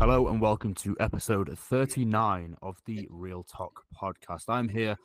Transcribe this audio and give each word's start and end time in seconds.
Hello 0.00 0.28
and 0.28 0.40
welcome 0.40 0.72
to 0.76 0.96
episode 0.98 1.54
39 1.58 2.56
of 2.62 2.78
the 2.86 3.06
ReelTok 3.12 3.68
podcast. 3.94 4.44
I'm 4.48 4.66
here 4.66 4.96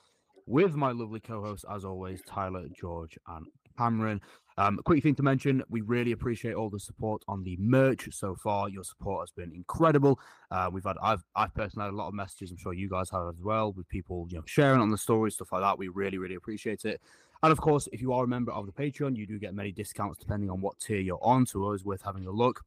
with 0.45 0.75
my 0.75 0.93
lovely 0.93 1.19
co 1.19 1.43
hosts, 1.43 1.65
as 1.69 1.83
always, 1.83 2.21
Tyler, 2.25 2.67
George, 2.73 3.19
and 3.27 3.45
Cameron. 3.77 4.21
Um, 4.57 4.79
quick 4.85 5.03
thing 5.03 5.13
to 5.15 5.21
mention 5.21 5.61
we 5.67 5.81
really 5.81 6.13
appreciate 6.13 6.53
all 6.53 6.69
the 6.69 6.79
support 6.79 7.23
on 7.27 7.43
the 7.43 7.57
merch 7.59 8.07
so 8.13 8.35
far. 8.35 8.69
Your 8.69 8.85
support 8.85 9.23
has 9.23 9.31
been 9.31 9.53
incredible. 9.53 10.17
Uh, 10.49 10.69
we've 10.71 10.85
had, 10.85 10.95
I've, 11.01 11.25
I've 11.35 11.53
personally 11.53 11.87
had 11.87 11.93
a 11.93 11.97
lot 11.97 12.07
of 12.07 12.13
messages. 12.13 12.51
I'm 12.51 12.57
sure 12.57 12.71
you 12.71 12.89
guys 12.89 13.09
have 13.09 13.27
as 13.27 13.41
well, 13.41 13.73
with 13.73 13.89
people 13.89 14.27
you 14.29 14.37
know 14.37 14.43
sharing 14.45 14.79
on 14.79 14.91
the 14.91 14.97
stories, 14.97 15.33
stuff 15.33 15.51
like 15.51 15.61
that. 15.61 15.77
We 15.77 15.89
really, 15.89 16.19
really 16.19 16.35
appreciate 16.35 16.85
it. 16.85 17.01
And 17.43 17.51
of 17.51 17.59
course, 17.59 17.89
if 17.91 17.99
you 18.01 18.13
are 18.13 18.23
a 18.23 18.27
member 18.29 18.53
of 18.53 18.65
the 18.65 18.71
Patreon, 18.71 19.17
you 19.17 19.27
do 19.27 19.39
get 19.39 19.53
many 19.53 19.73
discounts 19.73 20.19
depending 20.19 20.49
on 20.49 20.61
what 20.61 20.79
tier 20.79 21.01
you're 21.01 21.19
on. 21.21 21.45
So 21.47 21.61
always 21.63 21.83
worth 21.83 22.03
having 22.03 22.27
a 22.27 22.31
look. 22.31 22.63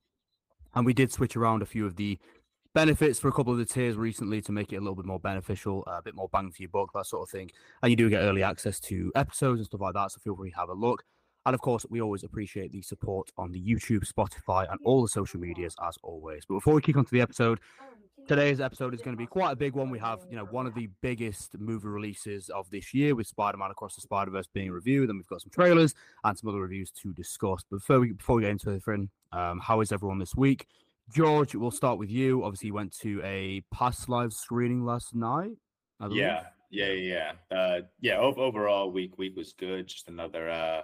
And 0.74 0.86
we 0.86 0.92
did 0.92 1.12
switch 1.12 1.36
around 1.36 1.62
a 1.62 1.66
few 1.66 1.86
of 1.86 1.96
the 1.96 2.18
benefits 2.74 3.18
for 3.18 3.28
a 3.28 3.32
couple 3.32 3.52
of 3.52 3.58
the 3.58 3.64
tiers 3.64 3.96
recently 3.96 4.40
to 4.42 4.52
make 4.52 4.72
it 4.72 4.76
a 4.76 4.80
little 4.80 4.94
bit 4.94 5.06
more 5.06 5.18
beneficial, 5.18 5.84
a 5.86 6.02
bit 6.02 6.14
more 6.14 6.28
bang 6.32 6.50
for 6.50 6.62
your 6.62 6.68
buck, 6.68 6.92
that 6.94 7.06
sort 7.06 7.22
of 7.22 7.30
thing. 7.30 7.50
And 7.82 7.90
you 7.90 7.96
do 7.96 8.10
get 8.10 8.20
early 8.20 8.42
access 8.42 8.78
to 8.80 9.10
episodes 9.14 9.60
and 9.60 9.66
stuff 9.66 9.80
like 9.80 9.94
that. 9.94 10.12
So 10.12 10.20
feel 10.20 10.36
free 10.36 10.50
to 10.50 10.56
have 10.56 10.68
a 10.68 10.74
look. 10.74 11.02
And 11.46 11.54
of 11.54 11.60
course, 11.62 11.86
we 11.88 12.02
always 12.02 12.24
appreciate 12.24 12.72
the 12.72 12.82
support 12.82 13.30
on 13.38 13.52
the 13.52 13.60
YouTube, 13.60 14.06
Spotify, 14.06 14.70
and 14.70 14.78
all 14.84 15.00
the 15.00 15.08
social 15.08 15.40
medias 15.40 15.74
as 15.82 15.96
always. 16.02 16.44
But 16.46 16.56
before 16.56 16.74
we 16.74 16.82
kick 16.82 16.96
on 16.96 17.06
to 17.06 17.10
the 17.10 17.22
episode, 17.22 17.58
today's 18.28 18.60
episode 18.60 18.92
is 18.92 19.00
going 19.00 19.16
to 19.16 19.18
be 19.18 19.26
quite 19.26 19.52
a 19.52 19.56
big 19.56 19.74
one. 19.74 19.88
We 19.88 19.98
have, 20.00 20.20
you 20.30 20.36
know, 20.36 20.44
one 20.44 20.66
of 20.66 20.74
the 20.74 20.88
biggest 21.00 21.58
movie 21.58 21.88
releases 21.88 22.50
of 22.50 22.68
this 22.70 22.92
year 22.92 23.14
with 23.14 23.26
Spider-Man 23.26 23.70
Across 23.70 23.94
the 23.94 24.02
Spider-Verse 24.02 24.48
being 24.52 24.70
reviewed. 24.70 25.08
Then 25.08 25.16
we've 25.16 25.26
got 25.26 25.40
some 25.40 25.50
trailers 25.50 25.94
and 26.22 26.38
some 26.38 26.50
other 26.50 26.60
reviews 26.60 26.90
to 27.02 27.14
discuss. 27.14 27.64
But 27.70 27.78
before 27.78 28.00
we 28.00 28.12
before 28.12 28.36
we 28.36 28.42
get 28.42 28.50
into 28.50 28.70
it, 28.70 29.08
um, 29.32 29.60
how 29.60 29.80
is 29.80 29.92
everyone 29.92 30.18
this 30.18 30.34
week? 30.36 30.66
George, 31.10 31.54
we'll 31.54 31.70
start 31.70 31.98
with 31.98 32.10
you. 32.10 32.44
Obviously, 32.44 32.66
you 32.66 32.74
went 32.74 32.92
to 32.98 33.22
a 33.24 33.62
past 33.72 34.10
live 34.10 34.34
screening 34.34 34.84
last 34.84 35.14
night. 35.14 35.56
Yeah, 36.10 36.44
yeah, 36.70 36.92
yeah, 36.92 37.32
uh, 37.50 37.80
yeah. 38.00 38.18
Overall, 38.18 38.92
week 38.92 39.16
week 39.16 39.36
was 39.36 39.54
good. 39.54 39.86
Just 39.86 40.08
another 40.08 40.50
uh, 40.50 40.82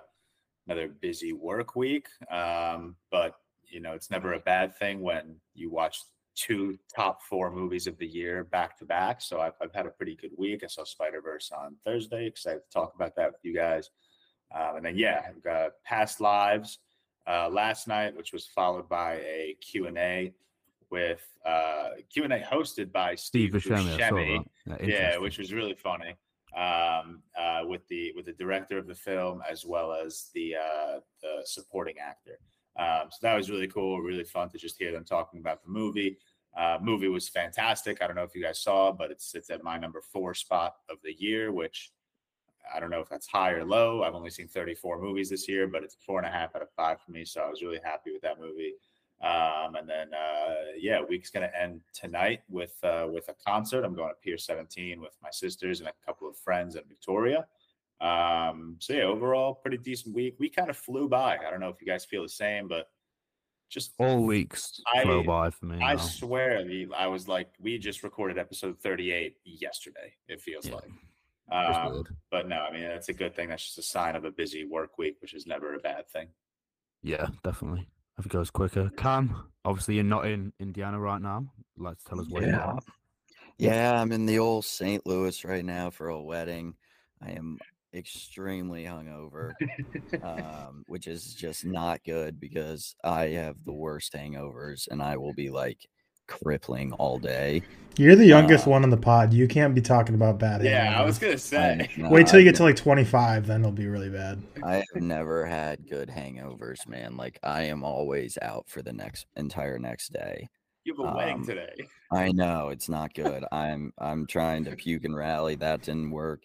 another 0.66 0.88
busy 0.88 1.34
work 1.34 1.76
week. 1.76 2.06
Um, 2.30 2.96
but 3.10 3.34
you 3.70 3.80
know, 3.80 3.92
it's 3.92 4.10
never 4.10 4.32
a 4.32 4.40
bad 4.40 4.74
thing 4.78 5.02
when 5.02 5.36
you 5.52 5.70
watch 5.70 6.00
two 6.34 6.78
top 6.94 7.22
four 7.22 7.50
movies 7.50 7.86
of 7.86 7.96
the 7.98 8.06
year 8.06 8.44
back 8.44 8.78
to 8.78 8.84
back. 8.84 9.20
So 9.20 9.40
I've, 9.40 9.54
I've 9.60 9.72
had 9.72 9.86
a 9.86 9.90
pretty 9.90 10.16
good 10.16 10.32
week. 10.36 10.62
I 10.64 10.66
saw 10.66 10.84
Spider 10.84 11.20
Verse 11.20 11.50
on 11.56 11.76
Thursday. 11.84 12.26
Excited 12.26 12.62
to 12.64 12.70
talk 12.72 12.94
about 12.94 13.14
that 13.16 13.32
with 13.32 13.40
you 13.42 13.54
guys. 13.54 13.90
Um, 14.54 14.76
and 14.76 14.84
then 14.84 14.96
yeah, 14.96 15.22
I've 15.28 15.42
got 15.42 15.72
past 15.84 16.20
lives 16.20 16.78
uh, 17.26 17.48
last 17.48 17.88
night, 17.88 18.16
which 18.16 18.32
was 18.32 18.46
followed 18.46 18.88
by 18.88 19.14
a 19.14 19.56
Q 19.60 19.86
and 19.86 19.98
A 19.98 20.32
with 20.90 21.26
uh, 21.44 21.90
Q 22.12 22.24
and 22.24 22.32
A 22.32 22.40
hosted 22.40 22.92
by 22.92 23.14
Steve, 23.14 23.50
Steve 23.50 23.72
Buscemi. 23.72 24.44
Buscemi. 24.68 24.86
Yeah, 24.86 25.18
which 25.18 25.38
was 25.38 25.52
really 25.52 25.74
funny. 25.74 26.14
Um, 26.56 27.22
uh, 27.36 27.62
with 27.64 27.86
the 27.88 28.12
with 28.14 28.26
the 28.26 28.32
director 28.32 28.78
of 28.78 28.86
the 28.86 28.94
film 28.94 29.42
as 29.50 29.66
well 29.66 29.92
as 29.92 30.30
the 30.34 30.54
uh, 30.54 31.00
the 31.20 31.42
supporting 31.44 31.96
actor. 31.98 32.38
Um, 32.76 33.08
so 33.10 33.18
that 33.22 33.34
was 33.34 33.50
really 33.50 33.68
cool, 33.68 34.00
really 34.00 34.24
fun 34.24 34.50
to 34.50 34.58
just 34.58 34.78
hear 34.78 34.92
them 34.92 35.04
talking 35.04 35.40
about 35.40 35.62
the 35.62 35.70
movie. 35.70 36.18
Uh, 36.56 36.78
movie 36.80 37.08
was 37.08 37.28
fantastic. 37.28 38.00
I 38.00 38.06
don't 38.06 38.16
know 38.16 38.22
if 38.22 38.34
you 38.34 38.42
guys 38.42 38.60
saw, 38.60 38.92
but 38.92 39.10
it's 39.10 39.34
it's 39.34 39.50
at 39.50 39.64
my 39.64 39.76
number 39.76 40.00
four 40.00 40.34
spot 40.34 40.76
of 40.88 40.98
the 41.02 41.14
year, 41.14 41.52
which 41.52 41.92
I 42.72 42.80
don't 42.80 42.90
know 42.90 43.00
if 43.00 43.08
that's 43.08 43.26
high 43.26 43.50
or 43.50 43.64
low. 43.64 44.02
I've 44.02 44.14
only 44.14 44.30
seen 44.30 44.48
34 44.48 45.00
movies 45.00 45.30
this 45.30 45.48
year, 45.48 45.66
but 45.66 45.82
it's 45.82 45.96
four 46.06 46.18
and 46.18 46.26
a 46.26 46.30
half 46.30 46.54
out 46.56 46.62
of 46.62 46.70
five 46.70 47.00
for 47.00 47.10
me. 47.10 47.24
So 47.24 47.42
I 47.42 47.48
was 47.48 47.62
really 47.62 47.80
happy 47.84 48.12
with 48.12 48.22
that 48.22 48.40
movie. 48.40 48.74
Um, 49.22 49.74
and 49.76 49.88
then 49.88 50.12
uh, 50.14 50.54
yeah, 50.78 51.00
week's 51.00 51.30
gonna 51.30 51.50
end 51.58 51.80
tonight 51.92 52.42
with 52.48 52.76
uh, 52.82 53.06
with 53.10 53.28
a 53.28 53.34
concert. 53.46 53.84
I'm 53.84 53.94
going 53.94 54.10
to 54.10 54.14
Pier 54.22 54.38
17 54.38 55.00
with 55.00 55.16
my 55.22 55.30
sisters 55.30 55.80
and 55.80 55.88
a 55.88 56.06
couple 56.06 56.28
of 56.28 56.36
friends 56.36 56.76
at 56.76 56.88
Victoria. 56.88 57.46
Um, 58.04 58.76
so 58.80 58.92
yeah, 58.92 59.04
overall, 59.04 59.54
pretty 59.54 59.78
decent 59.78 60.14
week. 60.14 60.36
We 60.38 60.50
kind 60.50 60.68
of 60.68 60.76
flew 60.76 61.08
by. 61.08 61.38
I 61.38 61.50
don't 61.50 61.60
know 61.60 61.70
if 61.70 61.80
you 61.80 61.86
guys 61.86 62.04
feel 62.04 62.22
the 62.22 62.28
same, 62.28 62.68
but 62.68 62.88
just 63.70 63.94
all 63.98 64.24
weeks 64.24 64.80
flew 65.02 65.24
by 65.24 65.48
for 65.50 65.66
me. 65.66 65.82
I 65.82 65.94
now. 65.94 66.02
swear, 66.02 66.62
I 66.96 67.06
was 67.06 67.28
like, 67.28 67.48
we 67.58 67.78
just 67.78 68.02
recorded 68.02 68.36
episode 68.36 68.78
38 68.80 69.36
yesterday. 69.44 70.12
It 70.28 70.42
feels 70.42 70.66
yeah. 70.66 70.74
like. 70.74 70.84
Um, 71.50 72.04
but 72.30 72.48
no, 72.48 72.56
I 72.56 72.72
mean 72.72 72.82
that's 72.82 73.08
a 73.08 73.14
good 73.14 73.34
thing. 73.34 73.48
That's 73.48 73.64
just 73.64 73.78
a 73.78 73.82
sign 73.82 74.16
of 74.16 74.24
a 74.24 74.30
busy 74.30 74.64
work 74.64 74.98
week, 74.98 75.16
which 75.20 75.34
is 75.34 75.46
never 75.46 75.74
a 75.74 75.78
bad 75.78 76.08
thing. 76.08 76.28
Yeah, 77.02 77.28
definitely. 77.42 77.88
If 78.18 78.26
it 78.26 78.32
goes 78.32 78.50
quicker, 78.50 78.90
Cam. 78.96 79.34
Obviously, 79.64 79.94
you're 79.96 80.04
not 80.04 80.26
in 80.26 80.52
Indiana 80.60 81.00
right 81.00 81.20
now. 81.20 81.46
Let's 81.76 82.04
tell 82.04 82.20
us 82.20 82.28
where 82.28 82.42
yeah. 82.42 82.48
you 82.48 82.56
are. 82.56 82.78
Yeah, 83.58 84.00
I'm 84.00 84.12
in 84.12 84.26
the 84.26 84.38
old 84.38 84.64
St. 84.64 85.06
Louis 85.06 85.44
right 85.44 85.64
now 85.64 85.90
for 85.90 86.08
a 86.08 86.20
wedding. 86.20 86.74
I 87.22 87.32
am 87.32 87.58
extremely 87.94 88.84
hungover, 88.84 89.52
um, 90.22 90.84
which 90.86 91.06
is 91.06 91.34
just 91.34 91.64
not 91.64 92.02
good 92.04 92.40
because 92.40 92.94
I 93.04 93.28
have 93.28 93.62
the 93.64 93.72
worst 93.72 94.12
hangovers 94.12 94.88
and 94.90 95.02
I 95.02 95.16
will 95.16 95.34
be 95.34 95.50
like 95.50 95.86
crippling 96.26 96.92
all 96.94 97.18
day. 97.18 97.62
You're 97.96 98.16
the 98.16 98.26
youngest 98.26 98.66
uh, 98.66 98.70
one 98.70 98.82
on 98.82 98.90
the 98.90 98.96
pod. 98.96 99.32
You 99.32 99.46
can't 99.46 99.74
be 99.74 99.80
talking 99.80 100.14
about 100.14 100.38
bad. 100.38 100.64
Yeah, 100.64 100.92
hangovers. 100.92 100.96
I 100.96 101.04
was 101.04 101.18
gonna 101.18 101.38
say. 101.38 101.90
Wait 101.98 102.26
till 102.26 102.40
you 102.40 102.44
get 102.44 102.56
to 102.56 102.64
like 102.64 102.76
25, 102.76 103.46
then 103.46 103.60
it'll 103.60 103.72
be 103.72 103.86
really 103.86 104.10
bad. 104.10 104.42
I 104.64 104.76
have 104.76 105.02
never 105.02 105.46
had 105.46 105.88
good 105.88 106.08
hangovers, 106.08 106.86
man. 106.88 107.16
Like 107.16 107.38
I 107.42 107.62
am 107.64 107.84
always 107.84 108.36
out 108.42 108.68
for 108.68 108.82
the 108.82 108.92
next 108.92 109.26
entire 109.36 109.78
next 109.78 110.12
day. 110.12 110.48
You 110.84 110.94
have 110.96 111.06
a 111.06 111.08
um, 111.08 111.16
wedding 111.16 111.46
today. 111.46 111.74
I 112.12 112.30
know 112.32 112.68
it's 112.68 112.88
not 112.88 113.14
good. 113.14 113.44
I'm 113.52 113.92
I'm 113.98 114.26
trying 114.26 114.64
to 114.64 114.76
puke 114.76 115.04
and 115.04 115.16
rally. 115.16 115.54
That 115.54 115.82
didn't 115.82 116.10
work. 116.10 116.42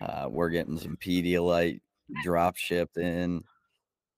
Uh, 0.00 0.28
we're 0.30 0.50
getting 0.50 0.78
some 0.78 0.96
Pedialyte 0.96 1.80
drop 2.22 2.56
shipped 2.56 2.96
in. 2.96 3.42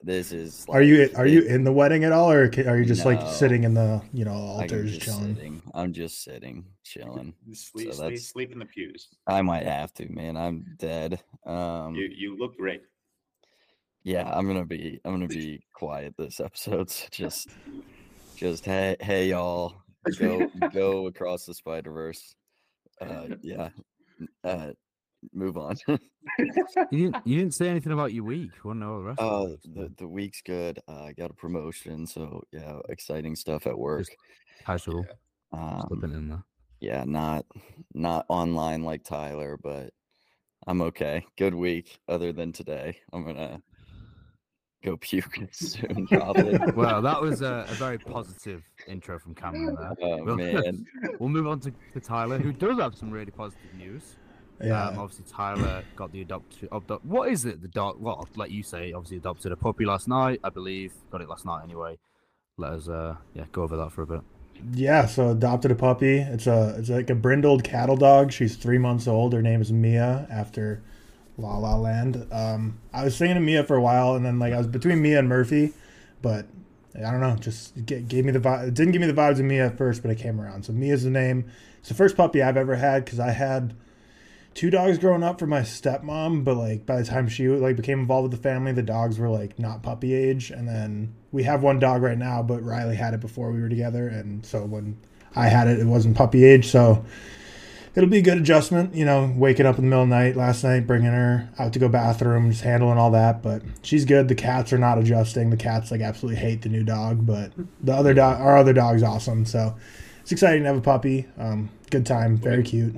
This 0.00 0.33
is. 0.33 0.66
Like, 0.69 0.78
are 0.78 0.83
you 0.83 1.11
are 1.16 1.27
you 1.27 1.43
in 1.43 1.65
the 1.65 1.72
wedding 1.72 2.05
at 2.05 2.12
all, 2.12 2.31
or 2.31 2.44
are 2.44 2.78
you 2.78 2.84
just 2.84 3.05
no, 3.05 3.11
like 3.11 3.28
sitting 3.28 3.65
in 3.65 3.75
the 3.75 4.00
you 4.12 4.25
know 4.25 4.33
altars 4.33 4.97
chilling? 4.99 5.34
Sitting. 5.34 5.62
I'm 5.75 5.93
just 5.93 6.22
sitting, 6.22 6.67
chilling. 6.84 7.34
Sleep, 7.53 7.93
so 7.93 8.06
sleep, 8.06 8.19
sleep 8.21 8.53
in 8.53 8.61
the 8.61 8.67
pews. 8.67 9.09
I 9.27 9.43
might 9.43 9.65
have 9.65 9.93
to, 9.94 10.09
man. 10.09 10.37
I'm 10.37 10.77
dead. 10.78 11.21
Um, 11.44 11.97
you 11.97 12.09
you 12.15 12.38
look 12.38 12.56
great. 12.56 12.83
Yeah, 14.05 14.31
I'm 14.33 14.47
gonna 14.47 14.65
be 14.65 15.00
I'm 15.05 15.12
gonna 15.12 15.27
be 15.27 15.65
quiet 15.75 16.15
this 16.17 16.38
episode. 16.38 16.91
So 16.91 17.06
just 17.11 17.49
just 18.37 18.65
hey 18.65 18.97
hey 19.00 19.31
y'all, 19.31 19.75
go 20.19 20.49
go 20.72 21.06
across 21.09 21.44
the 21.44 21.55
Spider 21.55 21.91
Verse. 21.91 22.37
Uh, 23.00 23.27
yeah. 23.43 23.71
Uh, 24.44 24.71
move 25.33 25.56
on. 25.56 25.77
you 25.89 25.99
didn't 26.91 27.17
you 27.27 27.39
didn't 27.39 27.55
say 27.55 27.69
anything 27.69 27.93
about 27.93 28.12
your 28.12 28.25
week. 28.25 28.51
Want 28.65 28.81
to 28.81 28.87
know 28.87 28.99
the 28.99 29.05
rest? 29.05 29.21
Oh, 29.21 29.56
the, 29.65 29.93
the 29.97 30.09
week's 30.09 30.43
good. 30.43 30.79
Uh, 30.89 31.05
I 31.05 31.12
got 31.12 31.31
a 31.31 31.34
promotion, 31.34 32.06
so 32.06 32.43
yeah, 32.53 32.79
exciting 32.89 33.37
stuff 33.37 33.67
at 33.67 33.79
work. 33.79 34.01
Just 34.01 34.17
casual. 34.65 35.05
Um, 35.53 35.84
Slipping 35.89 36.12
in 36.12 36.29
there. 36.29 36.45
Yeah, 36.81 37.05
not 37.06 37.45
not 37.95 38.27
online 38.29 38.84
like 38.84 39.05
Tyler, 39.05 39.59
but 39.62 39.93
I'm 40.67 40.83
okay. 40.83 41.25
Good 41.37 41.55
week. 41.55 41.99
Other 42.09 42.33
than 42.33 42.53
today, 42.53 42.99
I'm 43.12 43.25
gonna 43.25 43.62
go 44.85 44.97
puke 44.97 45.39
soon. 45.53 46.06
Probably. 46.06 46.59
well, 46.77 47.03
that 47.03 47.21
was 47.21 47.43
a, 47.43 47.67
a, 47.69 47.75
very 47.75 47.99
positive 47.99 48.62
intro 48.87 49.19
from 49.19 49.35
Cameron. 49.35 49.77
There. 49.79 49.93
Oh 50.03 50.25
we'll, 50.25 50.37
man. 50.37 50.87
we'll 51.19 51.29
move 51.29 51.47
on 51.47 51.61
to, 51.61 51.73
to 51.93 52.00
Tyler, 52.00 52.39
who 52.39 52.53
does 52.53 52.79
have 52.79 52.95
some 52.95 53.11
really 53.11 53.31
positive 53.31 53.75
news. 53.77 54.17
Yeah. 54.62 54.88
Um, 54.88 54.98
obviously, 54.98 55.24
Tyler 55.30 55.84
got 55.96 56.12
the 56.12 56.22
adopted. 56.22 56.69
Adopt, 56.72 57.04
what 57.04 57.30
is 57.30 57.44
it? 57.44 57.62
The 57.62 57.69
dog? 57.69 58.00
Well, 58.00 58.28
like 58.36 58.50
you 58.50 58.62
say, 58.62 58.92
obviously 58.92 59.19
adopted 59.19 59.52
a 59.52 59.56
puppy 59.56 59.84
last 59.84 60.08
night. 60.08 60.41
I 60.42 60.50
believe 60.50 60.92
got 61.10 61.20
it 61.20 61.28
last 61.28 61.46
night 61.46 61.62
anyway. 61.64 61.99
Let 62.56 62.72
us, 62.72 62.88
uh, 62.88 63.16
yeah, 63.34 63.44
go 63.52 63.62
over 63.62 63.76
that 63.76 63.93
for 63.93 64.02
a 64.02 64.06
bit. 64.06 64.20
Yeah, 64.72 65.06
so 65.06 65.31
adopted 65.31 65.70
a 65.70 65.76
puppy. 65.76 66.19
It's 66.19 66.49
a 66.49 66.75
it's 66.78 66.88
like 66.88 67.10
a 67.10 67.14
brindled 67.14 67.62
cattle 67.62 67.96
dog. 67.96 68.32
She's 68.32 68.56
three 68.56 68.78
months 68.78 69.06
old. 69.06 69.32
Her 69.32 69.43
name 69.43 69.60
is 69.60 69.72
Mia 69.72 70.26
after 70.31 70.82
La 71.37 71.56
La 71.58 71.76
Land. 71.76 72.26
Um, 72.32 72.78
I 72.93 73.04
was 73.04 73.16
thinking 73.16 73.37
of 73.37 73.43
Mia 73.44 73.62
for 73.62 73.76
a 73.76 73.81
while, 73.81 74.16
and 74.16 74.26
then 74.26 74.40
like 74.40 74.52
I 74.52 74.58
was 74.58 74.66
between 74.66 75.00
Mia 75.00 75.20
and 75.20 75.28
Murphy, 75.28 75.72
but 76.20 76.46
I 76.96 77.12
don't 77.12 77.20
know. 77.20 77.37
Just 77.37 77.87
gave 77.87 78.25
me 78.25 78.32
the 78.32 78.40
vibe. 78.40 78.69
It 78.69 78.75
didn't 78.75 78.93
give 78.93 79.00
me 79.00 79.06
the 79.06 79.12
vibes 79.12 79.38
of 79.38 79.44
Mia 79.44 79.66
at 79.66 79.78
first, 79.78 80.02
but 80.02 80.11
I 80.11 80.16
came 80.16 80.40
around. 80.40 80.64
So 80.64 80.72
Mia's 80.72 81.04
the 81.04 81.11
name. 81.11 81.49
It's 81.78 81.88
the 81.88 81.94
first 81.94 82.16
puppy 82.16 82.43
I've 82.43 82.56
ever 82.56 82.75
had 82.75 83.04
because 83.04 83.20
I 83.20 83.31
had 83.31 83.75
two 84.58 84.70
dogs 84.70 84.99
growing 84.99 85.22
up 85.22 85.38
for 85.38 85.46
my 85.46 85.60
stepmom, 85.60 86.43
but 86.43 86.56
like 86.56 86.84
by 86.84 86.96
the 86.96 87.05
time 87.05 87.28
she 87.28 87.46
like 87.46 87.76
became 87.76 88.00
involved 88.00 88.25
with 88.25 88.32
the 88.32 88.43
family, 88.43 88.72
the 88.72 88.82
dogs 88.82 89.16
were 89.16 89.28
like 89.28 89.56
not 89.56 89.84
puppy 89.84 90.12
age. 90.12 90.50
And 90.50 90.66
then 90.66 91.14
we 91.31 91.44
have 91.44 91.62
one 91.62 91.78
dog 91.78 92.02
right 92.02 92.19
now, 92.19 92.43
but 92.43 92.64
Riley 92.64 92.96
had 92.96 93.14
it 93.14 93.20
before 93.20 93.52
we 93.52 93.60
were 93.60 93.69
together, 93.69 94.08
and 94.08 94.44
so 94.44 94.64
when 94.64 94.99
I 95.37 95.46
had 95.46 95.69
it, 95.69 95.78
it 95.78 95.87
wasn't 95.87 96.16
puppy 96.16 96.44
age. 96.44 96.66
So 96.66 97.05
it'll 97.94 98.10
be 98.10 98.19
a 98.19 98.22
good 98.22 98.38
adjustment, 98.38 98.96
you 98.96 99.05
know, 99.05 99.32
waking 99.37 99.64
up 99.64 99.78
in 99.78 99.84
the 99.84 99.90
middle 99.90 100.02
of 100.02 100.08
the 100.08 100.16
night 100.16 100.34
last 100.34 100.64
night, 100.64 100.88
bringing 100.88 101.12
her 101.12 101.49
out 101.56 101.72
to 101.75 101.78
go 101.78 101.88
bathroom, 101.88 102.50
just 102.50 102.64
handling 102.64 102.99
all 102.99 103.12
that. 103.12 103.44
But 103.44 103.62
she's 103.82 104.04
good. 104.04 104.26
The 104.26 104.34
cats 104.34 104.72
are 104.72 104.78
not 104.78 104.99
adjusting. 104.99 105.50
The 105.50 105.56
cats 105.56 105.93
like 105.93 106.00
absolutely 106.00 106.40
hate 106.40 106.62
the 106.62 106.69
new 106.69 106.82
dog, 106.82 107.25
but 107.25 107.52
the 107.81 107.94
other 107.94 108.12
dog, 108.12 108.40
our 108.40 108.58
other 108.58 108.72
dog's 108.72 109.04
awesome. 109.04 109.44
So 109.44 109.76
it's 110.20 110.32
exciting 110.32 110.62
to 110.62 110.66
have 110.66 110.78
a 110.78 110.81
puppy. 110.81 111.28
Um, 111.38 111.70
good 111.93 112.06
time, 112.06 112.38
very 112.38 112.64
cute. 112.64 112.96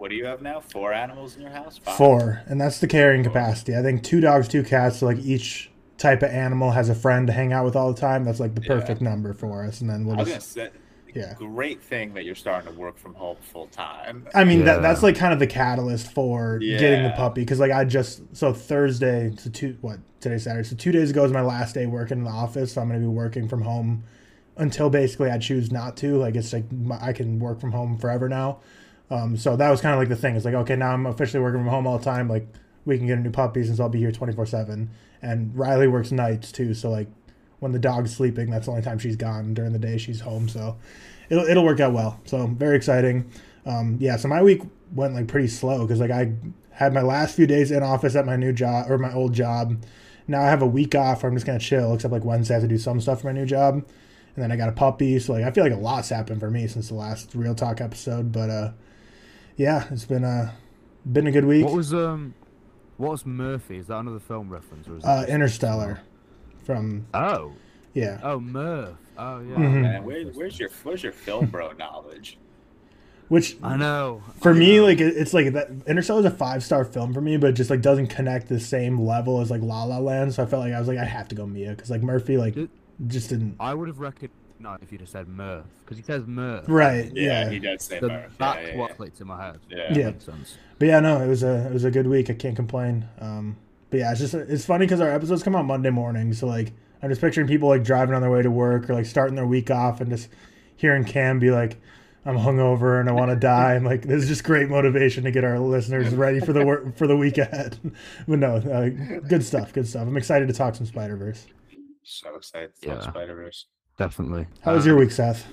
What 0.00 0.08
do 0.08 0.16
you 0.16 0.24
have 0.24 0.40
now? 0.40 0.60
Four 0.60 0.94
animals 0.94 1.36
in 1.36 1.42
your 1.42 1.50
house? 1.50 1.76
Five? 1.76 1.94
Four, 1.94 2.42
and 2.46 2.58
that's 2.58 2.80
the 2.80 2.86
carrying 2.86 3.22
capacity. 3.22 3.76
I 3.76 3.82
think 3.82 4.02
two 4.02 4.22
dogs, 4.22 4.48
two 4.48 4.62
cats. 4.62 5.00
So 5.00 5.06
like 5.06 5.18
each 5.18 5.70
type 5.98 6.22
of 6.22 6.30
animal 6.30 6.70
has 6.70 6.88
a 6.88 6.94
friend 6.94 7.26
to 7.26 7.34
hang 7.34 7.52
out 7.52 7.66
with 7.66 7.76
all 7.76 7.92
the 7.92 8.00
time. 8.00 8.24
That's 8.24 8.40
like 8.40 8.54
the 8.54 8.62
Yeah. 8.62 8.68
perfect 8.68 9.02
number 9.02 9.34
for 9.34 9.62
us. 9.62 9.82
And 9.82 9.90
then 9.90 10.06
we'll 10.06 10.16
was 10.16 10.28
gonna 10.28 10.38
just 10.38 10.52
say, 10.52 10.70
yeah. 11.14 11.34
great 11.36 11.82
thing 11.82 12.14
that 12.14 12.24
you're 12.24 12.34
starting 12.34 12.72
to 12.72 12.80
work 12.80 12.96
from 12.96 13.12
home 13.12 13.36
full 13.42 13.66
time. 13.66 14.26
I 14.34 14.44
mean 14.44 14.64
that 14.64 14.80
that's 14.80 15.02
like 15.02 15.16
kind 15.16 15.34
of 15.34 15.38
the 15.38 15.46
catalyst 15.46 16.10
for 16.10 16.58
getting 16.60 17.02
the 17.02 17.10
puppy 17.10 17.42
because 17.42 17.60
like 17.60 17.70
I 17.70 17.84
just 17.84 18.22
so 18.34 18.54
Thursday 18.54 19.34
so 19.36 19.50
two 19.50 19.76
what 19.82 19.98
today's 20.20 20.44
Saturday 20.44 20.66
so 20.66 20.76
two 20.76 20.92
days 20.92 21.10
ago 21.10 21.26
is 21.26 21.30
my 21.30 21.42
last 21.42 21.74
day 21.74 21.84
working 21.84 22.16
in 22.16 22.24
the 22.24 22.30
office 22.30 22.72
so 22.72 22.80
I'm 22.80 22.88
gonna 22.88 23.00
be 23.00 23.06
working 23.06 23.48
from 23.48 23.60
home 23.60 24.04
until 24.56 24.88
basically 24.88 25.30
I 25.30 25.36
choose 25.36 25.70
not 25.70 25.98
to 25.98 26.16
like 26.16 26.36
it's 26.36 26.54
like 26.54 26.72
my, 26.72 26.98
I 27.02 27.12
can 27.12 27.38
work 27.38 27.60
from 27.60 27.72
home 27.72 27.98
forever 27.98 28.26
now 28.26 28.60
um 29.10 29.36
so 29.36 29.56
that 29.56 29.70
was 29.70 29.80
kind 29.80 29.94
of 29.94 29.98
like 29.98 30.08
the 30.08 30.16
thing 30.16 30.36
it's 30.36 30.44
like 30.44 30.54
okay 30.54 30.76
now 30.76 30.92
I'm 30.92 31.06
officially 31.06 31.42
working 31.42 31.60
from 31.60 31.68
home 31.68 31.86
all 31.86 31.98
the 31.98 32.04
time 32.04 32.28
like 32.28 32.46
we 32.84 32.96
can 32.96 33.06
get 33.06 33.18
a 33.18 33.20
new 33.20 33.30
puppy 33.30 33.64
since 33.64 33.80
I'll 33.80 33.88
be 33.88 33.98
here 33.98 34.12
24 34.12 34.46
seven 34.46 34.90
and 35.22 35.56
Riley 35.56 35.88
works 35.88 36.12
nights 36.12 36.52
too 36.52 36.74
so 36.74 36.90
like 36.90 37.08
when 37.58 37.72
the 37.72 37.78
dog's 37.78 38.14
sleeping 38.14 38.50
that's 38.50 38.66
the 38.66 38.72
only 38.72 38.82
time 38.82 38.98
she's 38.98 39.16
gone 39.16 39.54
during 39.54 39.72
the 39.72 39.78
day 39.78 39.98
she's 39.98 40.20
home 40.20 40.48
so 40.48 40.78
it'll, 41.28 41.44
it'll 41.44 41.64
work 41.64 41.80
out 41.80 41.92
well 41.92 42.20
so 42.24 42.46
very 42.46 42.76
exciting 42.76 43.30
um, 43.66 43.98
yeah, 44.00 44.16
so 44.16 44.28
my 44.28 44.42
week 44.42 44.62
went 44.94 45.14
like 45.14 45.28
pretty 45.28 45.48
slow 45.48 45.82
because 45.82 46.00
like 46.00 46.10
I 46.10 46.32
had 46.72 46.94
my 46.94 47.02
last 47.02 47.36
few 47.36 47.46
days 47.46 47.70
in 47.70 47.82
office 47.82 48.16
at 48.16 48.26
my 48.26 48.36
new 48.36 48.52
job 48.52 48.90
or 48.90 48.98
my 48.98 49.12
old 49.12 49.32
job. 49.32 49.82
Now 50.26 50.42
I 50.42 50.46
have 50.46 50.62
a 50.62 50.66
week 50.66 50.94
off 50.94 51.22
where 51.22 51.30
I'm 51.30 51.36
just 51.36 51.46
gonna 51.46 51.58
chill, 51.58 51.94
except 51.94 52.12
like 52.12 52.24
Wednesday 52.24 52.54
I 52.54 52.56
have 52.56 52.62
to 52.62 52.68
do 52.68 52.78
some 52.78 53.00
stuff 53.00 53.20
for 53.20 53.26
my 53.26 53.32
new 53.32 53.46
job, 53.46 53.74
and 53.74 53.84
then 54.36 54.52
I 54.52 54.56
got 54.56 54.68
a 54.68 54.72
puppy. 54.72 55.18
So 55.18 55.32
like 55.34 55.44
I 55.44 55.50
feel 55.50 55.64
like 55.64 55.72
a 55.72 55.76
lot's 55.76 56.08
happened 56.08 56.40
for 56.40 56.50
me 56.50 56.66
since 56.66 56.88
the 56.88 56.94
last 56.94 57.32
ReelTok 57.32 57.80
episode. 57.80 58.32
But 58.32 58.50
uh, 58.50 58.72
yeah, 59.56 59.86
it's 59.90 60.04
been 60.04 60.24
a 60.24 60.54
been 61.10 61.26
a 61.26 61.32
good 61.32 61.44
week. 61.44 61.64
What 61.64 61.74
was 61.74 61.92
um, 61.94 62.34
what 62.96 63.10
was 63.12 63.26
Murphy? 63.26 63.78
Is 63.78 63.86
that 63.88 63.98
another 63.98 64.20
film 64.20 64.50
reference 64.50 64.88
or 64.88 64.96
is 64.96 65.04
it 65.04 65.06
uh, 65.08 65.24
Interstellar 65.28 66.00
from 66.64 67.06
Oh, 67.14 67.52
yeah. 67.94 68.20
oh 68.22 68.38
Murph. 68.40 68.96
Oh 69.18 69.40
yeah. 69.40 69.56
Mhm. 69.56 69.82
Man, 69.82 70.04
where, 70.04 70.24
where's 70.28 70.58
your 70.58 70.70
Where's 70.82 71.02
your 71.02 71.12
film 71.12 71.46
bro 71.46 71.72
knowledge? 71.78 72.38
Which 73.28 73.56
I 73.62 73.76
know. 73.76 74.22
for 74.40 74.50
I 74.50 74.54
me 74.54 74.76
know. 74.78 74.84
like 74.84 75.00
it's 75.00 75.32
like 75.32 75.52
that 75.52 75.68
interstellar 75.86 76.18
is 76.20 76.26
a 76.26 76.30
five 76.32 76.64
star 76.64 76.84
film 76.84 77.14
for 77.14 77.20
me 77.20 77.36
but 77.36 77.50
it 77.50 77.52
just 77.52 77.70
like 77.70 77.80
doesn't 77.80 78.08
connect 78.08 78.48
the 78.48 78.58
same 78.58 79.00
level 79.00 79.40
as 79.40 79.52
like 79.52 79.62
la 79.62 79.84
la 79.84 79.98
land 79.98 80.34
so 80.34 80.42
i 80.42 80.46
felt 80.46 80.64
like 80.64 80.72
i 80.72 80.78
was 80.80 80.88
like 80.88 80.98
i 80.98 81.04
have 81.04 81.28
to 81.28 81.36
go 81.36 81.46
mia 81.46 81.70
because 81.70 81.90
like 81.90 82.02
murphy 82.02 82.36
like 82.36 82.54
Did- 82.56 82.70
just 83.06 83.28
didn't 83.28 83.54
I 83.60 83.72
would 83.72 83.86
have 83.86 84.00
reckoned 84.00 84.30
no 84.60 84.76
if 84.82 84.92
you'd 84.92 85.00
have 85.00 85.10
said 85.10 85.26
Murph 85.28 85.64
because 85.84 85.96
he 85.96 86.02
says 86.02 86.26
Murph. 86.26 86.64
right 86.68 87.10
Yeah, 87.14 87.44
yeah, 87.44 87.50
he 87.50 87.58
does 87.58 87.82
say 87.82 87.98
So 88.00 88.08
Murph. 88.08 88.36
that's 88.38 88.60
Yeah, 88.60 88.68
yeah, 88.72 88.76
what 88.78 88.90
yeah. 88.90 88.96
clicked 88.96 89.20
in 89.20 89.26
my 89.26 89.44
head. 89.44 89.58
Yeah. 89.68 89.92
Yeah. 89.92 90.10
makes 90.10 90.24
sense. 90.24 90.58
but 90.78 90.88
yeah 90.88 91.00
no 91.00 91.20
it 91.20 91.26
was 91.28 91.42
a 91.42 91.66
it 91.66 91.72
was 91.72 91.84
a 91.84 91.90
good 91.90 92.06
week 92.06 92.30
i 92.30 92.34
can't 92.34 92.56
complain 92.56 93.08
um 93.20 93.56
but 93.90 93.98
yeah 94.00 94.10
it's 94.10 94.20
just 94.20 94.34
it's 94.34 94.64
funny 94.66 94.86
because 94.86 95.00
our 95.00 95.10
episodes 95.10 95.42
come 95.42 95.56
out 95.56 95.64
monday 95.64 95.90
morning 95.90 96.32
so 96.32 96.46
like 96.46 96.72
i'm 97.02 97.08
just 97.08 97.20
picturing 97.20 97.46
people 97.46 97.68
like 97.68 97.82
driving 97.84 98.14
on 98.14 98.20
their 98.22 98.30
way 98.30 98.42
to 98.42 98.50
work 98.50 98.88
or 98.90 98.94
like 98.94 99.06
starting 99.06 99.34
their 99.34 99.46
week 99.46 99.70
off 99.70 100.00
and 100.00 100.10
just 100.10 100.28
hearing 100.76 101.04
cam 101.04 101.38
be 101.38 101.50
like 101.50 101.80
I'm 102.22 102.36
hungover 102.36 103.00
and 103.00 103.08
I 103.08 103.12
want 103.12 103.30
to 103.30 103.36
die. 103.54 103.76
I'm 103.76 103.82
like, 103.84 104.02
this 104.02 104.22
is 104.24 104.28
just 104.28 104.44
great 104.44 104.68
motivation 104.68 105.24
to 105.24 105.30
get 105.30 105.42
our 105.42 105.58
listeners 105.58 106.12
ready 106.14 106.38
for 106.38 106.52
the 106.52 106.66
work 106.66 106.94
for 106.98 107.06
the 107.06 107.16
week 107.16 107.38
ahead. 107.38 107.78
but 108.28 108.38
no, 108.38 108.56
uh, 108.56 108.90
good 109.26 109.42
stuff, 109.42 109.72
good 109.72 109.88
stuff. 109.88 110.06
I'm 110.06 110.18
excited 110.18 110.46
to 110.48 110.52
talk 110.52 110.74
some 110.74 110.84
Spider 110.84 111.16
Verse. 111.16 111.46
So 112.02 112.34
excited 112.34 112.72
for 112.76 112.88
Yeah. 112.88 113.00
Spider 113.00 113.34
Verse. 113.36 113.64
Definitely. 114.04 114.46
How 114.62 114.72
was 114.72 114.84
Um, 114.84 114.88
your 114.88 114.98
week, 114.98 115.10
Seth? 115.10 115.46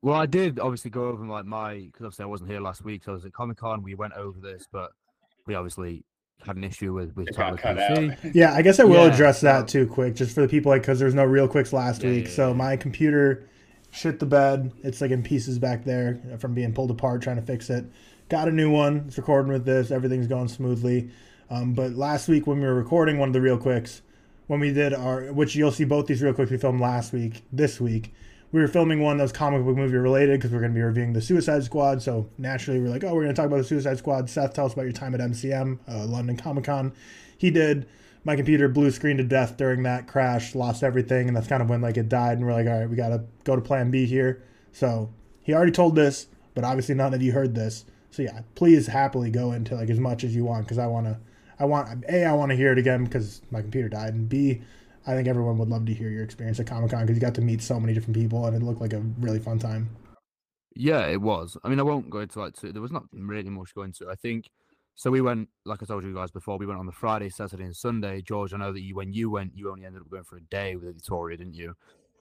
Well, 0.00 0.14
I 0.14 0.24
did 0.24 0.58
obviously 0.58 0.90
go 0.90 1.08
over 1.08 1.22
like 1.26 1.44
my 1.44 1.74
because 1.74 2.06
obviously 2.06 2.22
I 2.22 2.26
wasn't 2.26 2.50
here 2.50 2.60
last 2.60 2.82
week, 2.82 3.04
so 3.04 3.12
I 3.12 3.14
was 3.16 3.26
at 3.26 3.34
Comic 3.34 3.58
Con. 3.58 3.82
We 3.82 3.94
went 3.94 4.14
over 4.14 4.40
this, 4.40 4.66
but 4.72 4.92
we 5.46 5.54
obviously 5.54 6.02
had 6.46 6.56
an 6.56 6.64
issue 6.64 6.94
with 6.94 7.14
with 7.14 7.28
Tyler 7.34 7.58
PC. 7.58 8.30
Yeah, 8.34 8.54
I 8.54 8.62
guess 8.62 8.80
I 8.80 8.84
will 8.84 9.06
Yeah, 9.06 9.12
address 9.12 9.42
that 9.42 9.68
so- 9.68 9.84
too, 9.84 9.86
quick, 9.92 10.14
just 10.14 10.34
for 10.34 10.40
the 10.40 10.48
people, 10.48 10.70
like, 10.72 10.80
because 10.80 10.98
there's 10.98 11.14
no 11.14 11.26
real 11.26 11.46
quicks 11.46 11.74
last 11.74 12.02
Yeah, 12.02 12.08
week. 12.10 12.24
yeah, 12.24 12.30
so 12.30 12.48
yeah. 12.48 12.54
my 12.54 12.76
computer 12.78 13.46
shit 13.90 14.18
the 14.18 14.24
bed. 14.24 14.72
It's 14.82 15.02
like 15.02 15.10
in 15.10 15.22
pieces 15.22 15.58
back 15.58 15.84
there 15.84 16.18
from 16.38 16.54
being 16.54 16.72
pulled 16.72 16.90
apart 16.90 17.20
trying 17.20 17.36
to 17.36 17.42
fix 17.42 17.68
it. 17.68 17.84
Got 18.30 18.48
a 18.48 18.52
new 18.52 18.70
one. 18.70 19.04
It's 19.08 19.18
recording 19.18 19.52
with 19.52 19.66
this. 19.66 19.90
Everything's 19.90 20.26
going 20.26 20.48
smoothly. 20.48 21.10
Um, 21.50 21.74
but 21.74 21.92
last 21.96 22.28
week 22.28 22.46
when 22.46 22.60
we 22.60 22.66
were 22.66 22.74
recording 22.74 23.18
one 23.18 23.28
of 23.28 23.32
the 23.34 23.42
real 23.42 23.58
quicks, 23.58 24.00
when 24.48 24.60
we 24.60 24.72
did 24.72 24.92
our, 24.92 25.32
which 25.32 25.54
you'll 25.54 25.70
see 25.70 25.84
both 25.84 26.06
these 26.06 26.20
real 26.20 26.32
quick. 26.34 26.50
we 26.50 26.56
filmed 26.56 26.80
last 26.80 27.12
week, 27.12 27.44
this 27.52 27.80
week, 27.80 28.12
we 28.50 28.60
were 28.60 28.68
filming 28.68 29.00
one 29.00 29.18
that 29.18 29.24
was 29.24 29.32
comic 29.32 29.62
book 29.62 29.76
movie 29.76 29.96
related 29.96 30.40
because 30.40 30.50
we're 30.50 30.60
going 30.60 30.72
to 30.72 30.74
be 30.74 30.82
reviewing 30.82 31.12
the 31.12 31.20
Suicide 31.20 31.62
Squad. 31.64 32.02
So 32.02 32.28
naturally, 32.38 32.80
we're 32.80 32.88
like, 32.88 33.04
oh, 33.04 33.14
we're 33.14 33.24
going 33.24 33.34
to 33.34 33.40
talk 33.40 33.46
about 33.46 33.58
the 33.58 33.64
Suicide 33.64 33.98
Squad. 33.98 34.28
Seth, 34.28 34.54
tell 34.54 34.66
us 34.66 34.72
about 34.72 34.82
your 34.82 34.92
time 34.92 35.14
at 35.14 35.20
MCM, 35.20 35.78
uh, 35.86 36.06
London 36.06 36.36
Comic 36.36 36.64
Con. 36.64 36.92
He 37.36 37.50
did. 37.50 37.86
My 38.24 38.36
computer 38.36 38.68
blue 38.68 38.90
screen 38.90 39.16
to 39.18 39.22
death 39.22 39.56
during 39.56 39.84
that 39.84 40.06
crash, 40.06 40.54
lost 40.54 40.82
everything, 40.82 41.28
and 41.28 41.36
that's 41.36 41.46
kind 41.46 41.62
of 41.62 41.70
when 41.70 41.80
like 41.80 41.96
it 41.96 42.08
died. 42.08 42.38
And 42.38 42.46
we're 42.46 42.52
like, 42.52 42.66
all 42.66 42.80
right, 42.80 42.90
we 42.90 42.96
got 42.96 43.10
to 43.10 43.22
go 43.44 43.54
to 43.54 43.62
Plan 43.62 43.90
B 43.90 44.06
here. 44.06 44.42
So 44.72 45.10
he 45.42 45.54
already 45.54 45.72
told 45.72 45.94
this, 45.94 46.26
but 46.54 46.64
obviously 46.64 46.94
none 46.94 47.14
of 47.14 47.22
you 47.22 47.32
heard 47.32 47.54
this. 47.54 47.84
So 48.10 48.22
yeah, 48.22 48.40
please 48.54 48.86
happily 48.86 49.30
go 49.30 49.52
into 49.52 49.74
like 49.74 49.90
as 49.90 50.00
much 50.00 50.24
as 50.24 50.34
you 50.34 50.44
want 50.44 50.64
because 50.64 50.78
I 50.78 50.86
want 50.86 51.06
to. 51.06 51.18
I 51.58 51.64
want 51.64 52.04
a. 52.08 52.24
I 52.24 52.32
want 52.32 52.50
to 52.50 52.56
hear 52.56 52.72
it 52.72 52.78
again 52.78 53.04
because 53.04 53.42
my 53.50 53.60
computer 53.60 53.88
died, 53.88 54.14
and 54.14 54.28
b. 54.28 54.62
I 55.06 55.12
think 55.12 55.26
everyone 55.26 55.56
would 55.56 55.70
love 55.70 55.86
to 55.86 55.94
hear 55.94 56.10
your 56.10 56.22
experience 56.22 56.60
at 56.60 56.66
Comic 56.66 56.90
Con 56.90 57.00
because 57.00 57.16
you 57.16 57.20
got 57.22 57.34
to 57.36 57.40
meet 57.40 57.62
so 57.62 57.80
many 57.80 57.94
different 57.94 58.14
people 58.14 58.44
and 58.44 58.54
it 58.54 58.62
looked 58.62 58.80
like 58.80 58.92
a 58.92 59.00
really 59.20 59.38
fun 59.38 59.58
time. 59.58 59.88
Yeah, 60.74 61.06
it 61.06 61.20
was. 61.22 61.56
I 61.64 61.70
mean, 61.70 61.80
I 61.80 61.82
won't 61.82 62.10
go 62.10 62.20
into 62.20 62.40
like 62.40 62.54
to, 62.56 62.72
there 62.72 62.82
was 62.82 62.92
not 62.92 63.04
really 63.12 63.48
much 63.48 63.74
going 63.74 63.92
to. 63.94 64.10
I 64.10 64.16
think 64.16 64.50
so. 64.96 65.10
We 65.10 65.22
went, 65.22 65.48
like 65.64 65.82
I 65.82 65.86
told 65.86 66.04
you 66.04 66.14
guys 66.14 66.30
before, 66.30 66.58
we 66.58 66.66
went 66.66 66.78
on 66.78 66.84
the 66.84 66.92
Friday, 66.92 67.30
Saturday, 67.30 67.64
and 67.64 67.74
Sunday. 67.74 68.20
George, 68.20 68.52
I 68.52 68.58
know 68.58 68.72
that 68.72 68.82
you 68.82 68.94
when 68.94 69.14
you 69.14 69.30
went, 69.30 69.56
you 69.56 69.70
only 69.70 69.86
ended 69.86 70.02
up 70.02 70.10
going 70.10 70.24
for 70.24 70.36
a 70.36 70.42
day 70.42 70.76
with 70.76 70.94
Victoria, 70.94 71.38
didn't 71.38 71.54
you? 71.54 71.74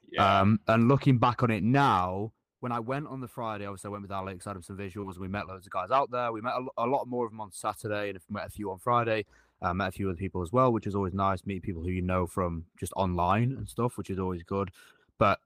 Yeah. 0.09 0.39
Um, 0.39 0.59
and 0.67 0.87
looking 0.87 1.17
back 1.17 1.43
on 1.43 1.51
it 1.51 1.63
now, 1.63 2.31
when 2.59 2.71
I 2.71 2.79
went 2.79 3.07
on 3.07 3.21
the 3.21 3.27
Friday, 3.27 3.65
obviously 3.65 3.89
I 3.89 3.91
went 3.91 4.01
with 4.03 4.11
Alex, 4.11 4.47
I 4.47 4.53
had 4.53 4.65
some 4.65 4.77
visuals, 4.77 5.13
and 5.13 5.21
we 5.21 5.27
met 5.27 5.47
loads 5.47 5.67
of 5.67 5.71
guys 5.71 5.91
out 5.91 6.09
there. 6.11 6.31
We 6.31 6.41
met 6.41 6.53
a, 6.53 6.83
a 6.83 6.87
lot 6.87 7.07
more 7.07 7.25
of 7.25 7.31
them 7.31 7.41
on 7.41 7.51
Saturday, 7.51 8.09
and 8.09 8.19
met 8.29 8.47
a 8.47 8.49
few 8.49 8.71
on 8.71 8.79
Friday. 8.79 9.25
Uh, 9.61 9.73
met 9.73 9.89
a 9.89 9.91
few 9.91 10.07
other 10.09 10.17
people 10.17 10.43
as 10.43 10.51
well, 10.51 10.71
which 10.71 10.85
is 10.85 10.93
always 10.95 11.13
nice. 11.13 11.45
Meet 11.45 11.63
people 11.63 11.81
who 11.81 11.89
you 11.89 12.01
know 12.01 12.27
from 12.27 12.65
just 12.79 12.93
online 12.95 13.53
and 13.53 13.67
stuff, 13.67 13.97
which 13.97 14.09
is 14.09 14.19
always 14.19 14.43
good. 14.43 14.69
But 15.17 15.39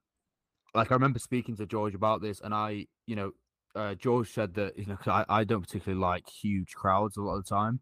like 0.74 0.90
I 0.90 0.94
remember 0.94 1.18
speaking 1.18 1.56
to 1.56 1.66
George 1.66 1.94
about 1.94 2.20
this, 2.22 2.40
and 2.40 2.54
I, 2.54 2.86
you 3.06 3.16
know, 3.16 3.32
uh, 3.74 3.94
George 3.94 4.32
said 4.32 4.54
that 4.54 4.78
you 4.78 4.86
know 4.86 4.98
I, 5.06 5.24
I 5.28 5.44
don't 5.44 5.62
particularly 5.62 6.00
like 6.00 6.28
huge 6.28 6.74
crowds 6.74 7.16
a 7.16 7.22
lot 7.22 7.36
of 7.36 7.44
the 7.44 7.54
time, 7.54 7.80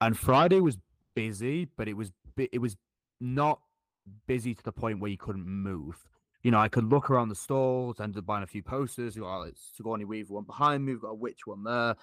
and 0.00 0.16
Friday 0.16 0.60
was 0.60 0.76
busy, 1.14 1.68
but 1.76 1.88
it 1.88 1.94
was 1.94 2.12
it 2.36 2.60
was 2.60 2.76
not 3.20 3.60
busy 4.26 4.54
to 4.54 4.62
the 4.62 4.72
point 4.72 5.00
where 5.00 5.10
you 5.10 5.18
couldn't 5.18 5.46
move. 5.46 6.04
You 6.46 6.52
know, 6.52 6.60
I 6.60 6.68
could 6.68 6.84
look 6.84 7.10
around 7.10 7.28
the 7.28 7.34
stalls, 7.34 7.98
ended 7.98 8.18
up 8.18 8.26
buying 8.26 8.44
a 8.44 8.46
few 8.46 8.62
posters. 8.62 9.16
You 9.16 9.22
got 9.22 9.38
like 9.38 9.54
Sigourney 9.76 10.04
Weaver 10.04 10.32
one 10.32 10.44
behind 10.44 10.86
me, 10.86 10.92
we've 10.92 11.02
got 11.02 11.08
a 11.08 11.14
witch 11.14 11.44
one 11.44 11.64
there. 11.64 11.96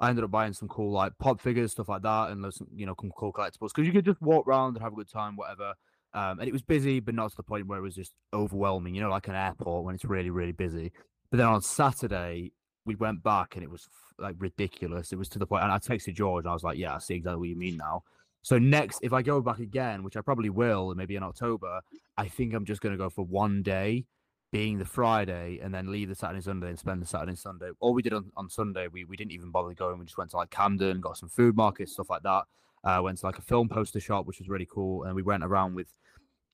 I 0.00 0.08
ended 0.08 0.24
up 0.24 0.32
buying 0.32 0.52
some 0.52 0.66
cool 0.66 0.90
like 0.90 1.16
pop 1.20 1.40
figures, 1.40 1.70
stuff 1.70 1.88
like 1.88 2.02
that, 2.02 2.30
and 2.30 2.52
some, 2.52 2.66
you 2.74 2.86
know, 2.86 2.96
some 3.00 3.12
cool 3.16 3.32
collectibles 3.32 3.68
because 3.68 3.86
you 3.86 3.92
could 3.92 4.04
just 4.04 4.20
walk 4.20 4.48
around 4.48 4.74
and 4.74 4.82
have 4.82 4.94
a 4.94 4.96
good 4.96 5.08
time, 5.08 5.36
whatever. 5.36 5.74
Um, 6.12 6.40
and 6.40 6.48
it 6.48 6.52
was 6.52 6.62
busy, 6.62 6.98
but 6.98 7.14
not 7.14 7.30
to 7.30 7.36
the 7.36 7.44
point 7.44 7.68
where 7.68 7.78
it 7.78 7.82
was 7.82 7.94
just 7.94 8.14
overwhelming. 8.32 8.96
You 8.96 9.02
know, 9.02 9.10
like 9.10 9.28
an 9.28 9.36
airport 9.36 9.84
when 9.84 9.94
it's 9.94 10.04
really, 10.04 10.30
really 10.30 10.50
busy. 10.50 10.90
But 11.30 11.36
then 11.36 11.46
on 11.46 11.62
Saturday, 11.62 12.50
we 12.84 12.96
went 12.96 13.22
back 13.22 13.54
and 13.54 13.62
it 13.62 13.70
was 13.70 13.88
like 14.18 14.34
ridiculous. 14.40 15.12
It 15.12 15.18
was 15.18 15.28
to 15.28 15.38
the 15.38 15.46
point, 15.46 15.62
and 15.62 15.70
I 15.70 15.78
texted 15.78 16.14
George, 16.14 16.46
and 16.46 16.50
I 16.50 16.54
was 16.54 16.64
like, 16.64 16.78
"Yeah, 16.78 16.96
I 16.96 16.98
see 16.98 17.14
exactly 17.14 17.38
what 17.38 17.48
you 17.48 17.56
mean 17.56 17.76
now." 17.76 18.02
So 18.44 18.58
next, 18.58 19.00
if 19.02 19.14
I 19.14 19.22
go 19.22 19.40
back 19.40 19.58
again, 19.58 20.02
which 20.02 20.18
I 20.18 20.20
probably 20.20 20.50
will, 20.50 20.94
maybe 20.94 21.16
in 21.16 21.22
October, 21.22 21.80
I 22.18 22.28
think 22.28 22.52
I'm 22.52 22.66
just 22.66 22.82
going 22.82 22.92
to 22.92 22.98
go 22.98 23.08
for 23.08 23.24
one 23.24 23.62
day, 23.62 24.04
being 24.52 24.78
the 24.78 24.84
Friday, 24.84 25.60
and 25.62 25.74
then 25.74 25.90
leave 25.90 26.10
the 26.10 26.14
Saturday 26.14 26.36
and 26.36 26.44
Sunday 26.44 26.68
and 26.68 26.78
spend 26.78 27.00
the 27.00 27.06
Saturday 27.06 27.30
and 27.30 27.38
Sunday. 27.38 27.70
All 27.80 27.94
we 27.94 28.02
did 28.02 28.12
on, 28.12 28.30
on 28.36 28.50
Sunday, 28.50 28.86
we, 28.88 29.04
we 29.04 29.16
didn't 29.16 29.32
even 29.32 29.50
bother 29.50 29.72
going. 29.72 29.98
We 29.98 30.04
just 30.04 30.18
went 30.18 30.30
to 30.32 30.36
like 30.36 30.50
Camden, 30.50 31.00
got 31.00 31.16
some 31.16 31.30
food 31.30 31.56
markets, 31.56 31.94
stuff 31.94 32.10
like 32.10 32.22
that. 32.22 32.42
Uh, 32.84 33.00
went 33.02 33.16
to 33.16 33.24
like 33.24 33.38
a 33.38 33.42
film 33.42 33.66
poster 33.66 33.98
shop, 33.98 34.26
which 34.26 34.40
was 34.40 34.50
really 34.50 34.68
cool, 34.70 35.04
and 35.04 35.14
we 35.14 35.22
went 35.22 35.42
around 35.42 35.74
with 35.74 35.88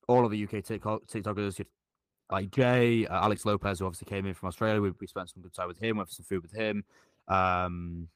all 0.07 0.25
of 0.25 0.31
the 0.31 0.45
UK 0.45 0.63
TikTok, 0.63 1.07
TikTokers, 1.07 1.61
like 2.31 2.53
Jay, 2.53 3.05
uh, 3.09 3.25
Alex 3.25 3.45
Lopez, 3.45 3.81
who 3.81 3.87
obviously 3.87 4.07
came 4.07 4.27
in 4.27 4.35
from 4.35 4.47
Australia. 4.47 4.81
We, 4.81 4.93
we 5.01 5.09
spent 5.09 5.29
some 5.29 5.43
good 5.43 5.55
time 5.55 5.67
with 5.67 5.83
him, 5.83 5.97
went 5.97 6.09
for 6.09 6.15
some 6.15 6.25
food 6.25 6.43
with 6.43 6.53
him. 6.53 6.85
Um, 7.27 8.07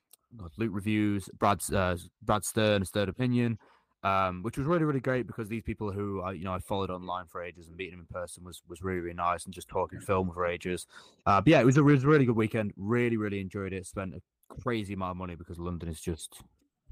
loot 0.57 0.73
reviews, 0.73 1.29
Brad's 1.39 1.73
uh, 1.73 1.97
Brad 2.23 2.45
Stern's 2.45 2.91
third 2.91 3.09
Opinion, 3.09 3.59
um, 4.03 4.43
which 4.43 4.59
was 4.59 4.67
really 4.67 4.85
really 4.85 5.01
great 5.01 5.27
because 5.27 5.49
these 5.49 5.63
people 5.63 5.91
who 5.91 6.23
I 6.23 6.33
you 6.33 6.45
know 6.45 6.53
I 6.53 6.59
followed 6.59 6.91
online 6.91 7.27
for 7.27 7.43
ages 7.43 7.69
and 7.69 7.77
meeting 7.77 7.93
them 7.93 8.07
in 8.09 8.15
person 8.15 8.45
was 8.45 8.63
was 8.69 8.83
really 8.83 9.01
really 9.01 9.15
nice 9.15 9.45
and 9.45 9.55
just 9.55 9.69
talking 9.69 10.01
film 10.01 10.31
for 10.33 10.47
ages. 10.47 10.87
Uh, 11.27 11.41
but 11.41 11.49
yeah, 11.49 11.61
it 11.61 11.67
was 11.67 11.77
a, 11.77 11.81
it 11.81 11.85
was 11.85 12.05
a 12.05 12.09
really 12.09 12.27
good 12.27 12.37
weekend. 12.37 12.73
Really 12.77 13.17
really 13.17 13.41
enjoyed 13.41 13.73
it. 13.73 13.87
Spent 13.87 14.15
a 14.15 14.21
crazy 14.63 14.95
amount 14.95 15.13
of 15.13 15.17
money 15.17 15.35
because 15.35 15.59
London 15.59 15.89
is 15.89 16.01
just 16.01 16.43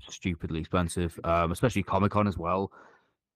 stupidly 0.08 0.60
expensive, 0.60 1.18
um, 1.24 1.52
especially 1.52 1.82
Comic 1.82 2.12
Con 2.12 2.26
as 2.26 2.38
well. 2.38 2.72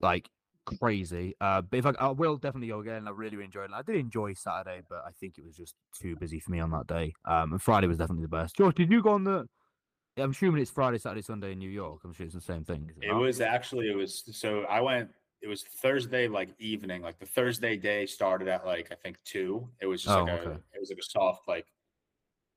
Like 0.01 0.29
crazy. 0.67 1.35
Uh, 1.41 1.63
but 1.63 1.79
if 1.79 1.87
I, 1.87 1.93
I 1.99 2.09
will 2.09 2.37
definitely 2.37 2.69
go 2.69 2.81
again. 2.81 3.09
I 3.09 3.11
really 3.13 3.43
enjoyed 3.43 3.71
it. 3.71 3.75
I 3.75 3.83
did 3.83 3.97
enjoy 3.97 4.35
Saturday, 4.35 4.83
but 4.91 5.03
I 5.07 5.11
think 5.19 5.39
it 5.39 5.45
was 5.45 5.57
just 5.57 5.75
too 5.99 6.17
busy 6.17 6.41
for 6.41 6.51
me 6.51 6.61
on 6.61 6.71
that 6.73 6.87
day. 6.87 7.15
Um, 7.25 7.53
and 7.53 7.63
Friday 7.63 7.87
was 7.87 7.97
definitely 7.97 8.25
the 8.25 8.29
best. 8.29 8.57
George, 8.57 8.75
did 8.75 8.91
you 8.91 9.03
go 9.03 9.11
on 9.11 9.25
the? 9.25 9.47
I'm 10.19 10.31
assuming 10.31 10.63
it's 10.63 10.71
Friday, 10.71 10.99
Saturday, 10.99 11.23
Sunday 11.23 11.53
in 11.53 11.59
New 11.59 11.69
York. 11.71 12.01
I'm 12.05 12.13
sure 12.13 12.25
it's 12.27 12.35
the 12.35 12.41
same 12.41 12.65
thing. 12.65 12.91
It, 13.03 13.11
it 13.11 13.15
was 13.15 13.41
actually 13.41 13.91
it 13.91 13.97
was 13.97 14.25
so 14.33 14.63
I 14.63 14.81
went. 14.81 15.11
It 15.43 15.49
was 15.49 15.63
Thursday 15.63 16.27
like 16.29 16.49
evening, 16.59 17.03
like 17.03 17.19
the 17.19 17.27
Thursday 17.27 17.77
day 17.77 18.07
started 18.07 18.49
at 18.49 18.65
like 18.65 18.89
I 18.91 18.95
think 18.95 19.19
two. 19.25 19.69
It 19.81 19.87
was 19.87 20.03
just 20.03 20.17
Oh, 20.17 20.25
like 20.25 20.45
a 20.45 20.51
it 20.73 20.81
was 20.81 20.89
like 20.91 20.99
a 20.99 21.03
soft 21.03 21.47
like 21.47 21.67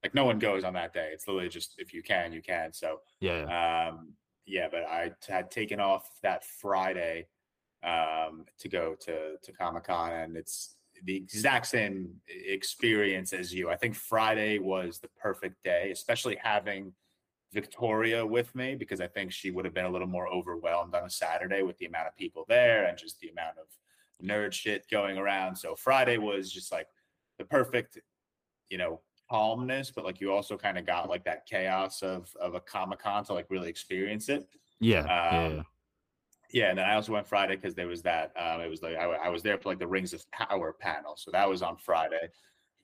like 0.03 0.15
no 0.15 0.23
one 0.23 0.39
goes 0.39 0.63
on 0.63 0.73
that 0.73 0.93
day. 0.93 1.09
It's 1.13 1.27
literally 1.27 1.49
just 1.49 1.75
if 1.77 1.93
you 1.93 2.01
can, 2.01 2.31
you 2.31 2.41
can. 2.41 2.71
So 2.71 3.01
Yeah, 3.19 3.45
yeah. 3.45 3.89
um 3.89 4.13
yeah 4.45 4.67
but 4.71 4.83
i 4.85 5.09
t- 5.21 5.31
had 5.31 5.51
taken 5.51 5.79
off 5.79 6.09
that 6.23 6.43
friday 6.43 7.27
um 7.83 8.45
to 8.57 8.67
go 8.67 8.95
to 8.95 9.35
to 9.43 9.51
comic-con 9.51 10.11
and 10.11 10.35
it's 10.35 10.75
the 11.03 11.15
exact 11.15 11.67
same 11.67 12.15
experience 12.27 13.31
as 13.31 13.53
you 13.53 13.69
i 13.69 13.75
think 13.75 13.93
friday 13.93 14.57
was 14.57 14.97
the 14.99 15.07
perfect 15.21 15.61
day 15.63 15.91
especially 15.91 16.35
having 16.41 16.91
victoria 17.53 18.25
with 18.25 18.53
me 18.55 18.75
because 18.75 19.01
i 19.01 19.07
think 19.07 19.31
she 19.31 19.49
would 19.51 19.65
have 19.65 19.73
been 19.73 19.85
a 19.85 19.89
little 19.89 20.07
more 20.07 20.27
overwhelmed 20.27 20.93
on 20.93 21.03
a 21.03 21.09
saturday 21.09 21.63
with 21.63 21.77
the 21.77 21.85
amount 21.85 22.07
of 22.07 22.15
people 22.15 22.45
there 22.47 22.85
and 22.85 22.97
just 22.97 23.19
the 23.19 23.29
amount 23.29 23.57
of 23.57 23.67
nerd 24.23 24.53
shit 24.53 24.85
going 24.91 25.17
around 25.17 25.55
so 25.55 25.75
friday 25.75 26.17
was 26.17 26.51
just 26.51 26.71
like 26.71 26.87
the 27.39 27.45
perfect 27.45 27.97
you 28.69 28.77
know 28.77 29.01
calmness, 29.29 29.91
but 29.91 30.03
like 30.03 30.19
you 30.19 30.31
also 30.31 30.57
kind 30.57 30.77
of 30.77 30.85
got 30.85 31.09
like 31.09 31.23
that 31.25 31.45
chaos 31.45 32.01
of 32.01 32.35
of 32.39 32.55
a 32.55 32.59
Comic 32.59 32.99
Con 32.99 33.23
to 33.25 33.33
like 33.33 33.45
really 33.49 33.69
experience 33.69 34.29
it. 34.29 34.47
yeah, 34.79 35.05
yeah, 35.05 35.45
Um, 35.45 35.55
yeah. 35.55 35.63
Yeah, 36.51 36.69
and 36.69 36.79
then 36.79 36.85
I 36.89 36.95
also 36.95 37.11
went 37.11 37.27
Friday 37.27 37.55
because 37.55 37.75
there 37.75 37.87
was 37.87 38.01
that. 38.01 38.33
Um, 38.35 38.61
it 38.61 38.69
was 38.69 38.81
like 38.81 38.95
I, 38.97 39.03
I 39.03 39.29
was 39.29 39.43
there 39.43 39.59
for 39.59 39.69
like 39.69 39.77
the 39.77 39.87
Rings 39.87 40.13
of 40.13 40.29
Power 40.31 40.73
panel, 40.73 41.15
so 41.15 41.29
that 41.29 41.47
was 41.47 41.61
on 41.61 41.77
Friday, 41.77 42.29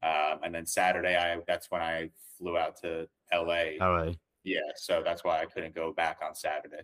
um, 0.04 0.40
and 0.44 0.54
then 0.54 0.68
Saturday 0.68 1.18
I 1.18 1.40
that's 1.48 1.72
when 1.72 1.82
I 1.82 2.12
flew 2.38 2.60
out 2.60 2.80
to 2.82 3.08
L.A. 3.32 3.80
All 3.80 3.92
right. 3.92 4.16
Yeah, 4.46 4.60
so 4.76 5.02
that's 5.04 5.24
why 5.24 5.42
I 5.42 5.46
couldn't 5.46 5.76
go 5.76 5.92
back 5.92 6.20
on 6.24 6.34
Saturday. 6.36 6.84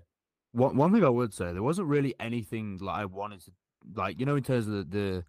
One 0.52 0.76
one 0.76 0.92
thing 0.92 1.06
I 1.06 1.10
would 1.10 1.34
say, 1.34 1.54
there 1.54 1.64
wasn't 1.64 1.88
really 1.88 2.14
anything 2.20 2.78
like 2.82 3.00
I 3.02 3.06
wanted 3.06 3.40
to 3.46 3.52
like, 3.96 4.20
you 4.20 4.26
know, 4.26 4.36
in 4.36 4.44
terms 4.44 4.68
of 4.68 4.74
the, 4.74 4.84
the 4.84 5.24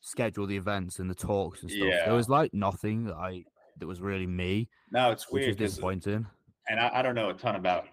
schedule, 0.00 0.46
the 0.46 0.56
events 0.56 0.98
and 1.00 1.10
the 1.10 1.14
talks 1.14 1.62
and 1.62 1.70
stuff. 1.70 1.86
Yeah. 1.88 2.04
There 2.06 2.14
was 2.14 2.28
like 2.28 2.54
nothing 2.54 3.04
that 3.04 3.16
I 3.16 3.44
that 3.78 3.86
was 3.86 4.00
really 4.00 4.26
me, 4.26 4.68
No, 4.90 5.10
it's 5.10 5.30
which 5.30 5.44
weird 5.44 5.58
disappointing. 5.58 6.26
and 6.68 6.80
I, 6.80 6.90
I 6.94 7.02
don't 7.02 7.14
know 7.14 7.28
a 7.28 7.34
ton 7.34 7.56
about 7.56 7.84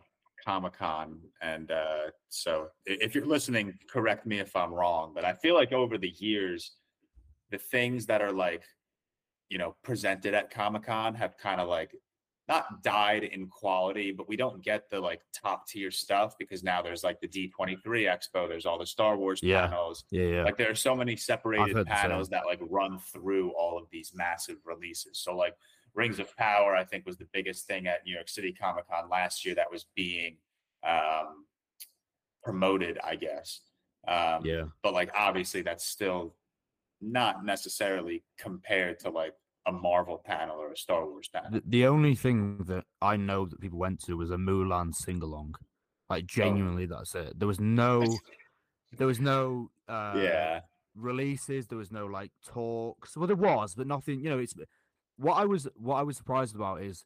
Comic 0.45 0.73
Con, 0.77 1.19
and 1.41 1.71
uh, 1.71 2.11
so 2.29 2.67
if 2.85 3.13
you're 3.15 3.25
listening, 3.25 3.73
correct 3.91 4.25
me 4.25 4.39
if 4.39 4.55
I'm 4.55 4.73
wrong, 4.73 5.11
but 5.13 5.25
I 5.25 5.33
feel 5.33 5.55
like 5.55 5.73
over 5.73 5.97
the 5.97 6.13
years, 6.19 6.71
the 7.51 7.57
things 7.57 8.05
that 8.05 8.21
are 8.21 8.31
like, 8.31 8.63
you 9.49 9.57
know, 9.57 9.75
presented 9.83 10.33
at 10.33 10.49
Comic 10.51 10.83
Con 10.83 11.15
have 11.15 11.37
kind 11.37 11.59
of 11.59 11.67
like 11.67 11.91
not 12.49 12.83
died 12.83 13.23
in 13.23 13.47
quality, 13.47 14.11
but 14.11 14.27
we 14.27 14.35
don't 14.35 14.61
get 14.61 14.89
the 14.89 14.99
like 14.99 15.21
top 15.33 15.65
tier 15.67 15.89
stuff 15.89 16.37
because 16.37 16.61
now 16.63 16.81
there's 16.81 17.03
like 17.03 17.19
the 17.21 17.27
D23 17.27 17.77
Expo, 17.83 18.47
there's 18.49 18.65
all 18.65 18.77
the 18.77 18.85
Star 18.85 19.15
Wars 19.17 19.39
Yeah. 19.41 19.67
panels, 19.67 20.03
Yeah, 20.11 20.23
yeah. 20.25 20.43
like 20.43 20.57
there 20.57 20.69
are 20.69 20.75
so 20.75 20.93
many 20.95 21.15
separated 21.15 21.75
heard 21.75 21.87
the 21.87 21.95
same. 21.95 22.09
panels 22.09 22.29
that 22.29 22.45
like 22.45 22.59
run 22.61 22.99
through 22.99 23.51
all 23.51 23.77
of 23.77 23.89
these 23.91 24.11
massive 24.13 24.57
releases. 24.65 25.19
So 25.19 25.35
like 25.37 25.55
Rings 25.93 26.19
of 26.19 26.35
Power, 26.35 26.75
I 26.75 26.83
think 26.83 27.05
was 27.05 27.17
the 27.17 27.27
biggest 27.31 27.65
thing 27.65 27.87
at 27.87 28.03
New 28.05 28.13
York 28.13 28.27
City 28.27 28.51
Comic 28.51 28.89
Con 28.89 29.09
last 29.09 29.45
year 29.45 29.55
that 29.55 29.71
was 29.71 29.85
being 29.95 30.37
um, 30.85 31.45
promoted, 32.43 32.99
I 33.03 33.15
guess. 33.15 33.61
Um, 34.07 34.45
yeah. 34.45 34.63
But 34.81 34.93
like 34.93 35.11
obviously 35.17 35.61
that's 35.61 35.85
still 35.85 36.35
not 36.99 37.45
necessarily 37.45 38.23
compared 38.37 38.99
to 38.99 39.09
like 39.09 39.33
a 39.65 39.71
Marvel 39.71 40.21
panel 40.25 40.57
or 40.57 40.71
a 40.71 40.77
Star 40.77 41.05
Wars 41.05 41.29
panel. 41.29 41.51
The, 41.51 41.63
the 41.65 41.85
only 41.85 42.15
thing 42.15 42.57
that 42.67 42.83
I 43.01 43.15
know 43.17 43.45
that 43.45 43.61
people 43.61 43.79
went 43.79 44.01
to 44.05 44.17
was 44.17 44.31
a 44.31 44.35
Mulan 44.35 44.93
sing 44.93 45.21
along. 45.21 45.55
Oh. 45.57 45.65
Like 46.09 46.25
genuinely, 46.25 46.85
that's 46.85 47.15
it. 47.15 47.39
There 47.39 47.47
was 47.47 47.59
no, 47.59 48.05
there 48.97 49.07
was 49.07 49.19
no, 49.19 49.71
uh, 49.87 50.13
yeah. 50.15 50.59
releases. 50.95 51.67
There 51.67 51.77
was 51.77 51.91
no 51.91 52.05
like 52.05 52.31
talks. 52.45 53.15
Well, 53.17 53.27
there 53.27 53.35
was, 53.35 53.73
but 53.73 53.87
nothing. 53.87 54.19
You 54.19 54.29
know, 54.29 54.37
it's 54.37 54.53
what 55.17 55.33
I 55.35 55.45
was 55.45 55.67
what 55.75 55.95
I 55.95 56.03
was 56.03 56.17
surprised 56.17 56.55
about 56.55 56.81
is 56.81 57.05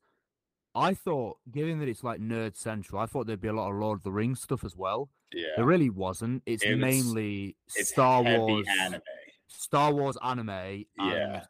I 0.76 0.94
thought, 0.94 1.38
given 1.52 1.80
that 1.80 1.88
it's 1.88 2.04
like 2.04 2.20
nerd 2.20 2.58
central, 2.58 3.00
I 3.02 3.06
thought 3.06 3.28
there'd 3.28 3.40
be 3.42 3.48
a 3.48 3.54
lot 3.54 3.70
of 3.72 3.78
Lord 3.78 4.00
of 4.00 4.04
the 4.04 4.12
Rings 4.12 4.42
stuff 4.42 4.64
as 4.64 4.76
well. 4.76 5.10
Yeah. 5.34 5.48
There 5.56 5.66
really 5.66 5.90
wasn't. 5.90 6.44
It's 6.46 6.64
It 6.64 6.72
was- 6.72 6.80
mainly 6.80 7.56
It's 7.76 7.90
Star 7.90 8.24
Wars, 8.24 8.66
anime. 8.80 9.02
Star 9.48 9.94
Wars 9.94 10.18
anime, 10.24 10.50
and 10.50 10.86
Yeah. 10.98 11.46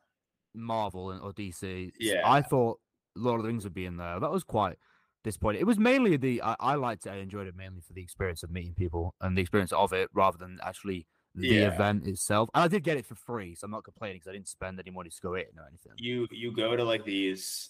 Marvel 0.53 1.11
and 1.11 1.21
or 1.21 1.33
DC. 1.33 1.91
Yeah. 1.99 2.21
I 2.25 2.41
thought 2.41 2.79
Lord 3.15 3.39
of 3.39 3.43
the 3.43 3.47
Rings 3.49 3.63
would 3.63 3.73
be 3.73 3.85
in 3.85 3.97
there. 3.97 4.19
That 4.19 4.31
was 4.31 4.43
quite 4.43 4.77
disappointing. 5.23 5.61
It 5.61 5.67
was 5.67 5.79
mainly 5.79 6.17
the 6.17 6.41
I, 6.41 6.55
I 6.59 6.75
liked 6.75 7.05
it. 7.05 7.11
I 7.11 7.17
enjoyed 7.17 7.47
it 7.47 7.55
mainly 7.55 7.81
for 7.81 7.93
the 7.93 8.01
experience 8.01 8.43
of 8.43 8.51
meeting 8.51 8.73
people 8.73 9.15
and 9.21 9.37
the 9.37 9.41
experience 9.41 9.71
of 9.71 9.93
it, 9.93 10.09
rather 10.13 10.37
than 10.37 10.59
actually 10.63 11.05
the 11.35 11.47
Yeah. 11.61 11.67
event 11.73 12.07
itself. 12.07 12.49
And 12.53 12.63
I 12.63 12.67
did 12.67 12.83
get 12.83 12.97
it 12.97 13.05
for 13.05 13.15
free, 13.15 13.55
so 13.55 13.65
I'm 13.65 13.71
not 13.71 13.83
complaining 13.83 14.17
because 14.17 14.29
I 14.29 14.33
didn't 14.33 14.47
spend 14.47 14.79
any 14.79 14.91
money 14.91 15.09
to 15.09 15.21
go 15.21 15.33
in 15.35 15.45
or 15.57 15.67
anything. 15.67 15.93
you 15.97 16.27
you 16.31 16.51
go 16.51 16.75
to 16.75 16.83
like 16.83 17.05
these 17.05 17.69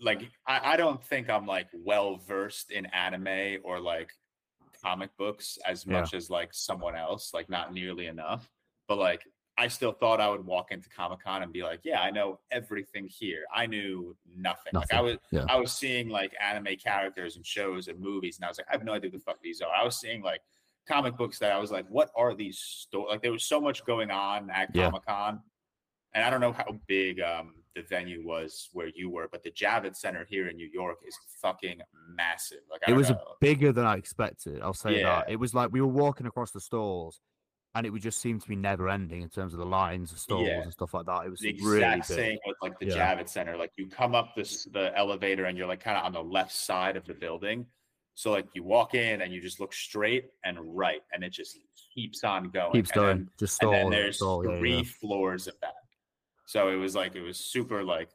like 0.00 0.22
I, 0.46 0.74
I 0.74 0.76
don't 0.76 1.02
think 1.04 1.28
I'm 1.28 1.46
like 1.46 1.68
well 1.72 2.16
versed 2.16 2.70
in 2.70 2.86
anime 2.86 3.58
or 3.64 3.80
like 3.80 4.10
comic 4.82 5.10
books 5.16 5.58
as 5.66 5.86
Yeah. 5.86 5.94
much 6.00 6.14
as 6.14 6.30
like 6.30 6.50
someone 6.52 6.94
else, 6.96 7.34
like 7.34 7.48
not 7.48 7.72
nearly 7.72 8.06
enough. 8.06 8.48
But 8.86 8.98
like 8.98 9.22
I 9.58 9.66
still 9.68 9.92
thought 9.92 10.20
I 10.20 10.28
would 10.30 10.46
walk 10.46 10.70
into 10.70 10.88
Comic 10.88 11.20
Con 11.24 11.42
and 11.42 11.52
be 11.52 11.62
like, 11.64 11.80
yeah, 11.82 12.00
I 12.00 12.10
know 12.10 12.38
everything 12.52 13.08
here. 13.08 13.42
I 13.52 13.66
knew 13.66 14.16
nothing. 14.36 14.72
Like 14.72 14.92
I 14.94 15.00
was 15.00 15.16
yeah. 15.32 15.44
I 15.48 15.56
was 15.56 15.72
seeing 15.72 16.08
like 16.08 16.32
anime 16.40 16.76
characters 16.82 17.36
and 17.36 17.44
shows 17.44 17.88
and 17.88 17.98
movies, 17.98 18.36
and 18.38 18.44
I 18.44 18.48
was 18.48 18.58
like, 18.58 18.68
I 18.70 18.72
have 18.72 18.84
no 18.84 18.92
idea 18.94 19.10
what 19.10 19.18
the 19.18 19.24
fuck 19.24 19.42
these 19.42 19.60
are. 19.60 19.70
I 19.74 19.84
was 19.84 19.98
seeing 20.00 20.22
like 20.22 20.40
comic 20.86 21.16
books 21.16 21.38
that 21.40 21.52
I 21.52 21.58
was 21.58 21.70
like, 21.70 21.86
what 21.88 22.10
are 22.16 22.34
these 22.34 22.58
stories? 22.58 23.08
Like 23.10 23.22
there 23.22 23.32
was 23.32 23.44
so 23.44 23.60
much 23.60 23.84
going 23.84 24.10
on 24.10 24.48
at 24.50 24.70
Yeah. 24.74 24.86
Comic 24.86 25.04
Con 25.06 25.40
and 26.14 26.24
I 26.24 26.30
don't 26.30 26.40
know 26.40 26.52
how 26.52 26.78
big 26.86 27.20
um, 27.20 27.56
the 27.76 27.82
venue 27.82 28.26
was 28.26 28.70
where 28.72 28.88
you 28.94 29.10
were, 29.10 29.28
but 29.30 29.42
the 29.42 29.50
Javits 29.50 29.96
Center 29.96 30.24
here 30.26 30.48
in 30.48 30.56
New 30.56 30.70
York 30.72 30.96
is 31.06 31.14
fucking 31.42 31.80
massive. 32.16 32.60
Like 32.70 32.80
I 32.86 32.92
It 32.92 32.94
was 32.94 33.10
know. 33.10 33.20
bigger 33.40 33.72
than 33.72 33.84
I 33.84 33.96
expected. 33.96 34.62
I'll 34.62 34.72
say 34.72 35.00
Yeah. 35.00 35.16
that. 35.20 35.30
It 35.30 35.36
was 35.36 35.52
like 35.52 35.70
we 35.70 35.82
were 35.82 35.86
walking 36.04 36.26
across 36.26 36.50
the 36.52 36.60
stalls, 36.60 37.20
and 37.74 37.86
it 37.86 37.90
would 37.90 38.02
just 38.02 38.20
seem 38.20 38.40
to 38.40 38.48
be 38.48 38.56
never 38.56 38.88
ending 38.88 39.22
in 39.22 39.28
terms 39.28 39.52
of 39.52 39.58
the 39.58 39.66
lines 39.66 40.10
of 40.12 40.18
stalls 40.18 40.48
Yeah. 40.48 40.62
and 40.62 40.72
stuff 40.72 40.94
like 40.94 41.06
that. 41.06 41.26
It 41.26 41.30
was 41.30 41.40
the 41.40 41.52
really 41.62 41.78
exact 41.82 42.08
big. 42.08 42.16
same 42.16 42.38
with 42.46 42.56
like 42.62 42.78
the 42.80 42.86
Yeah. 42.86 43.14
Javits 43.16 43.28
Center. 43.28 43.56
Like 43.56 43.72
you 43.76 43.88
come 43.88 44.14
up 44.14 44.34
this 44.34 44.64
the 44.72 44.96
elevator 44.96 45.44
and 45.44 45.56
you're 45.56 45.66
like 45.68 45.80
kind 45.80 45.96
of 45.96 46.04
on 46.04 46.12
the 46.12 46.22
left 46.22 46.52
side 46.52 46.96
of 46.96 47.04
the 47.06 47.14
building. 47.14 47.66
So 48.14 48.32
like 48.32 48.46
you 48.54 48.64
walk 48.64 48.94
in 48.94 49.20
and 49.22 49.32
you 49.32 49.40
just 49.40 49.60
look 49.60 49.72
straight 49.72 50.30
and 50.44 50.58
right, 50.76 51.02
and 51.12 51.22
it 51.22 51.30
just 51.30 51.58
keeps 51.94 52.24
on 52.24 52.50
going. 52.50 52.72
Keeps 52.72 52.90
And 52.90 52.94
going. 52.96 53.16
then- 53.18 53.30
just 53.38 53.62
and 53.62 53.68
stall. 53.68 53.72
then 53.72 53.84
and 53.84 53.92
there's 53.92 54.16
stall, 54.16 54.44
yeah, 54.44 54.58
three 54.58 54.76
yeah. 54.78 54.82
floors 55.00 55.46
of 55.46 55.54
that. 55.60 55.74
So 56.46 56.68
it 56.70 56.76
was 56.76 56.94
like 56.96 57.14
it 57.14 57.22
was 57.22 57.38
super 57.38 57.84
like 57.84 58.08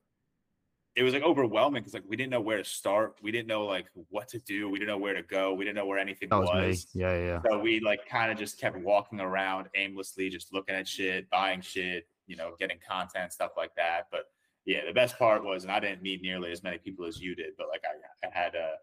it 0.96 1.04
was 1.04 1.14
like 1.14 1.24
overwhelming 1.24 1.82
because 1.82 1.94
like 1.94 2.04
we 2.08 2.16
didn't 2.16 2.30
know 2.32 2.42
where 2.42 2.58
to 2.58 2.64
start. 2.64 3.16
We 3.24 3.32
didn't 3.32 3.48
know 3.48 3.66
like 3.66 3.88
what 4.10 4.28
to 4.30 4.40
do. 4.40 4.70
We 4.70 4.78
didn't 4.78 4.90
know 4.90 4.98
where 5.00 5.16
to 5.16 5.24
go. 5.24 5.54
We 5.54 5.66
didn't 5.66 5.78
know 5.78 5.88
where 5.88 5.98
anything 5.98 6.30
That 6.30 6.40
was, 6.42 6.50
was. 6.54 6.88
Yeah, 6.94 7.18
yeah. 7.18 7.42
So 7.50 7.58
we 7.58 7.80
like 7.80 8.08
kind 8.08 8.32
of 8.32 8.38
just 8.38 8.60
kept 8.60 8.78
walking 8.78 9.20
around 9.20 9.70
aimlessly, 9.76 10.30
just 10.30 10.54
looking 10.54 10.76
at 10.76 10.88
shit, 10.88 11.30
buying 11.32 11.62
shit, 11.62 12.08
you 12.28 12.36
know, 12.36 12.54
getting 12.60 12.78
content, 12.88 13.34
stuff 13.34 13.52
like 13.58 13.74
that. 13.76 14.08
But 14.12 14.26
yeah, 14.66 14.86
the 14.86 14.94
best 14.94 15.18
part 15.18 15.44
was, 15.44 15.64
and 15.64 15.72
I 15.72 15.80
didn't 15.80 16.04
meet 16.04 16.22
nearly 16.22 16.52
as 16.52 16.62
many 16.64 16.78
people 16.78 17.06
as 17.06 17.20
you 17.20 17.36
did, 17.36 17.54
but 17.58 17.68
like 17.70 17.82
I, 17.84 18.28
I 18.28 18.30
had 18.32 18.54
a, 18.54 18.74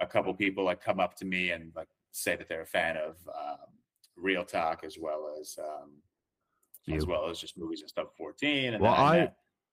a 0.00 0.06
couple 0.06 0.32
people 0.32 0.64
like 0.64 0.82
come 0.82 0.98
up 0.98 1.14
to 1.16 1.26
me 1.26 1.50
and 1.50 1.72
like 1.76 1.88
say 2.10 2.36
that 2.36 2.48
they're 2.48 2.62
a 2.62 2.66
fan 2.66 2.96
of 2.96 3.16
um, 3.28 3.68
ReelTok 4.18 4.82
as 4.82 4.96
well 4.98 5.36
as 5.38 5.58
um, 5.58 5.90
as 6.96 7.06
well 7.06 7.28
as 7.28 7.38
just 7.38 7.58
movies 7.58 7.82
and 7.82 7.90
stuff. 7.90 8.08
Fourteen. 8.16 8.72
And 8.74 8.82
Well, 8.82 8.94
I, 8.94 9.28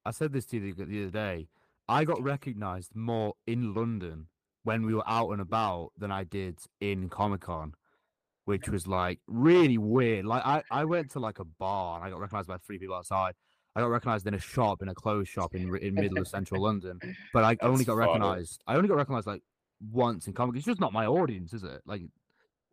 I- 0.06 0.12
said 0.12 0.34
this 0.34 0.46
to 0.48 0.58
you 0.58 0.74
the, 0.74 0.86
the 0.86 1.02
other 1.04 1.12
day. 1.12 1.48
I 1.90 2.04
got 2.04 2.22
recognized 2.22 2.96
more 2.96 3.34
in 3.46 3.74
London 3.74 4.28
when 4.64 4.86
we 4.86 4.94
were 4.94 5.08
out 5.08 5.30
and 5.30 5.42
about 5.42 5.92
than 5.98 6.12
I 6.12 6.26
did 6.26 6.60
in 6.82 7.10
Comic 7.10 7.42
Con, 7.42 7.74
which 8.46 8.68
was 8.68 8.88
like 8.88 9.20
really 9.28 9.78
weird. 9.78 10.26
Like 10.26 10.46
I, 10.46 10.64
I 10.70 10.86
went 10.86 11.12
to 11.12 11.20
like 11.20 11.40
a 11.40 11.46
bar 11.46 11.98
and 11.98 12.06
I 12.06 12.10
got 12.10 12.20
recognized 12.20 12.50
by 12.50 12.58
three 12.58 12.78
people 12.78 12.96
outside. 12.96 13.34
I 13.76 13.82
got 13.82 13.88
recognized 13.88 14.26
in 14.28 14.34
a 14.34 14.40
shop, 14.40 14.82
in 14.82 14.90
a 14.90 14.96
clothes 14.96 15.30
shop 15.30 15.54
in 15.56 15.74
in 15.78 15.94
middle 15.94 16.18
of 16.18 16.28
central 16.28 16.64
London. 16.64 17.00
But 17.32 17.44
I 17.44 17.56
only 17.62 17.78
That's 17.78 17.88
got 17.88 17.98
funny. 17.98 18.08
recognized. 18.08 18.62
I 18.68 18.76
only 18.76 18.90
got 18.90 18.98
recognized 18.98 19.28
like 19.28 19.44
once 19.92 20.28
in 20.28 20.34
Comic. 20.34 20.54
Con 20.54 20.58
it's 20.58 20.66
just 20.66 20.80
not 20.82 20.94
my 20.94 21.06
audience, 21.06 21.54
is 21.54 21.64
it? 21.64 21.82
Like 21.86 22.02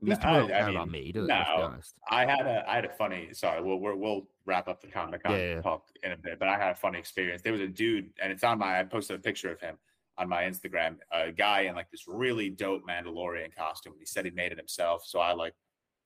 No, 0.05 0.17
I- 0.23 0.61
I 0.61 0.71
mean, 0.71 0.91
me? 0.91 1.13
Let's 1.15 1.49
be 1.49 1.57
no. 1.57 1.75
I 2.11 2.25
had 2.27 2.47
a 2.47 2.65
I 2.69 2.75
had 2.77 2.85
a 2.85 2.89
funny 2.91 3.29
sorry 3.33 3.63
we'll 3.63 3.79
we'll, 3.79 3.97
we'll 3.97 4.29
wrap 4.47 4.69
up 4.69 4.81
the 4.81 4.89
Comic 4.89 5.23
Con 5.23 5.33
Yeah, 5.33 5.39
yeah. 5.55 5.61
talk 5.63 5.87
in 6.03 6.13
a 6.13 6.17
bit 6.17 6.39
but 6.39 6.49
I 6.49 6.59
had 6.59 6.73
a 6.73 6.75
funny 6.75 6.99
experience 6.99 7.43
there 7.43 7.53
was 7.53 7.61
a 7.61 7.69
dude 7.69 8.11
and 8.23 8.31
it's 8.33 8.45
on 8.45 8.59
my 8.59 8.81
I 8.81 8.85
posted 8.85 9.17
a 9.17 9.19
picture 9.19 9.51
of 9.51 9.61
him 9.61 9.77
on 10.19 10.29
my 10.29 10.43
Instagram 10.45 10.97
a 11.13 11.33
guy 11.33 11.63
in 11.63 11.75
like 11.75 11.91
this 11.91 12.05
really 12.07 12.51
dope 12.51 12.83
Mandalorian 12.87 13.55
costume 13.57 13.95
he 13.99 14.05
said 14.07 14.25
he 14.25 14.31
made 14.31 14.53
it 14.53 14.59
himself 14.59 15.05
so 15.07 15.19
I 15.21 15.33
like 15.33 15.55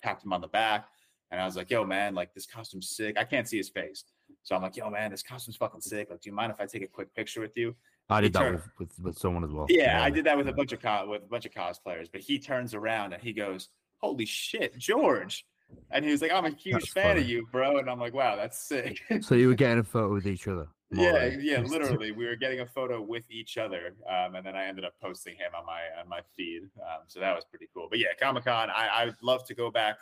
tapped 0.03 0.25
him 0.25 0.33
on 0.33 0.41
the 0.41 0.49
back 0.49 0.87
And 1.31 1.41
I 1.41 1.45
was 1.45 1.57
like, 1.57 1.71
yo, 1.71 1.85
man, 1.85 2.15
like 2.15 2.33
this 2.33 2.47
costume's 2.47 2.89
sick. 2.97 3.19
I 3.19 3.25
can't 3.25 3.47
see 3.47 3.59
his 3.59 3.69
face. 3.69 4.05
So 4.45 4.57
I'm 4.57 4.63
like, 4.63 4.77
yo, 4.79 4.89
man, 4.89 5.11
this 5.11 5.23
costume's 5.23 5.57
fucking 5.59 5.83
sick. 5.83 6.09
Like, 6.11 6.21
do 6.23 6.31
you 6.31 6.35
mind 6.35 6.51
if 6.53 6.59
I 6.59 6.65
take 6.65 6.83
a 6.83 6.87
quick 6.87 7.13
picture 7.15 7.43
with 7.43 7.55
you? 7.55 7.75
I 8.09 8.23
did 8.23 8.29
He 8.29 8.33
that 8.33 8.39
turned- 8.39 8.55
with, 8.79 8.79
with, 8.79 8.99
with 9.05 9.19
someone 9.19 9.45
as 9.45 9.51
well. 9.51 9.67
Yeah, 9.69 10.03
I 10.03 10.09
did 10.09 10.25
that 10.25 10.39
with 10.39 10.49
a 10.49 10.55
bunch 10.55 10.73
of 10.73 10.81
co- 10.81 11.07
with 11.11 11.23
a 11.25 11.27
bunch 11.27 11.45
of 11.45 11.53
cosplayers. 11.53 12.09
But 12.11 12.23
he 12.23 12.39
turns 12.39 12.73
around 12.73 13.13
and 13.13 13.23
he 13.23 13.35
goes, 13.35 13.69
"Holy 13.99 14.27
shit, 14.27 14.77
George!" 14.79 15.47
And 15.91 16.05
he 16.05 16.11
was 16.11 16.23
like, 16.23 16.33
"I'm 16.33 16.47
a 16.47 16.51
huge 16.51 16.75
That's 16.75 16.93
fan 16.93 17.19
of 17.19 17.29
you, 17.29 17.47
bro." 17.53 17.79
And 17.79 17.91
I'm 17.91 18.01
like, 18.01 18.15
"Wow, 18.15 18.37
that's 18.37 18.59
sick." 18.59 19.01
So 19.23 19.35
you 19.35 19.49
were 19.49 19.55
getting 19.55 19.79
a 19.79 19.85
photo 19.85 20.13
with 20.13 20.27
each 20.27 20.49
other. 20.49 20.69
yeah, 20.91 21.27
yeah, 21.39 21.61
literally, 21.61 22.13
we 22.13 22.25
were 22.27 22.37
getting 22.37 22.61
a 22.61 22.67
photo 22.67 23.03
with 23.03 23.31
each 23.31 23.59
other, 23.59 23.95
um, 24.09 24.35
and 24.37 24.47
then 24.47 24.57
I 24.57 24.65
ended 24.65 24.85
up 24.87 24.95
posting 25.03 25.35
him 25.35 25.53
on 25.59 25.67
my 25.67 25.83
on 26.01 26.09
my 26.09 26.21
feed. 26.37 26.63
Um, 26.77 27.03
so 27.07 27.21
that 27.21 27.35
was 27.35 27.45
pretty 27.45 27.69
cool. 27.75 27.89
But 27.91 27.99
yeah, 27.99 28.09
Comic 28.19 28.45
Con, 28.45 28.71
I 28.71 28.89
I 28.89 29.05
would 29.07 29.23
love 29.23 29.45
to 29.47 29.55
go 29.55 29.71
back 29.71 29.99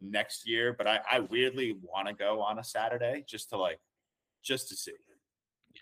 next 0.00 0.48
year, 0.48 0.72
but 0.72 0.86
I 0.86 1.00
I 1.10 1.20
weirdly 1.20 1.76
want 1.82 2.08
to 2.08 2.14
go 2.14 2.40
on 2.40 2.58
a 2.58 2.64
Saturday 2.64 3.24
just 3.26 3.50
to 3.50 3.58
like 3.58 3.78
just 4.42 4.68
to 4.68 4.76
see. 4.76 4.92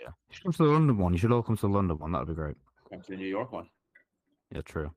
Yeah. 0.00 0.08
You 0.08 0.34
should 0.34 0.42
come 0.42 0.52
to 0.52 0.64
the 0.64 0.70
London 0.70 0.98
one. 0.98 1.12
You 1.12 1.18
should 1.18 1.30
all 1.32 1.42
come 1.42 1.56
to 1.56 1.68
the 1.68 1.72
London 1.72 1.98
one. 1.98 2.12
That 2.12 2.20
would 2.20 2.28
be 2.28 2.34
great. 2.34 2.56
Come 2.90 3.00
to 3.02 3.10
the 3.12 3.16
New 3.16 3.26
York 3.28 3.52
one. 3.52 3.68
Yeah, 4.50 4.62
true. 4.62 4.90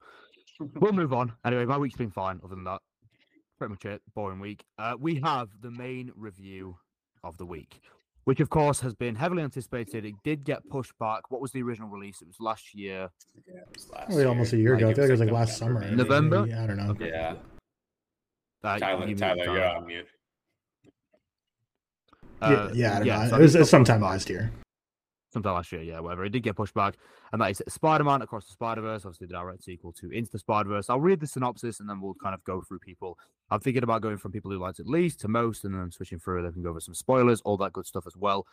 we'll 0.79 0.93
move 0.93 1.13
on. 1.13 1.33
Anyway, 1.45 1.65
my 1.65 1.77
week's 1.77 1.95
been 1.97 2.11
fine. 2.11 2.39
Other 2.43 2.55
than 2.55 2.63
that, 2.65 2.81
pretty 3.57 3.71
much 3.71 3.85
it. 3.85 4.01
Boring 4.15 4.39
week. 4.39 4.63
Uh, 4.77 4.95
we 4.99 5.15
have 5.23 5.49
the 5.61 5.71
main 5.71 6.11
review 6.15 6.77
of 7.23 7.37
the 7.37 7.45
week, 7.45 7.79
which 8.25 8.39
of 8.39 8.49
course 8.49 8.79
has 8.81 8.93
been 8.95 9.15
heavily 9.15 9.43
anticipated. 9.43 10.05
It 10.05 10.15
did 10.23 10.43
get 10.43 10.67
pushed 10.69 10.97
back. 10.99 11.29
What 11.31 11.41
was 11.41 11.51
the 11.51 11.61
original 11.63 11.89
release? 11.89 12.21
It 12.21 12.27
was 12.27 12.37
last 12.39 12.73
year. 12.75 13.09
Yeah, 13.47 13.55
it 13.61 13.67
was 13.75 13.89
last 13.89 14.05
Probably 14.07 14.25
almost 14.25 14.53
a 14.53 14.57
year 14.57 14.75
ago. 14.75 14.89
I 14.89 14.93
feel 14.93 15.03
like 15.03 15.09
it 15.09 15.11
was 15.13 15.19
like 15.21 15.31
last 15.31 15.57
summer. 15.57 15.79
maybe. 15.81 15.95
November? 15.95 16.41
maybe, 16.45 16.53
I 16.53 16.67
don't 16.67 16.77
know. 16.77 16.89
Okay. 16.91 17.09
Yeah, 17.09 17.35
Uh, 18.63 18.79
Tyler, 18.79 19.01
you 19.01 19.07
moved 19.07 19.19
Tyler, 19.19 19.43
you're 19.43 19.65
on 19.65 19.85
mute. 19.85 20.07
yeah, 22.41 22.47
Uh, 22.47 22.71
yeah, 22.73 22.91
I 22.91 22.99
don't 22.99 23.05
so 23.07 23.13
know. 23.31 23.35
I 23.35 23.39
It 23.39 23.41
was, 23.41 23.55
it 23.55 23.59
was 23.59 23.69
sometime 23.69 24.01
last 24.01 24.29
year. 24.29 24.51
Sometime 25.37 25.55
last 25.55 25.71
year, 25.71 25.81
yeah, 25.81 25.99
whatever. 25.99 26.25
It 26.25 26.29
did 26.29 26.43
get 26.43 26.55
pushed 26.55 26.73
back, 26.73 26.95
and 27.31 27.41
that 27.41 27.51
is 27.51 27.61
Spider-Man 27.67 28.21
Across 28.21 28.45
the 28.45 28.53
Spider-Verse, 28.53 29.05
obviously 29.05 29.27
the 29.27 29.33
direct 29.33 29.63
sequel 29.63 29.91
to 29.93 30.09
Into 30.09 30.31
the 30.31 30.39
Spider-Verse. 30.39 30.89
I'll 30.89 30.99
read 30.99 31.19
the 31.19 31.27
synopsis, 31.27 31.79
and 31.79 31.89
then 31.89 32.01
we'll 32.01 32.15
kind 32.15 32.33
of 32.33 32.43
go 32.43 32.61
through 32.61 32.79
people. 32.79 33.17
I'm 33.49 33.59
thinking 33.59 33.83
about 33.83 34.01
going 34.01 34.17
from 34.17 34.31
people 34.31 34.51
who 34.51 34.59
liked 34.59 34.79
it 34.79 34.87
least 34.87 35.19
to 35.21 35.27
most, 35.27 35.63
and 35.63 35.73
then 35.73 35.91
switching 35.91 36.19
through. 36.19 36.43
They 36.43 36.51
can 36.51 36.63
go 36.63 36.69
over 36.69 36.79
some 36.79 36.95
spoilers, 36.95 37.41
all 37.41 37.57
that 37.57 37.73
good 37.73 37.85
stuff 37.85 38.05
as 38.07 38.17
well. 38.17 38.45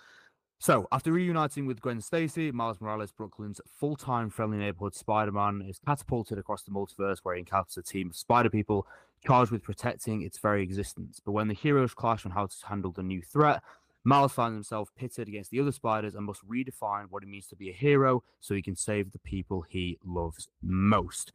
So, 0.60 0.86
after 0.92 1.12
reuniting 1.12 1.66
with 1.66 1.80
Gwen 1.80 2.00
Stacy, 2.00 2.52
Miles 2.52 2.80
Morales, 2.80 3.12
Brooklyn's 3.12 3.60
full-time 3.78 4.30
friendly 4.30 4.56
neighborhood 4.56 4.94
Spider-Man, 4.94 5.66
is 5.68 5.80
catapulted 5.84 6.38
across 6.38 6.62
the 6.62 6.70
multiverse, 6.70 7.18
where 7.22 7.34
he 7.34 7.40
encounters 7.40 7.76
a 7.76 7.82
team 7.82 8.10
of 8.10 8.16
Spider 8.16 8.50
people 8.50 8.86
charged 9.26 9.50
with 9.50 9.62
protecting 9.62 10.22
its 10.22 10.38
very 10.38 10.62
existence. 10.62 11.20
But 11.24 11.32
when 11.32 11.48
the 11.48 11.54
heroes 11.54 11.94
clash 11.94 12.24
on 12.24 12.32
how 12.32 12.46
to 12.46 12.56
handle 12.66 12.92
the 12.92 13.02
new 13.02 13.20
threat, 13.22 13.62
Miles 14.04 14.32
finds 14.32 14.54
himself 14.54 14.90
pitted 14.96 15.28
against 15.28 15.50
the 15.50 15.60
other 15.60 15.72
spiders 15.72 16.14
and 16.14 16.26
must 16.26 16.46
redefine 16.46 17.06
what 17.08 17.22
it 17.22 17.28
means 17.28 17.46
to 17.48 17.56
be 17.56 17.70
a 17.70 17.72
hero 17.72 18.22
so 18.40 18.54
he 18.54 18.62
can 18.62 18.76
save 18.76 19.12
the 19.12 19.18
people 19.20 19.62
he 19.62 19.98
loves 20.04 20.48
most. 20.62 21.32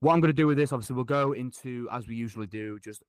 What 0.00 0.14
I'm 0.14 0.20
going 0.20 0.30
to 0.30 0.36
do 0.36 0.46
with 0.46 0.56
this, 0.56 0.72
obviously, 0.72 0.96
we'll 0.96 1.04
go 1.04 1.32
into, 1.32 1.88
as 1.92 2.06
we 2.06 2.14
usually 2.14 2.46
do, 2.46 2.78
just 2.78 3.02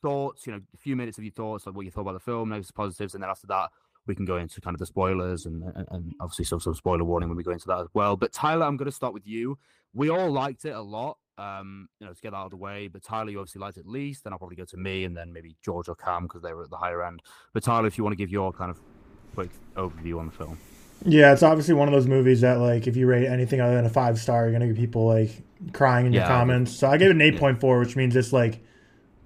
thoughts, 0.00 0.46
you 0.46 0.52
know, 0.52 0.60
a 0.74 0.78
few 0.78 0.96
minutes 0.96 1.18
of 1.18 1.24
your 1.24 1.32
thoughts, 1.32 1.66
like 1.66 1.74
what 1.74 1.84
you 1.84 1.90
thought 1.90 2.02
about 2.02 2.14
the 2.14 2.20
film, 2.20 2.48
negatives, 2.48 2.70
positives, 2.70 3.14
and 3.14 3.22
then 3.22 3.30
after 3.30 3.46
that, 3.48 3.70
we 4.06 4.14
can 4.14 4.24
go 4.24 4.36
into 4.36 4.60
kind 4.60 4.74
of 4.74 4.78
the 4.78 4.86
spoilers 4.86 5.46
and, 5.46 5.64
and, 5.74 5.86
and 5.90 6.14
obviously 6.20 6.44
some, 6.44 6.60
some 6.60 6.74
spoiler 6.74 7.04
warning 7.04 7.28
when 7.28 7.36
we 7.36 7.42
go 7.42 7.50
into 7.50 7.66
that 7.66 7.80
as 7.80 7.88
well. 7.92 8.16
But 8.16 8.32
Tyler, 8.32 8.64
I'm 8.64 8.76
going 8.76 8.86
to 8.86 8.92
start 8.92 9.12
with 9.12 9.26
you. 9.26 9.58
We 9.92 10.08
all 10.08 10.30
liked 10.30 10.64
it 10.64 10.74
a 10.74 10.80
lot, 10.80 11.18
um, 11.38 11.88
you 12.00 12.06
know, 12.06 12.12
to 12.12 12.20
get 12.22 12.30
that 12.32 12.36
out 12.36 12.44
of 12.46 12.50
the 12.50 12.56
way. 12.56 12.88
But 12.88 13.02
Tyler, 13.02 13.30
you 13.30 13.38
obviously 13.38 13.60
liked 13.60 13.76
it 13.76 13.86
least. 13.86 14.24
Then 14.24 14.32
I'll 14.32 14.38
probably 14.38 14.56
go 14.56 14.64
to 14.64 14.76
me 14.76 15.04
and 15.04 15.16
then 15.16 15.32
maybe 15.32 15.56
George 15.64 15.88
or 15.88 15.94
Cam 15.94 16.24
because 16.24 16.42
they 16.42 16.52
were 16.54 16.64
at 16.64 16.70
the 16.70 16.76
higher 16.76 17.02
end. 17.04 17.20
But 17.52 17.62
Tyler, 17.62 17.86
if 17.86 17.98
you 17.98 18.04
want 18.04 18.12
to 18.12 18.16
give 18.16 18.30
your 18.30 18.52
kind 18.52 18.70
of 18.70 18.78
quick 19.34 19.50
overview 19.76 20.18
on 20.18 20.26
the 20.26 20.32
film. 20.32 20.58
Yeah, 21.04 21.32
it's 21.32 21.42
obviously 21.42 21.74
one 21.74 21.88
of 21.88 21.92
those 21.92 22.06
movies 22.06 22.40
that 22.40 22.54
like 22.58 22.86
if 22.86 22.96
you 22.96 23.06
rate 23.06 23.26
anything 23.26 23.60
other 23.60 23.74
than 23.74 23.84
a 23.84 23.90
five 23.90 24.18
star, 24.18 24.44
you're 24.44 24.52
gonna 24.52 24.66
get 24.68 24.76
people 24.76 25.06
like 25.06 25.30
crying 25.74 26.06
in 26.06 26.12
your 26.14 26.22
Yeah, 26.22 26.28
would- 26.28 26.38
comments. 26.38 26.72
So 26.72 26.88
I 26.88 26.96
gave 26.96 27.08
it 27.10 27.16
an 27.16 27.20
eight 27.20 27.36
point 27.38 27.60
four, 27.60 27.78
which 27.78 27.96
means 27.96 28.16
it's 28.16 28.32
like 28.32 28.60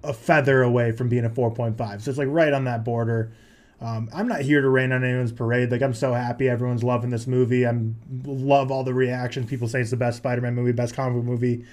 a 0.03 0.11
feather 0.13 0.63
away 0.63 0.91
from 0.91 1.07
being 1.07 1.23
a 1.23 1.29
four 1.29 1.49
point 1.49 1.77
five. 1.77 2.03
So 2.03 2.09
it's 2.09 2.17
like 2.17 2.27
right 2.29 2.51
on 2.51 2.65
that 2.65 2.83
border. 2.83 3.31
Um, 3.79 4.09
I'm 4.13 4.27
not 4.27 4.41
here 4.41 4.61
to 4.61 4.69
rain 4.69 4.91
on 4.91 5.03
anyone's 5.03 5.31
parade. 5.31 5.71
Like 5.71 5.81
I'm 5.81 5.93
so 5.93 6.13
happy 6.13 6.49
everyone's 6.49 6.83
loving 6.83 7.09
this 7.09 7.25
movie. 7.25 7.65
I'm 7.65 7.95
love 8.25 8.69
all 8.69 8.83
the 8.83 8.93
reactions. 8.93 9.49
People 9.49 9.67
say 9.69 9.79
it's 9.81 9.89
the 9.91 9.97
best 9.97 10.17
Spider-Man 10.17 10.53
movie, 10.53 10.71
best 10.73 10.93
comic 10.93 11.15
book 11.15 11.25
movie. 11.25 11.65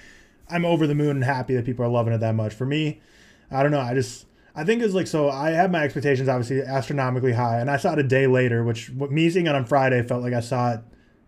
I'm 0.49 0.65
over 0.65 0.87
the 0.87 0.95
moon 0.95 1.11
and 1.11 1.23
happy 1.23 1.55
that 1.55 1.65
people 1.65 1.85
are 1.85 1.89
loving 1.89 2.13
it 2.13 2.19
that 2.19 2.35
much. 2.35 2.53
For 2.53 2.65
me, 2.65 3.01
I 3.51 3.61
don't 3.63 3.71
know. 3.71 3.79
I 3.79 3.93
just 3.93 4.25
I 4.55 4.63
think 4.63 4.81
it's 4.81 4.93
like 4.93 5.07
so. 5.07 5.29
I 5.29 5.51
had 5.51 5.71
my 5.71 5.83
expectations 5.83 6.27
obviously 6.27 6.61
astronomically 6.61 7.33
high, 7.33 7.59
and 7.59 7.69
I 7.69 7.77
saw 7.77 7.93
it 7.93 7.99
a 7.99 8.03
day 8.03 8.27
later, 8.27 8.63
which 8.63 8.89
what 8.89 9.11
me 9.11 9.29
seeing 9.29 9.47
it 9.47 9.55
on 9.55 9.65
Friday 9.65 10.01
felt 10.03 10.23
like 10.23 10.33
I 10.33 10.39
saw 10.39 10.73
it 10.73 10.79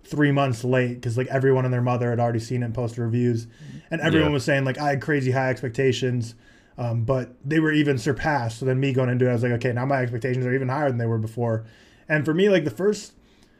three 0.04 0.32
months 0.32 0.64
late 0.64 0.96
because 0.96 1.18
like 1.18 1.28
everyone 1.28 1.64
and 1.64 1.74
their 1.74 1.82
mother 1.82 2.10
had 2.10 2.20
already 2.20 2.40
seen 2.40 2.64
it 2.64 2.66
and 2.66 2.74
posted 2.74 3.00
reviews, 3.00 3.48
and 3.92 4.02
everyone 4.02 4.30
Yeah. 4.32 4.34
was 4.34 4.44
saying 4.44 4.66
like 4.66 4.78
I 4.80 4.90
had 4.90 5.02
crazy 5.02 5.32
high 5.32 5.50
expectations, 5.50 6.34
um, 6.78 7.04
but 7.04 7.36
they 7.46 7.60
were 7.60 7.72
even 7.72 7.98
surpassed. 8.00 8.60
So 8.60 8.66
then 8.66 8.80
me 8.80 8.92
going 8.94 9.10
into 9.10 9.28
it, 9.28 9.30
I 9.30 9.34
was 9.34 9.44
like, 9.44 9.52
okay, 9.54 9.72
now 9.72 9.86
my 9.86 10.02
expectations 10.02 10.46
are 10.46 10.54
even 10.54 10.70
higher 10.70 10.90
than 10.90 10.98
they 10.98 11.06
were 11.06 11.20
before, 11.20 11.66
and 12.10 12.26
for 12.26 12.34
me 12.34 12.50
like 12.50 12.64
the 12.66 12.72
first 12.72 13.14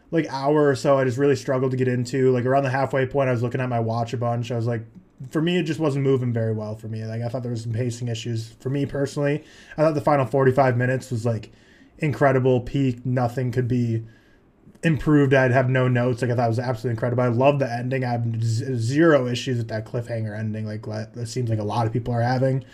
like 0.10 0.26
hour 0.30 0.68
or 0.68 0.76
so, 0.76 0.98
I 0.98 1.06
just 1.06 1.18
really 1.18 1.38
struggled 1.38 1.72
to 1.72 1.78
get 1.78 1.88
into. 1.88 2.32
Like 2.32 2.46
around 2.46 2.64
the 2.64 2.70
halfway 2.72 3.06
point, 3.06 3.30
I 3.30 3.32
was 3.32 3.42
looking 3.44 3.62
at 3.62 3.70
my 3.70 3.80
watch 3.80 4.12
a 4.12 4.18
bunch. 4.18 4.52
I 4.52 4.58
was 4.58 4.68
like, 4.68 4.84
for 5.30 5.42
me, 5.42 5.58
it 5.58 5.64
just 5.64 5.80
wasn't 5.80 6.04
moving 6.04 6.34
very 6.34 6.54
well 6.54 6.76
for 6.76 6.88
me. 6.88 7.06
Like 7.06 7.22
I 7.22 7.30
thought 7.30 7.44
there 7.44 7.52
was 7.52 7.64
some 7.64 7.74
pacing 7.74 8.08
issues 8.08 8.54
for 8.60 8.70
me 8.70 8.86
personally. 8.86 9.44
I 9.78 9.82
thought 9.82 9.94
the 9.94 10.02
final 10.02 10.26
45 10.26 10.78
minutes 10.78 11.12
was 11.12 11.26
like 11.26 11.52
incredible, 12.00 12.62
peak. 12.62 13.06
Nothing 13.06 13.52
could 13.52 13.68
be 13.68 14.04
improved. 14.84 15.34
I'd 15.34 15.52
have 15.52 15.70
no 15.70 15.88
notes. 15.88 16.22
Like 16.22 16.32
I 16.32 16.36
thought 16.36 16.46
it 16.46 16.50
was 16.50 16.60
absolutely 16.60 16.92
incredible. 16.92 17.24
I 17.24 17.28
love 17.28 17.60
the 17.60 17.72
ending. 17.72 18.04
I 18.04 18.12
have 18.12 18.44
zero 18.44 19.28
issues 19.28 19.58
with 19.58 19.68
that 19.68 19.86
cliffhanger 19.86 20.38
ending. 20.38 20.66
Like 20.66 20.86
that 20.86 21.28
seems 21.28 21.50
like 21.50 21.60
a 21.60 21.64
lot 21.64 21.86
of 21.86 21.94
people 21.94 22.14
are 22.14 22.22
having. 22.22 22.66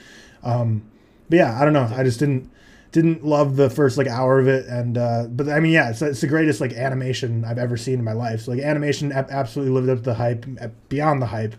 Um, 0.43 0.83
but 1.29 1.37
yeah, 1.37 1.59
I 1.59 1.65
don't 1.65 1.73
know. 1.73 1.91
I 1.95 2.03
just 2.03 2.19
didn't 2.19 2.49
didn't 2.93 3.23
love 3.23 3.57
the 3.57 3.69
first 3.69 3.97
like 3.97 4.07
hour 4.07 4.39
of 4.39 4.47
it 4.47 4.65
and 4.67 4.97
uh 4.97 5.25
but 5.29 5.49
i 5.49 5.59
mean 5.59 5.73
yeah 5.73 5.89
it's, 5.89 6.01
it's 6.01 6.21
the 6.21 6.27
greatest 6.27 6.61
like 6.61 6.71
animation 6.71 7.43
i've 7.43 7.57
ever 7.57 7.75
seen 7.75 7.95
in 7.95 8.03
my 8.03 8.13
life 8.13 8.41
so 8.41 8.51
like 8.51 8.61
animation 8.61 9.11
ab- 9.11 9.29
absolutely 9.29 9.73
lived 9.73 9.89
up 9.89 9.97
to 9.97 10.03
the 10.03 10.13
hype 10.13 10.45
uh, 10.61 10.69
beyond 10.87 11.21
the 11.21 11.25
hype 11.25 11.53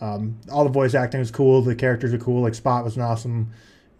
um 0.00 0.38
all 0.50 0.64
the 0.64 0.70
voice 0.70 0.94
acting 0.94 1.20
was 1.20 1.30
cool. 1.30 1.62
The 1.62 1.74
characters 1.74 2.12
are 2.12 2.18
cool. 2.18 2.42
Like 2.42 2.54
spot 2.54 2.84
was 2.84 2.96
an 2.96 3.02
awesome 3.02 3.50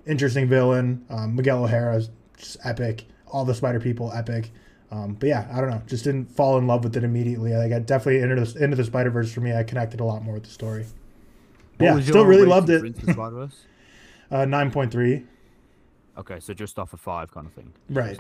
interesting 0.07 0.49
villain. 0.49 1.05
Um, 1.11 1.37
miguel 1.37 1.65
o'hara 1.65 1.97
is 1.97 2.11
just 2.37 2.59
epic. 2.65 3.05
All 3.27 3.45
the 3.45 3.55
spider 3.55 3.81
people 3.81 4.13
epic. 4.13 4.51
Um 4.91 5.15
but 5.15 5.29
yeah 5.29 5.49
i 5.53 5.61
don't 5.61 5.71
know. 5.71 5.83
Just 5.87 6.05
didn't 6.05 6.31
fall 6.31 6.59
in 6.59 6.67
love 6.67 6.85
with 6.85 6.97
it 6.97 7.05
immediately. 7.05 7.55
Like 7.55 7.73
i 7.73 7.79
definitely 7.79 8.23
into 8.23 8.45
the, 8.45 8.65
into 8.65 8.77
the 8.77 8.85
spider-verse 8.85 9.33
for 9.33 9.41
me 9.41 9.53
i 9.53 9.63
connected 9.63 10.01
a 10.01 10.05
lot 10.05 10.23
more 10.23 10.35
with 10.35 10.45
the 10.45 10.51
story. 10.51 10.87
What 11.79 11.87
yeah 11.87 12.01
still 12.01 12.25
really 12.25 12.47
loved 12.47 12.71
it. 12.71 12.85
Into 12.85 13.07
the 13.07 13.13
Spider-Verse? 13.13 13.65
uh 14.31 14.37
9.3 14.45 15.25
Okay, 16.19 16.41
so 16.41 16.53
just 16.53 16.79
off 16.79 16.93
a 16.93 16.97
five 16.97 17.31
kind 17.31 17.47
of 17.47 17.53
thing. 17.53 17.73
Right. 17.89 18.19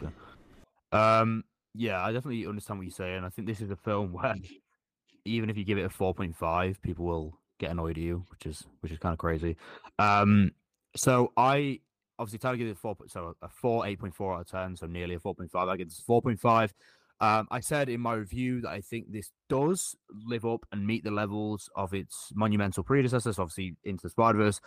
Um, 0.92 1.44
yeah, 1.74 2.00
I 2.00 2.12
definitely 2.12 2.46
understand 2.46 2.78
what 2.78 2.84
you're 2.84 2.92
saying. 2.92 3.24
I 3.24 3.28
think 3.28 3.48
this 3.48 3.60
is 3.60 3.70
a 3.70 3.76
film 3.76 4.12
where 4.12 4.36
even 5.24 5.50
if 5.50 5.58
you 5.58 5.64
give 5.64 5.78
it 5.78 5.84
a 5.84 5.90
four 5.90 6.14
point 6.14 6.36
five, 6.36 6.80
people 6.80 7.04
will 7.04 7.37
get 7.58 7.70
annoyed 7.70 7.98
at 7.98 8.02
you, 8.02 8.24
which 8.30 8.46
is 8.46 8.64
which 8.80 8.92
is 8.92 8.98
kind 8.98 9.12
of 9.12 9.18
crazy. 9.18 9.56
Um, 9.98 10.52
so 10.96 11.32
I 11.36 11.80
obviously 12.18 12.38
Tyler 12.38 12.56
gives 12.56 12.70
it 12.70 12.78
four, 12.78 12.96
so 13.06 13.36
a 13.42 13.48
four, 13.48 13.86
eight 13.86 14.00
point 14.00 14.14
four 14.14 14.34
out 14.34 14.40
of 14.42 14.50
ten, 14.50 14.76
so 14.76 14.86
nearly 14.86 15.14
a 15.14 15.20
four 15.20 15.34
point 15.34 15.50
five. 15.50 15.68
I 15.68 15.76
give 15.76 15.88
this 15.88 16.00
four 16.00 16.22
point 16.22 16.40
five. 16.40 16.72
Um, 17.20 17.48
I 17.50 17.60
said 17.60 17.88
in 17.88 18.00
my 18.00 18.14
review 18.14 18.60
that 18.60 18.70
I 18.70 18.80
think 18.80 19.10
this 19.10 19.32
does 19.48 19.96
live 20.24 20.44
up 20.44 20.64
and 20.70 20.86
meet 20.86 21.02
the 21.02 21.10
levels 21.10 21.68
of 21.74 21.92
its 21.92 22.30
monumental 22.34 22.84
predecessors, 22.84 23.40
obviously 23.40 23.76
into 23.84 24.02
the 24.04 24.10
Spider 24.10 24.38
Verse. 24.38 24.60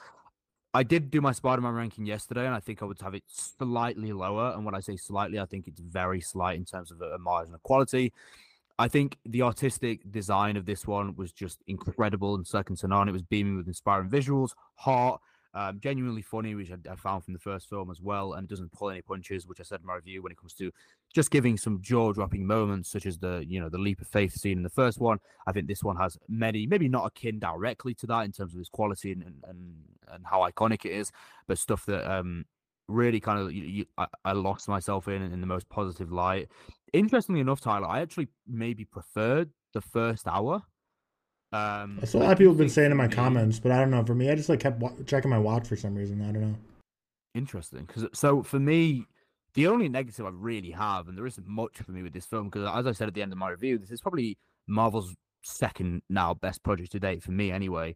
I 0.73 0.83
did 0.83 1.11
do 1.11 1.19
my 1.19 1.33
Spider-Man 1.33 1.73
ranking 1.73 2.05
yesterday, 2.05 2.45
and 2.45 2.55
I 2.55 2.61
think 2.61 2.81
I 2.81 2.85
would 2.85 3.01
have 3.01 3.13
it 3.13 3.23
slightly 3.27 4.13
lower. 4.13 4.53
And 4.53 4.63
when 4.63 4.73
I 4.73 4.79
say 4.79 4.95
slightly, 4.95 5.37
I 5.37 5.45
think 5.45 5.67
it's 5.67 5.81
very 5.81 6.21
slight 6.21 6.55
in 6.57 6.63
terms 6.63 6.91
of 6.91 7.01
a 7.01 7.17
margin 7.17 7.53
of 7.53 7.61
quality. 7.63 8.13
I 8.81 8.87
think 8.87 9.19
the 9.25 9.43
artistic 9.43 10.11
design 10.11 10.57
of 10.57 10.65
this 10.65 10.87
one 10.87 11.15
was 11.15 11.31
just 11.31 11.59
incredible 11.67 12.33
and 12.33 12.47
second 12.47 12.77
to 12.77 12.87
none. 12.87 13.07
It 13.07 13.11
was 13.11 13.21
beaming 13.21 13.55
with 13.55 13.67
inspiring 13.67 14.09
visuals, 14.09 14.53
heart, 14.73 15.21
um, 15.53 15.79
genuinely 15.79 16.23
funny, 16.23 16.55
which 16.55 16.71
I, 16.71 16.91
I 16.91 16.95
found 16.95 17.23
from 17.23 17.33
the 17.33 17.39
first 17.39 17.69
film 17.69 17.91
as 17.91 18.01
well, 18.01 18.33
and 18.33 18.47
doesn't 18.47 18.71
pull 18.71 18.89
any 18.89 19.03
punches, 19.03 19.45
which 19.45 19.59
I 19.59 19.63
said 19.63 19.81
in 19.81 19.85
my 19.85 19.93
review 19.93 20.23
when 20.23 20.31
it 20.31 20.37
comes 20.39 20.55
to 20.55 20.71
just 21.13 21.29
giving 21.29 21.57
some 21.57 21.79
jaw-dropping 21.79 22.43
moments, 22.43 22.89
such 22.89 23.05
as 23.05 23.19
the 23.19 23.45
you 23.47 23.59
know 23.59 23.69
the 23.69 23.77
leap 23.77 24.01
of 24.01 24.07
faith 24.07 24.33
scene 24.33 24.57
in 24.57 24.63
the 24.63 24.69
first 24.69 24.99
one. 24.99 25.19
I 25.45 25.51
think 25.51 25.67
this 25.67 25.83
one 25.83 25.97
has 25.97 26.17
many, 26.27 26.65
maybe 26.65 26.89
not 26.89 27.05
akin 27.05 27.37
directly 27.37 27.93
to 27.95 28.07
that 28.07 28.21
in 28.21 28.31
terms 28.31 28.55
of 28.55 28.59
its 28.61 28.69
quality 28.69 29.11
and 29.11 29.21
and, 29.23 29.75
and, 30.11 30.25
how 30.25 30.39
iconic 30.49 30.85
it 30.85 30.93
is, 30.93 31.11
but 31.47 31.59
stuff 31.59 31.85
that 31.85 32.11
um 32.11 32.45
really 32.87 33.19
kind 33.19 33.39
of 33.39 33.51
you, 33.51 33.63
you, 33.63 33.85
I, 33.97 34.07
I 34.25 34.31
lost 34.31 34.67
myself 34.67 35.07
in 35.07 35.21
in 35.21 35.39
the 35.39 35.47
most 35.47 35.69
positive 35.69 36.11
light. 36.11 36.49
Interestingly 36.93 37.41
enough, 37.41 37.61
Tyler, 37.61 37.87
I 37.87 38.01
actually 38.01 38.27
maybe 38.47 38.85
preferred 38.85 39.49
the 39.73 39.81
first 39.81 40.27
hour. 40.27 40.61
Um, 41.53 41.97
That's 41.99 42.13
a 42.13 42.17
lot 42.17 42.31
of 42.31 42.37
people 42.37 42.53
have 42.53 42.57
been 42.57 42.69
saying 42.69 42.91
in 42.91 42.97
my 42.97 43.07
comments, 43.07 43.59
but 43.59 43.71
I 43.71 43.79
don't 43.79 43.91
know. 43.91 44.03
For 44.05 44.15
me, 44.15 44.29
I 44.29 44.35
just 44.35 44.49
like 44.49 44.59
kept 44.59 44.79
wa- 44.79 44.93
checking 45.05 45.29
my 45.29 45.37
watch 45.37 45.67
for 45.67 45.75
some 45.75 45.95
reason. 45.95 46.21
I 46.21 46.31
don't 46.31 46.41
know. 46.41 46.55
Interesting. 47.33 47.85
Because 47.85 48.07
so 48.13 48.43
for 48.43 48.59
me, 48.59 49.05
the 49.53 49.67
only 49.67 49.89
negative 49.89 50.25
I 50.25 50.29
really 50.29 50.71
have, 50.71 51.07
and 51.07 51.17
there 51.17 51.25
isn't 51.25 51.47
much 51.47 51.77
for 51.77 51.91
me 51.91 52.03
with 52.03 52.13
this 52.13 52.25
film, 52.25 52.49
because 52.49 52.69
as 52.73 52.87
I 52.87 52.91
said 52.93 53.07
at 53.07 53.13
the 53.13 53.21
end 53.21 53.31
of 53.31 53.37
my 53.37 53.49
review, 53.49 53.77
this 53.77 53.91
is 53.91 54.01
probably 54.01 54.37
Marvel's 54.67 55.15
second 55.43 56.01
now 56.09 56.33
best 56.33 56.63
project 56.63 56.91
to 56.93 56.99
date 56.99 57.23
for 57.23 57.31
me, 57.31 57.51
anyway. 57.51 57.95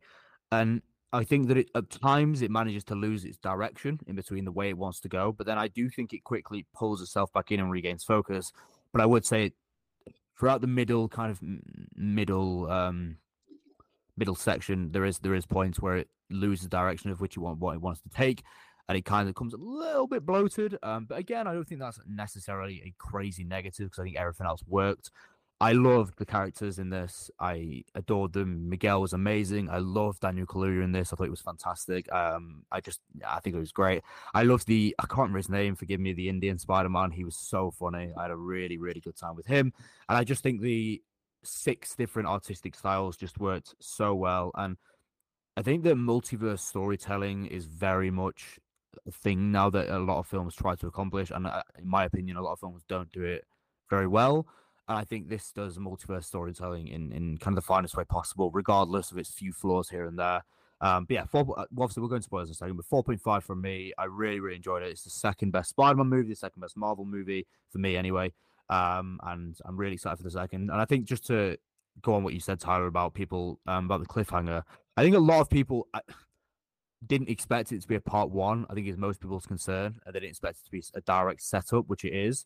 And 0.52 0.82
I 1.14 1.24
think 1.24 1.48
that 1.48 1.58
it, 1.58 1.70
at 1.76 1.90
times 1.90 2.42
it 2.42 2.52
manages 2.52 2.84
to 2.86 2.96
lose 2.96 3.24
its 3.24 3.38
direction 3.38 4.00
in 4.08 4.16
between 4.16 4.44
the 4.44 4.52
way 4.52 4.70
it 4.70 4.78
wants 4.78 5.00
to 5.02 5.10
go, 5.10 5.32
but 5.32 5.48
then 5.48 5.58
I 5.58 5.70
do 5.70 5.90
think 5.90 6.12
it 6.12 6.26
quickly 6.26 6.66
pulls 6.74 7.02
itself 7.02 7.32
back 7.32 7.52
in 7.52 7.62
and 7.62 7.72
regains 7.72 8.04
focus. 8.04 8.52
But 8.96 9.02
I 9.02 9.08
would 9.08 9.26
say 9.26 9.52
throughout 10.40 10.62
the 10.62 10.68
middle 10.68 11.10
kind 11.10 11.30
of 11.30 11.42
middle 11.98 12.72
um 12.72 13.18
middle 14.16 14.36
section, 14.36 14.94
there 14.94 15.04
is 15.04 15.20
there 15.20 15.36
is 15.36 15.46
points 15.46 15.82
where 15.82 15.98
it 15.98 16.08
loses 16.30 16.70
direction 16.70 17.12
of 17.12 17.20
which 17.20 17.36
you 17.36 17.42
want 17.42 17.60
what 17.60 17.76
it 17.76 17.82
wants 17.82 18.00
to 18.04 18.10
take, 18.10 18.42
and 18.88 18.98
it 18.98 19.04
kind 19.04 19.28
of 19.28 19.36
comes 19.36 19.54
a 19.54 19.58
little 19.58 20.08
bit 20.08 20.26
bloated. 20.26 20.78
Um, 20.82 21.08
but 21.10 21.18
again, 21.18 21.46
I 21.46 21.54
don't 21.54 21.68
think 21.68 21.82
that's 21.82 22.00
necessarily 22.08 22.84
a 22.86 22.94
crazy 22.98 23.44
negative 23.44 23.88
because 23.88 24.00
I 24.00 24.04
think 24.04 24.16
everything 24.16 24.48
else 24.48 24.64
worked. 24.66 25.12
I 25.62 25.72
loved 25.72 26.18
the 26.18 26.26
characters 26.26 26.80
in 26.80 26.90
this. 26.90 27.32
I 27.40 27.84
adored 27.96 28.34
them. 28.34 28.70
Miguel 28.70 29.00
was 29.00 29.14
amazing. 29.14 29.70
I 29.70 29.78
loved 29.78 30.20
Daniel 30.20 30.46
Kaluuya 30.46 30.84
in 30.84 30.92
this. 30.92 31.14
I 31.14 31.16
thought 31.16 31.28
it 31.28 31.32
was 31.32 31.42
fantastic. 31.42 32.12
Um, 32.12 32.64
I 32.74 32.82
just, 32.82 33.00
I 33.26 33.40
think 33.40 33.56
it 33.56 33.60
was 33.60 33.72
great. 33.72 34.04
I 34.34 34.44
loved 34.44 34.68
the, 34.68 34.94
I 35.00 35.04
can't 35.04 35.20
remember 35.20 35.38
his 35.38 35.50
name. 35.50 35.76
Forgive 35.76 36.02
me, 36.02 36.12
the 36.12 36.28
Indian 36.28 36.60
Spider 36.60 36.90
Man. 36.90 37.12
He 37.12 37.24
was 37.24 37.38
so 37.38 37.72
funny. 37.72 38.12
I 38.18 38.24
had 38.24 38.32
a 38.32 38.36
really, 38.36 38.78
really 38.78 39.00
good 39.00 39.16
time 39.16 39.36
with 39.36 39.46
him. 39.46 39.72
And 40.10 40.18
I 40.18 40.26
just 40.26 40.44
think 40.44 40.60
the 40.60 41.02
six 41.44 41.96
different 41.96 42.28
artistic 42.28 42.76
styles 42.76 43.16
just 43.16 43.40
worked 43.40 43.76
so 43.80 44.14
well. 44.14 44.52
And 44.56 44.76
I 45.56 45.62
think 45.62 45.84
that 45.84 45.96
multiverse 45.96 46.60
storytelling 46.60 47.46
is 47.46 47.66
very 47.66 48.12
much 48.12 48.60
a 49.08 49.12
thing 49.12 49.54
now 49.54 49.70
that 49.70 49.90
a 49.90 50.00
lot 50.00 50.20
of 50.20 50.28
films 50.28 50.54
try 50.54 50.76
to 50.76 50.88
accomplish. 50.88 51.32
And 51.32 51.48
uh, 51.48 51.64
in 51.80 51.88
my 51.88 52.04
opinion, 52.04 52.36
a 52.36 52.42
lot 52.42 52.54
of 52.54 52.60
films 52.60 52.84
don't 52.90 53.12
do 53.14 53.24
it 53.24 53.46
very 53.90 54.08
well. 54.08 54.48
And 54.88 54.98
I 54.98 55.04
think 55.04 55.30
this 55.30 55.52
does 55.52 55.78
multiverse 55.78 56.26
storytelling 56.26 56.88
in, 56.88 57.12
in 57.12 57.38
kind 57.38 57.58
of 57.58 57.64
the 57.64 57.68
finest 57.68 57.98
way 57.98 58.04
possible, 58.04 58.52
regardless 58.52 59.12
of 59.12 59.18
its 59.18 59.32
few 59.32 59.52
flaws 59.52 59.90
here 59.90 60.06
and 60.06 60.20
there. 60.20 60.44
Um, 60.82 61.06
but 61.06 61.14
yeah, 61.14 61.26
four, 61.26 61.58
uh, 61.58 61.66
obviously 61.78 62.04
we're 62.04 62.10
going 62.10 62.22
to 62.22 62.26
spoilers 62.26 62.50
in 62.50 62.54
a 62.54 62.56
second, 62.56 62.76
but 62.78 62.86
4.5 62.86 63.44
from 63.44 63.62
me. 63.62 63.94
I 63.98 64.06
really, 64.06 64.40
really 64.40 64.58
enjoyed 64.58 64.84
it. 64.84 64.90
It's 64.90 65.04
the 65.04 65.10
second 65.10 65.52
best 65.52 65.70
Spider-Man 65.70 66.08
movie, 66.08 66.30
the 66.30 66.36
second 66.36 66.62
best 66.62 66.78
Marvel 66.78 67.06
movie 67.06 67.48
for 67.70 67.80
me 67.80 67.98
anyway. 67.98 68.34
Um, 68.70 69.20
and 69.24 69.58
I'm 69.66 69.78
really 69.78 69.94
excited 69.94 70.18
for 70.18 70.24
the 70.24 70.32
second. 70.32 70.70
And 70.70 70.80
I 70.80 70.86
think 70.86 71.06
just 71.06 71.26
to 71.28 71.58
go 72.02 72.14
on 72.14 72.24
what 72.24 72.34
you 72.34 72.40
said, 72.40 72.60
Tyler, 72.60 72.88
about 72.88 73.14
people, 73.14 73.60
um, 73.66 73.86
about 73.86 74.02
the 74.02 74.08
cliffhanger, 74.08 74.64
I 74.98 75.04
think 75.04 75.16
a 75.16 75.20
lot 75.20 75.42
of 75.42 75.50
people 75.50 75.88
didn't 77.08 77.30
expect 77.30 77.72
it 77.72 77.82
to 77.82 77.88
be 77.88 77.96
a 77.96 78.02
part 78.02 78.30
one. 78.30 78.66
I 78.70 78.74
think 78.74 78.88
it's 78.88 78.98
most 78.98 79.22
people's 79.22 79.46
concern. 79.46 80.00
They 80.06 80.12
didn't 80.12 80.30
expect 80.30 80.60
it 80.60 80.66
to 80.66 80.72
be 80.72 80.84
a 80.94 81.02
direct 81.02 81.42
setup, 81.42 81.88
which 81.88 82.06
it 82.06 82.14
is 82.14 82.46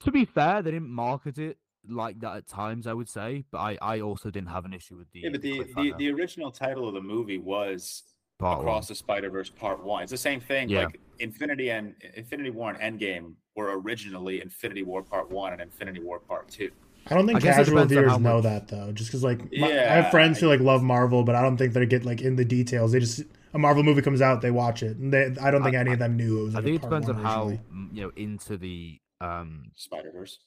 to 0.00 0.10
be 0.10 0.24
fair, 0.24 0.62
they 0.62 0.70
didn't 0.70 0.90
market 0.90 1.38
it 1.38 1.58
like 1.88 2.20
that 2.20 2.36
at 2.36 2.46
times. 2.46 2.86
I 2.86 2.92
would 2.92 3.08
say, 3.08 3.44
but 3.50 3.58
I, 3.58 3.78
I 3.80 4.00
also 4.00 4.30
didn't 4.30 4.50
have 4.50 4.64
an 4.64 4.72
issue 4.72 4.96
with 4.96 5.10
the. 5.12 5.20
Yeah, 5.20 5.30
but 5.30 5.42
the 5.42 5.64
the, 5.76 5.94
the 5.98 6.10
original 6.10 6.50
title 6.50 6.88
of 6.88 6.94
the 6.94 7.00
movie 7.00 7.38
was 7.38 8.02
Part 8.38 8.60
Across 8.60 8.84
one. 8.84 8.88
the 8.88 8.94
Spider 8.94 9.30
Verse 9.30 9.50
Part 9.50 9.82
One. 9.82 10.02
It's 10.02 10.12
the 10.12 10.16
same 10.16 10.40
thing. 10.40 10.68
Yeah. 10.68 10.84
Like 10.84 11.00
Infinity 11.18 11.70
and 11.70 11.94
Infinity 12.14 12.50
War 12.50 12.70
and 12.70 13.00
Endgame 13.00 13.34
were 13.56 13.78
originally 13.80 14.40
Infinity 14.40 14.84
War 14.84 15.02
Part 15.02 15.30
One 15.30 15.52
and 15.52 15.60
Infinity 15.60 16.00
War 16.00 16.20
Part 16.20 16.48
Two. 16.48 16.70
I 17.10 17.14
don't 17.14 17.26
think 17.26 17.38
I 17.38 17.40
casual 17.40 17.84
viewers 17.86 18.18
know 18.18 18.40
that 18.40 18.68
though, 18.68 18.92
just 18.92 19.10
because 19.10 19.24
like 19.24 19.40
my, 19.52 19.72
yeah, 19.72 19.92
I 19.92 20.02
have 20.02 20.10
friends 20.10 20.38
who 20.38 20.48
like 20.48 20.60
love 20.60 20.82
Marvel, 20.82 21.24
but 21.24 21.34
I 21.34 21.42
don't 21.42 21.56
think 21.56 21.72
they 21.72 21.86
get 21.86 22.04
like 22.04 22.20
in 22.20 22.36
the 22.36 22.44
details. 22.44 22.92
They 22.92 23.00
just 23.00 23.22
a 23.54 23.58
Marvel 23.58 23.82
movie 23.82 24.02
comes 24.02 24.20
out, 24.20 24.40
they 24.42 24.50
watch 24.50 24.82
it, 24.82 24.98
and 24.98 25.12
they 25.12 25.34
I 25.40 25.50
don't 25.50 25.62
think 25.62 25.74
any 25.74 25.92
of 25.92 25.98
them 25.98 26.16
knew 26.16 26.40
it 26.40 26.44
was. 26.44 26.54
Like, 26.54 26.62
I 26.62 26.64
think 26.64 26.76
it 26.76 26.82
depends 26.82 27.08
on 27.08 27.16
how 27.16 27.48
you 27.92 28.02
know 28.02 28.12
into 28.14 28.56
the 28.56 29.00
um 29.20 29.70
Spider 29.76 30.10
Verse, 30.12 30.38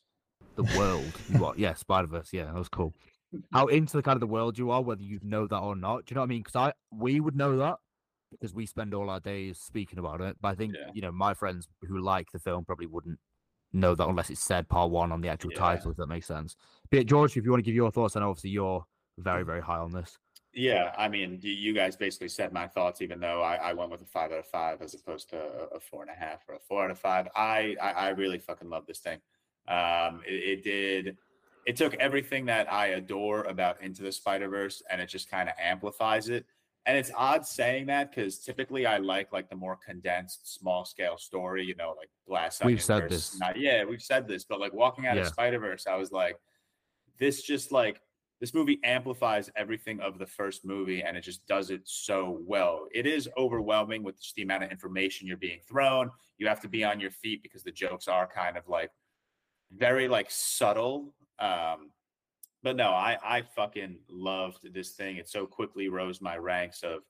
the 0.55 0.63
world 0.77 1.12
you 1.29 1.45
are. 1.45 1.53
Yeah, 1.57 1.73
Spider 1.73 2.07
Verse. 2.07 2.29
Yeah, 2.31 2.45
that 2.45 2.55
was 2.55 2.69
cool. 2.69 2.93
How 3.53 3.67
into 3.67 3.95
the 3.95 4.03
kind 4.03 4.17
of 4.17 4.21
the 4.21 4.27
world 4.27 4.57
you 4.57 4.71
are, 4.71 4.81
whether 4.81 5.03
you 5.03 5.19
know 5.23 5.47
that 5.47 5.57
or 5.57 5.75
not. 5.75 6.05
Do 6.05 6.12
you 6.12 6.15
know 6.15 6.21
what 6.21 6.25
I 6.25 6.29
mean? 6.29 6.43
Because 6.43 6.55
I 6.55 6.73
we 6.91 7.19
would 7.19 7.36
know 7.36 7.57
that 7.57 7.77
because 8.31 8.53
we 8.53 8.65
spend 8.65 8.93
all 8.93 9.10
our 9.10 9.19
days 9.19 9.60
speaking 9.60 9.99
about 9.99 10.21
it. 10.21 10.38
But 10.41 10.49
I 10.49 10.55
think 10.55 10.75
yeah. 10.75 10.91
you 10.93 11.01
know 11.01 11.12
my 11.12 11.34
friends 11.34 11.67
who 11.88 11.99
like 11.99 12.27
the 12.31 12.39
film 12.39 12.65
probably 12.65 12.88
wouldn't 12.88 13.19
know 13.73 13.95
that 13.95 14.07
unless 14.07 14.29
it's 14.29 14.43
said 14.43 14.67
part 14.67 14.91
one 14.91 15.12
on 15.12 15.21
the 15.21 15.29
actual 15.29 15.51
yeah. 15.53 15.60
title. 15.60 15.91
If 15.91 15.97
that 15.97 16.07
makes 16.07 16.27
sense. 16.27 16.55
But 16.89 17.05
George, 17.05 17.38
if 17.38 17.45
you 17.45 17.51
want 17.51 17.63
to 17.63 17.65
give 17.65 17.75
your 17.75 17.91
thoughts, 17.91 18.15
and 18.15 18.25
obviously 18.25 18.49
you're 18.49 18.86
very 19.17 19.43
very 19.43 19.62
high 19.62 19.77
on 19.77 19.91
this. 19.91 20.17
Yeah, 20.53 20.93
I 20.97 21.07
mean, 21.07 21.39
you 21.41 21.73
guys 21.73 21.95
basically 21.95 22.27
said 22.27 22.51
my 22.51 22.67
thoughts, 22.67 23.01
even 23.01 23.21
though 23.21 23.41
I, 23.41 23.55
I, 23.55 23.73
went 23.73 23.89
with 23.89 24.01
a 24.01 24.05
five 24.05 24.33
out 24.33 24.39
of 24.39 24.45
five 24.45 24.81
as 24.81 24.93
opposed 24.93 25.29
to 25.29 25.37
a 25.73 25.79
four 25.79 26.01
and 26.01 26.11
a 26.11 26.13
half 26.13 26.41
or 26.49 26.55
a 26.55 26.59
four 26.59 26.83
out 26.83 26.91
of 26.91 26.99
five. 26.99 27.29
I 27.35 27.77
I, 27.81 27.91
I 27.91 28.09
really 28.09 28.39
fucking 28.39 28.69
love 28.69 28.85
this 28.85 28.99
thing. 28.99 29.19
Um, 29.69 30.21
it, 30.27 30.59
it, 30.59 30.63
did. 30.63 31.17
It 31.65 31.77
took 31.77 31.93
everything 31.95 32.45
that 32.47 32.71
I 32.71 32.87
adore 32.87 33.43
about 33.43 33.81
Into 33.81 34.03
the 34.03 34.11
Spider 34.11 34.49
Verse, 34.49 34.83
and 34.89 34.99
it 34.99 35.07
just 35.07 35.31
kind 35.31 35.47
of 35.47 35.55
amplifies 35.57 36.27
it. 36.27 36.45
And 36.85 36.97
it's 36.97 37.11
odd 37.15 37.45
saying 37.45 37.85
that 37.85 38.13
because 38.13 38.39
typically 38.39 38.85
I 38.85 38.97
like 38.97 39.31
like 39.31 39.49
the 39.49 39.55
more 39.55 39.77
condensed, 39.77 40.53
small 40.53 40.83
scale 40.83 41.17
story. 41.17 41.63
You 41.63 41.75
know, 41.75 41.93
like 41.97 42.09
Glass. 42.27 42.61
We've 42.61 42.81
said 42.81 43.07
this. 43.07 43.39
Not, 43.39 43.57
yeah, 43.57 43.85
we've 43.85 44.01
said 44.01 44.27
this, 44.27 44.43
but 44.43 44.59
like 44.59 44.73
walking 44.73 45.05
out 45.07 45.15
yeah. 45.15 45.21
of 45.21 45.27
Spider 45.27 45.59
Verse, 45.59 45.87
I 45.87 45.95
was 45.95 46.11
like, 46.11 46.37
this 47.19 47.41
just 47.43 47.71
like 47.71 48.01
this 48.41 48.56
movie 48.56 48.80
amplifies 48.84 49.51
everything 49.56 49.99
of 50.01 50.17
the 50.17 50.25
first 50.25 50.65
movie 50.65 51.04
and 51.04 51.15
it 51.15 51.21
just 51.21 51.45
does 51.45 51.69
it 51.69 51.82
so 51.86 52.39
well. 52.45 52.88
It 52.91 53.06
is 53.06 53.30
overwhelming 53.38 54.01
with 54.01 54.19
just 54.19 54.34
the 54.34 54.41
amount 54.41 54.63
of 54.63 54.71
information 54.71 55.27
you're 55.27 55.38
being 55.38 55.60
thrown. 55.69 56.10
You 56.39 56.47
have 56.47 56.60
to 56.62 56.67
be 56.67 56.84
on 56.84 56.99
your 56.99 57.12
feet 57.12 57.43
because 57.43 57.63
the 57.63 57.71
jokes 57.71 58.08
are 58.08 58.27
kind 58.27 58.58
of 58.58 58.67
like 58.67 58.89
very 59.71 60.08
like 60.08 60.32
subtle. 60.32 61.13
Um, 61.38 61.91
but 62.63 62.75
no, 62.75 62.89
I 62.89 63.17
I 63.23 63.43
fucking 63.43 63.99
loved 64.10 64.73
this 64.73 64.91
thing. 64.91 65.17
It 65.17 65.30
so 65.30 65.45
quickly 65.45 65.88
rose 65.88 66.19
my 66.19 66.36
ranks 66.36 66.82
of 66.82 67.01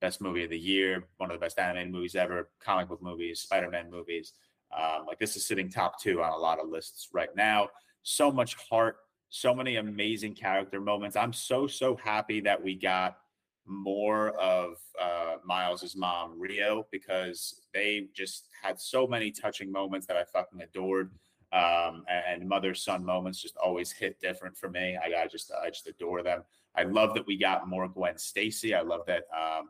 best 0.00 0.20
movie 0.20 0.44
of 0.44 0.50
the 0.50 0.58
year, 0.58 1.04
one 1.18 1.30
of 1.30 1.38
the 1.38 1.44
best 1.44 1.58
animated 1.60 1.92
movies 1.92 2.16
ever, 2.16 2.50
comic 2.60 2.88
book 2.88 3.02
movies, 3.02 3.40
Spider-Man 3.40 3.90
movies. 3.90 4.32
Um, 4.76 5.06
like 5.06 5.20
this 5.20 5.36
is 5.36 5.46
sitting 5.46 5.70
top 5.70 6.00
two 6.00 6.20
on 6.20 6.32
a 6.32 6.36
lot 6.36 6.58
of 6.58 6.68
lists 6.68 7.08
right 7.12 7.34
now. 7.36 7.68
So 8.02 8.32
much 8.32 8.56
heart 8.56 8.96
so 9.30 9.54
many 9.54 9.76
amazing 9.76 10.34
character 10.34 10.80
moments. 10.80 11.16
I'm 11.16 11.32
so 11.32 11.66
so 11.66 11.96
happy 11.96 12.40
that 12.40 12.62
we 12.62 12.74
got 12.74 13.16
more 13.64 14.30
of 14.30 14.76
uh, 15.00 15.36
Miles's 15.44 15.96
mom, 15.96 16.38
Rio, 16.38 16.86
because 16.90 17.62
they 17.72 18.08
just 18.12 18.48
had 18.60 18.80
so 18.80 19.06
many 19.06 19.30
touching 19.30 19.70
moments 19.70 20.06
that 20.08 20.16
I 20.16 20.24
fucking 20.24 20.60
adored. 20.60 21.12
Um, 21.52 22.04
and, 22.08 22.48
mother 22.48 22.74
son 22.74 23.04
moments 23.04 23.42
just 23.42 23.56
always 23.56 23.90
hit 23.90 24.20
different 24.20 24.56
for 24.56 24.68
me. 24.68 24.96
I, 24.96 25.22
I 25.22 25.26
just 25.26 25.50
I 25.64 25.70
just 25.70 25.88
adore 25.88 26.22
them. 26.22 26.44
I 26.76 26.84
love 26.84 27.14
that 27.14 27.26
we 27.26 27.36
got 27.36 27.68
more 27.68 27.88
Gwen 27.88 28.18
Stacy. 28.18 28.72
I 28.72 28.82
love 28.82 29.00
that 29.06 29.24
um, 29.36 29.68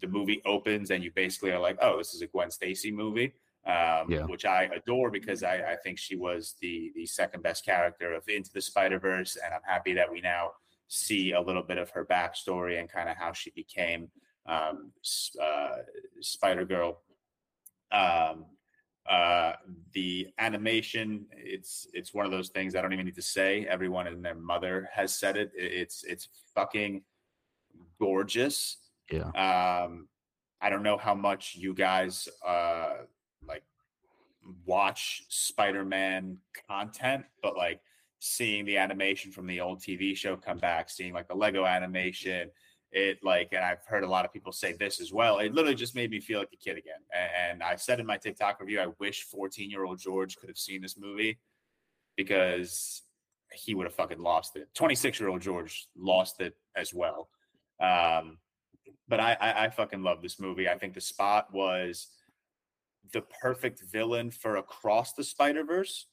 the 0.00 0.08
movie 0.08 0.42
opens 0.44 0.90
and 0.90 1.04
you 1.04 1.12
basically 1.14 1.52
are 1.52 1.60
like, 1.60 1.78
oh, 1.80 1.98
this 1.98 2.14
is 2.14 2.22
a 2.22 2.26
Gwen 2.26 2.50
Stacy 2.50 2.90
movie 2.90 3.32
um, 3.66 4.10
yeah. 4.10 4.24
which 4.24 4.44
I 4.44 4.64
adore 4.74 5.10
because 5.10 5.42
I, 5.44 5.54
I, 5.72 5.76
think 5.76 5.96
she 5.96 6.16
was 6.16 6.56
the 6.60 6.90
the 6.96 7.06
second 7.06 7.44
best 7.44 7.64
character 7.64 8.12
of 8.12 8.28
Into 8.28 8.50
the 8.52 8.60
Spider 8.60 8.98
Verse, 8.98 9.36
and 9.36 9.54
I'm 9.54 9.60
happy 9.64 9.92
that 9.94 10.10
we 10.10 10.20
now 10.20 10.50
see 10.88 11.32
a 11.32 11.40
little 11.40 11.62
bit 11.62 11.78
of 11.78 11.88
her 11.90 12.04
backstory 12.04 12.80
and 12.80 12.90
kind 12.90 13.08
of 13.08 13.16
how 13.16 13.32
she 13.32 13.50
became 13.50 14.08
um, 14.46 14.90
uh, 15.40 15.76
Spider 16.20 16.64
Girl. 16.64 17.02
Um, 17.92 18.46
uh, 19.08 19.52
the 19.92 20.28
animation, 20.38 21.26
it's 21.32 21.86
it's 21.92 22.12
one 22.12 22.26
of 22.26 22.32
those 22.32 22.48
things 22.48 22.74
I 22.74 22.82
don't 22.82 22.92
even 22.92 23.06
need 23.06 23.14
to 23.14 23.22
say. 23.22 23.64
Everyone 23.68 24.08
and 24.08 24.24
their 24.24 24.34
mother 24.34 24.88
has 24.92 25.14
said 25.14 25.36
it. 25.36 25.52
It's 25.54 26.02
it's 26.02 26.28
fucking 26.54 27.02
gorgeous. 28.00 28.78
Yeah. 29.10 29.28
Um, 29.30 30.08
I 30.60 30.70
don't 30.70 30.82
know 30.82 30.96
how 30.96 31.14
much 31.14 31.54
you 31.56 31.74
guys 31.74 32.28
uh 32.46 32.94
like 33.46 33.62
watch 34.66 35.24
Spider-Man 35.28 36.38
content, 36.68 37.24
but 37.42 37.56
like 37.56 37.80
seeing 38.18 38.64
the 38.64 38.76
animation 38.76 39.32
from 39.32 39.46
the 39.46 39.60
old 39.60 39.80
TV 39.80 40.16
show 40.16 40.36
come 40.36 40.58
back, 40.58 40.88
seeing 40.88 41.12
like 41.12 41.28
the 41.28 41.34
Lego 41.34 41.66
animation, 41.66 42.50
it 42.92 43.18
like, 43.22 43.48
and 43.52 43.64
I've 43.64 43.84
heard 43.86 44.04
a 44.04 44.08
lot 44.08 44.24
of 44.24 44.32
people 44.32 44.52
say 44.52 44.74
this 44.74 45.00
as 45.00 45.12
well. 45.12 45.38
It 45.38 45.54
literally 45.54 45.74
just 45.74 45.94
made 45.94 46.10
me 46.10 46.20
feel 46.20 46.38
like 46.38 46.52
a 46.52 46.56
kid 46.56 46.76
again. 46.76 47.00
And 47.12 47.62
I 47.62 47.76
said 47.76 48.00
in 48.00 48.06
my 48.06 48.18
TikTok 48.18 48.60
review, 48.60 48.80
I 48.80 48.88
wish 48.98 49.24
14 49.24 49.70
year 49.70 49.84
old 49.84 49.98
George 49.98 50.36
could 50.36 50.50
have 50.50 50.58
seen 50.58 50.82
this 50.82 50.98
movie 50.98 51.38
because 52.16 53.02
he 53.52 53.74
would 53.74 53.86
have 53.86 53.94
fucking 53.94 54.20
lost 54.20 54.56
it. 54.56 54.68
26 54.74 55.20
year 55.20 55.28
old 55.30 55.40
George 55.40 55.88
lost 55.96 56.40
it 56.40 56.54
as 56.76 56.92
well. 56.92 57.28
Um, 57.80 58.38
but 59.08 59.20
I, 59.20 59.36
I, 59.40 59.64
I 59.64 59.70
fucking 59.70 60.02
love 60.02 60.22
this 60.22 60.38
movie. 60.38 60.68
I 60.68 60.78
think 60.78 60.94
the 60.94 61.00
spot 61.00 61.52
was 61.52 62.08
the 63.12 63.22
perfect 63.40 63.82
villain 63.90 64.30
for 64.30 64.56
Across 64.56 65.14
the 65.14 65.24
Spider 65.24 65.64
Verse 65.64 66.06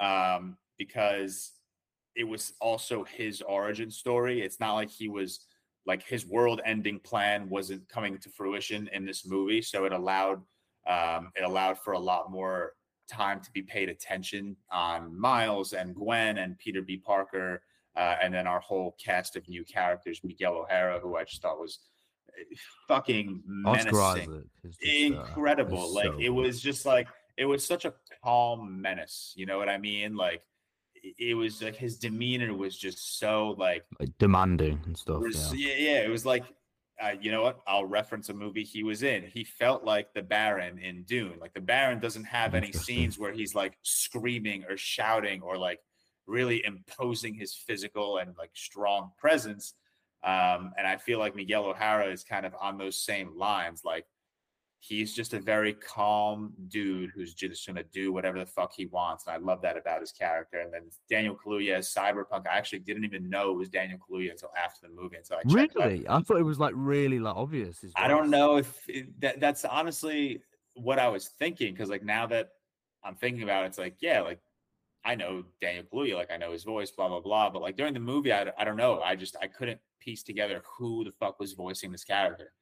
um, 0.00 0.56
because 0.78 1.52
it 2.14 2.24
was 2.24 2.52
also 2.60 3.04
his 3.04 3.40
origin 3.42 3.90
story. 3.90 4.42
It's 4.42 4.60
not 4.60 4.74
like 4.74 4.90
he 4.90 5.08
was 5.08 5.46
like 5.86 6.02
his 6.02 6.26
world 6.26 6.60
ending 6.64 7.00
plan 7.00 7.48
wasn't 7.48 7.88
coming 7.88 8.18
to 8.18 8.28
fruition 8.30 8.88
in 8.92 9.04
this 9.04 9.26
movie. 9.26 9.62
So 9.62 9.84
it 9.84 9.92
allowed 9.92 10.42
Um, 10.84 11.30
it 11.38 11.44
allowed 11.44 11.78
for 11.78 11.92
a 11.94 12.06
lot 12.12 12.30
more 12.30 12.72
time 13.06 13.40
to 13.40 13.50
be 13.52 13.62
paid 13.62 13.88
attention 13.88 14.56
on 14.70 15.16
Miles 15.16 15.74
and 15.74 15.94
Gwen 15.94 16.38
and 16.38 16.58
Peter 16.58 16.82
B. 16.82 16.96
Parker, 16.96 17.62
uh, 17.94 18.16
and 18.20 18.34
then 18.34 18.46
our 18.48 18.58
whole 18.60 18.96
cast 18.98 19.36
of 19.36 19.48
new 19.48 19.64
characters, 19.64 20.24
Miguel 20.24 20.54
O'Hara, 20.54 20.98
who 20.98 21.14
I 21.16 21.22
just 21.24 21.40
thought 21.40 21.60
was 21.60 21.78
fucking 22.88 23.42
menacing, 23.46 24.44
just, 24.64 24.80
uh, 24.82 24.88
incredible. 24.88 25.92
like 25.94 26.06
so 26.06 26.18
it 26.18 26.30
was 26.30 26.60
just 26.60 26.86
like 26.86 27.08
it 27.36 27.44
was 27.44 27.64
such 27.64 27.84
a 27.84 27.94
calm 28.22 28.80
menace. 28.80 29.32
You 29.36 29.46
know 29.46 29.58
what 29.58 29.68
I 29.68 29.78
mean? 29.78 30.16
Like 30.16 30.42
it- 31.18 31.34
was 31.34 31.62
like 31.62 31.76
his 31.76 31.98
demeanor 31.98 32.54
was 32.54 32.76
just 32.76 33.18
so 33.18 33.54
like 33.58 33.84
like, 33.98 34.16
demanding 34.18 34.80
and 34.84 34.96
stuff. 34.96 35.22
Yeah. 35.30 35.52
yeah, 35.54 35.74
yeah. 35.76 36.00
It 36.02 36.10
was 36.10 36.24
like, 36.24 36.44
uh, 37.02 37.14
you 37.20 37.32
know 37.32 37.42
what? 37.42 37.60
I'll 37.66 37.86
reference 37.86 38.28
a 38.28 38.34
movie 38.34 38.64
he 38.64 38.84
was 38.84 39.02
in. 39.02 39.24
He 39.24 39.44
felt 39.44 39.84
like 39.84 40.12
the 40.14 40.22
Baron 40.22 40.78
in 40.78 41.02
Dune. 41.04 41.38
Like 41.40 41.54
the 41.54 41.60
Baron 41.60 41.98
doesn't 41.98 42.24
have 42.24 42.54
any 42.54 42.72
scenes 42.72 43.18
where 43.18 43.32
he's 43.32 43.54
like 43.54 43.76
screaming 43.82 44.64
or 44.68 44.76
shouting 44.76 45.42
or 45.42 45.56
like 45.58 45.80
really 46.26 46.64
imposing 46.64 47.34
his 47.34 47.54
physical 47.54 48.18
and 48.18 48.36
like 48.38 48.50
strong 48.54 49.10
presence. 49.18 49.74
Um, 50.24 50.72
and 50.78 50.86
I 50.86 50.96
feel 50.96 51.18
like 51.18 51.34
Miguel 51.34 51.64
O'Hara 51.64 52.06
is 52.10 52.22
kind 52.22 52.46
of 52.46 52.54
on 52.60 52.78
those 52.78 53.04
same 53.04 53.36
lines. 53.36 53.82
Like 53.84 54.06
he's 54.82 55.14
just 55.14 55.32
a 55.32 55.38
very 55.38 55.72
calm 55.72 56.52
dude 56.66 57.10
who's 57.14 57.34
just 57.34 57.64
going 57.66 57.76
to 57.76 57.84
do 57.92 58.12
whatever 58.12 58.38
the 58.40 58.46
fuck 58.46 58.72
he 58.76 58.86
wants. 58.86 59.26
And 59.26 59.34
I 59.34 59.38
love 59.38 59.62
that 59.62 59.76
about 59.76 60.00
his 60.00 60.10
character. 60.10 60.58
And 60.58 60.72
then 60.72 60.82
Daniel 61.08 61.36
Kaluuya 61.36 61.78
as 61.78 61.88
Spider 61.88 62.24
Punk, 62.24 62.46
I 62.50 62.58
actually 62.58 62.80
didn't 62.80 63.04
even 63.04 63.30
know 63.30 63.52
it 63.52 63.58
was 63.58 63.68
Daniel 63.68 63.98
Kaluuya 63.98 64.32
until 64.32 64.50
after 64.60 64.88
the 64.88 64.92
movie. 64.92 65.16
Until 65.16 65.36
I 65.38 65.42
checked 65.42 65.76
out. 65.76 65.86
Really? 65.86 66.08
I 66.08 66.20
thought 66.20 66.38
it 66.38 66.42
was 66.42 66.58
like 66.58 66.74
really 66.76 67.20
like 67.20 67.36
obvious. 67.36 67.80
his 67.80 67.92
I 67.94 68.08
don't 68.08 68.28
know 68.28 68.56
if 68.56 68.88
it, 68.88 69.20
that, 69.20 69.38
that's 69.38 69.64
honestly 69.64 70.42
what 70.74 70.98
I 70.98 71.08
was 71.08 71.28
thinking. 71.38 71.76
Cause 71.76 71.88
like 71.88 72.04
now 72.04 72.26
that 72.26 72.48
I'm 73.04 73.14
thinking 73.14 73.44
about 73.44 73.62
it, 73.62 73.68
it's 73.68 73.78
like, 73.78 73.96
yeah, 74.00 74.20
like 74.20 74.40
I 75.04 75.14
know 75.14 75.44
Daniel 75.60 75.84
Kaluuya, 75.92 76.14
like 76.16 76.30
I 76.30 76.36
know 76.36 76.52
his 76.52 76.64
voice, 76.64 76.90
blah, 76.90 77.08
blah, 77.08 77.20
blah. 77.20 77.50
But 77.50 77.62
like 77.62 77.76
during 77.76 77.94
the 77.94 78.00
movie, 78.00 78.32
I, 78.32 78.46
I 78.58 78.64
don't 78.64 78.76
know. 78.76 79.00
I 79.00 79.16
just, 79.16 79.36
I 79.42 79.46
couldn't 79.48 79.80
piece 80.00 80.22
together 80.22 80.62
who 80.78 81.04
the 81.04 81.12
fuck 81.12 81.40
was 81.40 81.52
voicing 81.54 81.90
this 81.90 82.04
character. 82.04 82.52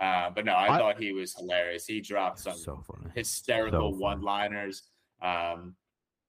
Uh, 0.00 0.30
but 0.30 0.44
no, 0.44 0.52
I, 0.52 0.74
I- 0.74 0.78
thought 0.78 0.98
he 1.00 1.12
was 1.12 1.34
hilarious. 1.36 1.86
He 1.86 2.00
dropped 2.00 2.40
some 2.40 2.56
So 2.56 2.82
hysterical 3.14 3.90
funny. 3.92 4.02
one 4.02 4.22
liners 4.22 4.82
um, 5.22 5.76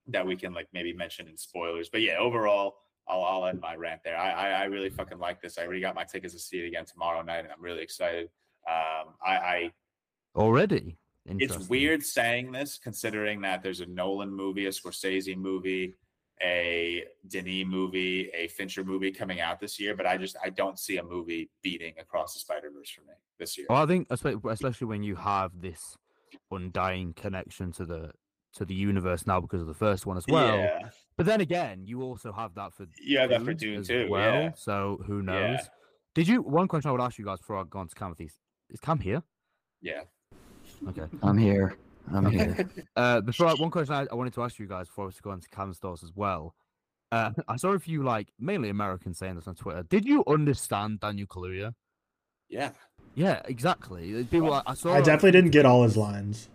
that 0.08 0.26
we 0.26 0.36
can 0.36 0.54
like 0.54 0.68
maybe 0.72 0.94
mention 0.94 1.28
in 1.28 1.36
spoilers. 1.36 1.90
But 1.90 2.02
yeah, 2.02 2.18
overall, 2.20 2.76
I'll, 3.08 3.24
I'll 3.24 3.46
end 3.48 3.60
my 3.60 3.76
rant 3.76 4.02
there. 4.04 4.18
I, 4.18 4.32
I, 4.32 4.50
I 4.50 4.64
really 4.66 4.90
fucking 4.92 5.18
like 5.18 5.42
this. 5.42 5.58
I 5.58 5.64
already 5.64 5.82
got 5.82 5.96
my 5.96 6.04
tickets 6.04 6.34
to 6.36 6.40
see 6.40 6.60
it 6.60 6.68
again 6.68 6.86
tomorrow 6.86 7.22
night, 7.24 7.40
and 7.40 7.50
I'm 7.52 7.62
really 7.62 7.82
excited. 7.82 8.30
Um, 8.70 9.14
I, 9.26 9.36
I 9.36 9.72
Already. 10.36 10.98
It's 11.28 11.70
weird 11.70 12.04
saying 12.04 12.52
this 12.52 12.78
considering 12.78 13.42
that 13.42 13.64
there's 13.64 13.82
a 13.82 13.86
Nolan 13.86 14.32
movie, 14.32 14.66
a 14.68 14.70
Scorsese 14.70 15.36
movie, 15.36 15.94
a 16.42 17.04
Denis 17.28 17.66
movie, 17.66 18.30
a 18.34 18.48
Fincher 18.50 18.84
movie 18.84 19.12
coming 19.12 19.40
out 19.40 19.60
this 19.60 19.80
year, 19.80 19.96
but 19.96 20.06
I 20.06 20.18
just 20.18 20.36
I 20.44 20.50
don't 20.50 20.78
see 20.78 20.98
a 20.98 21.04
movie 21.04 21.50
beating 21.64 21.94
Across 22.00 22.34
the 22.34 22.40
Spider 22.40 22.70
Verse 22.76 22.90
for 22.90 23.02
me 23.02 23.14
this 23.40 23.58
year. 23.58 23.68
Well, 23.70 23.82
I 23.82 23.86
think 23.86 24.08
especially 24.12 24.88
when 24.88 25.04
you 25.04 25.16
have 25.16 25.52
this 25.60 25.98
undying 26.52 27.14
connection 27.14 27.72
to 27.74 27.86
the 27.86 28.12
to 28.56 28.66
the 28.66 28.76
universe 28.76 29.28
now 29.28 29.42
because 29.42 29.62
of 29.62 29.68
the 29.68 29.74
first 29.74 30.06
one 30.06 30.16
as 30.18 30.26
well. 30.30 30.58
yeah, 30.58 30.90
But 31.18 31.26
then 31.26 31.42
again, 31.42 31.86
you 31.86 32.02
also 32.02 32.32
have 32.32 32.56
that 32.56 32.74
for 32.74 32.86
have 33.18 33.30
that 33.30 33.44
for 33.44 33.54
Dune 33.54 33.84
too. 33.84 34.08
well. 34.10 34.34
Yeah. 34.34 34.52
So 34.56 35.02
who 35.06 35.22
knows? 35.22 35.60
Yeah. 35.62 35.68
Did 36.14 36.28
you? 36.28 36.42
One 36.42 36.68
question 36.68 36.90
I 36.90 36.92
would 36.94 37.02
ask 37.02 37.18
you 37.18 37.26
guys 37.26 37.40
before 37.40 37.58
I 37.58 37.64
go 37.70 37.80
on 37.80 37.88
to 37.90 37.96
Cam 37.96 38.16
is 38.20 38.80
Cam 38.82 39.00
here? 39.00 39.22
Yeah. 39.82 40.02
Okay. 40.90 41.06
I'm 41.24 41.38
here. 41.38 41.76
I'm 42.14 42.26
here. 42.32 42.70
Uh, 42.96 43.20
before 43.22 43.48
I, 43.48 43.54
one 43.56 43.72
question 43.72 43.94
I, 43.94 44.06
I 44.12 44.16
wanted 44.16 44.34
to 44.36 44.44
ask 44.44 44.58
you 44.60 44.68
guys 44.68 44.88
before 44.88 45.06
I 45.06 45.08
was 45.08 45.16
to 45.16 45.22
go 45.22 45.32
on 45.32 45.40
to 45.42 45.50
Cam's 45.50 45.80
thoughts 45.80 46.04
as 46.04 46.12
well. 46.16 46.56
Uh, 47.12 47.32
I 47.48 47.56
saw 47.58 47.70
a 47.70 47.80
few 47.80 48.04
like 48.04 48.30
mainly 48.40 48.70
Americans 48.70 49.18
saying 49.18 49.36
this 49.36 49.48
on 49.48 49.56
Twitter. 49.56 49.84
Did 49.84 50.06
you 50.06 50.24
understand 50.28 51.00
Daniel 51.02 51.28
Kaluuya? 51.28 51.74
Yeah. 52.50 52.72
Yeah, 53.16 53.42
exactly. 53.46 54.24
People, 54.26 54.54
I, 54.54 54.62
I 54.66 54.74
saw. 54.74 54.94
I 54.94 55.02
definitely 55.02 55.32
didn't 55.32 55.52
get 55.52 55.66
all 55.66 55.84
his 55.84 55.96
lines, 55.98 56.50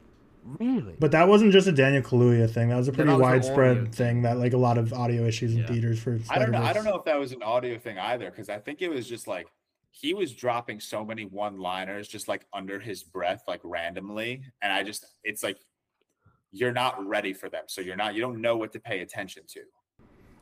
Really? 0.45 0.95
but 0.99 1.11
that 1.13 1.27
wasn't 1.29 1.53
just 1.53 1.67
a 1.67 1.73
Daniel 1.73 2.03
Kaluuya 2.03 2.51
thing. 2.51 2.69
That 2.69 2.77
was 2.77 2.89
a 2.89 2.93
pretty 2.93 3.11
was 3.11 3.21
widespread 3.21 3.95
thing. 3.95 4.23
That 4.23 4.39
like 4.39 4.53
a 4.53 4.59
lot 4.59 4.77
of 4.79 4.93
audio 4.93 5.25
issues 5.25 5.55
in 5.55 5.61
Yeah. 5.61 5.67
theaters 5.67 5.99
for. 6.01 6.19
I 6.29 6.39
don't 6.39 6.51
know. 6.51 6.63
I 6.63 6.73
don't 6.73 6.85
know 6.85 6.97
if 6.97 7.05
that 7.05 7.19
was 7.19 7.33
an 7.33 7.43
audio 7.43 7.79
thing 7.79 7.99
either, 7.99 8.31
because 8.31 8.49
I 8.51 8.59
think 8.59 8.83
it 8.83 8.89
was 8.91 9.09
just 9.09 9.27
like 9.27 9.49
he 9.91 10.15
was 10.15 10.35
dropping 10.35 10.81
so 10.81 11.05
many 11.05 11.25
one-liners 11.25 12.09
just 12.09 12.29
like 12.29 12.47
under 12.53 12.79
his 12.79 13.03
breath, 13.03 13.43
like 13.49 13.61
randomly. 13.65 14.43
And 14.63 14.73
I 14.73 14.83
just 14.83 15.05
it's 15.25 15.43
like 15.43 15.59
you're 16.53 16.73
not 16.73 17.05
ready 17.07 17.33
for 17.33 17.49
them. 17.49 17.65
So 17.67 17.81
you're 17.81 17.97
not 17.97 18.15
you 18.15 18.21
don't 18.21 18.41
know 18.41 18.57
what 18.57 18.73
to 18.73 18.81
pay 18.81 19.01
attention 19.01 19.43
to. 19.49 19.61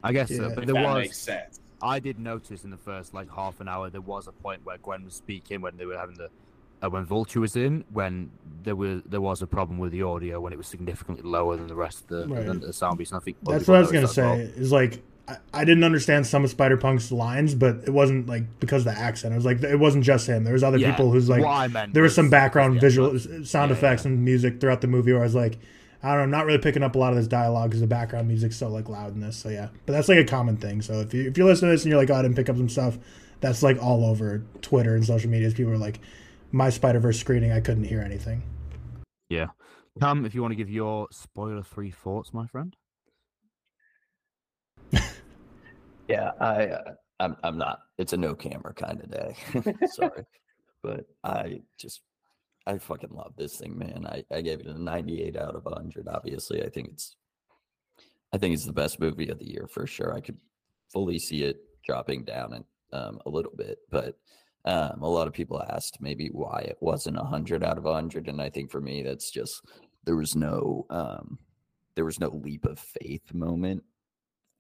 I 0.03 0.13
guess 0.13 0.29
so. 0.35 0.51
But 0.51 0.61
If 0.61 0.67
there 0.67 0.75
that 0.75 0.85
was. 0.95 1.03
makes 1.05 1.19
sense. 1.19 1.61
I 1.81 1.99
did 2.01 2.19
notice 2.19 2.65
in 2.65 2.71
the 2.71 2.77
first 2.77 3.15
like 3.15 3.31
half 3.31 3.61
an 3.61 3.69
hour 3.69 3.89
there 3.91 4.01
was 4.01 4.27
a 4.29 4.33
point 4.33 4.65
where 4.65 4.79
Gwen 4.79 5.05
was 5.05 5.15
speaking 5.15 5.61
when 5.61 5.77
they 5.77 5.87
were 5.87 5.97
having 5.97 6.17
the 6.17 6.29
uh, 6.85 6.91
when 6.91 7.05
Vulture 7.05 7.41
was 7.41 7.57
in 7.57 7.85
when 7.93 8.31
there 8.63 8.77
was 8.77 9.03
there 9.07 9.21
was 9.21 9.43
a 9.43 9.47
problem 9.47 9.79
with 9.79 9.93
the 9.93 10.03
audio 10.03 10.41
when 10.41 10.53
it 10.53 10.57
was 10.57 10.67
significantly 10.67 11.23
lower 11.29 11.57
than 11.57 11.67
the 11.69 11.75
rest 11.75 12.03
of 12.03 12.09
the, 12.09 12.29
Right. 12.35 12.47
than 12.47 12.61
the 12.61 12.73
sound 12.73 12.99
piece. 12.99 13.11
And 13.13 13.21
I 13.21 13.25
think 13.25 13.37
That's 13.43 13.67
what 13.67 13.77
I 13.79 13.81
was 13.81 13.89
gonna 13.89 14.03
noticed 14.03 14.17
that 14.17 14.39
as 14.39 14.49
say. 14.49 14.53
well. 14.55 14.63
Is 14.63 14.73
like 14.73 15.03
I, 15.29 15.37
I 15.53 15.65
didn't 15.65 15.85
understand 15.85 16.27
some 16.27 16.43
of 16.45 16.51
Spider 16.51 16.77
Punk's 16.77 17.13
lines, 17.13 17.55
but 17.55 17.77
it 17.87 17.91
wasn't 17.91 18.27
like 18.29 18.45
because 18.61 18.87
of 18.87 18.95
the 18.95 18.99
accent. 18.99 19.35
It 19.35 19.37
was 19.37 19.45
like 19.45 19.63
it 19.63 19.77
wasn't 19.79 20.05
just 20.05 20.27
him. 20.27 20.45
There 20.45 20.53
was 20.53 20.65
other 20.65 20.79
Yeah, 20.79 20.91
people 20.91 21.11
who's 21.11 21.29
like 21.29 21.43
what 21.43 21.93
there 21.93 22.03
was 22.03 22.15
some 22.15 22.31
background 22.31 22.75
yeah, 22.77 22.81
visual 22.81 23.13
but- 23.13 23.47
sound 23.47 23.71
yeah, 23.71 23.77
effects 23.77 24.05
yeah. 24.05 24.13
and 24.13 24.25
music 24.25 24.61
throughout 24.61 24.81
the 24.81 24.87
movie 24.87 25.13
where 25.13 25.21
I 25.21 25.25
was 25.25 25.35
like, 25.35 25.59
I 26.03 26.09
don't 26.11 26.19
know, 26.19 26.23
I'm 26.25 26.31
not 26.31 26.47
really 26.47 26.59
picking 26.59 26.83
up 26.83 26.95
a 26.95 26.99
lot 26.99 27.13
of 27.13 27.19
this 27.19 27.27
dialogue 27.27 27.71
because 27.71 27.81
the 27.81 27.87
background 27.87 28.29
music's 28.29 28.57
so 28.57 28.69
like 28.69 28.89
loud 28.89 29.15
in 29.15 29.21
this. 29.21 29.37
So 29.37 29.49
yeah, 29.51 29.69
but 29.85 29.93
that's 29.93 30.09
like 30.09 30.19
a 30.19 30.25
common 30.25 30.57
thing. 30.57 30.81
So 30.81 31.01
if 31.01 31.13
you 31.13 31.29
if 31.29 31.37
you 31.37 31.45
listen 31.45 31.69
to 31.69 31.73
this 31.75 31.85
and 31.85 31.91
you're 31.91 32.01
like, 32.01 32.11
oh, 32.11 32.15
I 32.15 32.23
didn't 32.23 32.37
pick 32.37 32.49
up 32.49 32.57
some 32.57 32.69
stuff, 32.69 32.99
that's 33.41 33.63
like 33.63 33.83
all 33.83 34.05
over 34.05 34.43
Twitter 34.63 34.95
and 34.95 35.05
social 35.05 35.31
medias. 35.31 35.55
People 35.55 35.73
are 35.73 35.79
like, 35.79 36.01
my 36.53 36.71
Spider 36.71 37.01
Verse 37.01 37.19
screening, 37.21 37.53
I 37.53 37.61
couldn't 37.61 37.85
hear 37.85 38.01
anything. 38.01 38.43
Yeah. 39.29 39.49
Cam, 40.01 40.25
if 40.25 40.35
you 40.35 40.41
want 40.43 40.53
to 40.53 40.57
give 40.57 40.71
your 40.71 41.09
spoiler 41.11 41.65
free 41.65 41.91
thoughts, 41.91 42.33
my 42.33 42.47
friend. 42.47 42.75
Yeah, 46.09 46.33
I 46.41 46.67
uh, 46.67 46.95
I'm 47.21 47.37
I'm 47.45 47.59
not. 47.59 47.81
It's 47.99 48.13
a 48.13 48.17
no 48.17 48.35
camera 48.35 48.73
kind 48.75 49.01
of 49.01 49.11
day. 49.11 49.37
Sorry, 49.93 50.25
but 50.83 51.05
I 51.23 51.61
just 51.79 52.01
I 52.67 52.79
fucking 52.79 53.11
love 53.13 53.35
this 53.37 53.57
thing, 53.59 53.79
man. 53.79 54.07
I 54.07 54.25
I 54.35 54.41
gave 54.41 54.61
it 54.61 54.67
a 54.67 54.83
98 54.83 55.37
out 55.37 55.55
of 55.55 55.65
100. 55.65 56.09
Obviously, 56.09 56.65
I 56.65 56.71
think 56.71 56.89
it's 56.93 57.17
I 58.33 58.39
think 58.39 58.55
it's 58.55 58.67
the 58.67 58.73
best 58.73 59.01
movie 59.01 59.29
of 59.29 59.39
the 59.39 59.51
year 59.51 59.69
for 59.71 59.87
sure. 59.87 60.15
I 60.15 60.21
could 60.21 60.39
fully 60.93 61.19
see 61.19 61.45
it 61.45 61.59
dropping 61.85 62.25
down 62.25 62.55
and 62.55 62.65
um, 62.93 63.21
a 63.27 63.31
little 63.31 63.53
bit, 63.55 63.79
but 63.91 64.19
um, 64.65 65.03
a 65.03 65.09
lot 65.09 65.27
of 65.27 65.35
people 65.35 65.63
asked 65.63 66.01
maybe 66.01 66.29
why 66.29 66.61
it 66.61 66.79
wasn't 66.81 67.17
100 67.17 67.63
out 67.63 67.79
of 67.79 67.85
100, 67.85 68.29
and 68.29 68.41
I 68.41 68.49
think 68.51 68.71
for 68.71 68.81
me 68.81 69.03
that's 69.03 69.31
just 69.31 69.63
there 70.05 70.17
was 70.17 70.35
no 70.35 70.87
um, 70.89 71.39
there 71.95 72.05
was 72.07 72.21
no 72.21 72.29
leap 72.29 72.65
of 72.65 72.79
faith 72.79 73.35
moment 73.35 73.83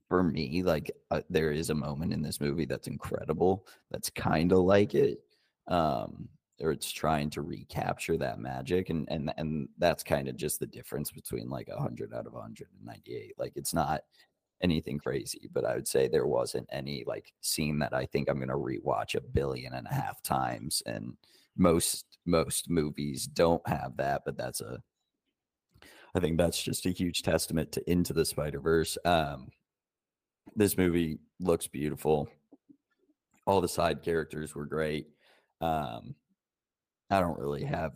for 0.08 0.22
me 0.22 0.62
like 0.62 0.90
uh, 1.10 1.20
there 1.28 1.52
is 1.52 1.70
a 1.70 1.74
moment 1.74 2.12
in 2.12 2.22
this 2.22 2.40
movie 2.40 2.64
that's 2.64 2.88
incredible 2.88 3.66
that's 3.90 4.10
kind 4.10 4.52
of 4.52 4.60
like 4.60 4.94
it 4.94 5.20
um 5.68 6.28
or 6.60 6.72
it's 6.72 6.90
trying 6.90 7.30
to 7.30 7.42
recapture 7.42 8.16
that 8.16 8.40
magic 8.40 8.90
and 8.90 9.06
and 9.10 9.32
and 9.36 9.68
that's 9.78 10.02
kind 10.02 10.28
of 10.28 10.36
just 10.36 10.58
the 10.58 10.66
difference 10.66 11.10
between 11.10 11.48
like 11.48 11.68
100 11.68 12.12
out 12.14 12.26
of 12.26 12.32
198 12.32 13.34
like 13.38 13.52
it's 13.54 13.74
not 13.74 14.00
anything 14.62 14.98
crazy 14.98 15.48
but 15.52 15.64
i 15.64 15.74
would 15.74 15.86
say 15.86 16.08
there 16.08 16.26
wasn't 16.26 16.66
any 16.72 17.04
like 17.06 17.32
scene 17.42 17.78
that 17.78 17.94
i 17.94 18.04
think 18.06 18.28
i'm 18.28 18.40
to 18.40 18.46
rewatch 18.48 19.14
a 19.14 19.20
billion 19.20 19.74
and 19.74 19.86
a 19.86 19.94
half 19.94 20.20
times 20.22 20.82
and 20.86 21.12
most 21.56 22.18
most 22.26 22.68
movies 22.68 23.26
don't 23.26 23.66
have 23.68 23.96
that 23.96 24.22
but 24.24 24.36
that's 24.36 24.60
a 24.60 24.80
i 26.14 26.20
think 26.20 26.36
that's 26.36 26.60
just 26.60 26.86
a 26.86 26.90
huge 26.90 27.22
testament 27.22 27.70
to 27.70 27.90
into 27.90 28.12
the 28.12 28.24
spider 28.24 28.58
verse 28.58 28.98
um 29.04 29.48
this 30.56 30.76
movie 30.76 31.18
looks 31.40 31.66
beautiful. 31.66 32.28
All 33.46 33.60
the 33.60 33.68
side 33.68 34.02
characters 34.02 34.54
were 34.54 34.66
great. 34.66 35.06
Um, 35.60 36.14
I 37.10 37.20
don't 37.20 37.38
really 37.38 37.64
have 37.64 37.92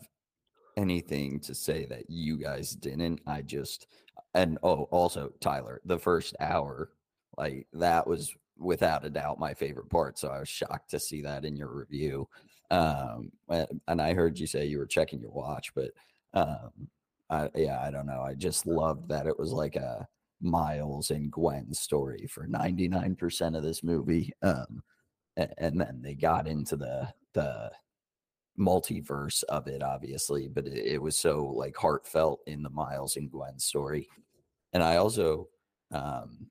anything 0.76 1.40
to 1.40 1.54
say 1.54 1.84
that 1.86 2.08
you 2.08 2.38
guys 2.38 2.70
didn't. 2.70 3.20
I 3.26 3.42
just 3.42 3.86
and 4.34 4.58
oh, 4.62 4.84
also 4.84 5.32
Tyler, 5.40 5.80
the 5.84 5.98
first 5.98 6.34
hour, 6.40 6.90
like 7.36 7.66
that 7.74 8.06
was 8.06 8.32
without 8.58 9.04
a 9.04 9.10
doubt 9.10 9.38
my 9.38 9.54
favorite 9.54 9.90
part. 9.90 10.18
So 10.18 10.28
I 10.28 10.40
was 10.40 10.48
shocked 10.48 10.90
to 10.90 11.00
see 11.00 11.22
that 11.22 11.44
in 11.44 11.56
your 11.56 11.72
review. 11.72 12.28
Um, 12.70 13.32
and 13.50 14.00
I 14.00 14.14
heard 14.14 14.38
you 14.38 14.46
say 14.46 14.64
you 14.64 14.78
were 14.78 14.86
checking 14.86 15.20
your 15.20 15.32
watch, 15.32 15.72
but 15.74 15.90
um, 16.32 16.70
I, 17.28 17.50
yeah, 17.54 17.82
I 17.82 17.90
don't 17.90 18.06
know. 18.06 18.22
I 18.22 18.34
just 18.34 18.66
loved 18.66 19.08
that 19.08 19.26
it 19.26 19.38
was 19.38 19.52
like 19.52 19.76
a 19.76 20.06
Miles 20.42 21.10
and 21.10 21.30
Gwen 21.30 21.72
story 21.72 22.26
for 22.28 22.46
99% 22.46 23.56
of 23.56 23.62
this 23.62 23.82
movie. 23.82 24.32
Um, 24.42 24.82
a- 25.38 25.48
and 25.58 25.80
then 25.80 26.00
they 26.02 26.14
got 26.14 26.46
into 26.46 26.76
the, 26.76 27.08
the, 27.34 27.70
multiverse 28.58 29.42
of 29.44 29.66
it, 29.66 29.82
obviously, 29.82 30.48
but 30.48 30.66
it, 30.66 30.86
it 30.86 31.02
was 31.02 31.16
so 31.16 31.46
like 31.56 31.76
heartfelt 31.76 32.40
in 32.46 32.62
the 32.62 32.70
Miles 32.70 33.16
and 33.16 33.30
Gwen 33.30 33.58
story. 33.58 34.08
And 34.72 34.82
I 34.82 34.96
also, 34.96 35.48
um, 35.90 36.48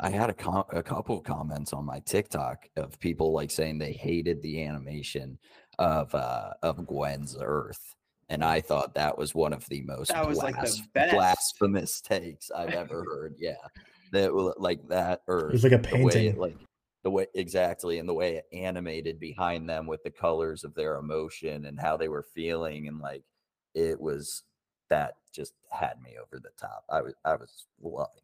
I 0.00 0.10
had 0.10 0.30
a, 0.30 0.34
com- 0.34 0.64
a 0.70 0.82
couple 0.82 1.18
of 1.18 1.24
comments 1.24 1.72
on 1.72 1.84
my 1.84 2.00
TikTok 2.00 2.68
of 2.76 2.98
people 3.00 3.32
like 3.32 3.50
saying 3.50 3.78
they 3.78 3.92
hated 3.92 4.40
the 4.42 4.64
animation 4.64 5.38
of 5.78 6.14
uh, 6.14 6.50
of 6.62 6.86
Gwen's 6.86 7.36
Earth, 7.40 7.94
and 8.28 8.44
I 8.44 8.60
thought 8.60 8.94
that 8.94 9.16
was 9.18 9.34
one 9.34 9.52
of 9.52 9.66
the 9.68 9.82
most 9.82 10.08
That 10.12 10.26
was, 10.26 10.38
like, 10.38 10.54
the 10.60 10.80
best. 10.92 11.14
blasphemous 11.14 12.00
takes 12.00 12.50
I've 12.50 12.70
ever 12.74 13.04
heard. 13.08 13.34
Yeah, 13.38 13.56
that 14.12 14.32
was 14.32 14.54
like 14.58 14.86
that 14.88 15.22
or 15.26 15.48
It 15.48 15.52
was 15.52 15.64
like 15.64 15.72
a 15.72 15.78
painting. 15.78 16.26
it, 16.26 16.38
like 16.38 16.56
the 17.02 17.10
way 17.10 17.26
exactly 17.34 17.98
and 17.98 18.08
the 18.08 18.14
way 18.14 18.36
it 18.36 18.46
animated 18.52 19.20
behind 19.20 19.68
them 19.68 19.86
with 19.86 20.02
the 20.04 20.10
colors 20.10 20.64
of 20.64 20.74
their 20.74 20.96
emotion 20.96 21.66
and 21.66 21.78
how 21.78 21.96
they 21.98 22.08
were 22.08 22.22
feeling 22.22 22.88
and 22.88 22.98
like 23.00 23.22
it 23.74 24.00
was 24.00 24.42
that 24.88 25.16
just 25.32 25.52
had 25.70 26.00
me 26.02 26.12
over 26.18 26.40
the 26.40 26.50
top. 26.58 26.84
I 26.88 27.02
was 27.02 27.12
I 27.24 27.34
was 27.34 27.66
loving 27.82 28.22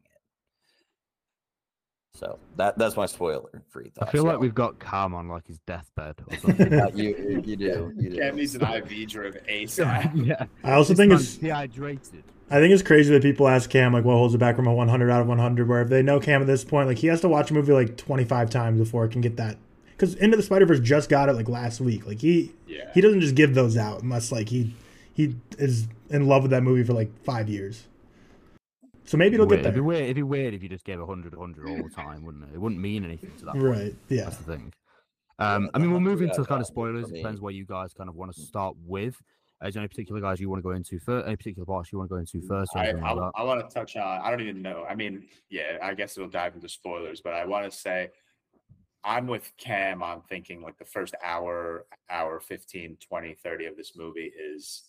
So 2.13 2.37
that 2.57 2.77
that's 2.77 2.97
my 2.97 3.05
spoiler 3.05 3.63
free 3.69 3.89
thought. 3.89 4.09
I 4.09 4.11
feel 4.11 4.23
like 4.25 4.39
we've 4.39 4.53
got 4.53 4.79
Cam 4.79 5.13
on 5.15 5.27
like 5.29 5.47
his 5.47 5.59
deathbed 5.59 6.15
or 6.29 6.37
something. 6.41 6.71
you 6.95 7.41
you 7.45 7.55
do 7.55 7.93
you 7.97 8.09
do. 8.09 8.17
Cam 8.17 8.35
needs 8.35 8.53
an 8.55 8.61
IV 8.63 9.07
drip 9.09 9.47
ASAP. 9.47 10.11
yeah. 10.27 10.45
I 10.63 10.73
also 10.73 10.93
This 10.93 10.97
think 10.97 11.13
it's 11.13 11.37
dehydrated. 11.37 12.23
I 12.49 12.55
think 12.55 12.73
it's 12.73 12.83
crazy 12.83 13.13
that 13.13 13.21
people 13.21 13.47
ask 13.47 13.69
Cam 13.69 13.93
like 13.93 14.03
what 14.03 14.13
holds 14.15 14.35
it 14.35 14.39
back 14.39 14.57
from 14.57 14.67
a 14.67 14.73
100 14.73 15.09
out 15.09 15.21
of 15.21 15.27
100. 15.27 15.67
Where 15.69 15.81
if 15.81 15.89
they 15.89 16.01
know 16.03 16.19
Cam 16.19 16.41
at 16.41 16.47
this 16.47 16.65
point, 16.65 16.87
like 16.89 16.97
he 16.97 17.07
has 17.07 17.21
to 17.21 17.29
watch 17.29 17.49
a 17.49 17.53
movie 17.53 17.71
like 17.71 17.95
25 17.97 18.49
times 18.49 18.77
before 18.79 19.05
it 19.05 19.11
can 19.11 19.21
get 19.21 19.37
that. 19.37 19.57
Because 19.91 20.15
Into 20.15 20.35
the 20.35 20.43
Spider 20.43 20.65
Verse 20.65 20.79
just 20.81 21.09
got 21.09 21.29
it 21.29 21.33
like 21.33 21.47
last 21.47 21.79
week. 21.79 22.05
Like 22.05 22.19
he 22.19 22.51
Yeah. 22.67 22.91
he 22.93 22.99
doesn't 23.01 23.21
just 23.21 23.35
give 23.35 23.55
those 23.55 23.77
out 23.77 24.03
unless 24.03 24.31
like 24.33 24.49
he 24.49 24.75
he 25.13 25.35
is 25.57 25.87
in 26.09 26.27
love 26.27 26.41
with 26.43 26.51
that 26.51 26.61
movie 26.61 26.83
for 26.83 26.93
like 26.93 27.09
five 27.23 27.47
years. 27.47 27.87
So 29.11 29.17
maybe 29.17 29.33
it'll 29.33 29.45
Weird. 29.45 29.59
get 29.63 29.65
It'd 29.65 29.73
be 29.73 29.79
there. 29.79 29.83
weird. 29.83 30.03
It'd 30.03 30.15
be 30.15 30.23
weird 30.23 30.53
if 30.53 30.63
you 30.63 30.69
just 30.69 30.85
gave 30.85 30.97
100, 30.97 31.35
100 31.35 31.67
all 31.67 31.83
the 31.83 31.89
time, 31.93 32.23
wouldn't 32.23 32.45
it? 32.45 32.55
It 32.55 32.61
wouldn't 32.61 32.79
mean 32.79 33.03
anything 33.03 33.33
to 33.39 33.45
that. 33.45 33.51
point. 33.51 33.63
Right. 33.65 33.95
Yeah. 34.07 34.23
That's 34.23 34.37
the 34.37 34.43
thing. 34.55 34.73
Um, 35.37 35.69
I 35.73 35.79
mean, 35.79 35.91
we'll 35.91 35.99
move 35.99 36.21
into 36.21 36.35
kind 36.35 36.39
of 36.39 36.45
of 36.45 36.49
100 36.49 36.61
for 36.61 36.71
spoilers. 36.71 37.11
It 37.11 37.15
depends 37.15 37.41
where 37.41 37.51
you 37.51 37.65
guys 37.65 37.93
kind 37.93 38.07
of 38.09 38.15
want 38.15 38.33
to 38.33 38.39
start 38.39 38.77
with. 38.85 39.17
Uh, 39.61 39.67
Is 39.67 39.73
there 39.73 39.81
any 39.81 39.89
particular 39.89 40.21
guys 40.21 40.39
you 40.39 40.49
want 40.49 40.59
to 40.59 40.63
go 40.63 40.71
into 40.71 40.97
first? 40.97 41.27
Any 41.27 41.35
particular 41.35 41.65
parts 41.65 41.91
you 41.91 41.97
want 41.97 42.09
to 42.09 42.15
go 42.15 42.19
into 42.19 42.41
first? 42.47 42.71
Or 42.73 42.79
I, 42.79 42.91
like 42.93 43.01
that? 43.01 43.31
I 43.35 43.43
want 43.43 43.69
to 43.69 43.73
touch 43.73 43.97
on. 43.97 44.21
I 44.21 44.29
don't 44.29 44.39
even 44.39 44.61
know. 44.61 44.85
I 44.89 44.95
mean, 44.95 45.25
yeah, 45.49 45.77
I 45.83 45.93
guess 45.93 46.15
it'll 46.15 46.29
dive 46.29 46.55
into 46.55 46.69
spoilers, 46.69 47.19
but 47.19 47.33
I 47.33 47.43
want 47.43 47.69
to 47.69 47.77
say 47.77 48.11
I'm 49.03 49.27
with 49.27 49.51
Cam 49.57 50.01
on 50.01 50.21
thinking 50.29 50.61
like 50.61 50.77
the 50.77 50.85
first 50.85 51.15
hour, 51.21 51.85
hour 52.09 52.39
15, 52.39 52.95
20, 53.05 53.33
30 53.43 53.65
of 53.65 53.75
this 53.75 53.91
movie 53.97 54.31
is 54.39 54.83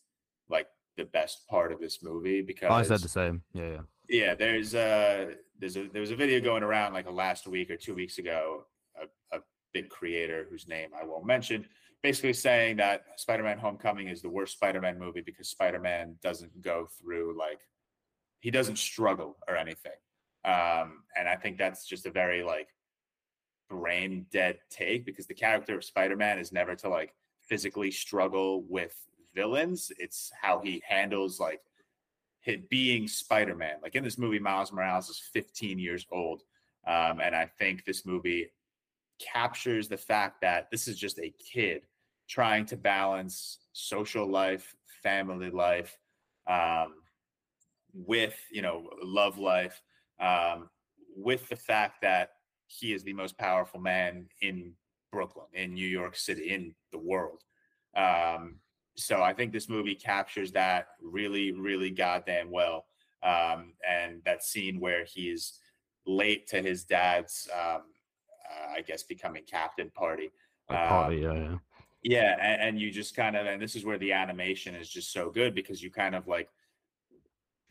like 0.48 0.68
the 0.96 1.06
best 1.06 1.48
part 1.48 1.72
of 1.72 1.80
this 1.80 2.04
movie 2.04 2.40
because 2.40 2.70
I 2.70 2.82
said 2.84 3.00
the 3.00 3.08
same. 3.08 3.42
Yeah, 3.52 3.68
yeah. 3.68 3.80
Yeah, 4.08 4.34
there's 4.34 4.74
a 4.74 5.34
there's 5.58 5.76
a 5.76 5.88
there 5.88 6.00
was 6.00 6.10
a 6.10 6.16
video 6.16 6.40
going 6.40 6.62
around 6.62 6.92
like 6.92 7.06
a 7.06 7.12
last 7.12 7.46
week 7.46 7.70
or 7.70 7.76
two 7.76 7.94
weeks 7.94 8.18
ago. 8.18 8.64
A, 9.00 9.36
a 9.36 9.40
big 9.72 9.88
creator 9.88 10.46
whose 10.50 10.68
name 10.68 10.90
I 11.00 11.04
won't 11.04 11.26
mention, 11.26 11.66
basically 12.02 12.32
saying 12.32 12.76
that 12.76 13.04
Spider-Man: 13.16 13.58
Homecoming 13.58 14.08
is 14.08 14.22
the 14.22 14.28
worst 14.28 14.54
Spider-Man 14.54 14.98
movie 14.98 15.22
because 15.22 15.48
Spider-Man 15.48 16.16
doesn't 16.22 16.60
go 16.62 16.88
through 17.00 17.38
like 17.38 17.60
he 18.40 18.50
doesn't 18.50 18.78
struggle 18.78 19.36
or 19.48 19.56
anything. 19.56 19.92
Um, 20.44 21.04
and 21.16 21.28
I 21.28 21.36
think 21.36 21.56
that's 21.56 21.86
just 21.86 22.06
a 22.06 22.10
very 22.10 22.42
like 22.42 22.68
brain 23.70 24.26
dead 24.32 24.58
take 24.70 25.06
because 25.06 25.26
the 25.26 25.34
character 25.34 25.76
of 25.76 25.84
Spider-Man 25.84 26.38
is 26.38 26.52
never 26.52 26.74
to 26.76 26.88
like 26.88 27.14
physically 27.40 27.90
struggle 27.90 28.64
with 28.68 28.94
villains. 29.34 29.92
It's 29.98 30.30
how 30.40 30.60
he 30.60 30.82
handles 30.86 31.38
like 31.38 31.60
hit 32.42 32.68
being 32.68 33.08
Spider-Man. 33.08 33.76
Like 33.82 33.94
in 33.94 34.04
this 34.04 34.18
movie, 34.18 34.38
Miles 34.38 34.72
Morales 34.72 35.08
is 35.08 35.22
15 35.32 35.78
years 35.78 36.06
old. 36.10 36.42
Um, 36.86 37.20
and 37.20 37.34
I 37.34 37.46
think 37.58 37.84
this 37.84 38.04
movie 38.04 38.50
captures 39.20 39.88
the 39.88 39.96
fact 39.96 40.40
that 40.42 40.70
this 40.70 40.88
is 40.88 40.98
just 40.98 41.18
a 41.20 41.32
kid 41.38 41.82
trying 42.28 42.66
to 42.66 42.76
balance 42.76 43.58
social 43.72 44.26
life, 44.26 44.74
family 45.02 45.50
life, 45.50 45.96
um, 46.48 46.94
with 47.94 48.34
you 48.50 48.62
know 48.62 48.88
love 49.02 49.38
life, 49.38 49.80
um, 50.18 50.68
with 51.16 51.48
the 51.48 51.56
fact 51.56 52.02
that 52.02 52.30
he 52.66 52.92
is 52.92 53.04
the 53.04 53.12
most 53.12 53.38
powerful 53.38 53.78
man 53.78 54.26
in 54.40 54.72
Brooklyn, 55.12 55.46
in 55.52 55.74
New 55.74 55.86
York 55.86 56.16
City, 56.16 56.50
in 56.50 56.74
the 56.90 56.98
world. 56.98 57.44
Um, 57.94 58.56
so 58.96 59.22
I 59.22 59.32
think 59.32 59.52
this 59.52 59.68
movie 59.68 59.94
captures 59.94 60.52
that 60.52 60.88
really, 61.02 61.52
really 61.52 61.90
goddamn 61.90 62.50
well. 62.50 62.86
Um, 63.22 63.74
and 63.88 64.20
that 64.24 64.42
scene 64.42 64.80
where 64.80 65.04
he's 65.04 65.58
late 66.06 66.48
to 66.48 66.60
his 66.60 66.84
dad's, 66.84 67.48
um, 67.54 67.82
uh, 68.50 68.72
I 68.76 68.82
guess, 68.82 69.04
becoming 69.04 69.44
captain 69.48 69.90
party. 69.90 70.30
Um, 70.68 70.76
party, 70.76 71.16
yeah, 71.18 71.34
yeah. 71.34 71.56
yeah, 72.02 72.36
and, 72.40 72.62
and 72.62 72.80
you 72.80 72.90
just 72.90 73.14
kind 73.14 73.36
of, 73.36 73.46
and 73.46 73.62
this 73.62 73.76
is 73.76 73.84
where 73.84 73.98
the 73.98 74.12
animation 74.12 74.74
is 74.74 74.88
just 74.88 75.12
so 75.12 75.30
good 75.30 75.54
because 75.54 75.82
you 75.82 75.90
kind 75.90 76.14
of 76.14 76.26
like, 76.26 76.48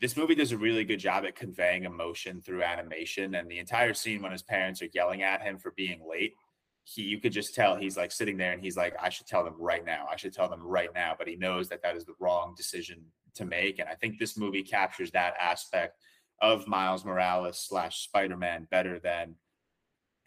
this 0.00 0.16
movie 0.16 0.34
does 0.34 0.52
a 0.52 0.58
really 0.58 0.84
good 0.84 0.98
job 0.98 1.24
at 1.24 1.36
conveying 1.36 1.84
emotion 1.84 2.40
through 2.40 2.62
animation. 2.64 3.36
And 3.36 3.48
the 3.48 3.58
entire 3.58 3.94
scene 3.94 4.22
when 4.22 4.32
his 4.32 4.42
parents 4.42 4.82
are 4.82 4.88
yelling 4.92 5.22
at 5.22 5.42
him 5.42 5.58
for 5.58 5.70
being 5.76 6.00
late, 6.08 6.34
he, 6.84 7.02
you 7.02 7.20
could 7.20 7.32
just 7.32 7.54
tell 7.54 7.76
he's 7.76 7.96
like 7.96 8.12
sitting 8.12 8.36
there 8.36 8.52
and 8.52 8.62
he's 8.62 8.76
like, 8.76 8.94
I 9.00 9.08
should 9.08 9.26
tell 9.26 9.44
them 9.44 9.54
right 9.58 9.84
now. 9.84 10.06
I 10.10 10.16
should 10.16 10.32
tell 10.32 10.48
them 10.48 10.62
right 10.62 10.90
now. 10.94 11.14
But 11.16 11.28
he 11.28 11.36
knows 11.36 11.68
that 11.68 11.82
that 11.82 11.96
is 11.96 12.04
the 12.04 12.14
wrong 12.18 12.54
decision 12.56 13.04
to 13.34 13.44
make. 13.44 13.78
And 13.78 13.88
I 13.88 13.94
think 13.94 14.18
this 14.18 14.36
movie 14.36 14.62
captures 14.62 15.10
that 15.12 15.34
aspect 15.40 15.98
of 16.40 16.66
Miles 16.66 17.04
Morales 17.04 17.58
slash 17.58 18.04
Spider 18.04 18.36
Man 18.36 18.66
better 18.70 18.98
than 18.98 19.36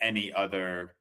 any 0.01 0.31
other, 0.33 0.95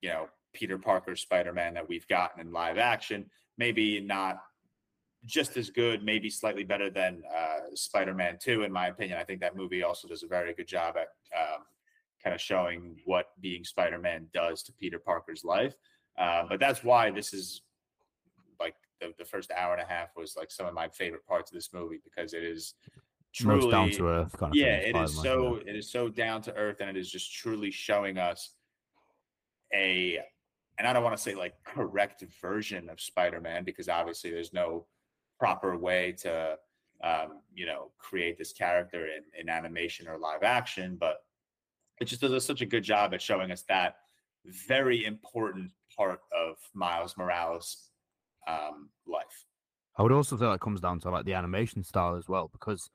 you 0.00 0.10
know, 0.10 0.28
Peter 0.52 0.78
Parker 0.78 1.16
Spider 1.16 1.52
Man 1.52 1.74
that 1.74 1.88
we've 1.88 2.06
gotten 2.08 2.40
in 2.40 2.52
live 2.52 2.78
action. 2.78 3.26
Maybe 3.56 4.00
not 4.00 4.42
just 5.24 5.56
as 5.56 5.70
good, 5.70 6.02
maybe 6.02 6.28
slightly 6.28 6.64
better 6.64 6.90
than 6.90 7.22
uh, 7.34 7.74
Spider 7.74 8.12
Man 8.12 8.38
2, 8.40 8.62
in 8.62 8.72
my 8.72 8.88
opinion. 8.88 9.18
I 9.18 9.24
think 9.24 9.40
that 9.40 9.56
movie 9.56 9.82
also 9.82 10.08
does 10.08 10.22
a 10.22 10.26
very 10.26 10.52
good 10.52 10.66
job 10.66 10.96
at 10.96 11.08
um, 11.38 11.62
kind 12.22 12.34
of 12.34 12.40
showing 12.40 12.96
what 13.04 13.26
being 13.40 13.64
Spider 13.64 13.98
Man 13.98 14.26
does 14.32 14.62
to 14.64 14.72
Peter 14.72 14.98
Parker's 14.98 15.44
life. 15.44 15.74
Uh, 16.18 16.44
but 16.48 16.60
that's 16.60 16.84
why 16.84 17.10
this 17.10 17.32
is 17.32 17.62
like 18.60 18.74
the, 19.00 19.12
the 19.18 19.24
first 19.24 19.50
hour 19.50 19.72
and 19.74 19.82
a 19.82 19.86
half 19.86 20.08
was 20.16 20.36
like 20.36 20.50
some 20.50 20.66
of 20.66 20.74
my 20.74 20.88
favorite 20.88 21.26
parts 21.26 21.50
of 21.50 21.54
this 21.54 21.72
movie 21.72 22.00
because 22.04 22.34
it 22.34 22.44
is 22.44 22.74
truly 23.34 23.70
down 23.70 23.90
to 23.90 24.06
earth 24.06 24.36
kind 24.36 24.52
of 24.52 24.56
yeah 24.56 24.76
it 24.76 24.94
is 24.94 25.14
so 25.14 25.58
it 25.66 25.74
is 25.74 25.90
so 25.90 26.08
down 26.08 26.42
to 26.42 26.54
earth 26.54 26.80
and 26.80 26.90
it 26.90 26.96
is 26.98 27.10
just 27.10 27.32
truly 27.34 27.70
showing 27.70 28.18
us 28.18 28.50
a 29.72 30.18
and 30.78 30.86
i 30.86 30.92
don't 30.92 31.02
want 31.02 31.16
to 31.16 31.22
say 31.22 31.34
like 31.34 31.54
correct 31.64 32.22
version 32.42 32.90
of 32.90 33.00
spider-man 33.00 33.64
because 33.64 33.88
obviously 33.88 34.30
there's 34.30 34.52
no 34.52 34.84
proper 35.38 35.78
way 35.78 36.12
to 36.12 36.56
um, 37.02 37.40
you 37.54 37.64
know 37.64 37.90
create 37.98 38.36
this 38.36 38.52
character 38.52 39.06
in, 39.06 39.22
in 39.40 39.48
animation 39.48 40.06
or 40.06 40.18
live 40.18 40.42
action 40.42 40.96
but 41.00 41.24
it 42.02 42.08
just 42.08 42.20
does 42.20 42.44
such 42.44 42.60
a 42.60 42.66
good 42.66 42.84
job 42.84 43.14
at 43.14 43.22
showing 43.22 43.50
us 43.50 43.62
that 43.62 43.96
very 44.68 45.04
important 45.04 45.70
part 45.96 46.20
of 46.36 46.56
miles 46.74 47.16
morales 47.16 47.88
um, 48.48 48.90
life 49.06 49.46
I 49.96 50.02
would 50.02 50.12
also 50.12 50.36
say 50.36 50.46
that 50.46 50.60
comes 50.60 50.80
down 50.80 51.00
to 51.00 51.10
like 51.10 51.24
the 51.24 51.34
animation 51.34 51.84
style 51.84 52.16
as 52.16 52.28
well, 52.28 52.48
because 52.52 52.90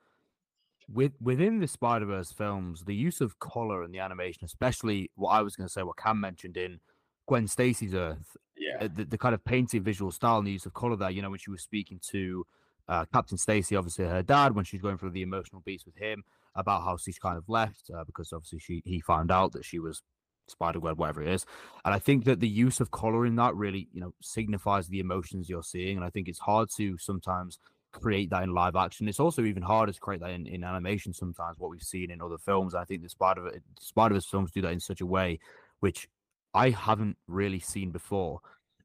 with 0.92 1.12
within 1.20 1.60
the 1.60 1.68
Spider 1.68 2.06
Verse 2.06 2.32
films, 2.32 2.84
the 2.84 2.94
use 2.94 3.20
of 3.20 3.38
color 3.38 3.82
and 3.82 3.94
the 3.94 4.00
animation, 4.00 4.44
especially 4.44 5.10
what 5.14 5.30
I 5.30 5.42
was 5.42 5.54
going 5.54 5.68
to 5.68 5.72
say, 5.72 5.82
what 5.82 5.96
Cam 5.96 6.20
mentioned 6.20 6.56
in 6.56 6.80
Gwen 7.26 7.46
Stacy's 7.46 7.94
Earth, 7.94 8.36
yeah 8.56 8.78
uh, 8.80 8.88
the, 8.92 9.04
the 9.04 9.18
kind 9.18 9.34
of 9.34 9.44
painted 9.44 9.84
visual 9.84 10.10
style 10.10 10.38
and 10.38 10.46
the 10.46 10.52
use 10.52 10.66
of 10.66 10.74
color 10.74 10.96
there. 10.96 11.10
You 11.10 11.22
know, 11.22 11.30
when 11.30 11.38
she 11.38 11.50
was 11.50 11.62
speaking 11.62 12.00
to 12.10 12.44
uh, 12.88 13.04
Captain 13.12 13.38
Stacy, 13.38 13.76
obviously 13.76 14.06
her 14.06 14.22
dad, 14.22 14.54
when 14.54 14.64
she's 14.64 14.80
going 14.80 14.98
through 14.98 15.10
the 15.10 15.22
emotional 15.22 15.62
beats 15.64 15.84
with 15.84 15.96
him 15.96 16.24
about 16.54 16.82
how 16.82 16.96
she's 16.96 17.18
kind 17.18 17.36
of 17.36 17.48
left 17.48 17.90
uh, 17.94 18.04
because 18.04 18.32
obviously 18.32 18.58
she 18.58 18.82
he 18.84 19.00
found 19.00 19.30
out 19.30 19.52
that 19.52 19.64
she 19.64 19.78
was 19.78 20.02
spider 20.50 20.80
web, 20.80 20.98
whatever 20.98 21.22
it 21.22 21.28
is. 21.28 21.44
And 21.84 21.94
I 21.94 21.98
think 21.98 22.24
that 22.24 22.40
the 22.40 22.48
use 22.48 22.80
of 22.80 22.90
color 22.90 23.26
in 23.26 23.36
that 23.36 23.54
really, 23.54 23.88
you 23.92 24.00
know, 24.00 24.14
signifies 24.22 24.88
the 24.88 25.00
emotions 25.00 25.48
you're 25.48 25.62
seeing. 25.62 25.96
And 25.96 26.04
I 26.04 26.10
think 26.10 26.28
it's 26.28 26.38
hard 26.38 26.68
to 26.76 26.98
sometimes 26.98 27.58
create 27.92 28.30
that 28.30 28.42
in 28.42 28.54
live 28.54 28.76
action. 28.76 29.08
It's 29.08 29.20
also 29.20 29.44
even 29.44 29.62
harder 29.62 29.92
to 29.92 30.00
create 30.00 30.20
that 30.20 30.30
in, 30.30 30.46
in 30.46 30.64
animation 30.64 31.12
sometimes, 31.12 31.58
what 31.58 31.70
we've 31.70 31.82
seen 31.82 32.10
in 32.10 32.20
other 32.20 32.38
films. 32.38 32.74
I 32.74 32.84
think 32.84 33.02
the 33.02 33.08
Spider 33.08 33.50
Spider 33.80 34.14
Verse 34.14 34.26
films 34.26 34.50
do 34.50 34.62
that 34.62 34.72
in 34.72 34.80
such 34.80 35.00
a 35.00 35.06
way 35.06 35.38
which 35.80 36.08
I 36.54 36.70
haven't 36.70 37.16
really 37.26 37.60
seen 37.60 37.90
before. 37.90 38.40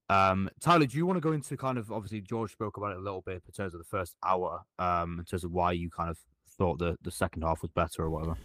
Um, 0.09 0.49
Tyler, 0.59 0.85
do 0.85 0.97
you 0.97 1.05
want 1.05 1.17
to 1.17 1.21
go 1.21 1.31
into 1.31 1.57
kind 1.57 1.77
of 1.77 1.91
obviously 1.91 2.21
George 2.21 2.51
spoke 2.51 2.77
about 2.77 2.91
it 2.91 2.97
a 2.97 3.01
little 3.01 3.21
bit 3.21 3.41
in 3.47 3.53
terms 3.53 3.73
of 3.73 3.79
the 3.79 3.85
first 3.85 4.15
hour, 4.23 4.61
um, 4.77 5.19
in 5.19 5.25
terms 5.25 5.43
of 5.43 5.51
why 5.51 5.71
you 5.71 5.89
kind 5.89 6.09
of 6.09 6.19
thought 6.57 6.79
the 6.79 6.97
the 7.01 7.11
second 7.11 7.43
half 7.43 7.61
was 7.61 7.71
better 7.71 8.03
or 8.03 8.09
whatever? 8.09 8.37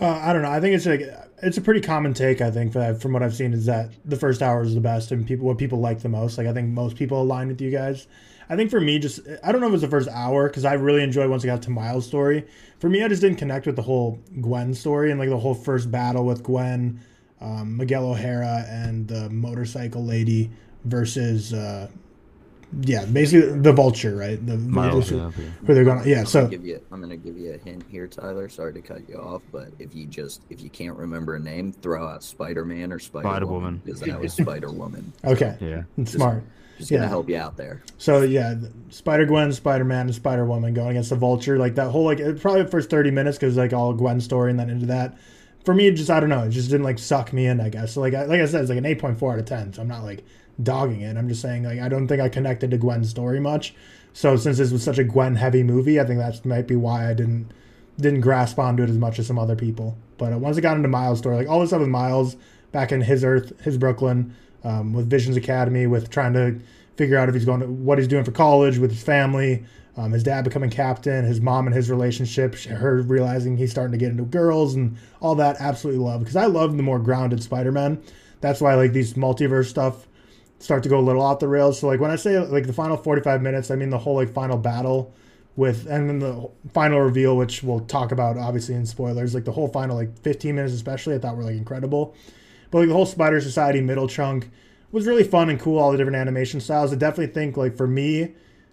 Uh, 0.00 0.18
I 0.22 0.32
don't 0.32 0.42
know. 0.42 0.50
I 0.50 0.60
think 0.60 0.74
it's 0.74 0.86
like 0.86 1.02
it's 1.42 1.58
a 1.58 1.60
pretty 1.60 1.80
common 1.80 2.14
take. 2.14 2.40
I 2.40 2.50
think 2.50 2.72
from 2.72 3.12
what 3.12 3.22
I've 3.22 3.34
seen 3.34 3.52
is 3.52 3.66
that 3.66 3.90
the 4.04 4.16
first 4.16 4.42
hour 4.42 4.62
is 4.62 4.74
the 4.74 4.80
best 4.80 5.12
and 5.12 5.26
people 5.26 5.46
what 5.46 5.58
people 5.58 5.80
like 5.80 6.00
the 6.00 6.08
most. 6.08 6.38
Like 6.38 6.46
I 6.46 6.52
think 6.52 6.68
most 6.68 6.96
people 6.96 7.20
align 7.20 7.48
with 7.48 7.60
you 7.60 7.70
guys. 7.70 8.06
I 8.48 8.56
think 8.56 8.70
for 8.70 8.80
me, 8.80 8.98
just 8.98 9.20
I 9.44 9.52
don't 9.52 9.60
know 9.60 9.66
if 9.66 9.70
it 9.70 9.72
was 9.72 9.82
the 9.82 9.88
first 9.88 10.08
hour 10.08 10.48
because 10.48 10.64
I 10.64 10.74
really 10.74 11.02
enjoyed 11.02 11.28
once 11.28 11.44
I 11.44 11.46
got 11.46 11.62
to 11.62 11.70
Miles' 11.70 12.06
story. 12.06 12.46
For 12.78 12.88
me, 12.88 13.02
I 13.02 13.08
just 13.08 13.20
didn't 13.20 13.38
connect 13.38 13.66
with 13.66 13.76
the 13.76 13.82
whole 13.82 14.18
Gwen 14.40 14.72
story 14.74 15.10
and 15.10 15.20
like 15.20 15.28
the 15.28 15.38
whole 15.38 15.54
first 15.54 15.90
battle 15.90 16.24
with 16.24 16.42
Gwen, 16.42 17.00
um, 17.40 17.76
Miguel 17.76 18.06
O'Hara, 18.06 18.64
and 18.68 19.06
the 19.06 19.28
motorcycle 19.30 20.04
lady 20.04 20.50
versus 20.84 21.52
uh, 21.52 21.88
yeah, 22.80 23.04
basically 23.04 23.58
the 23.58 23.72
vulture, 23.72 24.16
right? 24.16 24.44
The 24.44 24.56
Miles, 24.56 25.10
the, 25.10 25.16
yeah, 25.16 25.30
where 25.64 25.74
they're 25.74 25.84
going. 25.84 26.06
Yeah, 26.08 26.20
I'm 26.20 26.26
so 26.26 26.40
gonna 26.42 26.50
give 26.56 26.66
you, 26.66 26.80
I'm 26.90 27.00
gonna 27.00 27.16
give 27.16 27.36
you 27.36 27.52
a 27.52 27.58
hint 27.58 27.84
here, 27.88 28.06
Tyler. 28.06 28.48
Sorry 28.48 28.72
to 28.72 28.80
cut 28.80 29.08
you 29.08 29.16
off, 29.16 29.42
but 29.52 29.68
if 29.78 29.94
you 29.94 30.06
just 30.06 30.42
if 30.50 30.62
you 30.62 30.70
can't 30.70 30.96
remember 30.96 31.34
a 31.34 31.40
name, 31.40 31.72
throw 31.72 32.06
out 32.08 32.22
Spider 32.22 32.64
Man 32.64 32.92
or 32.92 32.98
Spider 32.98 33.28
Spider-Woman. 33.28 33.82
Because 33.84 34.00
that 34.00 34.20
was 34.20 34.32
Spider 34.32 34.70
Woman. 34.70 35.12
okay, 35.24 35.56
Yeah. 35.60 35.82
it's 35.98 36.12
smart. 36.12 36.42
Just 36.78 36.90
gonna 36.90 37.02
Yeah. 37.02 37.08
help 37.08 37.28
you 37.28 37.36
out 37.36 37.56
there. 37.56 37.82
So 37.98 38.22
yeah, 38.22 38.54
Spider 38.88 39.26
Gwen, 39.26 39.52
Spider 39.52 39.84
Man, 39.84 40.06
and 40.06 40.14
Spider 40.14 40.44
Woman 40.46 40.72
going 40.72 40.90
against 40.90 41.10
the 41.10 41.16
Vulture. 41.16 41.58
Like 41.58 41.74
that 41.74 41.90
whole 41.90 42.04
like 42.04 42.18
probably 42.40 42.62
the 42.62 42.70
first 42.70 42.88
thirty 42.90 43.10
minutes 43.10 43.36
because 43.38 43.56
like 43.56 43.72
all 43.72 43.92
Gwen 43.92 44.20
story 44.20 44.50
and 44.50 44.58
then 44.58 44.70
into 44.70 44.86
that. 44.86 45.16
For 45.64 45.74
me, 45.74 45.86
it 45.86 45.92
just 45.92 46.10
I 46.10 46.18
don't 46.18 46.28
know, 46.30 46.42
it 46.44 46.50
just 46.50 46.70
didn't 46.70 46.84
like 46.84 46.98
suck 46.98 47.32
me 47.32 47.46
in. 47.46 47.60
I 47.60 47.68
guess 47.68 47.92
so 47.92 48.00
like 48.00 48.14
I, 48.14 48.24
like 48.24 48.40
I 48.40 48.46
said, 48.46 48.62
it's 48.62 48.70
like 48.70 48.78
an 48.78 48.86
eight 48.86 48.98
point 48.98 49.18
four 49.18 49.32
out 49.34 49.38
of 49.38 49.44
ten. 49.44 49.72
So 49.72 49.82
I'm 49.82 49.88
not 49.88 50.02
like 50.02 50.24
dogging 50.60 51.02
it. 51.02 51.16
I'm 51.16 51.28
just 51.28 51.42
saying 51.42 51.64
like 51.64 51.80
I 51.80 51.88
don't 51.88 52.08
think 52.08 52.20
I 52.20 52.28
connected 52.28 52.70
to 52.70 52.78
Gwen's 52.78 53.10
story 53.10 53.40
much. 53.40 53.74
So 54.12 54.36
since 54.36 54.58
this 54.58 54.72
was 54.72 54.82
such 54.82 54.98
a 54.98 55.04
Gwen 55.04 55.36
heavy 55.36 55.62
movie, 55.62 56.00
I 56.00 56.04
think 56.04 56.18
that 56.18 56.44
might 56.44 56.66
be 56.66 56.76
why 56.76 57.10
I 57.10 57.14
didn't 57.14 57.52
didn't 57.98 58.20
grasp 58.20 58.58
onto 58.58 58.82
it 58.82 58.90
as 58.90 58.98
much 58.98 59.18
as 59.18 59.26
some 59.26 59.38
other 59.38 59.56
people. 59.56 59.96
But 60.18 60.32
uh, 60.32 60.38
once 60.38 60.56
I 60.56 60.60
got 60.60 60.76
into 60.76 60.88
Miles' 60.88 61.18
story, 61.18 61.36
like 61.36 61.48
all 61.48 61.60
this 61.60 61.70
stuff 61.70 61.80
with 61.80 61.88
Miles 61.88 62.36
back 62.72 62.92
in 62.92 63.00
his 63.00 63.24
Earth, 63.24 63.58
his 63.62 63.76
Brooklyn, 63.76 64.34
um, 64.64 64.92
with 64.92 65.08
Visions 65.08 65.36
Academy, 65.36 65.86
with 65.86 66.10
trying 66.10 66.32
to 66.34 66.60
figure 66.96 67.16
out 67.16 67.28
if 67.28 67.34
he's 67.34 67.44
going 67.44 67.60
to 67.60 67.66
what 67.66 67.98
he's 67.98 68.08
doing 68.08 68.24
for 68.24 68.32
college 68.32 68.78
with 68.78 68.90
his 68.90 69.02
family, 69.02 69.64
um, 69.96 70.12
his 70.12 70.22
dad 70.22 70.44
becoming 70.44 70.70
captain, 70.70 71.24
his 71.24 71.40
mom 71.40 71.66
and 71.66 71.74
his 71.74 71.90
relationship, 71.90 72.54
her 72.64 73.02
realizing 73.02 73.56
he's 73.56 73.70
starting 73.70 73.92
to 73.92 73.98
get 73.98 74.10
into 74.10 74.24
girls 74.24 74.74
and 74.74 74.96
all 75.20 75.34
that. 75.34 75.56
Absolutely 75.58 76.02
love 76.02 76.20
because 76.20 76.36
I 76.36 76.46
love 76.46 76.76
the 76.76 76.82
more 76.82 76.98
grounded 76.98 77.42
Spider-Man. 77.42 78.02
That's 78.40 78.60
why 78.60 78.74
like 78.74 78.92
these 78.92 79.14
multiverse 79.14 79.66
stuff 79.66 80.06
start 80.62 80.84
to 80.84 80.88
go 80.88 80.98
a 80.98 81.02
little 81.02 81.22
off 81.22 81.40
the 81.40 81.48
rails. 81.48 81.80
So 81.80 81.88
like 81.88 81.98
when 81.98 82.12
I 82.12 82.16
say 82.16 82.38
like 82.38 82.66
the 82.66 82.72
final 82.72 82.96
45 82.96 83.42
minutes, 83.42 83.70
I 83.70 83.74
mean 83.74 83.90
the 83.90 83.98
whole 83.98 84.14
like 84.14 84.32
final 84.32 84.56
battle 84.56 85.12
with 85.56 85.86
and 85.86 86.08
then 86.08 86.20
the 86.20 86.48
final 86.72 87.00
reveal, 87.00 87.36
which 87.36 87.64
we'll 87.64 87.80
talk 87.80 88.12
about 88.12 88.38
obviously 88.38 88.76
in 88.76 88.86
spoilers. 88.86 89.34
Like 89.34 89.44
the 89.44 89.52
whole 89.52 89.66
final 89.66 89.96
like 89.96 90.16
15 90.20 90.54
minutes 90.54 90.72
especially, 90.72 91.16
I 91.16 91.18
thought 91.18 91.36
were 91.36 91.42
like 91.42 91.56
incredible. 91.56 92.14
But 92.70 92.78
like 92.78 92.88
the 92.88 92.94
whole 92.94 93.06
Spider 93.06 93.40
Society 93.40 93.80
middle 93.80 94.06
chunk 94.06 94.50
was 94.92 95.04
really 95.04 95.24
fun 95.24 95.50
and 95.50 95.58
cool. 95.58 95.78
All 95.78 95.90
the 95.90 95.98
different 95.98 96.16
animation 96.16 96.60
styles. 96.60 96.92
I 96.92 96.96
definitely 96.96 97.34
think 97.34 97.56
like 97.56 97.76
for 97.76 97.88
me, 97.88 98.32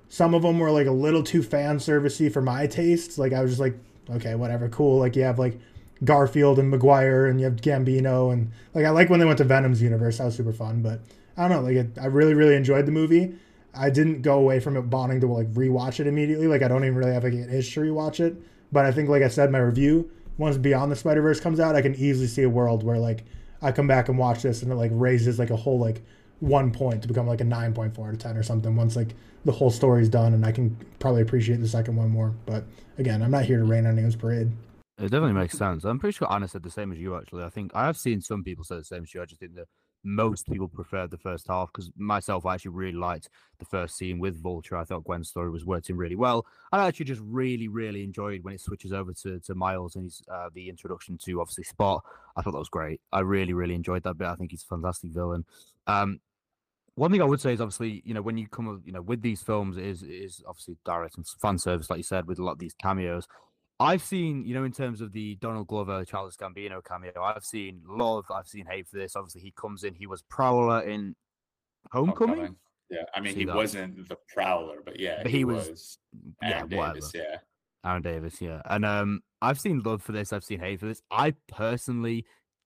some 0.10 0.36
of 0.36 0.44
them 0.44 0.60
were 0.60 0.72
like 0.72 0.88
a 0.88 0.92
little 0.92 1.24
too 1.24 1.42
fan 1.42 1.80
servicey 1.80 2.32
for 2.32 2.42
my 2.42 2.68
tastes. 2.68 3.18
Like 3.18 3.34
I 3.34 3.42
was 3.42 3.52
just 3.52 3.62
like, 3.62 3.76
okay, 4.12 4.36
whatever, 4.36 4.70
cool. 4.70 5.00
Like 5.00 5.16
you 5.16 5.24
have 5.24 5.40
like 5.40 5.60
Garfield 6.04 6.60
and 6.60 6.70
Maguire, 6.70 7.26
and 7.26 7.40
you 7.40 7.46
have 7.46 7.56
Gambino, 7.56 8.32
and 8.32 8.52
like 8.76 8.86
I 8.86 8.92
like 8.92 9.10
when 9.10 9.20
they 9.20 9.26
went 9.26 9.40
to 9.40 9.44
Venom's 9.44 9.82
universe. 9.82 10.20
That 10.20 10.26
was 10.26 10.36
super 10.36 10.54
fun. 10.54 10.84
But 10.84 11.02
I 11.38 11.48
don't 11.48 11.58
know, 11.58 11.64
like 11.64 11.76
it, 11.76 11.98
I 12.00 12.08
really 12.08 12.34
really 12.34 12.56
enjoyed 12.56 12.86
the 12.86 12.92
movie. 12.92 13.36
I 13.74 13.90
didn't 13.90 14.22
go 14.22 14.38
away 14.38 14.60
from 14.60 14.76
it 14.76 14.86
wanting 14.86 15.22
to 15.22 15.28
like 15.28 15.52
rewatch 15.54 16.00
it 16.00 16.08
immediately. 16.08 16.48
Like 16.48 16.64
I 16.64 16.68
don't 16.68 16.84
even 16.84 16.96
really 16.96 17.14
have 17.14 17.24
like 17.24 17.34
an 17.34 17.50
itch 17.50 17.74
to 17.76 17.82
rewatch 17.82 18.20
it. 18.20 18.36
But 18.72 18.86
I 18.86 18.92
think, 18.92 19.10
like 19.10 19.24
I 19.24 19.28
said, 19.30 19.52
my 19.52 19.60
review 19.60 20.12
once 20.38 20.58
Beyond 20.58 20.92
the 20.92 20.96
Spider 20.96 21.22
Verse 21.22 21.40
comes 21.40 21.60
out, 21.60 21.76
I 21.76 21.82
can 21.82 21.96
easily 21.96 22.28
see 22.28 22.44
a 22.44 22.50
world 22.50 22.84
where 22.84 22.98
like 22.98 23.26
I 23.62 23.72
come 23.72 23.88
back 23.88 24.10
and 24.10 24.18
watch 24.18 24.42
this 24.42 24.64
and 24.64 24.72
it 24.72 24.76
like 24.76 24.92
raises 24.94 25.38
like 25.38 25.50
a 25.50 25.56
whole 25.56 25.80
like 25.80 26.02
one 26.40 26.72
point 26.72 27.02
to 27.02 27.08
become 27.08 27.28
like 27.28 27.42
a 27.42 27.44
nine 27.46 27.74
point 27.74 27.94
four 27.94 28.08
out 28.08 28.14
of 28.14 28.20
ten 28.20 28.38
or 28.38 28.44
something. 28.44 28.76
Once 28.76 28.96
like 28.96 29.16
the 29.46 29.52
whole 29.52 29.70
story's 29.70 30.10
done, 30.10 30.34
and 30.34 30.46
I 30.46 30.52
can 30.52 30.76
probably 31.00 31.22
appreciate 31.22 31.60
the 31.60 31.68
second 31.68 31.96
one 31.96 32.10
more. 32.10 32.34
But 32.46 32.64
again, 32.98 33.22
I'm 33.22 33.32
not 33.32 33.46
here 33.46 33.58
to 33.58 33.66
rain 33.66 33.86
on 33.86 33.94
anyone's 33.94 34.16
parade. 34.16 34.52
It 34.98 35.04
definitely 35.04 35.34
makes 35.34 35.58
sense. 35.58 35.86
I'm 35.86 36.00
pretty 36.00 36.18
sure 36.18 36.32
Anna 36.32 36.48
said 36.48 36.64
the 36.64 36.70
same 36.70 36.92
as 36.92 37.00
you. 37.00 37.16
Actually, 37.16 37.44
I 37.44 37.50
think 37.50 37.72
I 37.74 37.86
have 37.86 37.98
seen 37.98 38.22
some 38.22 38.44
people 38.44 38.64
say 38.64 38.76
the 38.76 38.84
same 38.84 39.04
as 39.04 39.14
you. 39.14 39.22
I 39.22 39.26
just 39.26 39.40
think 39.40 39.56
that 39.56 39.68
most 40.04 40.50
people 40.50 40.68
preferred 40.68 41.12
the 41.12 41.18
first 41.18 41.48
half 41.48 41.72
because 41.72 41.92
myself, 41.98 42.46
I 42.46 42.56
actually 42.56 42.72
really 42.72 42.98
liked 42.98 43.30
the 43.58 43.66
first 43.66 43.98
scene 43.98 44.20
with 44.20 44.42
Vulture. 44.42 44.78
I 44.78 44.84
thought 44.84 45.04
Gwen's 45.04 45.30
story 45.30 45.50
was 45.50 45.66
working 45.66 45.98
really 45.98 46.16
well. 46.16 46.46
And 46.72 46.82
I 46.82 46.88
actually 46.88 47.06
just 47.06 47.22
really, 47.26 47.68
really 47.68 48.04
enjoyed 48.04 48.44
when 48.44 48.54
it 48.54 48.62
switches 48.62 48.94
over 48.94 49.14
to, 49.14 49.40
to 49.40 49.56
Miles 49.56 49.96
and 49.96 50.06
he's 50.06 50.22
uh, 50.32 50.50
the 50.54 50.70
introduction 50.70 51.18
to 51.26 51.42
obviously 51.42 51.66
Spot. 51.66 52.02
I 52.36 52.42
thought 52.42 52.52
that 52.52 52.60
was 52.60 52.70
great. 52.70 53.02
I 53.12 53.20
really, 53.20 53.54
really 53.54 53.76
enjoyed 53.76 54.04
that 54.04 54.18
bit. 54.18 54.28
I 54.28 54.36
think 54.36 54.52
he's 54.52 54.64
a 54.64 54.68
fantastic 54.68 55.12
villain. 55.12 55.46
Um, 55.88 56.22
one 56.96 57.12
thing 57.12 57.22
I 57.22 57.26
would 57.26 57.40
say 57.40 57.54
is 57.54 57.62
obviously, 57.62 58.02
you 58.06 58.14
know, 58.14 58.22
when 58.22 58.38
you 58.38 58.48
come, 58.48 58.82
you 58.86 58.92
know, 58.92 59.02
with 59.02 59.22
these 59.22 59.42
films, 59.42 59.78
is 59.78 60.04
is 60.04 60.44
obviously 60.46 60.76
direct 60.84 61.16
and 61.16 61.26
fan 61.26 61.58
service, 61.58 61.90
like 61.90 61.98
you 61.98 62.04
said, 62.04 62.28
with 62.28 62.40
a 62.40 62.44
lot 62.44 62.54
of 62.54 62.60
these 62.60 62.74
cameos. 62.74 63.26
I've 63.80 64.02
seen, 64.04 64.46
you 64.46 64.54
know, 64.54 64.64
in 64.66 64.72
terms 64.74 65.00
of 65.02 65.14
the 65.14 65.36
Donald 65.36 65.68
Glover, 65.68 66.04
Charles 66.04 66.36
Gambino 66.36 66.84
cameo, 66.84 67.14
I've 67.24 67.46
seen 67.46 67.82
love, 67.88 68.26
I've 68.34 68.48
seen 68.48 68.66
hate 68.66 68.88
for 68.88 68.98
this. 68.98 69.16
Obviously, 69.16 69.42
he 69.42 69.52
comes 69.52 69.84
in, 69.84 69.94
he 69.96 70.06
was 70.08 70.22
Prowler 70.24 70.82
in 70.82 71.16
Homecoming. 71.92 72.36
Homecoming. 72.36 72.56
Yeah, 72.90 73.04
I 73.16 73.20
mean 73.22 73.34
See 73.34 73.40
he 73.42 73.46
that. 73.46 73.56
wasn't 73.56 74.10
the 74.10 74.18
Prowler, 74.34 74.78
but 74.84 75.00
yeah, 75.00 75.20
But 75.22 75.32
he, 75.32 75.40
he 75.40 75.46
was. 75.46 75.70
was- 75.70 75.98
Yeah, 76.42 76.58
Aaron 76.58 76.70
whatever. 76.72 77.00
Yeah. 77.14 77.38
Aaron 77.86 78.02
Davis, 78.02 78.42
yeah. 78.42 78.62
And 78.66 78.84
um, 78.84 79.22
I've 79.42 79.60
seen 79.60 79.80
love 79.86 80.02
for 80.02 80.12
this, 80.12 80.34
I've 80.34 80.44
seen 80.44 80.60
hate 80.60 80.80
for 80.82 80.88
this. 80.88 81.02
I 81.10 81.34
personally 81.48 82.26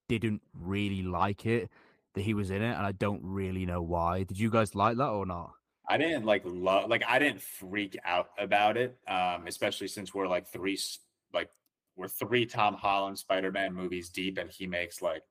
didn't 0.10 0.42
really 0.54 1.04
like 1.04 1.46
it 1.46 1.70
that 2.16 2.22
he 2.22 2.34
was 2.34 2.50
in 2.52 2.62
it, 2.64 2.74
and 2.76 2.86
I 2.86 2.92
don't 2.94 3.22
really 3.24 3.66
know 3.66 3.82
why. 3.82 4.24
Did 4.24 4.40
you 4.40 4.50
guys 4.50 4.74
like 4.76 4.98
that 4.98 5.10
or 5.10 5.26
not? 5.26 5.52
I 5.88 5.98
didn't 5.98 6.26
like 6.26 6.44
love 6.46 6.90
like 6.90 7.04
I 7.08 7.20
didn't 7.20 7.42
freak 7.42 7.98
out 8.06 8.30
about 8.38 8.78
it, 8.78 8.98
um, 9.08 9.48
especially 9.48 9.88
since 9.88 10.14
we're 10.14 10.28
like 10.28 10.48
three 10.48 10.80
like 11.34 11.50
we're 11.96 12.08
three 12.08 12.46
Tom 12.46 12.76
Holland 12.76 13.20
Spider-Man 13.20 13.74
movies 13.74 14.10
deep, 14.10 14.38
and 14.38 14.50
he 14.50 14.66
makes 14.66 15.02
like 15.02 15.24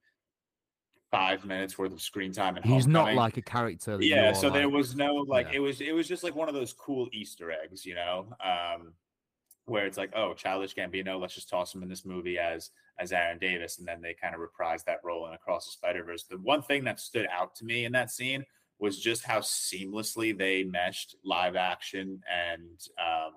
five 1.11 1.45
minutes 1.45 1.79
worth 1.79 1.93
of 1.93 2.01
screen 2.01 2.33
time. 2.33 2.57
And 2.57 2.65
He's 2.65 2.87
not 2.87 3.15
like 3.15 3.37
a 3.37 3.43
character. 3.43 3.97
That 3.97 4.05
yeah. 4.05 4.33
So 4.33 4.51
there 4.51 4.69
was 4.69 4.95
no 4.95 5.15
like 5.15 5.49
Yeah. 5.49 5.57
it 5.57 5.61
was 5.61 5.81
it 5.81 5.95
was 5.95 6.07
just 6.07 6.23
like 6.23 6.35
one 6.35 6.49
of 6.49 6.55
those 6.55 6.73
cool 6.73 7.09
Easter 7.13 7.51
eggs, 7.51 7.87
you 7.87 7.95
know, 7.95 8.27
um, 8.45 8.95
where 9.65 9.87
it's 9.87 9.97
like 9.97 10.13
oh, 10.15 10.35
Childish 10.35 10.75
Gambino, 10.75 11.21
let's 11.21 11.35
just 11.35 11.49
toss 11.49 11.75
him 11.75 11.83
in 11.83 11.89
this 11.89 12.05
movie 12.05 12.39
as 12.39 12.71
as 12.99 13.13
Aaron 13.13 13.39
Davis, 13.39 13.79
and 13.79 13.89
then 13.89 14.03
they 14.03 14.15
kind 14.15 14.35
of 14.35 14.41
reprised 14.41 14.85
that 14.85 15.01
role 15.03 15.27
in 15.29 15.33
Across 15.35 15.67
the 15.67 15.73
Spider 15.73 16.05
Verse. 16.05 16.25
The 16.25 16.37
one 16.39 16.63
thing 16.63 16.85
that 16.85 17.01
stood 17.01 17.27
out 17.33 17.55
to 17.57 17.65
me 17.65 17.85
in 17.87 17.93
that 17.93 18.11
scene 18.11 18.45
was 18.83 18.99
just 19.01 19.25
how 19.25 19.39
seamlessly 19.41 20.37
they 20.37 20.65
meshed 20.65 21.17
live 21.25 21.57
action 21.57 22.21
and 22.31 22.79
um 22.99 23.33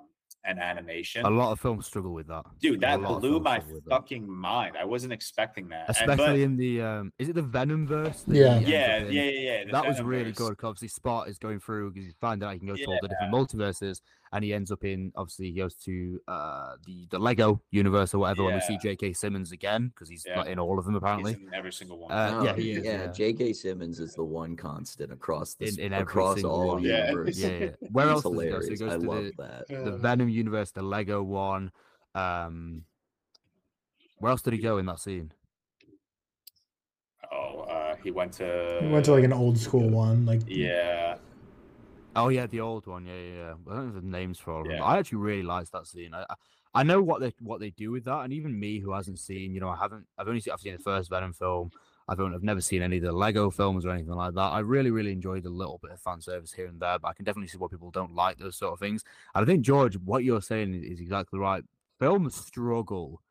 and 0.47 0.59
animation. 0.59 1.25
A 1.25 1.29
lot 1.29 1.51
of 1.51 1.59
films 1.59 1.87
struggle 1.87 2.13
with 2.13 2.27
that. 2.27 2.45
Dude, 2.61 2.79
that 2.81 2.99
A 2.99 3.01
lot 3.01 3.13
of 3.15 3.21
blew 3.21 3.39
my 3.39 3.57
struggle 3.59 3.81
that. 3.85 3.89
fucking 3.89 4.29
mind. 4.29 4.75
I 4.79 4.85
wasn't 4.85 5.11
expecting 5.11 5.69
that. 5.69 5.87
And- 5.87 5.97
but- 6.05 6.19
Especially 6.19 6.43
in 6.43 6.55
the 6.55 6.81
um, 6.83 7.11
is 7.17 7.29
it 7.29 7.33
the 7.33 7.41
Venom 7.41 7.87
verse? 7.87 8.21
that 8.27 8.35
he 8.35 8.41
Yeah. 8.41 8.59
yeah, 8.59 8.97
yeah, 9.05 9.23
yeah, 9.23 9.31
yeah. 9.31 9.63
the 9.65 9.71
that 9.71 9.87
was 9.87 9.99
really 10.03 10.31
good 10.33 10.49
good. 10.49 10.57
'cause 10.59 10.67
Obviously, 10.69 10.89
Spot 10.89 11.27
is 11.29 11.39
going 11.39 11.59
through 11.59 11.91
because 11.93 12.05
he's 12.05 12.15
finding 12.21 12.47
out 12.47 12.53
he 12.53 12.59
can 12.59 12.67
go 12.67 12.75
to 12.75 12.85
all 12.85 12.99
the 13.01 13.07
different 13.07 13.33
multiverses, 13.33 14.01
and 14.34 14.43
he 14.43 14.53
ends 14.53 14.71
up 14.71 14.84
in 14.84 15.11
obviously 15.15 15.45
he 15.51 15.53
goes 15.53 15.76
to 15.76 16.19
uh 16.28 16.73
the 16.86 17.07
the 17.11 17.19
Lego 17.19 17.61
universe 17.71 18.13
or 18.13 18.19
whatever. 18.19 18.43
When 18.43 18.55
we 18.55 18.61
see 18.61 18.78
J.K. 18.78 19.13
Simmons 19.13 19.51
again 19.51 19.89
because 19.93 20.09
he's 20.09 20.26
Yeah. 20.28 20.36
not 20.36 20.47
in 20.47 20.59
all 20.59 20.78
of 20.80 20.86
them 20.86 20.93
He's 20.95 20.97
apparently. 21.03 21.34
in 21.34 21.53
every 21.53 21.71
single 21.71 21.99
one. 21.99 22.11
Uh, 22.11 22.32
No, 22.32 22.43
yeah, 22.43 22.55
he 22.55 22.71
is, 22.71 22.84
Yeah, 22.86 23.03
yeah. 23.05 23.07
J.K. 23.11 23.53
Simmons 23.53 23.99
is 23.99 24.13
the 24.15 24.23
one 24.23 24.55
constant 24.55 25.11
across 25.11 25.53
the 25.53 25.67
In- 25.67 25.80
in 25.80 25.93
across 25.93 26.36
single 26.36 26.51
all 26.51 26.67
one. 26.76 26.84
Yeah. 26.84 27.09
universe. 27.11 27.38
Yeah, 27.38 27.49
yeah. 27.49 27.69
Where 27.91 28.05
He's 28.07 28.13
else 28.13 28.23
does 28.23 28.41
he 28.41 28.49
go? 28.49 28.61
So 28.61 28.69
he 28.71 28.76
goes 28.78 28.93
I 28.93 28.97
to 28.97 29.09
love 29.09 29.23
the, 29.38 29.65
that. 29.69 29.86
the 29.86 29.91
Venom 29.97 30.30
universe, 30.30 30.71
the 30.71 30.82
Lego 30.84 31.23
one. 31.23 31.71
Um, 32.15 32.84
where 34.19 34.32
else 34.32 34.41
did 34.41 34.53
he 34.53 34.59
go 34.59 34.78
in 34.78 34.86
that 34.88 34.99
scene? 34.99 35.32
oh, 37.32 37.61
uh, 37.61 37.95
he 38.03 38.11
went 38.11 38.34
to. 38.34 38.80
We 38.82 38.89
went 38.89 39.05
to 39.05 39.11
like 39.11 39.23
an 39.23 39.34
old 39.34 39.57
school 39.57 39.89
one, 39.89 40.26
like 40.26 40.41
Yeah, 40.47 41.17
Oh 42.16 42.30
yeah, 42.30 42.47
the 42.47 42.61
old 42.61 42.88
one. 42.88 43.05
Yeah, 43.05 43.13
yeah. 43.13 43.36
yeah. 43.36 43.53
I 43.72 43.76
don't 43.76 43.93
know 43.93 44.01
the 44.01 44.07
names 44.07 44.39
for 44.39 44.53
all 44.53 44.61
of 44.61 44.68
them. 44.68 44.74
Yeah. 44.74 44.80
but 44.80 44.86
I 44.86 44.97
actually 44.99 45.20
really 45.20 45.43
liked 45.43 45.72
that 45.72 45.88
scene. 45.88 46.13
I, 46.13 46.26
I 46.30 46.36
I 46.76 46.84
know 46.84 47.01
what 47.01 47.22
they 47.22 47.34
what 47.39 47.61
they 47.61 47.70
do 47.70 47.91
with 47.91 48.03
that, 48.03 48.26
and 48.26 48.34
even 48.34 48.59
me 48.59 48.80
who 48.80 48.91
hasn't 48.91 49.20
seen, 49.20 49.53
you 49.53 49.61
know, 49.61 49.70
I 49.70 49.78
haven't. 49.78 50.05
I've 50.18 50.28
only 50.28 50.41
seen 50.41 50.51
I've 50.51 50.59
seen 50.59 50.76
the 50.76 50.84
first 50.84 51.09
Venom 51.09 51.32
film. 51.32 51.72
I've 52.07 52.20
only, 52.20 52.36
I've 52.36 52.43
never 52.43 52.61
seen 52.61 52.84
any 52.84 52.97
of 52.97 53.03
the 53.03 53.13
Lego 53.13 53.49
films 53.49 53.86
or 53.86 53.91
anything 53.91 54.11
like 54.11 54.36
that. 54.36 54.41
I 54.41 54.59
really 54.59 54.91
really 54.91 55.13
enjoyed 55.13 55.45
a 55.45 55.49
little 55.49 55.80
bit 55.82 55.91
of 55.91 56.01
fan 56.01 56.20
service 56.22 56.51
here 56.51 56.68
and 56.68 56.80
there, 56.80 56.99
but 56.99 57.07
I 57.07 57.13
can 57.13 57.24
definitely 57.24 57.47
see 57.47 57.57
why 57.57 57.70
people 57.72 57.91
don't 57.91 58.13
like 58.13 58.38
those 58.38 58.57
sort 58.57 58.74
of 58.74 58.80
things. 58.80 59.03
And 59.34 59.43
I 59.43 59.45
think 59.45 59.66
George, 59.66 59.97
what 59.97 60.26
you're 60.26 60.41
saying 60.41 60.84
is 60.84 60.99
exactly 60.99 61.39
right. 61.39 61.63
Films 61.97 62.36
struggle 62.36 63.22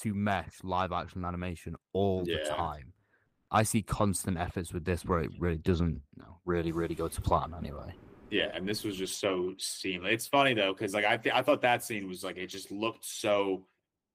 to 0.00 0.14
mesh 0.14 0.56
live 0.62 0.90
action 0.90 1.18
and 1.18 1.26
animation 1.26 1.76
all 1.92 2.24
the 2.24 2.38
time. 2.48 2.94
I 3.50 3.62
see 3.64 3.82
constant 3.82 4.38
efforts 4.38 4.72
with 4.72 4.86
this 4.86 5.04
where 5.04 5.20
it 5.20 5.30
really 5.38 5.58
doesn't 5.58 6.00
you 6.16 6.22
know, 6.22 6.38
really 6.46 6.72
really 6.72 6.94
go 6.94 7.06
to 7.06 7.20
plan 7.20 7.54
anyway. 7.56 7.94
Yeah, 8.34 8.50
and 8.52 8.68
this 8.68 8.82
was 8.82 8.96
just 8.96 9.20
so 9.20 9.54
seamless. 9.58 10.12
It's 10.12 10.26
funny 10.26 10.54
though, 10.54 10.72
because 10.72 10.92
like 10.92 11.04
I 11.04 11.16
th- 11.16 11.34
I 11.34 11.40
thought 11.40 11.62
that 11.62 11.84
scene 11.84 12.08
was 12.08 12.24
like 12.24 12.36
it 12.36 12.48
just 12.48 12.72
looked 12.72 13.04
so 13.04 13.64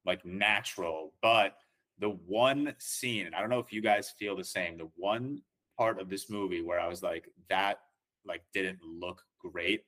like 0.06 0.26
natural, 0.26 1.14
but 1.22 1.56
the 2.00 2.10
one 2.10 2.76
scene, 2.80 3.26
and 3.28 3.34
I 3.34 3.40
don't 3.40 3.50
know 3.50 3.60
if 3.60 3.72
you 3.72 3.82
guys 3.82 4.14
feel 4.20 4.36
the 4.36 4.44
same, 4.44 4.78
the 4.78 4.90
one 4.98 5.42
part 5.78 6.02
of 6.02 6.10
this 6.10 6.30
movie 6.30 6.62
where 6.62 6.80
I 6.82 6.88
was 6.90 7.02
like, 7.02 7.30
that 7.50 7.80
like 8.26 8.42
didn't 8.54 8.80
look 8.84 9.22
great 9.40 9.84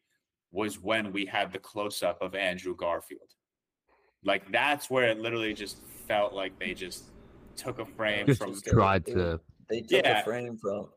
was 0.53 0.79
when 0.79 1.11
we 1.11 1.25
had 1.25 1.51
the 1.51 1.59
close 1.59 2.01
up 2.01 2.21
of 2.21 2.33
Andrew 2.33 2.73
Garfield. 2.75 3.29
Like 4.23 4.49
that's 4.49 4.89
where 4.89 5.09
it 5.09 5.19
literally 5.19 5.53
just 5.53 5.77
felt 6.07 6.33
like 6.33 6.57
they 6.57 6.73
just 6.73 7.03
took 7.57 7.79
a 7.79 7.85
frame 7.85 8.27
Just 8.27 8.39
from 8.41 8.61
tried 8.61 9.05
to. 9.07 9.41
They 9.69 9.81
took 9.81 10.03
Yeah. 10.05 10.21
a 10.21 10.23
frame 10.23 10.57
from. 10.57 10.87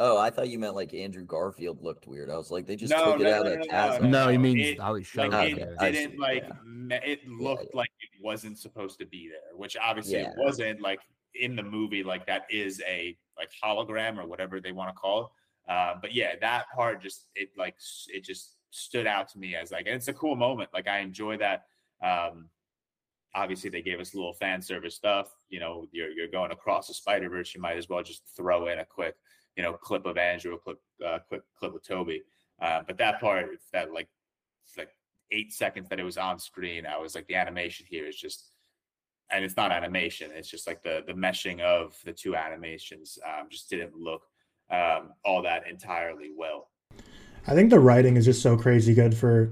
Oh, 0.00 0.16
I 0.16 0.30
thought 0.30 0.48
you 0.48 0.60
meant 0.60 0.76
like 0.76 0.94
Andrew 0.94 1.24
Garfield 1.24 1.82
looked 1.82 2.06
weird. 2.06 2.30
I 2.30 2.36
was 2.36 2.52
like, 2.52 2.66
they 2.66 2.76
just 2.76 2.92
No, 2.92 3.12
took 3.12 3.20
it 3.20 3.24
no, 3.24 3.34
out 3.34 3.44
no, 3.46 3.52
of 3.52 3.58
no, 3.58 3.64
no, 3.66 3.98
no, 3.98 4.24
No, 4.26 4.28
he 4.30 4.38
means 4.38 4.60
it- 4.68 4.80
how 4.80 4.94
it 4.94 4.98
like 4.98 5.06
shows. 5.06 5.34
Okay, 5.34 5.66
I 5.80 5.90
didn't 5.90 6.18
like 6.20 6.44
yeah. 6.44 6.52
me- 6.64 7.00
it 7.04 7.26
looked 7.28 7.64
yeah. 7.64 7.78
like 7.78 7.90
it 8.00 8.22
wasn't 8.22 8.58
supposed 8.58 8.98
to 9.00 9.06
be 9.06 9.28
there 9.28 9.56
which 9.56 9.76
obviously 9.76 10.14
Yeah. 10.20 10.30
it 10.30 10.34
wasn't 10.38 10.80
like 10.80 11.00
in 11.34 11.54
the 11.56 11.62
movie 11.62 12.02
like 12.02 12.26
that 12.26 12.46
is 12.50 12.80
a 12.88 13.16
like 13.36 13.50
hologram 13.62 14.18
or 14.18 14.26
whatever 14.26 14.60
they 14.60 14.72
want 14.72 14.88
to 14.88 14.94
call 14.94 15.24
it 15.66 15.72
uh, 15.72 15.94
but 16.00 16.14
yeah 16.14 16.34
that 16.40 16.64
part 16.74 17.02
just 17.02 17.26
it 17.34 17.50
like 17.58 17.76
it 18.08 18.24
just 18.24 18.56
stood 18.70 19.06
out 19.06 19.28
to 19.28 19.38
me 19.38 19.54
as 19.54 19.70
like 19.70 19.86
and 19.86 19.94
it's 19.96 20.08
a 20.08 20.12
cool 20.14 20.34
moment 20.36 20.70
like 20.72 20.88
i 20.88 20.98
enjoy 21.00 21.36
that 21.36 21.64
um 22.02 22.48
obviously 23.34 23.68
they 23.68 23.82
gave 23.82 24.00
us 24.00 24.14
a 24.14 24.16
little 24.16 24.32
fan 24.32 24.60
service 24.62 24.94
stuff 24.94 25.28
you 25.50 25.60
know 25.60 25.86
you're, 25.92 26.10
you're 26.10 26.28
going 26.28 26.50
across 26.52 26.88
the 26.88 26.94
spider 26.94 27.28
verse 27.28 27.54
you 27.54 27.60
might 27.60 27.76
as 27.76 27.88
well 27.88 28.02
just 28.02 28.22
throw 28.36 28.68
in 28.68 28.78
a 28.78 28.84
quick 28.84 29.14
you 29.58 29.62
know 29.62 29.74
clip 29.74 30.06
of 30.06 30.16
andrew 30.16 30.56
clip 30.64 30.78
uh, 31.06 31.18
quick 31.28 31.42
clip 31.58 31.74
with 31.74 31.86
toby 31.86 32.22
uh, 32.62 32.80
but 32.86 32.96
that 32.96 33.20
part 33.20 33.46
that 33.72 33.92
like 33.92 34.08
like 34.76 34.88
eight 35.30 35.52
seconds 35.52 35.88
that 35.88 36.00
it 36.00 36.04
was 36.04 36.16
on 36.16 36.38
screen, 36.38 36.86
I 36.86 36.98
was 36.98 37.14
like, 37.14 37.26
the 37.26 37.34
animation 37.34 37.86
here 37.88 38.06
is 38.06 38.16
just, 38.16 38.52
and 39.30 39.44
it's 39.44 39.56
not 39.56 39.72
animation. 39.72 40.30
It's 40.34 40.48
just 40.48 40.66
like 40.66 40.82
the 40.82 41.02
the 41.06 41.12
meshing 41.12 41.60
of 41.60 41.96
the 42.04 42.12
two 42.12 42.34
animations 42.34 43.18
um, 43.26 43.48
just 43.50 43.68
didn't 43.68 43.94
look 43.94 44.22
um, 44.70 45.10
all 45.24 45.42
that 45.42 45.68
entirely 45.68 46.30
well. 46.36 46.70
I 47.46 47.54
think 47.54 47.70
the 47.70 47.80
writing 47.80 48.16
is 48.16 48.24
just 48.24 48.42
so 48.42 48.56
crazy 48.56 48.94
good 48.94 49.14
for 49.14 49.50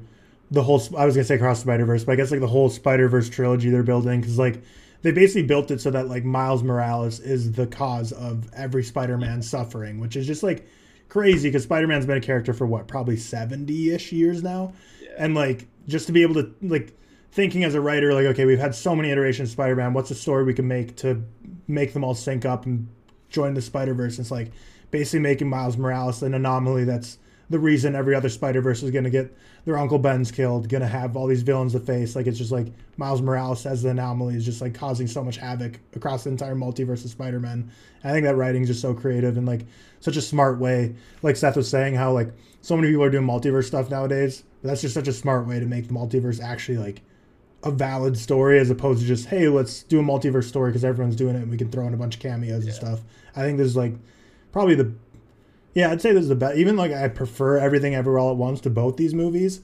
the 0.51 0.63
whole. 0.63 0.83
I 0.97 1.05
was 1.05 1.15
gonna 1.15 1.25
say 1.25 1.35
across 1.35 1.61
Spider 1.61 1.85
Verse, 1.85 2.05
but 2.05 2.13
I 2.13 2.17
guess 2.17 2.31
like 2.31 2.41
the 2.41 2.47
whole 2.47 2.71
Spider 2.71 3.09
Verse 3.09 3.29
trilogy 3.29 3.69
they're 3.69 3.83
building 3.83 4.21
because 4.21 4.39
like 4.39 4.63
they 5.03 5.13
basically 5.13 5.43
built 5.43 5.71
it 5.71 5.81
so 5.81 5.91
that 5.91 6.09
like 6.09 6.25
Miles 6.25 6.63
Morales 6.63 7.21
is 7.21 7.53
the 7.53 7.67
cause 7.67 8.13
of 8.13 8.53
every 8.55 8.83
Spider 8.83 9.19
Man 9.19 9.43
suffering, 9.43 10.01
which 10.01 10.17
is 10.17 10.27
just 10.27 10.43
like 10.43 10.67
crazy 11.09 11.49
because 11.49 11.65
Spider 11.65 11.87
Man's 11.87 12.07
been 12.07 12.19
a 12.19 12.21
character 12.21 12.53
for 12.53 12.67
what 12.67 12.89
probably 12.89 13.17
seventy 13.17 13.91
ish 13.91 14.13
years 14.13 14.43
now, 14.43 14.73
and 15.19 15.35
like 15.35 15.67
just 15.87 16.07
to 16.07 16.13
be 16.13 16.23
able 16.23 16.35
to 16.35 16.55
like 16.63 16.93
thinking 17.33 17.65
as 17.65 17.75
a 17.75 17.81
writer 17.81 18.15
like 18.15 18.25
okay 18.25 18.47
we've 18.47 18.59
had 18.59 18.75
so 18.75 18.97
many 18.97 19.11
iterations 19.11 19.51
of 19.51 19.53
Spider-Man 19.53 19.93
what's 19.93 20.11
a 20.11 20.15
story 20.15 20.43
we 20.43 20.55
can 20.55 20.67
make 20.67 20.97
to 20.97 21.23
make 21.69 21.93
them 21.93 22.03
all 22.03 22.15
sync 22.15 22.47
up 22.47 22.65
and 22.65 22.89
join 23.29 23.55
the 23.55 23.63
Spider-Verse? 23.63 24.19
It's 24.19 24.31
like 24.31 24.53
basically 24.91 25.21
making 25.21 25.49
Miles 25.49 25.77
Morales 25.77 26.23
an 26.23 26.35
anomaly 26.35 26.85
that's 26.85 27.19
the 27.49 27.59
reason 27.59 27.95
every 27.95 28.15
other 28.15 28.29
Spider-Verse 28.29 28.83
is 28.83 28.91
going 28.91 29.05
to 29.05 29.11
get 29.11 29.37
their 29.65 29.79
Uncle 29.79 29.99
Ben's 29.99 30.31
killed 30.31 30.69
going 30.69 30.81
to 30.81 30.89
have 30.89 31.17
all 31.17 31.27
these 31.27 31.43
villains 31.43 31.73
to 31.73 31.81
face. 31.81 32.17
Like 32.17 32.27
it's 32.27 32.39
just 32.39 32.53
like 32.53 32.69
Miles 32.97 33.23
Morales 33.23 33.67
as 33.67 33.83
the 33.83 33.91
anomaly 33.91 34.35
is 34.35 34.45
just 34.45 34.61
like 34.61 34.75
causing 34.75 35.07
so 35.07 35.23
much 35.23 35.37
havoc 35.37 35.79
across 35.95 36.25
the 36.25 36.31
entire 36.31 36.55
multiverse 36.55 37.05
of 37.05 37.11
Spider-Man. 37.11 37.71
I 38.03 38.13
think 38.13 38.25
that 38.25 38.37
writing 38.37 38.63
is 38.63 38.69
just 38.69 38.81
so 38.81 38.95
creative 38.95 39.37
and 39.37 39.47
like 39.47 39.67
such 40.01 40.17
a 40.17 40.23
smart 40.23 40.59
way. 40.59 40.95
Like 41.23 41.37
Seth 41.37 41.57
was 41.57 41.69
saying 41.69 41.95
how 41.95 42.13
like 42.13 42.33
so 42.63 42.77
many 42.77 42.89
people 42.89 43.05
are 43.05 43.11
doing 43.11 43.27
multiverse 43.27 43.65
stuff 43.65 43.91
nowadays 43.91 44.43
but 44.67 44.69
that's 44.69 44.81
just 44.81 44.95
such 44.95 45.07
a 45.07 45.13
smart 45.13 45.47
way 45.47 45.61
to 45.61 45.67
make 45.67 45.87
the 45.87 45.95
multiverse 45.95 46.43
actually 46.43 46.79
like 46.79 47.03
a 47.63 47.71
valid 47.71 48.19
story 48.19 48.59
as 48.59 48.71
opposed 48.71 49.01
to 49.01 49.07
just 49.07 49.27
hey 49.27 49.49
let's 49.49 49.85
do 49.85 50.01
a 50.01 50.03
multiverse 50.03 50.45
story 50.45 50.71
because 50.71 50.85
everyone's 50.85 51.17
doing 51.17 51.37
it 51.37 51.43
and 51.43 51.51
we 51.51 51.57
can 51.57 51.71
throw 51.71 51.87
in 51.87 51.95
a 51.95 51.97
bunch 51.97 52.17
of 52.17 52.21
cameos 52.21 52.65
and 52.65 52.75
stuff. 52.75 53.01
I 53.35 53.43
think 53.43 53.59
this 53.59 53.69
is 53.69 53.77
like 53.77 53.95
probably 54.53 54.75
the 54.75 54.93
yeah 55.77 55.93
i'd 55.93 56.01
say 56.01 56.12
this 56.12 56.22
is 56.22 56.29
the 56.29 56.35
best 56.35 56.57
even 56.57 56.77
like 56.77 56.91
i 56.93 57.07
prefer 57.07 57.59
everything 57.59 57.95
everywhere 57.95 58.18
all 58.18 58.33
at 58.33 58.37
once 58.37 58.61
to 58.61 58.68
both 58.68 58.97
these 58.97 59.14
movies 59.14 59.61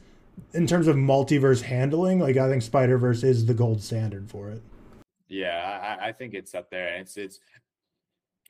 in 0.54 0.66
terms 0.66 0.86
of 0.86 0.94
multiverse 0.94 1.62
handling 1.62 2.20
like 2.20 2.36
i 2.36 2.48
think 2.48 2.62
spider-verse 2.62 3.24
is 3.24 3.46
the 3.46 3.54
gold 3.54 3.82
standard 3.82 4.30
for 4.30 4.50
it 4.50 4.62
Yeah, 5.32 5.96
I, 5.98 6.08
I 6.08 6.12
think 6.12 6.34
it's 6.34 6.54
up 6.54 6.70
there. 6.70 6.94
It's 6.96 7.16
it's 7.16 7.40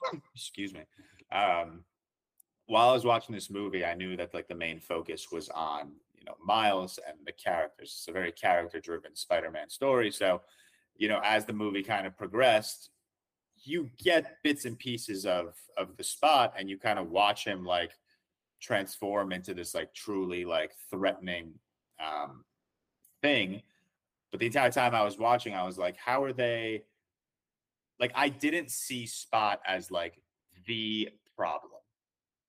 excuse 0.34 0.74
me. 0.74 0.80
Um, 1.30 1.84
while 2.66 2.90
I 2.90 2.92
was 2.92 3.04
watching 3.04 3.34
this 3.36 3.50
movie, 3.50 3.84
I 3.84 3.94
knew 3.94 4.16
that 4.16 4.34
like 4.34 4.48
the 4.48 4.56
main 4.56 4.80
focus 4.80 5.30
was 5.30 5.48
on 5.50 5.92
you 6.18 6.24
know 6.24 6.34
Miles 6.44 6.98
and 7.06 7.18
the 7.24 7.30
characters. 7.30 7.94
It's 7.96 8.08
a 8.08 8.12
very 8.12 8.32
character-driven 8.32 9.14
Spider-Man 9.14 9.70
story. 9.70 10.10
So, 10.10 10.42
you 10.96 11.06
know, 11.08 11.20
as 11.22 11.44
the 11.44 11.52
movie 11.52 11.84
kind 11.84 12.04
of 12.04 12.18
progressed, 12.18 12.90
you 13.64 13.90
get 14.02 14.42
bits 14.42 14.64
and 14.64 14.78
pieces 14.78 15.26
of 15.26 15.54
of 15.76 15.96
the 15.96 16.04
spot, 16.04 16.54
and 16.58 16.68
you 16.68 16.78
kind 16.78 16.98
of 16.98 17.10
watch 17.10 17.44
him 17.46 17.64
like 17.64 17.92
transform 18.60 19.32
into 19.32 19.54
this 19.54 19.74
like 19.74 19.92
truly 19.94 20.44
like 20.44 20.72
threatening 20.90 21.52
um, 22.04 22.44
thing. 23.22 23.62
But 24.30 24.40
the 24.40 24.46
entire 24.46 24.70
time 24.70 24.94
I 24.94 25.02
was 25.02 25.18
watching, 25.18 25.54
I 25.54 25.62
was 25.64 25.78
like, 25.78 25.96
how 25.96 26.22
are 26.24 26.32
they? 26.32 26.84
Like, 28.00 28.12
I 28.14 28.30
didn't 28.30 28.70
see 28.70 29.06
Spot 29.06 29.60
as 29.66 29.90
like 29.90 30.20
the 30.66 31.08
problem. 31.36 31.72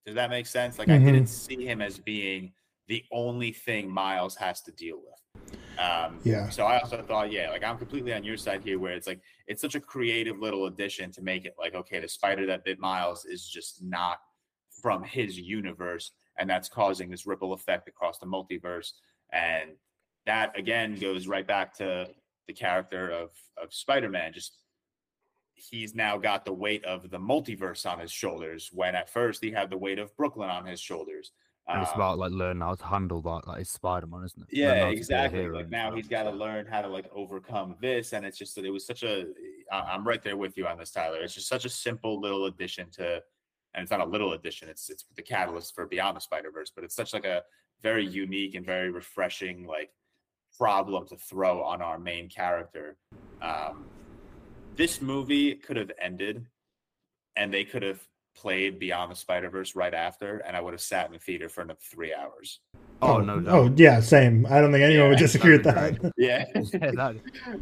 Does 0.05 0.15
that 0.15 0.29
make 0.29 0.47
sense? 0.47 0.79
Like, 0.79 0.89
I 0.89 0.97
Mhm. 0.97 1.05
didn't 1.05 1.27
see 1.27 1.65
him 1.65 1.81
as 1.81 1.99
being 1.99 2.53
the 2.87 3.05
only 3.11 3.51
thing 3.51 3.89
Miles 3.89 4.35
has 4.35 4.61
to 4.63 4.71
deal 4.71 5.01
with. 5.01 5.59
Um, 5.79 6.19
Yeah. 6.23 6.49
So 6.49 6.65
I 6.65 6.79
also 6.79 7.01
thought, 7.01 7.31
yeah, 7.31 7.49
like 7.49 7.63
I'm 7.63 7.77
completely 7.77 8.13
on 8.13 8.23
your 8.23 8.37
side 8.37 8.61
here, 8.63 8.79
where 8.79 8.93
it's 8.93 9.07
like 9.07 9.21
it's 9.47 9.61
such 9.61 9.75
a 9.75 9.79
creative 9.79 10.39
little 10.39 10.67
addition 10.67 11.11
to 11.13 11.21
make 11.21 11.45
it 11.45 11.55
like, 11.59 11.75
okay, 11.75 11.99
the 11.99 12.07
spider 12.07 12.45
that 12.47 12.63
bit 12.63 12.79
Miles 12.79 13.25
is 13.25 13.47
just 13.47 13.83
not 13.83 14.19
from 14.81 15.03
his 15.03 15.37
universe, 15.37 16.11
and 16.37 16.49
that's 16.49 16.69
causing 16.69 17.09
this 17.09 17.25
ripple 17.25 17.53
effect 17.53 17.87
across 17.87 18.19
the 18.19 18.25
multiverse. 18.25 18.91
And 19.31 19.71
that 20.25 20.57
again 20.57 20.95
goes 20.95 21.27
right 21.27 21.47
back 21.47 21.73
to 21.77 22.09
the 22.47 22.53
character 22.53 23.09
of 23.09 23.31
of 23.61 23.73
Spider-Man. 23.73 24.33
Just 24.33 24.57
he's 25.55 25.93
now 25.93 26.17
got 26.17 26.45
the 26.45 26.53
weight 26.53 26.83
of 26.85 27.09
the 27.09 27.19
multiverse 27.19 27.89
on 27.89 27.99
his 27.99 28.11
shoulders, 28.11 28.69
when 28.73 28.95
at 28.95 29.09
first 29.09 29.43
he 29.43 29.51
had 29.51 29.69
the 29.69 29.77
weight 29.77 29.99
of 29.99 30.15
Brooklyn 30.17 30.49
on 30.49 30.65
his 30.65 30.79
shoulders. 30.79 31.31
It's 31.69 31.91
Um, 31.91 31.95
about 31.95 32.17
like 32.17 32.31
learning 32.31 32.61
how 32.61 32.75
to 32.75 32.85
handle 32.85 33.21
that. 33.21 33.47
Like 33.47 33.61
it's 33.61 33.71
Spider 33.71 34.05
Man, 34.07 34.23
isn't 34.25 34.41
it? 34.41 34.49
Yeah, 34.51 34.67
how 34.67 34.73
to 34.73 34.79
be 34.91 34.95
a 34.95 34.97
exactly. 34.97 35.47
Like 35.47 35.69
now 35.69 35.95
he's 35.95 36.09
got 36.09 36.23
to 36.23 36.31
learn 36.31 36.65
how 36.65 36.81
to 36.81 36.89
like 36.89 37.09
overcome 37.13 37.77
this, 37.79 38.11
and 38.13 38.25
it's 38.25 38.37
just 38.37 38.55
that 38.55 38.65
it 38.65 38.69
was 38.69 38.85
such 38.85 39.03
a. 39.03 39.27
I- 39.71 39.79
I'm 39.93 40.05
right 40.05 40.21
there 40.21 40.35
with 40.35 40.57
you 40.57 40.67
on 40.67 40.77
this, 40.77 40.91
Tyler. 40.91 41.21
It's 41.21 41.33
just 41.33 41.47
such 41.47 41.63
a 41.63 41.69
simple 41.69 42.19
little 42.19 42.45
addition 42.47 42.89
to, 42.91 43.21
and 43.73 43.81
it's 43.81 43.91
not 43.91 44.01
a 44.01 44.05
little 44.05 44.33
addition. 44.33 44.67
It's 44.67 44.89
it's 44.89 45.05
the 45.15 45.21
catalyst 45.21 45.73
for 45.73 45.85
Beyond 45.87 46.17
the 46.17 46.21
Spider 46.21 46.51
Verse, 46.51 46.69
but 46.75 46.83
it's 46.83 46.95
such 46.95 47.13
like 47.13 47.25
a 47.25 47.43
very 47.81 48.05
unique 48.05 48.55
and 48.55 48.65
very 48.65 48.91
refreshing 48.91 49.65
like 49.65 49.91
problem 50.57 51.07
to 51.07 51.15
throw 51.17 51.63
on 51.63 51.81
our 51.81 51.97
main 51.97 52.27
character. 52.29 52.97
Um, 53.41 53.85
this 54.75 55.01
movie 55.01 55.55
could 55.55 55.77
have 55.77 55.91
ended, 55.99 56.45
and 57.37 57.53
they 57.53 57.63
could 57.63 57.83
have 57.83 58.05
played 58.35 58.79
Beyond 58.79 59.11
the 59.11 59.15
Spider 59.15 59.49
Verse 59.49 59.75
right 59.75 59.93
after, 59.93 60.37
and 60.39 60.55
I 60.55 60.61
would 60.61 60.73
have 60.73 60.81
sat 60.81 61.07
in 61.07 61.13
the 61.13 61.19
theater 61.19 61.49
for 61.49 61.61
another 61.61 61.79
three 61.81 62.13
hours. 62.13 62.59
Oh, 63.01 63.15
oh 63.15 63.19
no, 63.19 63.33
oh, 63.35 63.39
doubt. 63.41 63.53
oh 63.53 63.73
yeah 63.75 63.99
same 63.99 64.45
i 64.49 64.61
don't 64.61 64.71
think 64.71 64.81
anyone 64.81 65.09
would 65.09 65.19
Yeah, 65.19 65.25
disagree 65.25 65.51
with 65.57 65.63
that'd 65.65 65.99
Yeah. 66.17 66.45
Yeah, 66.73 67.11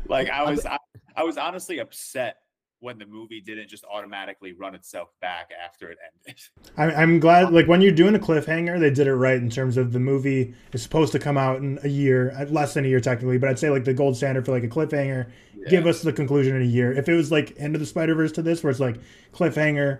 like 0.07 0.29
I 0.29 0.43
was 0.49 0.65
I, 0.67 0.77
I 1.15 1.23
was 1.23 1.37
honestly 1.37 1.79
upset 1.79 2.37
when 2.79 2.97
the 2.99 3.05
movie 3.05 3.41
didn't 3.41 3.67
just 3.67 3.83
automatically 3.91 4.53
run 4.53 4.73
itself 4.75 5.09
back 5.21 5.51
after 5.63 5.89
it 5.91 5.97
ended. 6.27 6.41
I'm, 6.77 6.89
I'm 6.91 7.19
glad 7.19 7.51
like 7.53 7.67
when 7.67 7.81
you're 7.81 7.91
doing 7.91 8.13
a 8.15 8.19
cliffhanger 8.19 8.79
they 8.79 8.91
did 8.91 9.07
it 9.07 9.15
right 9.15 9.37
in 9.37 9.49
terms 9.49 9.77
of 9.77 9.93
the 9.93 9.99
movie 9.99 10.53
is 10.73 10.83
supposed 10.83 11.11
to 11.13 11.19
come 11.19 11.37
out 11.37 11.57
in 11.57 11.79
a 11.83 11.87
year 11.87 12.35
less 12.49 12.75
than 12.75 12.85
a 12.85 12.87
year 12.87 12.99
technically 12.99 13.37
but 13.39 13.49
i'd 13.49 13.59
say 13.59 13.69
like 13.71 13.83
the 13.83 13.93
gold 13.93 14.15
standard 14.17 14.45
for 14.45 14.51
like 14.51 14.63
a 14.63 14.67
cliffhanger 14.67 15.31
give 15.69 15.85
us 15.87 16.01
the 16.01 16.13
conclusion 16.13 16.55
in 16.55 16.61
a 16.61 16.65
year 16.65 16.91
if 16.93 17.07
it 17.09 17.13
was 17.13 17.31
like 17.31 17.53
end 17.57 17.75
of 17.75 17.79
the 17.81 17.85
spider-verse 17.85 18.31
to 18.31 18.41
this 18.41 18.63
where 18.63 18.71
it's 18.71 18.79
like 18.79 18.97
cliffhanger 19.33 19.99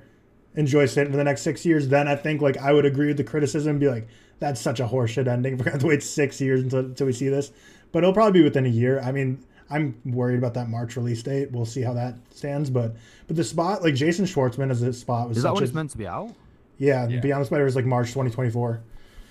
enjoy 0.55 0.85
sitting 0.85 1.11
for 1.11 1.17
the 1.17 1.23
next 1.23 1.41
six 1.41 1.65
years 1.65 1.87
then 1.87 2.07
i 2.07 2.15
think 2.15 2.41
like 2.41 2.57
i 2.57 2.71
would 2.73 2.85
agree 2.85 3.07
with 3.07 3.17
the 3.17 3.23
criticism 3.23 3.71
and 3.71 3.79
be 3.79 3.87
like 3.89 4.07
that's 4.39 4.59
such 4.59 4.79
a 4.79 4.85
horseshit 4.85 5.27
ending 5.27 5.53
we're 5.57 5.63
gonna 5.65 5.71
have 5.75 5.81
to 5.81 5.87
wait 5.87 6.03
six 6.03 6.41
years 6.41 6.61
until, 6.61 6.79
until 6.79 7.07
we 7.07 7.13
see 7.13 7.29
this 7.29 7.51
but 7.91 7.99
it'll 8.03 8.13
probably 8.13 8.39
be 8.39 8.43
within 8.43 8.65
a 8.65 8.69
year 8.69 8.99
i 9.01 9.11
mean 9.11 9.43
i'm 9.69 9.95
worried 10.05 10.37
about 10.37 10.53
that 10.53 10.67
march 10.69 10.95
release 10.97 11.23
date 11.23 11.51
we'll 11.51 11.65
see 11.65 11.81
how 11.81 11.93
that 11.93 12.15
stands 12.31 12.69
but 12.69 12.95
but 13.27 13.35
the 13.37 13.43
spot 13.43 13.81
like 13.81 13.95
jason 13.95 14.25
schwartzman 14.25 14.69
as 14.71 14.81
a 14.81 14.91
spot 14.91 15.29
was 15.29 15.37
Is 15.37 15.43
that 15.43 15.49
such 15.49 15.53
when 15.55 15.63
a, 15.63 15.65
it's 15.65 15.73
meant 15.73 15.89
to 15.91 15.97
be 15.97 16.07
out? 16.07 16.33
yeah, 16.77 17.07
Yeah. 17.07 17.19
Beyond 17.19 17.41
the 17.43 17.45
Spider 17.45 17.65
is 17.67 17.75
like 17.75 17.85
March 17.85 18.07
2024. 18.07 18.81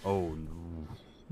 Oh 0.05 0.21
no. 0.29 0.87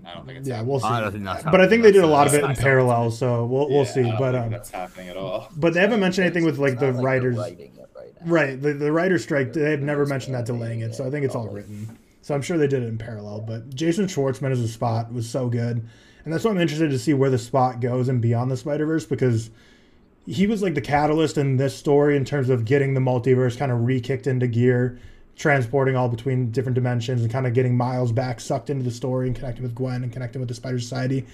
I 0.05 0.15
don't 0.15 0.27
think 0.27 0.39
it's 0.41 0.49
Yeah, 0.49 0.57
happening. 0.57 0.71
we'll 0.71 0.81
see. 0.81 0.87
I 0.89 1.01
don't 1.01 1.13
think 1.13 1.25
that's. 1.25 1.45
But 1.45 1.61
I 1.61 1.69
think 1.69 1.83
they 1.85 1.93
did 1.93 2.03
a 2.03 2.09
lot 2.09 2.27
of 2.27 2.35
it 2.35 2.39
in 2.43 2.49
that's 2.49 2.59
not 2.61 2.65
parallel, 2.65 3.11
so 3.13 3.45
we'll 3.47 3.69
we'll 3.69 3.85
Yeah, 3.85 3.85
see. 3.85 4.01
I 4.01 4.09
don't 4.09 4.19
But 4.19 4.33
think 4.33 4.45
um, 4.47 4.51
that's 4.51 4.71
happening 4.71 5.09
at 5.11 5.17
all. 5.17 5.49
but 5.57 5.75
they 5.75 5.81
haven't 5.81 6.01
mentioned 6.01 6.25
anything 6.27 6.45
with 6.45 6.59
like 6.59 6.73
It's 6.73 6.81
the 6.81 6.93
not 6.93 7.03
writers. 7.05 7.37
writing 7.37 7.73
it 7.79 7.88
right 8.25 8.61
the 8.61 8.75
the 8.75 8.93
writer 8.93 9.19
strike. 9.19 9.53
They've 9.53 9.81
never 9.81 10.07
mentioned 10.07 10.35
that 10.35 10.47
delaying 10.47 10.81
it, 10.81 10.95
so 10.95 11.07
I 11.07 11.11
think 11.11 11.25
it's 11.25 11.35
all 11.35 11.49
written. 11.49 11.99
So 12.23 12.35
I'm 12.35 12.43
sure 12.43 12.59
they 12.59 12.67
did 12.67 12.83
it 12.83 12.89
in 12.89 12.99
parallel. 12.99 13.41
But 13.41 13.75
Jason 13.75 14.07
Schwartzman 14.07 14.51
as 14.51 14.61
a 14.61 14.69
spot 14.69 15.13
was 15.13 15.29
so 15.29 15.49
good, 15.49 15.87
and 16.25 16.33
that's 16.33 16.45
why 16.45 16.51
I'm 16.51 16.59
interested 16.59 16.91
to 16.91 16.99
see 16.99 17.15
where 17.15 17.31
the 17.31 17.39
spot 17.39 17.81
goes 17.81 18.09
and 18.09 18.21
beyond 18.21 18.51
the 18.51 18.57
Spider 18.57 18.87
Verse 18.87 19.07
because 19.07 19.51
he 20.27 20.47
was 20.47 20.63
like 20.63 20.75
the 20.75 20.81
catalyst 20.81 21.39
in 21.39 21.57
this 21.57 21.75
story 21.75 22.17
in 22.17 22.25
terms 22.25 22.51
of 22.51 22.67
getting 22.67 22.93
the 22.93 23.01
multiverse 23.01 23.57
kind 23.57 23.73
of 23.73 23.87
re-kicked 23.87 24.27
into 24.27 24.47
gear, 24.47 25.01
transporting 25.37 25.97
all 25.97 26.11
between 26.11 26.51
different 26.51 26.75
dimensions 26.75 27.23
and 27.23 27.33
kind 27.33 27.47
of 27.47 27.55
getting 27.55 27.75
Miles 27.75 28.13
back 28.13 28.39
sucked 28.41 28.69
into 28.69 28.85
the 28.85 28.91
story 28.91 29.27
and 29.27 29.35
connecting 29.35 29.63
with 29.63 29.75
Gwen 29.75 30.03
and 30.03 30.13
connecting 30.13 30.41
with 30.41 30.49
the 30.51 30.55
Spider 30.55 30.79
Society. 30.79 31.25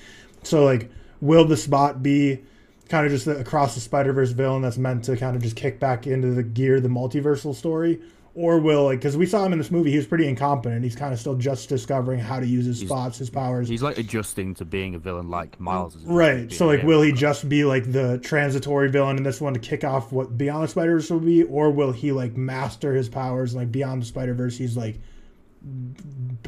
So 0.45 0.65
like, 0.65 0.91
will 1.21 1.45
the 1.45 1.57
spot 1.57 2.05
be 2.05 2.41
kind 2.89 3.07
of 3.07 3.13
just 3.13 3.25
the, 3.25 3.39
across 3.39 3.75
the 3.75 3.81
Spider 3.81 4.13
Verse 4.13 4.31
villain 4.31 4.63
that's 4.63 4.79
meant 4.79 5.05
to 5.05 5.17
kind 5.17 5.37
of 5.37 5.43
just 5.43 5.57
kick 5.57 5.81
back 5.81 6.07
into 6.07 6.33
the 6.33 6.43
gear 6.43 6.81
the 6.81 6.89
multiversal 6.89 7.55
story, 7.55 8.01
or 8.35 8.59
will 8.59 8.85
like 8.85 8.99
because 8.99 9.17
we 9.17 9.27
saw 9.27 9.45
him 9.45 9.53
in 9.53 9.59
this 9.59 9.71
movie, 9.71 9.91
he 9.91 9.97
was 9.97 10.07
pretty 10.07 10.27
incompetent. 10.29 10.83
He's 10.85 10.97
kind 10.97 11.13
of 11.13 11.21
still 11.21 11.35
just 11.37 11.69
discovering 11.69 12.19
how 12.21 12.41
to 12.41 12.47
use 12.47 12.67
his 12.67 12.81
He's- 12.81 12.89
spots, 12.89 13.19
his 13.19 13.31
powers. 13.31 13.69
He's 13.69 13.83
like 13.83 13.97
adjusting 13.99 14.55
to 14.57 14.65
being 14.65 14.95
a 14.95 14.99
villain 14.99 15.31
like 15.31 15.59
Miles 15.61 15.95
is. 15.97 16.03
Right. 16.05 16.53
So 16.53 16.67
like 16.67 16.83
will 16.83 17.01
he 17.03 17.13
just 17.13 17.49
be 17.49 17.65
like 17.65 17.91
the 17.91 18.19
transitory 18.19 18.91
villain 18.91 19.17
in 19.17 19.23
this 19.23 19.41
one 19.41 19.55
to 19.55 19.61
kick 19.61 19.85
off 19.85 20.13
what 20.13 20.37
Beyond 20.37 20.65
the 20.65 20.69
Spider 20.69 20.97
Verse 20.97 21.11
will 21.11 21.21
be, 21.21 21.45
or 21.45 21.71
will 21.71 21.93
he 21.93 22.13
like 22.13 22.37
master 22.37 22.95
his 22.95 23.09
powers 23.09 23.55
and 23.55 23.63
like 23.63 23.73
Beyond 23.73 24.03
the 24.03 24.07
Spider 24.07 24.35
Verse 24.35 24.57
he's 24.59 24.77
like 24.77 24.99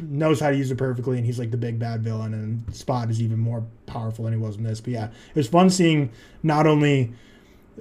knows 0.01 0.39
how 0.39 0.49
to 0.49 0.55
use 0.55 0.69
it 0.69 0.77
perfectly 0.77 1.17
and 1.17 1.25
he's 1.25 1.39
like 1.39 1.51
the 1.51 1.57
big 1.57 1.79
bad 1.79 2.03
villain 2.03 2.33
and 2.33 2.75
Spot 2.75 3.09
is 3.09 3.21
even 3.21 3.39
more 3.39 3.65
powerful 3.85 4.25
than 4.25 4.33
he 4.33 4.39
was 4.39 4.57
in 4.57 4.63
this. 4.63 4.79
But 4.79 4.93
yeah, 4.93 5.05
it 5.05 5.35
was 5.35 5.47
fun 5.47 5.69
seeing 5.69 6.11
not 6.43 6.67
only 6.67 7.13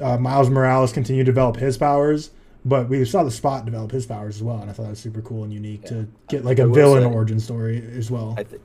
uh, 0.01 0.18
Miles 0.18 0.51
Morales 0.51 0.93
continue 0.93 1.22
to 1.22 1.30
develop 1.30 1.57
his 1.57 1.76
powers, 1.76 2.30
but 2.64 2.89
we 2.89 3.05
saw 3.05 3.22
the 3.22 3.30
Spot 3.30 3.64
develop 3.64 3.93
his 3.93 4.07
powers 4.07 4.37
as 4.37 4.43
well, 4.43 4.59
and 4.59 4.68
I 4.68 4.72
thought 4.72 4.84
that 4.84 4.91
was 4.91 4.99
super 4.99 5.22
cool 5.22 5.45
and 5.45 5.53
unique 5.53 5.84
to 5.87 6.09
get 6.28 6.45
like 6.45 6.59
a 6.59 6.66
villain 6.66 7.03
say- 7.03 7.09
origin 7.09 7.41
story 7.41 7.84
as 7.97 8.11
well. 8.11 8.34
I 8.37 8.45
think 8.45 8.62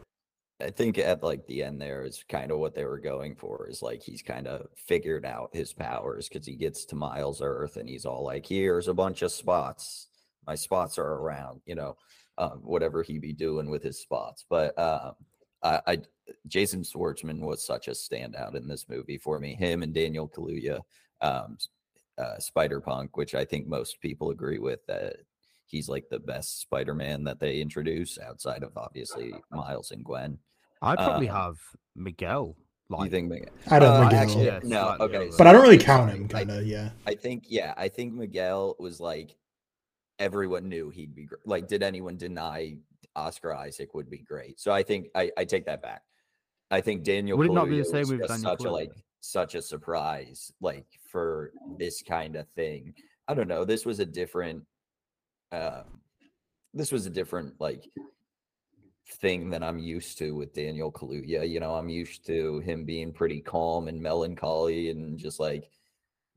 I 0.59 0.69
think 0.69 0.97
at 0.97 1.23
like 1.23 1.45
the 1.47 1.63
end 1.63 1.81
there 1.81 2.03
is 2.03 2.23
kind 2.29 2.51
of 2.51 2.59
what 2.59 2.75
they 2.75 2.85
were 2.85 2.99
going 2.99 3.35
for 3.35 3.67
is 3.67 3.81
like 3.81 4.01
he's 4.01 4.21
kind 4.21 4.47
of 4.47 4.67
figured 4.75 5.25
out 5.25 5.49
his 5.53 5.73
powers 5.73 6.29
because 6.29 6.45
he 6.45 6.55
gets 6.55 6.85
to 6.85 6.95
Miles 6.95 7.41
Earth 7.41 7.77
and 7.77 7.89
he's 7.89 8.05
all 8.05 8.23
like, 8.23 8.45
"Here's 8.45 8.87
a 8.87 8.93
bunch 8.93 9.21
of 9.21 9.31
spots. 9.31 10.07
My 10.45 10.55
spots 10.55 10.97
are 10.97 11.13
around," 11.13 11.61
you 11.65 11.75
know, 11.75 11.97
um, 12.37 12.61
whatever 12.63 13.03
he 13.03 13.19
be 13.19 13.33
doing 13.33 13.69
with 13.69 13.83
his 13.83 13.99
spots. 13.99 14.45
But 14.49 14.77
um, 14.77 15.13
I, 15.63 15.81
I 15.87 15.97
Jason 16.47 16.81
Schwartzman 16.81 17.39
was 17.39 17.65
such 17.65 17.87
a 17.87 17.91
standout 17.91 18.55
in 18.55 18.67
this 18.67 18.87
movie 18.89 19.17
for 19.17 19.39
me. 19.39 19.55
Him 19.55 19.83
and 19.83 19.93
Daniel 19.93 20.29
Kaluuya, 20.29 20.79
um, 21.21 21.57
uh, 22.17 22.39
Spider 22.39 22.79
Punk, 22.81 23.17
which 23.17 23.35
I 23.35 23.45
think 23.45 23.67
most 23.67 23.99
people 24.01 24.31
agree 24.31 24.59
with 24.59 24.85
that 24.87 25.17
he's 25.65 25.89
like 25.89 26.09
the 26.09 26.19
best 26.19 26.61
Spider-Man 26.61 27.23
that 27.23 27.39
they 27.39 27.61
introduce 27.61 28.19
outside 28.19 28.63
of 28.63 28.77
obviously 28.77 29.33
Miles 29.51 29.91
and 29.91 30.03
Gwen. 30.03 30.37
I'd 30.81 30.97
probably 30.97 31.29
uh, 31.29 31.35
have 31.35 31.57
Miguel. 31.95 32.55
Like, 32.89 33.05
you 33.05 33.09
think 33.09 33.29
Miguel? 33.29 33.49
I 33.67 33.79
don't 33.79 33.95
Uh, 33.95 34.03
Miguel. 34.03 34.19
Actually, 34.19 34.45
Yeah, 34.45 34.59
no. 34.63 34.97
Okay, 34.99 35.17
over. 35.17 35.37
but 35.37 35.47
I 35.47 35.53
don't 35.53 35.61
really 35.61 35.77
count 35.77 36.11
him, 36.11 36.27
kind 36.27 36.51
of. 36.51 36.65
Yeah. 36.65 36.89
I 37.07 37.15
think 37.15 37.45
yeah, 37.47 37.73
I 37.77 37.87
think 37.87 38.13
Miguel 38.13 38.75
was 38.79 38.99
like 38.99 39.37
everyone 40.21 40.69
knew 40.69 40.89
he'd 40.89 41.15
be 41.15 41.25
great. 41.25 41.45
Like, 41.45 41.67
did 41.67 41.83
anyone 41.83 42.15
deny 42.15 42.77
Oscar 43.15 43.53
Isaac 43.53 43.93
would 43.93 44.09
be 44.09 44.19
great? 44.19 44.59
So 44.59 44.71
I 44.71 44.83
think 44.83 45.07
I, 45.15 45.31
I 45.37 45.43
take 45.43 45.65
that 45.65 45.81
back. 45.81 46.03
I 46.69 46.79
think 46.79 47.03
Daniel 47.03 47.37
Would 47.37 47.49
it 47.49 47.53
not 47.53 47.67
be 47.67 47.79
the 47.79 47.85
same 47.85 48.07
with 48.07 48.25
Daniel 48.27 48.37
such 48.37 48.63
a 48.63 48.71
like 48.71 48.93
such 49.19 49.55
a 49.55 49.61
surprise, 49.61 50.53
like 50.61 50.85
for 51.11 51.51
this 51.77 52.01
kind 52.01 52.37
of 52.37 52.47
thing. 52.49 52.93
I 53.27 53.33
don't 53.33 53.49
know. 53.49 53.65
This 53.65 53.85
was 53.85 53.99
a 53.99 54.05
different. 54.05 54.63
Um, 55.51 55.99
this 56.73 56.91
was 56.93 57.05
a 57.05 57.09
different 57.09 57.59
like 57.59 57.83
thing 59.19 59.49
than 59.49 59.63
I'm 59.63 59.79
used 59.79 60.17
to 60.19 60.31
with 60.31 60.53
Daniel 60.53 60.91
Kaluuya. 60.91 61.49
You 61.49 61.59
know, 61.59 61.75
I'm 61.75 61.89
used 61.89 62.25
to 62.27 62.59
him 62.59 62.85
being 62.85 63.11
pretty 63.11 63.41
calm 63.41 63.89
and 63.89 64.01
melancholy 64.01 64.89
and 64.89 65.17
just 65.17 65.39
like, 65.39 65.69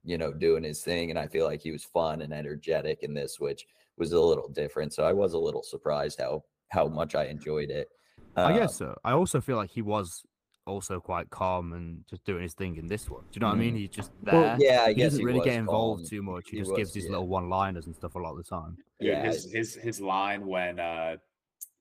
you 0.05 0.19
know, 0.19 0.33
doing 0.33 0.63
his 0.65 0.83
thing. 0.83 1.11
And 1.11 1.19
I 1.19 1.27
feel 1.27 1.47
like 1.47 1.61
he 1.63 1.71
was 1.73 1.85
fun 1.85 2.23
and 2.23 2.33
energetic 2.33 3.03
in 3.03 3.15
this, 3.15 3.41
which 3.41 3.67
was 3.97 4.13
a 4.13 4.21
little 4.21 4.49
different. 4.49 4.93
So 4.93 5.05
I 5.05 5.13
was 5.13 5.33
a 5.35 5.39
little 5.39 5.63
surprised 5.63 6.19
how 6.21 6.45
how 6.69 6.87
much 6.89 7.15
I 7.15 7.27
enjoyed 7.27 7.71
it. 7.71 7.89
I 8.37 8.53
Um, 8.53 8.59
guess 8.59 8.77
so. 8.77 8.97
I 9.05 9.13
also 9.13 9.41
feel 9.41 9.57
like 9.57 9.71
he 9.71 9.83
was 9.83 10.23
also 10.67 10.99
quite 10.99 11.29
calm 11.31 11.73
and 11.75 12.05
just 12.09 12.25
doing 12.25 12.43
his 12.43 12.55
thing 12.55 12.77
in 12.77 12.87
this 12.89 13.09
one. 13.09 13.21
Do 13.23 13.29
you 13.35 13.41
know 13.41 13.49
what 13.49 13.57
I 13.57 13.59
mean? 13.59 13.77
He's 13.77 13.91
just 13.91 14.11
there. 14.23 14.35
Well, 14.35 14.57
yeah, 14.59 14.83
I 14.85 14.89
he 14.89 14.95
guess 14.95 15.13
doesn't 15.13 15.21
he 15.21 15.27
really 15.27 15.45
get 15.45 15.55
involved 15.59 16.03
calm. 16.03 16.09
too 16.09 16.23
much. 16.23 16.45
He, 16.49 16.57
He 16.57 16.63
just 16.63 16.71
was, 16.71 16.79
gives 16.79 16.93
these 16.93 17.05
yeah. 17.05 17.11
little 17.13 17.29
one-liners 17.29 17.87
and 17.87 17.95
stuff 17.95 18.15
a 18.15 18.19
lot 18.19 18.33
of 18.33 18.39
the 18.39 18.43
time. 18.45 18.77
Dude, 18.99 19.11
Yeah, 19.11 19.25
his 19.27 19.53
his 19.53 19.75
his 19.75 20.01
line 20.01 20.47
when 20.47 20.81
uh 20.81 21.17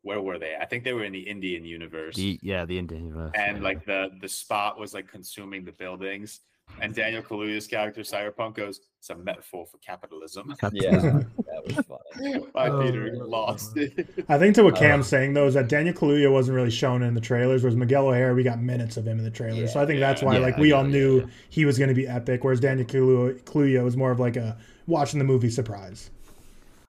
where 0.01 0.21
were 0.21 0.37
they? 0.37 0.55
I 0.59 0.65
think 0.65 0.83
they 0.83 0.91
were 0.91 1.05
in 1.05 1.13
the 1.13 1.21
Indian 1.21 1.63
universe. 1.65 2.15
The 2.17 2.37
yeah, 2.43 2.65
the 2.65 2.77
Indian 2.77 3.05
universe. 3.07 3.31
and 3.35 3.57
yeah. 3.57 3.63
like 3.63 3.85
the 3.85 4.09
the 4.21 4.27
spot 4.27 4.77
was 4.77 4.93
like 4.93 5.07
consuming 5.07 5.63
the 5.65 5.71
buildings. 5.71 6.41
And 6.81 6.93
Daniel 6.93 7.21
Kaluuya's 7.21 7.67
character 7.67 8.03
Spider 8.03 8.31
Punk 8.31 8.55
goes, 8.55 8.81
"It's 8.97 9.09
a 9.09 9.15
metaphor 9.15 9.65
for 9.67 9.77
capitalism." 9.77 10.53
Yeah, 10.73 10.91
that 10.91 11.61
was 11.65 11.75
funny. 11.85 12.45
My 12.55 12.67
Oh, 12.67 12.81
Peter 12.81 13.09
God. 13.11 13.27
lost. 13.29 13.77
I 14.29 14.37
think 14.39 14.55
to 14.55 14.63
what 14.63 14.75
Uh, 14.75 14.79
Cam's 14.79 15.07
saying 15.07 15.33
though 15.33 15.45
is 15.47 15.53
that 15.53 15.69
Daniel 15.69 15.93
Kaluuya 15.95 16.31
wasn't 16.31 16.55
really 16.55 16.71
shown 16.71 17.03
in 17.03 17.13
the 17.13 17.21
trailers, 17.21 17.63
whereas 17.63 17.75
Miguel 17.77 18.07
O'Hara 18.07 18.33
we 18.33 18.43
got 18.43 18.59
minutes 18.59 18.97
of 18.97 19.07
him 19.07 19.17
in 19.19 19.23
the 19.23 19.31
trailers. 19.31 19.71
so 19.71 19.81
I 19.81 19.85
think 19.85 19.99
Yeah, 19.99 20.07
that's 20.09 20.23
why 20.23 20.33
Yeah, 20.33 20.39
like 20.39 20.57
we 20.57 20.71
all 20.71 20.83
knew 20.83 21.19
yeah. 21.21 21.25
he 21.49 21.65
was 21.65 21.77
going 21.77 21.89
to 21.89 21.93
be 21.95 22.07
epic, 22.07 22.43
whereas 22.43 22.59
Daniel 22.59 22.87
Kaluuya, 22.87 23.41
Kaluuya 23.43 23.83
was 23.83 23.95
more 23.95 24.11
of 24.11 24.19
like 24.19 24.35
a 24.35 24.57
watching 24.87 25.19
the 25.19 25.25
movie 25.25 25.51
surprise. 25.51 26.09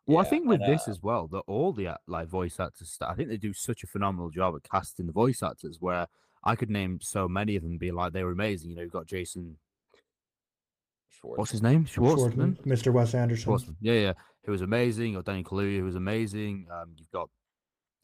Well, 0.07 0.19
I 0.19 0.25
think 0.29 0.47
with 0.47 0.61
and, 0.63 0.73
this 0.73 0.89
uh, 0.89 0.93
as 0.93 1.03
well, 1.03 1.29
that 1.29 1.43
all 1.47 1.73
the 1.73 1.91
like 2.07 2.29
voice 2.29 2.59
actors, 2.59 2.91
st- 2.91 3.11
I 3.11 3.15
think 3.15 3.29
they 3.29 3.37
do 3.37 3.53
such 3.53 3.85
a 3.85 3.87
phenomenal 3.87 4.31
job 4.31 4.55
at 4.57 4.69
casting 4.69 5.07
the 5.07 5.13
voice 5.13 5.43
actors. 5.43 5.77
Where 5.81 6.07
I 6.43 6.57
could 6.57 6.69
name 6.71 6.99
so 7.01 7.29
many 7.29 7.55
of 7.57 7.63
them, 7.63 7.73
and 7.73 7.81
be 7.81 7.91
like 7.93 8.13
they 8.13 8.25
were 8.25 8.33
amazing. 8.33 8.71
You 8.71 8.77
know, 8.77 8.83
you've 8.83 8.93
got 8.93 9.07
Jason, 9.07 9.57
what's 11.25 11.51
his 11.51 11.63
name, 11.63 11.85
Schwartzman. 11.85 12.35
Schwartzman, 12.35 12.67
Mr. 12.67 12.93
Wes 12.93 13.15
Anderson. 13.15 13.53
Schwartzman. 13.53 13.77
Yeah, 13.81 13.93
yeah, 13.95 14.13
who 14.45 14.53
was 14.53 14.63
amazing. 14.63 15.17
Or 15.17 15.23
Daniel 15.23 15.45
Kaluuya, 15.45 15.79
who 15.79 15.85
was 15.85 15.97
amazing. 15.97 16.67
Um, 16.73 16.93
you've 16.97 17.11
got 17.11 17.29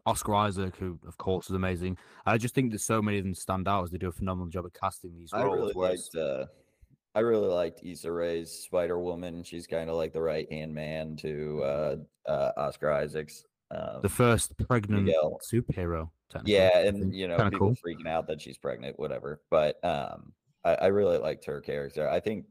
Oscar 0.07 0.35
Isaac, 0.35 0.77
who 0.77 0.99
of 1.07 1.17
course 1.19 1.49
was 1.49 1.57
amazing. 1.57 1.99
I 2.27 2.39
just 2.39 2.55
think 2.55 2.73
that 2.73 2.81
so 2.81 3.03
many 3.03 3.19
of 3.19 3.25
them 3.25 3.35
stand 3.35 3.69
out 3.69 3.85
as 3.85 3.91
they 3.91 3.99
do 3.99 4.09
a 4.09 4.13
phenomenal 4.13 4.49
job 4.49 4.67
at 4.67 4.75
casting 4.75 5.15
these 5.17 5.31
roles. 5.33 5.45
I 5.45 5.53
really 5.53 5.73
liked. 5.75 6.15
Uh, 6.17 6.47
I 7.15 7.21
really 7.21 7.49
liked 7.49 7.81
Issa 7.85 8.11
Rae's 8.11 8.51
Spider 8.51 8.99
Woman. 8.99 9.43
She's 9.43 9.67
kind 9.67 9.91
of 9.91 9.97
like 9.97 10.13
the 10.13 10.23
right 10.23 10.51
hand 10.51 10.73
man 10.73 11.17
to 11.17 11.63
uh, 11.65 11.97
uh, 12.29 12.53
Oscar 12.57 12.93
Isaacs. 12.93 13.45
Um, 13.73 14.01
the 14.03 14.09
first 14.09 14.57
pregnant 14.69 15.05
Miguel. 15.05 15.41
superhero. 15.53 16.11
Yeah, 16.45 16.79
and 16.79 17.15
you 17.15 17.27
know, 17.27 17.37
Kinda 17.37 17.51
people 17.51 17.75
cool. 17.75 17.77
freaking 17.85 18.09
out 18.09 18.29
that 18.29 18.41
she's 18.41 18.59
pregnant, 18.59 18.99
whatever. 18.99 19.41
But 19.51 19.85
um, 19.85 20.33
I, 20.65 20.75
I 20.75 20.87
really 20.87 21.19
liked 21.19 21.45
her 21.47 21.61
character. 21.61 22.09
I 22.09 22.21
think, 22.21 22.47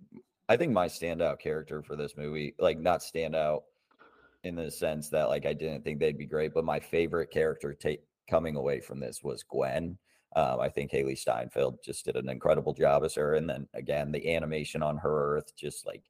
I 0.49 0.57
think 0.57 0.73
my 0.73 0.87
standout 0.87 1.39
character 1.39 1.83
for 1.83 1.95
this 1.95 2.17
movie, 2.17 2.55
like 2.59 2.79
not 2.79 3.01
standout 3.01 3.61
in 4.43 4.55
the 4.55 4.71
sense 4.71 5.09
that 5.09 5.29
like 5.29 5.45
I 5.45 5.53
didn't 5.53 5.83
think 5.83 5.99
they'd 5.99 6.17
be 6.17 6.25
great, 6.25 6.53
but 6.53 6.65
my 6.65 6.79
favorite 6.79 7.29
character 7.31 7.73
take 7.73 8.01
coming 8.29 8.55
away 8.55 8.81
from 8.81 8.99
this 8.99 9.23
was 9.23 9.43
Gwen. 9.43 9.97
Um, 10.35 10.59
I 10.59 10.69
think 10.69 10.91
Hailee 10.91 11.17
Steinfeld 11.17 11.79
just 11.83 12.05
did 12.05 12.15
an 12.15 12.29
incredible 12.29 12.73
job 12.73 13.03
as 13.03 13.15
her, 13.15 13.35
and 13.35 13.49
then 13.49 13.67
again, 13.75 14.11
the 14.11 14.33
animation 14.35 14.81
on 14.83 14.97
her 14.97 15.37
Earth 15.37 15.55
just 15.55 15.85
like 15.85 16.03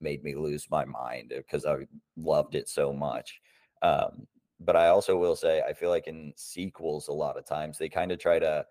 made 0.00 0.24
me 0.24 0.34
lose 0.34 0.68
my 0.70 0.84
mind 0.84 1.32
because 1.36 1.66
I 1.66 1.86
loved 2.16 2.54
it 2.54 2.68
so 2.68 2.92
much. 2.92 3.40
Um, 3.82 4.26
but 4.60 4.76
I 4.76 4.88
also 4.88 5.16
will 5.16 5.36
say 5.36 5.62
I 5.62 5.72
feel 5.74 5.90
like 5.90 6.06
in 6.08 6.32
sequels 6.36 7.08
a 7.08 7.12
lot 7.12 7.38
of 7.38 7.46
times 7.46 7.78
they 7.78 7.88
kind 7.88 8.12
of 8.12 8.18
try 8.18 8.38
to 8.38 8.66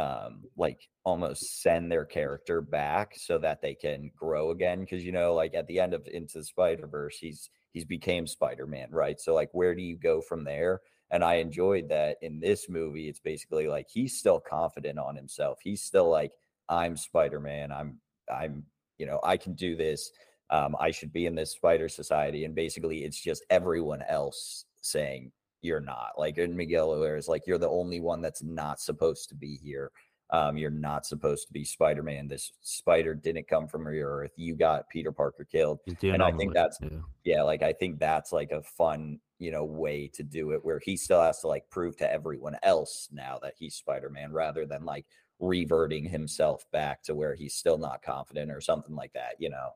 um 0.00 0.42
like 0.56 0.88
almost 1.04 1.62
send 1.62 1.90
their 1.90 2.04
character 2.04 2.60
back 2.60 3.12
so 3.16 3.38
that 3.38 3.60
they 3.60 3.74
can 3.74 4.10
grow 4.16 4.50
again 4.50 4.80
because 4.80 5.04
you 5.04 5.12
know 5.12 5.34
like 5.34 5.54
at 5.54 5.66
the 5.66 5.78
end 5.78 5.92
of 5.92 6.06
into 6.12 6.38
the 6.38 6.44
spider 6.44 6.86
verse 6.86 7.18
he's 7.18 7.50
he's 7.72 7.84
became 7.84 8.26
spider-man 8.26 8.88
right? 8.90 9.20
So 9.20 9.34
like 9.34 9.50
where 9.52 9.74
do 9.74 9.82
you 9.82 9.96
go 9.96 10.20
from 10.20 10.44
there? 10.44 10.80
And 11.10 11.24
i 11.24 11.34
enjoyed 11.34 11.88
that 11.88 12.16
in 12.22 12.40
this 12.40 12.68
movie 12.68 13.08
it's 13.08 13.20
basically 13.20 13.66
like 13.68 13.88
he's 13.90 14.18
still 14.18 14.40
confident 14.40 14.98
on 14.98 15.16
himself. 15.16 15.58
He's 15.62 15.82
still 15.82 16.08
like 16.08 16.32
i'm 16.68 16.96
spider-man. 16.96 17.72
I'm 17.72 17.98
i'm 18.32 18.64
you 18.98 19.06
know 19.06 19.20
i 19.22 19.36
can 19.36 19.54
do 19.54 19.76
this. 19.76 20.10
Um, 20.50 20.74
I 20.80 20.90
should 20.90 21.12
be 21.12 21.26
in 21.26 21.36
this 21.36 21.52
spider 21.52 21.88
society. 21.88 22.44
And 22.44 22.56
basically, 22.56 23.04
it's 23.04 23.20
just 23.20 23.44
everyone 23.50 24.02
else 24.08 24.64
saying 24.80 25.30
you're 25.62 25.80
not. 25.80 26.12
Like 26.18 26.38
in 26.38 26.56
Miguel 26.56 26.90
O'Hara 26.92 27.18
is 27.18 27.28
like, 27.28 27.46
you're 27.46 27.58
the 27.58 27.68
only 27.68 28.00
one 28.00 28.20
that's 28.20 28.42
not 28.42 28.80
supposed 28.80 29.28
to 29.30 29.34
be 29.34 29.56
here. 29.62 29.90
Um, 30.32 30.56
you're 30.56 30.70
not 30.70 31.06
supposed 31.06 31.48
to 31.48 31.52
be 31.52 31.64
Spider 31.64 32.04
Man. 32.04 32.28
This 32.28 32.52
spider 32.62 33.14
didn't 33.14 33.48
come 33.48 33.66
from 33.66 33.92
your 33.92 34.10
earth. 34.18 34.30
You 34.36 34.54
got 34.54 34.88
Peter 34.88 35.10
Parker 35.10 35.44
killed. 35.44 35.80
And 36.14 36.22
I 36.22 36.30
think 36.38 36.54
that's- 36.54 36.78
yeah. 36.80 36.98
Yeah, 37.24 37.42
like 37.42 37.62
I 37.62 37.72
think 37.72 37.98
that's 37.98 38.32
like 38.32 38.52
a 38.52 38.62
fun, 38.62 39.18
you 39.38 39.50
know, 39.50 39.64
way 39.64 40.06
to 40.14 40.22
do 40.22 40.52
it 40.52 40.64
where 40.64 40.78
he 40.78 40.96
still 40.96 41.20
has 41.20 41.40
to 41.40 41.48
like 41.48 41.68
prove 41.68 41.96
to 41.96 42.10
everyone 42.12 42.56
else 42.62 43.08
now 43.10 43.38
that 43.42 43.54
he's 43.58 43.74
Spider 43.74 44.08
Man 44.08 44.32
rather 44.32 44.66
than 44.66 44.84
like 44.84 45.04
reverting 45.40 46.04
himself 46.04 46.64
back 46.70 47.02
to 47.02 47.14
where 47.14 47.34
he's 47.34 47.54
still 47.54 47.78
not 47.78 48.02
confident 48.02 48.52
or 48.52 48.60
something 48.60 48.94
like 48.94 49.12
that, 49.14 49.34
you 49.38 49.50
know. 49.50 49.70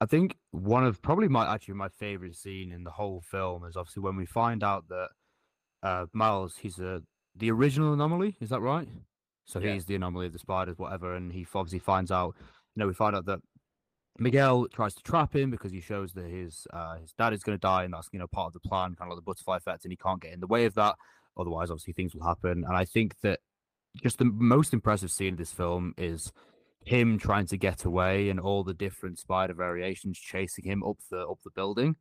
I 0.00 0.06
think 0.06 0.36
one 0.50 0.84
of 0.84 1.02
probably 1.02 1.28
my 1.28 1.52
actually 1.52 1.74
my 1.74 1.88
favorite 1.88 2.34
scene 2.36 2.72
in 2.72 2.84
the 2.84 2.90
whole 2.90 3.20
film 3.20 3.64
is 3.64 3.76
obviously 3.76 4.02
when 4.02 4.16
we 4.16 4.26
find 4.26 4.62
out 4.62 4.88
that 4.88 5.08
uh, 5.82 6.06
Miles 6.12 6.56
he's 6.56 6.78
a 6.78 7.02
the 7.36 7.50
original 7.50 7.92
anomaly. 7.92 8.36
Is 8.40 8.50
that 8.50 8.60
right? 8.60 8.88
So 9.44 9.58
Yeah. 9.58 9.74
he's 9.74 9.84
the 9.86 9.94
anomaly 9.96 10.26
of 10.26 10.32
the 10.32 10.38
spiders, 10.38 10.78
whatever, 10.78 11.14
and 11.14 11.32
he 11.32 11.46
obviously 11.54 11.78
finds 11.78 12.10
out. 12.10 12.34
You 12.74 12.80
know, 12.80 12.86
we 12.86 12.94
find 12.94 13.16
out 13.16 13.26
that 13.26 13.40
Miguel 14.18 14.68
tries 14.68 14.94
to 14.94 15.02
trap 15.02 15.34
him 15.34 15.50
because 15.50 15.72
he 15.72 15.80
shows 15.80 16.12
that 16.14 16.24
his 16.26 16.66
uh, 16.72 16.96
his 16.96 17.12
dad 17.12 17.32
is 17.32 17.42
going 17.42 17.56
to 17.56 17.60
die, 17.60 17.84
and 17.84 17.92
that's 17.94 18.08
you 18.12 18.18
know 18.18 18.26
part 18.26 18.48
of 18.48 18.52
the 18.54 18.68
plan, 18.68 18.94
kind 18.94 19.10
of 19.10 19.16
like 19.16 19.16
the 19.16 19.22
butterfly 19.22 19.56
effect, 19.56 19.84
and 19.84 19.92
he 19.92 19.96
can't 19.96 20.20
get 20.20 20.32
in 20.32 20.40
the 20.40 20.46
way 20.46 20.64
of 20.64 20.74
that. 20.74 20.96
Otherwise, 21.36 21.70
obviously, 21.70 21.92
things 21.92 22.14
will 22.14 22.26
happen. 22.26 22.64
And 22.66 22.76
I 22.76 22.84
think 22.84 23.14
that 23.22 23.40
just 24.02 24.18
the 24.18 24.24
most 24.24 24.72
impressive 24.72 25.10
scene 25.10 25.34
of 25.34 25.38
this 25.38 25.52
film 25.52 25.94
is 25.96 26.32
him 26.84 27.18
trying 27.18 27.46
to 27.46 27.56
get 27.56 27.84
away 27.84 28.30
and 28.30 28.40
all 28.40 28.64
the 28.64 28.74
different 28.74 29.18
spider 29.18 29.54
variations 29.54 30.18
chasing 30.18 30.64
him 30.64 30.82
up 30.82 30.96
the 31.10 31.26
up 31.26 31.38
the 31.44 31.50
building. 31.50 31.96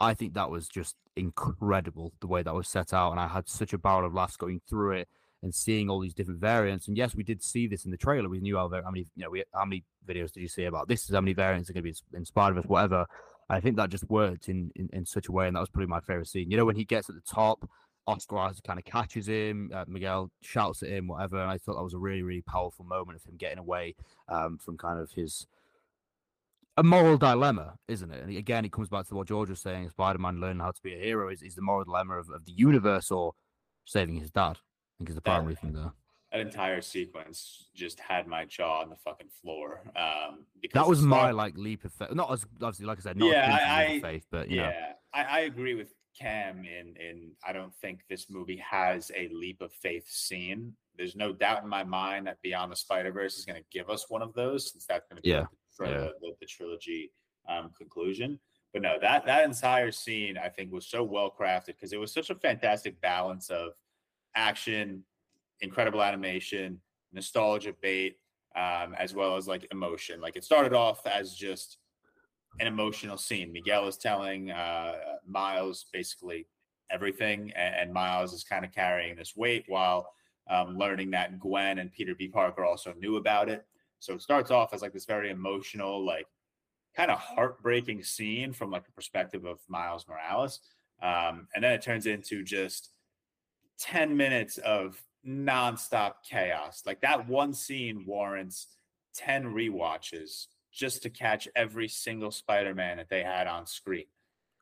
I 0.00 0.14
think 0.14 0.34
that 0.34 0.50
was 0.50 0.68
just 0.68 0.94
incredible 1.16 2.12
the 2.20 2.28
way 2.28 2.42
that 2.42 2.54
was 2.54 2.68
set 2.68 2.92
out, 2.92 3.10
and 3.10 3.20
I 3.20 3.26
had 3.26 3.48
such 3.48 3.72
a 3.72 3.78
barrel 3.78 4.06
of 4.06 4.14
laughs 4.14 4.36
going 4.36 4.60
through 4.68 4.92
it 4.92 5.08
and 5.42 5.54
seeing 5.54 5.88
all 5.88 6.00
these 6.00 6.14
different 6.14 6.40
variants. 6.40 6.88
And 6.88 6.96
yes, 6.96 7.14
we 7.14 7.22
did 7.22 7.42
see 7.42 7.66
this 7.66 7.84
in 7.84 7.90
the 7.90 7.96
trailer. 7.96 8.28
We 8.28 8.40
knew 8.40 8.56
how, 8.56 8.68
how 8.68 8.90
many, 8.90 9.06
you 9.16 9.24
know, 9.24 9.30
we, 9.30 9.44
how 9.54 9.64
many 9.64 9.84
videos 10.06 10.32
did 10.32 10.40
you 10.40 10.48
see 10.48 10.64
about 10.64 10.88
this? 10.88 11.04
Is 11.04 11.14
how 11.14 11.20
many 11.20 11.32
variants 11.32 11.70
are 11.70 11.72
going 11.72 11.84
to 11.84 11.90
be 11.90 12.16
inspired 12.16 12.52
of 12.52 12.58
us, 12.58 12.64
whatever. 12.64 13.06
I 13.48 13.60
think 13.60 13.76
that 13.76 13.90
just 13.90 14.08
worked 14.10 14.48
in, 14.48 14.70
in, 14.74 14.90
in 14.92 15.06
such 15.06 15.28
a 15.28 15.32
way, 15.32 15.46
and 15.46 15.56
that 15.56 15.60
was 15.60 15.70
probably 15.70 15.86
my 15.86 16.00
favorite 16.00 16.28
scene. 16.28 16.50
You 16.50 16.56
know, 16.56 16.64
when 16.64 16.76
he 16.76 16.84
gets 16.84 17.08
at 17.08 17.14
the 17.14 17.22
top, 17.22 17.68
Oscar 18.08 18.50
kind 18.66 18.78
of 18.78 18.84
catches 18.84 19.28
him, 19.28 19.70
uh, 19.74 19.84
Miguel 19.86 20.30
shouts 20.40 20.82
at 20.82 20.88
him, 20.88 21.06
whatever. 21.06 21.40
And 21.40 21.50
I 21.50 21.58
thought 21.58 21.76
that 21.76 21.84
was 21.84 21.94
a 21.94 21.98
really, 21.98 22.22
really 22.22 22.42
powerful 22.42 22.84
moment 22.84 23.16
of 23.16 23.24
him 23.24 23.36
getting 23.36 23.58
away 23.58 23.94
um, 24.28 24.58
from 24.58 24.78
kind 24.78 24.98
of 24.98 25.12
his 25.12 25.46
a 26.78 26.82
moral 26.82 27.18
dilemma, 27.18 27.74
isn't 27.88 28.10
it? 28.12 28.22
And 28.22 28.36
again, 28.36 28.64
it 28.64 28.72
comes 28.72 28.88
back 28.88 29.06
to 29.08 29.14
what 29.14 29.26
George 29.26 29.50
was 29.50 29.60
saying: 29.60 29.90
Spider-Man 29.90 30.40
learning 30.40 30.60
how 30.60 30.70
to 30.70 30.82
be 30.82 30.94
a 30.94 30.98
hero 30.98 31.28
is, 31.28 31.42
is 31.42 31.54
the 31.54 31.62
moral 31.62 31.84
dilemma 31.84 32.14
of, 32.14 32.30
of 32.30 32.44
the 32.46 32.52
universe 32.52 33.10
or 33.10 33.34
saving 33.84 34.16
his 34.16 34.30
dad 34.30 34.56
I 34.56 34.98
think 34.98 35.10
is 35.10 35.14
the 35.14 35.20
primary 35.20 35.56
thing 35.56 35.72
there. 35.72 35.92
That 36.32 36.40
entire 36.40 36.82
sequence 36.82 37.66
just 37.74 38.00
had 38.00 38.26
my 38.26 38.44
jaw 38.44 38.82
on 38.82 38.90
the 38.90 38.96
fucking 38.96 39.28
floor. 39.42 39.80
Um, 39.96 40.44
because 40.60 40.74
that 40.74 40.88
was 40.88 41.02
my 41.02 41.30
like 41.30 41.56
leap 41.56 41.84
of 41.84 41.92
faith. 41.92 42.12
Not 42.12 42.30
as 42.30 42.44
obviously, 42.62 42.86
like 42.86 42.98
I 42.98 43.00
said, 43.00 43.16
not 43.16 43.30
yeah, 43.30 43.58
I, 43.60 43.84
I 43.84 44.00
faith, 44.00 44.26
but 44.30 44.50
yeah, 44.50 44.92
I, 45.12 45.24
I, 45.24 45.40
agree 45.40 45.74
with 45.74 45.94
Cam. 46.18 46.64
In 46.64 46.94
in 46.96 47.32
I 47.46 47.52
don't 47.52 47.74
think 47.76 48.00
this 48.08 48.28
movie 48.28 48.62
has 48.68 49.10
a 49.16 49.28
leap 49.32 49.60
of 49.60 49.72
faith 49.72 50.08
scene. 50.08 50.74
There's 50.96 51.16
no 51.16 51.32
doubt 51.32 51.62
in 51.62 51.68
my 51.68 51.84
mind 51.84 52.26
that 52.26 52.42
Beyond 52.42 52.72
the 52.72 52.76
Spider 52.76 53.12
Verse 53.12 53.38
is 53.38 53.44
going 53.44 53.60
to 53.60 53.68
give 53.70 53.88
us 53.88 54.06
one 54.08 54.22
of 54.22 54.34
those, 54.34 54.72
since 54.72 54.84
that's 54.86 55.06
going 55.08 55.16
to 55.16 55.22
be 55.22 55.30
yeah. 55.30 55.44
the, 55.78 55.84
yeah. 55.84 56.08
the, 56.20 56.32
the, 56.40 56.46
trilogy 56.46 57.12
um, 57.48 57.70
conclusion. 57.76 58.40
But 58.72 58.82
no, 58.82 58.96
that 59.00 59.24
that 59.26 59.44
entire 59.44 59.92
scene 59.92 60.36
I 60.36 60.48
think 60.48 60.72
was 60.72 60.86
so 60.86 61.02
well 61.02 61.32
crafted 61.38 61.66
because 61.68 61.92
it 61.92 62.00
was 62.00 62.12
such 62.12 62.30
a 62.30 62.34
fantastic 62.34 63.00
balance 63.00 63.48
of 63.48 63.72
action, 64.34 65.04
incredible 65.60 66.02
animation, 66.02 66.80
nostalgia 67.12 67.74
bait, 67.80 68.16
um, 68.56 68.94
as 68.98 69.14
well 69.14 69.36
as 69.36 69.46
like 69.46 69.68
emotion. 69.70 70.20
Like 70.20 70.36
it 70.36 70.44
started 70.44 70.72
off 70.72 71.06
as 71.06 71.34
just 71.34 71.78
an 72.60 72.66
emotional 72.66 73.16
scene. 73.16 73.52
Miguel 73.52 73.86
is 73.86 73.96
telling 73.96 74.50
uh, 74.50 74.94
Miles 75.26 75.86
basically 75.92 76.46
everything, 76.90 77.52
and, 77.56 77.74
and 77.74 77.92
Miles 77.92 78.32
is 78.32 78.44
kind 78.44 78.64
of 78.64 78.72
carrying 78.72 79.16
this 79.16 79.36
weight 79.36 79.64
while 79.68 80.08
um, 80.50 80.76
learning 80.76 81.10
that 81.10 81.38
Gwen 81.38 81.78
and 81.78 81.92
Peter 81.92 82.14
B. 82.14 82.28
Parker 82.28 82.64
also 82.64 82.94
knew 82.98 83.16
about 83.16 83.48
it. 83.48 83.66
So 84.00 84.14
it 84.14 84.22
starts 84.22 84.50
off 84.50 84.72
as 84.72 84.82
like 84.82 84.92
this 84.92 85.04
very 85.04 85.30
emotional, 85.30 86.04
like 86.04 86.26
kind 86.96 87.10
of 87.10 87.18
heartbreaking 87.18 88.02
scene 88.02 88.52
from 88.52 88.70
like 88.70 88.84
the 88.84 88.92
perspective 88.92 89.44
of 89.44 89.58
Miles 89.68 90.06
Morales. 90.08 90.60
Um, 91.02 91.48
and 91.54 91.62
then 91.62 91.72
it 91.72 91.82
turns 91.82 92.06
into 92.06 92.42
just 92.42 92.90
10 93.78 94.16
minutes 94.16 94.58
of 94.58 95.00
nonstop 95.26 96.14
chaos. 96.28 96.82
Like 96.86 97.00
that 97.02 97.28
one 97.28 97.52
scene 97.54 98.04
warrants 98.06 98.68
10 99.14 99.52
re-watches 99.52 100.48
just 100.78 101.02
to 101.02 101.10
catch 101.10 101.48
every 101.56 101.88
single 101.88 102.30
Spider-Man 102.30 102.98
that 102.98 103.08
they 103.08 103.24
had 103.24 103.48
on 103.48 103.66
screen. 103.66 104.06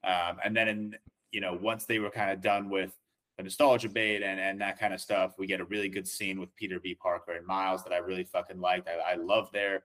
Um, 0.03 0.39
and 0.43 0.57
then, 0.57 0.69
in, 0.69 0.97
you 1.31 1.43
know, 1.43 1.53
once 1.61 1.85
they 1.85 1.99
were 1.99 2.11
kind 2.11 2.31
of 2.31 2.41
done 2.41 2.71
with 2.71 2.97
the 3.37 3.43
nostalgia 3.43 3.91
bait 3.91 4.23
and, 4.23 4.41
and 4.41 4.59
that 4.63 4.79
kind 4.79 4.95
of 4.95 5.01
stuff, 5.01 5.35
we 5.39 5.47
get 5.47 5.61
a 5.61 5.67
really 5.67 5.91
good 5.91 6.09
scene 6.09 6.41
with 6.41 6.57
Peter 6.57 6.81
B. 6.81 6.95
Parker 6.95 7.33
and 7.33 7.47
Miles 7.47 7.85
that 7.85 7.93
I 7.93 7.99
really 7.99 8.25
fucking 8.25 8.61
liked. 8.61 8.89
I, 8.89 9.13
I 9.13 9.15
love 9.17 9.53
their, 9.53 9.83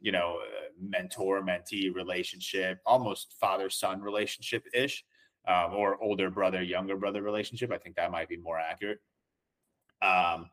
you 0.00 0.12
know, 0.12 0.38
uh, 0.42 0.68
mentor 0.78 1.42
mentee 1.42 1.94
relationship, 1.94 2.80
almost 2.84 3.36
father 3.40 3.70
son 3.70 4.02
relationship 4.02 4.64
ish, 4.74 5.02
um, 5.48 5.72
or 5.72 6.02
older 6.02 6.28
brother 6.28 6.62
younger 6.62 6.96
brother 6.96 7.22
relationship. 7.22 7.72
I 7.72 7.78
think 7.78 7.96
that 7.96 8.10
might 8.10 8.28
be 8.28 8.36
more 8.36 8.58
accurate. 8.58 8.98
Um, 10.02 10.50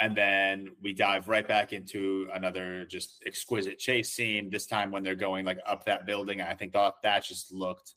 and 0.00 0.16
then 0.16 0.70
we 0.82 0.94
dive 0.94 1.28
right 1.28 1.46
back 1.46 1.74
into 1.74 2.26
another 2.32 2.86
just 2.86 3.22
exquisite 3.26 3.78
chase 3.78 4.10
scene. 4.12 4.48
This 4.50 4.66
time 4.66 4.90
when 4.90 5.02
they're 5.02 5.14
going 5.14 5.44
like 5.44 5.58
up 5.66 5.84
that 5.84 6.06
building, 6.06 6.40
I 6.40 6.54
think 6.54 6.72
that 6.72 6.94
that 7.02 7.24
just 7.24 7.52
looked 7.52 7.92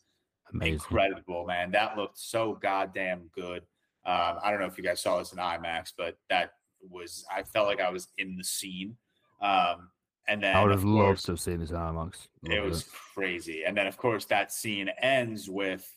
Amazing. 0.53 0.73
incredible, 0.73 1.45
man. 1.45 1.71
That 1.71 1.97
looked 1.97 2.19
so 2.19 2.59
goddamn 2.61 3.29
good. 3.33 3.63
Um, 4.05 4.37
I 4.43 4.51
don't 4.51 4.59
know 4.59 4.65
if 4.65 4.77
you 4.77 4.83
guys 4.83 4.99
saw 4.99 5.17
this 5.17 5.31
in 5.31 5.39
IMAX, 5.39 5.93
but 5.97 6.17
that 6.29 6.51
was 6.89 7.25
I 7.33 7.43
felt 7.43 7.67
like 7.67 7.79
I 7.79 7.89
was 7.89 8.09
in 8.17 8.35
the 8.35 8.43
scene. 8.43 8.97
Um, 9.41 9.89
and 10.27 10.43
then 10.43 10.57
I 10.57 10.61
would 10.61 10.71
have 10.71 10.83
loved 10.83 11.23
to 11.25 11.31
have 11.31 11.39
seen 11.39 11.61
this 11.61 11.69
in 11.69 11.77
IMAX. 11.77 12.27
It 12.43 12.61
was 12.61 12.81
it. 12.81 12.87
crazy. 13.13 13.63
And 13.65 13.77
then 13.77 13.87
of 13.87 13.95
course 13.95 14.25
that 14.25 14.51
scene 14.51 14.89
ends 15.01 15.49
with 15.49 15.89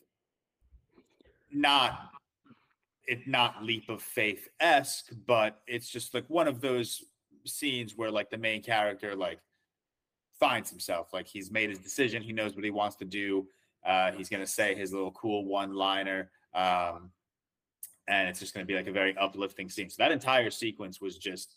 not 1.51 2.11
it 3.07 3.27
not 3.27 3.63
leap 3.63 3.89
of 3.89 4.03
faith 4.03 4.49
esque, 4.61 5.11
but 5.27 5.61
it's 5.67 5.89
just 5.89 6.15
like 6.15 6.25
one 6.29 6.49
of 6.49 6.61
those 6.61 7.05
scenes 7.45 7.97
where 7.97 8.11
like 8.11 8.31
the 8.31 8.39
main 8.39 8.63
character 8.63 9.15
like 9.15 9.39
finds 10.39 10.71
himself, 10.71 11.13
like 11.13 11.27
he's 11.27 11.51
made 11.51 11.71
his 11.71 11.79
decision, 11.79 12.23
he 12.23 12.33
knows 12.33 12.55
what 12.55 12.65
he 12.65 12.71
wants 12.71 12.97
to 12.97 13.05
do. 13.05 13.47
Uh, 13.85 14.11
he's 14.13 14.29
gonna 14.29 14.47
say 14.47 14.75
his 14.75 14.93
little 14.93 15.13
cool 15.13 15.45
one 15.45 15.75
liner, 15.75 16.31
um, 16.55 17.11
and 18.09 18.29
it's 18.29 18.41
just 18.41 18.53
gonna 18.53 18.67
be 18.67 18.75
like 18.75 18.89
a 18.89 18.93
very 18.93 19.17
uplifting 19.17 19.69
scene. 19.69 19.89
So 19.89 19.97
that 19.99 20.11
entire 20.11 20.51
sequence 20.51 21.01
was 21.01 21.17
just 21.17 21.57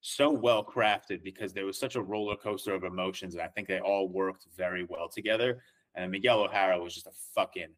so 0.00 0.30
well 0.30 0.62
crafted 0.62 1.24
because 1.24 1.52
there 1.52 1.66
was 1.66 1.78
such 1.78 1.96
a 1.96 2.02
roller 2.02 2.36
coaster 2.36 2.74
of 2.74 2.84
emotions, 2.84 3.34
and 3.34 3.42
I 3.42 3.48
think 3.48 3.66
they 3.66 3.80
all 3.80 4.08
worked 4.08 4.46
very 4.56 4.84
well 4.84 5.08
together. 5.08 5.62
And 5.96 6.10
Miguel 6.10 6.44
O'Hara 6.44 6.78
was 6.78 6.94
just 6.94 7.06
a 7.06 7.12
fucking 7.34 7.70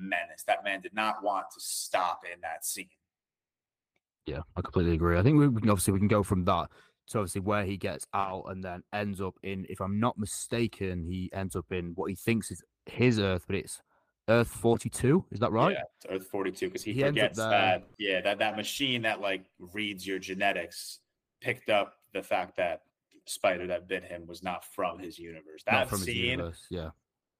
menace. 0.00 0.44
That 0.46 0.64
man 0.64 0.80
did 0.80 0.94
not 0.94 1.22
want 1.22 1.46
to 1.54 1.60
stop 1.60 2.22
in 2.32 2.40
that 2.42 2.64
scene. 2.64 2.88
Yeah, 4.26 4.40
I 4.56 4.60
completely 4.60 4.94
agree. 4.94 5.18
I 5.18 5.22
think 5.22 5.38
we, 5.38 5.60
can 5.60 5.70
obviously 5.70 5.92
we 5.92 5.98
can 5.98 6.08
go 6.08 6.22
from 6.22 6.44
that 6.44 6.68
to 7.08 7.18
obviously 7.18 7.40
where 7.40 7.64
he 7.64 7.76
gets 7.76 8.06
out 8.14 8.44
and 8.48 8.62
then 8.62 8.82
ends 8.92 9.20
up 9.20 9.34
in, 9.42 9.66
if 9.68 9.80
I'm 9.80 9.98
not 9.98 10.18
mistaken, 10.18 11.04
he 11.04 11.30
ends 11.32 11.56
up 11.56 11.66
in 11.72 11.92
what 11.96 12.08
he 12.08 12.14
thinks 12.14 12.50
is 12.50 12.62
his 12.86 13.18
Earth, 13.18 13.44
but 13.46 13.56
it's 13.56 13.82
Earth 14.28 14.48
42. 14.48 15.24
Is 15.32 15.40
that 15.40 15.50
right? 15.50 15.76
Yeah, 15.76 16.14
Earth 16.14 16.26
42 16.26 16.66
because 16.66 16.84
he, 16.84 16.92
he 16.92 17.02
forgets 17.02 17.38
that. 17.38 17.84
Yeah, 17.98 18.20
that 18.20 18.38
that 18.38 18.56
machine 18.56 19.02
that 19.02 19.20
like 19.20 19.44
reads 19.58 20.06
your 20.06 20.18
genetics 20.18 21.00
picked 21.40 21.68
up 21.68 21.94
the 22.14 22.22
fact 22.22 22.56
that 22.56 22.82
spider 23.26 23.66
that 23.68 23.88
bit 23.88 24.04
him 24.04 24.26
was 24.26 24.42
not 24.42 24.64
from 24.64 24.98
his 24.98 25.18
universe. 25.18 25.62
That 25.66 25.90
scene, 25.96 26.30
universe, 26.30 26.66
yeah. 26.70 26.90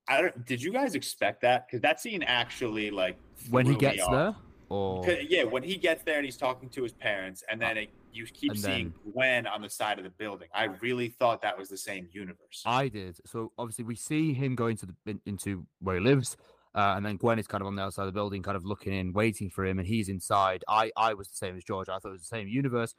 I 0.09 0.21
don't. 0.21 0.47
Did 0.47 0.63
you 0.63 0.73
guys 0.73 0.95
expect 0.95 1.43
that? 1.43 1.67
Because 1.67 1.81
that 1.83 2.01
scene 2.01 2.23
actually 2.23 2.91
like 2.91 3.17
when 3.51 3.67
he 3.67 3.77
gets 3.77 4.07
there, 4.09 4.35
or 4.69 5.09
yeah, 5.29 5.45
when 5.45 5.63
he 5.63 5.77
gets 5.77 6.03
there 6.03 6.17
and 6.17 6.25
he's 6.25 6.37
talking 6.37 6.69
to 6.71 6.83
his 6.83 6.93
parents, 6.93 7.45
and 7.51 7.61
then 7.61 7.77
it, 7.77 7.91
you 8.13 8.27
keep 8.27 8.57
seeing 8.57 8.93
then, 9.05 9.13
Gwen 9.13 9.47
on 9.47 9.63
the 9.63 9.71
side 9.71 9.99
of 9.99 10.05
the 10.05 10.11
building. 10.11 10.49
I 10.55 10.65
really 10.81 11.09
thought 11.09 11.43
that 11.43 11.57
was 11.57 11.69
the 11.69 11.77
same 11.77 12.09
universe. 12.13 12.63
I 12.67 12.89
did. 12.89 13.19
So 13.27 13.53
obviously 13.59 13.85
we 13.85 13.95
see 13.95 14.35
him 14.35 14.55
going 14.55 14.77
to 14.79 14.87
the 14.87 14.95
in, 15.07 15.21
into 15.27 15.67
where 15.81 15.97
he 15.97 16.03
lives. 16.03 16.37
Uh, 16.75 16.95
and 16.97 17.05
then 17.05 17.17
Gwen 17.17 17.39
is 17.39 17.47
kind 17.47 17.61
of 17.61 17.67
on 17.67 17.77
the 17.77 17.83
outside 17.83 18.05
of 18.05 18.07
the 18.07 18.13
building, 18.13 18.43
kind 18.43 18.57
of 18.57 18.65
looking 18.65 18.95
in, 18.95 19.13
waiting 19.13 19.51
for 19.51 19.65
him, 19.67 19.79
and 19.79 19.87
he's 19.87 20.09
inside. 20.09 20.65
I, 20.67 20.91
I 20.97 21.13
was 21.13 21.29
the 21.29 21.37
same 21.37 21.55
as 21.55 21.65
George. 21.65 21.91
I 21.91 21.99
thought 21.99 22.09
it 22.09 22.13
was 22.13 22.23
the 22.23 22.35
same 22.35 22.49
universe. 22.49 22.95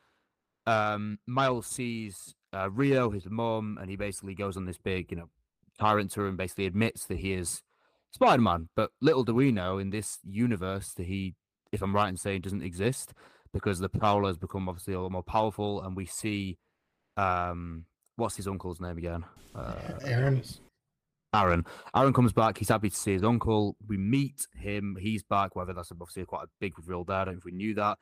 Um, 0.68 1.18
Miles 1.26 1.66
sees 1.66 2.36
uh, 2.54 2.70
Rio, 2.70 3.10
his 3.10 3.28
mom, 3.28 3.80
and 3.82 3.90
he 3.90 3.96
basically 3.96 4.36
goes 4.36 4.58
on 4.58 4.66
this 4.66 4.78
big, 4.78 5.10
you 5.10 5.18
know, 5.18 5.30
tyrant 5.80 6.12
to 6.12 6.26
him 6.26 6.38
basically 6.38 6.66
admits 6.66 7.06
that 7.06 7.20
he 7.20 7.34
is 7.34 7.62
Spider 8.12 8.42
Man. 8.42 8.70
But 8.76 8.92
little 9.02 9.24
do 9.24 9.34
we 9.34 9.52
know 9.52 9.78
in 9.78 9.90
this 9.90 10.20
universe 10.24 10.94
that 10.94 11.06
he, 11.06 11.36
if 11.72 11.82
I'm 11.82 11.96
right 11.96 12.10
in 12.10 12.18
saying, 12.18 12.42
doesn't 12.42 12.64
exist 12.64 13.14
because 13.54 13.80
the 13.80 13.90
Prowler 13.90 14.28
has 14.28 14.38
become 14.38 14.68
obviously 14.68 14.94
a 14.94 15.02
lot 15.02 15.12
more 15.12 15.24
powerful, 15.24 15.82
and 15.82 15.96
we 15.96 16.06
see, 16.06 16.58
um, 17.18 17.86
what's 18.16 18.36
his 18.36 18.48
uncle's 18.48 18.82
name 18.82 18.98
again? 18.98 19.24
Uh, 19.56 19.76
Aaron. 20.06 20.44
Aaron. 21.34 21.66
Aaron 21.96 22.14
comes 22.14 22.34
back. 22.34 22.58
He's 22.58 22.70
happy 22.70 22.90
to 22.90 22.96
see 22.96 23.14
his 23.14 23.24
uncle. 23.24 23.76
We 23.88 23.98
meet 23.98 24.48
him. 24.56 24.98
He's 25.00 25.24
back. 25.24 25.56
Whether 25.56 25.74
that's 25.74 25.92
obviously 25.92 26.26
quite 26.26 26.46
a 26.46 26.50
big 26.60 26.78
reveal 26.78 27.04
there. 27.04 27.18
I 27.18 27.26
don't 27.26 27.36
know 27.36 27.38
if 27.40 27.46
we 27.46 27.52
knew 27.52 27.74
that. 27.76 27.98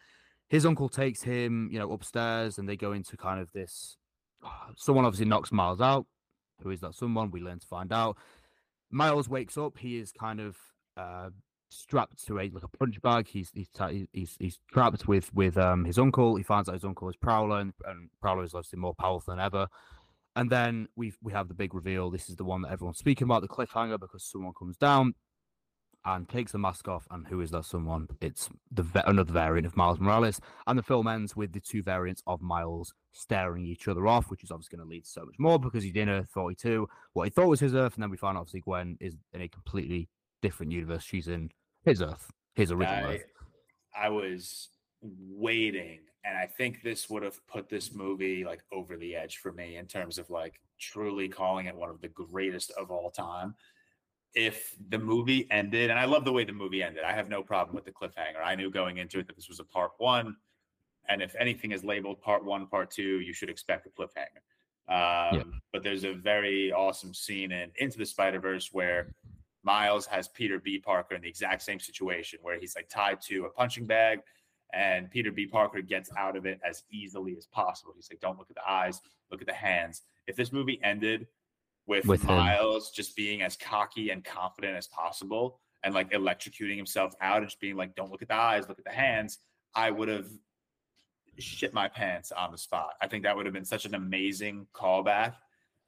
His 0.49 0.65
uncle 0.65 0.89
takes 0.89 1.22
him, 1.22 1.69
you 1.72 1.80
know, 1.80 1.91
upstairs, 1.93 2.57
and 2.57 2.67
they 2.67 2.76
go 2.76 2.91
into 2.91 3.15
kind 3.15 3.39
of 3.39 3.51
this. 3.53 3.97
Someone 4.76 5.05
obviously 5.05 5.28
knocks 5.28 5.51
Miles 5.51 5.80
out. 5.80 6.05
Who 6.64 6.70
is 6.70 6.82
that 6.82 6.95
someone? 6.95 7.32
We 7.32 7.41
learn 7.41 7.59
to 7.59 7.68
find 7.68 7.91
out. 7.91 8.18
Miles 8.89 9.30
wakes 9.30 9.57
up. 9.57 9.78
He 9.78 9.97
is 9.97 10.12
kind 10.12 10.39
of 10.39 10.57
uh, 10.97 11.30
strapped 11.70 12.26
to 12.28 12.39
a 12.39 12.49
like 12.49 12.64
a 12.64 12.78
punch 12.78 13.01
bag. 13.01 13.28
He's 13.28 13.49
he's 13.53 13.70
he's, 14.12 14.36
he's 14.39 14.59
trapped 14.72 15.07
with 15.07 15.34
with 15.34 15.57
um 15.57 15.86
his 15.86 15.97
uncle. 15.97 16.36
He 16.36 16.43
finds 16.43 16.70
out 16.70 16.76
his 16.76 16.86
uncle 16.86 17.09
is 17.09 17.16
Prowler, 17.16 17.59
and, 17.59 17.74
and 17.86 18.09
Prowler 18.22 18.43
is 18.43 18.53
obviously 18.53 18.80
more 18.80 18.93
powerful 18.93 19.34
than 19.34 19.43
ever. 19.43 19.68
And 20.36 20.49
then 20.49 20.88
we 20.95 21.14
we 21.22 21.34
have 21.34 21.47
the 21.47 21.53
big 21.53 21.74
reveal. 21.74 22.09
This 22.09 22.30
is 22.30 22.36
the 22.36 22.45
one 22.45 22.62
that 22.62 22.72
everyone's 22.72 22.97
speaking 22.97 23.26
about, 23.26 23.41
the 23.41 23.47
cliffhanger, 23.47 23.99
because 23.99 24.24
someone 24.24 24.53
comes 24.57 24.78
down 24.78 25.14
and 26.06 26.28
takes 26.28 26.52
the 26.52 26.58
mask 26.58 26.88
off. 26.88 27.08
And 27.12 27.28
who 27.28 27.41
is 27.41 27.52
that 27.52 27.66
someone? 27.66 28.08
It's 28.22 28.49
the 28.72 28.86
another 29.08 29.32
variant 29.32 29.68
of 29.68 29.78
Miles 29.78 29.99
Morales. 29.99 30.39
And 30.68 30.78
the 30.78 30.84
film 30.84 31.08
ends 31.08 31.36
with 31.36 31.54
the 31.54 31.60
two 31.60 31.84
variants 31.84 32.24
of 32.28 32.41
Miles 32.41 32.93
staring 33.12 33.66
each 33.66 33.88
other 33.88 34.08
off, 34.08 34.30
which 34.30 34.43
is 34.43 34.52
obviously 34.52 34.78
going 34.78 34.88
to 34.88 34.89
lead 34.89 35.04
to 35.04 35.10
so 35.10 35.26
much 35.26 35.36
more 35.38 35.60
because 35.60 35.84
he's 35.84 35.95
in 35.95 36.10
Earth 36.10 36.30
42, 36.34 36.88
what 37.14 37.26
he 37.26 37.30
thought 37.30 37.47
was 37.47 37.60
his 37.60 37.76
Earth, 37.76 37.95
and 37.95 38.04
then 38.04 38.10
we 38.10 38.18
find 38.18 38.38
obviously 38.38 38.62
Gwen 38.62 38.97
is 38.99 39.16
in 39.34 39.41
a 39.41 39.47
completely 39.47 40.10
different 40.41 40.72
universe. 40.72 41.04
She's 41.04 41.28
in 41.28 41.49
his 41.84 42.02
Earth, 42.02 42.32
his 42.56 42.72
original 42.72 43.10
I, 43.10 43.14
Earth. 43.16 43.26
I 43.95 44.10
was 44.10 44.70
waiting, 45.02 45.99
and 46.26 46.38
I 46.38 46.45
think 46.45 46.82
this 46.82 47.10
would 47.10 47.24
have 47.24 47.45
put 47.47 47.70
this 47.70 47.93
movie 47.93 48.43
like 48.43 48.64
over 48.72 48.97
the 48.97 49.16
edge 49.16 49.38
for 49.38 49.52
me 49.52 49.78
in 49.78 49.86
terms 49.86 50.18
of 50.18 50.30
like 50.30 50.60
truly 50.80 51.28
calling 51.28 51.68
it 51.68 51.76
one 51.76 51.89
of 51.89 52.02
the 52.02 52.08
greatest 52.10 52.72
of 52.72 52.91
all 52.91 53.12
time. 53.12 53.56
If 54.34 54.75
the 54.89 54.97
movie 54.97 55.47
ended, 55.51 55.89
and 55.89 55.99
I 55.99 56.05
love 56.05 56.23
the 56.23 56.32
way 56.32 56.45
the 56.45 56.53
movie 56.53 56.82
ended, 56.82 57.03
I 57.03 57.13
have 57.13 57.29
no 57.29 57.43
problem 57.43 57.75
with 57.75 57.86
the 57.86 57.91
cliffhanger. 57.91 58.41
I 58.43 58.55
knew 58.55 58.71
going 58.71 58.97
into 58.97 59.19
it 59.19 59.27
that 59.27 59.36
this 59.36 59.49
was 59.49 59.59
a 59.59 59.63
part 59.63 59.91
one, 59.97 60.36
and 61.09 61.21
if 61.21 61.36
anything 61.38 61.71
is 61.71 61.84
labeled 61.84 62.21
part 62.21 62.45
one, 62.45 62.67
part 62.67 62.91
two, 62.91 63.19
you 63.19 63.34
should 63.34 63.49
expect 63.49 63.88
a 63.88 63.89
cliffhanger. 63.89 64.41
Um, 64.88 65.38
Yeah. 65.38 65.43
But 65.73 65.84
there's 65.84 66.03
a 66.03 66.13
very 66.13 66.71
awesome 66.71 67.13
scene 67.13 67.51
in 67.51 67.71
Into 67.77 67.97
the 67.97 68.05
Spider 68.05 68.39
Verse 68.39 68.69
where 68.71 69.13
Miles 69.63 70.05
has 70.07 70.27
Peter 70.27 70.59
B. 70.59 70.79
Parker 70.79 71.15
in 71.15 71.21
the 71.21 71.29
exact 71.29 71.61
same 71.61 71.79
situation 71.79 72.39
where 72.41 72.59
he's 72.59 72.75
like 72.75 72.89
tied 72.89 73.21
to 73.21 73.45
a 73.45 73.49
punching 73.49 73.86
bag 73.86 74.19
and 74.73 75.09
Peter 75.09 75.32
B. 75.32 75.45
Parker 75.45 75.82
gets 75.82 76.09
out 76.17 76.36
of 76.36 76.45
it 76.45 76.59
as 76.67 76.84
easily 76.91 77.36
as 77.38 77.45
possible. 77.45 77.93
He's 77.95 78.09
like, 78.11 78.21
don't 78.21 78.38
look 78.38 78.49
at 78.49 78.55
the 78.55 78.69
eyes, 78.69 79.01
look 79.29 79.41
at 79.41 79.47
the 79.47 79.53
hands. 79.53 80.01
If 80.27 80.36
this 80.36 80.51
movie 80.51 80.79
ended 80.84 81.27
with, 81.88 82.05
With 82.05 82.21
him. 82.21 82.36
Miles 82.36 82.91
just 82.91 83.15
being 83.15 83.41
as 83.41 83.55
cocky 83.57 84.11
and 84.11 84.23
confident 84.23 84.77
as 84.77 84.88
possible 84.88 85.59
and 85.84 85.93
like 85.93 86.11
electrocuting 86.11 86.77
himself 86.77 87.13
out 87.21 87.38
and 87.38 87.47
just 87.47 87.59
being 87.59 87.75
like, 87.75 87.95
don't 87.95 88.11
look 88.11 88.21
at 88.21 88.27
the 88.27 88.36
eyes, 88.36 88.69
look 88.69 88.79
at 88.79 88.86
the 88.86 88.91
hands, 88.91 89.39
I 89.75 89.91
would 89.91 90.07
have 90.07 90.27
shit 91.39 91.73
my 91.73 91.88
pants 91.88 92.32
on 92.32 92.51
the 92.51 92.57
spot. 92.57 92.91
I 93.01 93.07
think 93.07 93.23
that 93.23 93.36
would 93.36 93.45
have 93.45 93.53
been 93.53 93.65
such 93.65 93.86
an 93.86 93.95
amazing 93.95 94.67
callback. 94.73 95.34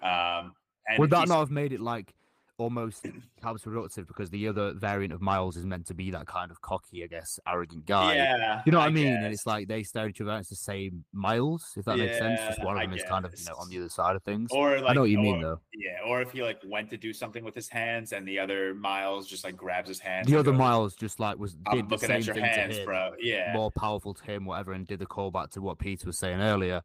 Um, 0.01 0.53
and 0.87 0.99
Would 0.99 1.11
that 1.11 1.27
not 1.27 1.39
have 1.39 1.51
made 1.51 1.73
it 1.73 1.79
like 1.79 2.13
almost 2.57 3.05
counterproductive 3.43 4.07
because 4.07 4.29
the 4.29 4.47
other 4.47 4.73
variant 4.73 5.13
of 5.13 5.21
Miles 5.21 5.57
is 5.57 5.65
meant 5.65 5.85
to 5.87 5.93
be 5.93 6.11
that 6.11 6.27
kind 6.27 6.51
of 6.51 6.61
cocky, 6.61 7.03
I 7.03 7.07
guess, 7.07 7.39
arrogant 7.47 7.85
guy. 7.85 8.15
Yeah, 8.15 8.61
You 8.65 8.71
know 8.71 8.79
what 8.79 8.87
I, 8.87 8.91
mean? 8.91 9.07
And 9.07 9.33
it's 9.33 9.45
like 9.45 9.67
they 9.67 9.83
stare 9.83 10.05
at 10.05 10.11
each 10.11 10.21
other 10.21 10.35
it's 10.37 10.49
the 10.49 10.55
same 10.55 11.03
Miles, 11.13 11.73
if 11.75 11.85
that 11.85 11.97
makes 11.97 12.17
sense. 12.17 12.39
Just 12.41 12.63
one 12.63 12.75
of 12.75 12.81
I 12.81 12.85
them 12.85 12.95
is 12.95 13.03
kind 13.03 13.25
of 13.25 13.33
you 13.37 13.45
know 13.45 13.55
on 13.59 13.69
the 13.69 13.79
other 13.79 13.89
side 13.89 14.15
of 14.15 14.23
things. 14.23 14.49
or 14.51 14.79
like 14.79 14.91
I 14.91 14.93
know 14.93 15.01
what 15.01 15.09
you 15.09 15.19
mean 15.19 15.41
though. 15.41 15.59
Yeah, 15.73 15.97
or 16.07 16.21
if 16.21 16.31
he 16.31 16.43
like 16.43 16.59
went 16.65 16.89
to 16.91 16.97
do 16.97 17.13
something 17.13 17.43
with 17.43 17.55
his 17.55 17.69
hands 17.69 18.13
and 18.13 18.27
the 18.27 18.39
other 18.39 18.73
Miles 18.73 19.27
just 19.27 19.43
like 19.43 19.57
grabs 19.57 19.89
his 19.89 19.99
hands. 19.99 20.27
The 20.27 20.37
other 20.37 20.51
goes, 20.51 20.59
Miles 20.59 20.95
just 20.95 21.19
like 21.19 21.37
was 21.37 21.55
I'm 21.67 21.87
the 21.87 21.97
same 21.97 22.21
thing 22.21 22.43
hands, 22.43 22.75
to 22.75 22.81
him, 22.81 22.85
bro. 22.85 23.11
Yeah, 23.19 23.53
more 23.53 23.71
powerful 23.71 24.13
to 24.13 24.23
him, 24.23 24.45
whatever, 24.45 24.73
and 24.73 24.85
did 24.85 24.99
the 24.99 25.05
callback 25.05 25.49
to 25.51 25.61
what 25.61 25.79
Peter 25.79 26.05
was 26.07 26.17
saying 26.17 26.41
earlier. 26.41 26.81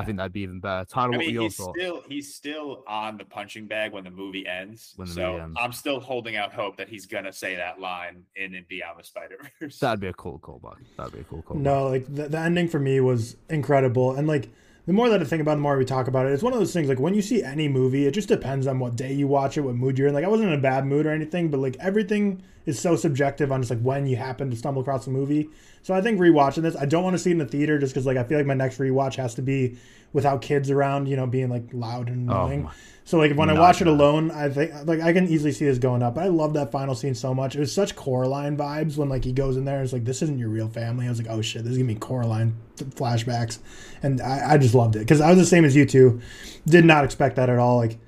Yeah. 0.00 0.02
I 0.02 0.06
think 0.06 0.18
that'd 0.18 0.32
be 0.32 0.40
even 0.40 0.60
better. 0.60 0.84
Tyler, 0.86 1.06
I 1.06 1.08
what 1.08 1.16
were 1.18 1.24
mean, 1.24 1.34
your 1.34 1.42
he's 1.44 1.56
thoughts? 1.56 1.78
still 1.78 2.02
he's 2.08 2.34
still 2.34 2.84
on 2.86 3.16
the 3.18 3.24
punching 3.24 3.66
bag 3.66 3.92
when 3.92 4.04
the 4.04 4.10
movie 4.10 4.46
ends. 4.46 4.92
When 4.96 5.08
the 5.08 5.14
so 5.14 5.30
movie 5.32 5.42
ends. 5.42 5.58
I'm 5.60 5.72
still 5.72 6.00
holding 6.00 6.36
out 6.36 6.52
hope 6.52 6.76
that 6.76 6.88
he's 6.88 7.06
gonna 7.06 7.32
say 7.32 7.56
that 7.56 7.80
line 7.80 8.24
in, 8.36 8.54
in 8.54 8.64
Beyond 8.68 8.98
the 9.00 9.04
Spider 9.04 9.36
Verse. 9.60 9.78
That'd 9.78 10.00
be 10.00 10.08
a 10.08 10.12
cool 10.12 10.38
callback. 10.38 10.78
That'd 10.96 11.12
be 11.12 11.20
a 11.20 11.24
cool 11.24 11.42
callback. 11.42 11.60
No, 11.60 11.88
like 11.88 12.06
the, 12.12 12.28
the 12.28 12.38
ending 12.38 12.68
for 12.68 12.78
me 12.78 13.00
was 13.00 13.36
incredible, 13.48 14.14
and 14.14 14.26
like 14.26 14.48
the 14.90 14.94
more 14.94 15.08
that 15.08 15.20
I 15.20 15.24
think 15.24 15.40
about, 15.40 15.52
it, 15.52 15.54
the 15.54 15.60
more 15.62 15.76
we 15.78 15.84
talk 15.84 16.08
about 16.08 16.26
it. 16.26 16.32
It's 16.32 16.42
one 16.42 16.52
of 16.52 16.58
those 16.58 16.72
things. 16.72 16.88
Like 16.88 16.98
when 16.98 17.14
you 17.14 17.22
see 17.22 17.44
any 17.44 17.68
movie, 17.68 18.06
it 18.06 18.10
just 18.10 18.26
depends 18.26 18.66
on 18.66 18.80
what 18.80 18.96
day 18.96 19.12
you 19.12 19.28
watch 19.28 19.56
it, 19.56 19.60
what 19.60 19.76
mood 19.76 19.96
you're 19.96 20.08
in. 20.08 20.14
Like 20.14 20.24
I 20.24 20.28
wasn't 20.28 20.48
in 20.48 20.58
a 20.58 20.60
bad 20.60 20.84
mood 20.84 21.06
or 21.06 21.10
anything, 21.12 21.48
but 21.48 21.60
like 21.60 21.76
everything 21.78 22.42
is 22.66 22.76
so 22.80 22.96
subjective 22.96 23.52
on 23.52 23.60
just 23.62 23.70
like 23.70 23.80
when 23.82 24.04
you 24.08 24.16
happen 24.16 24.50
to 24.50 24.56
stumble 24.56 24.82
across 24.82 25.06
a 25.06 25.10
movie. 25.10 25.48
So 25.84 25.94
I 25.94 26.00
think 26.00 26.18
rewatching 26.18 26.62
this, 26.62 26.74
I 26.74 26.86
don't 26.86 27.04
want 27.04 27.14
to 27.14 27.18
see 27.20 27.30
it 27.30 27.34
in 27.34 27.38
the 27.38 27.46
theater 27.46 27.78
just 27.78 27.94
because 27.94 28.04
like 28.04 28.16
I 28.16 28.24
feel 28.24 28.36
like 28.36 28.48
my 28.48 28.54
next 28.54 28.78
rewatch 28.78 29.14
has 29.14 29.36
to 29.36 29.42
be 29.42 29.76
without 30.12 30.42
kids 30.42 30.70
around, 30.72 31.06
you 31.06 31.14
know, 31.14 31.26
being 31.28 31.50
like 31.50 31.68
loud 31.72 32.08
and 32.08 32.28
Oh 32.28 32.46
annoying. 32.46 32.64
my- 32.64 32.72
So 33.10 33.18
like 33.18 33.34
when 33.34 33.50
I 33.50 33.54
watch 33.54 33.80
it 33.80 33.88
alone, 33.88 34.30
I 34.30 34.48
think 34.48 34.70
like 34.84 35.00
I 35.00 35.12
can 35.12 35.26
easily 35.26 35.50
see 35.50 35.64
this 35.64 35.78
going 35.78 36.00
up. 36.00 36.14
But 36.14 36.22
I 36.22 36.28
love 36.28 36.54
that 36.54 36.70
final 36.70 36.94
scene 36.94 37.16
so 37.16 37.34
much. 37.34 37.56
It 37.56 37.58
was 37.58 37.74
such 37.74 37.96
Coraline 37.96 38.56
vibes 38.56 38.96
when 38.96 39.08
like 39.08 39.24
he 39.24 39.32
goes 39.32 39.56
in 39.56 39.64
there. 39.64 39.78
and 39.78 39.84
It's 39.84 39.92
like 39.92 40.04
this 40.04 40.22
isn't 40.22 40.38
your 40.38 40.48
real 40.48 40.68
family. 40.68 41.06
I 41.06 41.08
was 41.08 41.20
like, 41.20 41.28
oh 41.28 41.42
shit, 41.42 41.64
this 41.64 41.72
is 41.72 41.78
gonna 41.78 41.88
be 41.88 41.96
Coraline 41.96 42.54
flashbacks, 42.76 43.58
and 44.00 44.20
I, 44.20 44.52
I 44.52 44.58
just 44.58 44.76
loved 44.76 44.94
it 44.94 45.00
because 45.00 45.20
I 45.20 45.28
was 45.30 45.38
the 45.38 45.44
same 45.44 45.64
as 45.64 45.74
you 45.74 45.86
two. 45.86 46.20
Did 46.66 46.84
not 46.84 47.02
expect 47.02 47.34
that 47.34 47.50
at 47.50 47.58
all. 47.58 47.78
Like 47.78 47.98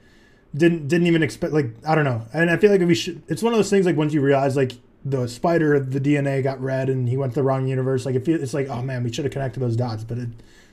didn't 0.55 0.87
didn't 0.87 1.09
even 1.09 1.25
expect 1.25 1.53
like 1.53 1.75
I 1.85 1.97
don't 1.97 2.05
know. 2.05 2.23
And 2.33 2.49
I 2.49 2.57
feel 2.57 2.71
like 2.71 2.81
we 2.83 2.95
should. 2.95 3.25
It's 3.27 3.43
one 3.43 3.53
of 3.53 3.59
those 3.59 3.71
things 3.71 3.87
like 3.87 3.97
once 3.97 4.15
you 4.15 4.21
realize 4.21 4.55
like 4.55 4.75
the 5.05 5.27
spider, 5.27 5.81
the 5.81 6.01
DNA 6.01 6.45
got 6.45 6.61
red 6.61 6.89
and 6.89 7.09
he 7.09 7.17
went 7.17 7.33
to 7.33 7.41
the 7.41 7.43
wrong 7.43 7.67
universe. 7.67 8.07
Like 8.07 8.15
it 8.15 8.25
feel, 8.25 8.41
it's 8.41 8.55
like 8.55 8.69
oh 8.69 8.83
man, 8.83 9.03
we 9.03 9.13
should 9.13 9.25
have 9.25 9.33
connected 9.33 9.59
those 9.59 9.75
dots, 9.75 10.05
but 10.05 10.19
it 10.19 10.29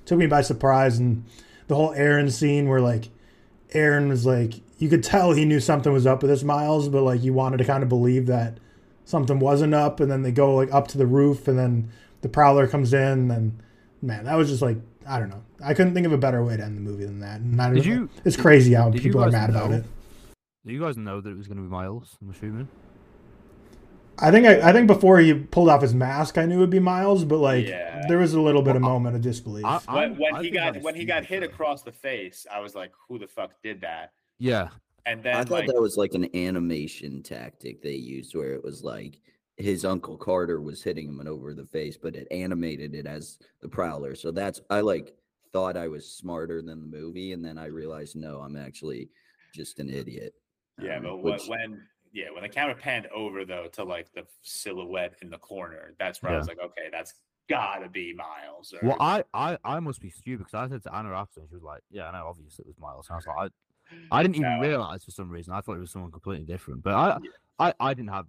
took 0.06 0.20
me 0.20 0.28
by 0.28 0.42
surprise. 0.42 1.00
And 1.00 1.26
the 1.68 1.74
whole 1.74 1.94
Aaron 1.94 2.30
scene 2.30 2.70
where 2.70 2.80
like 2.80 3.10
Aaron 3.74 4.10
was 4.10 4.26
like, 4.26 4.54
you 4.78 4.90
could 4.90 5.04
tell 5.04 5.32
he 5.34 5.46
knew 5.46 5.60
something 5.60 5.92
was 5.92 6.08
up 6.08 6.22
with 6.22 6.32
this 6.32 6.44
Miles, 6.44 6.90
but 6.90 7.04
like 7.04 7.22
you 7.24 7.34
wanted 7.34 7.58
to 7.58 7.66
kind 7.66 7.84
of 7.84 7.90
believe 7.90 8.26
that 8.28 8.58
something 9.06 9.40
wasn't 9.40 9.74
up, 9.74 10.00
and 10.00 10.10
then 10.12 10.22
they 10.22 10.32
go 10.32 10.56
like 10.56 10.74
up 10.74 10.88
to 10.90 10.98
the 10.98 11.06
roof, 11.08 11.48
and 11.48 11.58
then 11.60 11.90
the 12.22 12.30
Prowler 12.30 12.68
comes 12.68 12.94
in, 12.94 13.30
and 13.32 13.60
man, 14.02 14.26
that 14.26 14.36
was 14.36 14.50
just 14.50 14.62
like 14.62 14.78
I 15.08 15.20
don't 15.20 15.30
know. 15.30 15.44
I 15.64 15.74
couldn't 15.74 15.94
think 15.94 16.06
of 16.06 16.14
a 16.14 16.18
better 16.18 16.44
way 16.44 16.56
to 16.56 16.64
end 16.64 16.78
the 16.78 16.82
movie 16.82 17.06
than 17.06 17.20
that. 17.22 17.42
And 17.42 17.58
not 17.58 17.74
Did 17.74 17.86
you- 17.86 18.10
It's 18.24 18.38
crazy 18.38 18.74
how 18.74 18.92
people 18.92 19.24
are 19.24 19.32
mad 19.32 19.50
about 19.50 19.72
it. 19.72 19.84
Do 20.66 20.72
you 20.74 20.80
guys 20.80 20.98
know 20.98 21.20
that 21.20 21.30
it 21.30 21.38
was 21.38 21.48
going 21.48 21.58
to 21.58 21.64
be 21.64 21.70
Miles? 21.70 22.16
I'm 22.22 22.30
assuming. 22.30 22.68
I 24.22 24.32
think 24.32 24.46
I, 24.46 24.70
I 24.70 24.74
think 24.74 24.88
before 24.88 25.20
he 25.20 25.34
pulled 25.34 25.70
off 25.70 25.82
his 25.82 25.94
mask, 25.96 26.38
I 26.38 26.46
knew 26.46 26.58
it 26.58 26.60
would 26.60 26.70
be 26.70 26.80
Miles, 26.80 27.24
but 27.26 27.38
like 27.38 27.68
Yeah. 27.68 28.06
there 28.08 28.18
was 28.18 28.34
a 28.34 28.42
little 28.42 28.62
bit 28.62 28.76
of 28.76 28.82
moment 28.82 29.16
of 29.16 29.22
disbelief. 29.22 29.66
I- 29.66 29.80
when 29.88 29.98
I'm- 29.98 30.18
when 30.18 30.36
I 30.36 30.44
he 30.44 30.50
got 30.52 30.82
when 30.82 30.96
he 30.96 31.06
got 31.06 31.26
hit 31.26 31.40
though. 31.42 31.46
across 31.48 31.84
the 31.84 31.92
face, 31.92 32.46
I 32.52 32.60
was 32.60 32.76
like, 32.76 32.92
who 33.08 33.18
the 33.20 33.28
fuck 33.28 33.52
did 33.64 33.82
that? 33.82 34.12
Yeah, 34.38 34.70
And 35.06 35.22
then 35.24 35.36
I 35.36 35.40
thought 35.44 35.52
like 35.52 35.68
that 35.68 35.82
was 35.82 35.98
like 35.98 36.14
an 36.14 36.34
animation 36.36 37.22
tactic 37.24 37.82
they 37.82 37.96
used 37.96 38.36
where 38.36 38.54
it 38.54 38.64
was 38.64 38.84
like 38.84 39.20
his 39.58 39.84
uncle 39.84 40.18
Carter 40.18 40.62
was 40.62 40.82
hitting 40.84 41.08
him 41.10 41.26
over 41.28 41.54
the 41.54 41.66
face, 41.66 41.98
but 41.98 42.16
it 42.16 42.28
animated 42.32 42.96
it 42.96 43.06
as 43.06 43.40
the 43.62 43.68
prowler. 43.68 44.16
So 44.16 44.32
that's 44.32 44.62
I 44.70 44.80
like 44.82 45.14
thought 45.52 45.76
I 45.76 45.88
was 45.88 46.10
smarter 46.10 46.62
than 46.62 46.80
the 46.80 46.88
movie, 46.98 47.34
and 47.34 47.44
then 47.44 47.58
I 47.58 47.66
realized 47.66 48.16
no, 48.16 48.40
I'm 48.40 48.56
actually 48.56 49.10
just 49.54 49.80
an 49.80 49.90
idiot. 49.90 50.34
Yeah, 50.82 50.98
Um, 50.98 51.04
but 51.04 51.16
when, 51.24 51.34
which- 51.34 51.48
when 51.48 51.82
yeah, 52.12 52.32
when 52.32 52.44
the 52.44 52.50
camera 52.50 52.76
panned 52.76 53.08
over 53.08 53.46
though 53.46 53.68
to 53.74 53.84
like 53.84 54.12
the 54.14 54.24
silhouette 54.42 55.16
in 55.22 55.30
the 55.30 55.38
corner, 55.38 55.94
that's 56.00 56.22
where 56.22 56.32
I 56.34 56.38
was 56.38 56.48
like, 56.48 56.60
okay, 56.60 56.88
that's 56.92 57.14
gotta 57.50 57.90
be 57.90 58.14
Miles. 58.14 58.74
Or, 58.74 58.88
Well, 58.88 58.98
I, 59.00 59.24
I, 59.34 59.58
I 59.64 59.80
must 59.80 60.02
be 60.02 60.10
stupid 60.10 60.46
because 60.46 60.54
I 60.54 60.68
said 60.70 60.84
to 60.84 60.96
Anna 60.96 61.14
after, 61.14 61.40
and 61.42 61.50
she 61.50 61.56
was 61.56 61.64
like, 61.64 61.82
"Yeah, 61.90 62.08
I 62.08 62.12
know, 62.12 62.28
obviously 62.28 62.64
it 62.64 62.68
was 62.68 62.78
Miles." 62.80 63.08
And 63.10 63.16
I 63.16 63.18
was 63.18 63.28
like, 63.28 63.52
I, 64.12 64.18
I 64.20 64.22
didn't 64.24 64.36
even 64.36 64.54
No. 64.54 64.60
realize 64.62 65.04
for 65.04 65.12
some 65.12 65.30
reason. 65.30 65.54
I 65.54 65.62
thought 65.62 65.76
it 65.76 65.80
was 65.80 65.92
someone 65.92 66.12
completely 66.12 66.46
different. 66.46 66.84
But 66.84 66.94
I, 66.96 67.18
Yeah. 67.22 67.30
I, 67.60 67.74
I 67.80 67.94
didn't 67.94 68.12
have 68.12 68.28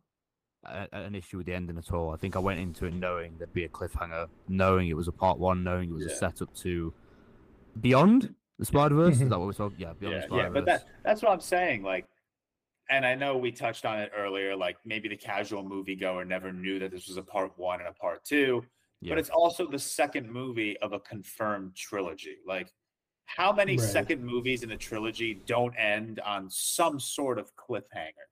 a, 0.64 0.88
an 0.92 1.14
issue 1.14 1.36
with 1.38 1.46
the 1.46 1.54
ending 1.54 1.78
at 1.78 1.90
all. 1.92 2.10
I 2.10 2.16
think 2.16 2.36
I 2.36 2.38
went 2.38 2.60
into 2.60 2.86
it 2.86 2.94
knowing 2.94 3.34
there'd 3.38 3.52
be 3.52 3.64
a 3.64 3.68
cliffhanger, 3.68 4.28
knowing 4.48 4.88
it 4.88 4.96
was 4.96 5.08
a 5.08 5.12
part 5.12 5.38
one, 5.38 5.62
knowing 5.62 5.90
it 5.90 5.92
was 5.94 6.06
a 6.06 6.10
setup 6.10 6.54
to 6.56 6.92
Beyond 7.80 8.34
the 8.58 8.64
Spider 8.66 8.94
Verse. 8.94 9.20
Is 9.20 9.28
that 9.28 9.38
what 9.38 9.46
we're 9.46 9.52
talking? 9.52 9.78
Yeah, 9.78 9.92
Beyond 9.98 10.16
the 10.16 10.20
yeah, 10.20 10.26
Spider 10.26 10.42
yeah, 10.42 10.48
but 10.48 10.64
that 10.66 10.84
that's 11.04 11.22
what 11.22 11.32
I'm 11.32 11.40
saying. 11.40 11.82
Like, 11.82 12.06
and 12.90 13.06
I 13.06 13.14
know 13.14 13.36
we 13.36 13.52
touched 13.52 13.84
on 13.86 13.98
it 14.00 14.10
earlier. 14.16 14.54
Like, 14.56 14.76
maybe 14.84 15.08
the 15.08 15.16
casual 15.16 15.62
moviegoer 15.64 16.26
never 16.26 16.52
knew 16.52 16.78
that 16.80 16.90
this 16.90 17.08
was 17.08 17.16
a 17.16 17.22
part 17.22 17.52
one 17.56 17.80
and 17.80 17.88
a 17.88 17.92
part 17.92 18.24
two. 18.24 18.64
yeah. 19.02 19.10
but 19.12 19.18
it's 19.18 19.30
also 19.30 19.66
the 19.66 19.78
second 19.78 20.30
movie 20.30 20.76
of 20.80 20.92
a 20.92 21.00
confirmed 21.00 21.74
trilogy. 21.74 22.36
Like, 22.46 22.70
how 23.24 23.50
many 23.52 23.78
Right. 23.78 23.88
second 23.88 24.22
movies 24.22 24.62
in 24.62 24.68
the 24.68 24.76
trilogy 24.76 25.40
don't 25.46 25.74
end 25.76 26.20
on 26.20 26.50
some 26.50 27.00
sort 27.00 27.38
of 27.38 27.54
cliffhanger? 27.56 28.26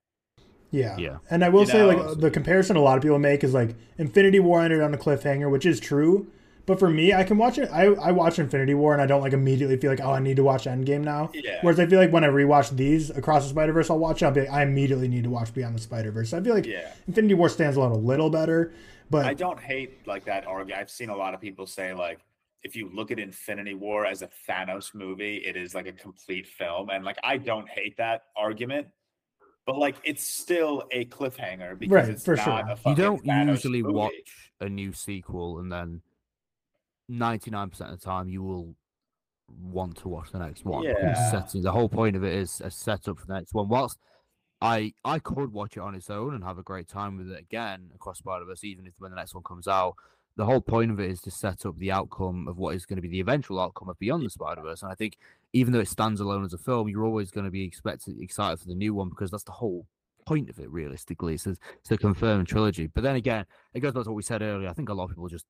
Yeah. 0.71 0.97
Yeah. 0.99 1.19
And 1.31 1.43
I 1.45 1.49
will 1.49 1.61
You 1.61 1.67
say, 1.69 1.79
know, 1.79 1.87
like, 2.11 2.19
the 2.21 2.31
comparison 2.31 2.77
a 2.77 2.81
lot 2.83 2.99
of 2.99 3.03
people 3.03 3.19
make 3.19 3.43
is 3.45 3.55
like 3.55 3.75
Infinity 3.97 4.41
War 4.41 4.61
ended 4.61 4.83
on 4.83 4.93
a 4.93 4.99
cliffhanger, 4.99 5.51
which 5.51 5.65
is 5.65 5.81
true. 5.81 6.27
But 6.69 6.79
for 6.79 6.89
me, 6.91 7.15
I 7.15 7.25
can 7.25 7.39
watch 7.39 7.57
it. 7.59 7.69
I, 7.73 7.87
I 7.87 8.13
watch 8.13 8.39
Infinity 8.39 8.75
War 8.75 8.93
and 8.93 9.01
I 9.03 9.07
don't 9.07 9.23
like 9.23 9.33
immediately 9.33 9.77
feel 9.79 9.91
like, 9.91 10.01
oh, 10.03 10.13
I 10.13 10.21
need 10.21 10.37
to 10.37 10.45
watch 10.45 10.67
Endgame 10.67 11.01
now. 11.01 11.31
Yeah. 11.33 11.59
Whereas 11.63 11.81
I 11.81 11.87
feel 11.87 11.99
like 11.99 12.13
when 12.13 12.25
I 12.25 12.29
rewatch 12.29 12.77
these 12.77 13.09
across 13.09 13.43
the 13.45 13.49
Spider 13.49 13.73
Verse, 13.73 13.89
I'll 13.89 13.99
watch 13.99 14.23
it. 14.23 14.27
I'll 14.27 14.33
be 14.33 14.43
like, 14.43 14.51
I 14.51 14.63
immediately 14.63 15.09
need 15.09 15.25
to 15.25 15.31
watch 15.31 15.53
Beyond 15.55 15.75
the 15.75 15.81
Spider 15.81 16.13
Verse. 16.13 16.33
I 16.35 16.41
feel 16.43 16.55
like 16.55 16.67
Yeah. 16.67 16.93
Infinity 17.09 17.35
War 17.35 17.49
stands 17.49 17.79
out 17.79 17.91
a 17.91 17.97
little 17.97 18.29
better. 18.31 18.73
But 19.11 19.25
I 19.25 19.33
don't 19.33 19.59
hate 19.59 20.07
like 20.07 20.27
that 20.27 20.47
argument. 20.47 20.79
I've 20.79 20.91
seen 20.91 21.09
a 21.09 21.17
lot 21.17 21.33
of 21.33 21.41
people 21.41 21.67
say 21.67 21.95
like 21.95 22.21
if 22.63 22.77
you 22.77 22.91
look 22.93 23.11
at 23.11 23.19
Infinity 23.19 23.73
War 23.73 24.05
as 24.05 24.21
a 24.21 24.29
Thanos 24.47 24.95
movie, 24.95 25.39
it 25.39 25.57
is 25.57 25.75
like 25.75 25.87
a 25.87 25.93
complete 25.93 26.47
film, 26.47 26.91
and 26.91 27.03
like 27.05 27.17
I 27.25 27.39
don't 27.39 27.67
hate 27.69 27.97
that 27.97 28.25
argument, 28.37 28.89
but 29.65 29.79
like 29.79 29.97
it's 30.05 30.23
still 30.23 30.83
a 30.93 31.07
cliffhanger 31.07 31.79
because 31.79 31.93
Right, 31.95 32.09
it's 32.11 32.25
for 32.27 32.37
not 32.37 32.45
sure. 32.45 32.55
a 32.85 32.91
you 32.91 32.95
don't 32.97 33.25
Thanos 33.25 33.49
usually 33.53 33.83
movie. 33.83 33.95
watch 33.95 34.13
a 34.61 34.69
new 34.69 34.93
sequel 34.93 35.61
and 35.61 35.73
then 35.73 36.03
99% 37.11 37.81
of 37.81 38.01
the 38.01 38.05
time 38.05 38.29
you 38.29 38.43
will 38.43 38.75
want 39.49 39.97
to 39.99 40.09
watch 40.09 40.31
the 40.33 40.39
next 40.39 40.65
one. 40.65 40.85
Yeah. 40.85 41.31
Setting 41.31 41.63
the 41.63 41.73
whole 41.73 41.89
point 41.89 42.17
of 42.17 42.25
it 42.25 42.35
is 42.35 42.61
a 42.61 42.71
setup 42.71 43.19
for 43.19 43.27
the 43.27 43.35
next 43.35 43.55
one. 43.55 43.69
Whilst 43.69 43.99
I 44.61 44.93
I 45.05 45.19
could 45.19 45.53
watch 45.53 45.77
it 45.77 45.81
on 45.81 45.95
its 45.95 46.11
own 46.11 46.35
and 46.35 46.45
have 46.45 46.59
a 46.59 46.63
great 46.63 46.89
time 46.89 47.17
with 47.17 47.31
it 47.31 47.39
again 47.39 47.91
across 47.95 48.19
Spider 48.19 48.45
Verse, 48.45 48.65
even 48.65 48.87
if 48.87 48.95
when 48.99 49.11
the 49.11 49.17
next 49.17 49.35
one 49.35 49.45
comes 49.45 49.69
out. 49.69 49.95
The 50.37 50.45
whole 50.45 50.61
point 50.61 50.93
of 50.93 51.01
it 51.01 51.11
is 51.11 51.21
to 51.23 51.33
set 51.33 51.67
up 51.67 51.77
the 51.79 51.91
outcome 51.91 52.47
of 52.47 52.59
what 52.59 52.77
is 52.77 52.87
going 52.87 52.99
to 52.99 53.03
be 53.03 53.09
the 53.09 53.19
eventual 53.19 53.59
outcome 53.59 53.89
of 53.89 53.99
Beyond 53.99 54.25
the 54.25 54.31
Spider 54.31 54.63
Verse, 54.63 54.83
and 54.83 54.93
I 54.93 54.95
think 54.95 55.17
even 55.53 55.73
though 55.73 55.81
it 55.81 55.89
stands 55.89 56.21
alone 56.21 56.45
as 56.45 56.53
a 56.53 56.59
film, 56.59 56.89
you're 56.89 57.05
always 57.05 57.33
going 57.33 57.45
to 57.45 57.51
be 57.51 57.65
expected 57.65 58.21
excited 58.21 58.61
for 58.61 58.69
the 58.69 58.75
new 58.75 58.95
one 58.95 59.09
because 59.09 59.33
that's 59.33 59.43
the 59.43 59.53
whole 59.53 59.87
point 60.27 60.49
of 60.49 60.61
it. 60.61 60.71
Realistically, 60.71 61.35
it's 61.35 61.47
a, 61.47 61.57
it's 61.81 61.91
a 61.91 61.97
confirmed 61.97 62.47
trilogy. 62.47 62.87
But 62.87 63.03
then 63.03 63.17
again, 63.17 63.47
it 63.75 63.81
goes 63.81 63.95
back 63.95 64.05
to 64.05 64.11
what 64.11 64.17
we 64.17 64.23
said 64.23 64.43
earlier. 64.43 64.69
I 64.69 64.75
think 64.75 64.91
a 64.91 64.95
lot 64.95 65.05
of 65.05 65.11
people 65.11 65.29
just 65.29 65.47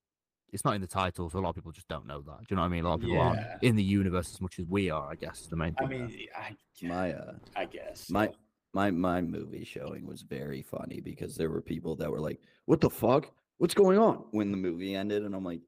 it's 0.53 0.65
not 0.65 0.75
in 0.75 0.81
the 0.81 0.87
title, 0.87 1.29
so 1.31 1.39
a 1.39 1.41
lot 1.41 1.51
of 1.51 1.55
people 1.55 1.73
just 1.73 1.89
don't 1.89 2.07
know 2.07 2.21
that. 2.23 2.39
Do 2.39 2.45
you 2.51 2.57
know 2.57 2.63
what 2.63 2.67
I 2.67 2.71
mean? 2.71 2.85
A 2.85 2.89
lot 2.89 2.95
of 2.95 3.01
people 3.03 3.21
aren't 3.21 3.41
in 3.63 3.77
the 3.77 3.83
universe 3.83 4.33
as 4.33 4.41
much 4.41 4.59
as 4.59 4.67
we 4.67 4.91
are. 4.91 5.11
I 5.11 5.15
guess 5.15 5.41
is 5.43 5.49
the 5.49 5.57
main 5.57 5.75
I 5.79 5.87
thing. 5.87 5.99
there. 5.99 6.09
mean, 6.09 6.27
I, 6.37 6.57
My 6.87 7.13
uh, 7.13 7.33
I 7.57 7.65
guess 7.67 8.11
my 8.11 8.31
my 8.73 8.91
my 8.91 9.21
movie 9.21 9.65
showing 9.65 10.07
was 10.07 10.23
very 10.23 10.63
funny 10.63 11.01
because 11.01 11.37
there 11.37 11.51
were 11.51 11.61
people 11.63 11.97
that 11.97 12.11
were 12.11 12.21
like, 12.21 12.41
"What 12.67 12.81
the 12.81 12.91
fuck? 12.91 13.31
What's 13.59 13.75
going 13.75 13.99
on?" 13.99 14.25
When 14.31 14.51
the 14.51 14.57
movie 14.57 14.95
ended, 14.95 15.25
and 15.25 15.35
I'm 15.35 15.45
like, 15.45 15.61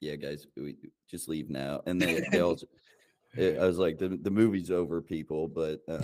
"Yeah, 0.00 0.16
guys, 0.16 0.46
we 0.56 0.76
just 1.10 1.28
leave 1.28 1.48
now." 1.50 1.82
And 1.86 2.00
they 2.00 2.20
they 2.30 2.40
all, 2.40 2.58
I 3.38 3.64
was 3.66 3.78
like, 3.78 3.98
"The 3.98 4.08
the 4.08 4.30
movie's 4.30 4.70
over, 4.70 5.00
people," 5.00 5.48
but. 5.48 5.80
Um, 5.88 6.02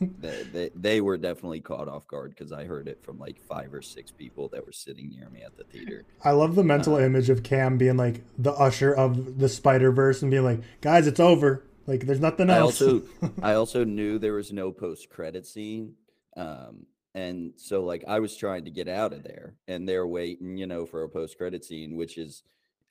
they, 0.00 0.42
they, 0.52 0.70
they 0.74 1.00
were 1.00 1.16
definitely 1.18 1.60
caught 1.60 1.88
off 1.88 2.06
guard 2.06 2.30
because 2.30 2.52
I 2.52 2.64
heard 2.64 2.88
it 2.88 3.02
from 3.02 3.18
like 3.18 3.40
five 3.40 3.72
or 3.74 3.82
six 3.82 4.10
people 4.10 4.48
that 4.48 4.64
were 4.64 4.72
sitting 4.72 5.10
near 5.10 5.28
me 5.30 5.42
at 5.42 5.56
the 5.56 5.64
theater. 5.64 6.04
I 6.24 6.30
love 6.32 6.54
the 6.54 6.64
mental 6.64 6.94
Uh, 6.96 7.00
image 7.00 7.28
of 7.30 7.42
Cam 7.42 7.76
being 7.78 7.96
like 7.96 8.22
the 8.38 8.52
usher 8.52 8.92
of 8.94 9.38
the 9.38 9.48
Spider 9.48 9.92
Verse 9.92 10.22
and 10.22 10.30
being 10.30 10.44
like, 10.44 10.60
"Guys, 10.80 11.06
it's 11.06 11.20
over. 11.20 11.64
Like, 11.86 12.06
there's 12.06 12.20
nothing 12.20 12.50
else. 12.50 12.80
I 12.80 12.84
also 12.86 13.02
I 13.42 13.52
also 13.54 13.84
knew 13.84 14.18
there 14.18 14.34
was 14.34 14.52
no 14.52 14.72
post 14.72 15.10
credit 15.10 15.46
scene. 15.46 15.94
Um 16.36 16.86
and 17.14 17.52
so 17.56 17.82
like 17.82 18.04
I 18.06 18.20
was 18.20 18.36
trying 18.36 18.64
to 18.66 18.70
get 18.70 18.86
out 18.88 19.12
of 19.12 19.24
there 19.24 19.54
and 19.66 19.88
they're 19.88 20.06
waiting, 20.06 20.56
you 20.56 20.66
know, 20.66 20.86
for 20.86 21.02
a 21.02 21.08
post 21.08 21.36
credit 21.36 21.64
scene, 21.64 21.96
which 21.96 22.16
is 22.16 22.42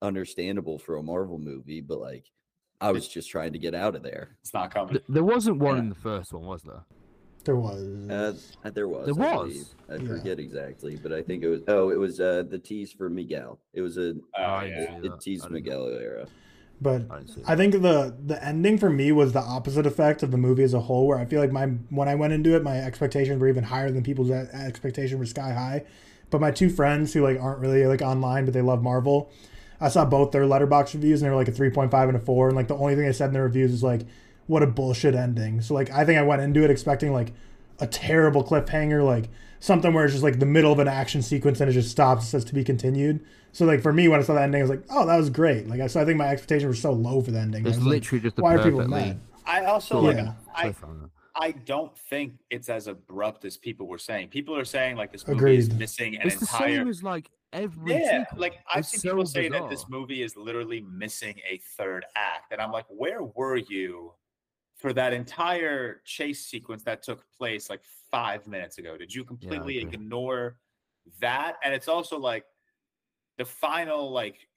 understandable 0.01 0.78
for 0.80 0.97
a 0.97 1.03
Marvel 1.03 1.39
movie, 1.39 1.82
but 1.82 1.99
like 1.99 2.26
I 2.82 2.91
was 2.91 3.07
just 3.07 3.30
trying 3.30 3.53
to 3.53 3.60
get 3.60 3.76
out 3.76 3.95
of 3.95 4.03
there. 4.03 4.38
it's 4.41 4.53
not 4.53 4.74
coming. 4.74 4.99
There 5.10 5.24
wasn't 5.24 5.57
one 5.60 5.76
Yeah. 5.76 5.80
in 5.84 5.89
the 5.89 5.95
first 5.95 6.32
one, 6.34 6.45
was 6.45 6.64
there? 6.64 6.84
There 7.50 7.56
was. 7.56 7.84
Uh, 8.10 8.34
uh, 8.64 8.70
there 8.70 8.88
was. 8.88 9.06
There 9.16 9.26
I 9.26 9.36
was? 9.36 9.47
believe. 9.54 9.66
I 9.89 9.95
Yeah. 9.95 10.08
forget 10.08 10.39
exactly, 10.39 10.95
but 11.02 11.12
I 11.12 11.22
think 11.24 11.43
it 11.43 11.50
was 11.50 11.62
oh, 11.68 11.89
it 11.89 11.97
was 11.97 12.20
uh 12.20 12.43
the 12.47 12.60
tease 12.60 12.91
for 12.91 13.10
Miguel. 13.10 13.60
It 13.74 13.82
was 13.82 13.97
a 13.97 14.14
Oh, 14.38 14.62
yeah. 14.62 14.62
didn't 14.62 15.02
see 15.02 15.08
it 15.08 15.12
that. 15.12 15.22
teased 15.22 15.45
I 15.45 15.47
didn't 15.50 15.66
know. 15.66 15.86
Miguel 15.86 16.00
era. 16.00 16.26
but 16.82 17.02
I 17.12 17.54
I 17.54 17.56
think 17.56 17.74
the 17.82 18.16
the 18.26 18.38
ending 18.45 18.78
for 18.78 18.89
me 18.89 19.12
was 19.12 19.34
the 19.34 19.41
opposite 19.41 19.86
effect 19.88 20.22
of 20.22 20.30
the 20.32 20.38
movie 20.38 20.64
as 20.64 20.74
a 20.76 20.80
whole, 20.82 21.08
where 21.08 21.18
I 21.18 21.26
feel 21.26 21.41
like 21.41 21.52
my 21.52 21.66
when 21.89 22.08
I 22.08 22.16
went 22.16 22.34
into 22.34 22.56
it, 22.56 22.64
my 22.64 22.78
expectations 22.80 23.39
were 23.41 23.47
even 23.50 23.64
higher 23.64 23.89
than 23.91 24.04
people's 24.04 24.30
expectations 24.32 25.18
were 25.20 25.26
sky 25.26 25.52
high. 25.54 25.86
But 26.30 26.39
my 26.41 26.52
two 26.52 26.70
friends 26.70 27.14
who 27.14 27.24
like 27.24 27.39
aren't 27.41 27.60
really 27.60 27.86
like 27.88 28.04
online, 28.04 28.45
but 28.45 28.54
they 28.54 28.62
love 28.62 28.84
Marvel, 28.84 29.32
I 29.82 29.89
saw 29.89 30.06
both 30.06 30.32
their 30.32 30.45
letterbox 30.45 30.93
reviews 30.93 31.22
and 31.22 31.26
they 31.28 31.32
were 31.32 31.36
like 31.43 31.47
a 31.47 31.52
three 31.60 31.72
point 31.72 31.89
five 31.89 32.08
and 32.10 32.16
a 32.16 32.22
four, 32.22 32.47
and 32.47 32.56
like 32.56 32.68
the 32.68 32.76
only 32.78 32.93
thing 32.95 33.06
they 33.06 33.12
said 33.14 33.28
in 33.30 33.34
their 33.34 33.43
reviews 33.43 33.72
is 33.74 33.82
like, 33.84 34.02
"What 34.50 34.64
a 34.64 34.68
bullshit 34.68 35.16
ending." 35.16 35.62
So 35.62 35.74
like 35.74 35.89
I 35.91 36.04
think 36.04 36.18
I 36.20 36.24
went 36.24 36.41
into 36.41 36.64
it 36.64 36.70
expecting 36.72 37.14
like 37.14 37.32
a 37.80 37.88
terrible 37.88 38.43
cliffhanger, 38.43 39.06
like 39.06 39.30
something 39.60 39.93
where 39.93 40.04
it's 40.06 40.14
just 40.14 40.24
like 40.24 40.39
the 40.39 40.45
middle 40.45 40.72
of 40.72 40.80
an 40.80 40.88
action 40.88 41.22
sequence 41.22 41.62
and 41.62 41.70
it 41.70 41.74
just 41.74 41.91
stops, 41.91 42.24
it 42.24 42.28
says 42.28 42.45
to 42.45 42.54
be 42.54 42.64
continued. 42.64 43.24
So 43.52 43.66
like 43.66 43.82
for 43.82 43.93
me, 43.93 44.08
when 44.08 44.20
I 44.20 44.24
saw 44.24 44.34
the 44.34 44.41
ending, 44.41 44.60
I 44.62 44.64
was 44.64 44.70
like, 44.70 44.84
"Oh, 44.89 45.06
that 45.06 45.18
was 45.18 45.30
great!" 45.30 45.68
Like 45.68 45.82
I, 45.82 45.88
so 45.88 46.02
I 46.02 46.06
think 46.06 46.18
my 46.18 46.28
expectations 46.28 46.66
were 46.68 46.74
so 46.74 46.91
low 46.91 47.22
for 47.22 47.32
the 47.32 47.39
ending. 47.39 47.66
It's 47.66 47.78
was 47.78 47.86
like, 47.86 47.93
literally 48.04 48.22
just 48.22 48.39
a 48.39 48.41
why 48.41 48.56
are 48.56 48.64
people 48.64 48.88
mad? 48.88 49.22
I 49.45 49.66
also 49.66 50.00
like. 50.00 50.18
Yeah. 50.18 50.34
I. 50.56 50.76
I 51.41 51.52
don't 51.52 51.97
think 51.97 52.34
it's 52.50 52.68
as 52.68 52.88
abrupt 52.88 53.45
as 53.45 53.56
people 53.56 53.88
were 53.88 53.97
saying. 53.97 54.28
People 54.28 54.58
are 54.58 54.66
saying 54.66 54.97
like 54.97 55.14
this 55.14 55.26
movie 55.26 55.56
is 55.56 55.72
missing 55.72 56.18
an 56.18 56.28
It's 56.28 56.36
the 56.36 56.41
entire. 56.41 56.80
same 56.80 56.88
as 56.89 57.02
like 57.02 57.30
every 57.54 57.93
Yeah, 57.93 58.26
sequel. 58.26 58.41
like 58.41 58.60
I've 58.74 58.80
It's 58.80 58.89
seen 58.89 59.00
so 59.00 59.10
people 59.12 59.26
say 59.26 59.47
that 59.47 59.70
this 59.70 59.86
movie 59.88 60.22
is 60.22 60.36
literally 60.36 60.82
missing 60.82 61.39
a 61.50 61.62
third 61.78 62.06
act, 62.16 62.52
and 62.52 62.60
I'm 62.60 62.72
like, 62.72 62.86
where 62.89 63.24
were 63.24 63.56
you 63.56 64.12
for 64.80 64.93
that 64.93 65.13
entire 65.13 66.01
chase 66.05 66.45
sequence 66.45 66.84
that 66.84 67.03
took 67.03 67.23
place 67.38 67.69
like 67.69 67.82
five 68.09 68.47
minutes 68.47 68.77
ago? 68.77 68.97
Did 68.97 69.13
you 69.13 69.23
completely 69.23 69.80
agree. 69.80 69.93
ignore 69.93 70.57
that? 71.19 71.57
And 71.63 71.73
it's 71.73 71.88
also 71.88 72.17
like 72.17 72.45
the 73.38 73.45
final, 73.45 74.09
like 74.09 74.47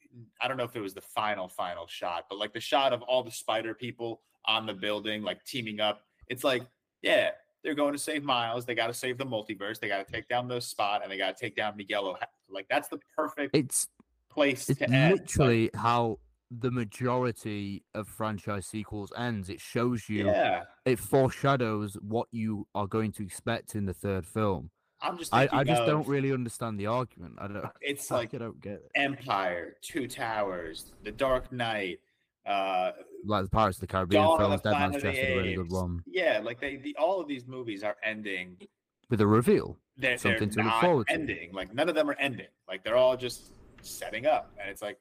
I 0.41 0.49
don't 0.49 0.57
know 0.57 0.65
if 0.65 0.77
it 0.77 0.81
was 0.81 0.95
the 0.95 1.01
final 1.01 1.49
final 1.49 1.87
shot, 1.87 2.27
but 2.31 2.39
like 2.39 2.53
the 2.53 2.61
shot 2.61 2.93
of 2.93 3.03
all 3.03 3.23
the 3.23 3.31
spider 3.31 3.75
people 3.75 4.21
on 4.47 4.67
the 4.67 4.75
building, 4.75 5.23
like 5.23 5.45
teaming 5.45 5.81
up. 5.81 6.03
It's 6.29 6.45
like, 6.45 6.63
yeah, 7.03 7.31
they're 7.65 7.75
going 7.75 7.93
to 7.93 7.99
save 7.99 8.23
Miles. 8.23 8.65
They 8.65 8.75
got 8.75 8.87
to 8.89 8.95
save 8.95 9.19
the 9.19 9.27
multiverse. 9.27 9.81
They 9.81 9.89
got 9.89 10.07
to 10.07 10.13
take 10.13 10.29
down 10.29 10.49
the 10.49 10.61
spot, 10.61 11.03
and 11.03 11.11
they 11.11 11.19
got 11.19 11.37
to 11.37 11.41
take 11.41 11.57
down 11.57 11.77
Miguel. 11.77 12.19
Like 12.49 12.67
that's 12.69 12.89
the 12.89 12.99
perfect 13.17 13.57
It's 13.57 13.89
place 14.31 14.69
it's 14.69 14.79
to 14.79 14.91
end. 14.91 15.13
Like, 15.13 15.21
literally 15.21 15.71
how 15.75 16.19
the 16.61 16.71
majority 16.71 17.83
of 17.95 18.07
franchise 18.09 18.67
sequels 18.67 19.13
ends. 19.17 19.49
It 19.49 19.61
shows 19.61 20.09
you, 20.09 20.27
yeah, 20.27 20.65
it 20.85 20.99
foreshadows 20.99 21.97
what 22.03 22.29
you 22.31 22.67
are 22.75 22.87
going 22.87 23.13
to 23.13 23.23
expect 23.25 23.75
in 23.75 23.87
the 23.87 23.95
third 23.95 24.27
film. 24.27 24.71
I'm 25.01 25.19
just. 25.19 25.35
I, 25.35 25.49
I 25.53 25.65
just 25.65 25.83
of- 25.83 25.89
don't 25.89 26.07
really 26.07 26.33
understand 26.33 26.79
the 26.79 26.87
argument. 26.87 27.35
I 27.39 27.49
don't. 27.49 27.65
It's 27.81 28.11
I 28.13 28.17
like 28.19 28.33
don't 28.33 28.61
get 28.61 28.75
it. 28.75 28.91
Empire, 28.95 29.77
Two 29.83 30.07
Towers, 30.07 30.93
The 31.03 31.11
Dark 31.13 31.51
Knight, 31.53 32.01
uh, 32.47 32.93
Like 33.25 33.45
the 33.45 33.51
Pirates 33.51 33.79
of 33.79 33.81
the 33.83 33.87
Caribbean 33.89 34.23
Dawn 34.23 34.39
films, 34.39 34.63
the 34.63 34.71
Dead 34.71 34.79
Man's 34.79 34.95
Chest 35.03 35.19
is 35.19 35.29
a 35.29 35.37
really 35.37 35.55
good 35.55 35.71
one 35.71 36.03
Yeah, 36.07 36.41
like 36.43 36.61
they, 36.61 36.77
the, 36.77 36.97
all 36.99 37.21
of 37.21 37.27
these 37.29 37.47
movies 37.47 37.83
are 37.83 37.97
ending. 38.05 38.57
with 39.11 39.21
a 39.21 39.27
reveal. 39.27 39.77
They're, 39.97 40.17
Something 40.19 40.49
to 40.51 40.55
they're 40.57 40.65
look 40.65 40.73
not 40.75 40.81
forward 40.83 41.07
to. 41.09 41.13
ending. 41.15 41.53
Like 41.53 41.75
none 41.75 41.89
of 41.89 41.95
them 41.95 42.09
are 42.09 42.17
ending. 42.19 42.47
Like 42.69 42.83
they're 42.85 42.97
all 42.97 43.17
just 43.17 43.53
setting 43.83 44.27
up, 44.27 44.53
and 44.61 44.71
it's 44.71 44.83
like, 44.83 44.99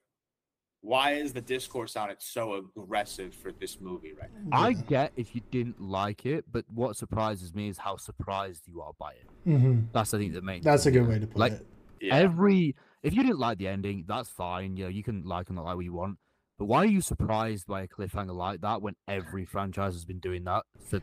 why 0.81 1.11
is 1.11 1.31
the 1.33 1.41
discourse 1.41 1.95
on 1.95 2.09
it 2.09 2.21
so 2.21 2.55
aggressive 2.77 3.33
for 3.35 3.51
this 3.51 3.79
movie 3.79 4.13
right 4.19 4.29
now? 4.45 4.57
I 4.57 4.73
get 4.73 5.11
if 5.15 5.35
you 5.35 5.41
didn't 5.51 5.79
like 5.79 6.25
it, 6.25 6.45
but 6.51 6.65
what 6.73 6.95
surprises 6.95 7.53
me 7.53 7.69
is 7.69 7.77
how 7.77 7.97
surprised 7.97 8.67
you 8.67 8.81
are 8.81 8.93
by 8.99 9.11
it. 9.11 9.29
hmm 9.43 9.81
That's 9.93 10.13
I 10.13 10.17
think 10.17 10.33
the 10.33 10.41
main. 10.41 10.61
That's 10.61 10.85
a 10.87 10.91
good 10.91 11.01
here. 11.01 11.09
way 11.09 11.19
to 11.19 11.27
put 11.27 11.37
like, 11.37 11.53
it. 11.53 11.67
Yeah, 12.01 12.15
Every 12.15 12.75
if 13.03 13.13
you 13.13 13.21
didn't 13.23 13.39
like 13.39 13.59
the 13.59 13.67
ending, 13.67 14.05
that's 14.07 14.29
fine. 14.29 14.75
You 14.75 14.85
know, 14.85 14.89
you 14.89 15.03
can 15.03 15.23
like 15.23 15.49
and 15.49 15.55
not 15.55 15.65
like 15.65 15.75
what 15.75 15.85
you 15.85 15.93
want. 15.93 16.17
But 16.57 16.65
why 16.65 16.79
are 16.79 16.85
you 16.85 17.01
surprised 17.01 17.67
by 17.67 17.81
a 17.81 17.87
cliffhanger 17.87 18.35
like 18.35 18.61
that 18.61 18.81
when 18.81 18.95
every 19.07 19.45
franchise 19.45 19.93
has 19.93 20.05
been 20.05 20.19
doing 20.19 20.43
that 20.45 20.63
for 20.89 21.01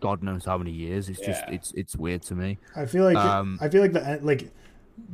God 0.00 0.22
knows 0.22 0.44
how 0.44 0.58
many 0.58 0.72
years? 0.72 1.08
It's 1.08 1.20
just 1.20 1.44
it's 1.48 1.72
it's 1.74 1.96
weird 1.96 2.22
to 2.22 2.34
me. 2.34 2.58
I 2.76 2.86
feel 2.86 3.04
like 3.04 3.16
Um, 3.16 3.58
I 3.60 3.68
feel 3.68 3.82
like 3.82 3.92
the 3.92 4.20
like 4.22 4.50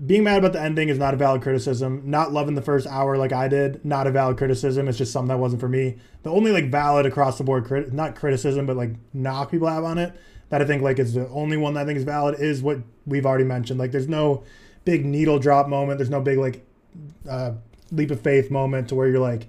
being 0.07 0.25
mad 0.25 0.39
about 0.39 0.53
the 0.53 0.61
ending 0.61 0.89
is 0.89 0.99
not 0.99 1.15
a 1.15 1.17
valid 1.17 1.43
criticism. 1.43 2.03
Not 2.05 2.33
loving 2.33 2.55
the 2.55 2.63
first 2.63 2.87
hour 2.87 3.17
like 3.17 3.33
I 3.33 3.49
did, 3.49 3.85
not 3.85 4.07
a 4.07 4.11
valid 4.11 4.37
criticism. 4.37 4.89
It's 4.89 4.99
just 4.99 5.13
something 5.13 5.29
that 5.29 5.39
wasn't 5.39 5.61
for 5.61 5.69
me. 5.69 5.99
The 6.23 6.31
only 6.31 6.53
like 6.53 6.71
valid 6.71 7.07
across 7.07 7.39
the 7.39 7.45
board 7.45 7.65
crit- 7.65 7.93
not 7.93 8.15
criticism 8.15 8.67
but 8.67 8.77
like 8.77 8.91
knock 9.13 9.51
people 9.51 9.69
have 9.69 9.85
on 9.85 9.99
it 9.99 10.15
that 10.53 10.61
I 10.61 10.67
think 10.67 10.83
like 10.83 10.99
is 10.99 11.15
the 11.15 11.29
only 11.31 11.57
one 11.57 11.75
that 11.75 11.81
I 11.81 11.87
think 11.87 11.97
is 11.97 12.05
valid 12.05 12.39
is 12.39 12.63
what 12.63 12.79
we've 13.07 13.25
already 13.25 13.45
mentioned. 13.45 13.81
Like 13.81 13.91
there's 13.91 14.09
no 14.09 14.45
big 14.85 15.05
needle 15.05 15.39
drop 15.39 15.67
moment. 15.67 15.99
There's 15.99 16.11
no 16.11 16.21
big 16.21 16.39
like 16.39 16.65
uh, 17.29 17.53
leap 17.91 18.11
of 18.11 18.21
faith 18.21 18.51
moment 18.51 18.91
to 18.91 18.95
where 18.95 19.09
you're 19.09 19.19
like 19.19 19.49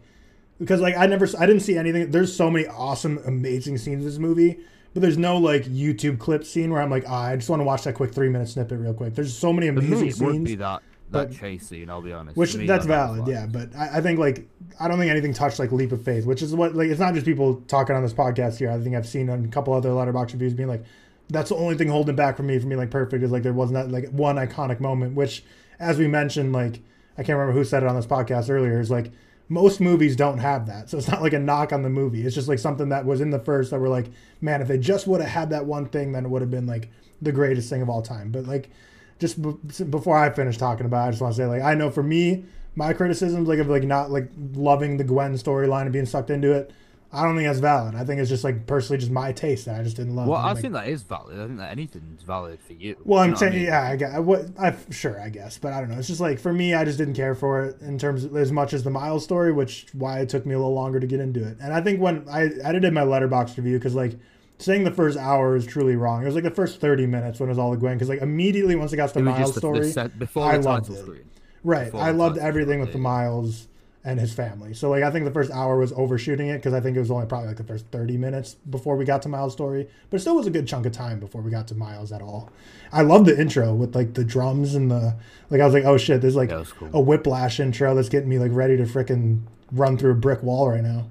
because 0.59 0.79
like 0.79 0.95
I 0.97 1.05
never 1.07 1.27
I 1.38 1.45
didn't 1.45 1.61
see 1.61 1.77
anything. 1.77 2.11
There's 2.11 2.34
so 2.34 2.49
many 2.49 2.67
awesome 2.67 3.19
amazing 3.25 3.77
scenes 3.79 4.03
in 4.03 4.05
this 4.05 4.17
movie, 4.17 4.59
but 4.93 5.01
there's 5.01 5.17
no 5.17 5.37
like 5.37 5.63
YouTube 5.65 6.19
clip 6.19 6.43
scene 6.45 6.71
where 6.71 6.81
I'm 6.81 6.89
like, 6.91 7.05
ah, 7.07 7.23
I 7.27 7.35
just 7.35 7.49
want 7.49 7.59
to 7.59 7.63
watch 7.65 7.83
that 7.83 7.93
quick 7.95 8.13
three 8.13 8.29
minute 8.29 8.47
snippet 8.49 8.79
real 8.79 8.93
quick. 8.93 9.15
There's 9.15 9.35
so 9.37 9.51
many 9.53 9.67
For 9.67 9.79
amazing 9.79 9.97
it 10.07 10.19
would 10.19 10.33
scenes, 10.33 10.49
be 10.49 10.55
that 10.55 10.81
that 11.11 11.29
but- 11.29 11.37
chase 11.37 11.67
scene. 11.67 11.89
I'll 11.89 12.01
be 12.01 12.11
honest. 12.13 12.35
which 12.37 12.55
me, 12.55 12.65
that's 12.65 12.85
that- 12.85 12.89
valid, 13.13 13.27
yeah. 13.27 13.45
But 13.45 13.75
I, 13.75 13.97
I 13.97 14.01
think 14.01 14.19
like 14.19 14.47
I 14.79 14.87
don't 14.87 14.97
think 14.97 15.11
anything 15.11 15.33
touched 15.33 15.59
like 15.59 15.71
leap 15.71 15.91
of 15.91 16.03
faith, 16.03 16.25
which 16.25 16.41
is 16.41 16.55
what 16.55 16.75
like 16.75 16.89
it's 16.89 16.99
not 16.99 17.13
just 17.13 17.25
people 17.25 17.61
talking 17.67 17.95
on 17.95 18.01
this 18.03 18.13
podcast 18.13 18.57
here. 18.57 18.69
I 18.71 18.79
think 18.79 18.95
I've 18.95 19.07
seen 19.07 19.29
on 19.29 19.45
a 19.45 19.47
couple 19.49 19.73
other 19.73 19.91
letterbox 19.93 20.33
reviews 20.33 20.53
being 20.53 20.69
like, 20.69 20.83
that's 21.29 21.49
the 21.49 21.55
only 21.55 21.75
thing 21.75 21.87
holding 21.87 22.15
back 22.15 22.35
from 22.37 22.47
me 22.47 22.59
from 22.59 22.69
being 22.69 22.79
like 22.79 22.91
perfect 22.91 23.23
is 23.23 23.31
like 23.31 23.43
there 23.43 23.53
wasn't 23.53 23.75
that 23.75 23.91
like 23.91 24.09
one 24.11 24.35
iconic 24.35 24.79
moment, 24.79 25.15
which 25.15 25.43
as 25.79 25.97
we 25.97 26.07
mentioned, 26.07 26.53
like 26.53 26.81
I 27.17 27.23
can't 27.23 27.37
remember 27.37 27.53
who 27.53 27.63
said 27.63 27.83
it 27.83 27.89
on 27.89 27.95
this 27.95 28.05
podcast 28.07 28.49
earlier, 28.49 28.79
is 28.79 28.89
like 28.91 29.11
most 29.53 29.79
movies 29.79 30.15
don't 30.15 30.39
have 30.39 30.65
that. 30.65 30.89
So 30.89 30.97
it's 30.97 31.07
not 31.07 31.21
like 31.21 31.33
a 31.33 31.39
knock 31.39 31.71
on 31.71 31.83
the 31.83 31.89
movie. 31.89 32.25
It's 32.25 32.33
just 32.33 32.47
like 32.47 32.57
something 32.57 32.89
that 32.89 33.05
was 33.05 33.21
in 33.21 33.29
the 33.29 33.39
first 33.39 33.69
that 33.69 33.79
we're 33.79 33.87
like, 33.87 34.07
man, 34.41 34.61
if 34.61 34.67
they 34.67 34.79
just 34.79 35.05
would 35.05 35.21
have 35.21 35.29
had 35.29 35.49
that 35.51 35.65
one 35.65 35.85
thing, 35.85 36.11
then 36.11 36.25
it 36.25 36.29
would 36.29 36.41
have 36.41 36.49
been 36.49 36.65
like 36.65 36.89
the 37.21 37.31
greatest 37.31 37.69
thing 37.69 37.83
of 37.83 37.89
all 37.89 38.01
time. 38.01 38.31
But 38.31 38.45
like 38.45 38.71
just 39.19 39.39
b- 39.41 39.83
before 39.85 40.17
I 40.17 40.31
finish 40.31 40.57
talking 40.57 40.87
about, 40.87 41.05
it, 41.05 41.07
I 41.07 41.11
just 41.11 41.21
want 41.21 41.35
to 41.35 41.37
say 41.37 41.45
like 41.45 41.61
I 41.61 41.75
know 41.75 41.91
for 41.91 42.01
me, 42.01 42.45
my 42.75 42.93
criticisms 42.93 43.47
like 43.47 43.59
of 43.59 43.67
like 43.67 43.83
not 43.83 44.09
like 44.09 44.31
loving 44.53 44.97
the 44.97 45.03
Gwen 45.03 45.35
storyline 45.35 45.83
and 45.83 45.93
being 45.93 46.07
sucked 46.07 46.31
into 46.31 46.51
it. 46.51 46.71
I 47.16 47.24
don't 47.24 47.36
think 47.36 47.47
that's 47.47 47.59
valid. 47.59 47.93
I 47.93 48.03
think 48.03 48.20
it's 48.20 48.30
just 48.30 48.43
like 48.43 48.66
personally 48.66 48.97
just 48.99 49.11
my 49.11 49.32
taste 49.32 49.66
that 49.66 49.80
I 49.80 49.84
just 49.84 49.97
didn't 49.97 50.16
love. 50.16 50.28
Well, 50.28 50.39
I 50.41 50.53
like- 50.53 50.61
think 50.61 50.74
that 50.74 50.88
is 50.88 51.03
valid. 51.03 51.39
I 51.39 51.45
think 51.45 51.59
that 51.59 51.72
anything's 51.72 52.24
valid 52.24 52.59
for 52.66 52.74
you. 52.74 52.95
Well, 53.05 53.20
I'm 53.22 53.34
I 53.34 53.38
saying, 53.38 53.53
mean? 53.53 53.64
yeah, 53.66 53.84
I 53.84 53.95
get 53.95 54.24
what 54.24 54.45
I 54.59 54.76
sure 54.89 55.22
I 55.22 55.30
guess, 55.30 55.57
but 55.59 55.74
I 55.74 55.80
don't 55.80 55.89
know. 55.91 55.99
It's 55.99 56.07
just 56.07 56.20
like 56.22 56.39
for 56.39 56.51
me, 56.51 56.74
I 56.74 56.84
just 56.86 56.97
didn't 56.97 57.14
care 57.14 57.36
for 57.36 57.66
it 57.66 57.82
in 57.82 57.99
terms 57.99 58.24
of 58.24 58.36
as 58.36 58.51
much 58.51 58.74
as 58.74 58.84
the 58.84 58.89
Miles 58.89 59.24
story, 59.24 59.51
which 59.53 59.86
why 59.93 60.20
it 60.20 60.30
took 60.30 60.45
me 60.45 60.55
a 60.55 60.57
little 60.57 60.74
longer 60.74 60.99
to 60.99 61.05
get 61.07 61.20
into 61.20 61.47
it. 61.47 61.57
And 61.61 61.72
I 61.72 61.82
think 61.82 62.01
when 62.01 62.26
I 62.30 62.49
edited 62.64 62.93
my 62.93 63.03
letterbox 63.03 63.57
review 63.57 63.78
because 63.78 63.93
like 63.95 64.14
saying 64.57 64.84
the 64.84 64.91
first 64.91 65.18
hour 65.18 65.55
is 65.55 65.66
truly 65.68 65.95
wrong. 65.95 66.24
It 66.24 66.26
was 66.26 66.36
like 66.36 66.43
the 66.45 66.49
first 66.51 66.80
thirty 66.80 67.05
minutes 67.05 67.39
when 67.39 67.47
it 67.47 67.51
was 67.51 67.59
all 67.59 67.72
the 67.72 67.78
Gwen 67.78 67.95
because 67.95 68.09
like 68.09 68.22
immediately 68.22 68.76
once 68.76 68.91
it 68.91 68.97
got 68.97 69.09
to 69.09 69.14
the 69.16 69.22
Miles 69.22 69.49
the, 69.49 69.53
the 69.55 69.59
story, 69.59 69.91
set, 69.91 70.18
before 70.18 70.45
I 70.51 70.57
the 70.57 70.64
loved 70.68 70.89
it. 70.89 70.97
screen. 70.97 71.26
right? 71.64 71.86
before 71.86 72.01
I 72.01 72.09
loved 72.11 72.38
everything 72.39 72.80
with 72.80 72.91
the. 72.91 72.97
Miles 72.97 73.68
and 74.05 74.19
his 74.19 74.33
family. 74.33 74.73
So 74.73 74.89
like 74.89 75.03
I 75.03 75.11
think 75.11 75.25
the 75.25 75.31
first 75.31 75.51
hour 75.51 75.77
was 75.77 75.93
overshooting 75.93 76.47
it 76.49 76.57
because 76.57 76.73
I 76.73 76.79
think 76.81 76.97
it 76.97 76.99
was 76.99 77.09
only 77.11 77.25
probably 77.25 77.47
like 77.47 77.57
the 77.57 77.63
first 77.63 77.85
thirty 77.91 78.17
minutes 78.17 78.55
before 78.69 78.95
we 78.97 79.05
got 79.05 79.21
to 79.23 79.29
Miles' 79.29 79.53
story, 79.53 79.87
but 80.09 80.17
it 80.17 80.19
still 80.21 80.35
was 80.35 80.47
a 80.47 80.51
good 80.51 80.67
chunk 80.67 80.85
of 80.85 80.91
time 80.91 81.19
before 81.19 81.41
we 81.41 81.51
got 81.51 81.67
to 81.69 81.75
Miles 81.75 82.11
at 82.11 82.21
all. 82.21 82.51
I 82.91 83.01
love 83.03 83.25
the 83.25 83.39
intro 83.39 83.73
with 83.73 83.95
like 83.95 84.13
the 84.13 84.23
drums 84.25 84.75
and 84.75 84.91
the 84.91 85.15
like. 85.49 85.61
I 85.61 85.65
was 85.65 85.73
like, 85.73 85.85
oh 85.85 85.97
shit, 85.97 86.21
there's 86.21 86.35
like 86.35 86.49
Yeah, 86.49 86.63
cool. 86.77 86.89
a 86.93 86.99
whiplash 86.99 87.59
intro 87.59 87.95
that's 87.95 88.09
getting 88.09 88.29
me 88.29 88.39
like 88.39 88.51
ready 88.53 88.75
to 88.77 88.83
frickin' 88.83 89.41
run 89.71 89.97
through 89.97 90.11
a 90.11 90.15
brick 90.15 90.43
wall 90.43 90.69
right 90.69 90.83
now. 90.83 91.09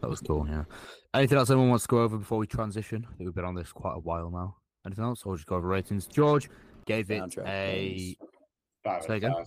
That 0.00 0.10
was 0.10 0.20
cool, 0.20 0.46
yeah. 0.48 0.64
Anything 1.14 1.38
else 1.38 1.50
anyone 1.50 1.70
wants 1.70 1.84
to 1.84 1.88
go 1.88 2.02
over 2.02 2.18
before 2.18 2.38
we 2.38 2.46
transition? 2.46 3.06
I 3.08 3.16
think 3.16 3.26
we've 3.28 3.34
been 3.34 3.44
on 3.44 3.54
this 3.54 3.72
quite 3.72 3.94
a 3.96 4.00
while 4.00 4.30
now. 4.30 4.56
Anything 4.86 5.04
else? 5.04 5.22
Or 5.24 5.36
just 5.36 5.46
go 5.48 5.56
over 5.56 5.66
ratings? 5.68 6.06
George 6.06 6.48
gave 6.86 7.10
it 7.10 7.22
Soundtrack 7.22 7.46
a. 7.48 8.16
Five 8.84 9.02
Say 9.02 9.06
out 9.06 9.10
of 9.10 9.16
again? 9.16 9.32
five. 9.32 9.46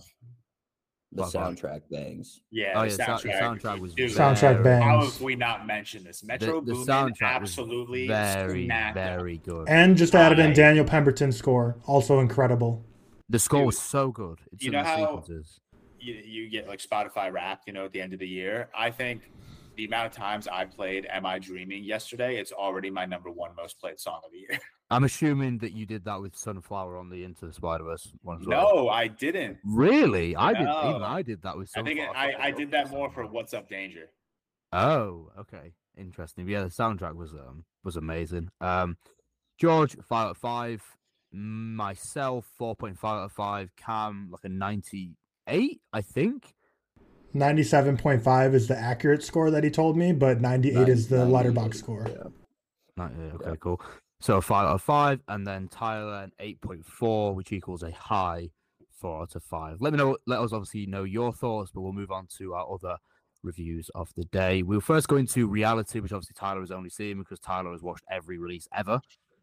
The 1.14 1.24
Five 1.24 1.34
out. 1.36 1.54
soundtrack 1.56 1.82
bangs. 1.90 2.40
Yeah, 2.50 2.72
Oh, 2.74 2.80
the 2.88 2.90
yeah, 2.90 2.96
the 2.96 3.18
sou- 3.18 3.28
the 3.28 3.34
soundtrack, 3.34 3.60
soundtrack 3.60 3.78
was 3.80 3.94
dude, 3.94 4.10
Soundtrack 4.12 4.62
very- 4.62 4.82
How 4.82 5.00
bangs. 5.00 5.12
have 5.14 5.22
we 5.22 5.36
not 5.36 5.66
mentioned 5.66 6.06
this? 6.06 6.24
Metro 6.24 6.60
the 6.62 6.72
Boomin 6.72 6.86
soundtrack 6.86 7.14
absolutely 7.34 8.08
Very, 8.08 8.64
smacked 8.64 8.94
very 8.94 9.36
good. 9.38 9.68
And 9.68 9.96
just 9.96 10.14
added 10.14 10.38
in 10.38 10.54
Daniel 10.54 10.86
Pemberton's 10.86 11.36
score, 11.36 11.76
also 11.86 12.20
incredible. 12.20 12.82
The 13.28 13.38
score 13.38 13.60
Dude, 13.60 13.66
was 13.66 13.78
so 13.78 14.10
good. 14.10 14.38
It's 14.52 14.64
you 14.64 14.70
know 14.70 14.82
how- 14.82 14.96
sequences. 15.20 15.60
you, 16.00 16.14
you 16.14 16.48
get 16.50 16.66
like 16.66 16.80
Spotify 16.80 17.30
Wrapped, 17.30 17.66
you 17.66 17.74
know, 17.74 17.84
at 17.84 17.92
the 17.92 18.00
end 18.00 18.14
of 18.14 18.18
the 18.18 18.28
year. 18.28 18.70
I 18.74 18.90
think 18.90 19.30
the 19.76 19.84
amount 19.84 20.06
of 20.06 20.12
times 20.12 20.48
I 20.48 20.64
played 20.64 21.06
"Am 21.10 21.24
I 21.26 21.38
Dreaming" 21.38 21.84
yesterday, 21.84 22.36
it's 22.38 22.52
already 22.52 22.90
my 22.90 23.04
number 23.06 23.30
one 23.30 23.50
most 23.56 23.78
played 23.78 24.00
song 24.00 24.20
of 24.24 24.32
the 24.32 24.38
year. 24.38 24.58
I'm 24.92 25.04
assuming 25.04 25.58
that 25.58 25.72
you 25.72 25.86
did 25.86 26.04
that 26.04 26.20
with 26.20 26.36
Sunflower 26.36 26.96
on 26.96 27.08
the 27.08 27.24
Into 27.24 27.46
the 27.46 27.52
Spider 27.52 27.84
Verse 27.84 28.12
one 28.22 28.40
as 28.40 28.46
well. 28.46 28.74
no, 28.76 28.88
I 28.88 29.08
didn't. 29.08 29.58
Really? 29.64 30.36
I 30.36 30.52
did. 30.52 30.62
Even 30.62 31.00
No. 31.00 31.04
I 31.04 31.22
did 31.22 31.42
that 31.42 31.56
with 31.56 31.68
Sunflower. 31.70 31.92
I 31.92 31.96
think 31.96 32.34
it, 32.34 32.40
I, 32.40 32.48
I 32.48 32.50
did 32.50 32.70
that 32.72 32.90
more 32.90 33.10
for 33.10 33.26
"What's 33.26 33.54
Up, 33.54 33.68
Danger." 33.68 34.10
Oh, 34.72 35.30
okay, 35.38 35.72
interesting. 35.96 36.48
Yeah, 36.48 36.62
the 36.62 36.68
soundtrack 36.68 37.14
was 37.14 37.32
um 37.32 37.64
was 37.84 37.96
amazing. 37.96 38.50
Um, 38.60 38.96
George 39.58 39.96
five 40.08 40.26
out 40.26 40.30
of 40.32 40.36
five. 40.38 40.82
Myself 41.34 42.46
four 42.58 42.74
point 42.76 42.98
five 42.98 43.20
out 43.20 43.24
of 43.24 43.32
five. 43.32 43.70
Cam 43.76 44.28
like 44.30 44.44
a 44.44 44.48
ninety 44.48 45.16
eight, 45.48 45.80
I 45.92 46.00
think. 46.02 46.54
97.5 47.34 48.52
is 48.54 48.68
the 48.68 48.76
accurate 48.78 49.22
score 49.22 49.50
that 49.50 49.64
he 49.64 49.70
told 49.70 49.96
me, 49.96 50.12
but 50.12 50.42
98 50.42 50.86
is 50.88 51.08
the 51.08 51.16
Ninety- 51.18 51.32
letterbox 51.32 51.78
score. 51.78 52.06
Yeah. 52.06 52.24
Not, 52.96 53.12
yeah, 53.18 53.24
okay, 53.36 53.44
Yeah. 53.50 53.56
cool. 53.58 53.80
So 54.22 54.36
a 54.36 54.40
five 54.40 54.68
out 54.68 54.74
of 54.76 54.82
five, 54.82 55.20
and 55.26 55.44
then 55.44 55.66
Tyler 55.66 56.22
an 56.22 56.30
eight 56.38 56.60
point 56.60 56.86
four, 56.86 57.34
which 57.34 57.50
equals 57.50 57.82
a 57.82 57.90
high 57.90 58.50
four 59.00 59.22
out 59.22 59.34
of 59.34 59.42
five. 59.42 59.78
Let 59.80 59.92
me 59.92 59.96
know. 59.96 60.16
Let 60.28 60.38
us 60.38 60.52
obviously 60.52 60.86
know 60.86 61.02
your 61.02 61.32
thoughts, 61.32 61.72
but 61.74 61.80
we'll 61.80 61.92
move 61.92 62.12
on 62.12 62.28
to 62.38 62.54
our 62.54 62.72
other 62.72 62.98
reviews 63.42 63.90
of 63.96 64.08
the 64.14 64.22
day. 64.26 64.62
We'll 64.62 64.80
first 64.80 65.08
go 65.08 65.16
into 65.16 65.48
reality, 65.48 65.98
which 65.98 66.12
obviously 66.12 66.34
Tyler 66.38 66.60
has 66.60 66.70
only 66.70 66.88
seen 66.88 67.18
because 67.18 67.40
Tyler 67.40 67.72
has 67.72 67.82
watched 67.82 68.04
every 68.12 68.38
release 68.38 68.68
ever, 68.72 69.00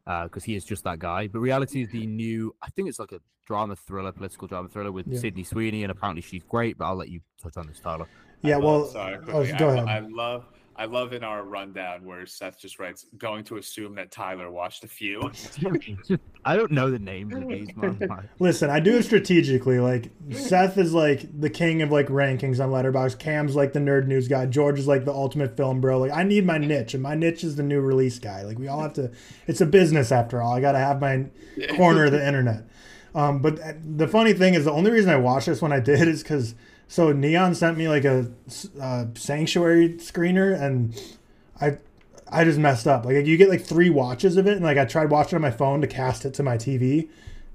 uh, 0.07 0.23
because 0.23 0.45
he 0.45 0.55
is 0.55 0.63
just 0.63 0.85
that 0.85 0.99
guy. 0.99 1.27
But 1.27 1.39
reality 1.39 1.83
is 1.83 1.89
the 1.91 2.07
new. 2.07 2.55
I 2.61 2.69
think 2.69 2.87
it's 2.87 2.99
like 2.99 3.11
a 3.11 3.19
drama 3.45 3.75
thriller, 3.75 4.13
political 4.13 4.47
drama 4.47 4.69
thriller 4.69 4.93
with 4.93 5.07
Yeah. 5.07 5.19
Sydney 5.19 5.43
Sweeney, 5.43 5.83
and 5.83 5.91
apparently 5.91 6.21
she's 6.21 6.43
great. 6.43 6.77
But 6.77 6.85
I'll 6.85 6.95
let 6.95 7.09
you 7.09 7.19
touch 7.43 7.57
on 7.57 7.67
this, 7.67 7.81
Tyler. 7.81 8.07
Yeah, 8.43 8.55
I 8.55 8.59
well, 8.59 8.79
love, 8.79 8.91
sorry, 8.91 9.15
oh, 9.15 9.19
quickly. 9.23 9.57
go 9.59 9.69
I, 9.71 9.73
ahead. 9.73 9.87
I 9.89 10.07
love, 10.07 10.45
I 10.79 10.85
love 10.85 11.11
in 11.11 11.25
our 11.25 11.43
rundown 11.43 12.05
where 12.05 12.25
Seth 12.25 12.57
just 12.57 12.79
writes, 12.79 13.05
"Going 13.17 13.43
to 13.43 13.57
assume 13.57 13.95
that 13.95 14.11
Tyler 14.11 14.49
watched 14.49 14.85
a 14.85 14.87
few." 14.87 15.29
I 16.45 16.55
don't 16.55 16.71
know 16.71 16.89
the 16.89 16.97
names 16.97 17.35
of 17.35 17.49
these. 17.49 17.67
Listen, 18.39 18.69
I 18.69 18.79
do 18.79 18.95
it 18.95 19.03
strategically. 19.03 19.81
Like 19.81 20.09
Seth 20.31 20.77
is 20.77 20.93
like 20.93 21.27
the 21.37 21.49
king 21.49 21.81
of 21.81 21.91
like 21.91 22.07
rankings 22.07 22.63
on 22.63 22.71
Letterbox. 22.71 23.15
Cam's 23.15 23.57
like 23.57 23.73
the 23.73 23.81
nerd 23.81 24.07
news 24.07 24.29
guy. 24.29 24.45
George 24.45 24.79
is 24.79 24.87
like 24.87 25.03
the 25.03 25.11
ultimate 25.11 25.57
film 25.57 25.81
bro. 25.81 25.99
Like 25.99 26.13
I 26.13 26.23
need 26.23 26.45
my 26.45 26.57
niche, 26.57 26.93
and 26.93 27.03
my 27.03 27.13
niche 27.13 27.43
is 27.43 27.57
the 27.57 27.63
new 27.63 27.81
release 27.81 28.17
guy. 28.17 28.43
Like 28.43 28.57
we 28.57 28.69
all 28.69 28.79
have 28.79 28.93
to. 28.93 29.11
It's 29.47 29.59
a 29.59 29.65
business 29.65 30.13
after 30.13 30.41
all. 30.41 30.53
I 30.53 30.61
got 30.61 30.71
to 30.71 30.79
have 30.79 31.01
my 31.01 31.25
corner 31.75 32.05
of 32.05 32.13
the 32.13 32.25
internet. 32.27 32.63
Um, 33.13 33.41
but 33.41 33.59
the 33.97 34.07
funny 34.07 34.31
thing 34.31 34.53
is, 34.53 34.63
the 34.63 34.71
only 34.71 34.91
reason 34.91 35.11
I 35.11 35.17
watched 35.17 35.47
this 35.47 35.61
when 35.61 35.73
I 35.73 35.81
did 35.81 36.07
is 36.07 36.23
because 36.23 36.55
so 36.89 37.11
Neon 37.11 37.53
sent 37.53 37.77
me 37.77 37.87
like 37.87 38.03
a 38.03 38.31
uh, 38.81 39.05
sanctuary 39.13 39.89
screener, 39.99 40.59
and 40.59 40.99
I 41.61 41.77
I 42.27 42.43
just 42.43 42.57
messed 42.57 42.87
up. 42.87 43.05
Like 43.05 43.27
you 43.27 43.37
get 43.37 43.47
like 43.47 43.61
three 43.61 43.91
watches 43.91 44.37
of 44.37 44.47
it, 44.47 44.53
and 44.53 44.63
like 44.63 44.79
I 44.79 44.85
tried 44.85 45.11
watching 45.11 45.35
on 45.35 45.41
my 45.43 45.51
phone 45.51 45.81
to 45.81 45.87
cast 45.87 46.25
it 46.25 46.33
to 46.33 46.43
my 46.43 46.57
TV. 46.57 47.07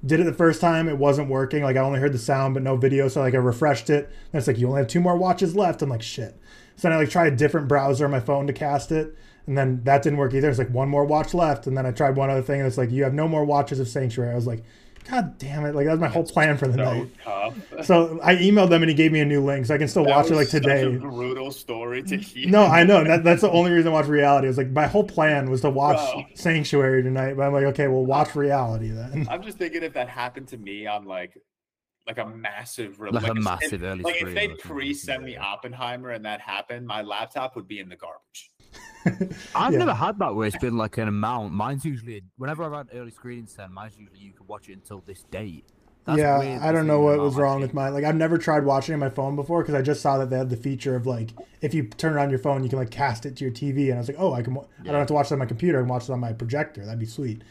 Did 0.06 0.20
it 0.20 0.24
the 0.24 0.32
first 0.32 0.60
time, 0.60 0.88
it 0.88 0.98
wasn't 0.98 1.28
working. 1.28 1.64
Like 1.64 1.76
I 1.76 1.80
only 1.80 1.98
heard 1.98 2.12
the 2.12 2.18
sound 2.18 2.54
but 2.54 2.62
no 2.62 2.76
video, 2.76 3.08
so 3.08 3.22
like 3.22 3.34
I 3.34 3.38
refreshed 3.38 3.90
it, 3.90 4.04
and 4.32 4.38
it's 4.38 4.46
like 4.46 4.56
you 4.56 4.68
only 4.68 4.78
have 4.78 4.88
two 4.88 5.00
more 5.00 5.16
watches 5.16 5.56
left. 5.56 5.82
I'm 5.82 5.90
like 5.90 6.02
shit. 6.02 6.38
So 6.76 6.88
then 6.88 6.96
I 6.96 7.00
like 7.00 7.10
tried 7.10 7.32
a 7.32 7.36
different 7.36 7.66
browser 7.66 8.04
on 8.04 8.12
my 8.12 8.20
phone 8.20 8.46
to 8.46 8.52
cast 8.52 8.92
it, 8.92 9.16
and 9.48 9.58
then 9.58 9.82
that 9.82 10.04
didn't 10.04 10.20
work 10.20 10.32
either. 10.32 10.48
It's 10.48 10.58
like 10.60 10.70
one 10.70 10.88
more 10.88 11.04
watch 11.04 11.34
left, 11.34 11.66
and 11.66 11.76
then 11.76 11.86
I 11.86 11.90
tried 11.90 12.14
one 12.14 12.30
other 12.30 12.42
thing, 12.42 12.60
and 12.60 12.68
it's 12.68 12.78
like 12.78 12.92
you 12.92 13.02
have 13.02 13.14
no 13.14 13.26
more 13.26 13.44
watches 13.44 13.80
of 13.80 13.88
Sanctuary. 13.88 14.30
I 14.30 14.36
was 14.36 14.46
like, 14.46 14.62
God 15.10 15.36
damn 15.38 15.64
it! 15.66 15.74
Like 15.74 15.84
that 15.86 15.92
was 15.92 16.00
my 16.00 16.08
whole 16.08 16.24
plan 16.24 16.56
for 16.56 16.66
the 16.66 16.74
so 16.78 16.84
night. 16.84 17.10
tough. 17.22 17.54
So 17.84 18.18
I 18.22 18.36
emailed 18.36 18.70
them, 18.70 18.82
and 18.82 18.88
he 18.88 18.94
gave 18.94 19.12
me 19.12 19.20
a 19.20 19.24
new 19.24 19.44
link, 19.44 19.66
so 19.66 19.74
I 19.74 19.78
can 19.78 19.88
still 19.88 20.04
That 20.04 20.10
watch 20.16 20.26
it 20.26 20.30
was 20.30 20.38
like 20.38 20.46
such 20.48 20.62
today. 20.62 20.84
a 20.84 20.98
brutal 20.98 21.50
story 21.50 22.02
to 22.04 22.16
hear. 22.16 22.48
No, 22.48 22.64
I 22.64 22.84
know 22.84 23.04
that 23.04 23.22
that's 23.24 23.42
the 23.42 23.50
only 23.50 23.70
reason 23.72 23.88
I 23.92 23.94
watch 23.94 24.06
reality. 24.06 24.48
Is 24.48 24.56
like 24.56 24.70
my 24.70 24.86
whole 24.86 25.04
plan 25.04 25.50
was 25.50 25.60
to 25.60 25.70
watch 25.70 25.96
Bro. 26.12 26.24
Sanctuary 26.34 27.02
tonight, 27.02 27.34
but 27.36 27.42
I'm 27.42 27.52
like, 27.52 27.64
okay, 27.64 27.88
well, 27.88 28.04
watch 28.06 28.34
reality 28.34 28.88
then. 28.90 29.26
I'm 29.30 29.42
just 29.42 29.58
thinking 29.58 29.82
if 29.82 29.92
that 29.94 30.08
happened 30.08 30.48
to 30.48 30.56
me 30.56 30.86
on 30.86 31.04
like, 31.04 31.36
like 32.06 32.18
a 32.18 32.26
massive, 32.26 32.98
re- 33.00 33.10
Like 33.10 33.26
a 33.28 33.32
if- 33.32 33.36
massive 33.44 33.82
early 33.82 34.02
like 34.02 34.22
if 34.22 34.34
they 34.34 34.48
pre-send 34.48 35.24
me. 35.24 35.36
Oppenheimer 35.36 36.10
and 36.10 36.24
that 36.24 36.40
happened, 36.40 36.86
my 36.86 37.02
laptop 37.02 37.56
would 37.56 37.68
be 37.68 37.80
in 37.80 37.88
the 37.90 37.96
garbage. 37.96 38.50
I've 39.54 39.72
Yeah. 39.72 39.78
never 39.80 39.94
had 39.94 40.18
that 40.18 40.34
where 40.34 40.46
it's 40.46 40.56
been 40.58 40.76
like 40.76 40.98
an 40.98 41.08
amount. 41.08 41.52
Mine's 41.52 41.84
usually 41.84 42.22
whenever 42.36 42.64
I've 42.64 42.72
had 42.72 42.88
early 42.98 43.10
screenings 43.10 43.52
sent, 43.52 43.72
mine's 43.72 43.96
usually 43.98 44.18
you 44.20 44.32
can 44.32 44.46
watch 44.46 44.68
it 44.68 44.72
until 44.74 45.00
this 45.06 45.24
date. 45.30 45.64
That's 46.06 46.18
yeah, 46.18 46.38
weird 46.38 46.60
I 46.60 46.70
don't 46.70 46.86
know 46.86 47.00
what 47.00 47.18
was 47.18 47.34
wrong 47.34 47.62
with 47.62 47.72
mine. 47.72 47.94
Like 47.94 48.04
I've 48.04 48.14
never 48.16 48.36
tried 48.36 48.64
watching 48.66 48.92
on 48.92 49.00
my 49.00 49.08
phone 49.08 49.36
before 49.36 49.62
because 49.62 49.74
I 49.74 49.80
just 49.80 50.02
saw 50.02 50.18
that 50.18 50.28
they 50.28 50.36
had 50.36 50.50
the 50.50 50.56
feature 50.56 50.94
of 50.96 51.06
like 51.06 51.30
if 51.62 51.72
you 51.72 51.84
turn 51.84 52.16
it 52.18 52.20
on 52.20 52.28
your 52.28 52.38
phone, 52.38 52.62
you 52.62 52.68
can 52.68 52.78
like 52.78 52.90
cast 52.90 53.24
it 53.24 53.36
to 53.36 53.44
your 53.44 53.52
TV, 53.52 53.84
and 53.88 53.94
I 53.94 53.98
was 53.98 54.08
like, 54.08 54.18
oh, 54.20 54.34
I 54.34 54.42
can. 54.42 54.54
wa- 54.54 54.66
I 54.80 54.84
don't 54.84 54.94
have 54.96 55.06
to 55.06 55.14
watch 55.14 55.26
it 55.30 55.32
on 55.32 55.38
my 55.38 55.46
computer. 55.46 55.78
I 55.78 55.82
can 55.82 55.88
watch 55.88 56.04
it 56.04 56.10
on 56.10 56.20
my 56.20 56.34
projector. 56.34 56.84
That'd 56.84 57.00
be 57.00 57.06
sweet. 57.06 57.42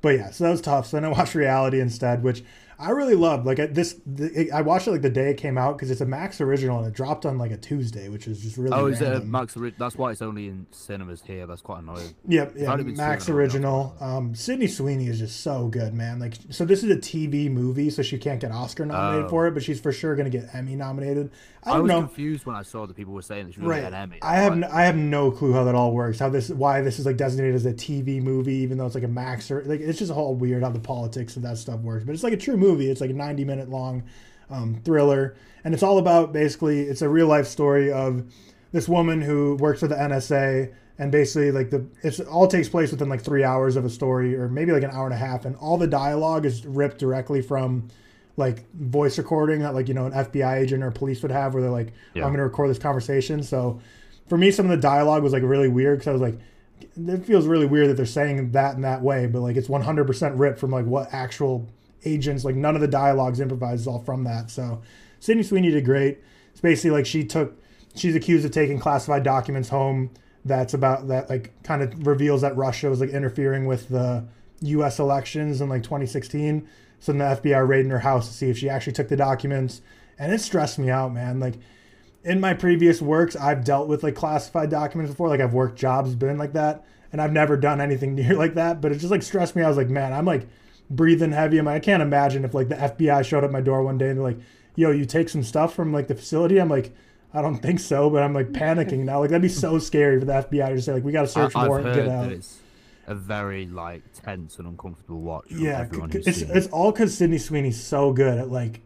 But 0.00 0.10
yeah, 0.16 0.30
so 0.30 0.44
that 0.44 0.50
was 0.50 0.60
tough. 0.62 0.86
So 0.86 0.96
then 0.96 1.04
I 1.04 1.08
watched 1.08 1.34
Reality 1.34 1.80
instead, 1.80 2.22
which 2.22 2.42
I 2.80 2.90
really 2.90 3.16
loved. 3.16 3.44
Like 3.44 3.58
I, 3.58 3.66
this, 3.66 3.96
the, 4.06 4.52
I 4.52 4.60
watched 4.60 4.86
it 4.86 4.92
like 4.92 5.02
the 5.02 5.10
day 5.10 5.30
it 5.30 5.36
came 5.36 5.58
out 5.58 5.76
because 5.76 5.90
it's 5.90 6.00
a 6.00 6.06
Max 6.06 6.40
original 6.40 6.78
and 6.78 6.86
it 6.86 6.92
dropped 6.94 7.26
on 7.26 7.36
like 7.36 7.50
a 7.50 7.56
Tuesday, 7.56 8.08
which 8.08 8.28
is 8.28 8.40
just 8.40 8.56
really. 8.56 8.72
Oh, 8.76 8.86
is 8.86 9.00
it 9.00 9.12
a. 9.12 9.20
Max? 9.20 9.56
ori- 9.56 9.74
That's 9.76 9.96
why 9.96 10.12
it's 10.12 10.22
only 10.22 10.46
in 10.46 10.66
cinemas 10.70 11.20
here. 11.26 11.46
That's 11.46 11.60
quite 11.60 11.80
annoying. 11.82 12.14
Yep, 12.28 12.54
yeah, 12.56 12.72
I'd 12.72 12.78
have 12.78 12.86
been 12.86 12.96
Max 12.96 13.24
seeing 13.26 13.36
it 13.36 13.40
on 13.40 13.42
original. 13.42 13.96
Um, 14.00 14.34
Sydney 14.34 14.68
Sweeney 14.68 15.08
is 15.08 15.18
just 15.18 15.40
so 15.40 15.66
good, 15.66 15.92
man. 15.92 16.20
Like, 16.20 16.34
so 16.50 16.64
this 16.64 16.84
is 16.84 16.90
a 16.90 16.96
TV 16.96 17.50
movie, 17.50 17.90
so 17.90 18.02
she 18.02 18.16
can't 18.16 18.40
get 18.40 18.52
Oscar 18.52 18.86
nominated 18.86 19.26
Oh. 19.26 19.28
for 19.30 19.46
it, 19.48 19.54
but 19.54 19.62
she's 19.64 19.80
for 19.80 19.90
sure 19.90 20.14
gonna 20.14 20.30
get 20.30 20.54
Emmy 20.54 20.76
nominated. 20.76 21.30
I 21.64 21.72
I, 21.72 21.78
was 21.78 21.88
know. 21.88 22.00
confused 22.00 22.46
when 22.46 22.56
I 22.56 22.62
saw 22.62 22.86
that 22.86 22.94
people 22.96 23.12
were 23.12 23.22
saying 23.22 23.46
this 23.46 23.54
she 23.54 23.60
was 23.60 23.68
Right, 23.68 23.84
an 23.84 24.14
I 24.22 24.36
have 24.36 24.56
no, 24.56 24.68
I 24.72 24.82
have 24.82 24.96
no 24.96 25.30
clue 25.30 25.52
how 25.52 25.64
that 25.64 25.74
all 25.74 25.92
works. 25.92 26.18
How 26.18 26.28
this 26.28 26.50
why 26.50 26.80
this 26.80 26.98
is 26.98 27.06
like 27.06 27.16
designated 27.16 27.54
as 27.54 27.66
a 27.66 27.72
TV 27.72 28.22
movie, 28.22 28.56
even 28.56 28.78
though 28.78 28.86
it's 28.86 28.94
like 28.94 29.04
a 29.04 29.08
Max 29.08 29.50
or 29.50 29.62
like 29.64 29.80
it's 29.80 29.98
just 29.98 30.12
all 30.12 30.34
weird 30.34 30.62
how 30.62 30.70
the 30.70 30.78
politics 30.78 31.36
of 31.36 31.42
that 31.42 31.58
stuff 31.58 31.80
works. 31.80 32.04
But 32.04 32.14
it's 32.14 32.22
like 32.22 32.32
a 32.32 32.38
true 32.38 32.56
movie. 32.56 32.90
It's 32.90 33.00
like 33.00 33.10
a 33.10 33.14
ninety 33.14 33.44
minute 33.44 33.68
long 33.68 34.04
um, 34.50 34.80
thriller, 34.84 35.36
and 35.64 35.74
it's 35.74 35.82
all 35.82 35.98
about 35.98 36.32
basically 36.32 36.82
it's 36.82 37.02
a 37.02 37.08
real 37.08 37.26
life 37.26 37.46
story 37.46 37.90
of 37.92 38.24
this 38.72 38.88
woman 38.88 39.20
who 39.20 39.56
works 39.56 39.80
for 39.80 39.88
the 39.88 39.94
NSA, 39.94 40.72
and 40.98 41.10
basically 41.10 41.50
like 41.50 41.70
the 41.70 41.86
it's 42.02 42.20
all 42.20 42.46
takes 42.46 42.68
place 42.68 42.90
within 42.90 43.08
like 43.08 43.22
three 43.22 43.44
hours 43.44 43.76
of 43.76 43.84
a 43.84 43.90
story, 43.90 44.36
or 44.36 44.48
maybe 44.48 44.72
like 44.72 44.82
an 44.84 44.90
hour 44.90 45.06
and 45.06 45.14
a 45.14 45.18
half, 45.18 45.44
and 45.44 45.56
all 45.56 45.76
the 45.76 45.86
dialogue 45.86 46.46
is 46.46 46.64
ripped 46.64 46.98
directly 46.98 47.42
from 47.42 47.88
like 48.38 48.70
voice 48.72 49.18
recording 49.18 49.60
that 49.60 49.74
like 49.74 49.88
you 49.88 49.94
know 49.94 50.06
an 50.06 50.12
FBI 50.12 50.58
agent 50.60 50.82
or 50.82 50.90
police 50.90 51.20
would 51.22 51.30
have, 51.30 51.52
where 51.52 51.62
they're 51.62 51.70
like, 51.70 51.92
Yeah. 52.14 52.22
I'm 52.22 52.28
going 52.28 52.38
to 52.38 52.44
record 52.44 52.70
this 52.70 52.78
conversation. 52.78 53.42
So 53.42 53.80
for 54.28 54.38
me, 54.38 54.50
some 54.50 54.64
of 54.64 54.70
the 54.70 54.80
dialogue 54.80 55.22
was 55.22 55.32
like 55.32 55.42
really 55.42 55.68
weird 55.68 55.98
because 55.98 56.08
I 56.08 56.12
was 56.12 56.22
like, 56.22 56.38
it 56.80 57.24
feels 57.24 57.46
really 57.46 57.66
weird 57.66 57.88
that 57.88 57.94
they're 57.94 58.06
saying 58.06 58.52
that 58.52 58.76
in 58.76 58.82
that 58.82 59.02
way, 59.02 59.26
but 59.26 59.40
like 59.40 59.56
it's 59.56 59.68
100% 59.68 60.38
ripped 60.38 60.58
from 60.58 60.70
like 60.70 60.86
what 60.86 61.12
actual 61.12 61.68
agents 62.04 62.44
like 62.44 62.54
none 62.54 62.76
of 62.76 62.80
the 62.80 62.86
dialogues 62.88 63.40
improvised 63.40 63.82
is 63.82 63.86
all 63.86 63.98
from 63.98 64.24
that. 64.24 64.50
So 64.50 64.80
Sydney 65.20 65.42
Sweeney 65.42 65.70
did 65.70 65.84
great. 65.84 66.18
It's 66.52 66.60
basically 66.60 66.90
like 66.90 67.06
she 67.06 67.24
took 67.24 67.60
she's 67.96 68.14
accused 68.14 68.44
of 68.44 68.52
taking 68.52 68.78
classified 68.78 69.24
documents 69.24 69.68
home 69.68 70.10
that's 70.44 70.74
about 70.74 71.08
that 71.08 71.28
like 71.28 71.52
kind 71.64 71.82
of 71.82 72.06
reveals 72.06 72.42
that 72.42 72.56
Russia 72.56 72.88
was 72.88 73.00
like 73.00 73.10
interfering 73.10 73.66
with 73.66 73.88
the 73.88 74.24
U.S. 74.60 74.98
elections 74.98 75.60
in 75.60 75.68
like 75.68 75.82
2016. 75.82 76.68
So 77.00 77.12
then 77.12 77.18
the 77.18 77.40
FBI 77.40 77.66
raided 77.66 77.90
her 77.90 78.00
house 78.00 78.28
to 78.28 78.34
see 78.34 78.50
if 78.50 78.58
she 78.58 78.68
actually 78.68 78.92
took 78.92 79.08
the 79.08 79.16
documents, 79.16 79.82
and 80.18 80.32
it 80.32 80.40
stressed 80.40 80.78
me 80.78 80.90
out, 80.90 81.12
man. 81.12 81.38
Like 81.40 81.54
in 82.24 82.40
my 82.40 82.54
previous 82.54 83.00
works, 83.00 83.36
I've 83.36 83.64
dealt 83.64 83.88
with 83.88 84.02
like 84.02 84.14
classified 84.14 84.70
documents 84.70 85.12
before. 85.12 85.28
Like 85.28 85.40
I've 85.40 85.54
worked 85.54 85.78
jobs, 85.78 86.14
been 86.14 86.38
like 86.38 86.54
that, 86.54 86.84
and 87.12 87.20
I've 87.20 87.32
never 87.32 87.56
done 87.56 87.80
anything 87.80 88.14
near 88.16 88.34
like 88.34 88.54
that. 88.54 88.80
But 88.80 88.92
it 88.92 88.98
just 88.98 89.10
like 89.10 89.22
stressed 89.22 89.56
me. 89.56 89.62
I 89.62 89.68
was 89.68 89.76
like, 89.76 89.88
man, 89.88 90.12
I'm 90.12 90.24
like 90.24 90.46
breathing 90.90 91.32
heavy. 91.32 91.58
I'm 91.58 91.66
like, 91.66 91.76
I 91.76 91.80
can't 91.80 92.02
imagine 92.02 92.44
if 92.44 92.54
like 92.54 92.68
the 92.68 92.76
FBI 92.76 93.24
showed 93.24 93.44
up 93.44 93.50
my 93.50 93.60
door 93.60 93.82
one 93.82 93.98
day 93.98 94.08
and 94.08 94.18
they're 94.18 94.24
like, 94.24 94.38
yo, 94.74 94.90
you 94.90 95.04
take 95.04 95.28
some 95.28 95.42
stuff 95.42 95.74
from 95.74 95.92
like 95.92 96.08
the 96.08 96.14
facility. 96.14 96.58
I'm 96.58 96.68
like, 96.68 96.94
I 97.32 97.42
don't 97.42 97.58
think 97.58 97.80
so, 97.80 98.08
but 98.08 98.22
I'm 98.22 98.32
like 98.32 98.52
panicking 98.52 99.00
now. 99.00 99.20
Like 99.20 99.30
that'd 99.30 99.42
be 99.42 99.48
so 99.48 99.78
scary 99.78 100.18
for 100.18 100.24
the 100.24 100.32
FBI 100.32 100.74
to 100.74 100.82
say 100.82 100.94
like, 100.94 101.04
we 101.04 101.12
got 101.12 101.22
to 101.22 101.28
search 101.28 101.54
I, 101.54 101.66
warrant, 101.68 101.94
get 101.94 102.08
out. 102.08 102.32
A 103.08 103.14
very 103.14 103.66
like 103.66 104.02
tense 104.12 104.58
and 104.58 104.68
uncomfortable 104.68 105.22
watch. 105.22 105.46
Yeah, 105.48 105.88
it's 105.92 106.42
it's 106.42 106.66
all 106.68 106.92
because 106.92 107.16
Sydney 107.16 107.38
Sweeney's 107.38 107.82
so 107.82 108.12
good 108.12 108.36
at 108.36 108.50
like 108.50 108.82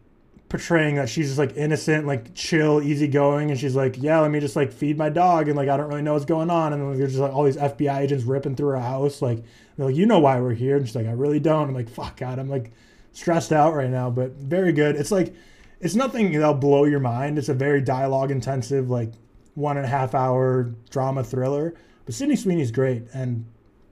portraying 0.47 0.95
that 0.95 1.09
she's 1.09 1.27
just 1.27 1.37
like 1.37 1.57
innocent, 1.57 2.07
like 2.07 2.33
chill, 2.33 2.81
easygoing, 2.81 3.51
and 3.51 3.59
she's 3.59 3.75
like, 3.75 4.01
yeah, 4.01 4.19
let 4.19 4.31
me 4.31 4.39
just 4.39 4.55
like 4.55 4.71
feed 4.71 4.97
my 4.97 5.09
dog, 5.09 5.49
and 5.49 5.57
like 5.57 5.67
I 5.67 5.75
don't 5.75 5.89
really 5.89 6.03
know 6.03 6.13
what's 6.13 6.23
going 6.23 6.49
on, 6.49 6.71
and 6.71 6.81
then 6.81 6.97
there's 6.97 7.11
just 7.11 7.21
like 7.21 7.33
all 7.33 7.43
these 7.43 7.57
FBI 7.57 7.99
agents 7.99 8.23
ripping 8.23 8.55
through 8.55 8.69
her 8.69 8.79
house, 8.79 9.21
like 9.21 9.43
they're 9.75 9.87
like, 9.87 9.95
you 9.95 10.05
know 10.05 10.19
why 10.19 10.39
we're 10.39 10.53
here, 10.53 10.77
and 10.77 10.87
she's 10.87 10.95
like, 10.95 11.07
I 11.07 11.11
really 11.11 11.41
don't. 11.41 11.67
I'm 11.67 11.75
like, 11.75 11.89
fuck 11.89 12.17
God, 12.17 12.39
I'm 12.39 12.49
like 12.49 12.71
stressed 13.11 13.51
out 13.51 13.73
right 13.73 13.89
now, 13.89 14.09
but 14.09 14.31
very 14.33 14.71
good. 14.71 14.95
It's 14.95 15.11
like 15.11 15.35
it's 15.81 15.95
nothing 15.95 16.31
that'll 16.31 16.53
blow 16.53 16.85
your 16.85 17.01
mind. 17.01 17.37
It's 17.37 17.49
a 17.49 17.53
very 17.53 17.81
dialogue 17.81 18.31
intensive, 18.31 18.89
like 18.89 19.11
one 19.55 19.75
and 19.75 19.85
a 19.85 19.89
half 19.89 20.15
hour 20.15 20.73
drama 20.89 21.25
thriller. 21.25 21.73
But 22.05 22.15
Sydney 22.15 22.37
Sweeney's 22.37 22.71
great, 22.71 23.03
and 23.13 23.45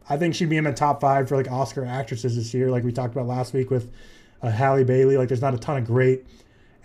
I 0.10 0.18
think 0.18 0.36
she'd 0.36 0.50
be 0.50 0.58
in 0.58 0.64
the 0.66 0.74
top 0.74 1.02
five 1.02 1.30
for 1.30 1.38
like 1.38 1.50
Oscar 1.52 1.86
actresses 1.86 2.36
this 2.36 2.54
year, 2.54 2.70
like 2.70 2.84
we 2.84 2.92
talked 2.92 3.14
about 3.14 3.28
last 3.28 3.54
week 3.54 3.70
with 3.70 3.92
uh, 4.42 4.50
Halle 4.50 4.84
Bailey. 4.84 5.18
Like, 5.18 5.28
there's 5.28 5.42
not 5.42 5.54
a 5.54 5.58
ton 5.58 5.78
of 5.78 5.86
great 5.86 6.26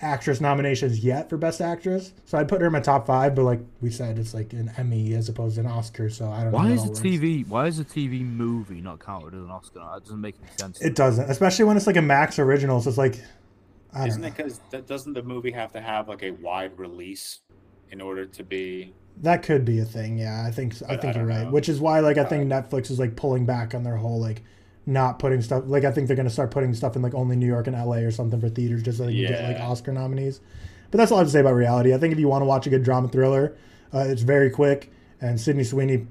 actress 0.02 0.42
nominations 0.42 0.98
yet 1.02 1.30
for 1.30 1.38
Best 1.38 1.62
Actress, 1.62 2.12
so 2.26 2.36
I'd 2.36 2.48
put 2.48 2.60
her 2.60 2.66
in 2.66 2.72
my 2.72 2.80
top 2.80 3.06
five. 3.06 3.34
But 3.34 3.44
like 3.44 3.60
we 3.80 3.90
said, 3.90 4.18
it's 4.18 4.34
like 4.34 4.52
an 4.52 4.70
Emmy 4.76 5.14
as 5.14 5.28
opposed 5.28 5.54
to 5.54 5.62
an 5.62 5.66
Oscar, 5.66 6.10
so 6.10 6.30
I 6.30 6.44
don't. 6.44 6.52
Why 6.52 6.68
know 6.68 6.74
is 6.74 6.84
how 6.84 6.90
a. 6.90 6.92
TV? 6.92 7.46
Why 7.48 7.66
is 7.66 7.78
a 7.78 7.84
TV 7.84 8.20
movie 8.20 8.80
not 8.80 9.00
counted 9.00 9.34
as 9.34 9.40
an 9.40 9.50
Oscar? 9.50 9.78
That 9.80 10.04
doesn't 10.04 10.20
make 10.20 10.36
any 10.40 10.50
sense. 10.58 10.80
It 10.82 10.94
doesn't, 10.94 11.30
especially 11.30 11.64
when 11.64 11.76
it's 11.76 11.86
like 11.86 11.96
a 11.96 12.02
Max 12.02 12.38
original. 12.38 12.80
So 12.80 12.90
it's 12.90 12.98
like, 12.98 13.22
I 13.92 14.00
don't 14.00 14.08
Isn't 14.08 14.20
know. 14.22 14.28
it 14.28 14.36
because 14.36 14.60
doesn't 14.86 15.14
the 15.14 15.22
movie 15.22 15.52
have 15.52 15.72
to 15.72 15.80
have 15.80 16.08
like 16.08 16.22
a 16.22 16.32
wide 16.32 16.78
release 16.78 17.40
in 17.90 18.00
order 18.00 18.26
to 18.26 18.44
be? 18.44 18.92
That 19.22 19.42
could 19.42 19.64
be 19.64 19.78
a 19.78 19.84
thing. 19.84 20.18
Yeah, 20.18 20.44
I 20.46 20.50
think 20.50 20.74
I 20.88 20.94
I- 20.94 20.96
think 20.98 21.16
I 21.16 21.18
you're 21.20 21.26
right. 21.28 21.44
know. 21.44 21.50
Which 21.50 21.68
is 21.68 21.80
why 21.80 22.00
like 22.00 22.18
I 22.18 22.24
think 22.24 22.50
Netflix 22.50 22.90
is 22.90 22.98
like 22.98 23.16
pulling 23.16 23.46
back 23.46 23.74
on 23.74 23.82
their 23.82 23.96
whole 23.96 24.20
like 24.20 24.42
not 24.84 25.18
putting 25.18 25.40
stuff 25.42 25.64
like 25.66 25.84
I 25.84 25.90
think 25.90 26.06
they're 26.06 26.16
gonna 26.16 26.30
start 26.30 26.50
putting 26.50 26.72
stuff 26.74 26.96
in 26.96 27.02
like 27.02 27.14
only 27.14 27.34
New 27.36 27.46
York 27.46 27.66
and 27.66 27.74
LA 27.76 27.96
or 27.98 28.10
something 28.10 28.40
for 28.40 28.48
theaters 28.48 28.82
just 28.82 28.98
so 28.98 29.06
they 29.06 29.14
can 29.14 29.26
get 29.28 29.42
like 29.44 29.60
Oscar 29.60 29.92
nominees. 29.92 30.40
But 30.90 30.98
that's 30.98 31.10
all 31.10 31.18
I 31.18 31.20
have 31.22 31.28
to 31.28 31.32
say 31.32 31.40
about 31.40 31.54
reality. 31.54 31.92
I 31.94 31.98
think 31.98 32.12
if 32.12 32.18
you 32.20 32.28
want 32.28 32.42
to 32.42 32.46
watch 32.46 32.66
a 32.66 32.70
good 32.70 32.84
drama 32.84 33.08
thriller, 33.08 33.56
uh, 33.92 34.00
it's 34.06 34.22
very 34.22 34.50
quick 34.50 34.92
and 35.20 35.40
Sydney 35.40 35.64
Sweeney 35.64 36.06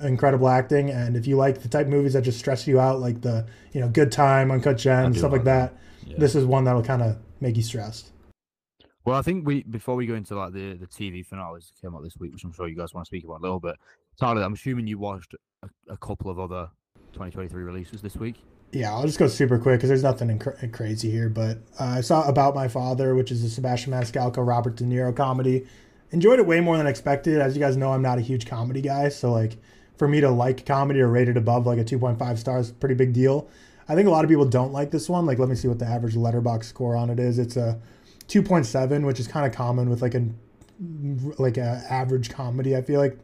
incredible 0.00 0.48
acting 0.48 0.88
and 0.90 1.16
if 1.18 1.26
you 1.26 1.36
like 1.36 1.60
the 1.60 1.68
type 1.68 1.84
of 1.84 1.92
movies 1.92 2.14
that 2.14 2.22
just 2.22 2.38
stress 2.38 2.66
you 2.66 2.80
out 2.80 2.98
like 2.98 3.20
the 3.20 3.44
you 3.72 3.80
know 3.82 3.88
good 3.90 4.10
time 4.10 4.50
uncut 4.50 4.78
gems 4.78 5.18
stuff 5.18 5.30
like 5.30 5.40
like 5.40 5.44
that 5.44 5.74
Yeah. 6.06 6.16
this 6.18 6.34
is 6.34 6.46
one 6.46 6.64
that'll 6.64 6.82
kind 6.82 7.02
of 7.02 7.18
make 7.42 7.56
you 7.58 7.62
stressed 7.62 8.10
Well, 9.06 9.16
I 9.16 9.22
think 9.22 9.46
we 9.46 9.62
before 9.62 9.94
we 9.94 10.04
go 10.04 10.14
into 10.14 10.34
like 10.34 10.52
the 10.52 10.74
the 10.74 10.86
TV 10.88 11.24
finales 11.24 11.70
that 11.70 11.80
came 11.80 11.94
out 11.94 12.02
this 12.02 12.16
week, 12.18 12.32
which 12.32 12.42
I'm 12.42 12.52
sure 12.52 12.66
you 12.66 12.76
guys 12.76 12.92
want 12.92 13.04
to 13.04 13.08
speak 13.08 13.24
about 13.24 13.38
a 13.38 13.42
little 13.42 13.60
bit. 13.60 13.76
Tyler, 14.18 14.42
I'm 14.42 14.54
assuming 14.54 14.88
you 14.88 14.98
watched 14.98 15.34
a, 15.62 15.68
a 15.88 15.96
couple 15.96 16.28
of 16.28 16.40
other 16.40 16.68
2023 17.12 17.62
releases 17.62 18.02
this 18.02 18.16
week. 18.16 18.42
Yeah, 18.72 18.92
I'll 18.92 19.06
just 19.06 19.20
go 19.20 19.28
super 19.28 19.58
quick 19.58 19.78
because 19.78 19.90
there's 19.90 20.02
nothing 20.02 20.36
inc- 20.36 20.72
crazy 20.72 21.08
here. 21.08 21.28
But 21.28 21.58
uh, 21.78 21.84
I 21.84 22.00
saw 22.00 22.28
About 22.28 22.56
My 22.56 22.66
Father, 22.66 23.14
which 23.14 23.30
is 23.30 23.44
a 23.44 23.48
Sebastian 23.48 23.92
Maniscalco, 23.92 24.44
Robert 24.44 24.74
De 24.74 24.82
Niro 24.82 25.14
comedy. 25.14 25.68
Enjoyed 26.10 26.40
it 26.40 26.46
way 26.46 26.60
more 26.60 26.76
than 26.76 26.88
expected. 26.88 27.40
As 27.40 27.54
you 27.54 27.62
guys 27.62 27.76
know, 27.76 27.92
I'm 27.92 28.02
not 28.02 28.18
a 28.18 28.22
huge 28.22 28.46
comedy 28.46 28.80
guy, 28.80 29.08
so 29.08 29.30
like 29.30 29.56
for 29.96 30.08
me 30.08 30.20
to 30.20 30.30
like 30.30 30.66
comedy 30.66 31.00
or 31.00 31.08
rate 31.08 31.28
it 31.28 31.36
above 31.36 31.64
like 31.64 31.78
a 31.78 31.84
2.5 31.84 32.38
stars, 32.38 32.72
pretty 32.72 32.96
big 32.96 33.12
deal. 33.12 33.48
I 33.88 33.94
think 33.94 34.08
a 34.08 34.10
lot 34.10 34.24
of 34.24 34.30
people 34.30 34.46
don't 34.46 34.72
like 34.72 34.90
this 34.90 35.08
one. 35.08 35.26
Like, 35.26 35.38
let 35.38 35.48
me 35.48 35.54
see 35.54 35.68
what 35.68 35.78
the 35.78 35.86
average 35.86 36.16
letterbox 36.16 36.66
score 36.66 36.96
on 36.96 37.08
it 37.08 37.20
is. 37.20 37.38
It's 37.38 37.56
a 37.56 37.78
2.7, 38.28 39.04
which 39.06 39.20
is 39.20 39.28
kind 39.28 39.46
of 39.46 39.52
common 39.52 39.88
with 39.90 40.02
like 40.02 40.14
a 40.14 40.26
like 41.38 41.56
a 41.56 41.82
average 41.90 42.30
comedy. 42.30 42.76
I 42.76 42.82
feel 42.82 43.00
like 43.00 43.18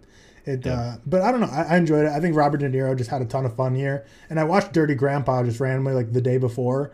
it, 0.44 0.64
Yeah. 0.66 0.72
uh, 0.72 0.96
but 1.06 1.22
I 1.22 1.30
don't 1.30 1.40
know. 1.40 1.48
I, 1.50 1.62
I 1.62 1.76
enjoyed 1.76 2.06
it. 2.06 2.12
I 2.12 2.20
think 2.20 2.34
Robert 2.36 2.58
De 2.58 2.68
Niro 2.68 2.96
just 2.96 3.10
had 3.10 3.22
a 3.22 3.26
ton 3.26 3.44
of 3.44 3.54
fun 3.54 3.74
here, 3.74 4.06
and 4.30 4.40
I 4.40 4.44
watched 4.44 4.72
Dirty 4.72 4.94
Grandpa 4.94 5.42
just 5.44 5.60
randomly 5.60 5.92
like 5.92 6.12
the 6.12 6.20
day 6.20 6.38
before, 6.38 6.92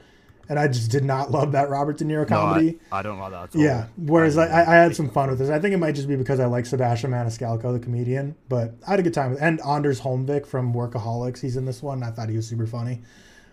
and 0.48 0.58
I 0.58 0.68
just 0.68 0.90
did 0.90 1.04
not 1.04 1.30
love 1.36 1.52
that 1.52 1.70
Robert 1.70 1.96
De 1.98 2.04
Niro 2.04 2.28
No, 2.28 2.36
I- 2.36 2.40
comedy. 2.40 2.78
I, 2.92 3.02
don't 3.02 3.18
like 3.18 3.32
that 3.52 3.58
yeah, 3.58 3.86
whereas 3.96 4.36
I, 4.36 4.46
I, 4.46 4.60
I 4.60 4.74
had 4.82 4.96
some 5.00 5.08
fun 5.10 5.30
with 5.30 5.38
this. 5.38 5.48
I 5.50 5.58
think 5.60 5.72
it 5.74 5.78
might 5.78 5.94
just 5.94 6.08
be 6.08 6.16
because 6.16 6.40
I 6.40 6.46
like 6.46 6.66
Sebastian 6.66 7.10
Maniscalco, 7.12 7.72
the 7.72 7.78
comedian, 7.78 8.34
but 8.48 8.74
I 8.86 8.90
had 8.92 9.00
a 9.00 9.02
good 9.02 9.14
time 9.14 9.30
with. 9.32 9.42
And 9.42 9.60
Anders 9.64 10.00
Holmvik 10.00 10.44
from 10.46 10.74
Workaholics, 10.74 11.40
he's 11.40 11.56
in 11.56 11.64
this 11.64 11.82
one. 11.82 12.02
I 12.02 12.10
thought 12.10 12.28
he 12.28 12.36
was 12.36 12.46
super 12.48 12.66
funny. 12.66 13.00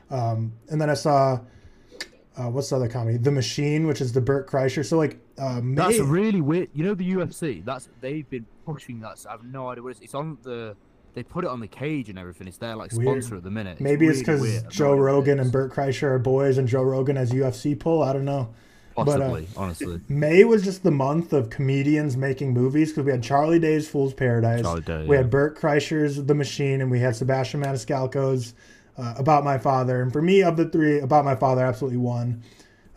Um, 0.10 0.54
and 0.70 0.82
then 0.82 0.90
I 0.90 0.94
saw. 0.96 1.40
Uh, 2.38 2.50
what's 2.50 2.70
the 2.70 2.76
other 2.76 2.90
comedy? 2.90 3.18
The 3.18 3.32
Machine, 3.32 3.88
which 3.88 4.02
is 4.02 4.12
the 4.12 4.22
Bert 4.22 4.50
Kreischer. 4.50 4.86
So 4.86 4.98
like, 4.98 5.18
uh, 5.38 5.62
That's 5.64 6.00
May- 6.00 6.02
really 6.02 6.42
weird. 6.42 6.70
You 6.74 6.84
know 6.84 6.94
the 6.94 7.10
UFC. 7.14 7.64
That's 7.64 7.88
they've 8.02 8.30
been 8.30 8.46
pushing 8.66 9.00
that. 9.02 9.20
So 9.20 9.30
I 9.30 9.34
have 9.34 9.44
no 9.44 9.70
idea 9.70 9.84
what 9.84 9.90
it 9.92 9.98
is. 9.98 10.02
It's 10.02 10.16
on 10.16 10.38
the. 10.44 10.76
They 11.14 11.24
put 11.24 11.46
it 11.46 11.50
on 11.50 11.62
the 11.62 11.68
cage 11.68 12.10
and 12.10 12.20
everything. 12.20 12.46
It's 12.46 12.58
their 12.58 12.76
like 12.76 12.92
Weird. 12.92 13.24
sponsor 13.24 13.38
at 13.38 13.44
the 13.44 13.50
minute. 13.52 13.80
Maybe 13.80 14.06
it's 14.06 14.20
because 14.20 14.42
weird. 14.42 14.52
I 14.52 14.56
have 14.56 14.64
no 14.66 14.70
Joe 14.70 14.86
idea 14.86 14.96
what 14.96 15.02
it 15.02 15.14
Rogan 15.14 15.40
and. 15.40 15.52
Bert 15.52 15.72
Kreischer 15.74 16.04
are 16.04 16.20
boys, 16.20 16.58
and 16.58 16.68
Joe 16.68 16.84
Rogan 16.84 17.16
has 17.16 17.32
UFC 17.32 17.80
pull. 17.80 18.04
I 18.04 18.12
don't 18.12 18.26
know. 18.26 18.50
but, 18.98 19.08
uh, 19.08 19.18
Possibly, 19.18 19.48
honestly. 19.56 20.02
May 20.10 20.44
was 20.44 20.64
just 20.66 20.84
the 20.84 20.92
month 20.92 21.32
of 21.32 21.50
comedians 21.50 22.18
making 22.18 22.54
movies 22.54 22.92
because 22.92 23.06
we 23.06 23.12
had 23.12 23.24
Charlie 23.24 23.60
Day's 23.60 23.88
Fool's 23.88 24.14
Paradise, 24.14 24.64
Charlie 24.64 24.82
Day, 24.82 25.06
we 25.06 25.16
yeah. 25.16 25.22
had 25.22 25.30
Bert 25.30 25.58
Kreischer's 25.58 26.22
The 26.26 26.36
Machine, 26.36 26.82
and 26.82 26.92
we 26.92 27.00
had 27.00 27.16
Sebastian 27.16 27.62
Maniscalco's 27.62 28.54
uh, 28.98 29.14
About 29.18 29.44
My 29.44 29.58
Father. 29.58 30.02
And 30.02 30.12
for 30.12 30.22
me, 30.22 30.42
of 30.44 30.58
the 30.58 30.66
three, 30.66 31.00
About 31.00 31.26
My 31.26 31.36
Father 31.36 31.66
absolutely 31.66 31.98
won. 31.98 32.44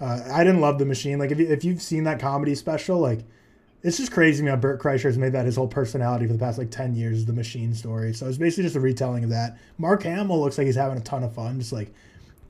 Uh, 0.01 0.21
I 0.33 0.45
didn't 0.45 0.61
love 0.61 0.79
The 0.79 0.85
Machine. 0.85 1.19
Like 1.19 1.31
if 1.31 1.39
you, 1.39 1.49
if 1.49 1.65
you've 1.65 1.83
seen 1.83 2.05
that 2.05 2.21
comedy 2.21 2.55
special, 2.55 2.99
like 2.99 3.25
it's 3.83 3.97
just 3.97 4.13
crazy 4.13 4.45
how 4.47 4.57
Bert 4.57 4.81
Kreischer 4.81 5.05
has 5.05 5.19
made 5.19 5.33
that 5.33 5.47
his 5.47 5.57
whole 5.57 5.69
personality 5.69 6.27
for 6.27 6.33
the 6.33 6.39
past 6.39 6.59
like 6.59 6.71
ten 6.71 6.95
years. 6.95 7.25
The 7.25 7.33
Machine 7.33 7.75
story. 7.75 8.13
So 8.13 8.27
it's 8.27 8.39
basically 8.39 8.65
just 8.65 8.77
a 8.77 8.81
retelling 8.81 9.25
of 9.25 9.31
that. 9.31 9.59
Mark 9.77 10.03
Hamill 10.03 10.41
looks 10.41 10.59
like 10.59 10.67
he's 10.67 10.77
having 10.77 10.99
a 10.99 11.03
ton 11.03 11.25
of 11.25 11.35
fun, 11.35 11.59
just 11.59 11.73
like 11.73 11.93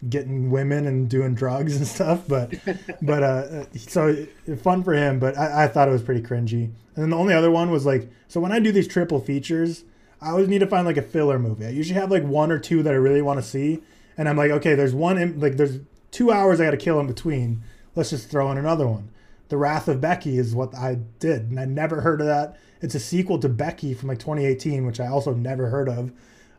getting 0.09 0.51
women 0.51 0.87
and 0.87 1.09
doing 1.09 1.35
drugs 1.35 1.77
and 1.77 1.87
stuff. 1.87 2.23
But 2.29 2.55
but 3.03 3.23
uh, 3.23 3.65
so 3.75 4.27
fun 4.63 4.83
for 4.83 4.95
him. 4.95 5.19
But 5.19 5.37
I, 5.37 5.65
I 5.65 5.69
thought 5.69 5.89
it 5.89 5.93
was 5.93 6.03
pretty 6.03 6.23
cringy. 6.23 6.65
And 6.65 7.05
then 7.05 7.11
the 7.11 7.17
only 7.17 7.35
other 7.35 7.51
one 7.51 7.71
was 7.71 7.87
like, 7.87 8.11
so 8.27 8.41
when 8.41 8.53
I 8.53 8.59
do 8.59 8.73
these 8.73 8.89
triple 8.89 9.21
features, 9.21 9.85
I 10.21 10.31
always 10.31 10.49
need 10.49 10.59
to 10.61 10.67
find 10.67 10.87
like 10.87 10.97
a 10.97 11.03
filler 11.03 11.39
movie. 11.39 11.67
I 11.67 11.71
usually 11.71 11.99
have 12.01 12.11
like 12.11 12.25
one 12.25 12.51
or 12.51 12.59
two 12.59 12.83
that 12.83 12.93
I 12.93 12.97
really 12.97 13.23
want 13.23 13.39
to 13.39 13.47
see, 13.47 13.83
and 14.17 14.29
I'm 14.29 14.37
like, 14.37 14.51
okay, 14.51 14.75
there's 14.75 14.95
one 14.95 15.19
in, 15.19 15.41
like 15.41 15.57
there's 15.57 15.81
two 16.11 16.31
hours 16.31 16.61
I 16.61 16.65
got 16.65 16.73
to 16.73 16.77
kill 16.77 16.99
in 17.01 17.07
between. 17.07 17.63
Let's 17.95 18.11
just 18.11 18.31
throw 18.31 18.51
in 18.51 18.59
another 18.59 18.87
one. 18.87 19.11
The 19.49 19.57
Wrath 19.57 19.89
of 19.89 20.01
Becky 20.01 20.39
is 20.39 20.55
what 20.55 20.75
I 20.75 20.99
did, 21.19 21.51
and 21.51 21.59
I 21.59 21.65
never 21.65 22.01
heard 22.01 22.21
of 22.21 22.27
that. 22.27 22.59
It's 22.81 22.95
a 22.95 23.01
sequel 23.01 23.39
to 23.41 23.49
Becky 23.49 23.95
from 23.95 24.09
like 24.09 24.19
2018, 24.19 24.87
which 24.87 25.01
I 25.01 25.07
also 25.09 25.35
never 25.35 25.69
heard 25.69 25.89
of. 25.89 26.13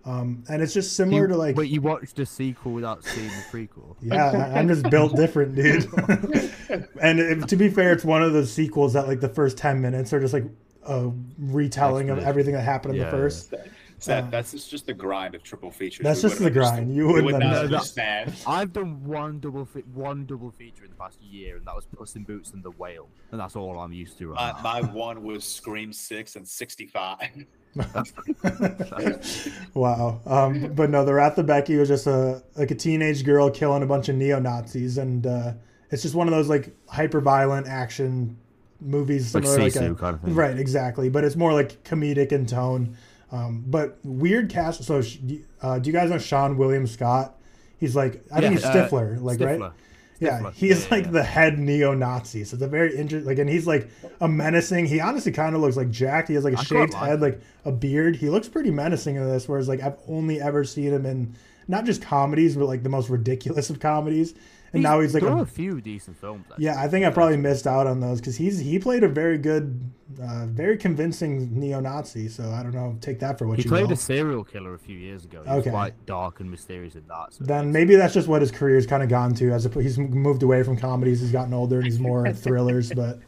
Um, 0.05 0.43
and 0.49 0.61
it's 0.61 0.73
just 0.73 0.95
similar 0.95 1.23
You, 1.23 1.27
to 1.27 1.37
like 1.37 1.55
wait, 1.57 1.69
you 1.69 1.81
watched 1.81 2.15
the 2.15 2.25
sequel 2.25 2.71
without 2.71 3.03
seeing 3.03 3.27
the 3.27 3.43
prequel? 3.51 3.95
yeah, 4.01 4.51
I'm 4.55 4.67
just 4.67 4.89
built 4.89 5.15
different, 5.15 5.55
dude. 5.55 5.87
and 7.01 7.19
if, 7.19 7.47
to 7.47 7.55
be 7.55 7.69
fair, 7.69 7.91
it's 7.91 8.05
one 8.05 8.23
of 8.23 8.33
those 8.33 8.51
sequels 8.51 8.93
that 8.93 9.07
like 9.07 9.19
the 9.19 9.29
first 9.29 9.57
ten 9.57 9.81
minutes 9.81 10.13
are 10.13 10.19
just 10.19 10.33
like 10.33 10.45
a 10.89 11.11
retelling 11.37 12.09
of 12.09 12.19
everything 12.19 12.53
that 12.53 12.61
happened 12.61 12.95
in 12.95 13.01
Yeah, 13.01 13.11
the 13.11 13.17
first. 13.17 13.53
So 14.01 14.11
that, 14.13 14.31
that's 14.31 14.51
just, 14.53 14.71
just 14.71 14.85
the 14.85 14.93
grind 14.93 15.35
of 15.35 15.43
triple 15.43 15.71
features. 15.71 16.05
That's 16.05 16.23
We 16.23 16.29
just 16.29 16.41
the 16.41 16.49
grind. 16.49 16.95
You 16.95 17.07
wouldn't 17.07 17.25
would 17.25 17.39
not 17.39 17.65
understand. 17.65 18.29
understand. 18.29 18.47
I've 18.47 18.71
done 18.71 19.03
one 19.03 19.41
double 19.41 19.65
fe- 19.65 19.83
one 19.93 20.25
double 20.25 20.51
feature 20.51 20.85
in 20.85 20.89
the 20.89 20.95
past 20.95 21.21
year, 21.21 21.57
and 21.57 21.67
that 21.67 21.75
was 21.75 21.85
Puss 21.85 22.15
in 22.15 22.23
Boots 22.23 22.51
and 22.51 22.63
the 22.63 22.71
Whale, 22.71 23.09
and 23.31 23.41
that's 23.41 23.57
all 23.57 23.77
I'm 23.77 23.91
used 23.91 24.17
to 24.19 24.29
right 24.29 24.53
My, 24.63 24.81
my 24.81 24.91
one 24.93 25.21
was 25.23 25.43
Scream 25.43 25.91
Six 25.91 26.37
and 26.37 26.47
sixty 26.47 26.87
five. 26.87 27.45
wow. 29.73 30.21
Um, 30.25 30.73
but 30.73 30.89
no, 30.89 31.05
the 31.05 31.13
Wrath 31.13 31.37
of 31.37 31.45
Becky 31.45 31.75
was 31.75 31.89
just 31.89 32.07
a 32.07 32.41
like 32.55 32.71
a 32.71 32.75
teenage 32.75 33.23
girl 33.25 33.49
killing 33.49 33.83
a 33.83 33.85
bunch 33.85 34.09
of 34.09 34.15
neo 34.15 34.39
Nazis, 34.39 34.97
and 34.97 35.27
uh, 35.27 35.53
it's 35.91 36.01
just 36.01 36.15
one 36.15 36.27
of 36.27 36.33
those 36.33 36.49
like 36.49 36.73
hyper 36.87 37.21
violent 37.21 37.67
action 37.67 38.37
movies, 38.81 39.33
Like 39.35 39.43
similar 39.45 39.63
like 39.63 39.75
a, 39.75 39.95
kind 39.95 40.15
of 40.15 40.21
thing. 40.21 40.35
right, 40.35 40.57
exactly. 40.57 41.09
But 41.09 41.23
it's 41.23 41.35
more 41.35 41.53
like 41.53 41.83
comedic 41.83 42.31
in 42.31 42.45
tone. 42.45 42.95
Um, 43.31 43.63
but 43.67 43.99
weird 44.03 44.49
cast. 44.49 44.83
So, 44.83 45.01
uh, 45.61 45.79
do 45.79 45.87
you 45.89 45.93
guys 45.93 46.09
know 46.09 46.15
Seann 46.17 46.57
William 46.57 46.87
Scott? 46.87 47.35
He's 47.77 47.95
like 47.95 48.23
I 48.31 48.41
think 48.41 48.43
Yeah, 48.43 48.49
he's 48.51 48.65
uh, 48.65 48.73
Stifler, 48.89 49.21
like 49.21 49.39
right. 49.39 49.59
Stifler. 49.59 49.71
Yeah, 50.19 50.51
he's 50.51 50.83
Yeah, 50.83 50.87
like 50.91 51.05
yeah. 51.05 51.11
the 51.11 51.23
head 51.23 51.57
neo-Nazi. 51.59 52.43
So 52.43 52.55
it's 52.55 52.63
a 52.63 52.67
very 52.67 52.93
interesting. 52.97 53.25
Like, 53.25 53.37
and 53.37 53.49
he's 53.49 53.65
like 53.65 53.89
a 54.19 54.27
menacing. 54.27 54.85
He 54.87 54.99
honestly 54.99 55.31
kind 55.31 55.55
of 55.55 55.61
looks 55.61 55.77
like 55.77 55.89
Jack. 55.91 56.27
He 56.27 56.33
has 56.33 56.43
like 56.43 56.55
a 56.55 56.59
I 56.59 56.63
shaved 56.63 56.93
head, 56.93 57.21
like 57.21 57.39
a 57.63 57.71
beard. 57.71 58.17
He 58.17 58.29
looks 58.29 58.49
pretty 58.49 58.69
menacing 58.71 59.15
in 59.15 59.25
this. 59.29 59.47
Whereas 59.47 59.69
like 59.69 59.81
I've 59.81 59.95
only 60.09 60.41
ever 60.41 60.65
seen 60.65 60.91
him 60.91 61.05
in 61.05 61.35
not 61.69 61.85
just 61.85 62.01
comedies, 62.01 62.57
but 62.57 62.65
like 62.65 62.83
the 62.83 62.89
most 62.89 63.09
ridiculous 63.09 63.69
of 63.69 63.79
comedies. 63.79 64.33
And 64.73 64.83
now 64.83 64.99
he's 64.99 65.15
like 65.15 65.23
there 65.23 65.31
are 65.31 65.39
a 65.39 65.41
a 65.41 65.45
few 65.47 65.81
decent 65.81 66.15
films. 66.17 66.45
Actually. 66.49 66.65
Yeah, 66.65 66.79
I 66.79 66.87
think 66.87 67.03
I 67.05 67.09
probably 67.09 67.37
missed 67.37 67.65
out 67.65 67.87
on 67.87 67.99
those 68.01 68.19
because 68.19 68.35
he's 68.37 68.59
he 68.59 68.77
played 68.77 69.03
a 69.03 69.07
very 69.07 69.37
good, 69.39 69.81
uh, 70.21 70.45
very 70.47 70.77
convincing 70.77 71.59
neo-Nazi. 71.59 72.27
So 72.27 72.51
I 72.51 72.61
don't 72.61 72.75
know, 72.75 72.95
take 73.01 73.19
that 73.19 73.39
for 73.39 73.47
what 73.47 73.57
He 73.57 73.63
you 73.63 73.69
played 73.69 73.85
will. 73.87 73.93
a 73.93 73.97
serial 73.97 74.43
killer 74.43 74.75
a 74.75 74.79
few 74.79 74.95
years 74.97 75.25
ago. 75.25 75.41
He 75.43 75.49
was 75.49 75.59
Okay. 75.61 75.69
quite 75.71 76.05
dark 76.05 76.39
and 76.39 76.51
mysterious 76.51 76.93
in 76.95 77.07
that. 77.07 77.33
So 77.33 77.45
Then 77.45 77.71
maybe 77.71 77.95
that's 77.95 78.13
just 78.13 78.27
what 78.27 78.41
his 78.41 78.51
career's 78.51 78.85
kind 78.85 79.01
of 79.01 79.09
gone 79.09 79.33
to. 79.35 79.51
As 79.51 79.65
a, 79.65 79.69
he's 79.81 79.97
moved 79.97 80.43
away 80.43 80.61
from 80.61 80.77
comedies, 80.77 81.19
he's 81.19 81.31
gotten 81.31 81.53
older 81.53 81.77
and 81.77 81.85
he's 81.85 81.99
more 81.99 82.31
thrillers. 82.45 82.91
But 82.93 83.19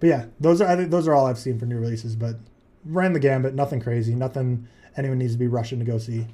but 0.00 0.06
yeah, 0.08 0.26
those 0.40 0.60
are 0.60 0.68
I 0.68 0.76
think 0.76 0.90
those 0.90 1.08
are 1.08 1.14
all 1.14 1.24
I've 1.26 1.38
seen 1.38 1.58
for 1.58 1.64
new 1.64 1.78
releases. 1.78 2.16
But 2.16 2.36
ran 2.84 3.14
the 3.14 3.20
gambit, 3.20 3.54
nothing 3.54 3.80
crazy, 3.80 4.14
nothing 4.14 4.66
anyone 4.94 5.16
needs 5.18 5.32
to 5.32 5.38
be 5.38 5.46
rushing 5.46 5.78
to 5.78 5.86
go 5.86 5.96
see. 5.96 6.26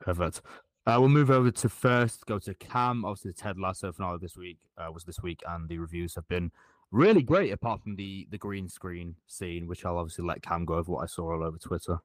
Perfect. 0.00 0.42
Uh, 0.90 0.98
we'll 0.98 1.08
move 1.08 1.30
over 1.30 1.52
to 1.52 1.68
first, 1.68 2.26
go 2.26 2.40
to 2.40 2.52
Cam. 2.54 3.04
Obviously, 3.04 3.30
the 3.30 3.36
Ted 3.36 3.60
Lasso 3.60 3.92
finale 3.92 4.18
this 4.20 4.36
week 4.36 4.58
uh, 4.76 4.90
was 4.90 5.04
this 5.04 5.20
week, 5.22 5.40
and 5.46 5.68
the 5.68 5.78
reviews 5.78 6.16
have 6.16 6.26
been 6.26 6.50
really 6.90 7.22
great, 7.22 7.52
apart 7.52 7.80
from 7.80 7.94
the 7.94 8.26
the 8.30 8.38
green 8.38 8.68
screen 8.68 9.14
scene, 9.28 9.68
which 9.68 9.84
I'll 9.84 9.98
obviously 9.98 10.24
let 10.24 10.42
Cam 10.42 10.64
go 10.64 10.74
over 10.74 10.90
what 10.90 11.04
I 11.04 11.06
saw 11.06 11.32
all 11.32 11.44
over 11.44 11.58
Twitter. 11.58 11.98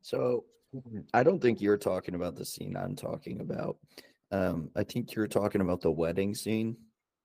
So 0.00 0.44
I 1.12 1.22
don't 1.22 1.38
think 1.42 1.60
you're 1.60 1.76
talking 1.76 2.14
about 2.14 2.34
the 2.34 2.46
scene 2.46 2.78
I'm 2.78 2.96
talking 2.96 3.42
about. 3.42 3.76
Um, 4.30 4.70
I 4.74 4.84
think 4.84 5.12
you're 5.12 5.26
talking 5.26 5.60
about 5.60 5.82
the 5.82 5.90
wedding 5.90 6.34
scene. 6.34 6.78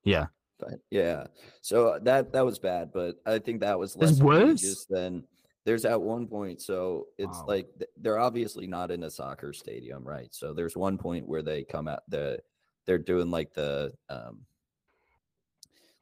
Yeah. 0.03 0.26
But 0.60 0.81
yeah, 0.91 1.27
so 1.61 1.98
that 2.02 2.34
that 2.34 2.44
was 2.44 2.60
bad, 2.60 2.91
but 2.91 3.15
I 3.26 3.39
think 3.39 3.61
that 3.61 3.80
was 3.80 3.95
less 3.95 4.19
worse? 4.19 4.85
than 4.89 5.23
there's 5.68 5.84
at 5.84 6.02
one 6.02 6.27
point. 6.30 6.61
So 6.61 7.10
it's 7.18 7.44
Wow. 7.44 7.45
like 7.45 7.68
they're 7.98 8.19
obviously 8.19 8.68
not 8.68 8.89
in 8.89 9.03
a 9.03 9.10
soccer 9.11 9.52
stadium, 9.52 10.06
right? 10.07 10.34
So 10.34 10.53
there's 10.53 10.77
one 10.77 10.98
point 10.98 11.27
where 11.27 11.44
they 11.44 11.65
come 11.65 11.89
out 11.89 12.10
the 12.10 12.41
they're 12.85 12.98
doing 12.98 13.30
like 13.31 13.53
the 13.53 13.94
um 14.10 14.45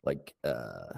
like 0.03 0.35
uh 0.43 0.93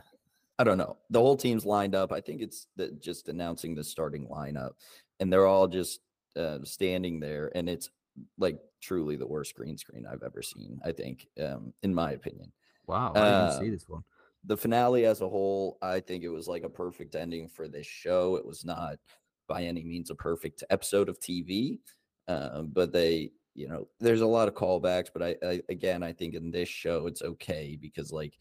I 0.59 0.63
don't 0.65 0.77
know. 0.79 0.97
The 1.11 1.19
whole 1.21 1.37
team's 1.37 1.65
lined 1.65 1.95
up. 1.95 2.11
I 2.11 2.21
think 2.21 2.41
it's 2.41 2.67
the, 2.77 2.91
just 2.93 3.29
announcing 3.29 3.75
the 3.75 3.83
starting 3.83 4.27
lineup, 4.27 4.73
and 5.19 5.33
they're 5.33 5.47
all 5.47 5.67
just 5.67 6.01
uh, 6.35 6.59
standing 6.63 7.19
there, 7.19 7.51
and 7.55 7.69
it's 7.69 7.89
like 8.37 8.59
truly 8.81 9.17
the 9.17 9.27
worst 9.27 9.55
green 9.55 9.77
screen 9.77 10.05
I've 10.07 10.23
ever 10.23 10.41
seen. 10.43 10.79
I 10.85 10.93
think, 10.93 11.27
um, 11.41 11.73
in 11.83 11.93
my 11.95 12.13
opinion 12.13 12.53
Wow. 12.87 13.19
I 13.19 13.31
didn't 13.31 13.49
see 13.51 13.69
Uh, 13.69 13.69
this 13.69 13.87
one. 13.87 14.03
The 14.47 14.57
finale 14.57 15.05
as 15.05 15.21
a 15.21 15.29
whole, 15.29 15.77
I 15.81 15.99
think 15.99 16.23
it 16.23 16.29
was 16.29 16.47
like 16.47 16.63
a 16.63 16.69
perfect 16.69 17.15
ending 17.15 17.49
for 17.49 17.67
this 17.67 17.85
show. 17.85 18.37
It 18.37 18.45
was 18.45 18.65
not 18.65 18.95
by 19.47 19.63
any 19.63 19.83
means 19.83 20.09
a 20.09 20.15
perfect 20.15 20.63
episode 20.69 21.09
of 21.09 21.19
TV, 21.19 21.79
uh, 22.27 22.61
but 22.63 22.91
they, 22.91 23.31
you 23.55 23.67
know, 23.67 23.87
there's 23.99 24.21
a 24.21 24.27
lot 24.27 24.47
of 24.47 24.55
callbacks. 24.55 25.09
But 25.13 25.21
I, 25.21 25.35
I, 25.45 25.61
again, 25.69 26.01
I 26.01 26.13
think 26.13 26.33
in 26.33 26.49
this 26.49 26.69
show 26.69 27.07
it's 27.07 27.21
okay 27.21 27.77
because 27.79 28.11
like 28.11 28.33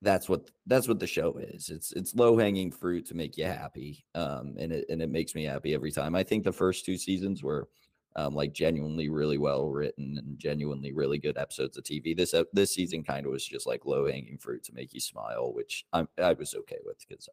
that's 0.00 0.28
what 0.28 0.48
that's 0.66 0.88
what 0.88 1.00
the 1.00 1.06
show 1.06 1.38
is. 1.38 1.70
It's 1.70 1.92
it's 1.92 2.14
low 2.14 2.38
hanging 2.38 2.70
fruit 2.70 3.06
to 3.06 3.14
make 3.14 3.36
you 3.36 3.44
happy, 3.44 4.04
um, 4.14 4.54
and 4.58 4.72
it 4.72 4.86
and 4.88 5.02
it 5.02 5.10
makes 5.10 5.34
me 5.34 5.44
happy 5.44 5.74
every 5.74 5.92
time. 5.92 6.14
I 6.14 6.22
think 6.22 6.44
the 6.44 6.52
first 6.52 6.84
two 6.84 6.96
seasons 6.96 7.42
were 7.42 7.68
um, 8.16 8.34
like 8.34 8.52
genuinely 8.52 9.08
really 9.08 9.38
well 9.38 9.68
written 9.68 10.18
and 10.18 10.38
genuinely 10.38 10.92
really 10.92 11.18
good 11.18 11.38
episodes 11.38 11.76
of 11.76 11.84
TV. 11.84 12.16
This 12.16 12.34
ep- 12.34 12.48
this 12.52 12.74
season 12.74 13.02
kind 13.02 13.26
of 13.26 13.32
was 13.32 13.46
just 13.46 13.66
like 13.66 13.86
low 13.86 14.06
hanging 14.06 14.38
fruit 14.38 14.64
to 14.64 14.74
make 14.74 14.92
you 14.92 15.00
smile, 15.00 15.52
which 15.52 15.84
I'm 15.92 16.08
I 16.18 16.32
was 16.32 16.54
okay 16.54 16.78
with 16.84 16.96
because 17.06 17.28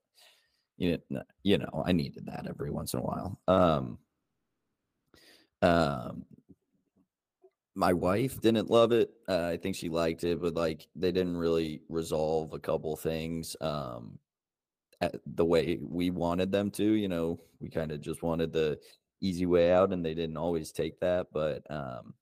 you 0.77 0.99
know 1.09 1.23
you 1.43 1.57
know 1.57 1.83
I 1.85 1.91
needed 1.91 2.25
that 2.27 2.47
every 2.47 2.71
once 2.71 2.93
in 2.93 2.99
a 2.99 3.03
while. 3.03 3.39
Um, 3.47 3.97
um, 5.61 6.25
my 7.75 7.93
wife 7.93 8.41
didn't 8.41 8.69
love 8.69 8.91
it. 8.91 9.11
Uh, 9.27 9.49
I 9.53 9.57
think 9.57 9.75
she 9.75 9.89
liked 9.89 10.23
it, 10.23 10.41
but 10.41 10.55
like 10.55 10.87
they 10.95 11.11
didn't 11.11 11.37
really 11.37 11.81
resolve 11.89 12.53
a 12.53 12.59
couple 12.59 12.95
things 12.95 13.55
um, 13.61 14.17
the 15.25 15.45
way 15.45 15.79
we 15.81 16.09
wanted 16.09 16.51
them 16.51 16.71
to. 16.71 16.83
You 16.83 17.07
know, 17.07 17.39
we 17.59 17.69
kind 17.69 17.91
of 17.91 18.01
just 18.01 18.23
wanted 18.23 18.51
the 18.51 18.79
easy 19.21 19.45
way 19.45 19.71
out, 19.71 19.93
and 19.93 20.05
they 20.05 20.13
didn't 20.13 20.37
always 20.37 20.71
take 20.71 20.99
that. 20.99 21.27
But 21.33 21.69
um, 21.71 22.13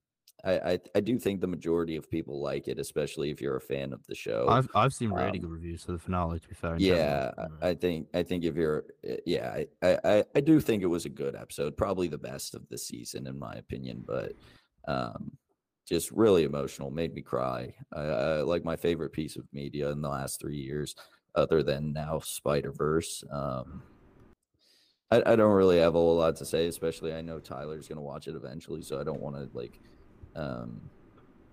I, 0.43 0.59
I 0.73 0.79
I 0.95 0.99
do 0.99 1.17
think 1.17 1.41
the 1.41 1.47
majority 1.47 1.95
of 1.95 2.09
people 2.09 2.41
like 2.41 2.67
it, 2.67 2.77
especially 2.79 3.31
if 3.31 3.41
you're 3.41 3.57
a 3.57 3.61
fan 3.61 3.93
of 3.93 4.05
the 4.07 4.15
show. 4.15 4.47
I've 4.47 4.69
I've 4.75 4.93
seen 4.93 5.11
really 5.11 5.29
um, 5.31 5.37
good 5.39 5.49
reviews 5.49 5.83
for 5.83 5.91
the 5.93 5.99
finale. 5.99 6.39
To 6.39 6.47
be 6.47 6.55
fair, 6.55 6.77
yeah. 6.77 7.31
I- 7.61 7.73
think 7.73 8.07
I 8.13 8.23
think 8.23 8.43
if 8.43 8.55
you're 8.55 8.85
uh, 9.09 9.15
yeah, 9.25 9.51
I, 9.53 9.67
I 9.81 9.99
I- 10.17 10.25
I 10.35 10.39
do 10.41 10.59
think 10.59 10.83
it 10.83 10.87
was 10.87 11.05
a 11.05 11.09
good 11.09 11.35
episode, 11.35 11.75
probably 11.77 12.07
the 12.07 12.17
best 12.17 12.53
of 12.55 12.67
the 12.69 12.77
season 12.77 13.27
in 13.27 13.37
my 13.39 13.53
opinion, 13.55 14.03
but 14.05 14.33
um 14.87 15.37
just 15.87 16.09
really 16.11 16.45
emotional, 16.45 16.89
made 16.89 17.13
me 17.13 17.21
cry. 17.21 17.71
I, 17.93 18.01
I 18.01 18.41
like 18.41 18.63
my 18.65 18.75
favorite 18.75 19.11
piece 19.13 19.35
of 19.35 19.45
media 19.53 19.91
in 19.91 20.01
the 20.01 20.09
last 20.09 20.39
three 20.39 20.57
years, 20.57 20.95
other 21.35 21.61
than 21.61 21.93
now 21.93 22.19
Spider 22.23 22.71
Verse. 22.71 23.23
Um, 23.31 23.83
I, 25.11 25.21
I 25.25 25.35
don't 25.35 25.53
really 25.53 25.79
have 25.79 25.95
a 25.95 25.99
whole 25.99 26.17
lot 26.17 26.35
to 26.37 26.45
say, 26.45 26.67
especially 26.67 27.13
I 27.13 27.21
know 27.21 27.39
Tyler's 27.39 27.87
gonna 27.87 28.01
watch 28.01 28.27
it 28.27 28.35
eventually, 28.35 28.81
so 28.81 28.99
I 28.99 29.03
don't 29.03 29.21
want 29.21 29.35
to 29.35 29.49
like, 29.57 29.79
um, 30.35 30.81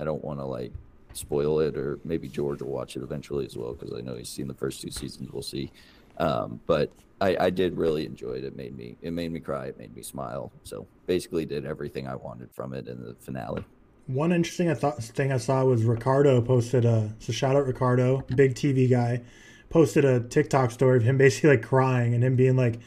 I 0.00 0.04
don't 0.04 0.24
want 0.24 0.40
to 0.40 0.44
like 0.44 0.72
spoil 1.12 1.60
it, 1.60 1.76
or 1.76 1.98
maybe 2.04 2.28
George 2.28 2.62
will 2.62 2.72
watch 2.72 2.96
it 2.96 3.02
eventually 3.02 3.44
as 3.44 3.56
well 3.56 3.74
because 3.74 3.94
I 3.96 4.00
know 4.00 4.16
he's 4.16 4.30
seen 4.30 4.48
the 4.48 4.54
first 4.54 4.80
two 4.80 4.90
seasons. 4.90 5.30
We'll 5.30 5.42
see. 5.42 5.70
Um, 6.18 6.60
but 6.66 6.90
I, 7.20 7.36
I 7.38 7.50
did 7.50 7.76
really 7.76 8.06
enjoy 8.06 8.32
it. 8.32 8.44
It 8.44 8.56
made 8.56 8.76
me 8.76 8.96
it 9.02 9.12
made 9.12 9.32
me 9.32 9.40
cry. 9.40 9.66
It 9.66 9.78
made 9.78 9.94
me 9.94 10.02
smile. 10.02 10.50
So 10.64 10.86
basically, 11.06 11.44
did 11.44 11.66
everything 11.66 12.08
I 12.08 12.14
wanted 12.14 12.50
from 12.52 12.72
it 12.72 12.88
in 12.88 13.02
the 13.02 13.14
finale. 13.20 13.64
One 14.06 14.32
interesting 14.32 14.68
I 14.68 14.74
thought, 14.74 15.02
thing 15.02 15.30
I 15.30 15.36
saw 15.36 15.64
was 15.64 15.84
Ricardo 15.84 16.40
posted 16.40 16.84
a 16.84 17.14
so 17.18 17.32
shout 17.32 17.54
out 17.54 17.66
Ricardo, 17.66 18.22
big 18.34 18.54
TV 18.54 18.90
guy, 18.90 19.22
posted 19.70 20.04
a 20.04 20.20
TikTok 20.20 20.70
story 20.70 20.96
of 20.96 21.04
him 21.04 21.18
basically 21.18 21.50
like 21.50 21.62
crying 21.62 22.14
and 22.14 22.24
him 22.24 22.34
being 22.34 22.56
like, 22.56 22.80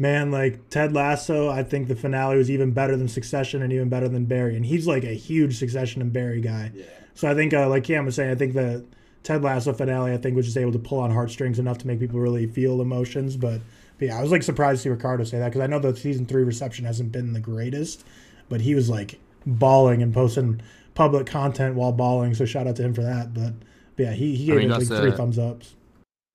"Man, 0.00 0.30
like 0.30 0.70
Ted 0.70 0.92
Lasso, 0.94 1.50
I 1.50 1.62
think 1.62 1.88
the 1.88 1.94
finale 1.94 2.36
was 2.36 2.50
even 2.50 2.70
better 2.72 2.96
than 2.96 3.06
Succession 3.08 3.62
and 3.62 3.72
even 3.72 3.88
better 3.88 4.08
than 4.08 4.24
Barry." 4.24 4.56
And 4.56 4.64
he's 4.64 4.86
like 4.86 5.04
a 5.04 5.14
huge 5.14 5.58
Succession 5.58 6.00
and 6.00 6.12
Barry 6.12 6.40
guy. 6.40 6.72
Yeah. 6.74 6.84
So 7.14 7.30
I 7.30 7.34
think, 7.34 7.52
uh, 7.52 7.68
like 7.68 7.84
Cam 7.84 8.06
was 8.06 8.14
saying, 8.14 8.30
I 8.30 8.34
think 8.34 8.54
the 8.54 8.84
Ted 9.22 9.42
Lasso 9.42 9.74
finale, 9.74 10.12
I 10.12 10.16
think, 10.16 10.36
was 10.36 10.46
just 10.46 10.56
able 10.56 10.72
to 10.72 10.78
pull 10.78 11.00
on 11.00 11.10
heartstrings 11.10 11.58
enough 11.58 11.76
to 11.78 11.86
make 11.86 12.00
people 12.00 12.18
really 12.18 12.46
feel 12.46 12.80
emotions. 12.80 13.36
But, 13.36 13.60
but 13.98 14.08
yeah, 14.08 14.18
I 14.18 14.22
was 14.22 14.30
like 14.30 14.42
surprised 14.42 14.78
to 14.78 14.82
see 14.84 14.88
Ricardo 14.88 15.24
say 15.24 15.38
that 15.38 15.48
because 15.48 15.60
I 15.60 15.66
know 15.66 15.78
the 15.78 15.94
season 15.94 16.24
three 16.24 16.44
reception 16.44 16.86
hasn't 16.86 17.12
been 17.12 17.34
the 17.34 17.40
greatest, 17.40 18.06
but 18.48 18.62
he 18.62 18.74
was 18.74 18.88
like 18.88 19.20
bawling 19.44 20.02
and 20.02 20.14
posting 20.14 20.62
public 20.94 21.26
content 21.26 21.74
while 21.74 21.92
bawling. 21.92 22.32
So 22.32 22.46
shout 22.46 22.66
out 22.66 22.76
to 22.76 22.82
him 22.82 22.94
for 22.94 23.02
that. 23.02 23.34
But, 23.34 23.52
but 23.96 24.02
yeah, 24.04 24.12
he, 24.12 24.34
he 24.34 24.44
I 24.44 24.54
gave 24.54 24.56
mean, 24.56 24.70
it 24.70 24.78
like 24.78 24.88
that's 24.88 25.00
three 25.00 25.12
thumbs 25.12 25.38
ups. 25.38 25.74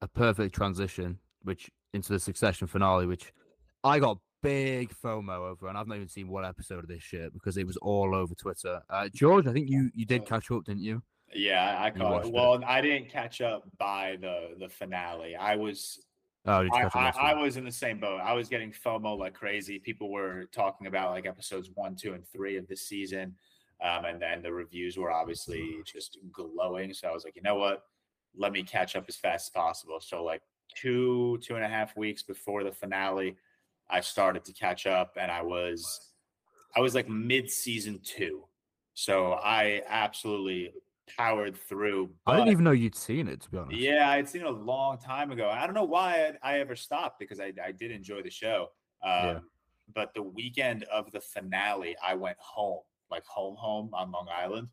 a 0.04 0.08
perfect 0.08 0.54
transition, 0.54 1.18
which 1.42 1.72
into 1.96 2.14
the 2.14 2.20
Succession 2.20 2.68
finale, 2.68 3.08
which 3.08 3.34
I 3.86 4.00
got 4.00 4.18
big 4.42 4.94
FOMO 5.04 5.52
over, 5.52 5.68
and 5.68 5.78
I've 5.78 5.88
not 5.88 5.96
even 5.96 6.08
seen 6.08 6.28
one 6.28 6.46
episode 6.46 6.80
of 6.80 6.88
this 6.88 7.04
shit 7.04 7.34
because 7.34 7.58
it 7.58 7.66
was 7.66 7.78
all 7.78 8.16
over 8.16 8.36
Twitter. 8.36 8.82
Uh, 8.90 9.10
George, 9.14 9.48
I 9.48 9.54
think 9.54 9.70
you 9.70 9.90
you 9.94 10.06
did 10.06 10.26
catch 10.26 10.52
up, 10.52 10.66
didn't 10.66 10.84
you? 10.84 11.02
Yeah, 11.34 11.78
I 11.80 11.92
caught 11.92 12.12
watched 12.12 12.28
it. 12.28 12.34
Well, 12.34 12.64
I 12.66 12.82
didn't 12.82 13.10
catch 13.10 13.42
up 13.42 13.64
by 13.78 14.18
the 14.20 14.56
the 14.60 14.70
finale. 14.70 15.36
I 15.36 15.56
was 15.56 16.06
Oh, 16.48 16.68
I? 16.72 16.90
I, 16.94 17.10
I 17.10 17.34
was 17.34 17.58
in 17.58 17.66
the 17.66 17.72
same 17.72 18.00
boat. 18.00 18.22
I 18.24 18.34
was 18.34 18.50
getting 18.50 18.72
FOMO 18.72 19.18
like 19.18 19.34
crazy. 19.34 19.80
People 19.80 20.12
were 20.12 20.46
talking 20.52 20.86
about 20.86 21.12
like 21.12 21.26
episodes 21.26 21.72
one, 21.74 21.96
two, 21.96 22.14
and 22.14 22.24
three 22.28 22.56
of 22.58 22.68
this 22.68 22.88
season. 22.88 23.36
Um, 23.84 24.06
and 24.06 24.22
then 24.22 24.44
the 24.44 24.54
reviews 24.54 24.96
were 24.96 25.12
obviously 25.12 25.78
just 25.86 26.20
glowing. 26.32 26.94
So 26.94 27.08
I 27.08 27.12
was 27.12 27.24
like, 27.24 27.36
you 27.36 27.42
know 27.42 27.56
what? 27.56 27.84
Let 28.38 28.52
me 28.52 28.62
catch 28.62 28.96
up 28.96 29.06
as 29.08 29.16
fast 29.16 29.48
as 29.48 29.50
possible. 29.50 30.00
So 30.00 30.24
like 30.24 30.42
two, 30.76 31.40
two 31.42 31.56
and 31.56 31.64
a 31.64 31.68
half 31.68 31.98
weeks 31.98 32.22
before 32.22 32.64
the 32.64 32.72
finale, 32.72 33.38
I 33.90 34.02
started 34.02 34.44
to 34.46 34.54
catch 34.54 34.86
up 34.88 35.16
and 35.20 35.32
I 35.32 35.42
was 35.42 36.12
I 36.76 36.80
was 36.80 36.96
like 36.96 37.08
mid 37.10 37.50
season 37.50 38.00
two. 38.04 38.46
So 38.94 39.34
I 39.34 39.82
absolutely 39.88 40.74
powered 41.18 41.56
through. 41.56 42.10
I 42.26 42.38
didn't 42.38 42.52
even 42.52 42.64
know 42.64 42.72
you'd 42.72 42.96
seen 42.96 43.28
it, 43.28 43.42
to 43.42 43.50
be 43.50 43.58
honest. 43.58 43.78
yeah, 43.78 44.10
I'd 44.10 44.28
seen 44.28 44.42
it 44.42 44.48
a 44.48 44.52
long 44.52 44.98
time 44.98 45.32
ago. 45.32 45.50
I 45.50 45.66
don't 45.66 45.76
know 45.76 45.84
why 45.84 46.34
I, 46.44 46.56
I 46.56 46.60
ever 46.60 46.76
stopped 46.76 47.20
because 47.20 47.40
I, 47.40 47.54
I 47.64 47.72
did 47.72 47.92
enjoy 47.92 48.22
the 48.22 48.30
show. 48.32 48.70
Um, 49.04 49.12
Yeah. 49.26 49.40
But 49.94 50.14
the 50.16 50.24
weekend 50.24 50.84
of 50.86 51.12
the 51.12 51.22
finale, 51.22 51.96
I 52.04 52.16
went 52.16 52.38
home, 52.40 52.80
like 53.12 53.24
home, 53.26 53.56
home 53.56 53.92
on 53.94 54.12
Long 54.12 54.28
Island. 54.36 54.70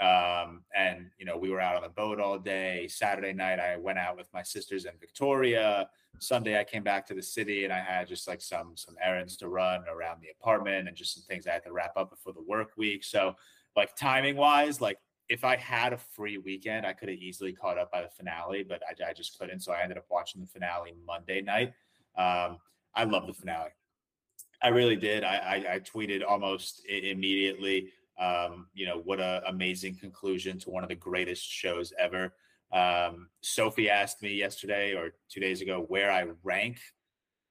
Um, 0.00 0.62
and, 0.76 1.10
you 1.18 1.24
know, 1.24 1.36
we 1.36 1.50
were 1.50 1.60
out 1.60 1.76
on 1.76 1.82
the 1.82 1.88
boat 1.88 2.20
all 2.20 2.38
day. 2.38 2.86
Saturday 2.88 3.32
night, 3.32 3.58
I 3.58 3.76
went 3.76 3.98
out 3.98 4.16
with 4.16 4.28
my 4.32 4.42
sisters 4.42 4.84
in 4.84 4.92
Victoria. 5.00 5.88
Sunday, 6.20 6.58
I 6.58 6.64
came 6.64 6.82
back 6.82 7.06
to 7.06 7.14
the 7.14 7.22
city 7.22 7.64
and 7.64 7.72
I 7.72 7.80
had 7.80 8.08
just 8.08 8.28
like 8.28 8.40
some 8.40 8.72
some 8.76 8.96
errands 9.02 9.36
to 9.38 9.48
run 9.48 9.84
around 9.88 10.20
the 10.20 10.28
apartment 10.38 10.88
and 10.88 10.96
just 10.96 11.14
some 11.14 11.24
things 11.24 11.46
I 11.46 11.52
had 11.52 11.64
to 11.64 11.72
wrap 11.72 11.96
up 11.96 12.10
before 12.10 12.32
the 12.32 12.42
work 12.42 12.72
week. 12.76 13.04
So, 13.04 13.34
like 13.76 13.96
timing 13.96 14.36
wise, 14.36 14.80
like 14.80 14.98
if 15.28 15.44
I 15.44 15.56
had 15.56 15.92
a 15.92 15.98
free 15.98 16.38
weekend, 16.38 16.86
I 16.86 16.92
could 16.92 17.08
have 17.08 17.18
easily 17.18 17.52
caught 17.52 17.78
up 17.78 17.92
by 17.92 18.02
the 18.02 18.08
finale, 18.08 18.62
but 18.62 18.82
I, 18.88 19.10
I 19.10 19.12
just 19.12 19.38
couldn't. 19.38 19.60
So 19.60 19.72
I 19.72 19.82
ended 19.82 19.98
up 19.98 20.06
watching 20.10 20.40
the 20.40 20.46
finale 20.46 20.94
Monday 21.06 21.42
night. 21.42 21.74
Um, 22.16 22.58
I 22.94 23.04
love 23.04 23.26
the 23.26 23.34
finale. 23.34 23.70
I 24.62 24.68
really 24.68 24.96
did. 24.96 25.22
I, 25.22 25.36
I, 25.36 25.74
I 25.74 25.78
tweeted 25.80 26.22
almost 26.26 26.84
immediately. 26.86 27.90
Um, 28.18 28.66
you 28.74 28.86
know 28.86 29.00
what 29.04 29.20
a 29.20 29.42
amazing 29.46 29.96
conclusion 29.96 30.58
to 30.60 30.70
one 30.70 30.82
of 30.82 30.88
the 30.88 30.94
greatest 30.94 31.48
shows 31.48 31.92
ever. 31.98 32.34
Um, 32.72 33.28
Sophie 33.40 33.88
asked 33.90 34.22
me 34.22 34.34
yesterday 34.34 34.94
or 34.94 35.12
two 35.30 35.40
days 35.40 35.62
ago 35.62 35.84
where 35.88 36.10
I 36.10 36.26
rank 36.42 36.78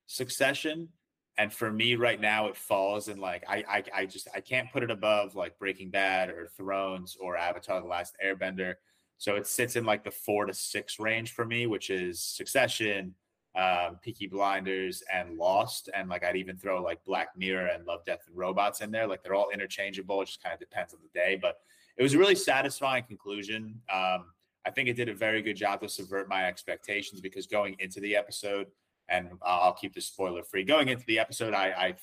Succession, 0.06 0.89
and 1.38 1.52
for 1.52 1.72
me 1.72 1.95
right 1.95 2.19
now, 2.19 2.48
it 2.48 2.56
falls 2.56 3.07
in 3.07 3.19
like 3.19 3.44
I, 3.48 3.64
I 3.68 3.84
I 4.02 4.06
just 4.06 4.27
I 4.34 4.41
can't 4.41 4.72
put 4.72 4.84
it 4.84 4.91
above 4.91 5.35
like 5.35 5.60
Breaking 5.60 5.89
Bad 5.89 6.30
or 6.30 6.48
Thrones 6.56 7.18
or 7.19 7.38
Avatar: 7.38 7.81
The 7.81 7.88
Last 7.88 8.15
Airbender. 8.23 8.76
So 9.18 9.35
it 9.35 9.48
sits 9.48 9.76
in 9.76 9.84
like 9.84 10.03
the 10.03 10.11
four 10.11 10.45
to 10.45 10.53
six 10.53 10.99
range 10.99 11.31
for 11.31 11.45
me, 11.45 11.65
which 11.65 11.89
is 11.89 12.22
Succession, 12.22 13.15
um, 13.58 13.98
Peaky 14.02 14.28
Blinders, 14.28 15.04
and 15.12 15.38
Lost. 15.38 15.90
And 15.94 16.10
like 16.10 16.24
I'd 16.24 16.36
even 16.36 16.58
throw 16.58 16.82
like 16.82 17.04
Black 17.04 17.30
Mirror 17.36 17.68
and 17.68 17.86
Love, 17.86 18.06
Death, 18.06 18.24
and 18.28 18.38
Robots 18.38 18.82
in 18.82 18.92
there. 18.92 19.08
Like 19.08 19.24
they're 19.24 19.36
all 19.36 19.50
interchangeable. 19.50 20.22
It 20.22 20.28
just 20.28 20.44
kind 20.44 20.54
of 20.54 20.60
depends 20.60 20.94
on 20.94 21.00
the 21.02 21.20
day. 21.20 21.38
But 21.42 21.58
it 21.98 22.04
was 22.04 22.14
a 22.14 22.18
really 22.18 22.36
satisfying 22.36 23.04
conclusion. 23.04 23.82
Um, 23.92 24.26
I 24.66 24.70
think 24.70 24.90
it 24.90 24.96
did 24.96 25.10
a 25.10 25.14
very 25.14 25.42
good 25.42 25.56
job 25.56 25.82
to 25.82 25.90
subvert 25.90 26.30
my 26.30 26.46
expectations 26.46 27.22
because 27.22 27.48
going 27.48 27.76
into 27.80 28.00
the 28.00 28.16
episode, 28.16 28.68
and 29.10 29.30
I'll 29.42 29.74
keep 29.74 29.96
this 29.96 30.08
spoiler 30.08 30.44
free. 30.44 30.64
Going 30.64 30.90
into 30.90 31.06
the 31.08 31.20
episode, 31.20 31.54
I, 31.54 31.68
I 31.70 31.96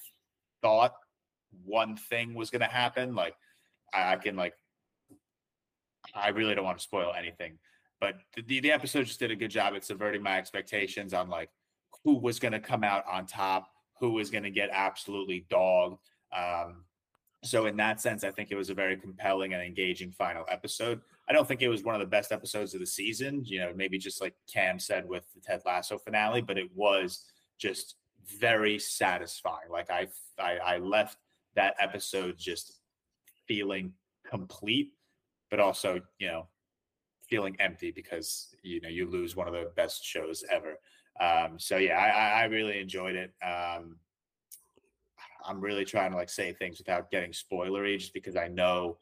thought 0.63 0.95
one 1.63 1.97
thing 1.97 2.35
was 2.35 2.51
going 2.51 2.63
to 2.63 2.67
happen. 2.67 3.15
Like 3.15 3.37
I, 3.93 4.15
I, 4.15 4.17
can 4.17 4.35
like, 4.35 4.55
I 6.15 6.31
really 6.31 6.55
don't 6.55 6.65
want 6.65 6.79
to 6.79 6.83
spoil 6.83 7.13
anything, 7.17 7.59
but 8.05 8.47
the, 8.47 8.61
the 8.61 8.71
episode 8.71 9.05
just 9.05 9.19
did 9.19 9.31
a 9.31 9.37
good 9.37 9.51
job 9.51 9.73
at 9.75 9.83
subverting 9.83 10.23
my 10.23 10.37
expectations 10.37 11.15
on 11.15 11.31
like 11.31 11.49
who 12.05 12.19
was 12.19 12.39
going 12.39 12.53
to 12.53 12.61
come 12.61 12.85
out 12.85 13.03
on 13.11 13.25
top, 13.25 13.71
who 13.99 14.11
was 14.11 14.29
going 14.29 14.45
to 14.45 14.51
get 14.51 14.69
absolutely 14.71 15.47
dogged. 15.49 16.11
Um, 16.37 16.85
so 17.45 17.65
in 17.65 17.79
that 17.79 18.03
sense, 18.03 18.23
I 18.23 18.31
think 18.31 18.51
it 18.51 18.57
was 18.57 18.69
a 18.69 18.75
very 18.75 18.99
compelling 18.99 19.55
and 19.55 19.63
engaging 19.63 20.13
final 20.13 20.45
episode. 20.51 21.01
I 21.31 21.33
don't 21.33 21.49
think 21.49 21.63
it 21.63 21.71
was 21.71 21.83
one 21.83 21.95
of 21.95 22.01
the 22.03 22.07
best 22.07 22.31
episodes 22.31 22.75
of 22.75 22.81
the 22.81 22.87
season. 22.87 23.43
You 23.43 23.61
know, 23.61 23.73
maybe 23.75 23.97
just 23.97 24.21
like 24.21 24.35
Cam 24.53 24.79
said 24.79 25.09
with 25.09 25.25
the 25.33 25.41
Ted 25.41 25.63
Lasso 25.65 25.97
finale, 25.97 26.43
but 26.43 26.59
it 26.59 26.69
was 26.75 27.25
just 27.57 27.95
very 28.39 28.79
satisfying. 28.79 29.71
Like 29.71 29.91
I, 29.91 30.09
I, 30.39 30.59
I 30.59 30.77
left 30.77 31.17
that 31.55 31.75
episode 31.81 32.37
just 32.37 32.81
feeling 33.49 33.95
complete, 34.29 34.93
but 35.49 35.59
also 35.59 36.03
you 36.19 36.27
know 36.27 36.49
feeling 37.35 37.57
empty 37.59 37.91
because 37.91 38.55
you 38.63 38.81
know 38.81 38.89
you 38.89 39.11
lose 39.11 39.35
one 39.35 39.49
of 39.49 39.55
the 39.55 39.73
best 39.75 40.05
shows 40.05 40.45
ever. 40.53 40.79
Um, 41.19 41.59
so 41.59 41.79
yeah, 41.79 41.99
I, 41.99 42.43
I 42.43 42.45
really 42.45 42.79
enjoyed 42.79 43.17
it. 43.17 43.33
Um, 43.45 43.97
I'm 45.45 45.61
really 45.61 45.85
trying 45.85 46.13
to 46.13 46.17
like 46.17 46.31
say 46.31 46.53
things 46.53 46.79
without 46.79 47.11
getting 47.11 47.33
spoilery, 47.33 47.99
just 47.99 48.15
because 48.15 48.37
I 48.37 48.47
know 48.47 48.99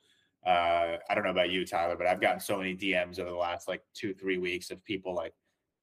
uh, 0.46 0.96
I 1.10 1.14
don't 1.14 1.24
know 1.24 1.30
about 1.30 1.50
you, 1.50 1.66
Tyler, 1.66 1.94
but 1.94 2.06
I've 2.06 2.22
gotten 2.22 2.40
so 2.40 2.56
many 2.56 2.74
DMs 2.74 3.20
over 3.20 3.28
the 3.28 3.36
last 3.36 3.68
like 3.68 3.82
two, 3.92 4.14
three 4.14 4.38
weeks 4.38 4.70
of 4.70 4.82
people 4.82 5.14
like 5.14 5.34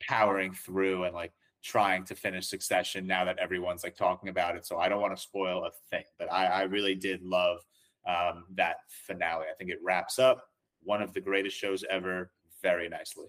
powering 0.01 0.51
through 0.51 1.03
and 1.03 1.13
like 1.13 1.31
trying 1.63 2.03
to 2.05 2.15
finish 2.15 2.47
Succession 2.47 3.05
now 3.05 3.25
that 3.25 3.37
everyone's 3.37 3.83
like 3.83 3.95
talking 3.95 4.29
about 4.29 4.55
it. 4.55 4.65
So 4.65 4.79
I 4.79 4.89
don't 4.89 5.01
want 5.01 5.15
to 5.15 5.21
spoil 5.21 5.65
a 5.65 5.71
thing, 5.91 6.03
but 6.17 6.31
I, 6.31 6.45
I 6.47 6.61
really 6.63 6.95
did 6.95 7.21
love 7.21 7.59
um, 8.07 8.45
that 8.55 8.77
finale. 8.87 9.45
I 9.49 9.55
think 9.55 9.69
it 9.69 9.79
wraps 9.83 10.17
up 10.17 10.45
one 10.81 11.01
of 11.01 11.13
the 11.13 11.21
greatest 11.21 11.55
shows 11.55 11.85
ever 11.89 12.31
very 12.61 12.89
nicely. 12.89 13.25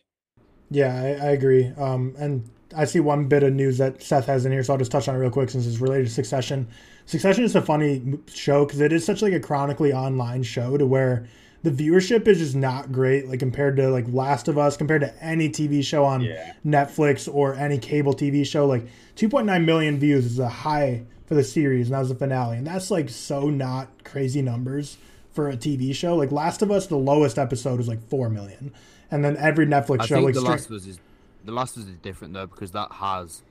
Yeah, 0.71 0.95
I, 0.95 1.27
I 1.27 1.31
agree. 1.31 1.73
Um, 1.77 2.15
and 2.19 2.49
I 2.77 2.85
see 2.85 3.01
one 3.01 3.27
bit 3.27 3.43
of 3.43 3.53
news 3.53 3.79
that 3.79 4.03
Seth 4.03 4.27
has 4.27 4.47
in 4.47 4.53
here, 4.53 4.63
so 4.63 4.75
I'll 4.75 4.79
just 4.79 4.93
touch 4.93 5.09
on 5.09 5.17
it 5.17 5.19
real 5.19 5.31
quick 5.31 5.51
since 5.51 5.67
it's 5.67 5.79
related 5.79 6.07
to 6.07 6.13
Succession. 6.13 6.69
Succession 7.07 7.45
is 7.45 7.57
a 7.57 7.63
funny 7.63 8.19
show 8.33 8.65
because 8.65 8.81
it 8.81 8.93
is 8.93 9.05
such 9.05 9.23
like 9.23 9.33
a 9.33 9.41
chronically 9.41 9.93
online 9.93 10.45
show 10.45 10.77
to 10.77 10.87
where 10.87 11.27
the 11.63 11.71
viewership 11.71 12.27
is 12.27 12.39
just 12.39 12.55
not 12.55 12.91
great 12.93 13.29
like 13.29 13.39
compared 13.39 13.77
to 13.77 13.91
like 13.91 14.07
Last 14.09 14.49
of 14.49 14.57
Us 14.59 14.77
compared 14.77 15.03
to 15.03 15.23
any 15.23 15.49
TV 15.49 15.85
show 15.85 16.05
on 16.05 16.23
yeah. 16.23 16.55
Netflix 16.65 17.33
or 17.33 17.55
any 17.55 17.79
cable 17.79 18.15
TV 18.15 18.47
show 18.47 18.67
like 18.67 18.87
2.9 19.17 19.65
million 19.65 19.99
views 19.99 20.25
is 20.25 20.39
a 20.39 20.49
high 20.49 21.05
for 21.27 21.35
the 21.35 21.45
series 21.45 21.89
and 21.89 21.95
that 21.95 22.01
was 22.01 22.09
the 22.09 22.15
finale 22.15 22.57
and 22.57 22.67
that's 22.67 22.91
like 22.91 23.09
so 23.09 23.51
not 23.51 23.89
crazy 24.05 24.41
numbers 24.41 24.97
for 25.33 25.49
a 25.49 25.57
TV 25.57 25.95
show 25.95 26.17
like 26.17 26.33
Last 26.33 26.63
of 26.63 26.71
Us 26.71 26.87
the 26.87 26.97
lowest 26.97 27.39
episode 27.39 27.77
was 27.77 27.89
like 27.89 28.03
4 28.09 28.31
million 28.31 28.73
and 29.11 29.25
then 29.25 29.37
every 29.37 29.67
Netflix 29.67 30.03
I 30.03 30.07
show 30.07 30.15
think 30.17 30.27
like 30.27 30.35
the 30.35 30.41
Last 30.41 30.67
of 30.67 30.73
Us 30.73 30.87
is 30.87 30.99
the 31.45 31.53
Last 31.53 31.77
of 31.77 31.85
Us 31.85 31.89
is 31.89 31.97
different 31.97 32.35
though 32.35 32.47
because 32.47 32.73
that 32.73 32.93
has 32.93 33.43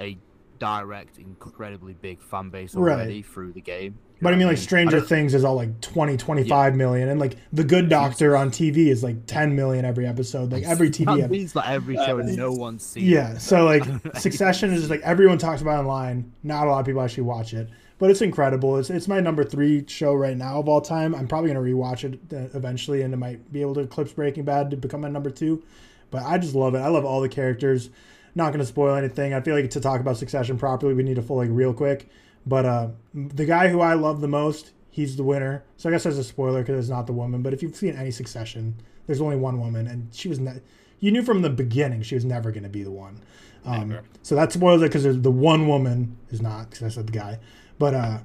a 0.00 0.16
direct, 0.60 1.18
incredibly 1.18 1.94
big 1.94 2.22
fan 2.22 2.50
base 2.50 2.76
already 2.76 3.16
right. 3.16 3.26
through 3.26 3.52
the 3.52 3.60
game. 3.60 3.98
But 4.22 4.34
I 4.34 4.36
mean, 4.36 4.48
like 4.48 4.58
Stranger 4.58 5.00
Things 5.00 5.32
is 5.32 5.44
all 5.44 5.54
like 5.54 5.80
20, 5.80 6.18
25 6.18 6.72
yeah. 6.72 6.76
million, 6.76 7.08
and 7.08 7.18
like 7.18 7.36
The 7.54 7.64
Good 7.64 7.88
Doctor 7.88 8.36
on 8.36 8.50
TV 8.50 8.88
is 8.88 9.02
like 9.02 9.24
10 9.24 9.56
million 9.56 9.86
every 9.86 10.06
episode. 10.06 10.52
Like 10.52 10.64
every 10.64 10.90
TV. 10.90 11.22
That 11.22 11.30
means 11.30 11.56
like 11.56 11.68
every 11.68 11.96
show 11.96 12.18
and 12.18 12.36
no 12.36 12.52
one's 12.52 12.84
seen. 12.84 13.06
Yeah, 13.06 13.38
so 13.38 13.64
like 13.64 13.84
Succession 14.18 14.72
is 14.74 14.80
just 14.80 14.90
like 14.90 15.00
everyone 15.00 15.38
talks 15.38 15.62
about 15.62 15.80
online. 15.80 16.32
Not 16.42 16.66
a 16.66 16.70
lot 16.70 16.80
of 16.80 16.86
people 16.86 17.00
actually 17.00 17.22
watch 17.22 17.54
it, 17.54 17.70
but 18.00 18.10
it's 18.10 18.22
incredible. 18.22 18.78
It's 18.78 18.90
it's 18.90 19.06
my 19.06 19.20
number 19.20 19.44
three 19.44 19.84
show 19.86 20.14
right 20.14 20.36
now 20.36 20.58
of 20.58 20.68
all 20.68 20.80
time. 20.80 21.14
I'm 21.14 21.28
probably 21.28 21.50
gonna 21.52 21.64
rewatch 21.64 22.02
it 22.02 22.18
uh, 22.32 22.56
eventually, 22.56 23.02
and 23.02 23.14
it 23.14 23.18
might 23.18 23.52
be 23.52 23.60
able 23.60 23.74
to 23.74 23.80
eclipse 23.80 24.12
Breaking 24.12 24.44
Bad 24.44 24.70
to 24.70 24.76
become 24.76 25.02
my 25.02 25.08
number 25.08 25.30
two. 25.30 25.62
But 26.10 26.24
I 26.24 26.38
just 26.38 26.54
love 26.56 26.74
it. 26.74 26.78
I 26.78 26.88
love 26.88 27.04
all 27.04 27.20
the 27.20 27.28
characters 27.28 27.90
not 28.34 28.48
going 28.48 28.60
to 28.60 28.66
spoil 28.66 28.94
anything. 28.94 29.34
I 29.34 29.40
feel 29.40 29.54
like 29.54 29.70
to 29.70 29.80
talk 29.80 30.00
about 30.00 30.16
Succession 30.16 30.58
properly, 30.58 30.94
we 30.94 31.02
need 31.02 31.16
to 31.16 31.22
full 31.22 31.36
like 31.36 31.50
real 31.52 31.74
quick. 31.74 32.08
But 32.46 32.64
uh, 32.64 32.88
the 33.14 33.44
guy 33.44 33.68
who 33.68 33.80
I 33.80 33.94
love 33.94 34.20
the 34.20 34.28
most, 34.28 34.70
he's 34.90 35.16
the 35.16 35.22
winner. 35.22 35.64
So 35.76 35.88
I 35.88 35.92
guess 35.92 36.04
there's 36.04 36.18
a 36.18 36.24
spoiler 36.24 36.62
because 36.62 36.78
it's 36.78 36.90
not 36.90 37.06
the 37.06 37.12
woman. 37.12 37.42
But 37.42 37.52
if 37.52 37.62
you've 37.62 37.76
seen 37.76 37.96
any 37.96 38.10
Succession, 38.10 38.76
there's 39.06 39.20
only 39.20 39.36
one 39.36 39.60
woman, 39.60 39.86
and 39.86 40.08
she 40.14 40.28
was 40.28 40.38
ne- 40.38 40.62
you 41.00 41.10
knew 41.10 41.22
from 41.22 41.42
the 41.42 41.50
beginning 41.50 42.02
she 42.02 42.14
was 42.14 42.24
never 42.24 42.50
going 42.50 42.62
to 42.62 42.68
be 42.68 42.82
the 42.82 42.90
one. 42.90 43.20
Um, 43.64 43.98
so 44.22 44.34
that 44.36 44.52
spoils 44.52 44.80
it 44.80 44.92
because 44.92 45.20
the 45.20 45.30
one 45.30 45.68
woman 45.68 46.16
is 46.30 46.40
not 46.40 46.70
because 46.70 46.82
I 46.84 46.88
said 46.88 47.08
the 47.08 47.12
guy. 47.12 47.38
But 47.80 47.94
uh, 47.94 48.18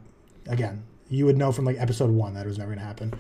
again, 0.48 0.84
you 1.10 1.26
would 1.26 1.38
know 1.38 1.52
from 1.52 1.66
like 1.66 1.78
episode 1.80 2.12
one 2.12 2.36
that 2.36 2.46
it 2.46 2.50
was 2.50 2.60
never 2.60 2.70
going 2.70 2.80
to 2.80 2.86
happen 2.86 3.16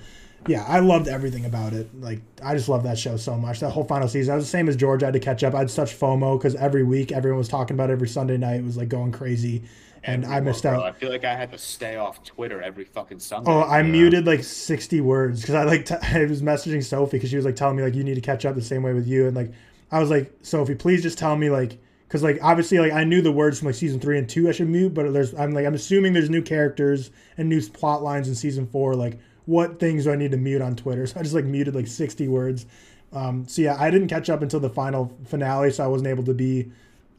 yeah, 0.48 0.64
I 0.68 0.80
loved 0.80 1.08
everything 1.08 1.46
about 1.46 1.74
it. 1.74 1.90
Like, 2.00 2.22
I 2.44 2.54
just 2.56 2.70
love 2.70 2.84
that 2.84 3.00
show 3.00 3.18
so 3.18 3.36
much. 3.36 3.60
That 3.62 3.72
whole 3.72 3.84
final 3.84 4.08
season, 4.08 4.34
I 4.34 4.36
was 4.36 4.46
the 4.46 4.52
same 4.52 4.70
as 4.70 4.76
George. 4.76 5.02
I 5.02 5.08
had 5.08 5.14
to 5.14 5.20
catch 5.20 5.44
up. 5.44 5.56
I 5.56 5.60
had 5.60 5.72
such 5.72 5.98
FOMO 5.98 6.38
because 6.38 6.56
every 6.56 6.84
week 6.84 7.12
everyone 7.12 7.40
was 7.40 7.48
talking 7.48 7.76
about 7.76 7.90
it 7.90 7.94
every 7.94 8.08
Sunday 8.08 8.38
night. 8.38 8.60
It 8.60 8.64
was 8.64 8.78
like 8.78 8.90
going 8.90 9.12
crazy, 9.12 9.64
and 10.04 10.26
I 10.26 10.40
missed 10.42 10.64
bro, 10.64 10.74
out. 10.74 10.84
I 10.84 10.92
feel 10.92 11.10
like 11.10 11.26
I 11.26 11.36
had 11.36 11.52
to 11.52 11.58
stay 11.58 11.96
off 11.96 12.24
Twitter 12.24 12.62
every 12.62 12.86
fucking 12.86 13.20
Sunday. 13.20 13.50
Oh, 13.50 13.62
I 13.62 13.78
yeah. 13.78 13.88
muted 13.88 14.28
like 14.28 14.44
sixty 14.44 15.02
words 15.02 15.42
because 15.42 15.56
I 15.56 15.64
like 15.64 15.86
t- 15.86 15.96
I 16.02 16.26
was 16.26 16.42
messaging 16.42 16.84
Sophie 16.84 17.18
because 17.18 17.32
she 17.32 17.38
was 17.38 17.46
like 17.46 17.56
telling 17.56 17.78
me 17.78 17.84
like 17.84 17.96
you 17.96 18.04
need 18.04 18.16
to 18.16 18.22
catch 18.22 18.46
up 18.46 18.56
the 18.56 18.62
same 18.62 18.84
way 18.84 18.94
with 18.94 19.08
you, 19.08 19.26
and 19.26 19.36
like 19.36 19.52
I 19.92 20.00
was 20.00 20.12
like 20.12 20.32
Sophie, 20.44 20.76
please 20.76 21.02
just 21.02 21.18
tell 21.18 21.36
me 21.36 21.50
like 21.50 21.80
because 22.16 22.24
like 22.24 22.42
obviously 22.42 22.80
like 22.80 22.94
I 22.94 23.04
knew 23.04 23.22
the 23.22 23.32
words 23.34 23.60
from 23.60 23.66
like 23.66 23.76
season 23.76 24.00
three 24.00 24.18
and 24.18 24.30
two 24.30 24.48
I 24.48 24.54
should 24.54 24.70
mute, 24.70 24.94
but 24.94 25.12
there's 25.12 25.34
I'm 25.34 25.52
like 25.52 25.66
I'm 25.66 25.74
assuming 25.74 26.14
there's 26.14 26.30
new 26.30 26.42
characters 26.42 27.12
and 27.38 27.50
new 27.50 27.62
plot 27.62 28.04
lines 28.04 28.30
in 28.30 28.36
season 28.36 28.68
four 28.68 28.96
like 28.96 29.20
what 29.44 29.82
things 29.82 30.06
do 30.06 30.14
I 30.14 30.16
need 30.16 30.32
to 30.32 30.38
mute 30.38 30.62
on 30.62 30.78
Twitter? 30.78 31.06
So 31.08 31.20
I 31.20 31.24
just 31.24 31.36
like 31.36 31.44
muted 31.44 31.76
like 31.76 31.88
60 31.88 32.30
words. 32.30 32.68
Um, 33.12 33.46
so 33.50 33.64
yeah, 33.64 33.76
I 33.78 33.92
didn't 33.92 34.08
catch 34.08 34.30
up 34.30 34.42
until 34.42 34.62
the 34.62 34.70
final 34.70 35.14
finale, 35.26 35.72
so 35.72 35.84
I 35.84 35.88
wasn't 35.88 36.08
able 36.08 36.24
to 36.24 36.34
be 36.34 36.72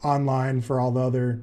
online 0.02 0.62
for 0.62 0.80
all 0.80 0.90
the 0.90 1.02
other 1.02 1.42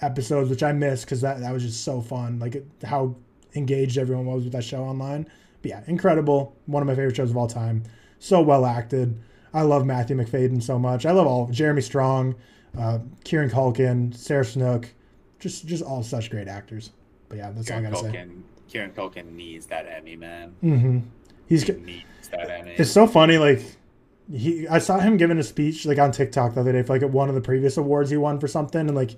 episodes, 0.00 0.50
which 0.50 0.64
I 0.64 0.72
missed 0.72 1.04
because 1.04 1.20
that, 1.20 1.38
that 1.38 1.52
was 1.52 1.62
just 1.62 1.84
so 1.84 2.00
fun. 2.00 2.40
Like 2.40 2.64
how 2.82 3.14
engaged 3.54 3.96
everyone 3.96 4.26
was 4.26 4.42
with 4.42 4.54
that 4.54 4.64
show 4.64 4.82
online. 4.82 5.28
But 5.62 5.68
yeah, 5.70 5.82
incredible. 5.86 6.56
One 6.66 6.82
of 6.82 6.88
my 6.88 6.96
favorite 6.96 7.14
shows 7.14 7.30
of 7.30 7.36
all 7.36 7.46
time. 7.46 7.84
So 8.18 8.42
well 8.42 8.66
acted. 8.66 9.20
I 9.54 9.62
love 9.62 9.86
Matthew 9.86 10.16
Macfadyen 10.16 10.60
so 10.60 10.80
much. 10.80 11.06
I 11.06 11.12
love 11.12 11.28
all 11.28 11.46
Jeremy 11.46 11.80
Strong, 11.80 12.34
uh, 12.76 12.98
Kieran 13.24 13.50
Culkin, 13.50 14.14
Sarah 14.14 14.44
Snook, 14.44 14.92
just 15.38 15.66
just 15.66 15.82
all 15.82 16.02
such 16.02 16.30
great 16.30 16.48
actors. 16.48 16.90
But 17.28 17.38
yeah, 17.38 17.50
that's 17.50 17.68
Kieran 17.68 17.86
all 17.86 17.92
I 17.92 18.02
gotta 18.02 18.18
Culkin, 18.18 18.28
say. 18.28 18.42
Kieran 18.68 18.90
Culkin 18.92 19.32
needs 19.32 19.66
that 19.66 19.86
Emmy, 19.86 20.16
man. 20.16 20.54
Mm-hmm. 20.62 20.98
He's 21.46 21.62
he 21.62 21.72
needs 21.72 22.28
that 22.30 22.50
Emmy. 22.50 22.72
It's 22.72 22.90
so 22.90 23.06
funny, 23.06 23.38
like 23.38 23.62
he. 24.30 24.68
I 24.68 24.78
saw 24.78 24.98
him 24.98 25.16
giving 25.16 25.38
a 25.38 25.42
speech 25.42 25.86
like 25.86 25.98
on 25.98 26.12
TikTok 26.12 26.54
the 26.54 26.60
other 26.60 26.72
day 26.72 26.82
for 26.82 26.98
like 26.98 27.10
one 27.10 27.28
of 27.28 27.34
the 27.34 27.40
previous 27.40 27.76
awards 27.76 28.10
he 28.10 28.16
won 28.16 28.40
for 28.40 28.48
something, 28.48 28.80
and 28.80 28.94
like 28.94 29.16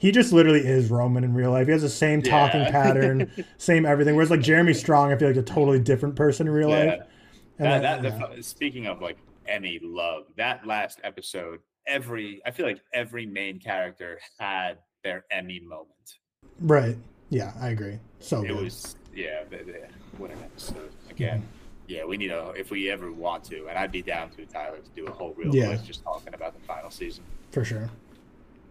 he 0.00 0.12
just 0.12 0.32
literally 0.32 0.60
is 0.66 0.90
Roman 0.90 1.24
in 1.24 1.34
real 1.34 1.50
life. 1.50 1.66
He 1.66 1.72
has 1.72 1.82
the 1.82 1.88
same 1.88 2.22
talking 2.22 2.62
yeah. 2.62 2.70
pattern, 2.70 3.30
same 3.58 3.84
everything. 3.84 4.16
Whereas 4.16 4.30
like 4.30 4.40
Jeremy 4.40 4.72
Strong, 4.72 5.12
I 5.12 5.16
feel 5.16 5.28
like 5.28 5.36
a 5.36 5.42
totally 5.42 5.78
different 5.78 6.16
person 6.16 6.46
in 6.46 6.52
real 6.54 6.70
yeah. 6.70 6.84
life. 6.84 7.00
And 7.58 7.84
that, 7.84 8.02
that, 8.02 8.36
the, 8.36 8.42
speaking 8.42 8.86
of 8.86 9.02
like 9.02 9.18
Emmy 9.46 9.78
love, 9.82 10.24
that 10.36 10.66
last 10.66 11.00
episode, 11.04 11.60
every 11.86 12.40
I 12.46 12.50
feel 12.50 12.66
like 12.66 12.80
every 12.92 13.26
main 13.26 13.58
character 13.58 14.18
had 14.38 14.78
their 15.04 15.24
Emmy 15.30 15.60
moment. 15.60 16.18
Right. 16.60 16.96
Yeah, 17.30 17.52
I 17.60 17.70
agree. 17.70 17.98
So 18.18 18.42
it 18.42 18.48
good. 18.48 18.62
was 18.62 18.96
yeah, 19.14 19.42
what 20.18 20.30
an 20.30 20.38
episode 20.42 20.90
again. 21.10 21.38
Mm-hmm. 21.38 21.46
yeah, 21.88 22.04
we 22.04 22.16
need 22.16 22.30
a 22.30 22.50
if 22.56 22.70
we 22.70 22.90
ever 22.90 23.12
want 23.12 23.44
to, 23.44 23.66
and 23.68 23.78
I'd 23.78 23.92
be 23.92 24.02
down 24.02 24.30
to 24.30 24.46
Tyler 24.46 24.78
to 24.78 24.90
do 24.94 25.06
a 25.06 25.10
whole 25.12 25.34
real 25.36 25.54
Yeah. 25.54 25.68
quick 25.68 25.84
just 25.84 26.02
talking 26.02 26.34
about 26.34 26.54
the 26.58 26.64
final 26.66 26.90
season. 26.90 27.24
for 27.52 27.64
sure. 27.64 27.88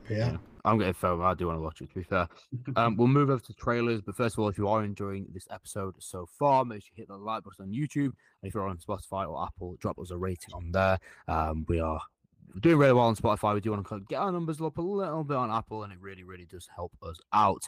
Yeah. 0.09 0.17
Yeah. 0.17 0.37
I'm 0.65 0.77
getting 0.77 0.93
FOMO. 0.93 1.23
I 1.23 1.35
do 1.35 1.47
want 1.47 1.57
to 1.57 1.61
watch 1.61 1.81
it. 1.81 1.87
To 1.89 1.95
be 1.95 2.03
fair, 2.03 2.27
um, 2.75 2.97
we'll 2.97 3.07
move 3.07 3.29
over 3.29 3.41
to 3.41 3.53
trailers. 3.53 4.01
But 4.01 4.15
first 4.17 4.35
of 4.35 4.39
all, 4.39 4.49
if 4.49 4.57
you 4.57 4.67
are 4.67 4.83
enjoying 4.83 5.25
this 5.33 5.47
episode 5.49 5.95
so 5.99 6.27
far, 6.37 6.65
make 6.65 6.81
sure 6.83 6.89
you 6.95 7.01
hit 7.01 7.07
the 7.07 7.15
like 7.15 7.43
button 7.45 7.65
on 7.65 7.71
YouTube. 7.71 8.11
And 8.41 8.43
if 8.43 8.53
you're 8.53 8.67
on 8.67 8.77
Spotify 8.77 9.27
or 9.27 9.41
Apple, 9.41 9.77
drop 9.79 9.97
us 9.99 10.11
a 10.11 10.17
rating 10.17 10.53
on 10.53 10.71
there. 10.73 10.99
Um, 11.29 11.65
we 11.69 11.79
are 11.79 12.01
doing 12.61 12.77
really 12.77 12.93
well 12.93 13.05
on 13.05 13.15
Spotify. 13.15 13.53
We 13.53 13.61
do 13.61 13.71
want 13.71 13.87
to 13.87 13.99
get 14.09 14.17
our 14.17 14.31
numbers 14.31 14.61
up 14.61 14.77
a 14.77 14.81
little 14.81 15.23
bit 15.23 15.37
on 15.37 15.51
Apple, 15.51 15.83
and 15.83 15.93
it 15.93 15.99
really, 16.01 16.23
really 16.23 16.45
does 16.45 16.67
help 16.75 16.91
us 17.03 17.17
out. 17.33 17.63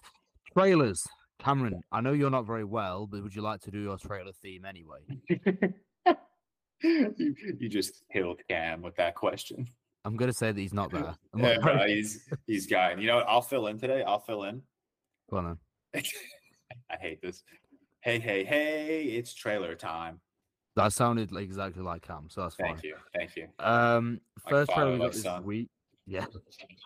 Trailers, 0.53 1.05
Cameron. 1.39 1.81
I 1.91 2.01
know 2.01 2.13
you're 2.13 2.29
not 2.29 2.45
very 2.45 2.63
well, 2.63 3.07
but 3.07 3.23
would 3.23 3.35
you 3.35 3.41
like 3.41 3.61
to 3.61 3.71
do 3.71 3.79
your 3.79 3.97
trailer 3.97 4.31
theme 4.41 4.65
anyway? 4.65 4.99
you, 6.83 7.35
you 7.59 7.69
just 7.69 8.03
killed 8.11 8.39
Cam 8.49 8.81
with 8.81 8.95
that 8.95 9.15
question. 9.15 9.67
I'm 10.03 10.15
gonna 10.17 10.33
say 10.33 10.51
that 10.51 10.59
he's 10.59 10.73
not 10.73 10.91
there. 10.91 11.15
Yeah, 11.37 11.59
very- 11.63 11.95
he's 11.95 12.27
he's 12.47 12.65
got. 12.67 12.99
You 12.99 13.07
know 13.07 13.17
what? 13.17 13.27
I'll 13.29 13.41
fill 13.41 13.67
in 13.67 13.77
today. 13.79 14.03
I'll 14.03 14.19
fill 14.19 14.43
in. 14.45 14.61
Go 15.29 15.37
on 15.37 15.57
then. 15.93 16.03
I 16.89 16.95
hate 16.95 17.21
this. 17.21 17.43
Hey, 18.01 18.19
hey, 18.19 18.43
hey! 18.43 19.03
It's 19.03 19.33
trailer 19.33 19.75
time. 19.75 20.19
That 20.75 20.93
sounded 20.93 21.31
like 21.31 21.43
exactly 21.43 21.83
like 21.83 22.01
Cam, 22.03 22.27
so 22.29 22.41
that's 22.41 22.55
fine. 22.55 22.67
Thank 22.75 22.83
you, 22.83 22.95
thank 23.13 23.35
you. 23.35 23.47
Um, 23.59 24.21
Like 24.45 24.51
first 24.51 24.71
trailer 24.71 24.91
we 24.93 24.97
got 24.99 25.11
this 25.11 25.21
son. 25.23 25.43
week. 25.43 25.69
Yeah. 26.07 26.25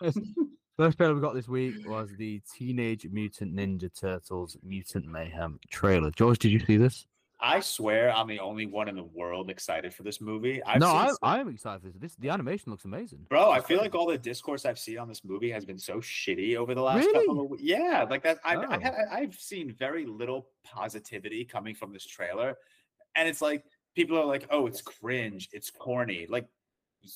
first 0.76 0.98
trailer 0.98 1.14
we 1.14 1.20
got 1.20 1.34
this 1.34 1.48
week 1.48 1.88
was 1.88 2.10
the 2.18 2.40
Teenage 2.56 3.06
Mutant 3.10 3.54
Ninja 3.54 3.88
Turtles 3.98 4.56
Mutant 4.62 5.06
Mayhem 5.06 5.58
trailer. 5.70 6.10
George, 6.10 6.38
did 6.38 6.50
you 6.52 6.60
see 6.60 6.76
this? 6.76 7.06
I 7.38 7.60
swear, 7.60 8.10
I'm 8.16 8.28
the 8.28 8.40
only 8.40 8.64
one 8.64 8.88
in 8.88 8.96
the 8.96 9.04
world 9.04 9.50
excited 9.50 9.92
for 9.92 10.02
this 10.04 10.22
movie. 10.22 10.62
I've 10.64 10.80
no, 10.80 10.86
I, 10.88 11.10
I 11.22 11.38
am 11.38 11.48
excited 11.50 11.82
for 11.82 11.88
this. 11.88 11.96
this. 11.98 12.14
The 12.16 12.30
animation 12.30 12.72
looks 12.72 12.86
amazing. 12.86 13.26
Bro, 13.28 13.50
I 13.50 13.60
feel 13.60 13.76
like 13.78 13.94
all 13.94 14.06
the 14.06 14.16
discourse 14.16 14.64
I've 14.64 14.78
seen 14.78 14.96
on 14.98 15.06
this 15.06 15.22
movie 15.22 15.50
has 15.50 15.64
been 15.66 15.78
so 15.78 15.98
shitty 15.98 16.56
over 16.56 16.74
the 16.74 16.80
last 16.80 17.04
Really? 17.04 17.26
couple 17.26 17.44
of 17.44 17.50
weeks. 17.50 17.62
Yeah, 17.62 18.06
like 18.08 18.22
that. 18.22 18.38
I 18.42 18.56
Oh. 18.56 18.66
ha- 18.80 18.94
I've 19.12 19.34
seen 19.34 19.70
very 19.78 20.06
little 20.06 20.48
positivity 20.64 21.44
coming 21.44 21.74
from 21.74 21.92
this 21.92 22.06
trailer, 22.06 22.56
and 23.16 23.28
it's 23.28 23.42
like 23.42 23.64
people 23.96 24.16
are 24.18 24.24
like, 24.24 24.46
"Oh, 24.50 24.66
it's 24.66 24.82
cringe, 24.82 25.48
it's 25.52 25.70
corny." 25.70 26.26
Like, 26.28 26.46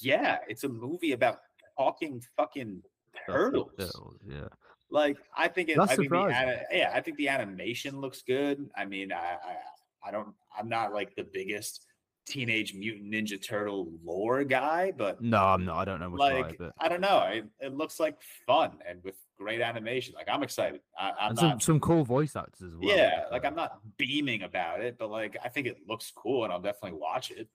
yeah, 0.01 0.39
it's 0.49 0.65
a 0.65 0.69
movie 0.69 1.13
about 1.13 1.41
talking 1.79 2.23
fucking 2.37 2.83
turtles. 3.27 3.71
Turtles, 3.79 4.17
Yeah. 4.27 4.49
Like, 4.91 5.19
I 5.37 5.47
think 5.47 5.69
it. 5.69 5.77
That's 5.77 5.93
I 5.93 5.97
think 5.97 6.11
the, 6.11 6.65
yeah, 6.73 6.91
I 6.93 7.01
think 7.01 7.17
the 7.17 7.29
animation 7.29 8.01
looks 8.01 8.23
good. 8.23 8.69
I 8.77 8.85
mean, 8.85 9.13
I, 9.13 9.17
I, 9.17 10.09
I 10.09 10.11
don't. 10.11 10.35
I'm 10.59 10.69
not 10.69 10.93
like 10.93 11.15
the 11.15 11.29
biggest 11.33 11.87
Teenage 12.27 12.75
Mutant 12.75 13.13
Ninja 13.13 13.41
Turtle 13.41 13.93
lore 14.05 14.43
guy, 14.43 14.93
but 14.97 15.23
No, 15.23 15.45
I'm 15.45 15.65
not. 15.65 15.79
I 15.79 15.85
don't 15.85 16.01
know 16.01 16.09
like. 16.09 16.59
But... 16.59 16.73
I 16.81 16.89
don't 16.89 17.01
know. 17.01 17.21
It, 17.33 17.45
it 17.61 17.77
looks 17.77 18.01
like 18.01 18.19
fun 18.47 18.79
and 18.89 19.03
with 19.05 19.15
great 19.41 19.61
animation. 19.63 20.15
Like 20.15 20.29
I'm 20.31 20.43
excited. 20.43 20.81
I, 20.99 21.11
I'm 21.19 21.31
And 21.31 21.39
some, 21.39 21.49
not. 21.49 21.63
some 21.63 21.81
cool 21.81 22.05
voice 22.05 22.37
actors 22.37 22.73
as 22.73 22.77
well. 22.77 22.95
yeah, 22.97 23.25
like 23.33 23.45
I'm 23.45 23.55
not 23.57 23.79
beaming 23.97 24.43
about 24.43 24.81
it, 24.83 24.97
but 24.99 25.11
like 25.11 25.37
I 25.45 25.49
think 25.49 25.67
it 25.67 25.79
looks 25.89 26.13
cool 26.15 26.45
and 26.45 26.53
I'll 26.53 26.61
definitely 26.61 26.99
watch 26.99 27.31
it. 27.31 27.49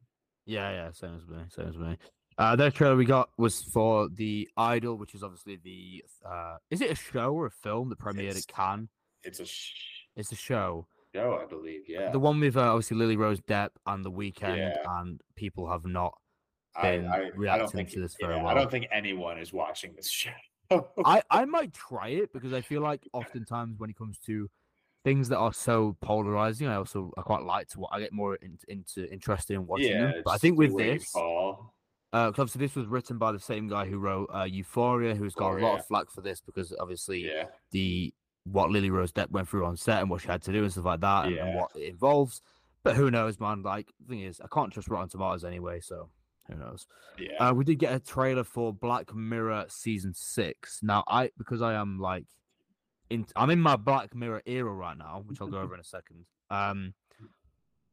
Yeah, 0.45 0.69
yeah, 0.71 0.91
same 0.91 1.15
as 1.15 1.27
me, 1.27 1.37
same 1.49 1.67
as 1.69 1.77
me. 1.77 1.97
Uh, 2.37 2.55
that 2.55 2.73
trailer 2.73 2.95
we 2.97 3.05
got 3.05 3.29
was 3.37 3.63
for 3.63 4.09
the 4.09 4.47
Idol, 4.57 4.95
which 4.97 5.15
is 5.15 5.23
obviously 5.23 5.57
the. 5.63 6.03
Uh, 6.27 6.57
is 6.69 6.81
it 6.81 6.91
a 6.91 6.95
show 6.95 7.33
or 7.33 7.45
a 7.45 7.51
film 7.51 7.89
that 7.89 7.99
premiered 7.99 8.29
It's- 8.31 8.45
at 8.49 8.55
Cannes? 8.55 8.89
It's 9.23 9.39
a 9.39 9.45
sh- 9.45 9.71
It's 10.15 10.31
a 10.31 10.35
show. 10.35 10.85
show, 11.15 11.39
I 11.41 11.45
believe. 11.47 11.83
Yeah. 11.87 12.11
The 12.11 12.19
one 12.19 12.39
with 12.39 12.57
uh, 12.57 12.61
obviously 12.73 12.97
Lily 12.97 13.15
Rose 13.17 13.39
Depp 13.41 13.69
and 13.87 14.03
The 14.05 14.11
Weeknd, 14.11 14.57
Yeah. 14.57 14.75
and 14.99 15.19
people 15.35 15.69
have 15.69 15.85
not. 15.85 16.13
Been 16.81 17.07
I, 17.07 17.15
I 17.15 17.31
reacting 17.35 17.59
don't 17.65 17.71
think 17.71 17.89
to 17.91 18.01
this 18.01 18.15
very 18.19 18.35
yeah, 18.35 18.45
I 18.45 18.53
don't 18.53 18.69
think 18.69 18.87
anyone 18.91 19.37
is 19.39 19.53
watching 19.53 19.93
this 19.95 20.09
show. 20.11 20.31
I 21.05 21.21
I 21.29 21.45
might 21.45 21.73
try 21.73 22.09
it 22.09 22.33
because 22.33 22.53
I 22.53 22.61
feel 22.61 22.81
like 22.81 23.07
oftentimes 23.13 23.79
when 23.79 23.89
it 23.89 23.97
comes 23.97 24.17
to 24.25 24.49
things 25.03 25.29
that 25.29 25.37
are 25.37 25.53
so 25.53 25.95
polarizing, 26.01 26.67
I 26.67 26.75
also 26.75 27.11
I 27.17 27.21
quite 27.21 27.43
like 27.43 27.69
to. 27.69 27.85
I 27.91 27.99
get 27.99 28.11
more 28.11 28.35
in, 28.35 28.57
into 28.67 29.11
interested 29.11 29.53
in 29.53 29.67
watching 29.67 29.91
yeah, 29.91 30.01
them. 30.01 30.13
But 30.25 30.31
I 30.31 30.37
think 30.37 30.57
with 30.57 30.77
this. 30.77 31.13
Uh, 32.13 32.27
obviously, 32.29 32.59
this 32.59 32.75
was 32.75 32.87
written 32.87 33.17
by 33.17 33.33
the 33.33 33.39
same 33.39 33.67
guy 33.67 33.85
who 33.85 33.97
wrote 33.97 34.29
uh, 34.33 34.43
Euphoria, 34.43 35.15
who's 35.15 35.35
got 35.35 35.47
a 35.47 35.51
lot 35.51 35.55
Euphoria. 35.55 35.79
of 35.79 35.85
flack 35.87 36.09
for 36.09 36.21
this 36.21 36.39
because 36.39 36.73
obviously 36.79 37.25
yeah, 37.25 37.45
the 37.71 38.13
what 38.45 38.69
Lily 38.69 38.89
Rose 38.89 39.11
Depp 39.11 39.31
went 39.31 39.49
through 39.49 39.65
on 39.65 39.75
set 39.75 39.99
and 39.99 40.09
what 40.09 40.21
she 40.21 40.27
had 40.27 40.41
to 40.43 40.53
do 40.53 40.63
and 40.63 40.71
stuff 40.71 40.85
like 40.85 41.01
that, 41.01 41.25
and, 41.25 41.37
and 41.37 41.55
what 41.55 41.71
it 41.75 41.89
involves. 41.89 42.41
But 42.83 42.95
who 42.95 43.09
knows, 43.11 43.39
man? 43.39 43.63
Like, 43.63 43.87
the 43.99 44.07
thing 44.07 44.21
is, 44.21 44.39
I 44.39 44.45
can't 44.53 44.71
trust 44.71 44.87
Rotten 44.87 45.09
Tomatoes 45.09 45.43
anyway, 45.43 45.81
so 45.81 46.09
who 46.47 46.55
knows? 46.55 46.88
yeah. 47.17 47.49
Uh, 47.49 47.53
we 47.53 47.63
did 47.63 47.80
get 47.80 47.93
a 47.93 47.99
trailer 47.99 48.43
for 48.43 48.73
Black 48.73 49.13
Mirror 49.13 49.65
season 49.69 50.13
six. 50.13 50.80
Now, 50.81 51.03
I 51.07 51.31
because 51.38 51.61
I 51.61 51.73
am 51.73 51.99
like, 51.99 52.26
in 53.09 53.26
I'm 53.35 53.49
in 53.49 53.59
my 53.59 53.76
Black 53.76 54.15
Mirror 54.15 54.43
era 54.45 54.72
right 54.72 54.97
now, 54.97 55.23
which 55.26 55.41
I'll 55.41 55.47
go 55.47 55.59
over 55.59 55.73
in 55.73 55.80
a 55.80 55.84
second. 55.84 56.26
Um, 56.49 56.93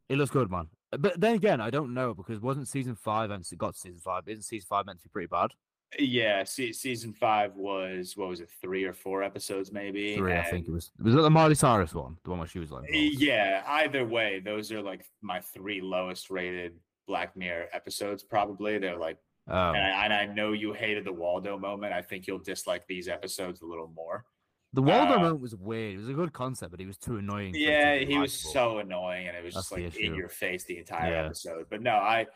it 0.08 0.16
looks 0.16 0.30
good, 0.30 0.50
man. 0.50 0.68
But 0.90 1.20
then 1.20 1.34
again, 1.34 1.60
I 1.60 1.70
don't 1.70 1.94
know 1.94 2.12
because 2.12 2.40
wasn't 2.40 2.68
season 2.68 2.94
five 2.94 3.30
and 3.30 3.46
it 3.50 3.58
got 3.58 3.74
to 3.74 3.80
season 3.80 4.00
five? 4.00 4.24
Isn't 4.26 4.42
season 4.42 4.66
five 4.68 4.86
meant 4.86 4.98
to 4.98 5.04
be 5.04 5.12
pretty 5.12 5.28
bad? 5.28 5.52
yeah, 5.98 6.44
se- 6.44 6.72
season 6.72 7.12
five 7.12 7.54
was 7.54 8.16
what 8.16 8.28
was 8.28 8.40
it, 8.40 8.50
three 8.60 8.84
or 8.84 8.92
four 8.92 9.22
episodes 9.22 9.72
maybe? 9.72 10.16
Three, 10.16 10.34
I 10.34 10.44
think 10.44 10.66
it 10.66 10.70
was. 10.70 10.90
Was 11.02 11.14
it 11.14 11.20
the 11.20 11.30
Miley 11.30 11.54
Cyrus 11.54 11.94
one? 11.94 12.16
The 12.24 12.30
one 12.30 12.38
where 12.38 12.48
she 12.48 12.58
was 12.58 12.70
like. 12.70 12.84
Yeah, 12.90 13.62
either 13.66 14.06
way, 14.06 14.40
those 14.40 14.72
are 14.72 14.82
like 14.82 15.04
my 15.20 15.40
three 15.40 15.80
lowest 15.80 16.30
rated 16.30 16.74
Black 17.12 17.36
Mirror 17.36 17.66
episodes. 17.74 18.22
Probably 18.22 18.78
they're 18.78 18.98
like, 19.08 19.18
Oh, 19.48 19.72
and, 19.72 19.84
I, 19.84 20.04
and 20.04 20.12
I 20.14 20.24
know 20.26 20.52
you 20.52 20.72
hated 20.72 21.04
the 21.04 21.12
Waldo 21.12 21.58
moment. 21.58 21.92
I 21.92 22.00
think 22.00 22.26
you'll 22.26 22.38
dislike 22.52 22.84
these 22.86 23.08
episodes 23.08 23.60
a 23.60 23.66
little 23.66 23.90
more. 23.94 24.24
the 24.72 24.80
Waldo 24.80 25.14
uh, 25.14 25.18
moment 25.18 25.40
was 25.40 25.54
weird. 25.56 25.94
It 25.94 25.98
was 25.98 26.08
a 26.08 26.12
good 26.14 26.32
concept, 26.32 26.70
but 26.70 26.78
he 26.80 26.86
was 26.86 26.96
too 26.96 27.16
annoying. 27.16 27.52
Yeah, 27.54 27.96
he 27.96 28.16
was 28.16 28.32
so 28.32 28.78
annoying, 28.78 29.26
and 29.28 29.36
it 29.36 29.44
was 29.44 29.54
That's 29.54 29.68
just 29.70 29.72
like 29.72 29.96
in 29.96 30.14
your 30.14 30.28
face 30.28 30.62
the 30.64 30.78
entire 30.78 31.12
Yeah. 31.12 31.24
episode. 31.26 31.66
But 31.68 31.82
no, 31.82 31.90
I, 31.96 32.26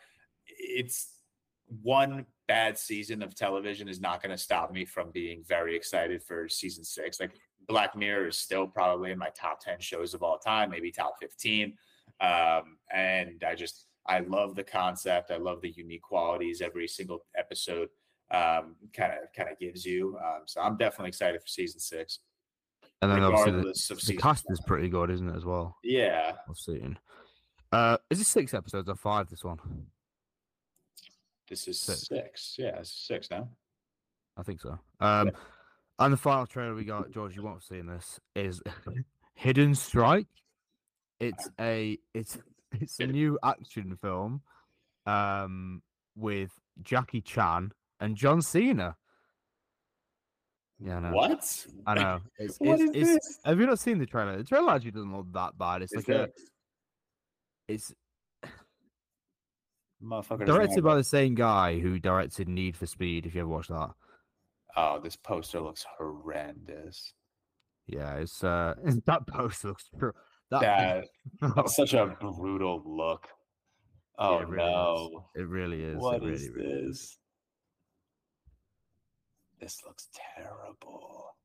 it's 0.45 1.13
one 1.81 2.25
bad 2.47 2.77
season 2.77 3.23
of 3.23 3.33
television 3.33 3.87
is 3.87 3.99
not 4.01 4.21
going 4.21 4.35
to 4.35 4.41
stop 4.49 4.71
me 4.71 4.85
from 4.85 5.09
being 5.11 5.43
very 5.47 5.75
excited 5.75 6.21
for 6.21 6.47
season 6.49 6.83
six. 6.83 7.19
Like 7.21 7.31
Black 7.67 7.95
Mirror 7.95 8.27
is 8.27 8.37
still 8.37 8.67
probably 8.67 9.11
in 9.11 9.17
my 9.17 9.29
top 9.29 9.59
ten 9.61 9.79
shows 9.79 10.13
of 10.13 10.21
all 10.23 10.37
time, 10.37 10.69
maybe 10.69 10.91
top 10.91 11.15
fifteen. 11.21 11.77
Um, 12.19 12.77
and 12.93 13.43
I 13.47 13.55
just 13.55 13.86
I 14.07 14.19
love 14.19 14.55
the 14.55 14.63
concept. 14.63 15.31
I 15.31 15.37
love 15.37 15.61
the 15.61 15.71
unique 15.71 16.01
qualities 16.03 16.61
every 16.61 16.87
single 16.87 17.25
episode 17.37 17.89
um 18.29 18.75
kind 18.93 19.13
of 19.13 19.31
kind 19.35 19.49
of 19.49 19.57
gives 19.57 19.85
you. 19.85 20.17
Um, 20.17 20.41
so 20.45 20.59
I'm 20.61 20.75
definitely 20.77 21.09
excited 21.09 21.41
for 21.41 21.47
season 21.47 21.79
six. 21.79 22.19
And 23.01 23.11
then 23.11 23.23
obviously 23.23 23.51
the, 23.51 23.93
of 23.95 24.05
the 24.05 24.17
cast 24.17 24.45
is 24.49 24.59
pretty 24.65 24.89
good, 24.89 25.09
isn't 25.11 25.29
it, 25.29 25.35
as 25.35 25.45
well? 25.45 25.77
Yeah, 25.83 26.33
I've 26.49 26.57
seen. 26.57 26.97
Uh, 27.71 27.97
is 28.09 28.19
it 28.19 28.25
six 28.25 28.53
episodes 28.53 28.89
or 28.89 28.95
five? 28.95 29.29
This 29.29 29.43
one, 29.43 29.59
this 31.49 31.67
is 31.67 31.79
Six. 31.79 32.07
six. 32.07 32.55
Yeah, 32.57 32.79
it's 32.79 32.91
six 33.07 33.29
now. 33.29 33.49
I 34.35 34.43
think 34.43 34.61
so. 34.61 34.77
Um, 34.99 35.31
and 35.99 36.13
the 36.13 36.17
final 36.17 36.45
trailer 36.45 36.75
we 36.75 36.83
got, 36.83 37.11
George, 37.11 37.35
you 37.35 37.43
won't 37.43 37.57
have 37.57 37.63
seen 37.63 37.87
this, 37.87 38.19
is 38.35 38.61
Hidden 39.35 39.75
Strike. 39.75 40.27
It's 41.19 41.49
a 41.59 41.97
it's 42.13 42.37
it's 42.81 42.99
a 42.99 43.07
new 43.07 43.37
action 43.43 43.97
film, 44.01 44.41
um, 45.05 45.81
with 46.15 46.51
Jackie 46.83 47.21
Chan 47.21 47.71
and 47.99 48.15
John 48.15 48.41
Cena. 48.41 48.95
Yeah, 50.79 50.97
I 50.97 50.99
know. 50.99 51.11
What? 51.11 51.65
I 51.87 51.93
know. 52.01 52.19
It's, 52.37 52.57
What 52.57 52.79
it's, 52.79 52.95
is 52.95 53.09
it's, 53.09 53.27
this? 53.27 53.39
Have 53.45 53.59
you 53.59 53.65
not 53.65 53.79
seen 53.79 53.97
the 53.97 54.05
trailer? 54.05 54.37
The 54.37 54.43
trailer 54.43 54.73
actually 54.73 54.91
doesn't 54.91 55.15
look 55.15 55.31
that 55.33 55.57
bad. 55.57 55.81
It's 55.81 55.93
Is 55.93 56.07
like 56.07 56.15
a 56.15 56.29
it's 57.67 57.93
directed 60.45 60.83
by 60.83 60.95
the 60.95 61.03
same 61.03 61.35
guy 61.35 61.79
who 61.79 61.99
directed 61.99 62.47
Need 62.47 62.77
for 62.77 62.85
Speed. 62.85 63.25
If 63.25 63.35
you 63.35 63.41
ever 63.41 63.49
watched 63.49 63.69
that, 63.69 63.91
Oh, 64.75 64.99
this 64.99 65.15
poster 65.15 65.59
looks 65.59 65.83
horrendous. 65.97 67.13
yeah, 67.87 68.15
it's 68.17 68.43
uh 68.43 68.75
that 69.05 69.25
post 69.27 69.63
looks 69.63 69.89
true. 69.97 70.13
That, 70.51 70.61
That 71.41 71.55
that's 71.55 71.75
such 71.75 71.93
a 71.93 72.15
brutal 72.19 72.81
look. 72.85 73.27
Oh 74.17 74.39
it 74.39 74.47
really 74.47 74.63
is. 74.63 74.75
no. 74.75 75.25
it 75.35 75.47
really 75.47 75.83
is. 75.83 75.97
What 75.97 76.15
it 76.15 76.21
really, 76.21 76.33
is 76.33 76.49
really 76.49 76.69
is. 76.69 76.87
this? 76.87 77.17
This 79.59 79.77
looks 79.85 80.07
terrible. 80.35 81.35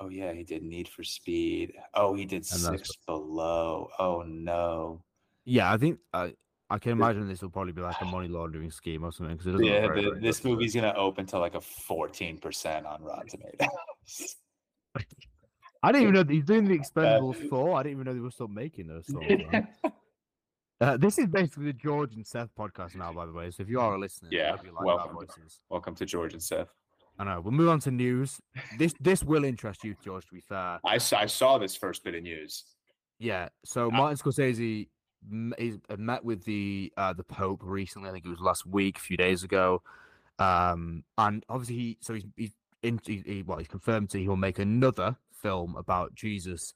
Oh 0.00 0.08
yeah, 0.08 0.32
he 0.32 0.44
did 0.44 0.62
Need 0.62 0.88
for 0.88 1.02
Speed. 1.02 1.72
Oh, 1.94 2.14
he 2.14 2.24
did 2.24 2.44
Six 2.44 2.90
Below. 3.06 3.88
Oh 3.98 4.22
no. 4.26 5.02
Yeah, 5.44 5.72
I 5.72 5.78
think 5.78 5.98
I 6.12 6.34
I 6.68 6.78
can 6.78 6.92
imagine 6.92 7.28
this 7.28 7.42
will 7.42 7.50
probably 7.50 7.72
be 7.72 7.80
like 7.80 8.00
a 8.00 8.04
money 8.04 8.28
laundering 8.28 8.70
scheme 8.70 9.04
or 9.04 9.12
something 9.12 9.36
it 9.36 9.44
doesn't. 9.44 9.62
Yeah, 9.64 9.86
very, 9.86 10.02
the, 10.02 10.10
very 10.10 10.20
this 10.20 10.20
good, 10.20 10.22
does 10.22 10.40
it? 10.40 10.48
movie's 10.48 10.74
gonna 10.74 10.94
open 10.96 11.26
to 11.26 11.38
like 11.38 11.54
a 11.54 11.60
fourteen 11.60 12.38
percent 12.38 12.86
on 12.86 13.02
Rotten 13.02 13.28
Tomatoes. 13.28 14.36
I 15.82 15.92
didn't 15.92 16.02
even 16.02 16.14
know 16.14 16.22
that 16.22 16.32
he's 16.32 16.44
doing 16.44 16.64
the 16.66 16.78
Expendables 16.78 17.48
four. 17.48 17.76
I 17.76 17.82
didn't 17.82 17.92
even 18.00 18.04
know 18.06 18.14
they 18.14 18.20
were 18.20 18.30
still 18.30 18.48
making 18.48 18.86
those 18.88 19.04
man. 19.08 19.68
Uh, 20.78 20.94
this 20.98 21.18
is 21.18 21.26
basically 21.28 21.64
the 21.64 21.72
George 21.72 22.14
and 22.16 22.26
Seth 22.26 22.50
podcast 22.54 22.94
now, 22.96 23.10
by 23.10 23.24
the 23.24 23.32
way. 23.32 23.50
So 23.50 23.62
if 23.62 23.68
you 23.70 23.80
are 23.80 23.94
a 23.94 23.98
listener, 23.98 24.28
Yeah, 24.30 24.50
like 24.52 24.66
our 24.76 24.84
welcome. 24.84 25.14
voices. 25.14 25.60
Welcome 25.70 25.94
to 25.94 26.04
George 26.04 26.34
and 26.34 26.42
Seth. 26.42 26.68
I 27.18 27.24
know. 27.24 27.40
We'll 27.40 27.52
move 27.54 27.70
on 27.70 27.80
to 27.80 27.90
news. 27.90 28.42
This 28.78 28.92
this 29.00 29.24
will 29.24 29.44
interest 29.44 29.84
you, 29.84 29.96
George. 30.04 30.26
To 30.26 30.34
be 30.34 30.42
fair, 30.42 30.78
I 30.84 30.98
saw, 30.98 31.20
I 31.20 31.24
saw 31.26 31.56
this 31.56 31.74
first 31.74 32.04
bit 32.04 32.14
of 32.14 32.22
news. 32.24 32.62
yeah. 33.18 33.48
So 33.64 33.90
Martin 33.90 34.18
Scorsese 34.18 34.88
is, 35.56 35.78
uh, 35.88 35.96
met 35.96 36.22
with 36.22 36.44
the 36.44 36.92
uh, 36.98 37.14
the 37.14 37.24
Pope 37.24 37.60
recently. 37.62 38.10
I 38.10 38.12
think 38.12 38.26
it 38.26 38.28
was 38.28 38.40
last 38.40 38.66
week, 38.66 38.98
a 38.98 39.00
few 39.00 39.16
days 39.16 39.44
ago. 39.44 39.80
Um, 40.38 41.04
and 41.16 41.42
obviously, 41.48 41.76
he 41.76 41.98
so 42.02 42.12
he's 42.12 42.26
he's 42.36 42.52
in, 42.82 43.00
he, 43.06 43.22
he, 43.24 43.42
well, 43.42 43.56
he's 43.56 43.68
confirmed 43.68 44.10
that 44.10 44.18
he 44.18 44.28
will 44.28 44.36
make 44.36 44.58
another 44.58 45.16
film 45.42 45.76
about 45.76 46.14
Jesus. 46.14 46.74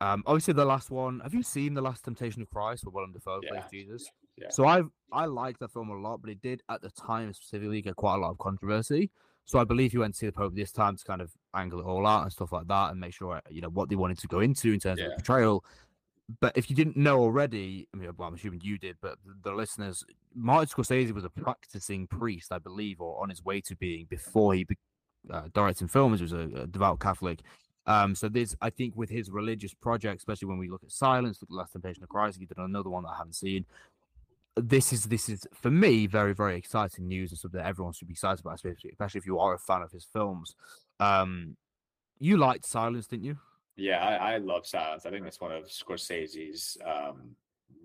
Um, 0.00 0.22
obviously, 0.26 0.54
the 0.54 0.64
last 0.64 0.90
one. 0.90 1.20
Have 1.20 1.34
you 1.34 1.42
seen 1.42 1.74
the 1.74 1.80
Last 1.80 2.04
Temptation 2.04 2.42
of 2.42 2.50
Christ, 2.50 2.84
where 2.84 2.92
Willem 2.92 3.12
Dafoe 3.12 3.40
plays 3.48 3.62
Jesus? 3.70 4.08
Yeah. 4.36 4.50
So 4.50 4.66
I 4.66 4.82
I 5.12 5.26
liked 5.26 5.60
that 5.60 5.72
film 5.72 5.90
a 5.90 5.94
lot, 5.94 6.20
but 6.20 6.30
it 6.30 6.42
did 6.42 6.62
at 6.68 6.82
the 6.82 6.90
time 6.90 7.32
specifically 7.32 7.80
get 7.80 7.96
quite 7.96 8.16
a 8.16 8.18
lot 8.18 8.30
of 8.30 8.38
controversy. 8.38 9.10
So 9.44 9.58
I 9.58 9.64
believe 9.64 9.92
he 9.92 9.98
went 9.98 10.14
to 10.14 10.18
see 10.18 10.26
the 10.26 10.32
Pope 10.32 10.54
this 10.54 10.72
time 10.72 10.96
to 10.96 11.04
kind 11.04 11.20
of 11.20 11.30
angle 11.54 11.80
it 11.80 11.84
all 11.84 12.06
out 12.06 12.22
and 12.22 12.32
stuff 12.32 12.52
like 12.52 12.66
that, 12.66 12.90
and 12.90 13.00
make 13.00 13.14
sure 13.14 13.40
you 13.50 13.60
know 13.60 13.68
what 13.68 13.88
they 13.88 13.96
wanted 13.96 14.18
to 14.18 14.26
go 14.26 14.40
into 14.40 14.72
in 14.72 14.80
terms 14.80 15.00
of 15.00 15.06
the 15.06 15.14
portrayal. 15.14 15.64
But 16.40 16.56
if 16.56 16.70
you 16.70 16.76
didn't 16.76 16.96
know 16.96 17.20
already, 17.20 17.86
I 17.92 17.98
mean, 17.98 18.10
well, 18.16 18.28
I'm 18.28 18.34
assuming 18.34 18.62
you 18.62 18.78
did, 18.78 18.96
but 19.02 19.18
the, 19.26 19.50
the 19.50 19.54
listeners, 19.54 20.02
Martin 20.34 20.68
Scorsese 20.68 21.12
was 21.12 21.24
a 21.24 21.28
practicing 21.28 22.06
priest, 22.06 22.50
I 22.50 22.58
believe, 22.58 23.02
or 23.02 23.22
on 23.22 23.28
his 23.28 23.44
way 23.44 23.60
to 23.60 23.76
being 23.76 24.06
before 24.08 24.54
he 24.54 24.64
be, 24.64 24.76
uh, 25.30 25.48
directing 25.52 25.86
films. 25.86 26.20
He 26.20 26.24
was 26.24 26.32
a, 26.32 26.62
a 26.62 26.66
devout 26.66 27.00
Catholic. 27.00 27.40
Um, 27.86 28.14
so 28.14 28.28
this, 28.28 28.56
I 28.62 28.70
think, 28.70 28.96
with 28.96 29.10
his 29.10 29.30
religious 29.30 29.74
project, 29.74 30.18
especially 30.18 30.48
when 30.48 30.58
we 30.58 30.68
look 30.70 30.82
at 30.82 30.90
Silence, 30.90 31.40
look 31.42 31.50
at 31.50 31.54
Last 31.56 31.72
Temptation 31.72 32.02
of 32.02 32.08
Christ, 32.08 32.38
he 32.38 32.46
did 32.46 32.56
another 32.58 32.88
one 32.90 33.02
that 33.04 33.10
I 33.10 33.16
haven't 33.18 33.34
seen. 33.34 33.64
This 34.56 34.92
is 34.92 35.04
this 35.04 35.28
is 35.28 35.46
for 35.52 35.70
me 35.70 36.06
very 36.06 36.32
very 36.32 36.56
exciting 36.56 37.08
news 37.08 37.32
and 37.32 37.38
something 37.40 37.58
that 37.60 37.66
everyone 37.66 37.92
should 37.92 38.06
be 38.06 38.12
excited 38.12 38.38
about, 38.40 38.54
especially, 38.54 38.90
especially 38.90 39.18
if 39.18 39.26
you 39.26 39.38
are 39.40 39.54
a 39.54 39.58
fan 39.58 39.82
of 39.82 39.90
his 39.90 40.04
films. 40.04 40.54
Um, 41.00 41.56
you 42.20 42.36
liked 42.36 42.64
Silence, 42.64 43.08
didn't 43.08 43.24
you? 43.24 43.36
Yeah, 43.76 43.98
I, 43.98 44.34
I 44.34 44.36
love 44.38 44.64
Silence. 44.64 45.04
I 45.06 45.10
think 45.10 45.24
that's 45.24 45.40
one 45.40 45.50
of 45.50 45.64
Scorsese's 45.64 46.78
um, 46.86 47.34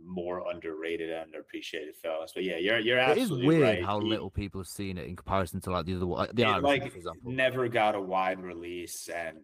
more 0.06 0.48
underrated 0.52 1.10
and 1.10 1.34
underappreciated 1.34 1.96
films. 2.02 2.32
But 2.36 2.44
yeah, 2.44 2.58
you're 2.58 2.78
you're 2.78 3.00
It 3.00 3.18
is 3.18 3.24
absolutely 3.24 3.48
weird 3.48 3.64
right. 3.64 3.84
how 3.84 4.00
He- 4.00 4.08
little 4.08 4.30
people 4.30 4.62
have 4.62 4.68
seen 4.68 5.00
it 5.00 5.08
in 5.08 5.16
comparison 5.16 5.60
to 5.62 5.72
like 5.72 5.88
the 5.88 5.96
other 5.96 6.06
one, 6.06 6.30
the 6.34 6.44
it, 6.44 6.46
Irishman, 6.46 6.64
like 6.64 6.92
for 6.92 6.98
example. 6.98 7.32
never 7.32 7.68
got 7.68 7.96
a 7.96 8.00
wide 8.02 8.40
release, 8.40 9.10
and 9.10 9.40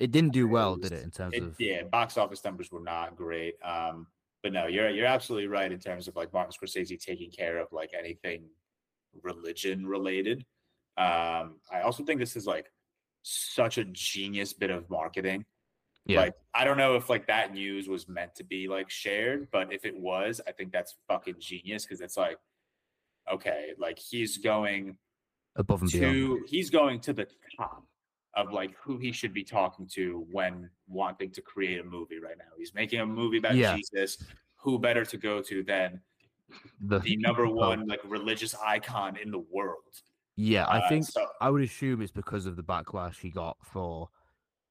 It 0.00 0.10
didn't 0.12 0.32
do 0.32 0.48
well, 0.48 0.76
was- 0.76 0.88
did 0.88 0.98
it? 0.98 1.04
In 1.04 1.10
terms 1.10 1.34
it, 1.34 1.42
of 1.42 1.60
yeah, 1.60 1.82
box 1.84 2.16
office 2.16 2.42
numbers 2.44 2.72
were 2.72 2.80
not 2.80 3.16
great. 3.16 3.54
Um, 3.62 4.06
but 4.42 4.52
no, 4.52 4.66
you're 4.66 4.88
you're 4.88 5.06
absolutely 5.06 5.48
right 5.48 5.70
in 5.70 5.78
terms 5.78 6.08
of 6.08 6.16
like 6.16 6.32
Martin 6.32 6.52
Scorsese 6.52 6.98
taking 6.98 7.30
care 7.30 7.58
of 7.58 7.68
like 7.72 7.90
anything 7.96 8.44
religion 9.22 9.86
related. 9.86 10.44
Um, 10.96 11.56
I 11.70 11.82
also 11.84 12.04
think 12.04 12.18
this 12.18 12.36
is 12.36 12.46
like 12.46 12.72
such 13.22 13.76
a 13.76 13.84
genius 13.84 14.54
bit 14.54 14.70
of 14.70 14.88
marketing. 14.88 15.44
yeah, 16.06 16.20
Like 16.20 16.34
I 16.54 16.64
don't 16.64 16.78
know 16.78 16.96
if 16.96 17.10
like 17.10 17.26
that 17.26 17.52
news 17.52 17.86
was 17.86 18.08
meant 18.08 18.34
to 18.36 18.44
be 18.44 18.68
like 18.68 18.88
shared, 18.88 19.48
but 19.52 19.72
if 19.72 19.84
it 19.84 19.98
was, 19.98 20.40
I 20.46 20.52
think 20.52 20.72
that's 20.72 20.96
fucking 21.08 21.36
genius 21.38 21.84
because 21.84 22.00
it's 22.00 22.16
like, 22.16 22.38
okay, 23.30 23.72
like 23.78 23.98
he's 23.98 24.38
going 24.38 24.96
above 25.56 25.82
and 25.82 25.90
beyond. 25.90 26.40
he's 26.48 26.70
going 26.70 27.00
to 27.00 27.12
the 27.12 27.26
top 27.58 27.84
of 28.34 28.52
like 28.52 28.74
who 28.76 28.96
he 28.98 29.12
should 29.12 29.32
be 29.34 29.42
talking 29.42 29.86
to 29.88 30.26
when 30.30 30.70
wanting 30.88 31.30
to 31.32 31.42
create 31.42 31.80
a 31.80 31.84
movie 31.84 32.18
right 32.20 32.38
now. 32.38 32.44
He's 32.56 32.74
making 32.74 33.00
a 33.00 33.06
movie 33.06 33.38
about 33.38 33.56
Yeah. 33.56 33.76
Jesus. 33.76 34.22
Who 34.56 34.78
better 34.78 35.04
to 35.04 35.16
go 35.16 35.40
to 35.42 35.62
than 35.62 36.00
The, 36.80 36.98
the 36.98 37.16
number 37.16 37.46
one 37.48 37.86
like 37.86 38.00
religious 38.04 38.54
icon 38.56 39.16
in 39.16 39.30
the 39.30 39.38
world? 39.38 40.02
Yeah, 40.36 40.66
I 40.66 40.78
Uh, 40.80 40.88
think 40.88 41.04
so- 41.06 41.26
I 41.40 41.50
would 41.50 41.62
assume 41.62 42.02
it's 42.02 42.12
because 42.12 42.46
of 42.46 42.56
the 42.56 42.62
backlash 42.62 43.18
he 43.20 43.30
got 43.30 43.56
for 43.62 44.08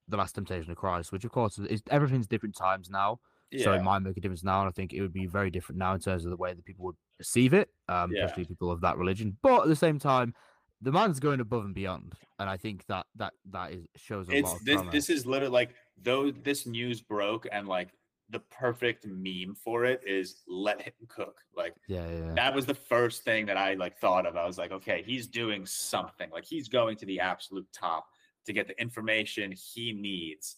the 0.07 0.17
Last 0.17 0.33
Temptation 0.35 0.71
of 0.71 0.77
Christ, 0.77 1.11
which 1.11 1.23
of 1.25 1.31
course 1.31 1.57
is 1.59 1.81
everything's 1.89 2.27
different 2.27 2.55
times 2.55 2.89
now, 2.89 3.19
so 3.63 3.73
it 3.73 3.83
might 3.83 3.99
make 3.99 4.17
a 4.17 4.19
difference 4.21 4.43
now. 4.43 4.59
And 4.61 4.67
I 4.67 4.71
think 4.71 4.93
it 4.93 5.01
would 5.01 5.13
be 5.13 5.25
very 5.27 5.49
different 5.51 5.77
now 5.79 5.93
in 5.93 5.99
terms 5.99 6.25
of 6.25 6.31
the 6.31 6.37
way 6.37 6.53
that 6.53 6.65
people 6.65 6.85
would 6.85 6.95
perceive 7.17 7.53
it, 7.53 7.69
um, 7.87 8.11
Yeah. 8.11 8.25
especially 8.25 8.45
people 8.45 8.71
of 8.71 8.81
that 8.81 8.97
religion. 8.97 9.37
But 9.41 9.61
at 9.63 9.67
the 9.67 9.75
same 9.75 9.99
time, 9.99 10.33
the 10.81 10.91
man's 10.91 11.19
going 11.19 11.39
above 11.39 11.65
and 11.65 11.75
beyond, 11.75 12.13
and 12.39 12.49
I 12.49 12.57
think 12.57 12.85
that 12.87 13.05
that 13.15 13.33
that 13.51 13.71
is 13.71 13.85
shows 13.95 14.29
a 14.29 14.31
it's 14.35 14.49
lot 14.49 14.59
this 14.63 14.81
this 14.91 15.09
is 15.09 15.25
literally 15.25 15.51
like 15.51 15.71
though 16.01 16.31
this 16.31 16.65
news 16.65 17.01
broke 17.01 17.47
and 17.51 17.67
like 17.67 17.89
the 18.31 18.39
perfect 18.39 19.07
meme 19.07 19.55
for 19.55 19.85
it 19.85 20.01
is 20.05 20.43
let 20.47 20.81
him 20.81 20.93
cook 21.07 21.41
like 21.55 21.73
yeah, 21.87 22.07
yeah, 22.07 22.25
yeah. 22.27 22.33
that 22.35 22.53
was 22.53 22.65
the 22.65 22.75
first 22.75 23.23
thing 23.23 23.45
that 23.45 23.57
i 23.57 23.73
like 23.73 23.97
thought 23.97 24.27
of 24.27 24.37
i 24.37 24.45
was 24.45 24.57
like 24.57 24.71
okay 24.71 25.03
he's 25.05 25.25
doing 25.27 25.65
something 25.65 26.29
like 26.29 26.45
he's 26.45 26.67
going 26.67 26.95
to 26.95 27.07
the 27.07 27.19
absolute 27.19 27.65
top 27.73 28.05
to 28.45 28.53
get 28.53 28.67
the 28.67 28.79
information 28.79 29.51
he 29.51 29.93
needs 29.93 30.57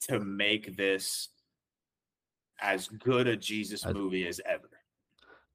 to 0.00 0.20
make 0.20 0.76
this 0.76 1.30
as 2.60 2.88
good 2.88 3.26
a 3.26 3.36
jesus 3.36 3.86
movie 3.86 4.26
as 4.26 4.40
ever 4.44 4.68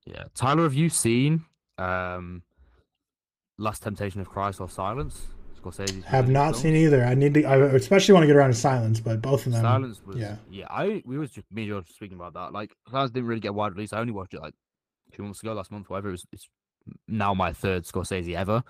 Yeah. 0.06 0.24
Tyler, 0.34 0.64
have 0.64 0.74
you 0.74 0.90
seen 0.90 1.46
um 1.78 2.42
Last 3.62 3.84
Temptation 3.84 4.20
of 4.22 4.30
Christ 4.30 4.60
or 4.60 4.70
Silence? 4.70 5.28
Scorsese's 5.62 6.04
Have 6.06 6.30
not 6.30 6.52
films? 6.54 6.62
seen 6.62 6.76
either. 6.76 7.06
I 7.06 7.14
need 7.14 7.36
to. 7.36 7.44
I 7.44 7.58
especially 7.76 8.14
want 8.14 8.24
to 8.24 8.28
get 8.28 8.36
around 8.36 8.50
to 8.50 8.56
Silence, 8.56 9.00
but 9.00 9.22
both 9.22 9.46
of 9.46 9.54
them. 9.54 9.62
Silence 9.62 10.02
was 10.06 10.18
yeah. 10.18 10.38
yeah. 10.50 10.66
I 10.70 11.04
we 11.06 11.18
was 11.18 11.30
just 11.32 11.46
me 11.52 11.64
and 11.64 11.70
George 11.70 11.90
speaking 11.90 12.18
about 12.18 12.34
that. 12.34 12.54
Like 12.54 12.72
Silence 12.90 13.12
didn't 13.12 13.28
really 13.28 13.42
get 13.42 13.50
a 13.50 13.54
wide 13.54 13.74
release. 13.74 13.94
I 13.94 14.00
only 14.00 14.14
watched 14.14 14.34
it 14.34 14.42
like 14.42 14.56
two 15.14 15.24
months 15.24 15.44
ago, 15.44 15.54
last 15.54 15.72
month, 15.72 15.90
whatever. 15.90 16.10
It 16.10 16.14
was, 16.14 16.26
it's 16.32 16.50
now 17.08 17.34
my 17.34 17.54
third 17.54 17.86
Scorsese 17.86 18.36
ever, 18.36 18.64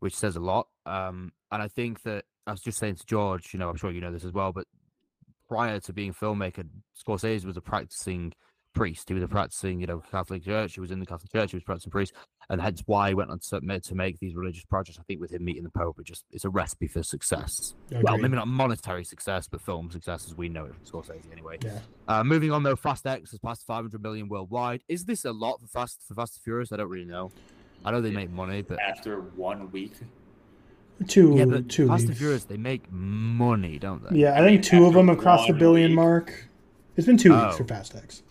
which 0.00 0.16
says 0.16 0.34
a 0.34 0.40
lot. 0.40 0.66
Um, 0.84 1.32
and 1.52 1.62
I 1.62 1.68
think 1.68 2.02
that 2.02 2.24
I 2.46 2.50
was 2.50 2.60
just 2.60 2.78
saying 2.78 2.96
to 2.96 3.06
George, 3.06 3.52
you 3.52 3.60
know, 3.60 3.68
I'm 3.68 3.76
sure 3.76 3.92
you 3.92 4.00
know 4.00 4.12
this 4.12 4.24
as 4.24 4.32
well, 4.32 4.52
but 4.52 4.66
prior 5.48 5.78
to 5.78 5.92
being 5.92 6.10
a 6.10 6.14
filmmaker, 6.14 6.66
Scorsese 6.98 7.44
was 7.44 7.56
a 7.56 7.60
practicing 7.60 8.32
priest. 8.72 9.08
He 9.08 9.14
was 9.14 9.22
a 9.22 9.28
practicing, 9.28 9.80
you 9.80 9.86
know, 9.86 10.02
Catholic 10.10 10.44
church. 10.44 10.74
He 10.74 10.80
was 10.80 10.90
in 10.90 11.00
the 11.00 11.06
Catholic 11.06 11.30
church. 11.32 11.50
He 11.50 11.56
was 11.56 11.62
a 11.62 11.66
practicing 11.66 11.90
priest, 11.90 12.12
and 12.50 12.60
hence 12.60 12.82
why 12.86 13.08
he 13.08 13.14
went 13.14 13.30
on 13.30 13.38
to, 13.38 13.80
to 13.80 13.94
make 13.94 14.18
these 14.18 14.34
religious 14.34 14.64
projects. 14.64 14.98
I 14.98 15.02
think 15.04 15.20
with 15.20 15.32
him 15.32 15.44
meeting 15.44 15.62
the 15.62 15.70
Pope, 15.70 15.98
it 16.00 16.06
just 16.06 16.24
it's 16.30 16.44
a 16.44 16.50
recipe 16.50 16.86
for 16.88 17.02
success. 17.02 17.74
Well, 18.02 18.18
maybe 18.18 18.36
not 18.36 18.48
monetary 18.48 19.04
success, 19.04 19.48
but 19.48 19.60
film 19.60 19.90
success 19.90 20.26
as 20.26 20.36
we 20.36 20.48
know 20.48 20.64
it 20.64 20.74
from 20.74 20.84
Scorsese 21.02 21.30
anyway. 21.32 21.58
Yeah. 21.64 21.78
Uh, 22.08 22.24
moving 22.24 22.50
on 22.50 22.62
though, 22.62 22.76
Fast 22.76 23.06
X 23.06 23.30
has 23.30 23.40
passed 23.40 23.66
500 23.66 24.02
million 24.02 24.28
worldwide. 24.28 24.82
Is 24.88 25.04
this 25.04 25.24
a 25.24 25.32
lot 25.32 25.60
for 25.60 25.66
Fast 25.66 26.00
for 26.06 26.14
Fast 26.14 26.36
and 26.36 26.42
Furious? 26.42 26.72
I 26.72 26.76
don't 26.76 26.88
really 26.88 27.04
know. 27.04 27.30
I 27.84 27.90
know 27.90 28.00
they 28.00 28.10
make 28.10 28.30
money, 28.30 28.62
but 28.62 28.78
after 28.80 29.20
one 29.20 29.70
week 29.72 29.92
Two. 31.08 31.34
yeah, 31.36 31.46
but 31.46 31.68
two 31.68 31.88
Fast 31.88 32.06
and. 32.06 32.16
Furious 32.16 32.44
they 32.44 32.56
make 32.56 32.90
money, 32.92 33.78
don't 33.78 34.08
they? 34.08 34.20
Yeah, 34.20 34.32
I, 34.34 34.38
I 34.38 34.46
think 34.46 34.62
two 34.62 34.82
of 34.84 34.88
after 34.88 34.98
them 34.98 35.08
across 35.08 35.46
the 35.46 35.52
one 35.52 35.58
billion 35.58 35.90
week- 35.90 35.96
mark. 35.96 36.48
It's 36.96 37.06
been 37.06 37.16
two 37.16 37.32
weeks 37.32 37.54
Oh. 37.54 37.56
for 37.56 37.64
Fast 37.64 37.96
X. 37.96 38.22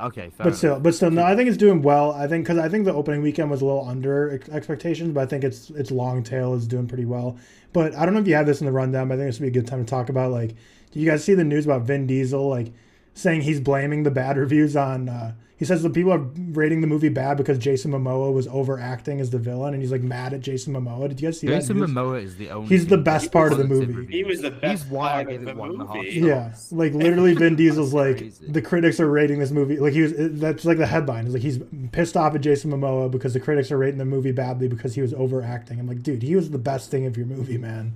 Okay, 0.00 0.30
fair 0.30 0.32
but 0.38 0.46
enough. 0.46 0.56
still, 0.58 0.80
but 0.80 0.94
still, 0.94 1.10
no, 1.10 1.24
I 1.24 1.34
think 1.34 1.48
it's 1.48 1.58
doing 1.58 1.82
well. 1.82 2.12
I 2.12 2.28
think 2.28 2.44
because 2.46 2.58
I 2.58 2.68
think 2.68 2.84
the 2.84 2.94
opening 2.94 3.20
weekend 3.20 3.50
was 3.50 3.62
a 3.62 3.64
little 3.64 3.84
under 3.88 4.34
ex- 4.34 4.48
expectations, 4.48 5.12
but 5.12 5.22
I 5.22 5.26
think 5.26 5.42
it's 5.42 5.70
its 5.70 5.90
long 5.90 6.22
tail 6.22 6.54
is 6.54 6.66
doing 6.68 6.86
pretty 6.86 7.04
well. 7.04 7.36
But 7.72 7.94
I 7.96 8.04
don't 8.04 8.14
know 8.14 8.20
if 8.20 8.28
you 8.28 8.34
have 8.36 8.46
this 8.46 8.60
in 8.60 8.66
the 8.66 8.72
rundown, 8.72 9.08
but 9.08 9.14
I 9.14 9.16
think 9.18 9.28
this 9.28 9.40
would 9.40 9.52
be 9.52 9.58
a 9.58 9.60
good 9.62 9.68
time 9.68 9.84
to 9.84 9.90
talk 9.90 10.08
about. 10.08 10.30
Like, 10.30 10.54
do 10.92 11.00
you 11.00 11.10
guys 11.10 11.24
see 11.24 11.34
the 11.34 11.44
news 11.44 11.64
about 11.64 11.82
Vin 11.82 12.06
Diesel 12.06 12.48
like 12.48 12.72
saying 13.14 13.40
he's 13.42 13.60
blaming 13.60 14.04
the 14.04 14.10
bad 14.10 14.36
reviews 14.36 14.76
on? 14.76 15.08
Uh, 15.08 15.32
he 15.58 15.64
says 15.64 15.82
the 15.82 15.90
people 15.90 16.12
are 16.12 16.18
rating 16.52 16.82
the 16.82 16.86
movie 16.86 17.08
bad 17.08 17.36
because 17.36 17.58
Jason 17.58 17.90
Momoa 17.90 18.32
was 18.32 18.46
overacting 18.46 19.20
as 19.20 19.30
the 19.30 19.38
villain, 19.38 19.74
and 19.74 19.82
he's 19.82 19.90
like 19.90 20.02
mad 20.02 20.32
at 20.32 20.40
Jason 20.40 20.72
Momoa. 20.72 21.08
Did 21.08 21.20
you 21.20 21.28
guys 21.28 21.40
see 21.40 21.48
Jason 21.48 21.80
that? 21.80 21.88
news? 21.88 21.96
Momoa 21.96 22.22
is 22.22 22.36
the 22.36 22.50
only. 22.50 22.68
He's 22.68 22.86
the 22.86 22.96
best 22.96 23.32
part 23.32 23.50
of 23.50 23.58
the 23.58 23.64
positive 23.64 23.94
movie. 23.94 24.16
he 24.16 24.22
was 24.22 24.40
the 24.40 24.52
best 24.52 24.84
He's 24.84 24.92
why 24.92 25.14
I 25.14 25.24
gave 25.24 25.42
of 25.42 25.48
it 25.48 25.54
the 25.54 25.60
one 25.60 25.70
and 25.70 25.82
a 25.82 25.86
half 25.86 25.96
movie. 25.96 26.10
Yeah, 26.10 26.54
like 26.70 26.92
literally, 26.92 27.34
Vin 27.34 27.56
Diesel's 27.56 27.92
like 27.92 28.18
crazy. 28.18 28.46
the 28.46 28.62
critics 28.62 29.00
are 29.00 29.10
rating 29.10 29.40
this 29.40 29.50
movie. 29.50 29.78
Like 29.78 29.94
he 29.94 30.02
was, 30.02 30.12
that's 30.16 30.64
like 30.64 30.78
the 30.78 30.86
headline. 30.86 31.26
Is 31.26 31.34
like 31.34 31.42
he's 31.42 31.58
pissed 31.90 32.16
off 32.16 32.36
at 32.36 32.40
Jason 32.40 32.70
Momoa 32.70 33.10
because 33.10 33.34
the 33.34 33.40
critics 33.40 33.72
are 33.72 33.78
rating 33.78 33.98
the 33.98 34.04
movie 34.04 34.32
badly 34.32 34.68
because 34.68 34.94
he 34.94 35.00
was 35.00 35.12
overacting. 35.12 35.80
I'm 35.80 35.88
like, 35.88 36.04
dude, 36.04 36.22
he 36.22 36.36
was 36.36 36.50
the 36.50 36.58
best 36.58 36.88
thing 36.90 37.04
of 37.04 37.16
your 37.16 37.26
movie, 37.26 37.58
man. 37.58 37.94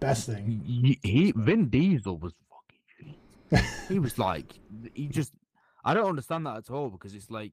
Best 0.00 0.26
thing. 0.26 0.62
he, 0.66 0.98
he 1.02 1.32
Vin 1.36 1.68
Diesel 1.68 2.16
was 2.16 2.32
fucking 3.50 3.68
he 3.88 3.98
was 3.98 4.18
like 4.18 4.54
he 4.94 5.08
just 5.08 5.32
I 5.84 5.94
don't 5.94 6.08
understand 6.08 6.46
that 6.46 6.56
at 6.56 6.70
all 6.70 6.90
because 6.90 7.14
it's 7.14 7.30
like 7.30 7.52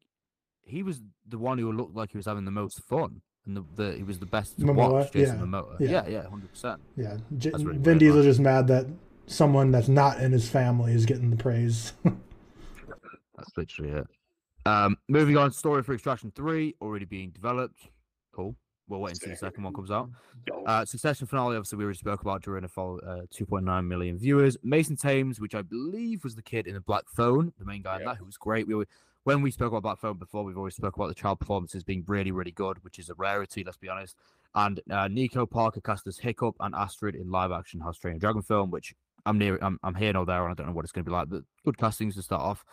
he 0.62 0.84
was 0.84 1.02
the 1.28 1.38
one 1.38 1.58
who 1.58 1.72
looked 1.72 1.96
like 1.96 2.12
he 2.12 2.18
was 2.18 2.26
having 2.26 2.46
the 2.46 2.52
most 2.52 2.82
fun 2.84 3.22
and 3.46 3.58
the, 3.58 3.66
the 3.76 3.98
he 3.98 4.04
was 4.04 4.20
the 4.20 4.26
best 4.26 4.60
to 4.60 4.66
Momoa, 4.66 4.92
watch 4.92 5.12
Jason 5.12 5.40
yeah, 5.40 5.46
Momoa. 5.46 5.80
yeah. 5.80 5.90
Yeah, 5.90 6.08
yeah, 6.08 6.30
hundred 6.30 6.52
percent. 6.52 6.82
Yeah, 6.96 7.18
J- 7.38 7.52
Vin 7.56 7.98
Diesel's 7.98 8.26
just 8.26 8.40
mad 8.40 8.68
that 8.68 8.86
someone 9.26 9.72
that's 9.72 9.88
not 9.88 10.20
in 10.22 10.32
his 10.32 10.50
family 10.50 10.94
is 10.94 11.06
getting 11.06 11.30
the 11.30 11.38
praise. 11.38 11.94
That's 12.04 13.56
literally 13.56 13.92
it. 13.92 14.08
Um, 14.66 14.98
moving 15.08 15.38
on, 15.38 15.52
story 15.52 15.82
for 15.84 15.94
Extraction 15.94 16.32
Three 16.36 16.76
already 16.82 17.06
being 17.06 17.30
developed. 17.30 17.80
Cool. 18.34 18.56
We'll 18.90 19.00
wait 19.00 19.14
until 19.14 19.30
the 19.30 19.38
second 19.38 19.64
one 19.64 19.74
comes 19.74 19.92
out. 19.92 20.10
Uh, 20.66 20.84
Succession 20.84 21.28
finale, 21.28 21.56
obviously, 21.56 21.78
we 21.78 21.84
already 21.84 22.00
spoke 22.00 22.22
about 22.22 22.42
during 22.42 22.64
a 22.64 22.68
follow, 22.68 23.00
uh, 23.00 23.22
2.9 23.34 23.86
million 23.88 24.18
viewers. 24.18 24.58
Mason 24.64 24.96
Thames, 24.96 25.40
which 25.40 25.54
I 25.54 25.62
believe 25.62 26.24
was 26.24 26.36
the 26.36 26.42
kid 26.42 26.66
in 26.66 26.74
the 26.74 26.82
black 26.82 27.04
phone, 27.08 27.54
the 27.60 27.66
main 27.66 27.84
guy 27.84 28.00
in 28.00 28.06
that, 28.06 28.18
who 28.18 28.26
was 28.26 28.38
great. 28.38 28.68
We 28.68 28.74
were, 28.74 28.88
when 29.24 29.42
we 29.44 29.52
spoke 29.52 29.72
about 29.72 29.84
Black 29.84 30.00
Phone 30.00 30.18
before, 30.18 30.44
we've 30.44 30.58
always 30.58 30.76
spoke 30.76 30.96
about 30.96 31.08
the 31.08 31.14
child 31.14 31.40
performances 31.40 31.84
being 31.84 32.04
really, 32.08 32.32
really 32.32 32.52
good, 32.52 32.84
which 32.84 32.98
is 32.98 33.10
a 33.10 33.14
rarity. 33.14 33.64
Let's 33.64 33.78
be 33.78 33.90
honest. 33.90 34.16
And 34.56 34.82
uh, 34.90 35.08
Nico 35.08 35.46
Parker 35.46 35.82
cast 35.82 36.08
as 36.08 36.18
Hiccup 36.18 36.56
and 36.60 36.74
Astrid 36.74 37.16
in 37.16 37.30
live 37.30 37.52
action 37.52 37.80
House 37.80 38.00
Train 38.00 38.18
Dragon 38.18 38.42
film, 38.42 38.72
which 38.72 38.96
I'm 39.26 39.38
near, 39.38 39.60
I'm, 39.62 39.80
I'm 39.84 39.94
here, 39.94 40.14
no 40.14 40.26
there, 40.26 40.44
and 40.44 40.52
I 40.52 40.56
don't 40.56 40.66
know 40.66 40.74
what 40.74 40.86
it's 40.86 40.92
going 40.92 41.06
to 41.06 41.10
be 41.10 41.14
like. 41.14 41.30
But 41.30 41.44
good 41.64 41.78
castings 41.78 42.16
to 42.16 42.24
start 42.24 42.42
off. 42.42 42.66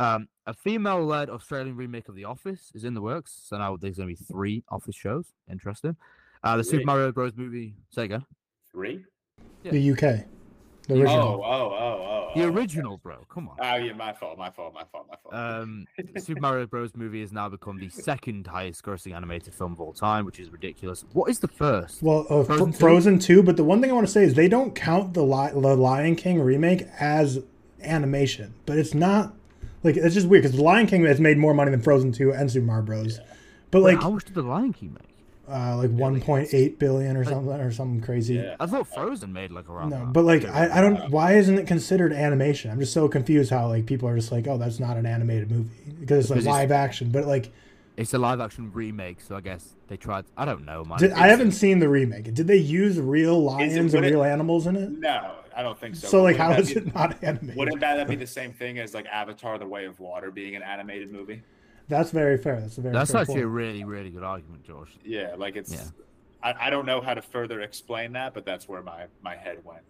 Um, 0.00 0.28
a 0.46 0.54
female-led 0.54 1.28
Australian 1.28 1.76
remake 1.76 2.08
of 2.08 2.14
The 2.14 2.24
Office 2.24 2.72
is 2.74 2.84
in 2.84 2.94
the 2.94 3.02
works, 3.02 3.38
so 3.44 3.58
now 3.58 3.76
there's 3.76 3.98
going 3.98 4.08
to 4.08 4.16
be 4.18 4.24
three 4.24 4.64
Office 4.70 4.96
shows. 4.96 5.26
Interesting. 5.50 5.94
Uh, 6.42 6.56
the 6.56 6.64
Super 6.64 6.86
Mario 6.86 7.12
Bros. 7.12 7.32
movie. 7.36 7.74
Say 7.90 8.04
again. 8.04 8.24
Three? 8.72 9.04
The 9.62 9.90
UK, 9.90 10.24
the 10.88 10.94
original. 10.94 11.42
Oh, 11.44 11.44
oh, 11.44 11.76
oh, 11.78 11.78
oh. 11.78 12.30
The 12.34 12.44
oh, 12.44 12.46
okay. 12.46 12.56
original, 12.56 12.96
bro. 12.96 13.26
Come 13.28 13.48
on. 13.48 13.56
Oh, 13.60 13.76
yeah, 13.76 13.92
my 13.92 14.14
fault, 14.14 14.38
my 14.38 14.48
fault, 14.48 14.72
my 14.72 14.84
fault, 14.90 15.06
my 15.10 15.16
fault. 15.22 15.34
Um, 15.34 15.84
the 16.14 16.20
Super 16.20 16.40
Mario 16.40 16.66
Bros. 16.66 16.96
movie 16.96 17.20
has 17.20 17.30
now 17.30 17.50
become 17.50 17.78
the 17.78 17.90
second 17.90 18.46
highest 18.46 18.82
grossing 18.82 19.14
animated 19.14 19.52
film 19.52 19.72
of 19.72 19.80
all 19.80 19.92
time, 19.92 20.24
which 20.24 20.40
is 20.40 20.48
ridiculous. 20.48 21.04
What 21.12 21.28
is 21.28 21.40
the 21.40 21.48
first? 21.48 22.02
Well, 22.02 22.20
uh, 22.30 22.42
Frozen 22.44 22.72
Frozen, 22.72 22.72
2? 22.72 22.78
Frozen 22.78 23.18
2, 23.18 23.42
but 23.42 23.56
the 23.58 23.64
one 23.64 23.82
thing 23.82 23.90
I 23.90 23.92
want 23.92 24.06
to 24.06 24.12
say 24.12 24.24
is 24.24 24.32
they 24.32 24.48
don't 24.48 24.74
count 24.74 25.12
the, 25.12 25.22
Li- 25.22 25.52
the 25.52 25.76
Lion 25.76 26.16
King 26.16 26.40
remake 26.40 26.86
as 26.98 27.42
animation, 27.82 28.54
but 28.64 28.78
it's 28.78 28.94
not 28.94 29.34
like 29.82 29.96
it's 29.96 30.14
just 30.14 30.26
weird 30.28 30.42
because 30.42 30.56
the 30.56 30.62
Lion 30.62 30.86
King 30.86 31.04
has 31.06 31.20
made 31.20 31.38
more 31.38 31.54
money 31.54 31.70
than 31.70 31.80
Frozen 31.82 32.12
2 32.12 32.32
and 32.32 32.50
Super 32.50 32.66
Mario 32.66 32.82
Bros. 32.84 33.20
But 33.70 33.82
Wait, 33.82 33.94
like 33.94 34.02
how 34.02 34.10
much 34.10 34.24
did 34.24 34.34
the 34.34 34.42
Lion 34.42 34.72
King 34.72 34.92
make? 34.94 35.06
uh, 35.48 35.76
like 35.78 35.90
1.8 35.90 36.78
billion 36.78 37.16
or 37.16 37.24
something 37.24 37.52
or 37.54 37.72
something 37.72 38.00
crazy. 38.00 38.34
yeah. 38.34 38.54
I 38.60 38.66
thought 38.66 38.86
Frozen 38.86 39.32
made 39.32 39.50
like 39.50 39.68
around. 39.68 39.90
No, 39.90 39.98
that. 40.04 40.12
but 40.12 40.24
like 40.24 40.44
I, 40.44 40.78
I 40.78 40.80
don't. 40.80 41.10
Why 41.10 41.34
isn't 41.34 41.58
it 41.58 41.66
considered 41.66 42.12
animation? 42.12 42.70
I'm 42.70 42.78
just 42.78 42.92
so 42.92 43.08
confused 43.08 43.50
how 43.50 43.66
like 43.68 43.86
people 43.86 44.08
are 44.08 44.14
just 44.16 44.30
like, 44.30 44.46
oh, 44.46 44.58
that's 44.58 44.78
not 44.78 44.96
an 44.96 45.06
animated 45.06 45.50
movie 45.50 45.70
because 45.98 46.20
it's 46.26 46.30
like 46.30 46.36
Because 46.36 46.46
it's- 46.46 46.46
live 46.46 46.70
action. 46.72 47.10
But 47.10 47.26
like, 47.26 47.50
it's 47.96 48.14
a 48.14 48.18
live 48.18 48.40
action 48.40 48.70
remake, 48.72 49.20
so 49.20 49.34
I 49.34 49.40
guess 49.40 49.74
they 49.88 49.96
tried. 49.96 50.24
I 50.36 50.44
don't 50.44 50.64
know, 50.64 50.84
man. 50.84 50.98
did, 50.98 51.12
I 51.12 51.26
haven't 51.26 51.52
seen 51.52 51.80
the 51.80 51.88
remake. 51.88 52.32
Did 52.32 52.46
they 52.46 52.56
use 52.56 53.00
real 53.00 53.42
lions 53.42 53.74
and 53.74 53.92
would 53.92 54.04
it- 54.04 54.10
real 54.12 54.22
animals 54.22 54.68
in 54.68 54.76
it? 54.76 54.90
No, 54.90 55.32
I 55.56 55.62
don't 55.62 55.78
think 55.78 55.96
so. 55.96 56.08
So 56.08 56.22
like, 56.22 56.38
Wouldn't 56.38 56.38
how 56.38 56.50
that 56.50 56.60
is 56.60 56.74
be- 56.74 56.80
it 56.80 56.94
not 56.94 57.22
animated? 57.24 57.56
Wouldn't 57.56 57.80
that 57.80 58.08
be 58.08 58.16
the 58.16 58.26
same 58.26 58.52
thing 58.52 58.78
as 58.78 58.94
like 58.94 59.06
Avatar: 59.06 59.58
The 59.58 59.66
Way 59.66 59.84
of 59.86 59.98
Water 60.00 60.30
being 60.30 60.56
an 60.56 60.62
animated 60.62 61.10
movie? 61.12 61.42
That's 61.88 62.10
very 62.12 62.38
fair. 62.38 62.60
That's 62.60 62.78
a 62.78 62.80
very. 62.82 62.92
That's 62.94 63.10
fair 63.12 63.20
actually 63.22 63.40
a 63.42 63.46
really, 63.46 63.84
really 63.84 64.10
good 64.10 64.22
argument, 64.22 64.64
George. 64.64 64.96
Yeah, 65.04 65.34
like 65.36 65.56
it's. 65.56 65.72
Yeah. 65.72 65.84
I, 66.42 66.54
I 66.66 66.70
don't 66.70 66.86
know 66.86 67.00
how 67.00 67.12
to 67.14 67.20
further 67.22 67.60
explain 67.60 68.12
that, 68.12 68.32
but 68.32 68.44
that's 68.46 68.68
where 68.68 68.82
my 68.82 69.06
my 69.22 69.34
head 69.36 69.58
went. 69.64 69.82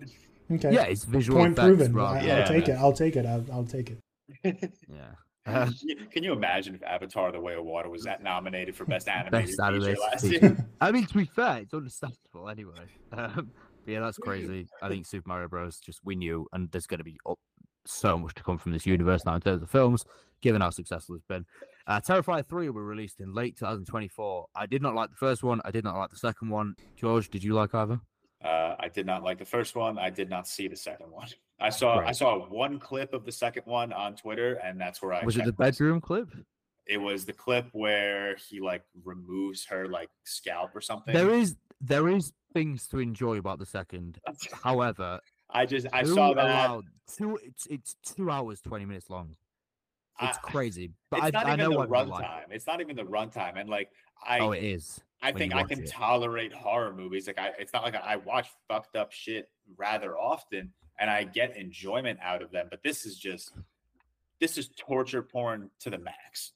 okay. 0.51 0.73
Yeah, 0.75 0.83
it's 0.85 1.05
visual 1.05 1.39
Point 1.39 1.53
effects, 1.53 1.67
proven. 1.67 1.93
rather- 1.95 2.19
I, 2.19 2.23
Yeah. 2.23 2.39
I'll 2.41 2.47
take 2.49 2.69
it. 2.69 2.73
I'll 2.79 2.93
take 2.93 3.17
it. 3.17 3.27
I'll, 3.27 3.45
I'll 3.53 3.65
take 3.65 3.91
it. 3.91 3.99
Yeah. 4.89 5.01
Uh, 5.47 5.71
Can 6.13 6.23
you- 6.23 6.33
imagine 6.33 6.75
if 6.75 6.83
Avatar: 6.83 7.33
The 7.33 7.41
Way 7.41 7.55
of 7.55 7.65
Water 7.65 7.89
was 7.89 8.03
that 8.05 8.23
nominated 8.23 8.75
for 8.77 8.85
best 8.85 9.09
animated 9.19 9.33
Best 9.33 9.51
feature 9.51 9.63
animated 9.65 9.99
last 9.99 10.27
feature. 10.27 10.47
year? 10.47 10.67
I 10.81 10.91
mean, 10.93 11.07
to 11.07 11.15
be 11.15 11.25
fair, 11.25 11.59
it's 11.59 11.73
understandable 11.75 12.49
anyway. 12.51 12.73
Um, 13.13 13.33
but 13.33 13.45
yeah, 13.87 14.01
that's 14.01 14.19
crazy. 14.19 14.69
I 14.83 14.89
think 14.89 15.07
Super 15.07 15.29
Mario 15.29 15.49
Bros. 15.49 15.79
just 15.79 16.01
we 16.05 16.15
knew, 16.17 16.47
and 16.53 16.71
there's 16.71 16.87
going 16.87 16.99
to 16.99 17.05
be 17.05 17.19
so 17.87 18.19
much 18.19 18.35
to 18.35 18.43
come 18.43 18.59
from 18.59 18.73
this 18.73 18.87
universe 18.87 19.25
now 19.25 19.35
in 19.35 19.41
terms 19.41 19.63
of 19.63 19.71
films, 19.71 20.05
given 20.41 20.61
how 20.61 20.71
successful 20.71 21.15
it's 21.17 21.25
been. 21.25 21.45
Uh, 21.87 22.01
Terrifier 22.01 22.47
3 22.47 22.69
will 22.69 22.75
be 22.75 22.81
released 22.81 23.21
in 23.21 23.35
late 23.35 23.57
2024. 23.59 24.47
I 24.55 24.67
did 24.67 24.83
not 24.83 24.95
like 24.95 25.11
the 25.11 25.17
first 25.17 25.43
one. 25.43 25.61
I 25.65 25.71
did 25.71 25.85
not 25.85 25.97
like 25.97 26.11
the 26.11 26.17
second 26.17 26.51
one. 26.51 26.75
George, 26.97 27.31
did 27.31 27.43
you 27.43 27.55
like 27.55 27.75
either? 27.75 28.01
Uh, 28.43 28.75
I 28.79 28.89
did 28.89 29.07
not 29.07 29.23
like 29.23 29.39
the 29.39 29.45
first 29.45 29.77
one. 29.77 29.99
I 29.99 30.09
did 30.09 30.31
not 30.31 30.47
see 30.49 30.69
the 30.69 30.77
second 30.77 31.11
one. 31.11 31.29
I 31.61 31.69
saw 31.69 31.99
I 31.99 32.13
saw 32.13 32.39
one 32.49 32.79
clip 32.79 33.13
of 33.13 33.27
the 33.27 33.33
second 33.33 33.65
one 33.67 33.93
on 33.93 34.17
Twitter, 34.17 34.55
and 34.65 34.81
that's 34.81 35.03
where 35.03 35.13
I 35.13 35.23
Was 35.25 35.37
it 35.37 35.45
the 35.45 35.53
bedroom 35.53 36.01
clip? 36.01 36.31
It 36.87 36.97
was 36.97 37.27
the 37.27 37.35
clip 37.35 37.69
where 37.73 38.37
he 38.49 38.61
like 38.61 38.83
removes 39.05 39.67
her 39.67 39.87
like 39.87 40.09
scalp 40.25 40.75
or 40.75 40.81
something. 40.81 41.13
There 41.13 41.35
is 41.35 41.57
there 41.81 42.09
is 42.09 42.33
things 42.53 42.87
to 42.89 42.99
enjoy 42.99 43.39
about 43.39 43.59
the 43.59 43.67
second. 43.67 44.19
However, 44.65 45.21
I 45.51 45.67
just 45.67 45.87
I 45.93 46.03
saw 46.05 46.35
that. 46.35 46.45
allowed 46.45 46.85
two 47.17 47.39
it's 47.43 47.67
it's 47.67 47.97
two 48.05 48.31
hours 48.31 48.61
twenty 48.61 48.85
minutes 48.85 49.11
long. 49.11 49.37
It's 50.23 50.39
I- 50.39 50.41
crazy. 50.51 50.93
But 51.11 51.19
it's 51.19 51.27
I, 51.27 51.31
not 51.31 51.47
I 51.47 51.55
even 51.55 51.59
know 51.59 51.71
the 51.83 51.89
what 51.89 52.07
you 52.07 52.13
like. 52.13 52.25
runtime. 52.25 52.45
It's 52.51 52.67
not 52.67 52.81
even 52.81 52.97
the 52.97 53.05
runtime, 53.05 53.59
and 53.59 53.69
like 53.69 53.91
I 54.27 54.39
Oh, 54.41 54.53
it 54.53 54.63
is. 54.63 55.01
I 55.23 55.33
think 55.33 55.55
I 55.55 55.65
can 55.65 55.83
it. 55.83 55.91
tolerate 55.91 56.53
horror 56.53 56.95
movies. 56.95 57.27
Like 57.27 57.39
I, 57.39 57.53
it's 57.59 57.73
not 57.73 57.83
like 57.83 57.95
I 57.95 58.17
watch 58.17 58.49
fucked 58.69 58.97
up 58.97 59.13
shit 59.13 59.51
rather 59.77 60.17
often, 60.17 60.73
and 60.99 61.11
I 61.11 61.25
get 61.25 61.57
enjoyment 61.57 62.19
out 62.23 62.43
of 62.43 62.51
them. 62.51 62.69
But 62.71 62.83
this 62.83 63.05
is 63.05 63.19
just, 63.19 63.53
this 64.41 64.57
is 64.57 64.69
torture 64.79 65.23
porn 65.23 65.71
to 65.81 65.91
the 65.91 65.99
max. 65.99 66.53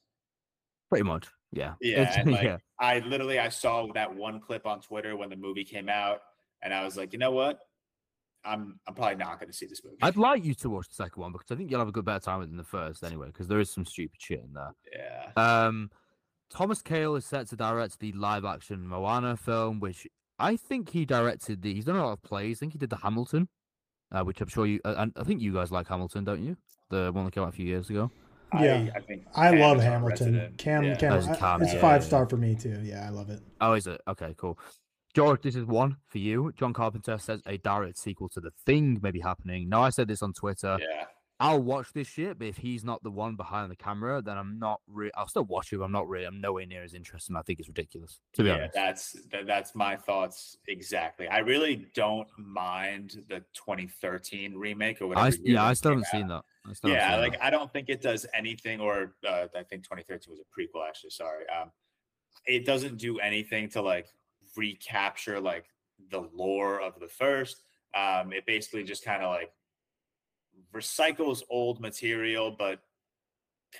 Pretty 0.89 1.03
much. 1.03 1.27
Yeah. 1.51 1.73
Yeah, 1.81 2.23
like 2.25 2.43
yeah. 2.43 2.57
I 2.79 2.99
literally 2.99 3.39
I 3.39 3.49
saw 3.49 3.87
that 3.93 4.13
one 4.13 4.39
clip 4.41 4.65
on 4.65 4.81
Twitter 4.81 5.15
when 5.15 5.29
the 5.29 5.35
movie 5.35 5.63
came 5.63 5.89
out, 5.89 6.19
and 6.61 6.73
I 6.73 6.83
was 6.83 6.97
like, 6.97 7.13
you 7.13 7.19
know 7.19 7.31
what, 7.31 7.59
I'm 8.43 8.79
I'm 8.87 8.93
probably 8.93 9.15
not 9.15 9.39
going 9.39 9.49
to 9.51 9.55
see 9.57 9.65
this 9.65 9.81
movie. 9.83 9.97
I'd 10.01 10.17
like 10.17 10.43
you 10.43 10.53
to 10.55 10.69
watch 10.69 10.89
the 10.89 10.95
second 10.95 11.21
one 11.21 11.31
because 11.31 11.51
I 11.51 11.55
think 11.55 11.71
you'll 11.71 11.79
have 11.79 11.87
a 11.87 11.93
good 11.93 12.05
better 12.05 12.19
time 12.19 12.41
than 12.41 12.57
the 12.57 12.63
first 12.63 13.03
anyway, 13.03 13.27
because 13.27 13.47
there 13.47 13.59
is 13.59 13.69
some 13.69 13.85
stupid 13.85 14.19
shit 14.19 14.39
in 14.39 14.53
there. 14.53 14.73
yeah, 14.93 15.31
Um, 15.65 15.89
Thomas 16.49 16.81
Kail 16.81 17.15
is 17.15 17.25
set 17.25 17.47
to 17.49 17.55
direct 17.55 17.99
the 17.99 18.11
live 18.13 18.45
action 18.45 18.87
Moana 18.87 19.35
film, 19.37 19.79
which 19.79 20.07
I 20.37 20.57
think 20.57 20.89
he 20.89 21.05
directed 21.05 21.61
the. 21.61 21.73
He's 21.73 21.85
done 21.85 21.95
a 21.95 22.05
lot 22.05 22.13
of 22.13 22.21
plays. 22.21 22.57
I 22.57 22.59
think 22.61 22.73
he 22.73 22.79
did 22.79 22.89
the 22.89 22.97
Hamilton, 22.97 23.47
uh, 24.11 24.23
which 24.23 24.41
I'm 24.41 24.47
sure 24.47 24.65
you. 24.65 24.79
Uh, 24.83 24.95
and 24.97 25.13
I 25.15 25.23
think 25.23 25.41
you 25.41 25.53
guys 25.53 25.71
like 25.71 25.87
Hamilton, 25.87 26.23
don't 26.23 26.43
you? 26.43 26.57
The 26.89 27.11
one 27.13 27.25
that 27.25 27.31
came 27.33 27.43
out 27.43 27.49
a 27.49 27.53
few 27.53 27.65
years 27.65 27.89
ago. 27.89 28.11
Yeah. 28.63 28.89
I, 28.93 28.97
I 28.97 29.01
think 29.01 29.23
I 29.35 29.49
Cam 29.51 29.59
love 29.59 29.77
is 29.77 29.83
our 29.85 29.91
Hamilton. 29.91 30.09
resident. 30.33 30.57
Cam, 30.57 30.83
Yeah. 30.83 30.95
Cam, 30.95 31.13
Oh, 31.13 31.15
it's 31.17 31.27
I- 31.27 31.35
Cam, 31.35 31.61
it's 31.61 31.73
yeah, 31.73 31.81
five 31.81 32.01
yeah, 32.01 32.07
star 32.07 32.27
for 32.29 32.37
me 32.37 32.55
too. 32.55 32.79
Yeah, 32.83 33.05
I 33.05 33.09
love 33.09 33.29
it. 33.29 33.41
Oh, 33.61 33.73
is 33.73 33.87
it? 33.87 34.01
Okay, 34.07 34.33
cool. 34.37 34.57
George, 35.13 35.41
this 35.43 35.55
is 35.55 35.63
one 35.65 35.95
for 36.07 36.17
you. 36.17 36.51
John 36.57 36.73
Carpenter 36.73 37.17
says 37.17 37.41
a 37.45 37.57
direct 37.57 37.97
sequel 37.97 38.27
to 38.29 38.41
The 38.41 38.51
Thing 38.65 38.99
may 39.01 39.11
be 39.11 39.21
happening. 39.21 39.69
Now, 39.69 39.81
I 39.81 39.89
said 39.89 40.09
this 40.09 40.21
on 40.21 40.33
Twitter. 40.33 40.77
yeah. 40.81 41.05
I'll 41.37 41.61
watch 41.61 41.91
this 41.93 42.07
shit, 42.07 42.39
but 42.39 42.47
if 42.47 42.57
he's 42.57 42.85
not 42.85 43.03
the 43.03 43.11
one 43.11 43.35
behind 43.35 43.69
the 43.69 43.75
camera, 43.75 44.21
then 44.21 44.37
I'm 44.37 44.57
not. 44.57 44.79
Re- 44.87 45.11
I'll 45.15 45.27
still 45.27 45.43
watch 45.43 45.73
it. 45.73 45.77
But 45.77 45.83
I'm 45.83 45.91
not 45.91 46.07
really. 46.07 46.25
I'm 46.25 46.39
nowhere 46.39 46.65
near 46.65 46.83
as 46.83 46.93
interested. 46.93 47.31
And 47.31 47.37
I 47.37 47.41
think 47.41 47.59
it's 47.59 47.67
ridiculous. 47.67 48.19
To 48.33 48.43
be 48.43 48.47
yeah, 48.47 48.55
honest, 48.55 48.73
that's 48.73 49.15
that, 49.31 49.45
that's 49.45 49.75
my 49.75 49.97
thoughts 49.97 50.57
exactly. 50.69 51.27
I 51.27 51.39
really 51.39 51.87
don't 51.93 52.29
mind 52.37 53.25
the 53.27 53.43
2013 53.53 54.55
remake 54.55 55.01
or 55.01 55.07
whatever. 55.07 55.27
I 55.27 55.33
yeah, 55.43 55.65
I 55.65 55.73
still 55.73 55.91
haven't 55.91 56.07
seen 56.07 56.27
that. 56.27 56.43
I 56.65 56.73
still 56.73 56.91
Yeah, 56.91 57.17
like 57.17 57.33
that. 57.33 57.43
I 57.43 57.49
don't 57.49 57.71
think 57.71 57.89
it 57.89 58.01
does 58.01 58.25
anything, 58.33 58.79
or 58.79 59.15
uh, 59.27 59.47
I 59.53 59.63
think 59.63 59.83
2013 59.83 60.31
was 60.31 60.39
a 60.39 60.43
prequel. 60.43 60.87
Actually, 60.87 61.09
sorry. 61.09 61.43
Um, 61.49 61.69
it 62.45 62.65
doesn't 62.65 62.95
do 62.97 63.19
anything 63.19 63.67
to 63.69 63.81
like 63.81 64.07
recapture 64.55 65.41
like 65.41 65.65
the 66.11 66.29
lore 66.33 66.79
of 66.79 66.97
the 67.01 67.09
first. 67.09 67.63
Um, 67.93 68.31
it 68.31 68.45
basically 68.45 68.83
just 68.83 69.03
kind 69.03 69.21
of 69.21 69.31
like 69.31 69.51
recycles 70.73 71.41
old 71.49 71.79
material, 71.79 72.55
but 72.57 72.79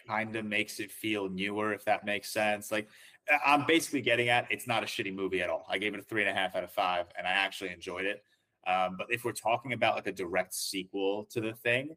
kind 0.08 0.36
of 0.36 0.46
makes 0.46 0.80
it 0.80 0.92
feel 0.92 1.30
newer, 1.30 1.74
if 1.74 1.86
that 1.86 2.06
makes 2.06 2.30
sense. 2.30 2.72
Like 2.72 2.88
I'm 3.46 3.66
basically 3.66 4.02
getting 4.02 4.30
at 4.30 4.48
it's 4.52 4.68
not 4.68 4.84
a 4.84 4.86
shitty 4.86 5.14
movie 5.14 5.42
at 5.42 5.50
all. 5.50 5.66
I 5.70 5.78
gave 5.78 5.94
it 5.94 6.00
a 6.00 6.04
three 6.04 6.22
and 6.22 6.30
a 6.30 6.34
half 6.34 6.56
out 6.56 6.64
of 6.64 6.72
five, 6.72 7.06
and 7.18 7.26
I 7.28 7.32
actually 7.32 7.72
enjoyed 7.72 8.06
it. 8.06 8.24
Um, 8.68 8.96
but 8.98 9.08
if 9.10 9.24
we're 9.24 9.32
talking 9.32 9.74
about 9.74 9.96
like 9.96 10.08
a 10.08 10.12
direct 10.12 10.54
sequel 10.54 11.26
to 11.32 11.42
the 11.42 11.54
thing, 11.54 11.96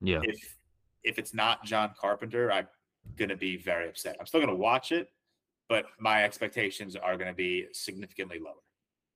yeah. 0.00 0.20
if 0.22 0.56
if 1.02 1.18
it's 1.18 1.34
not 1.34 1.64
John 1.64 1.92
Carpenter, 1.98 2.52
I'm 2.52 2.68
gonna 3.16 3.36
be 3.36 3.56
very 3.56 3.88
upset. 3.88 4.16
I'm 4.20 4.26
still 4.26 4.40
gonna 4.40 4.54
watch 4.54 4.92
it, 4.92 5.08
but 5.68 5.86
my 5.98 6.24
expectations 6.24 6.96
are 6.96 7.16
gonna 7.16 7.34
be 7.34 7.66
significantly 7.72 8.38
lower. 8.38 8.54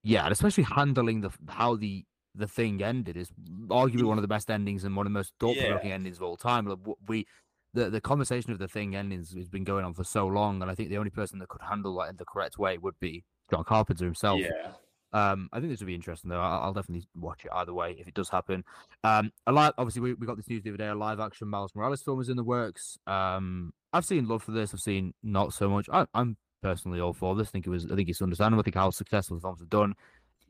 Yeah, 0.03 0.25
and 0.25 0.33
especially 0.33 0.65
handling 0.65 1.21
the 1.23 1.31
how 1.49 1.77
the 1.77 2.05
the 2.35 2.49
thing 2.49 2.83
ended 2.83 3.17
is 3.17 3.31
arguably 3.69 4.03
one 4.05 4.19
of 4.19 4.23
the 4.23 4.29
best 4.29 4.51
endings 4.51 4.85
and 4.85 4.97
one 4.97 5.07
of 5.07 5.13
the 5.13 5.19
most 5.19 5.33
thought-provoking 5.39 5.93
endings 5.93 6.17
of 6.17 6.23
all 6.25 6.37
time. 6.37 6.67
Like, 6.67 6.79
we 7.07 7.27
the 7.73 7.91
the 7.91 8.01
conversation 8.01 8.53
of 8.53 8.59
the 8.59 8.69
thing 8.69 8.95
endings 8.97 9.33
has 9.35 9.49
been 9.49 9.65
going 9.65 9.85
on 9.85 9.95
for 9.95 10.05
so 10.05 10.27
long, 10.27 10.63
and 10.63 10.71
I 10.71 10.75
think 10.75 10.91
the 10.91 10.99
only 10.99 11.11
person 11.11 11.39
that 11.41 11.49
could 11.49 11.63
handle 11.63 11.97
that 11.99 12.11
in 12.11 12.17
the 12.17 12.25
correct 12.25 12.59
way 12.59 12.79
would 12.79 12.99
be 13.01 13.25
John 13.51 13.65
Carpenter 13.65 14.05
himself. 14.05 14.41
Yeah, 14.41 14.73
Um, 15.13 15.49
I 15.53 15.61
think 15.61 15.71
this 15.71 15.81
would 15.81 15.87
be 15.87 15.95
interesting 15.95 16.31
though. 16.31 16.41
I'll, 16.41 16.63
I'll 16.63 16.73
definitely 16.73 17.07
watch 17.15 17.45
it 17.45 17.51
either 17.53 17.73
way 17.73 17.97
if 17.99 18.09
it 18.09 18.15
does 18.15 18.29
happen. 18.29 18.65
Um, 19.05 19.31
a 19.47 19.53
lot 19.53 19.75
obviously 19.79 20.03
we, 20.03 20.15
we 20.15 20.27
got 20.27 20.37
this 20.37 20.49
news 20.49 20.63
the 20.63 20.71
other 20.71 20.77
day. 20.77 20.89
A 20.89 20.95
live 20.95 21.21
action 21.21 21.49
Miles 21.49 21.73
Morales 21.75 22.03
film 22.03 22.21
is 22.21 22.29
in 22.29 22.37
the 22.37 22.45
works. 22.45 22.99
Um, 23.07 23.73
I've 23.93 24.05
seen 24.05 24.27
love 24.27 24.43
for 24.43 24.51
this. 24.51 24.75
I've 24.75 24.81
seen 24.81 25.15
not 25.23 25.53
so 25.55 25.69
much. 25.69 25.89
I, 25.93 26.07
I'm 26.15 26.37
personally 26.63 26.99
all 26.99 27.13
for 27.13 27.37
this. 27.37 27.49
I 27.49 27.51
think 27.53 27.67
it 27.67 27.71
was. 27.71 27.85
I 27.91 27.95
think 27.95 28.09
it's 28.09 28.23
understandable. 28.23 28.61
I 28.61 28.65
think 28.65 28.75
how 28.75 28.91
successful 28.91 29.37
the 29.37 29.41
films 29.41 29.61
have 29.61 29.71
done. 29.71 29.95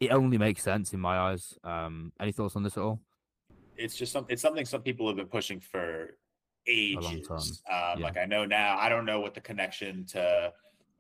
It 0.01 0.11
only 0.11 0.39
makes 0.39 0.63
sense 0.63 0.93
in 0.93 1.01
my 1.01 1.17
eyes. 1.17 1.59
Um, 1.65 2.13
any 2.21 2.33
thoughts 2.33 2.57
on 2.57 2.63
this 2.63 2.77
at 2.77 2.83
all? 2.83 3.01
it's 3.77 3.97
just 3.97 4.13
some, 4.13 4.27
it's 4.29 4.43
something 4.43 4.65
some 4.65 4.83
people 4.83 5.07
have 5.07 5.17
been 5.17 5.27
pushing 5.27 5.61
for 5.61 6.17
ages. 6.67 7.29
Um, 7.31 7.45
yeah. 7.69 7.95
Like 7.99 8.17
I 8.17 8.25
know 8.25 8.45
now, 8.45 8.77
I 8.79 8.89
don't 8.89 9.05
know 9.05 9.21
what 9.21 9.35
the 9.35 9.41
connection 9.41 10.05
to 10.07 10.53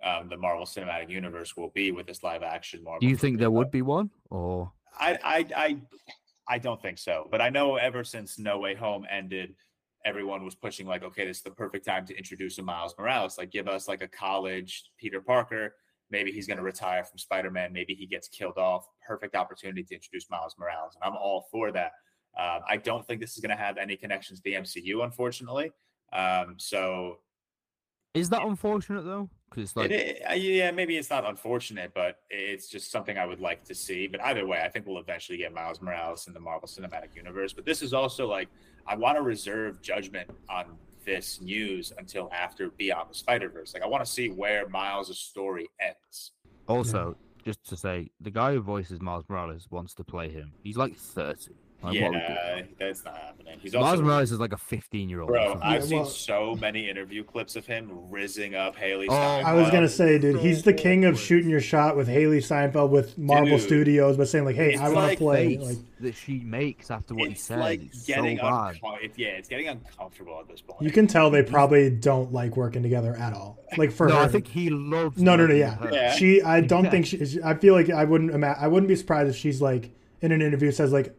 um, 0.02 0.28
the 0.28 0.36
Marvel 0.36 0.66
Cinematic 0.66 1.08
Universe 1.08 1.56
will 1.56 1.70
be 1.70 1.92
with 1.92 2.06
this 2.06 2.22
live 2.22 2.42
action 2.42 2.82
Marvel. 2.84 3.00
Do 3.00 3.06
you 3.06 3.16
think 3.16 3.34
movie, 3.34 3.42
there 3.42 3.50
would 3.50 3.70
be 3.70 3.82
one, 3.82 4.10
or 4.30 4.70
I, 4.98 5.18
I, 5.24 5.46
I, 5.56 5.76
I 6.48 6.58
don't 6.58 6.80
think 6.80 6.98
so. 6.98 7.28
But 7.30 7.40
I 7.40 7.48
know 7.48 7.76
ever 7.76 8.04
since 8.04 8.38
No 8.38 8.58
Way 8.58 8.74
Home 8.74 9.06
ended, 9.10 9.54
everyone 10.04 10.44
was 10.44 10.54
pushing 10.54 10.86
like, 10.86 11.02
okay, 11.02 11.24
this 11.26 11.38
is 11.38 11.42
the 11.42 11.50
perfect 11.50 11.86
time 11.86 12.06
to 12.06 12.16
introduce 12.16 12.58
a 12.58 12.62
Miles 12.62 12.94
Morales. 12.98 13.38
Like, 13.38 13.50
give 13.50 13.68
us 13.68 13.88
like 13.88 14.02
a 14.02 14.08
college 14.08 14.84
Peter 14.98 15.20
Parker. 15.20 15.74
Maybe 16.14 16.30
he's 16.30 16.46
going 16.46 16.58
to 16.58 16.62
retire 16.62 17.02
from 17.02 17.18
Spider 17.18 17.50
Man. 17.50 17.72
Maybe 17.72 17.92
he 17.92 18.06
gets 18.06 18.28
killed 18.28 18.56
off. 18.56 18.86
Perfect 19.04 19.34
opportunity 19.34 19.82
to 19.82 19.94
introduce 19.96 20.30
Miles 20.30 20.54
Morales. 20.60 20.94
And 20.94 21.02
I'm 21.02 21.16
all 21.18 21.48
for 21.50 21.72
that. 21.72 21.90
Um, 22.38 22.60
I 22.68 22.76
don't 22.76 23.04
think 23.04 23.20
this 23.20 23.32
is 23.36 23.40
going 23.40 23.50
to 23.56 23.60
have 23.60 23.76
any 23.78 23.96
connections 23.96 24.38
to 24.38 24.44
the 24.44 24.54
MCU, 24.54 25.02
unfortunately. 25.02 25.72
Um, 26.12 26.54
so 26.56 27.18
Is 28.14 28.28
that 28.30 28.42
unfortunate 28.42 29.02
though? 29.02 29.28
Because 29.50 29.64
it's 29.64 29.76
like 29.76 29.90
it, 29.90 30.22
i- 30.28 30.34
yeah, 30.34 30.70
maybe 30.70 30.96
it's 30.96 31.10
not 31.10 31.24
unfortunate, 31.24 31.90
but 31.94 32.18
it's 32.30 32.68
just 32.68 32.92
something 32.92 33.18
I 33.18 33.26
would 33.26 33.40
like 33.40 33.64
to 33.64 33.74
see. 33.74 34.06
But 34.06 34.20
either 34.22 34.46
way, 34.46 34.60
I 34.64 34.68
think 34.68 34.86
we'll 34.86 34.98
eventually 35.00 35.38
get 35.38 35.52
Miles 35.52 35.80
Morales 35.82 36.28
in 36.28 36.32
the 36.32 36.40
Marvel 36.40 36.68
Cinematic 36.68 37.16
Universe. 37.16 37.52
But 37.52 37.64
this 37.64 37.82
is 37.82 37.92
also 37.92 38.28
like 38.28 38.48
I 38.86 38.94
want 38.94 39.16
to 39.18 39.22
reserve 39.22 39.82
judgment 39.82 40.30
on 40.48 40.76
this 41.04 41.40
news 41.40 41.92
until 41.98 42.30
after 42.32 42.70
Beyond 42.70 43.10
the 43.10 43.14
Spider 43.14 43.48
Verse. 43.48 43.74
Like 43.74 43.82
I 43.82 43.86
want 43.86 44.04
to 44.04 44.10
see 44.10 44.28
where 44.30 44.68
Miles' 44.68 45.18
story 45.18 45.68
ends. 45.80 46.32
also 46.68 47.16
just 47.44 47.62
to 47.68 47.76
say 47.76 48.10
the 48.20 48.30
guy 48.30 48.54
who 48.54 48.60
voices 48.60 49.00
Miles 49.02 49.24
Morales 49.28 49.68
wants 49.70 49.92
to 49.94 50.04
play 50.04 50.30
him. 50.30 50.52
He's 50.62 50.76
like 50.76 50.96
thirty. 50.96 51.52
Like, 51.84 51.94
what 52.00 52.02
are 52.02 52.10
we 52.10 52.18
doing? 52.18 52.28
yeah, 52.28 52.62
that's 52.78 53.04
not 53.04 53.16
happening. 53.16 53.58
He's 53.60 53.72
Miles 53.74 53.86
also 53.86 54.02
Morales 54.02 54.32
is 54.32 54.40
like 54.40 54.52
a 54.52 54.56
fifteen-year-old. 54.56 55.28
Bro, 55.28 55.60
I've 55.62 55.82
Yeah, 55.82 55.86
seen 55.86 55.98
well- 55.98 56.06
so 56.06 56.54
many 56.60 56.88
interview 56.88 57.22
clips 57.24 57.56
of 57.56 57.66
him 57.66 57.90
rizzing 58.10 58.54
up 58.54 58.76
Hailee. 58.76 59.06
Oh, 59.08 59.12
Steinfeld. 59.12 59.44
I 59.46 59.52
was 59.54 59.70
gonna 59.70 59.88
say, 59.88 60.18
dude, 60.18 60.40
he's 60.40 60.62
the 60.62 60.72
king 60.72 61.04
of 61.04 61.18
shooting 61.18 61.50
your 61.50 61.60
shot 61.60 61.96
with 61.96 62.08
Hailee 62.08 62.42
Steinfeld 62.42 62.90
with 62.90 63.16
Marvel 63.18 63.58
Dude. 63.58 63.60
Studios, 63.66 64.16
but 64.16 64.28
saying 64.28 64.44
like, 64.44 64.56
"Hey, 64.56 64.76
I 64.76 64.82
want 64.84 64.94
to 64.94 65.00
like 65.00 65.18
play." 65.18 65.58
Like, 65.58 65.76
that 66.00 66.14
she 66.14 66.40
makes 66.40 66.90
after 66.90 67.14
what 67.14 67.28
he 67.28 67.32
it's 67.34 67.44
says. 67.44 67.58
like 67.58 67.80
it's 67.82 68.04
getting 68.04 68.36
so 68.36 68.42
bad. 68.42 68.74
uncom- 68.82 69.02
it- 69.04 69.12
yeah, 69.16 69.28
it's 69.28 69.48
getting 69.48 69.68
uncomfortable 69.68 70.38
at 70.40 70.48
this 70.48 70.60
point. 70.60 70.82
you 70.82 70.90
can 70.90 71.06
tell 71.06 71.30
they 71.30 71.42
probably 71.42 71.88
don't 71.88 72.32
like 72.32 72.56
working 72.56 72.82
together 72.82 73.14
at 73.16 73.32
all. 73.32 73.58
Like 73.78 73.90
for 73.90 74.08
no, 74.08 74.16
her, 74.16 74.22
I 74.22 74.28
think 74.28 74.46
he 74.46 74.70
loves. 74.70 75.20
No, 75.20 75.36
no, 75.36 75.46
no, 75.46 75.54
yeah. 75.54 75.76
Yeah. 75.92 76.12
she. 76.14 76.42
I 76.42 76.60
don't 76.60 76.84
Yeah. 76.84 76.90
think 76.90 77.06
she. 77.06 77.38
I 77.44 77.54
feel 77.54 77.74
like 77.74 77.90
I 77.90 78.04
wouldn't. 78.04 78.32
Ima- 78.32 78.56
I 78.58 78.68
wouldn't 78.68 78.88
be 78.88 78.96
surprised 78.96 79.30
if 79.30 79.36
she's 79.36 79.60
like 79.62 79.90
in 80.20 80.32
an 80.32 80.40
interview 80.42 80.70
says 80.70 80.92
like, 80.92 81.14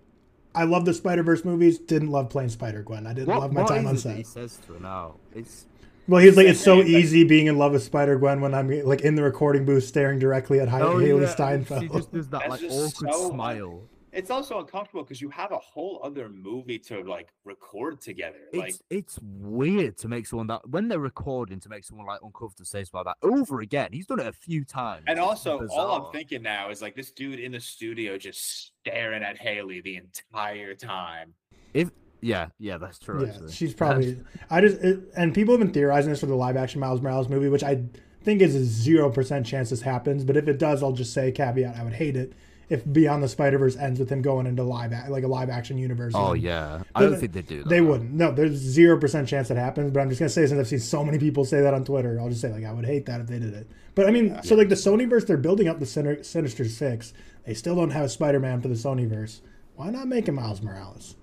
"I 0.55 0.63
love 0.63 0.85
the 0.85 0.93
Spider 0.93 1.23
Verse 1.23 1.43
movies. 1.45 1.77
Didn't 1.77 2.09
love 2.11 2.29
playing 2.29 2.49
Spider 2.49 2.81
Gwen. 2.83 3.05
I 3.07 3.13
didn't 3.13 3.27
What, 3.27 3.39
love 3.41 3.53
my 3.53 3.61
what 3.61 3.69
time 3.69 3.87
is 3.87 4.05
on 4.05 4.11
it 4.11 4.13
that 4.13 4.17
he 4.17 4.23
set." 4.23 4.33
says 4.33 4.57
to 4.67 4.73
her 4.73 4.79
now? 4.79 5.15
It's 5.33 5.65
Well, 6.07 6.21
he's 6.21 6.37
like, 6.37 6.47
"It's 6.47 6.59
so 6.61 6.81
thing. 6.83 6.87
easy 6.93 7.23
being 7.23 7.47
in 7.47 7.57
love 7.57 7.71
with 7.73 7.83
Spider 7.83 8.17
Gwen 8.17 8.39
when 8.41 8.53
I'm 8.53 8.69
like 8.85 9.01
in 9.01 9.15
the 9.15 9.23
recording 9.23 9.65
booth 9.65 9.83
staring 9.85 10.19
directly 10.19 10.59
at 10.59 10.67
Hi- 10.69 10.81
oh, 10.81 10.95
Hailee 10.97 11.21
yeah, 11.21 11.27
Steinfeld." 11.33 11.81
She 11.81 11.87
just 11.89 12.11
does 12.13 12.27
that 12.29 12.39
That's 12.41 12.49
like 12.49 12.59
just 12.61 12.95
awkward 12.97 13.13
so- 13.13 13.29
smile. 13.31 13.81
It's 14.15 14.29
also 14.29 14.59
uncomfortable 14.59 15.03
because 15.03 15.21
you 15.21 15.29
have 15.29 15.51
a 15.51 15.57
whole 15.57 15.99
other 16.01 16.29
movie 16.29 16.79
to 16.79 17.01
like 17.01 17.33
record 17.43 17.99
together. 17.99 18.37
Like 18.53 18.69
It's 18.69 18.81
it's 18.89 19.19
weird 19.21 19.97
to 19.97 20.07
make 20.07 20.25
someone 20.25 20.47
that 20.47 20.67
when 20.69 20.87
they're 20.87 20.99
recording 20.99 21.59
to 21.59 21.69
make 21.69 21.83
someone 21.83 22.07
like 22.07 22.21
uncomfortable 22.23 22.63
to 22.63 22.65
say 22.65 22.85
something 22.85 23.05
like 23.05 23.17
that 23.21 23.27
over 23.27 23.59
again. 23.59 23.89
He's 23.91 24.07
done 24.07 24.21
it 24.21 24.27
a 24.27 24.31
few 24.31 24.63
times. 24.63 25.03
and 25.07 25.19
also 25.19 25.67
all. 25.67 26.05
I'm 26.07 26.11
thinking 26.13 26.41
now 26.41 26.69
is 26.69 26.81
like 26.81 26.95
this 26.95 27.11
dude 27.11 27.39
in 27.39 27.51
the 27.51 27.59
studio 27.59 28.17
just 28.17 28.71
staring 28.79 29.21
at 29.21 29.37
Hailee 29.37 29.83
the 29.83 29.97
entire 29.97 30.75
time. 30.75 31.33
If 31.73 31.91
Yeah, 32.21 32.47
yeah, 32.57 32.77
that's 32.77 32.99
true. 32.99 33.25
Yeah, 33.25 33.33
actually. 33.33 33.51
she's 33.51 33.73
probably. 33.73 34.17
I 34.49 34.61
just 34.61 34.81
it, 34.81 34.99
and 35.17 35.33
people 35.33 35.53
have 35.53 35.59
been 35.59 35.73
theorizing 35.73 36.09
this 36.09 36.21
for 36.21 36.27
the 36.27 36.35
live 36.35 36.55
action 36.55 36.79
Miles 36.79 37.01
Morales 37.01 37.27
movie, 37.27 37.49
which 37.49 37.63
I 37.63 37.83
think 38.23 38.41
is 38.41 38.55
a 38.55 38.63
zero 38.63 39.09
percent 39.09 39.45
chance 39.45 39.71
this 39.71 39.81
happens. 39.81 40.23
But 40.23 40.37
if 40.37 40.47
it 40.47 40.57
does, 40.57 40.81
I'll 40.81 40.93
just 40.93 41.13
say 41.13 41.33
caveat: 41.33 41.75
I 41.75 41.83
would 41.83 41.93
hate 41.93 42.15
it 42.15 42.31
if 42.69 42.83
Beyond 42.91 43.21
the 43.23 43.27
Spider 43.27 43.57
Verse 43.57 43.75
ends 43.75 43.99
with 43.99 44.09
him 44.09 44.21
going 44.21 44.47
into 44.47 44.63
live 44.63 44.91
a- 44.91 45.05
like 45.09 45.23
a 45.23 45.27
live 45.27 45.49
action 45.49 45.77
universe. 45.77 46.13
Oh 46.15 46.33
and 46.33 46.41
yeah, 46.41 46.83
I 46.95 47.01
don't 47.01 47.17
think 47.19 47.33
they 47.33 47.41
do. 47.41 47.63
That, 47.63 47.69
They 47.69 47.79
though. 47.79 47.85
wouldn't. 47.91 48.11
No, 48.11 48.31
there's 48.31 48.53
zero 48.53 48.99
percent 48.99 49.27
chance 49.27 49.47
that 49.49 49.57
happens. 49.57 49.91
But 49.91 49.99
I'm 50.01 50.09
just 50.09 50.19
gonna 50.19 50.29
say 50.29 50.45
since 50.47 50.59
I've 50.59 50.67
seen 50.67 50.79
so 50.79 51.03
many 51.03 51.19
people 51.19 51.45
say 51.45 51.61
that 51.61 51.73
on 51.73 51.83
Twitter, 51.85 52.19
I'll 52.19 52.29
just 52.29 52.41
say 52.41 52.51
like 52.51 52.63
I 52.63 52.73
would 52.73 52.85
hate 52.85 53.05
that 53.05 53.21
if 53.21 53.27
they 53.27 53.39
did 53.39 53.53
it. 53.53 53.67
But 53.93 54.07
I 54.07 54.11
mean, 54.11 54.41
so 54.43 54.55
like 54.55 54.69
the 54.69 54.75
Sonyverse, 54.75 55.27
they're 55.27 55.37
building 55.37 55.67
up 55.67 55.79
the 55.79 55.85
Sin- 55.85 56.23
Sinister 56.23 56.65
Six. 56.65 57.13
They 57.45 57.53
still 57.53 57.75
don't 57.75 57.91
have 57.91 58.11
Spider 58.11 58.39
Man 58.39 58.61
for 58.61 58.67
the 58.67 58.73
Sonyverse. 58.75 59.41
Why 59.75 59.89
not 59.89 60.07
make 60.07 60.27
it 60.27 60.31
Miles 60.31 60.61
Morales? 60.61 61.15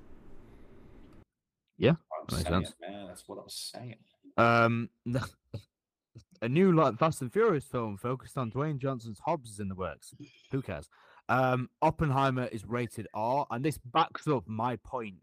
I'm 1.85 1.97
Makes 2.31 2.45
saying, 2.45 2.65
sense. 2.65 2.75
man, 2.81 3.07
that's 3.09 3.25
what 3.27 3.39
I'm 3.39 3.49
saying. 3.49 3.97
Um, 4.37 4.89
a 6.43 6.49
new 6.49 6.73
like 6.73 6.97
Fast 6.99 7.21
and 7.21 7.33
Furious 7.33 7.65
film 7.65 7.97
focused 7.97 8.39
on 8.39 8.51
Dwayne 8.53 8.79
Johnson's 8.79 9.19
Hobbs 9.25 9.51
is 9.51 9.59
in 9.61 9.69
the 9.69 9.75
works. 9.75 10.15
Who 10.53 10.63
cares? 10.63 10.89
Um, 11.33 11.71
Oppenheimer 11.81 12.47
is 12.47 12.65
rated 12.67 13.07
R, 13.15 13.47
and 13.51 13.65
this 13.65 13.79
backs 13.79 14.29
up 14.29 14.45
my 14.47 14.77
point 14.77 15.15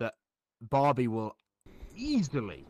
that 0.00 0.14
Barbie 0.60 1.08
will 1.08 1.36
easily. 1.94 2.64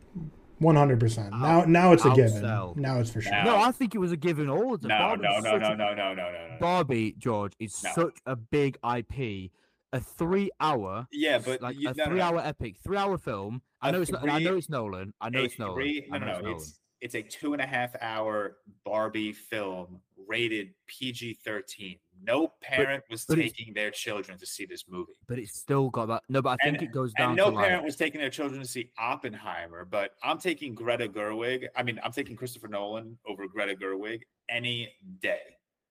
One 0.59 0.75
hundred 0.75 0.99
percent. 0.99 1.31
Now, 1.31 1.65
now 1.65 1.91
it's 1.93 2.05
a 2.05 2.09
given. 2.11 2.41
outsell. 2.43 2.75
Now 2.77 2.99
it's 2.99 3.09
for 3.11 3.21
sure. 3.21 3.43
No, 3.43 3.57
I 3.57 3.71
think 3.71 3.93
it 3.93 3.97
was 3.97 4.11
a 4.11 4.17
given 4.17 4.49
all 4.49 4.77
the 4.77 4.87
time. 4.87 5.21
No, 5.21 5.39
no, 5.39 5.57
no, 5.57 5.57
no, 5.57 5.73
no, 5.73 5.93
no, 5.93 6.13
no, 6.13 6.31
no. 6.31 6.57
Barbie 6.59 7.13
George 7.17 7.53
is 7.59 7.81
No. 7.83 7.91
such 7.93 8.17
a 8.25 8.35
big 8.35 8.77
IP. 8.83 9.51
A 9.93 9.99
three-hour, 9.99 11.07
Yeah, 11.11 11.37
but 11.37 11.61
like 11.61 11.77
you, 11.79 11.87
a 11.89 11.93
no, 11.93 12.03
no, 12.03 12.03
no. 12.03 12.11
three-hour 12.11 12.39
epic, 12.39 12.75
three-hour 12.83 13.17
film. 13.17 13.61
I 13.81 13.89
A 13.89 13.91
know 13.93 14.01
it's 14.01 14.11
not, 14.11 14.27
I 14.29 14.39
know 14.39 14.57
it's 14.57 14.67
Nolan. 14.69 15.13
I 15.21 15.29
know 15.29 15.43
it's 15.43 15.57
Nolan. 15.57 15.75
three- 15.75 16.09
I 16.11 16.17
no, 16.17 16.25
know 16.25 16.25
no, 16.25 16.31
it's 16.33 16.41
no. 16.41 16.49
Nolan. 16.49 16.57
It's 16.57 16.79
it's 17.01 17.15
a 17.15 17.21
two 17.21 17.53
and 17.53 17.61
a 17.61 17.65
half 17.65 17.95
hour 18.01 18.57
Barbie 18.85 19.31
film 19.31 19.99
rated 20.27 20.73
PG 20.87 21.39
thirteen. 21.45 21.97
No 22.23 22.53
parent 22.61 23.03
was 23.09 23.25
but 23.25 23.35
taking 23.35 23.73
their 23.73 23.91
children 23.91 24.37
to 24.37 24.45
see 24.45 24.65
this 24.65 24.85
movie. 24.87 25.13
but 25.27 25.37
it's 25.37 25.59
still 25.59 25.89
got 25.89 26.05
that. 26.07 26.23
No, 26.29 26.41
but 26.41 26.57
I 26.59 26.63
think 26.63 26.77
And- 26.77 26.87
it 26.87 26.91
goes 26.93 27.13
down 27.13 27.35
no 27.35 27.49
to 27.49 27.55
like, 27.55 27.67
parent 27.67 27.83
was 27.83 27.95
taking 27.95 28.21
their 28.21 28.29
children 28.29 28.61
to 28.61 28.67
see 28.67 28.89
Oppenheimer, 28.97 29.85
but 29.85 30.11
I'm 30.23 30.37
taking 30.39 30.73
Greta 30.75 31.07
Gerwig. 31.09 31.67
I 31.75 31.83
mean, 31.83 31.99
I'm 32.03 32.11
taking 32.11 32.35
Christopher 32.35 32.67
Nolan 32.69 33.17
over 33.27 33.47
Greta 33.47 33.75
Gerwig 33.75 34.21
any 34.49 34.93
day. 35.21 35.41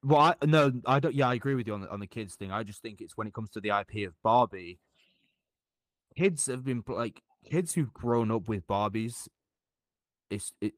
Well, 0.02 0.20
I, 0.20 0.46
no, 0.46 0.72
I 0.86 1.00
don't. 1.00 1.14
Yeah, 1.14 1.28
I 1.28 1.34
agree 1.34 1.54
with 1.54 1.66
you 1.66 1.74
on 1.74 1.80
the 1.82 1.90
on 1.90 2.00
the 2.00 2.06
kids 2.06 2.34
thing. 2.36 2.50
I 2.52 2.62
just 2.62 2.82
think 2.82 3.00
it's 3.00 3.16
when 3.16 3.26
it 3.26 3.34
comes 3.34 3.50
to 3.50 3.60
the 3.60 3.70
IP 3.70 4.06
of 4.06 4.14
Barbie, 4.22 4.78
kids 6.16 6.46
have 6.46 6.64
been 6.64 6.82
like 6.86 7.22
kids 7.50 7.74
who've 7.74 7.92
grown 7.92 8.30
up 8.30 8.48
with 8.48 8.66
Barbies. 8.66 9.28
It's 10.30 10.52
it, 10.60 10.72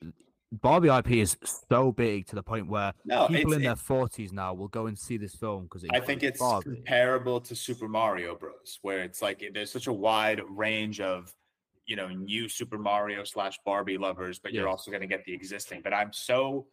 Barbie 0.52 0.88
IP 0.88 1.10
is 1.12 1.36
so 1.68 1.90
big 1.90 2.26
to 2.28 2.36
the 2.36 2.42
point 2.42 2.68
where 2.68 2.92
No, 3.04 3.26
people 3.26 3.52
in 3.52 3.62
their 3.62 3.76
forties 3.76 4.32
now 4.32 4.54
will 4.54 4.68
go 4.68 4.86
and 4.86 4.96
see 4.96 5.16
this 5.16 5.34
film 5.34 5.64
because 5.64 5.84
I 5.92 6.00
think 6.00 6.22
it's 6.22 6.38
Barbie. 6.38 6.76
comparable 6.76 7.40
to 7.40 7.56
Super 7.56 7.88
Mario 7.88 8.36
Bros, 8.36 8.78
where 8.82 9.02
it's 9.02 9.20
like 9.20 9.42
there's 9.52 9.72
such 9.72 9.88
a 9.88 9.92
wide 9.92 10.40
range 10.48 11.00
of 11.00 11.34
you 11.84 11.96
know 11.96 12.08
new 12.08 12.48
Super 12.48 12.78
Mario 12.78 13.24
slash 13.24 13.58
Barbie 13.64 13.98
lovers, 13.98 14.38
but 14.38 14.52
you're 14.52 14.68
also 14.68 14.90
going 14.90 15.00
to 15.00 15.06
get 15.08 15.24
the 15.24 15.32
existing. 15.32 15.80
But 15.82 15.92
I'm 15.92 16.12
so, 16.12 16.68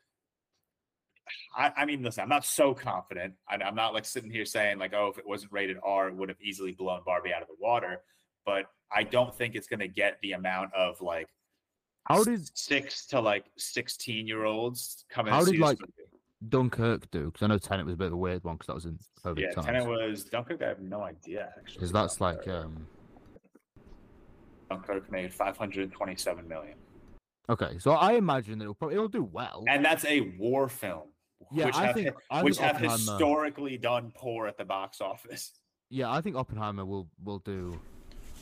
I, 1.55 1.71
I 1.75 1.85
mean, 1.85 2.03
listen, 2.03 2.21
I'm 2.21 2.29
not 2.29 2.45
so 2.45 2.75
confident. 2.75 3.33
I, 3.49 3.55
I'm 3.55 3.75
not 3.75 3.95
like 3.95 4.05
sitting 4.05 4.29
here 4.29 4.45
saying 4.45 4.77
like, 4.77 4.93
oh, 4.93 5.07
if 5.07 5.17
it 5.17 5.27
wasn't 5.27 5.51
rated 5.51 5.77
R, 5.83 6.09
it 6.09 6.15
would 6.15 6.29
have 6.29 6.41
easily 6.41 6.73
blown 6.73 7.01
Barbie 7.05 7.33
out 7.33 7.41
of 7.41 7.47
the 7.47 7.55
water. 7.59 8.01
But 8.45 8.65
I 8.91 9.03
don't 9.03 9.33
think 9.33 9.55
it's 9.55 9.67
going 9.67 9.79
to 9.79 9.87
get 9.87 10.19
the 10.21 10.33
amount 10.33 10.73
of 10.75 11.01
like 11.01 11.27
How 12.05 12.23
did 12.23 12.57
six 12.57 13.05
to 13.07 13.19
like 13.19 13.45
16 13.57 14.27
year 14.27 14.43
olds 14.45 15.05
coming. 15.09 15.33
How 15.33 15.43
did, 15.43 15.59
like. 15.59 15.79
Dunkirk 16.49 17.09
do? 17.09 17.27
Because 17.27 17.41
I 17.43 17.47
know 17.47 17.57
Tenet 17.57 17.85
was 17.85 17.93
a 17.93 17.97
bit 17.97 18.07
of 18.07 18.13
a 18.13 18.17
weird 18.17 18.43
one 18.43 18.55
because 18.55 18.67
that 18.67 18.75
was 18.75 18.85
in 18.85 18.99
COVID 19.25 19.39
yeah, 19.39 19.51
times. 19.51 19.65
Tenet 19.65 19.87
was 19.87 20.25
Dunkirk. 20.25 20.61
I 20.61 20.67
have 20.67 20.81
no 20.81 21.01
idea 21.01 21.53
actually. 21.57 21.75
Because 21.75 21.91
that's 21.93 22.19
like 22.19 22.45
um 22.49 22.85
Dunkirk 24.69 25.09
made 25.11 25.33
527 25.33 26.47
million. 26.47 26.75
okay. 27.49 27.77
So 27.79 27.91
I 27.91 28.13
imagine 28.13 28.59
that 28.59 28.63
it'll 28.65 28.73
probably 28.75 28.95
it'll 28.95 29.07
do 29.07 29.23
well. 29.23 29.63
and 29.67 29.85
that's 29.85 30.03
a 30.05 30.21
war 30.37 30.67
film, 30.67 31.09
Yeah, 31.51 31.67
which 31.67 31.75
I 31.75 31.85
have, 31.85 31.95
think- 31.95 32.09
I 32.29 32.43
which 32.43 32.57
think 32.57 32.73
have 32.73 32.81
historically 32.81 33.77
done 33.77 34.11
poor 34.15 34.47
at 34.47 34.57
the 34.57 34.65
box 34.65 34.99
office. 34.99 35.51
Yeah, 35.89 36.11
I 36.11 36.21
think 36.21 36.35
Oppenheimer 36.35 36.85
will 36.85 37.07
will 37.23 37.39
do. 37.39 37.79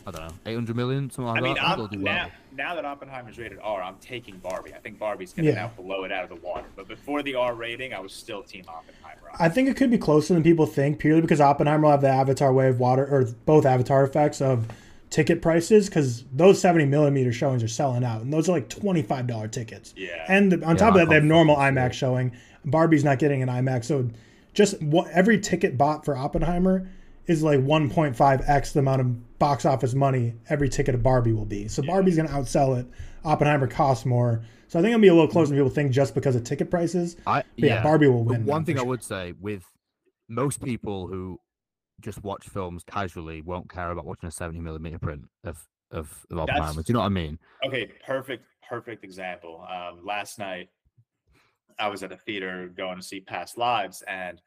I 0.05 0.11
don't 0.11 0.27
know, 0.27 0.33
eight 0.45 0.55
hundred 0.55 0.75
million, 0.75 1.09
something 1.09 1.25
like 1.33 1.37
I 1.37 1.41
mean, 1.41 1.53
that. 1.55 1.63
I 1.63 1.75
think 1.75 1.91
I'm, 1.91 1.97
do 1.99 2.03
now, 2.03 2.11
well. 2.13 2.31
now 2.57 2.75
that 2.75 2.85
Oppenheimer's 2.85 3.37
rated 3.37 3.59
R, 3.61 3.81
I'm 3.81 3.95
taking 4.01 4.37
Barbie. 4.37 4.73
I 4.73 4.77
think 4.79 4.97
Barbie's 4.99 5.33
going 5.33 5.45
to 5.45 5.51
Yeah. 5.51 5.57
now 5.61 5.71
blow 5.81 6.03
it 6.03 6.11
out 6.11 6.23
of 6.23 6.29
the 6.29 6.35
water. 6.45 6.65
But 6.75 6.87
before 6.87 7.21
the 7.23 7.35
R 7.35 7.53
rating, 7.53 7.93
I 7.93 7.99
was 7.99 8.11
still 8.13 8.41
Team 8.43 8.65
Oppenheimer. 8.67 9.17
I 9.39 9.47
think 9.49 9.69
it 9.69 9.77
could 9.77 9.91
be 9.91 9.97
closer 9.97 10.33
than 10.33 10.43
people 10.43 10.65
think, 10.65 10.99
purely 10.99 11.21
because 11.21 11.39
Oppenheimer 11.39 11.83
will 11.83 11.91
have 11.91 12.01
the 12.01 12.09
Avatar 12.09 12.51
wave 12.51 12.79
water 12.79 13.05
or 13.05 13.25
both 13.45 13.65
Avatar 13.65 14.03
effects 14.03 14.41
of 14.41 14.67
ticket 15.09 15.41
prices, 15.41 15.87
because 15.89 16.23
those 16.33 16.59
seventy 16.61 16.85
millimeter 16.85 17.31
showings 17.33 17.61
are 17.63 17.67
selling 17.67 18.03
out, 18.03 18.21
and 18.21 18.31
those 18.33 18.47
are 18.49 18.53
like 18.53 18.69
twenty 18.69 19.01
five 19.01 19.27
dollar 19.27 19.47
tickets. 19.47 19.93
yeah, 19.97 20.25
And 20.27 20.53
on 20.53 20.59
Yeah, 20.61 20.73
top 20.75 20.93
of 20.93 20.99
that, 21.01 21.09
they 21.09 21.15
have 21.15 21.23
normal 21.23 21.55
IMAX 21.57 21.93
showing. 21.93 22.31
Barbie's 22.65 23.03
not 23.03 23.19
getting 23.19 23.41
an 23.41 23.49
IMAX, 23.49 23.85
so 23.85 24.09
just 24.53 24.81
what 24.81 25.09
every 25.11 25.39
ticket 25.39 25.77
bought 25.77 26.05
for 26.05 26.15
Oppenheimer 26.15 26.89
is 27.27 27.43
like 27.43 27.59
1.5x 27.59 28.73
the 28.73 28.79
amount 28.79 29.01
of 29.01 29.39
box 29.39 29.65
office 29.65 29.93
money 29.93 30.33
every 30.49 30.69
ticket 30.69 30.95
of 30.95 31.03
Barbie 31.03 31.33
will 31.33 31.45
be. 31.45 31.67
So 31.67 31.81
Barbie's 31.83 32.15
going 32.15 32.27
to 32.27 32.33
outsell 32.33 32.79
it. 32.79 32.85
Oppenheimer 33.23 33.67
costs 33.67 34.05
more, 34.05 34.43
so 34.67 34.79
I 34.79 34.81
think 34.81 34.93
it'll 34.93 35.01
be 35.01 35.07
a 35.09 35.13
little 35.13 35.27
closer 35.29 35.49
than 35.49 35.57
people 35.57 35.69
think 35.69 35.91
just 35.91 36.15
because 36.15 36.35
of 36.35 36.43
ticket 36.43 36.71
prices. 36.71 37.17
I 37.27 37.43
But 37.59 37.63
yeah, 37.69 37.83
Barbie 37.83 38.07
will 38.07 38.23
But 38.23 38.31
win. 38.39 38.45
one 38.45 38.63
for 38.63 38.67
thing 38.67 38.79
I 38.79 38.83
would 38.83 39.03
say 39.03 39.33
with 39.39 39.63
most 40.27 40.63
people 40.63 41.07
who 41.07 41.39
just 41.99 42.23
watch 42.23 42.47
films 42.47 42.83
casually 42.83 43.41
won't 43.41 43.69
care 43.69 43.91
about 43.91 44.05
watching 44.05 44.27
a 44.27 44.31
seventy 44.31 44.59
millimeter 44.59 44.97
print 44.97 45.25
of 45.43 45.63
of, 45.91 46.25
of 46.31 46.39
Oppenheimer. 46.39 46.81
Do 46.81 46.85
you 46.87 46.93
know 46.93 47.01
what 47.01 47.07
I 47.07 47.09
mean? 47.09 47.37
Okay, 47.67 47.91
perfect, 48.05 48.45
perfect 48.67 49.03
example. 49.03 49.67
Um, 49.69 50.03
last 50.05 50.39
night, 50.39 50.69
I 51.77 51.89
was 51.89 52.01
at 52.01 52.11
a 52.11 52.17
theater 52.17 52.71
going 52.75 52.97
to 52.97 53.03
see 53.03 53.19
Past 53.19 53.57
Lives, 53.57 54.01
and 54.07 54.41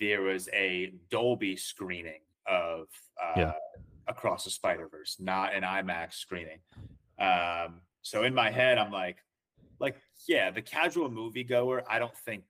there 0.00 0.22
was 0.22 0.48
a 0.52 0.92
Dolby 1.10 1.56
screening 1.56 2.20
of 2.46 2.86
uh, 3.22 3.32
Yeah. 3.36 3.52
Across 4.06 4.44
the 4.44 4.50
Spider 4.50 4.86
Verse, 4.88 5.16
not 5.18 5.54
an 5.54 5.62
IMAX 5.62 6.14
screening. 6.14 6.58
Um, 7.18 7.80
so 8.02 8.22
in 8.24 8.34
my 8.34 8.50
head, 8.50 8.76
I'm 8.76 8.92
like, 8.92 9.16
like, 9.80 9.96
yeah, 10.28 10.50
the 10.50 10.60
casual 10.60 11.10
moviegoer, 11.10 11.82
I 11.88 11.98
don't 11.98 12.16
think 12.18 12.44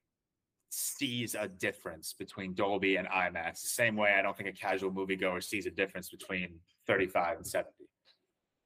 sees 0.70 1.36
a 1.36 1.46
difference 1.46 2.14
between 2.18 2.54
Dolby 2.54 2.96
and 2.96 3.06
IMAX. 3.06 3.62
The 3.62 3.68
same 3.68 3.94
way 3.94 4.14
I 4.18 4.22
don't 4.22 4.36
think 4.36 4.48
a 4.48 4.52
casual 4.52 4.90
moviegoer 4.90 5.42
sees 5.42 5.66
a 5.66 5.70
difference 5.70 6.10
between 6.10 6.58
35 6.88 7.36
and 7.36 7.46
70. 7.46 7.70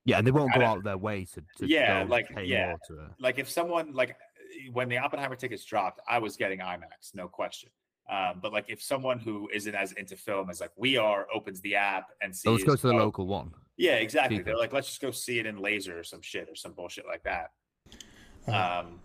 Yeah, 0.06 0.18
and 0.18 0.26
they 0.26 0.30
won't 0.30 0.54
go 0.54 0.62
out 0.62 0.78
of 0.78 0.84
their 0.84 0.96
way 0.96 1.26
to, 1.34 1.42
to 1.58 1.66
Yeah, 1.66 2.06
like, 2.08 2.30
pay 2.30 2.44
yeah. 2.44 2.68
more 2.68 2.78
to 2.88 3.04
it. 3.04 3.10
Like 3.20 3.38
if 3.38 3.50
someone 3.50 3.92
like 3.92 4.16
when 4.72 4.88
the 4.88 4.96
Oppenheimer 4.96 5.36
tickets 5.36 5.64
dropped, 5.64 6.00
I 6.08 6.18
was 6.18 6.36
getting 6.36 6.60
IMAX, 6.60 7.14
no 7.14 7.28
question. 7.28 7.68
Um, 8.08 8.38
but 8.40 8.52
like 8.52 8.66
if 8.68 8.82
someone 8.82 9.18
who 9.18 9.48
isn't 9.52 9.74
as 9.74 9.92
into 9.92 10.16
film 10.16 10.48
as 10.50 10.60
like 10.60 10.70
we 10.76 10.96
are 10.96 11.26
opens 11.34 11.60
the 11.60 11.74
app 11.74 12.06
and 12.22 12.34
sees, 12.34 12.42
So 12.42 12.52
let's 12.52 12.64
go 12.64 12.76
to 12.76 12.86
the 12.88 12.94
oh, 12.94 12.96
local 12.96 13.26
one. 13.26 13.52
Yeah, 13.76 13.96
exactly. 13.96 14.38
cheaper. 14.38 14.46
They're 14.50 14.56
like, 14.58 14.72
let's 14.72 14.88
just 14.88 15.00
go 15.00 15.10
see 15.10 15.38
it 15.38 15.46
in 15.46 15.58
laser 15.58 15.98
or 15.98 16.02
some 16.04 16.22
shit 16.22 16.48
or 16.48 16.54
some 16.56 16.72
bullshit 16.72 17.06
like 17.06 17.22
that. 17.24 17.52
Uh, 18.48 18.84
Um, 18.86 19.00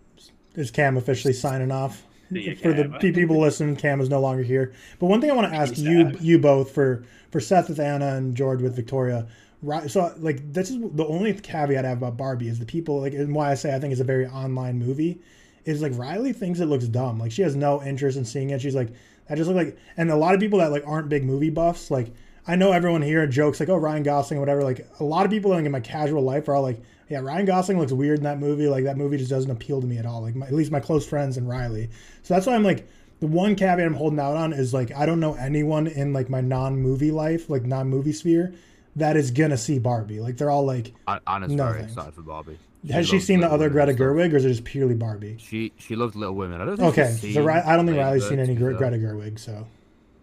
Is 0.54 0.70
Cam 0.70 0.96
officially 0.96 1.34
signing 1.34 1.70
off? 1.70 2.02
See 2.32 2.54
For 2.62 2.72
the 2.72 2.84
Cam. 2.88 2.98
pe- 2.98 3.12
people 3.12 3.38
listening, 3.38 3.76
Cam 3.76 4.00
is 4.00 4.08
no 4.08 4.20
longer 4.20 4.42
here. 4.42 4.72
But 4.98 5.06
one 5.06 5.20
thing 5.20 5.30
I 5.30 5.34
want 5.34 5.52
to 5.52 5.56
ask 5.56 5.76
you, 5.76 6.16
you 6.20 6.38
both, 6.38 6.70
for 6.72 7.04
for 7.30 7.40
Seth 7.40 7.68
with 7.68 7.80
Anna 7.80 8.14
and 8.16 8.34
George 8.34 8.62
with 8.62 8.74
Victoria, 8.74 9.26
right? 9.62 9.90
So 9.90 10.12
like 10.18 10.52
this 10.52 10.70
is 10.70 10.78
the 10.92 11.06
only 11.06 11.34
caveat 11.34 11.84
I 11.84 11.88
have 11.90 11.98
about 11.98 12.16
Barbie 12.16 12.48
is 12.48 12.58
the 12.58 12.64
people 12.66 13.00
like, 13.00 13.12
and 13.12 13.34
why 13.34 13.50
I 13.50 13.54
say 13.54 13.74
I 13.74 13.78
think 13.78 13.92
it's 13.92 14.00
a 14.00 14.04
very 14.04 14.26
online 14.26 14.78
movie, 14.78 15.20
is 15.64 15.82
like 15.82 15.96
Riley 15.96 16.32
thinks 16.32 16.60
it 16.60 16.66
looks 16.66 16.86
dumb. 16.86 17.18
Like 17.18 17.32
she 17.32 17.42
has 17.42 17.56
no 17.56 17.82
interest 17.82 18.16
in 18.16 18.24
seeing 18.24 18.50
it. 18.50 18.60
She's 18.60 18.74
like, 18.74 18.90
I 19.28 19.34
just 19.34 19.48
look 19.48 19.56
like, 19.56 19.78
and 19.96 20.10
a 20.10 20.16
lot 20.16 20.34
of 20.34 20.40
people 20.40 20.58
that 20.58 20.70
like 20.70 20.86
aren't 20.86 21.08
big 21.08 21.24
movie 21.24 21.50
buffs, 21.50 21.90
like 21.90 22.12
I 22.46 22.56
know 22.56 22.72
everyone 22.72 23.02
here 23.02 23.26
jokes 23.26 23.60
like, 23.60 23.68
oh 23.68 23.76
Ryan 23.76 24.02
Gosling, 24.02 24.40
whatever. 24.40 24.62
Like 24.62 24.86
a 25.00 25.04
lot 25.04 25.24
of 25.24 25.30
people 25.30 25.50
like 25.50 25.64
in 25.64 25.72
my 25.72 25.80
casual 25.80 26.22
life 26.22 26.48
are 26.48 26.54
all 26.54 26.62
like, 26.62 26.80
yeah, 27.08 27.20
Ryan 27.20 27.46
Gosling 27.46 27.78
looks 27.78 27.92
weird 27.92 28.18
in 28.18 28.24
that 28.24 28.38
movie. 28.38 28.68
Like 28.68 28.84
that 28.84 28.96
movie 28.96 29.16
just 29.16 29.30
doesn't 29.30 29.50
appeal 29.50 29.80
to 29.80 29.86
me 29.86 29.98
at 29.98 30.06
all. 30.06 30.20
Like 30.22 30.34
my, 30.34 30.46
at 30.46 30.52
least 30.52 30.70
my 30.70 30.80
close 30.80 31.06
friends 31.06 31.36
and 31.36 31.48
Riley. 31.48 31.88
So 32.22 32.34
that's 32.34 32.46
why 32.46 32.54
I'm 32.54 32.64
like, 32.64 32.86
the 33.20 33.26
one 33.26 33.54
caveat 33.54 33.86
I'm 33.86 33.94
holding 33.94 34.18
out 34.18 34.36
on 34.36 34.52
is 34.52 34.74
like 34.74 34.92
I 34.94 35.06
don't 35.06 35.20
know 35.20 35.34
anyone 35.34 35.86
in 35.86 36.12
like 36.12 36.28
my 36.28 36.42
non-movie 36.42 37.10
life, 37.10 37.48
like 37.48 37.62
non-movie 37.62 38.12
sphere, 38.12 38.52
that 38.96 39.16
is 39.16 39.30
gonna 39.30 39.56
see 39.56 39.78
Barbie. 39.78 40.20
Like 40.20 40.36
they're 40.36 40.50
all 40.50 40.66
like, 40.66 40.92
Anna's 41.26 41.52
No 41.52 41.72
very 41.72 41.84
excited 41.84 42.12
for 42.14 42.22
Barbie. 42.22 42.58
Has 42.92 43.06
she 43.06 43.16
loves 43.16 43.26
seen 43.26 43.40
the 43.40 43.46
Little 43.46 43.54
other 43.54 43.64
Women 43.70 43.72
Greta 43.72 43.90
and. 43.90 43.98
Gerwig, 44.00 44.32
or 44.32 44.36
is 44.36 44.44
it 44.44 44.48
just 44.48 44.64
purely 44.64 44.94
Barbie? 44.94 45.36
She 45.38 45.72
she 45.78 45.96
loves 45.96 46.14
Little 46.14 46.34
Women. 46.34 46.60
I 46.60 46.64
don't 46.64 46.76
think 46.76 46.98
Okay, 46.98 47.16
she's 47.20 47.34
so 47.34 47.44
Ri- 47.44 47.52
I 47.54 47.76
don't 47.76 47.86
think 47.86 47.96
Lady 47.96 48.04
Riley's 48.06 48.22
Bird, 48.24 48.28
seen 48.30 48.38
any 48.40 48.54
Gre- 48.54 48.70
fair. 48.70 48.90
Greta 48.90 48.96
Gerwig. 48.98 49.38
So 49.38 49.66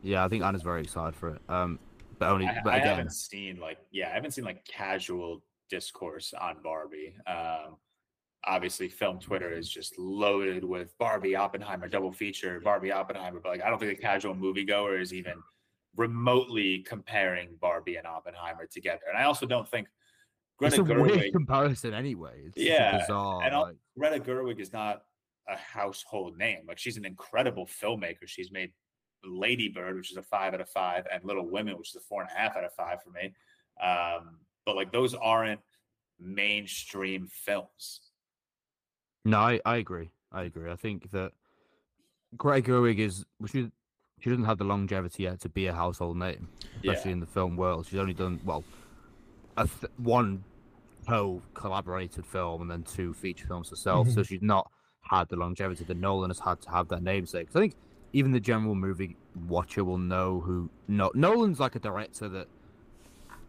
Yeah, 0.04 0.24
I 0.26 0.28
think 0.28 0.44
Anna's 0.44 0.62
very 0.64 0.82
excited 0.82 1.16
for 1.16 1.30
it. 1.36 1.42
Um, 1.50 1.80
but 2.20 2.30
only 2.30 2.46
I, 2.48 2.60
but 2.64 2.74
I 2.74 2.78
again, 2.78 2.88
haven't 2.90 3.14
seen 3.14 3.60
like 3.60 3.78
yeah, 3.92 4.10
I 4.10 4.14
haven't 4.14 4.32
seen 4.32 4.44
like 4.46 4.64
casual 4.66 5.44
discourse 5.70 6.34
on 6.40 6.58
Barbie. 6.64 7.16
Um, 7.26 7.78
obviously, 8.44 8.90
film 8.90 9.20
Twitter 9.20 9.52
is 9.52 9.70
just 9.70 9.98
loaded 9.98 10.64
with 10.64 10.96
Barbie 10.98 11.36
Oppenheimer 11.36 11.88
double 11.88 12.12
feature, 12.12 12.60
Barbie 12.60 12.92
Oppenheimer. 12.92 13.40
But 13.42 13.50
like, 13.50 13.64
I 13.64 13.70
don't 13.70 13.80
think 13.80 13.98
a 13.98 14.02
casual 14.02 14.36
moviegoer 14.36 15.00
is 15.02 15.14
even 15.14 15.34
remotely 15.96 16.80
comparing 16.80 17.50
Barbie 17.60 17.96
and 17.98 18.08
Oppenheimer 18.08 18.66
together. 18.66 19.02
And 19.10 19.18
I 19.18 19.24
also 19.24 19.46
don't 19.46 19.68
think 19.68 19.88
it's 20.68 20.78
Greta 20.78 21.00
a 21.00 21.04
weird 21.04 21.34
comparison 21.34 21.94
anyway. 21.94 22.44
It's 22.48 22.58
Yeah, 22.58 23.00
bizarre. 23.00 23.44
and 23.44 23.56
like, 23.56 23.76
Greta 23.98 24.20
Gerwig 24.24 24.60
is 24.60 24.72
not 24.74 25.04
a 25.48 25.56
household 25.58 26.38
name. 26.38 26.60
Like 26.68 26.78
she's 26.78 26.98
an 26.98 27.06
incredible 27.06 27.66
filmmaker. 27.66 28.28
She's 28.28 28.52
made 28.52 28.72
Lady 29.24 29.70
Bird, 29.70 29.96
which 29.96 30.12
is 30.12 30.18
a 30.18 30.24
five 30.24 30.54
out 30.54 30.62
of 30.62 30.70
five, 30.70 31.06
and 31.12 31.24
Little 31.24 31.50
Women, 31.50 31.78
which 31.78 31.90
is 31.90 31.96
a 31.96 32.00
four 32.02 32.22
and 32.22 32.30
a 32.32 32.38
half 32.38 32.56
out 32.56 32.64
of 32.64 32.74
five 32.74 33.00
for 33.04 33.10
me. 33.12 33.34
Um, 33.82 34.38
but 34.66 34.76
like 34.76 34.92
those 34.92 35.14
aren't 35.14 35.60
mainstream 36.20 37.28
films. 37.28 38.02
No, 39.26 39.40
I, 39.40 39.60
I 39.66 39.78
agree. 39.78 40.12
I 40.32 40.44
agree. 40.44 40.72
I 40.72 40.76
think 40.76 41.12
that 41.12 41.32
Greta 42.38 42.72
Gerwig 42.72 43.00
is 43.00 43.26
she 43.48 43.70
she 44.20 44.30
doesn't 44.30 44.46
have 44.46 44.60
the 44.60 44.64
longevity 44.64 45.24
yet 45.24 45.40
to 45.42 45.50
be 45.50 45.68
a 45.68 45.74
household 45.74 46.18
name, 46.18 46.48
especially 46.78 47.12
in 47.12 47.20
the 47.20 47.26
film 47.26 47.58
world. 47.58 47.88
She's 47.88 48.00
only 48.00 48.14
done 48.14 48.40
well, 48.46 48.64
a 49.58 49.68
th- 49.68 49.92
one 49.98 50.44
co 51.12 51.42
collaborated 51.54 52.26
film 52.26 52.62
and 52.62 52.72
then 52.72 52.84
two 52.84 53.14
feature 53.14 53.46
films 53.46 53.70
herself. 53.70 54.08
So 54.08 54.14
mm-hmm. 54.14 54.22
she's 54.24 54.42
not 54.42 54.72
had 55.02 55.28
the 55.28 55.36
longevity 55.36 55.84
that 55.84 55.98
Nolan 55.98 56.30
has 56.30 56.40
had 56.40 56.62
to 56.62 56.70
have 56.70 56.88
that 56.88 57.04
namesake. 57.04 57.48
'Cause 57.48 57.58
I 57.58 57.60
think 57.60 57.76
even 58.14 58.32
the 58.32 58.40
general 58.40 58.76
movie 58.76 59.18
watcher 59.48 59.84
will 59.84 59.98
know 59.98 60.40
who 60.40 60.70
no 60.88 61.12
Nolan's 61.14 61.60
like 61.60 61.76
a 61.76 61.80
director 61.80 62.30
that 62.30 62.48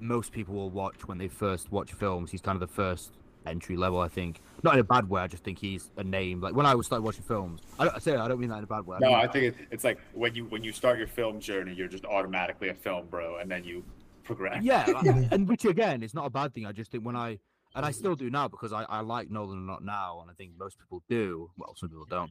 most 0.00 0.32
people 0.32 0.54
will 0.54 0.70
watch 0.70 1.06
when 1.06 1.18
they 1.18 1.28
first 1.28 1.70
watch 1.70 1.92
films. 1.92 2.32
He's 2.32 2.40
kind 2.40 2.60
of 2.60 2.68
the 2.68 2.74
first 2.74 3.12
entry 3.46 3.76
level, 3.76 4.00
I 4.00 4.08
think. 4.08 4.40
Not 4.64 4.74
in 4.74 4.80
a 4.80 4.84
bad 4.84 5.08
way. 5.08 5.20
I 5.20 5.28
just 5.28 5.44
think 5.44 5.58
he's 5.58 5.90
a 5.96 6.02
name. 6.02 6.40
Like 6.40 6.56
when 6.56 6.66
I 6.66 6.74
was 6.74 6.86
started 6.86 7.04
watching 7.04 7.22
films, 7.22 7.60
I 7.78 7.84
don't 7.84 7.94
I 7.94 7.98
say 8.00 8.16
I 8.16 8.26
don't 8.26 8.40
mean 8.40 8.50
that 8.50 8.58
in 8.58 8.64
a 8.64 8.66
bad 8.66 8.84
way. 8.86 8.98
No, 9.00 9.10
mean, 9.10 9.16
I 9.18 9.28
think 9.28 9.44
it, 9.44 9.54
it's 9.70 9.84
like 9.84 10.00
when 10.14 10.34
you 10.34 10.46
when 10.46 10.64
you 10.64 10.72
start 10.72 10.98
your 10.98 11.06
film 11.06 11.38
journey, 11.38 11.74
you're 11.74 11.86
just 11.86 12.06
automatically 12.06 12.70
a 12.70 12.74
film 12.74 13.06
bro, 13.06 13.36
and 13.36 13.48
then 13.48 13.62
you 13.62 13.84
progress. 14.24 14.62
yeah, 14.64 14.84
and 15.30 15.48
which 15.48 15.64
again 15.64 16.02
is 16.02 16.12
not 16.12 16.26
a 16.26 16.30
bad 16.30 16.54
thing. 16.54 16.66
I 16.66 16.72
just 16.72 16.90
think 16.90 17.04
when 17.04 17.16
I 17.16 17.38
and 17.74 17.86
I 17.86 17.90
still 17.90 18.14
do 18.14 18.30
now 18.30 18.48
because 18.48 18.72
I, 18.72 18.84
I 18.84 19.00
like 19.00 19.30
Nolan 19.30 19.68
a 19.68 19.72
lot 19.72 19.84
now, 19.84 20.20
and 20.20 20.30
I 20.30 20.34
think 20.34 20.52
most 20.58 20.78
people 20.78 21.02
do. 21.08 21.50
Well, 21.56 21.74
some 21.76 21.88
people 21.88 22.06
don't, 22.08 22.30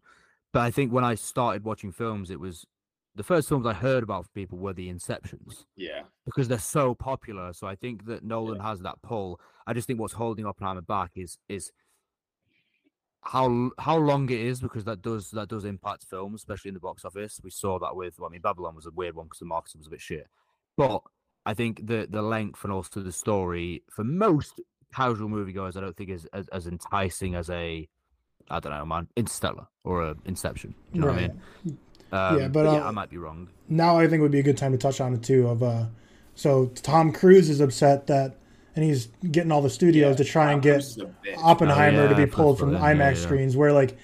but 0.53 0.61
I 0.61 0.72
think 0.72 0.91
when 0.91 1.03
I 1.03 1.15
started 1.15 1.63
watching 1.63 1.91
films, 1.91 2.31
it 2.31 2.39
was 2.39 2.65
the 3.15 3.23
first 3.23 3.49
films 3.49 3.65
I 3.65 3.73
heard 3.73 4.03
about 4.03 4.26
from 4.26 4.31
people 4.34 4.57
were 4.57 4.73
the 4.73 4.91
Inceptions 4.91 5.65
yeah, 5.76 6.03
because 6.26 6.47
they're 6.47 6.59
so 6.59 6.95
popular. 6.95 7.53
So 7.53 7.68
I 7.68 7.76
think 7.76 8.05
that 8.05 8.23
Nolan 8.23 8.59
has 8.59 8.80
that 8.81 9.01
pull. 9.01 9.39
I 9.68 9.73
just 9.73 9.88
think 9.88 9.99
what's 9.99 10.13
holding 10.13 10.45
Oppenheimer 10.45 10.81
back 10.81 11.11
is 11.15 11.38
is 11.49 11.72
how 13.23 13.72
how 13.77 13.97
long 13.97 14.30
it 14.30 14.39
is 14.39 14.61
because 14.61 14.84
that 14.85 15.01
does 15.01 15.31
that 15.31 15.49
does 15.49 15.65
impact 15.65 16.05
films, 16.09 16.41
especially 16.41 16.69
in 16.69 16.76
the 16.76 16.80
box 16.80 17.05
office. 17.05 17.39
We 17.43 17.51
saw 17.51 17.80
that 17.80 17.95
with 17.95 18.19
well, 18.19 18.30
I 18.30 18.31
mean 18.31 18.41
Babylon 18.41 18.76
was 18.76 18.85
a 18.85 18.91
weird 18.91 19.15
one 19.15 19.27
because 19.27 19.39
the 19.39 19.45
marketing 19.45 19.80
was 19.80 19.88
a 19.88 19.91
bit 19.91 20.01
shit, 20.01 20.27
but 20.77 21.01
I 21.45 21.53
think 21.53 21.85
the 21.85 22.07
the 22.09 22.22
length 22.22 22.63
and 22.63 22.73
also 22.73 23.01
the 23.01 23.11
story 23.11 23.84
for 23.89 24.03
most 24.03 24.59
casual 24.93 25.30
moviegoers, 25.30 25.76
I 25.77 25.81
don't 25.81 25.95
think 25.95 26.09
is 26.09 26.26
as, 26.34 26.47
as 26.49 26.68
enticing 26.68 27.35
as 27.35 27.49
a 27.49 27.88
I 28.49 28.59
don't 28.59 28.73
know, 28.73 28.85
man, 28.85 29.07
Interstellar 29.15 29.68
or 29.84 30.03
a 30.09 30.15
Inception. 30.26 30.76
Do 30.91 30.99
you 30.99 31.01
know 31.01 31.07
what 31.07 31.15
I 31.18 31.22
mean? 31.22 31.77
Um, 32.11 32.39
Yeah, 32.39 32.47
but, 32.49 32.63
yeah, 32.65 32.84
uh, 32.84 32.88
I 32.89 32.91
might 32.91 33.09
be 33.09 33.18
wrong. 33.18 33.47
now 33.69 33.97
I 33.97 34.07
think 34.07 34.22
would 34.22 34.31
be 34.31 34.39
a 34.39 34.43
good 34.43 34.57
time 34.57 34.73
to 34.73 34.77
touch 34.77 34.99
on 34.99 35.13
it 35.13 35.23
too. 35.23 35.47
Of 35.47 35.63
uh, 35.63 35.85
so 36.35 36.68
Tom 36.76 37.13
Cruise 37.13 37.49
is 37.49 37.61
upset 37.61 38.07
that, 38.07 38.35
and 38.76 38.84
he's 38.84 39.07
getting 39.31 39.51
all 39.51 39.61
the 39.61 39.69
studios 39.69 40.18
to 40.18 40.26
try 40.26 40.45
Tom 40.45 40.53
and 40.55 40.61
get 40.61 40.72
Cruise 40.73 40.97
is 40.97 41.03
a 41.03 41.05
bitch. 41.26 41.38
Oppenheimer 41.38 42.07
to 42.09 42.15
Oh, 42.15 42.18
yeah, 42.19 42.26
be 42.26 42.30
pulled 42.30 42.59
from 42.59 42.72
that's 42.73 42.81
right, 42.84 42.97
yeah, 42.97 43.11
IMAX 43.11 43.15
yeah. 43.15 43.22
screens, 43.22 43.55
where 43.55 43.72
like 43.72 43.97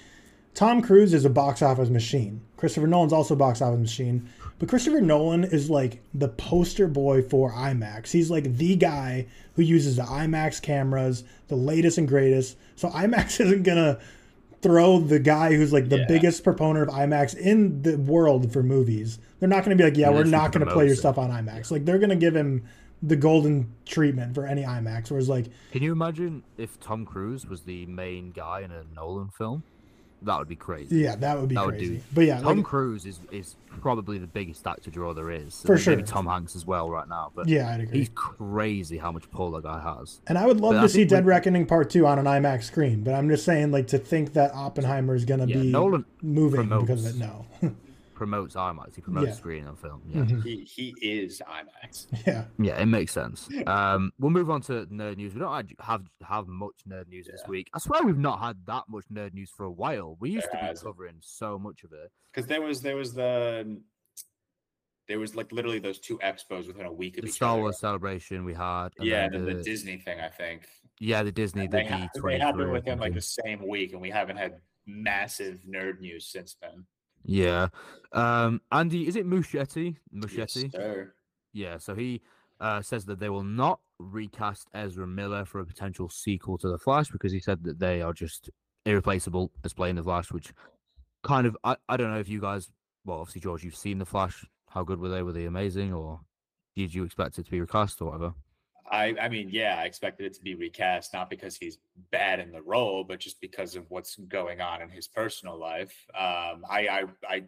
Tom 0.54 0.80
Cruise 0.80 1.12
is 1.12 1.24
a 1.26 1.30
box 1.30 1.60
office 1.60 1.90
machine. 1.90 2.40
Christopher 2.56 2.86
Nolan's 2.86 3.12
also 3.12 3.34
a 3.34 3.36
box 3.36 3.60
office 3.60 3.78
machine, 3.80 4.28
but 4.58 4.68
Christopher 4.68 5.00
Nolan 5.00 5.44
is 5.44 5.70
like 5.70 6.00
the 6.14 6.28
poster 6.28 6.88
boy 6.88 7.22
for 7.22 7.52
IMAX. 7.52 8.10
He's 8.10 8.30
like 8.30 8.56
the 8.56 8.76
guy 8.76 9.26
who 9.54 9.62
uses 9.62 9.96
the 9.96 10.02
IMAX 10.02 10.60
cameras, 10.62 11.24
the 11.48 11.56
latest 11.56 11.98
and 11.98 12.08
greatest. 12.08 12.56
So 12.76 12.88
IMAX 12.88 13.40
isn't 13.44 13.62
gonna 13.62 13.98
throw 14.60 14.98
the 14.98 15.20
guy 15.20 15.54
who's 15.54 15.72
like 15.72 15.88
the 15.88 15.98
Yeah. 15.98 16.04
biggest 16.08 16.42
proponent 16.42 16.88
of 16.88 16.94
IMAX 16.94 17.36
in 17.36 17.82
the 17.82 17.96
world 17.96 18.52
for 18.52 18.62
movies. 18.62 19.18
They're 19.38 19.48
not 19.48 19.62
gonna 19.64 19.76
be 19.76 19.84
like, 19.84 19.96
yeah, 19.96 20.10
Yeah, 20.10 20.16
we're 20.16 20.24
not 20.24 20.50
gonna 20.52 20.66
play 20.66 20.86
your 20.86 20.94
it. 20.94 20.98
stuff 20.98 21.16
on 21.18 21.30
IMAX. 21.30 21.70
Like 21.70 21.84
they're 21.84 21.98
gonna 22.00 22.16
give 22.16 22.34
him 22.34 22.64
the 23.00 23.14
golden 23.14 23.72
treatment 23.86 24.34
for 24.34 24.44
any 24.44 24.62
IMAX. 24.64 25.10
Whereas 25.12 25.28
like 25.28 25.46
Can 25.70 25.84
you 25.84 25.92
imagine 25.92 26.42
if 26.56 26.80
Tom 26.80 27.04
Cruise 27.06 27.46
was 27.46 27.62
the 27.62 27.86
main 27.86 28.32
guy 28.32 28.62
in 28.62 28.72
a 28.72 28.82
Nolan 28.96 29.28
film? 29.28 29.62
That 30.22 30.38
would 30.38 30.48
be 30.48 30.56
crazy. 30.56 30.96
Yeah, 30.96 31.14
that 31.16 31.38
would 31.38 31.48
be 31.48 31.54
That 31.54 31.66
would 31.66 31.76
crazy. 31.76 31.96
do. 31.98 32.02
But 32.12 32.24
yeah, 32.24 32.40
Tom 32.40 32.56
like, 32.58 32.66
Cruise 32.66 33.06
is 33.06 33.20
is 33.30 33.54
probably 33.80 34.18
the 34.18 34.26
biggest 34.26 34.66
actor 34.66 34.90
draw 34.90 35.14
there 35.14 35.30
is. 35.30 35.62
For 35.62 35.74
and 35.74 35.86
Maybe 35.86 36.00
sure. 36.02 36.06
Tom 36.06 36.26
Hanks 36.26 36.56
as 36.56 36.66
well 36.66 36.90
right 36.90 37.08
now, 37.08 37.30
but 37.34 37.48
yeah, 37.48 37.70
I'd 37.70 37.80
agree. 37.82 37.98
he's 37.98 38.10
crazy 38.14 38.98
how 38.98 39.12
much 39.12 39.30
pull 39.30 39.52
that 39.52 39.62
guy 39.62 39.80
has. 39.80 40.20
And 40.26 40.36
I 40.36 40.46
would 40.46 40.60
love 40.60 40.72
But 40.72 40.78
I 40.80 40.82
to 40.82 40.88
see 40.88 41.04
Dead 41.04 41.24
with- 41.24 41.28
Reckoning 41.28 41.66
Part 41.66 41.90
Two 41.90 42.04
on 42.06 42.18
an 42.18 42.24
IMAX 42.24 42.64
screen. 42.64 43.04
But 43.04 43.14
I'm 43.14 43.28
just 43.28 43.44
saying, 43.44 43.70
like, 43.70 43.86
to 43.88 43.98
think 43.98 44.32
that 44.32 44.52
Oppenheimer 44.54 45.14
is 45.14 45.24
gonna 45.24 45.46
Yeah, 45.46 45.58
be 45.58 45.70
Nolan 45.70 46.04
moving 46.20 46.68
because 46.68 47.06
of 47.06 47.14
it. 47.14 47.18
No. 47.18 47.46
Promotes 48.18 48.56
IMAX. 48.56 48.96
He 48.96 49.00
promotes 49.00 49.28
Yeah. 49.28 49.34
screening 49.34 49.68
on 49.68 49.76
film. 49.76 50.02
Yeah. 50.06 50.22
Mhm. 50.22 50.42
He 50.42 50.64
he 50.64 50.94
is 51.00 51.40
IMAX. 51.46 52.08
Yeah. 52.26 52.46
Yeah, 52.58 52.80
it 52.82 52.86
makes 52.86 53.12
sense. 53.12 53.48
Um, 53.68 54.12
we'll 54.18 54.32
move 54.32 54.50
on 54.50 54.60
to 54.62 54.86
nerd 54.86 55.16
news. 55.18 55.34
We 55.34 55.40
don't 55.40 55.72
have 55.80 56.02
have 56.22 56.48
much 56.48 56.74
nerd 56.88 57.06
news 57.08 57.26
this 57.28 57.42
week. 57.46 57.70
I 57.74 57.78
swear 57.78 58.02
we've 58.02 58.18
not 58.18 58.40
had 58.40 58.56
that 58.66 58.84
much 58.88 59.04
nerd 59.12 59.34
news 59.34 59.50
for 59.56 59.64
a 59.66 59.70
while. 59.70 60.16
We 60.18 60.30
used 60.30 60.46
There 60.46 60.52
to 60.52 60.56
be 60.56 60.66
hasn't. 60.66 60.84
covering 60.86 61.16
so 61.20 61.58
much 61.60 61.84
of 61.84 61.92
it. 61.92 62.10
because 62.32 62.48
there 62.48 62.60
was 62.60 62.82
there 62.82 62.96
was 62.96 63.14
the 63.14 63.80
there 65.06 65.18
was 65.20 65.36
like 65.36 65.52
literally 65.52 65.78
those 65.78 66.00
two 66.00 66.18
expos 66.18 66.66
within 66.66 66.86
a 66.86 66.92
week 66.92 67.16
of 67.18 67.22
The 67.22 67.28
each 67.28 67.34
Star 67.34 67.52
other. 67.52 67.62
Wars 67.62 67.78
celebration 67.78 68.44
we 68.44 68.52
had. 68.54 68.88
and 68.98 69.06
yeah, 69.06 69.24
and 69.26 69.46
the 69.46 69.54
the, 69.54 69.62
Disney 69.62 69.96
thing, 69.98 70.18
I 70.20 70.28
think. 70.28 70.66
yeah, 70.98 71.22
the 71.22 71.30
Disney, 71.32 71.66
the 71.68 71.76
they, 71.78 71.84
ha- 71.86 72.08
they 72.24 72.38
happened 72.38 72.72
within 72.72 72.98
like 72.98 73.14
the 73.14 73.20
same 73.20 73.66
week, 73.66 73.92
and 73.92 74.02
we 74.02 74.10
haven't 74.10 74.36
had 74.38 74.60
massive 74.86 75.60
nerd 75.68 76.00
news 76.00 76.26
since 76.26 76.56
then. 76.60 76.84
Yeah. 77.28 77.68
Um, 78.12 78.62
Andy, 78.72 79.06
is 79.06 79.14
it 79.14 79.26
Muschietti? 79.26 79.96
Yes, 80.72 80.72
sir. 80.72 81.12
Yeah, 81.52 81.78
so 81.78 81.94
he 81.94 82.22
uh, 82.60 82.80
says 82.80 83.04
that 83.04 83.20
they 83.20 83.28
will 83.28 83.44
not 83.44 83.80
recast 83.98 84.68
Ezra 84.74 85.06
Miller 85.06 85.44
for 85.44 85.60
a 85.60 85.66
potential 85.66 86.08
sequel 86.08 86.56
to 86.58 86.68
The 86.68 86.78
Flash 86.78 87.10
because 87.10 87.32
he 87.32 87.40
said 87.40 87.62
that 87.64 87.78
they 87.78 88.00
are 88.00 88.12
just 88.12 88.50
irreplaceable 88.86 89.52
as 89.62 89.74
playing 89.74 89.96
The 89.96 90.02
Flash, 90.02 90.32
which 90.32 90.52
kind 91.22 91.46
of, 91.46 91.56
I, 91.64 91.76
I 91.88 91.96
don't 91.96 92.10
know 92.10 92.18
if 92.18 92.28
you 92.28 92.40
guys, 92.40 92.70
well, 93.04 93.20
obviously, 93.20 93.42
George, 93.42 93.62
you've 93.62 93.76
seen 93.76 93.98
The 93.98 94.06
Flash. 94.06 94.46
How 94.70 94.82
good 94.82 94.98
were 94.98 95.08
they? 95.08 95.22
Were 95.22 95.32
they 95.32 95.44
amazing 95.44 95.92
or 95.92 96.20
did 96.76 96.94
you 96.94 97.04
expect 97.04 97.38
it 97.38 97.44
to 97.44 97.50
be 97.50 97.60
recast 97.60 98.00
or 98.00 98.06
whatever? 98.06 98.34
I, 98.90 99.14
I 99.20 99.28
mean, 99.28 99.48
yeah, 99.50 99.76
I 99.78 99.84
expected 99.84 100.26
it 100.26 100.34
to 100.34 100.42
be 100.42 100.54
recast, 100.54 101.12
not 101.12 101.30
because 101.30 101.56
he's 101.56 101.78
bad 102.10 102.40
in 102.40 102.52
the 102.52 102.62
role, 102.62 103.04
but 103.04 103.20
just 103.20 103.40
because 103.40 103.76
of 103.76 103.84
what's 103.90 104.16
going 104.16 104.60
on 104.60 104.82
in 104.82 104.88
his 104.88 105.06
personal 105.06 105.58
life. 105.58 105.94
Um, 106.14 106.64
I, 106.68 106.88
I, 106.88 107.04
I, 107.28 107.44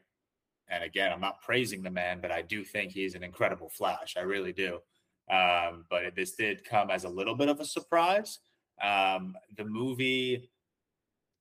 and 0.68 0.84
again, 0.84 1.12
I'm 1.12 1.20
not 1.20 1.40
praising 1.40 1.82
the 1.82 1.90
man, 1.90 2.20
but 2.20 2.30
I 2.30 2.42
do 2.42 2.64
think 2.64 2.92
he's 2.92 3.14
an 3.14 3.22
incredible 3.22 3.68
Flash. 3.68 4.16
I 4.16 4.20
really 4.20 4.52
do. 4.52 4.78
Um, 5.30 5.84
but 5.88 6.14
this 6.16 6.32
did 6.32 6.64
come 6.64 6.90
as 6.90 7.04
a 7.04 7.08
little 7.08 7.34
bit 7.34 7.48
of 7.48 7.60
a 7.60 7.64
surprise. 7.64 8.38
Um, 8.82 9.36
the 9.56 9.64
movie, 9.64 10.50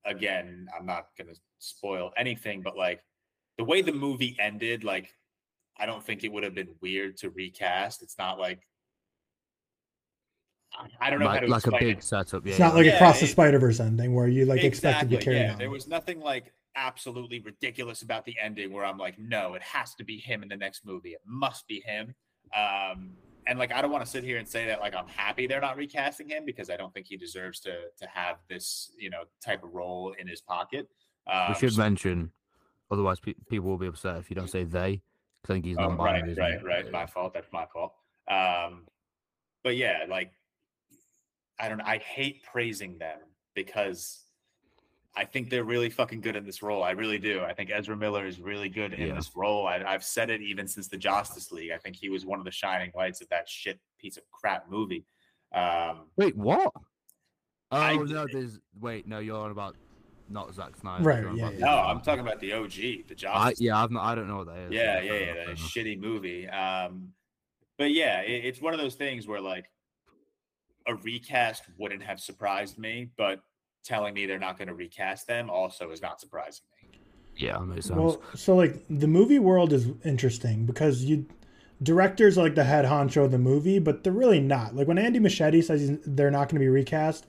again, 0.06 0.68
I'm 0.78 0.86
not 0.86 1.08
going 1.18 1.34
to 1.34 1.40
spoil 1.58 2.12
anything, 2.18 2.62
but 2.62 2.78
like 2.78 3.02
the 3.58 3.64
way 3.64 3.82
the 3.82 3.92
movie 3.92 4.38
ended, 4.40 4.84
like 4.84 5.14
I 5.78 5.86
don't 5.86 6.04
think 6.04 6.24
it 6.24 6.32
would 6.32 6.44
have 6.44 6.56
been 6.56 6.76
weird 6.82 7.18
to 7.18 7.30
recast. 7.30 8.04
It's 8.04 8.18
not 8.18 8.40
like 8.40 8.62
I- 10.74 10.88
I 11.00 11.10
don't 11.10 11.20
know 11.20 11.26
how 11.28 11.34
Like, 11.34 11.41
to 11.44 11.48
like 11.48 11.68
a 11.68 11.72
big 11.72 11.98
it. 11.98 12.04
setup. 12.04 12.46
Yeah, 12.46 12.52
It's 12.52 12.60
not 12.60 12.70
yeah. 12.70 12.74
like 12.74 12.86
Yeah, 12.86 12.96
across 12.96 13.20
the 13.20 13.26
it- 13.26 13.30
Spider 13.30 13.60
Verse 13.60 13.80
ending 13.80 14.14
where 14.14 14.28
you 14.28 14.46
like 14.46 14.64
expect 14.64 15.00
to 15.02 15.06
be 15.06 15.16
Exactly, 15.16 15.38
yeah. 15.40 15.52
on. 15.54 15.58
There 15.58 15.70
was 15.70 15.88
nothing 15.88 16.20
like 16.20 16.54
absolutely 16.76 17.40
ridiculous 17.40 18.02
about 18.04 18.26
the 18.26 18.36
ending 18.41 18.72
where 18.72 18.86
I'm 18.86 18.98
like, 18.98 19.18
no, 19.20 19.56
it 19.56 19.62
has 19.64 19.96
to 19.96 20.04
be 20.04 20.18
him 20.18 20.44
in 20.44 20.50
the 20.50 20.56
next 20.56 20.86
movie. 20.86 21.10
It 21.14 21.22
must 21.26 21.68
be 21.68 21.82
him. 21.86 22.14
Um, 22.56 23.18
and 23.48 23.58
like, 23.58 23.72
I 23.72 23.82
don't 23.82 23.91
want 23.91 24.06
to 24.06 24.10
sit 24.10 24.24
here 24.24 24.38
and 24.38 24.48
say 24.48 24.68
that 24.68 24.80
like 24.80 24.96
I'm 24.96 25.08
happy 25.08 25.48
they're 25.48 25.60
not 25.62 25.76
recasting 25.78 26.30
him 26.30 26.46
because 26.46 26.70
I 26.70 26.78
don't 26.78 26.94
think 26.94 27.08
he 27.08 27.18
deserves 27.18 27.60
to 27.62 27.72
to 27.98 28.08
have 28.08 28.38
this 28.48 28.91
you 28.98 29.10
know 29.10 29.24
type 29.44 29.64
of 29.64 29.74
role 29.74 30.14
in 30.20 30.28
his 30.28 30.41
pocket. 30.41 30.88
Um, 31.28 31.50
we 31.50 31.56
should 31.56 31.74
so- 31.74 31.82
mention, 31.82 32.32
otherwise 32.91 33.20
pe- 33.20 33.34
people 33.50 33.68
will 33.70 33.78
be 33.78 33.88
upset 33.88 34.18
if 34.18 34.30
you 34.30 34.36
don't 34.36 34.50
say 34.50 34.64
they. 34.64 35.02
I 35.44 35.48
think 35.48 35.66
he's 35.66 35.78
Oh, 35.78 35.88
non-binary. 35.88 36.34
right, 36.36 36.64
right, 36.64 36.84
right. 36.84 36.91
My 36.91 37.06
fault. 37.06 37.34
That's 37.34 37.52
my 37.52 37.66
fault. 37.74 37.94
Um, 38.30 38.86
but 39.64 39.76
yeah, 39.78 40.06
like 40.10 40.32
I 41.60 41.69
don't. 41.69 41.77
know. 41.80 41.84
I 41.86 41.98
hate 41.98 42.44
praising 42.44 42.98
them 42.98 43.18
because 43.53 44.22
I 45.15 45.26
think 45.26 45.49
they're 45.49 45.64
really 45.64 45.90
fucking 45.90 46.22
good 46.22 46.36
in 46.36 46.45
this 46.45 46.61
role. 46.61 46.84
I 46.84 46.91
really 46.91 47.18
do. 47.19 47.41
I 47.41 47.53
think 47.53 47.69
Ezra 47.73 47.98
Miller 47.98 48.26
is 48.26 48.40
really 48.40 48.69
good 48.69 48.94
in 48.94 49.07
Yeah. 49.10 49.15
this 49.15 49.31
role. 49.36 49.68
I, 49.68 49.84
I've 49.86 50.03
said 50.03 50.30
it 50.30 50.41
even 50.41 50.68
since 50.68 50.88
the 50.88 50.98
Justice 50.98 51.52
League. 51.52 51.72
I 51.72 51.77
think 51.77 51.95
he 51.95 52.10
was 52.10 52.26
one 52.26 52.40
of 52.40 52.45
the 52.45 52.52
shining 52.52 52.91
lights 52.95 53.19
of 53.22 53.27
that 53.30 53.49
shit 53.49 53.80
piece 53.99 54.18
of 54.18 54.23
crap 54.31 54.69
movie. 54.69 55.06
Um, 55.53 56.02
Wait, 56.15 56.38
what? 56.38 56.72
Oh 57.72 57.77
I- 57.77 57.95
no, 57.98 58.26
there's 58.31 58.60
wait, 58.80 59.07
no, 59.07 59.19
you're 59.19 59.38
on 59.44 59.52
about 59.52 59.76
not 60.30 60.53
Zack 60.53 60.77
Snyder. 60.77 61.03
Right, 61.03 61.22
you're 61.23 61.34
yeah, 61.36 61.49
yeah. 61.49 61.57
no, 61.60 61.76
the- 61.76 61.88
I'm 61.90 62.02
talking 62.02 62.22
about 62.22 62.40
the 62.40 62.53
OG, 62.53 62.72
the 62.72 63.03
I, 63.11 63.15
Justice. 63.15 63.61
yeah, 63.61 63.81
I've 63.84 63.91
not, 63.91 64.03
I 64.06 64.15
don't 64.15 64.27
know 64.27 64.38
what 64.38 64.48
that 64.48 64.57
is. 64.57 64.72
yeah, 64.72 65.02
yeah, 65.02 65.14
yeah, 65.14 65.34
that 65.48 65.56
shitty 65.57 65.99
movie. 65.99 66.48
Um, 66.48 67.10
but 67.77 67.91
yeah, 67.91 68.22
it, 68.22 68.45
it's 68.45 68.61
one 68.61 68.73
of 68.73 68.80
those 68.80 68.95
things 68.95 69.27
where 69.27 69.41
like 69.41 69.65
a 70.90 70.95
recast 70.95 71.64
wouldn't 71.78 72.03
have 72.03 72.20
surprised 72.20 72.78
me, 72.78 73.10
but 73.18 73.40
telling 73.84 74.14
me 74.14 74.26
they're 74.26 74.40
not 74.40 74.57
going 74.57 74.68
to 74.68 74.74
recast 74.74 75.28
them 75.28 75.49
also 75.49 75.91
is 75.91 76.02
not 76.02 76.20
surprising 76.20 76.64
me. 76.82 76.99
Yeah, 77.38 77.53
that 77.53 77.66
makes 77.66 77.86
sense. 77.86 77.98
Well, 77.98 78.22
so 78.36 78.56
like 78.56 78.84
the 78.90 79.07
movie 79.07 79.40
world 79.40 79.72
is 79.72 79.88
interesting 80.03 80.66
because 80.66 81.03
you 81.03 81.26
directors 81.82 82.38
are 82.38 82.44
like 82.44 82.56
the 82.56 82.64
head 82.66 82.84
honcho 82.86 83.24
of 83.26 83.32
the 83.32 83.38
movie, 83.38 83.80
but 83.80 84.03
they're 84.03 84.11
really 84.11 84.41
not. 84.41 84.76
Like 84.76 84.88
when 84.88 84.98
Andy 84.98 85.20
Muschietti 85.20 85.64
says 85.64 85.80
he's, 85.88 85.98
they're 86.06 86.32
not 86.32 86.49
going 86.49 86.56
to 86.56 86.60
be 86.60 86.68
recast, 86.68 87.26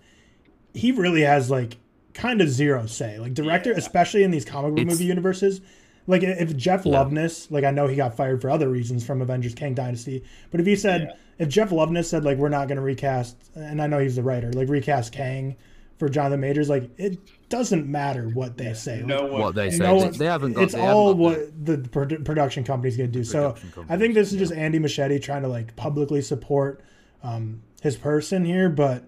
he 0.75 0.91
really 0.91 1.23
has 1.23 1.51
like 1.51 1.77
kind 2.15 2.41
of 2.41 2.49
zero 2.49 2.87
say. 2.87 3.19
Like 3.19 3.35
director, 3.35 3.71
Yeah. 3.71 3.77
especially 3.77 4.25
in 4.25 4.31
these 4.33 4.45
comic 4.45 4.73
book 4.73 4.81
It's- 4.81 4.95
movie 4.95 5.05
universes. 5.05 5.61
Like 6.07 6.25
if 6.25 6.57
Jeff 6.57 6.85
Yeah. 6.85 6.95
Loveness, 6.95 7.49
like 7.53 7.63
I 7.63 7.71
know 7.71 7.87
he 7.87 7.95
got 7.95 8.17
fired 8.17 8.41
for 8.41 8.51
other 8.51 8.69
reasons 8.69 9.07
from 9.07 9.23
Avengers 9.23 9.55
Kang 9.55 9.75
Dynasty, 9.75 10.25
but 10.51 10.59
if 10.59 10.67
he 10.67 10.75
said 10.75 11.03
Yeah. 11.03 11.15
If 11.41 11.49
Jeff 11.49 11.71
Loveness 11.71 12.05
said 12.05 12.23
like 12.23 12.37
we're 12.37 12.51
not 12.51 12.69
going 12.69 12.77
to 12.77 12.83
recast, 12.83 13.35
and 13.55 13.81
I 13.81 13.87
know 13.87 13.99
he's 13.99 14.15
the 14.15 14.23
writer, 14.23 14.53
like 14.53 14.69
recast 14.69 15.11
Kang 15.11 15.57
for 15.99 16.07
John 16.11 16.25
Jonathan 16.25 16.41
Majors, 16.41 16.69
like 16.69 16.91
it 16.99 17.19
doesn't 17.49 17.87
matter 17.87 18.29
what 18.29 18.59
they 18.59 18.75
say. 18.75 19.03
No 19.03 19.25
one, 19.25 19.41
what 19.41 19.55
they 19.55 19.71
say, 19.71 19.79
no 19.79 19.99
they, 19.99 20.05
one- 20.05 20.13
they 20.19 20.27
haven't 20.27 20.53
got. 20.53 20.63
it's 20.65 20.75
they 20.75 20.81
haven't 20.81 20.95
all 20.95 21.15
got 21.15 21.19
what 21.19 21.65
the 21.65 21.79
produ- 21.79 22.23
production 22.27 22.63
company's 22.63 22.99
going 22.99 23.11
to 23.11 23.19
do. 23.19 23.25
So 23.25 23.55
I 23.89 23.97
think 23.97 24.13
this 24.13 24.29
is 24.29 24.35
yeah. 24.35 24.41
just 24.41 24.53
Andy 24.53 24.79
Muschietti 24.79 25.21
trying 25.21 25.41
to 25.41 25.49
like 25.49 25.75
publicly 25.77 26.21
support 26.21 26.85
um, 27.23 27.63
his 27.81 27.97
person 27.97 28.45
here, 28.45 28.69
but 28.69 29.05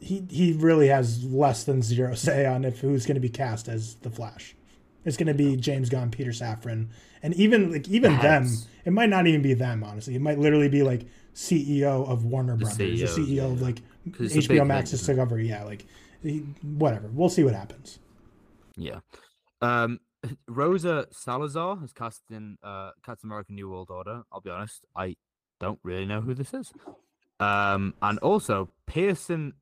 he 0.00 0.24
he 0.30 0.54
really 0.54 0.88
has 0.88 1.22
less 1.22 1.64
than 1.64 1.82
zero 1.82 2.14
say 2.14 2.46
on 2.46 2.64
if 2.64 2.80
who's 2.80 3.04
going 3.04 3.16
to 3.16 3.20
be 3.20 3.28
cast 3.28 3.68
as 3.68 3.96
the 3.96 4.10
Flash. 4.10 4.56
It's 5.04 5.18
going 5.18 5.26
to 5.26 5.34
be 5.34 5.56
James 5.56 5.90
Gunn, 5.90 6.10
Peter 6.10 6.30
Safran, 6.30 6.88
and 7.22 7.34
even 7.34 7.72
like 7.72 7.86
even 7.88 8.16
them. 8.20 8.48
It 8.86 8.94
might 8.94 9.10
not 9.10 9.26
even 9.26 9.42
be 9.42 9.52
them. 9.52 9.84
Honestly, 9.84 10.14
it 10.14 10.22
might 10.22 10.38
literally 10.38 10.70
be 10.70 10.82
like 10.82 11.06
CEO 11.34 12.08
of 12.08 12.24
Warner 12.24 12.56
The 12.56 12.64
Brothers, 12.64 13.00
the 13.00 13.06
CEO 13.06 13.52
of 13.52 13.60
yeah. 13.60 13.66
like 13.66 13.82
'Cause 14.12 14.36
it's 14.36 14.46
HBO 14.46 14.58
thing, 14.58 14.68
Max 14.68 14.92
is 14.92 15.02
isn't 15.02 15.16
took 15.16 15.22
over. 15.22 15.40
Yeah, 15.40 15.64
like 15.64 15.86
whatever. 16.62 17.08
We'll 17.12 17.28
see 17.28 17.44
what 17.44 17.54
happens. 17.54 17.98
Yeah. 18.76 19.00
Um, 19.60 20.00
Rosa 20.48 21.06
Salazar 21.10 21.76
has 21.78 21.92
cast 21.92 22.22
in 22.30 22.56
uh, 22.62 22.90
Captain 23.04 23.28
America: 23.28 23.52
New 23.52 23.68
World 23.70 23.90
Order. 23.90 24.22
I'll 24.32 24.40
be 24.40 24.50
honest, 24.50 24.84
I 24.96 25.16
don't 25.60 25.80
really 25.82 26.06
know 26.06 26.20
who 26.20 26.34
this 26.34 26.54
is. 26.54 26.72
Um, 27.40 27.94
and 28.02 28.18
also 28.20 28.70
Pearson. 28.86 29.52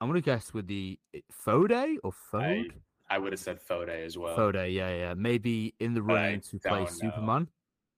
I'm 0.00 0.08
gonna 0.08 0.20
guess 0.20 0.52
with 0.52 0.66
the 0.66 0.98
Fode 1.46 1.98
or 2.02 2.12
I, 2.32 2.36
Fode. 2.36 2.72
I 3.08 3.18
would 3.18 3.32
have 3.32 3.40
said 3.40 3.60
Fode 3.60 3.88
as 3.88 4.18
well. 4.18 4.36
Fode, 4.36 4.72
yeah, 4.74 4.94
yeah. 4.94 5.14
Maybe 5.14 5.74
in 5.80 5.94
the 5.94 6.00
But 6.00 6.14
running 6.14 6.40
to 6.40 6.58
play 6.58 6.70
don't 6.70 6.80
know. 6.80 6.86
Superman 6.86 7.48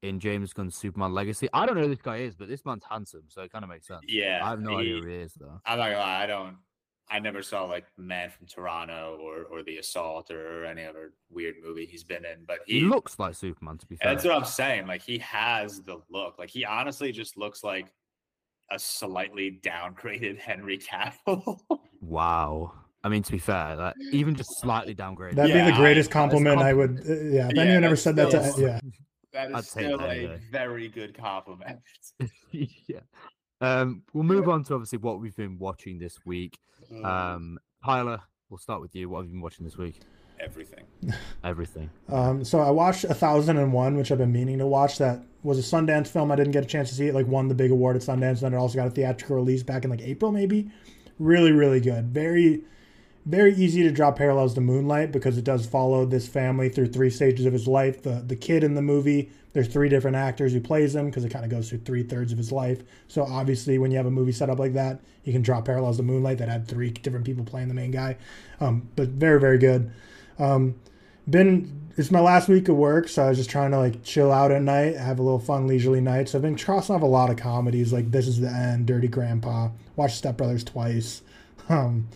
in 0.09 0.19
James 0.21 0.53
Gunn's 0.53 0.77
Superman 0.77 1.13
Legacy. 1.13 1.49
I 1.53 1.67
don't 1.67 1.77
know 1.77 1.83
who 1.83 1.89
this 1.89 2.03
guy 2.03 2.17
is, 2.19 2.35
but 2.35 2.49
this 2.49 2.65
man's 2.65 2.85
handsome, 2.89 3.25
so 3.29 3.43
it 3.43 3.53
kind 3.53 3.65
of 3.65 3.69
makes 3.71 3.87
sense. 3.87 4.01
Yeah, 4.09 4.41
I 4.43 4.51
have 4.51 4.61
no 4.61 4.79
idea 4.79 5.01
who 5.01 5.07
he 5.07 5.15
is 5.15 5.35
though. 5.35 5.61
I'm 5.67 5.79
not 5.79 5.87
gonna 5.87 5.99
lie, 5.99 6.23
I 6.23 6.27
don't. 6.27 6.57
I 7.09 7.21
never 7.21 7.41
saw 7.41 7.65
like 7.65 7.85
Man 7.97 8.31
from 8.31 8.47
Toronto 8.49 9.19
or 9.23 9.45
or 9.45 9.63
The 9.63 9.79
Assault 9.79 10.31
or 10.33 10.65
any 10.65 10.85
other 10.85 11.13
weird 11.31 11.55
movie 11.65 11.87
he's 11.87 12.03
been 12.03 12.25
in, 12.25 12.45
but 12.47 12.59
He 12.67 12.81
he, 12.81 12.87
looks 12.87 13.19
like 13.19 13.35
Superman, 13.37 13.79
to 13.79 13.87
be 13.87 13.95
fair. 13.97 14.13
That's 14.13 14.25
what 14.25 14.35
I'm 14.35 14.45
saying. 14.45 14.87
Like 14.89 15.03
he 15.03 15.19
has 15.19 15.83
the 15.83 16.01
look. 16.11 16.37
Like 16.39 16.51
he 16.51 16.65
honestly 16.65 17.13
just 17.13 17.37
looks 17.37 17.63
like 17.63 17.93
a 18.73 18.79
slightly 18.79 19.61
downgraded 19.63 20.39
Henry 20.41 20.79
Cavill. 20.79 21.61
Wow. 22.01 22.73
I 23.05 23.09
mean, 23.09 23.23
to 23.23 23.31
be 23.31 23.39
fair, 23.39 23.77
that 23.77 23.95
even 24.11 24.35
just 24.35 24.59
slightly 24.61 24.93
downgraded. 24.93 25.37
That'd 25.37 25.55
Yeah, 25.55 25.65
be 25.67 25.71
the 25.71 25.77
I- 25.77 25.81
great 25.81 25.95
that's 25.95 26.09
compliment 26.09 26.59
I 26.61 26.73
would. 26.73 26.99
Uh, 27.09 27.13
yeah, 27.13 27.47
if 27.49 27.55
Yeah, 27.55 27.63
anyone 27.63 27.85
ever 27.85 27.95
said 27.95 28.17
that 28.17 28.33
to, 28.33 28.43
still- 28.51 28.65
yeah. 28.67 28.81
That 29.37 29.55
I'd 29.57 29.65
still 29.65 29.99
that 29.99 30.09
a 30.09 30.13
anyway. 30.13 30.41
very 30.51 30.89
good 30.89 31.17
compliment. 31.17 31.79
yeah. 32.51 33.01
Um, 33.61 34.03
we'll 34.13 34.25
move 34.25 34.49
on 34.49 34.65
to 34.65 34.75
obviously 34.75 34.99
what 34.99 35.21
we've 35.21 35.37
been 35.37 35.59
watching 35.59 35.99
this 35.99 36.19
week. 36.27 36.59
Mm, 36.93 37.05
Um, 37.05 37.59
Tyler, 37.85 38.21
we'll 38.51 38.59
start 38.59 38.81
with 38.81 38.95
you. 38.95 39.09
What 39.09 39.19
have 39.21 39.27
you 39.27 39.33
been 39.33 39.41
watching 39.41 39.65
this 39.65 39.77
week? 39.79 40.01
Everything. 40.39 40.85
Everything. 41.45 41.89
Um, 42.11 42.45
so 42.45 42.61
I 42.61 42.71
watched 42.71 43.05
A 43.05 43.15
Thousand 43.15 43.57
and 43.57 43.73
One, 43.73 43.97
which 43.97 44.13
I've 44.13 44.19
been 44.19 44.33
meaning 44.33 44.59
to 44.59 44.67
watch. 44.67 44.99
That 44.99 45.23
was 45.43 45.59
a 45.59 45.63
Sundance 45.63 46.09
film. 46.09 46.31
I 46.31 46.37
didn't 46.37 46.53
get 46.53 46.63
a 46.65 46.67
chance 46.67 46.91
to 46.91 46.95
see 46.95 47.07
it. 47.07 47.15
Like 47.15 47.27
won 47.27 47.49
the 47.49 47.55
big 47.55 47.71
award 47.71 47.97
at 47.97 48.03
Sundance, 48.03 48.29
and 48.33 48.39
then 48.41 48.55
it 48.55 48.57
also 48.57 48.77
got 48.77 48.87
a 48.89 48.91
theatrical 48.91 49.37
release 49.37 49.63
back 49.63 49.85
in 49.85 49.91
like 49.91 50.03
April, 50.03 50.33
maybe. 50.33 50.71
Really, 51.19 51.53
really 51.53 51.81
good. 51.81 52.09
Very, 52.09 52.63
very 53.27 53.55
easy 53.55 53.83
to 53.83 53.91
draw 53.91 54.13
parallels 54.13 54.55
to 54.55 54.61
Moonlight 54.61 55.13
because 55.13 55.37
it 55.37 55.45
does 55.45 55.67
follow 55.67 56.07
this 56.07 56.29
family 56.29 56.69
through 56.69 56.87
three 56.87 57.11
stages 57.11 57.45
of 57.45 57.53
his 57.53 57.67
life. 57.67 58.03
The 58.03 58.23
the 58.27 58.37
kid 58.37 58.65
in 58.65 58.75
the 58.75 58.83
movie, 58.83 59.31
there's 59.53 59.69
three 59.69 59.89
different 59.89 60.17
actors 60.17 60.53
who 60.53 60.61
plays 60.61 60.95
him 60.95 61.07
because 61.07 61.25
it 61.25 61.31
kind 61.31 61.45
of 61.45 61.51
goes 61.51 61.69
through 61.69 61.81
three 61.81 62.05
thirds 62.05 62.33
of 62.33 62.39
his 62.39 62.53
life. 62.53 62.83
So 63.09 63.25
obviously, 63.25 63.79
when 63.79 63.91
you 63.91 63.97
have 63.97 64.07
a 64.07 64.11
movie 64.11 64.33
set 64.33 64.49
up 64.49 64.59
like 64.59 64.75
that, 64.75 65.01
you 65.25 65.33
can 65.33 65.43
draw 65.43 65.61
parallels 65.61 65.97
to 65.97 66.05
Moonlight 66.05 66.39
that 66.39 66.49
had 66.49 66.69
three 66.69 66.91
different 66.91 67.27
people 67.27 67.45
playing 67.45 67.69
the 67.69 67.75
main 67.75 67.91
guy. 67.91 68.17
Um, 68.61 68.89
but 68.95 69.09
very, 69.09 69.41
very 69.41 69.59
good. 69.59 69.91
Um, 70.39 70.77
been 71.29 71.87
it's 71.97 72.11
my 72.11 72.21
last 72.21 72.47
week 72.47 72.69
of 72.69 72.77
work, 72.77 73.09
so 73.09 73.25
I 73.25 73.31
was 73.31 73.39
just 73.39 73.49
trying 73.49 73.71
to 73.71 73.79
like 73.79 74.05
chill 74.05 74.31
out 74.31 74.53
at 74.53 74.63
night, 74.63 74.97
have 74.97 75.19
a 75.19 75.23
little 75.23 75.39
fun 75.39 75.67
leisurely 75.67 76.01
night. 76.01 76.29
So 76.29 76.39
I've 76.39 76.43
been 76.43 76.57
crossing 76.57 76.95
off 76.95 77.03
a 77.03 77.07
lot 77.07 77.31
of 77.31 77.39
comedies 77.39 77.93
like 77.93 78.11
This 78.11 78.29
Is 78.29 78.39
the 78.39 78.51
End, 78.51 78.87
Dirty 78.87 79.09
Grandpa, 79.09 79.71
watched 79.97 80.17
Step 80.17 80.37
Brothers 80.37 80.63
twice, 80.63 81.23
um, 81.69 82.09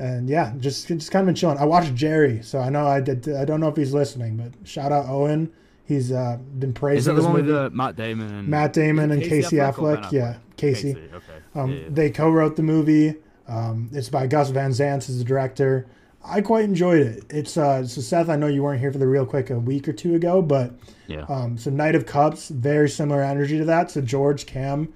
and 0.00 0.28
yeah, 0.28 0.52
just 0.58 0.88
just 0.88 1.10
kind 1.10 1.22
of 1.22 1.26
been 1.26 1.34
chilling. 1.34 1.58
I 1.58 1.64
watched 1.64 1.94
Gerry, 1.94 2.42
so 2.42 2.58
I 2.58 2.70
know 2.70 2.86
I 2.86 3.00
did. 3.00 3.28
I 3.28 3.44
don't 3.44 3.60
know 3.60 3.68
if 3.68 3.76
he's 3.76 3.92
listening, 3.94 4.36
but 4.36 4.52
shout 4.68 4.90
out 4.92 5.06
Owen. 5.08 5.52
He's 5.84 6.12
uh, 6.12 6.38
been 6.58 6.70
Is 6.70 6.74
praising 6.78 7.14
that 7.16 7.20
the 7.20 7.26
one 7.28 7.36
movie. 7.38 7.52
with 7.52 7.56
uh, 7.60 7.70
Matt 7.72 7.96
Damon 7.96 8.32
and 8.32 8.48
Matt 8.48 8.72
Damon 8.72 9.10
and 9.10 9.22
Casey 9.22 9.58
or 9.60 9.72
Affleck. 9.72 10.02
Ben 10.02 10.10
Yeah, 10.12 10.36
Casey. 10.56 10.90
Okay. 10.92 11.24
Um, 11.54 11.70
yeah, 11.72 11.76
yeah. 11.78 11.86
They 11.90 12.10
co-wrote 12.10 12.54
the 12.56 12.62
movie. 12.62 13.16
Um, 13.48 13.88
it's 13.92 14.08
by 14.08 14.26
Gus 14.28 14.50
Van 14.50 14.72
Sant 14.72 15.08
as 15.08 15.18
the 15.18 15.24
director. 15.24 15.86
I 16.24 16.42
quite 16.42 16.64
enjoyed 16.64 17.00
it. 17.00 17.24
It's 17.30 17.56
uh, 17.56 17.84
so 17.86 18.00
Seth. 18.00 18.28
I 18.28 18.36
know 18.36 18.46
you 18.46 18.62
weren't 18.62 18.78
here 18.80 18.92
for 18.92 18.98
the 18.98 19.06
real 19.08 19.26
quick 19.26 19.50
a 19.50 19.58
week 19.58 19.88
or 19.88 19.92
two 19.92 20.14
ago, 20.14 20.40
but 20.42 20.74
Yeah. 21.08 21.24
um, 21.28 21.58
so 21.58 21.70
Knight 21.70 21.94
of 21.96 22.06
Cups, 22.06 22.50
very 22.50 22.88
similar 22.88 23.22
energy 23.22 23.58
to 23.58 23.64
that. 23.64 23.90
So 23.90 24.00
George 24.00 24.46
Cam, 24.46 24.92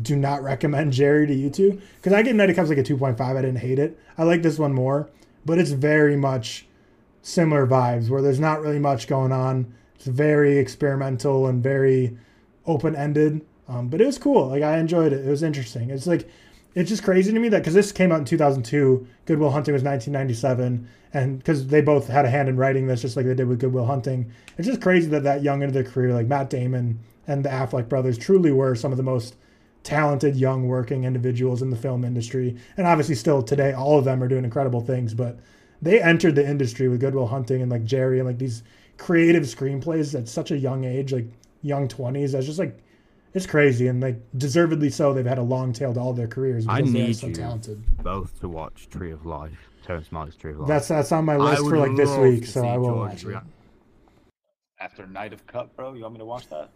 do 0.00 0.16
not 0.16 0.42
recommend 0.42 0.92
Gerry 0.92 1.26
to 1.26 1.34
you 1.34 1.50
two 1.50 1.80
because 1.96 2.12
I 2.12 2.22
give 2.22 2.36
Knight 2.36 2.50
of 2.50 2.56
Cups 2.56 2.68
like 2.68 2.78
a 2.78 2.82
two 2.82 2.96
point 2.96 3.18
five. 3.18 3.36
I 3.36 3.42
didn't 3.42 3.60
hate 3.60 3.78
it. 3.78 3.98
I 4.16 4.24
like 4.24 4.42
this 4.42 4.58
one 4.58 4.72
more, 4.72 5.10
but 5.44 5.58
it's 5.58 5.70
very 5.70 6.16
much 6.16 6.66
similar 7.22 7.66
vibes 7.66 8.08
where 8.08 8.22
there's 8.22 8.40
not 8.40 8.60
really 8.60 8.78
much 8.78 9.08
going 9.08 9.32
on. 9.32 9.74
It's 9.96 10.06
very 10.06 10.58
experimental 10.58 11.46
and 11.46 11.62
very 11.62 12.16
open 12.66 12.94
ended. 12.94 13.44
Um, 13.68 13.88
but 13.88 14.00
it 14.00 14.06
was 14.06 14.18
cool. 14.18 14.48
Like 14.48 14.62
I 14.62 14.78
enjoyed 14.78 15.12
it. 15.12 15.26
It 15.26 15.30
was 15.30 15.42
interesting. 15.42 15.90
It's 15.90 16.06
like 16.06 16.28
it's 16.74 16.88
just 16.88 17.02
crazy 17.02 17.32
to 17.32 17.38
me 17.38 17.48
that 17.48 17.58
because 17.58 17.74
this 17.74 17.92
came 17.92 18.12
out 18.12 18.20
in 18.20 18.24
2002, 18.24 19.06
Goodwill 19.26 19.50
Hunting 19.50 19.74
was 19.74 19.82
1997, 19.82 20.88
and 21.12 21.38
because 21.38 21.66
they 21.66 21.80
both 21.80 22.08
had 22.08 22.24
a 22.24 22.30
hand 22.30 22.48
in 22.48 22.56
writing 22.56 22.86
this, 22.86 23.02
just 23.02 23.16
like 23.16 23.26
they 23.26 23.34
did 23.34 23.48
with 23.48 23.58
Goodwill 23.58 23.86
Hunting. 23.86 24.30
It's 24.56 24.68
just 24.68 24.80
crazy 24.80 25.08
that 25.08 25.24
that 25.24 25.42
young 25.42 25.62
into 25.62 25.74
their 25.74 25.90
career, 25.90 26.14
like 26.14 26.26
Matt 26.26 26.50
Damon 26.50 27.00
and 27.26 27.44
the 27.44 27.48
Affleck 27.48 27.88
brothers, 27.88 28.16
truly 28.16 28.52
were 28.52 28.74
some 28.74 28.92
of 28.92 28.96
the 28.96 29.02
most 29.02 29.34
talented 29.82 30.36
young 30.36 30.66
working 30.66 31.04
individuals 31.04 31.62
in 31.62 31.70
the 31.70 31.76
film 31.76 32.04
industry. 32.04 32.56
And 32.76 32.86
obviously, 32.86 33.14
still 33.14 33.42
today, 33.42 33.72
all 33.72 33.98
of 33.98 34.04
them 34.04 34.22
are 34.22 34.28
doing 34.28 34.44
incredible 34.44 34.80
things. 34.80 35.14
But 35.14 35.38
they 35.80 36.00
entered 36.00 36.34
the 36.34 36.48
industry 36.48 36.88
with 36.88 37.00
Goodwill 37.00 37.26
Hunting 37.26 37.62
and 37.62 37.70
like 37.70 37.84
Gerry 37.84 38.18
and 38.18 38.26
like 38.26 38.38
these 38.38 38.62
creative 38.96 39.44
screenplays 39.44 40.18
at 40.18 40.28
such 40.28 40.50
a 40.50 40.58
young 40.58 40.84
age, 40.84 41.12
like 41.12 41.26
young 41.62 41.88
20s. 41.88 42.32
That's 42.32 42.46
just 42.46 42.58
like 42.58 42.78
it's 43.34 43.46
crazy 43.46 43.88
and 43.88 44.00
like 44.00 44.20
deservedly 44.36 44.90
so. 44.90 45.12
They've 45.12 45.24
had 45.24 45.38
a 45.38 45.42
long 45.42 45.72
tail 45.72 45.94
to 45.94 46.00
all 46.00 46.12
their 46.12 46.28
careers 46.28 46.66
I 46.66 46.78
because 46.78 46.92
they 46.92 47.02
are 47.02 47.06
need 47.06 47.16
so 47.16 47.26
you. 47.28 47.34
talented. 47.34 47.82
both 48.02 48.40
to 48.40 48.48
watch 48.48 48.88
Tree 48.90 49.12
of 49.12 49.26
Life. 49.26 49.68
Terrence 49.84 50.08
Malick's 50.08 50.36
Tree 50.36 50.52
of 50.52 50.60
Life. 50.60 50.68
That's 50.68 50.88
that's 50.88 51.12
on 51.12 51.24
my 51.24 51.36
list 51.36 51.62
for 51.62 51.78
like 51.78 51.96
this 51.96 52.14
week, 52.18 52.46
so 52.46 52.66
I 52.66 52.76
will 52.76 52.88
George 52.88 53.24
watch 53.24 53.36
it. 53.36 53.42
After 54.80 55.06
Knight 55.06 55.32
of 55.32 55.46
Cup, 55.46 55.74
bro, 55.76 55.94
you 55.94 56.02
want 56.02 56.14
me 56.14 56.18
to 56.18 56.24
watch 56.24 56.48
that? 56.48 56.70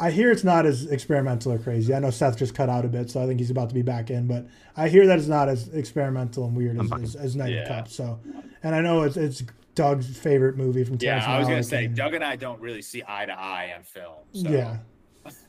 I 0.00 0.10
hear 0.10 0.30
it's 0.30 0.44
not 0.44 0.64
as 0.66 0.86
experimental 0.86 1.52
or 1.52 1.58
crazy. 1.58 1.94
I 1.94 1.98
know 1.98 2.10
Seth 2.10 2.38
just 2.38 2.54
cut 2.54 2.68
out 2.70 2.84
a 2.84 2.88
bit, 2.88 3.10
so 3.10 3.22
I 3.22 3.26
think 3.26 3.38
he's 3.38 3.50
about 3.50 3.68
to 3.68 3.74
be 3.74 3.82
back 3.82 4.10
in. 4.10 4.26
But 4.26 4.46
I 4.76 4.88
hear 4.88 5.06
that 5.06 5.18
it's 5.18 5.28
not 5.28 5.48
as 5.48 5.68
experimental 5.68 6.46
and 6.46 6.56
weird 6.56 6.80
as, 6.80 6.88
back. 6.88 7.00
as, 7.02 7.16
as 7.16 7.36
Knight 7.36 7.54
of 7.56 7.68
Cups. 7.68 7.94
So, 7.94 8.18
and 8.62 8.74
I 8.74 8.80
know 8.80 9.02
it's 9.02 9.16
it's 9.16 9.42
Doug's 9.74 10.16
favorite 10.16 10.56
movie 10.56 10.84
from 10.84 10.96
Yeah, 11.00 11.24
I 11.26 11.38
was 11.38 11.46
gonna 11.48 11.62
say 11.62 11.84
and- 11.84 11.94
Doug 11.96 12.14
and 12.14 12.24
I 12.24 12.36
don't 12.36 12.60
really 12.60 12.82
see 12.82 13.02
eye 13.06 13.26
to 13.26 13.32
eye 13.32 13.72
on 13.76 13.82
film. 13.84 14.14
So. 14.32 14.48
Yeah, 14.48 14.78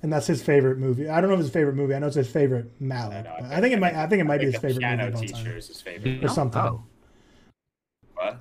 and 0.03 0.11
that's 0.11 0.27
his 0.27 0.43
favorite 0.43 0.77
movie. 0.77 1.07
I 1.09 1.21
don't 1.21 1.29
know 1.29 1.35
if 1.35 1.39
it's 1.39 1.47
his 1.47 1.53
favorite 1.53 1.75
movie. 1.75 1.95
I 1.95 1.99
know 1.99 2.07
it's 2.07 2.15
his 2.17 2.29
favorite 2.29 2.71
I, 2.79 2.83
Malick. 2.83 3.23
know, 3.23 3.35
but 3.39 3.51
I 3.51 3.61
think 3.61 3.73
it 3.73 3.79
might. 3.79 3.95
I 3.95 4.05
think 4.07 4.19
it 4.21 4.25
might 4.25 4.39
be 4.39 4.45
his 4.47 4.55
the 4.55 4.59
favorite 4.59 4.73
movie 4.83 4.95
piano 4.97 5.07
of 5.07 5.15
all 5.15 5.21
teacher 5.21 5.33
time. 5.33 5.47
is 5.57 5.67
his 5.67 5.81
favorite. 5.81 6.23
Or 6.23 6.27
something. 6.27 6.61
Oh, 6.61 6.83
What? 8.15 8.37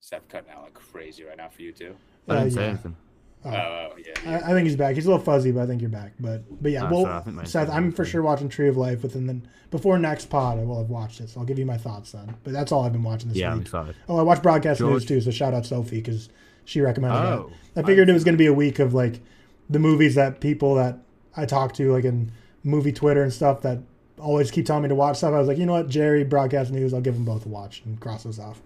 Seth 0.00 0.28
cutting 0.28 0.50
out 0.50 0.62
like 0.64 0.74
crazy 0.74 1.24
right 1.24 1.36
now 1.38 1.48
for 1.48 1.62
you 1.62 1.72
too. 1.72 1.96
I 2.28 2.32
Uh, 2.32 2.38
didn't 2.40 2.52
say 2.52 2.60
yeah. 2.60 2.68
anything. 2.68 2.96
Oh. 3.44 3.50
Oh 3.50 3.96
yeah. 3.98 4.12
I, 4.24 4.30
yeah. 4.30 4.40
I 4.44 4.48
think 4.52 4.66
he's 4.66 4.76
back. 4.76 4.94
He's 4.94 5.06
a 5.06 5.10
little 5.10 5.24
fuzzy, 5.24 5.52
but 5.52 5.62
I 5.62 5.66
think 5.66 5.80
you're 5.80 5.90
back. 5.90 6.12
But 6.18 6.62
but 6.62 6.72
yeah, 6.72 6.84
Ah, 6.84 6.90
well, 6.90 7.02
sorry, 7.02 7.14
I 7.14 7.20
think 7.20 7.46
Seth, 7.46 7.70
I'm 7.70 7.92
for 7.92 8.04
sure 8.04 8.22
watching 8.22 8.48
Tree 8.48 8.68
of 8.68 8.76
Life 8.76 9.02
within 9.02 9.26
the 9.26 9.40
before 9.70 9.98
next 9.98 10.26
pod. 10.26 10.58
I 10.58 10.64
will 10.64 10.78
have 10.78 10.88
watched 10.90 11.20
it, 11.20 11.28
so 11.30 11.40
I'll 11.40 11.46
give 11.46 11.58
you 11.58 11.66
my 11.66 11.76
thoughts 11.76 12.12
then. 12.12 12.34
But 12.44 12.52
that's 12.52 12.72
all 12.72 12.84
I've 12.84 12.92
been 12.92 13.02
watching 13.02 13.28
this 13.28 13.38
Yeah, 13.38 13.50
I'm 13.50 13.58
week. 13.58 13.66
excited. 13.66 13.96
Oh, 14.08 14.16
I 14.18 14.22
watched 14.22 14.42
Broadcast 14.42 14.80
News 14.80 15.04
too, 15.04 15.20
so 15.20 15.30
shout 15.30 15.52
out 15.54 15.66
Sophie 15.66 15.96
because 15.96 16.28
she 16.64 16.80
recommended 16.80 17.18
Oh, 17.18 17.50
that. 17.74 17.84
I 17.84 17.86
figured 17.86 18.08
it 18.08 18.12
was 18.14 18.24
going 18.24 18.34
to 18.34 18.38
be 18.38 18.46
a 18.46 18.52
week 18.54 18.78
of 18.78 18.94
like 18.94 19.20
the 19.68 19.78
movies 19.78 20.14
that 20.14 20.40
people 20.40 20.74
that 20.76 20.98
I 21.36 21.44
talk 21.46 21.74
to, 21.74 21.92
like 21.92 22.04
in 22.04 22.32
movie 22.62 22.92
Twitter 22.92 23.22
and 23.22 23.32
stuff, 23.32 23.60
that 23.62 23.78
always 24.18 24.50
keep 24.50 24.64
telling 24.64 24.84
me 24.84 24.88
to 24.88 24.94
watch 24.94 25.18
stuff. 25.18 25.34
I 25.34 25.38
was 25.38 25.48
like, 25.48 25.58
you 25.58 25.66
know 25.66 25.72
what, 25.72 25.88
Gerry, 25.88 26.24
Broadcast 26.24 26.70
News, 26.70 26.94
I'll 26.94 27.00
give 27.02 27.14
them 27.14 27.24
both 27.26 27.44
a 27.44 27.48
watch 27.50 27.82
and 27.84 28.00
cross 28.00 28.22
those 28.22 28.38
off. 28.38 28.62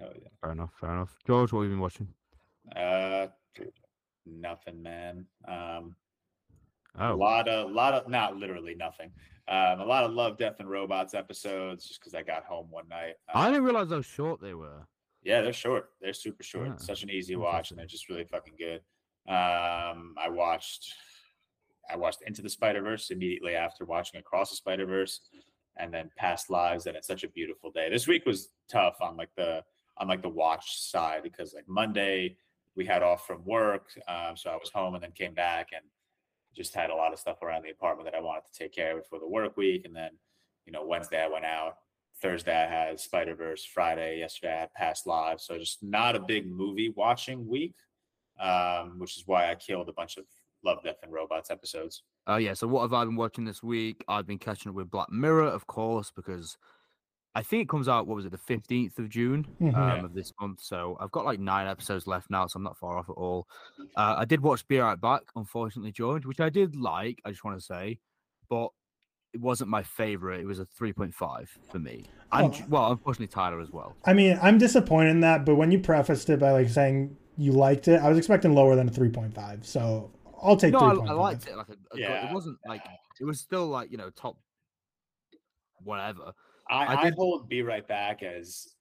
Oh, 0.00 0.06
yeah. 0.14 0.28
Fair 0.40 0.52
enough. 0.52 0.70
Fair 0.80 0.90
enough. 0.92 1.14
George, 1.26 1.52
what 1.52 1.60
have 1.62 1.70
you 1.70 1.74
been 1.74 1.80
watching? 1.80 2.08
Uh, 2.74 3.26
nothing, 4.26 4.82
man. 4.82 5.26
Um, 5.46 5.94
a 6.98 7.10
Oh, 7.10 7.16
lot 7.16 7.46
of, 7.48 7.70
lot 7.70 7.94
of, 7.94 8.08
not 8.08 8.36
literally 8.36 8.74
nothing. 8.74 9.10
Um, 9.48 9.80
a 9.80 9.84
lot 9.84 10.04
of 10.04 10.12
Love, 10.12 10.38
Death, 10.38 10.56
and 10.60 10.68
Robots 10.68 11.14
episodes, 11.14 11.86
just 11.86 12.00
because 12.00 12.14
I 12.14 12.22
got 12.22 12.44
home 12.44 12.68
one 12.70 12.88
night. 12.88 13.14
I 13.32 13.46
Um, 13.46 13.52
didn't 13.52 13.64
realize 13.64 13.90
how 13.90 14.00
short 14.00 14.40
they 14.40 14.54
were. 14.54 14.86
Yeah, 15.22 15.40
they're 15.42 15.52
short. 15.52 15.90
They're 16.00 16.12
super 16.14 16.42
short. 16.42 16.68
Ah, 16.72 16.76
Such 16.78 17.02
an 17.02 17.10
easy 17.10 17.36
watch, 17.36 17.70
and 17.70 17.78
they're 17.78 17.86
just 17.86 18.08
really 18.08 18.24
fucking 18.24 18.54
good. 18.58 18.80
Um, 19.28 20.14
I 20.18 20.28
watched, 20.28 20.94
I 21.90 21.96
watched 21.96 22.22
Into 22.22 22.42
the 22.42 22.48
Spider 22.50 22.80
Verse 22.80 23.10
immediately 23.10 23.54
after 23.54 23.84
watching 23.84 24.18
Across 24.20 24.50
the 24.50 24.56
Spider 24.56 24.86
Verse, 24.86 25.20
and 25.76 25.92
then 25.92 26.10
Past 26.16 26.48
Lives. 26.48 26.86
And 26.86 26.96
it's 26.96 27.06
such 27.06 27.22
a 27.24 27.28
beautiful 27.28 27.70
day. 27.70 27.90
This 27.90 28.06
week 28.06 28.24
was 28.24 28.48
tough 28.68 28.96
on 29.00 29.16
like 29.16 29.30
the 29.36 29.62
on 29.98 30.08
like 30.08 30.22
the 30.22 30.28
watch 30.28 30.78
side 30.80 31.22
because 31.22 31.54
like 31.54 31.68
Monday 31.68 32.36
we 32.76 32.84
had 32.84 33.02
off 33.02 33.26
from 33.26 33.44
work, 33.44 33.88
um, 34.08 34.36
so 34.36 34.50
I 34.50 34.56
was 34.56 34.70
home 34.70 34.94
and 34.94 35.02
then 35.02 35.12
came 35.12 35.34
back 35.34 35.70
and 35.72 35.82
just 36.54 36.74
had 36.74 36.90
a 36.90 36.94
lot 36.94 37.12
of 37.12 37.18
stuff 37.18 37.42
around 37.42 37.64
the 37.64 37.70
apartment 37.70 38.10
that 38.10 38.16
I 38.16 38.20
wanted 38.20 38.42
to 38.50 38.58
take 38.58 38.72
care 38.72 38.96
of 38.96 39.04
before 39.04 39.20
the 39.20 39.28
work 39.28 39.56
week, 39.56 39.84
and 39.84 39.94
then 39.94 40.10
you 40.64 40.72
know 40.72 40.84
Wednesday 40.86 41.22
I 41.22 41.28
went 41.28 41.44
out. 41.44 41.76
Thursday 42.22 42.54
I 42.54 42.66
had 42.66 42.98
Spider 42.98 43.34
Verse. 43.34 43.64
Friday, 43.64 44.18
yesterday 44.18 44.54
I 44.54 44.60
had 44.60 44.72
Past 44.72 45.06
Live. 45.06 45.40
So 45.40 45.58
just 45.58 45.82
not 45.82 46.16
a 46.16 46.20
big 46.20 46.50
movie 46.50 46.90
watching 46.96 47.46
week, 47.46 47.74
um, 48.40 48.98
which 48.98 49.18
is 49.18 49.24
why 49.26 49.50
I 49.50 49.54
killed 49.54 49.88
a 49.88 49.92
bunch 49.92 50.16
of 50.16 50.24
Love, 50.64 50.82
Death, 50.82 50.96
and 51.02 51.12
Robots 51.12 51.50
episodes. 51.50 52.02
Oh 52.26 52.36
yeah. 52.36 52.54
So 52.54 52.66
what 52.66 52.82
have 52.82 52.92
I 52.92 53.04
been 53.04 53.16
watching 53.16 53.44
this 53.44 53.62
week? 53.62 54.02
I've 54.08 54.26
been 54.26 54.38
catching 54.38 54.70
up 54.70 54.76
with 54.76 54.90
Black 54.90 55.10
Mirror, 55.10 55.48
of 55.48 55.66
course, 55.66 56.10
because 56.14 56.56
I 57.36 57.42
think 57.42 57.62
it 57.62 57.68
comes 57.68 57.86
out. 57.86 58.06
What 58.06 58.16
was 58.16 58.24
it? 58.24 58.32
The 58.32 58.38
fifteenth 58.38 58.98
of 58.98 59.10
June 59.10 59.46
Mhm. 59.60 59.74
um, 59.76 59.88
Yeah. 59.98 60.04
of 60.06 60.14
this 60.14 60.32
month. 60.40 60.60
So 60.62 60.96
I've 60.98 61.10
got 61.10 61.24
like 61.26 61.38
nine 61.38 61.66
episodes 61.68 62.06
left 62.06 62.30
now, 62.30 62.46
so 62.46 62.56
I'm 62.56 62.62
not 62.62 62.78
far 62.78 62.96
off 62.96 63.10
at 63.10 63.12
all. 63.12 63.46
Uh, 63.94 64.14
I 64.18 64.24
did 64.24 64.40
watch 64.40 64.66
Be 64.66 64.78
Right 64.78 64.98
Back, 65.00 65.22
unfortunately, 65.36 65.92
George, 65.92 66.24
which 66.24 66.40
I 66.40 66.48
did 66.48 66.74
like. 66.74 67.20
I 67.26 67.30
just 67.30 67.44
want 67.44 67.58
to 67.58 67.64
say, 67.64 67.98
but 68.48 68.68
it 69.34 69.40
wasn't 69.42 69.68
my 69.68 69.82
favorite. 69.82 70.40
It 70.40 70.46
was 70.46 70.60
a 70.60 70.64
three 70.64 70.94
point 70.94 71.12
five 71.14 71.50
for 71.70 71.78
me. 71.78 72.06
And 72.32 72.54
Oh. 72.54 72.64
well, 72.70 72.92
unfortunately, 72.92 73.26
Tyler 73.28 73.60
as 73.60 73.70
well. 73.70 73.94
I 74.06 74.14
mean, 74.14 74.38
I'm 74.40 74.56
disappointed 74.56 75.10
in 75.10 75.20
that, 75.20 75.44
but 75.44 75.56
when 75.56 75.70
you 75.70 75.78
prefaced 75.78 76.30
it 76.30 76.40
by 76.40 76.52
like 76.52 76.70
saying 76.70 77.16
you 77.36 77.52
liked 77.52 77.86
it, 77.86 78.00
I 78.00 78.08
was 78.08 78.16
expecting 78.16 78.54
lower 78.54 78.76
than 78.76 78.88
a 78.88 78.90
3.5. 78.90 79.66
So 79.66 80.10
I'll 80.42 80.56
take 80.56 80.72
No, 80.72 80.78
I, 80.78 80.94
3.5. 80.94 81.08
I 81.10 81.12
liked 81.12 81.46
it. 81.48 81.56
Like, 81.56 81.68
a, 81.68 81.72
a 81.94 81.98
Yeah. 81.98 82.28
it 82.30 82.32
wasn't 82.32 82.56
like 82.66 82.82
it 83.20 83.24
was 83.26 83.40
still 83.40 83.66
like 83.68 83.90
you 83.90 83.98
know 83.98 84.08
top 84.08 84.38
whatever. 85.84 86.32
I, 86.70 86.84
I 86.84 87.02
I, 87.06 87.12
hold 87.16 87.48
Be 87.48 87.62
Right 87.62 87.86
Back 87.86 88.22
as 88.22 88.74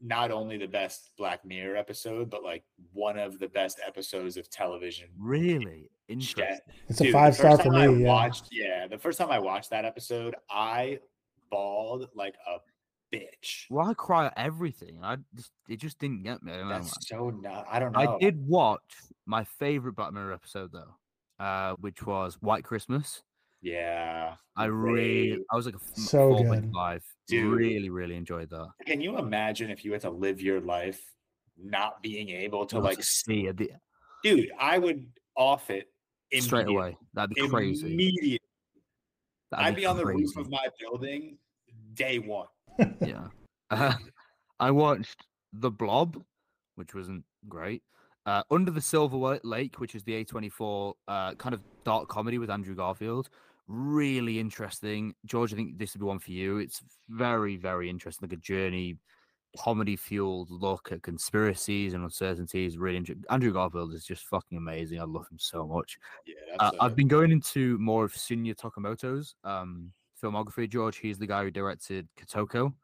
not 0.00 0.30
only 0.30 0.56
the 0.56 0.66
best 0.66 1.10
Black 1.18 1.44
Mirror 1.44 1.76
episode, 1.76 2.30
but 2.30 2.42
like 2.42 2.64
one 2.92 3.18
of 3.18 3.38
the 3.38 3.48
best 3.48 3.80
episodes 3.86 4.36
of 4.36 4.48
television. 4.48 5.08
Really 5.18 5.90
interesting. 6.08 6.44
yet. 6.44 6.66
It's 6.88 7.00
a 7.00 7.12
five 7.12 7.34
star 7.34 7.56
for 7.58 7.64
time 7.64 7.74
I 7.74 7.86
me. 7.88 8.02
Yeah. 8.02 8.08
Watched, 8.08 8.48
yeah, 8.50 8.86
the 8.86 8.98
first 8.98 9.18
time 9.18 9.30
I 9.30 9.38
watched 9.38 9.70
that 9.70 9.84
episode, 9.84 10.34
I 10.50 11.00
bawled 11.50 12.08
like 12.14 12.34
a 12.48 12.58
bitch. 13.14 13.66
Well, 13.70 13.88
I 13.88 13.94
cry 13.94 14.26
at 14.26 14.34
everything. 14.36 14.98
I 15.02 15.16
just 15.34 15.52
it 15.68 15.80
just 15.80 15.98
didn't 15.98 16.22
get 16.22 16.42
me. 16.42 16.52
I, 16.52 16.56
don't 16.56 16.68
know, 16.68 16.74
That's 16.74 17.08
so 17.08 17.30
not. 17.30 17.66
I 17.70 17.78
don't 17.78 17.92
know. 17.92 18.16
I 18.16 18.18
did 18.18 18.46
watch 18.46 18.80
my 19.26 19.44
favorite 19.44 19.96
Black 19.96 20.12
Mirror 20.12 20.32
episode 20.32 20.70
though, 20.72 21.44
uh, 21.44 21.74
which 21.80 22.06
was 22.06 22.38
White 22.40 22.64
Christmas. 22.64 23.22
Yeah. 23.62 24.34
I 24.56 24.64
really, 24.66 25.38
I 25.52 25.56
was 25.56 25.66
like 25.66 25.74
a 25.74 25.78
f- 25.78 25.94
So 25.96 26.30
four 26.30 26.38
good. 26.38 26.46
point 26.48 26.72
five. 26.72 27.04
Dude. 27.28 27.52
Really, 27.52 27.90
really 27.90 28.16
enjoyed 28.16 28.50
that. 28.50 28.68
Can 28.86 29.00
you 29.00 29.18
imagine 29.18 29.70
if 29.70 29.84
you 29.84 29.92
had 29.92 30.00
to 30.02 30.10
live 30.10 30.40
your 30.40 30.60
life 30.60 31.00
not 31.56 32.02
being 32.02 32.30
able 32.30 32.66
to 32.66 32.76
Not 32.76 32.84
like, 32.84 32.96
to 32.98 33.02
see 33.02 33.46
it 33.46 33.56
the- 33.56 33.72
dude? 34.24 34.50
I 34.58 34.78
would 34.78 35.06
off 35.36 35.70
it 35.70 35.88
straight 36.40 36.66
away. 36.68 36.96
That'd 37.14 37.34
be 37.34 37.46
crazy. 37.48 37.92
Immediate. 37.92 38.42
That'd 39.50 39.66
I'd 39.66 39.76
be 39.76 39.86
on 39.86 39.96
the 39.96 40.06
roof 40.06 40.36
of 40.36 40.48
my 40.50 40.66
building 40.78 41.36
day 41.94 42.18
one. 42.18 42.46
yeah. 43.00 43.26
Uh, 43.70 43.94
I 44.60 44.70
watched 44.70 45.24
The 45.52 45.70
Blob, 45.70 46.22
which 46.76 46.94
wasn't 46.94 47.24
great. 47.48 47.82
Uh, 48.26 48.42
Under 48.50 48.70
the 48.70 48.80
Silver 48.82 49.40
Lake, 49.42 49.80
which 49.80 49.94
is 49.94 50.02
the 50.04 50.24
A24 50.24 50.92
uh, 51.08 51.34
kind 51.34 51.54
of 51.54 51.62
dark 51.84 52.08
comedy 52.08 52.38
with 52.38 52.50
Andrew 52.50 52.74
Garfield. 52.74 53.30
Really 53.72 54.40
interesting. 54.40 55.14
George, 55.26 55.52
I 55.52 55.56
think 55.56 55.78
this 55.78 55.94
would 55.94 56.00
be 56.00 56.04
one 56.06 56.18
for 56.18 56.32
you. 56.32 56.58
It's 56.58 56.82
very, 57.08 57.56
very 57.56 57.88
interesting, 57.88 58.28
like 58.28 58.36
a 58.36 58.40
journey, 58.42 58.96
comedy 59.56 59.94
fueled 59.94 60.50
look 60.50 60.90
at 60.90 61.02
conspiracies 61.02 61.94
and 61.94 62.02
uncertainties. 62.02 62.78
Really 62.78 62.96
interesting. 62.96 63.24
Andrew 63.30 63.52
Garfield 63.52 63.94
is 63.94 64.04
just 64.04 64.24
fucking 64.24 64.58
amazing. 64.58 65.00
I 65.00 65.04
love 65.04 65.28
him 65.30 65.38
so 65.38 65.68
much. 65.68 65.98
Yeah, 66.26 66.34
Uh, 66.58 66.72
I've 66.80 66.96
been 66.96 67.06
going 67.06 67.30
into 67.30 67.78
more 67.78 68.04
of 68.04 68.12
Shinya 68.12 68.56
Tsukamoto's 68.56 69.36
um, 69.44 69.92
filmography. 70.20 70.68
George, 70.68 70.96
he's 70.96 71.18
the 71.18 71.28
guy 71.28 71.44
who 71.44 71.52
directed 71.52 72.08
Kotoko, 72.18 72.74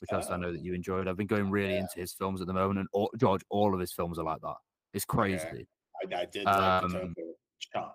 which 0.00 0.10
also 0.10 0.32
I 0.32 0.36
know 0.38 0.52
that 0.52 0.62
you 0.62 0.72
enjoyed. 0.72 1.06
I've 1.06 1.18
been 1.18 1.26
going 1.26 1.50
really 1.50 1.74
Yeah. 1.74 1.80
into 1.80 2.00
his 2.00 2.14
films 2.14 2.40
at 2.40 2.46
the 2.46 2.54
moment, 2.54 2.78
and 2.78 2.88
all, 2.94 3.10
George, 3.18 3.42
all 3.50 3.74
of 3.74 3.80
his 3.80 3.92
films 3.92 4.18
are 4.18 4.24
like 4.24 4.40
that. 4.40 4.56
It's 4.94 5.04
crazy. 5.04 5.68
I, 6.10 6.16
I 6.16 6.24
did 6.24 6.46
like 6.46 6.82
Um, 6.84 7.14
chunk. 7.58 7.92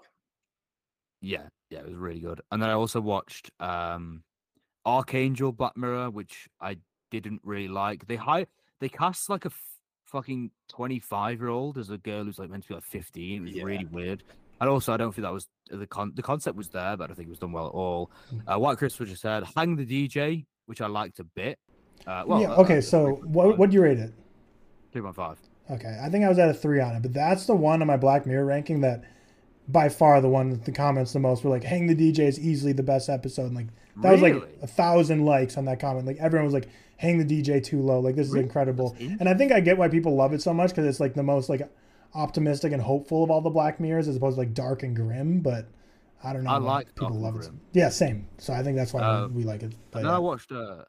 Yeah, 1.22 1.48
yeah, 1.70 1.80
it 1.80 1.86
was 1.88 1.96
really 1.96 2.20
good. 2.20 2.42
And 2.52 2.62
then 2.62 2.70
I 2.70 2.74
also 2.74 3.02
watched 3.02 3.52
um 3.60 4.24
Archangel 4.86 5.52
Black 5.52 5.76
Mirror, 5.78 6.12
which 6.12 6.48
I 6.62 6.78
didn't 7.12 7.42
really 7.44 7.68
like. 7.68 8.08
They 8.08 8.16
high 8.16 8.48
they 8.80 8.90
cast 8.90 9.30
like 9.30 9.46
a 9.46 9.50
f- 9.50 9.62
fucking 10.06 10.52
25 10.70 11.40
year 11.40 11.50
old 11.50 11.78
as 11.78 11.90
a 11.90 11.98
girl 11.98 12.24
who's 12.26 12.38
like 12.40 12.50
meant 12.50 12.64
to 12.64 12.70
be 12.70 12.74
like 12.76 12.84
15. 12.84 13.36
It 13.38 13.42
was 13.42 13.52
Yeah. 13.54 13.64
really 13.64 13.86
weird. 13.86 14.24
And 14.62 14.70
also, 14.70 14.94
I 14.94 14.98
don't 14.98 15.14
think 15.14 15.24
that 15.24 15.34
was 15.34 15.48
the 15.70 15.88
con 15.88 16.12
the 16.16 16.22
concept 16.22 16.56
was 16.56 16.70
there, 16.70 16.96
but 16.96 17.06
I 17.06 17.08
don't 17.08 17.16
think 17.16 17.28
it 17.28 17.32
was 17.32 17.40
done 17.40 17.52
well 17.52 17.66
at 17.68 17.74
all. 17.74 18.12
Uh, 18.48 18.58
White 18.58 18.78
Christopher 18.78 19.06
just 19.06 19.22
said, 19.22 19.44
"Hang 19.56 19.76
the 19.76 19.86
DJ," 19.86 20.46
which 20.68 20.80
I 20.82 20.88
liked 20.88 21.20
a 21.20 21.24
bit. 21.26 21.60
Uh, 22.08 22.24
well, 22.26 22.40
yeah. 22.42 22.54
Okay. 22.56 22.80
So 22.80 23.16
what 23.26 23.58
what 23.58 23.70
do 23.70 23.76
you 23.76 23.82
rate 23.84 24.00
it? 24.00 24.14
3.5. 24.94 25.38
Okay, 25.72 26.00
I 26.02 26.10
think 26.10 26.24
I 26.24 26.30
was 26.30 26.38
at 26.40 26.48
a 26.48 26.54
three 26.54 26.80
on 26.80 26.96
it, 26.96 27.02
but 27.02 27.12
that's 27.14 27.46
the 27.48 27.56
one 27.56 27.82
on 27.82 27.88
my 27.88 27.98
Black 27.98 28.26
Mirror 28.26 28.46
ranking 28.46 28.80
that 28.82 29.04
by 29.68 29.90
far 29.90 30.22
the 30.22 30.30
one 30.30 30.50
that 30.52 30.66
the 30.66 30.72
comments 30.72 31.14
the 31.14 31.20
most 31.20 31.44
were 31.44 31.50
like, 31.50 31.64
"Hang 31.64 31.88
the 31.88 31.96
DJ 31.96 32.20
is 32.28 32.40
easily 32.40 32.72
the 32.74 32.84
best 32.84 33.10
episode." 33.10 33.48
And 33.48 33.56
like 33.56 33.68
that 34.02 34.12
was 34.12 34.22
like 34.22 34.36
a 34.62 34.68
thousand 34.68 35.26
likes 35.26 35.58
on 35.58 35.66
that 35.66 35.80
comment. 35.80 36.06
Like 36.06 36.18
everyone 36.18 36.46
was 36.46 36.54
like, 36.54 36.68
"Hang 36.98 37.18
the 37.18 37.26
DJ 37.26 37.64
too 37.64 37.82
low." 37.82 38.00
Like 38.00 38.16
this 38.16 38.28
is 38.28 38.34
Really? 38.34 38.46
incredible. 38.46 38.96
And 39.00 39.28
I 39.28 39.34
think 39.34 39.52
I 39.52 39.60
get 39.62 39.78
why 39.78 39.88
people 39.88 40.16
love 40.16 40.34
it 40.34 40.42
so 40.42 40.54
much 40.54 40.70
because 40.72 40.86
it's 40.86 41.00
like 41.00 41.14
the 41.16 41.24
most 41.24 41.50
like 41.50 41.70
optimistic 42.14 42.72
and 42.72 42.82
hopeful 42.82 43.24
of 43.24 43.32
all 43.32 43.42
the 43.42 43.50
Black 43.50 43.80
Mirrors, 43.80 44.08
as 44.08 44.16
opposed 44.16 44.36
to 44.36 44.42
like 44.42 44.54
dark 44.54 44.84
and 44.84 44.96
grim. 44.96 45.40
But 45.42 45.68
I 46.24 46.34
don't 46.34 46.44
know. 46.44 46.52
I 46.52 46.58
like 46.58 46.88
people 46.96 47.12
love 47.20 47.36
it. 47.40 47.50
Yeah, 47.74 47.90
same. 47.90 48.28
So 48.38 48.54
I 48.54 48.64
think 48.64 48.78
that's 48.78 48.94
why 48.94 49.02
Uh, 49.02 49.28
we 49.28 49.44
like 49.44 49.64
it. 49.64 49.74
But, 49.92 50.06
I 50.06 50.20
watched 50.20 50.52
a 50.52 50.86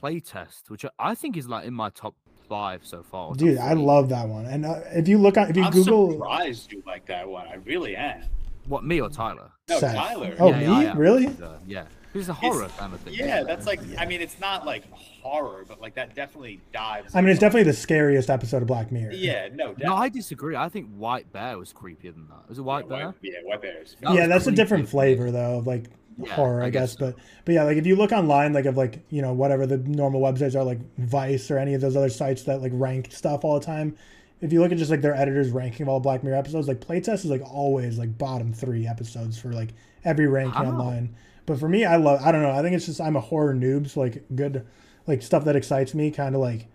playtest, 0.00 0.68
which 0.70 0.84
I 0.98 1.14
think 1.14 1.36
is 1.36 1.48
like 1.48 1.66
in 1.66 1.74
my 1.74 1.90
top 1.90 2.14
five 2.50 2.84
so 2.84 3.02
far. 3.02 3.34
Dude, 3.34 3.56
I 3.56 3.72
love 3.72 4.10
that 4.10 4.28
one. 4.28 4.44
And 4.44 4.66
uh, 4.66 4.80
if 4.90 5.08
you 5.08 5.16
look 5.16 5.38
on, 5.38 5.48
if 5.48 5.56
you 5.56 5.62
I'm 5.64 5.72
Google, 5.72 6.10
surprised 6.12 6.70
you 6.72 6.82
like 6.86 7.06
that 7.06 7.26
one. 7.26 7.46
I 7.48 7.54
really 7.64 7.96
am. 7.96 8.22
What 8.66 8.84
me 8.84 9.00
or 9.00 9.08
Tyler? 9.08 9.52
No, 9.68 9.78
Seth. 9.78 9.94
Tyler. 9.94 10.34
Oh, 10.38 10.48
Yeah, 10.50 10.58
me? 10.58 10.82
yeah, 10.84 10.94
Really? 10.96 11.26
Uh, 11.28 11.54
yeah, 11.66 11.84
it's 12.12 12.28
a 12.28 12.32
horror 12.34 12.68
kind 12.76 12.92
of 12.92 13.00
thing. 13.00 13.14
Yeah, 13.14 13.44
that's 13.44 13.66
like. 13.66 13.80
I 13.98 14.04
mean, 14.04 14.20
it's 14.20 14.38
not 14.40 14.66
like 14.66 14.82
horror, 15.22 15.64
but 15.66 15.80
like 15.80 15.94
that 15.94 16.14
definitely 16.16 16.60
dives. 16.72 17.14
I 17.14 17.20
mean, 17.20 17.30
it's 17.30 17.36
into- 17.36 17.46
definitely 17.46 17.70
the 17.70 17.76
scariest 17.78 18.28
episode 18.30 18.62
of 18.62 18.68
Black 18.68 18.90
Mirror. 18.92 19.12
Yeah, 19.12 19.48
no, 19.54 19.74
No. 19.78 19.94
I 19.94 20.08
disagree. 20.08 20.56
I 20.56 20.68
think 20.68 20.88
White 20.96 21.32
Bear 21.32 21.56
was 21.56 21.72
creepier 21.72 22.12
than 22.12 22.26
that. 22.28 22.48
Was 22.48 22.58
it 22.58 22.62
White 22.62 22.88
Bear? 22.88 23.06
White, 23.06 23.14
yeah, 23.22 23.38
white 23.44 23.62
bears. 23.62 23.96
That 24.02 24.12
yeah, 24.14 24.20
was 24.22 24.28
that's 24.28 24.46
a 24.48 24.52
different 24.52 24.88
flavor 24.88 25.30
though, 25.30 25.58
of 25.58 25.66
like 25.68 25.84
Yeah, 26.24 26.34
horror, 26.34 26.62
I, 26.62 26.66
I 26.66 26.70
guess. 26.70 26.92
guess 26.94 26.98
so. 26.98 27.12
But 27.12 27.24
but 27.44 27.54
yeah, 27.54 27.64
like 27.64 27.76
if 27.76 27.86
you 27.86 27.96
look 27.96 28.12
online, 28.12 28.52
like 28.52 28.66
of 28.66 28.76
like 28.76 29.04
you 29.10 29.22
know 29.22 29.32
whatever 29.32 29.66
the 29.66 29.78
normal 29.78 30.20
websites 30.20 30.54
are, 30.54 30.64
like 30.64 30.80
Vice 30.98 31.50
or 31.50 31.58
any 31.58 31.74
of 31.74 31.80
those 31.80 31.96
other 31.96 32.10
sites 32.10 32.42
that 32.44 32.62
like 32.62 32.72
rank 32.74 33.12
stuff 33.12 33.44
all 33.44 33.58
the 33.58 33.64
time. 33.64 33.96
If 34.40 34.52
you 34.52 34.60
look 34.60 34.72
at 34.72 34.78
just 34.78 34.90
like 34.90 35.02
their 35.02 35.14
editors 35.14 35.50
ranking 35.50 35.82
of 35.82 35.88
all 35.90 36.00
Black 36.00 36.24
Mirror 36.24 36.36
episodes, 36.36 36.66
like 36.66 36.80
Playtest 36.80 37.24
is 37.24 37.26
like 37.26 37.42
always 37.42 37.98
like 37.98 38.16
bottom 38.16 38.52
three 38.52 38.86
episodes 38.86 39.38
for 39.38 39.52
like 39.52 39.70
every 40.04 40.26
ranking 40.26 40.62
online. 40.66 41.14
But 41.46 41.58
for 41.58 41.68
me, 41.68 41.84
I 41.84 41.96
love. 41.96 42.20
I 42.24 42.32
don't 42.32 42.42
know. 42.42 42.50
I 42.50 42.62
think 42.62 42.74
it's 42.74 42.86
just 42.86 43.00
I'm 43.00 43.16
a 43.16 43.20
horror 43.20 43.54
noob, 43.54 43.90
so 43.90 44.00
like 44.00 44.24
good, 44.34 44.66
like 45.06 45.20
stuff 45.22 45.44
that 45.44 45.56
excites 45.56 45.94
me, 45.94 46.10
kind 46.10 46.34
of 46.34 46.40
like 46.40 46.68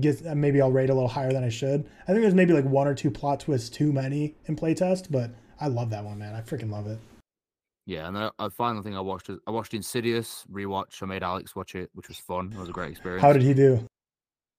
gets 0.00 0.24
uh, 0.24 0.34
maybe 0.34 0.60
I'll 0.60 0.72
rate 0.72 0.90
a 0.90 0.94
little 0.94 1.08
higher 1.08 1.32
than 1.32 1.44
I 1.44 1.48
should. 1.48 1.88
I 2.02 2.06
think 2.06 2.22
there's 2.22 2.34
maybe 2.34 2.52
like 2.52 2.64
one 2.64 2.88
or 2.88 2.94
two 2.94 3.10
plot 3.10 3.40
twists 3.40 3.68
too 3.68 3.92
many 3.92 4.34
in 4.46 4.56
Playtest, 4.56 5.10
but 5.10 5.30
I 5.60 5.68
love 5.68 5.90
that 5.90 6.04
one, 6.04 6.18
man. 6.18 6.34
I 6.34 6.40
freaking 6.40 6.70
love 6.70 6.86
it. 6.86 6.98
Yeah, 7.86 8.06
and 8.06 8.16
the 8.16 8.32
uh, 8.38 8.48
final 8.48 8.82
thing 8.82 8.96
I 8.96 9.00
watched 9.00 9.28
is 9.28 9.38
I 9.46 9.50
watched 9.50 9.74
Insidious 9.74 10.44
rewatch. 10.50 11.02
I 11.02 11.06
made 11.06 11.22
Alex 11.22 11.54
watch 11.54 11.74
it, 11.74 11.90
which 11.92 12.08
was 12.08 12.16
fun. 12.18 12.52
It 12.54 12.58
was 12.58 12.70
a 12.70 12.72
great 12.72 12.92
experience. 12.92 13.22
How 13.22 13.32
did 13.32 13.42
he 13.42 13.52
do? 13.52 13.86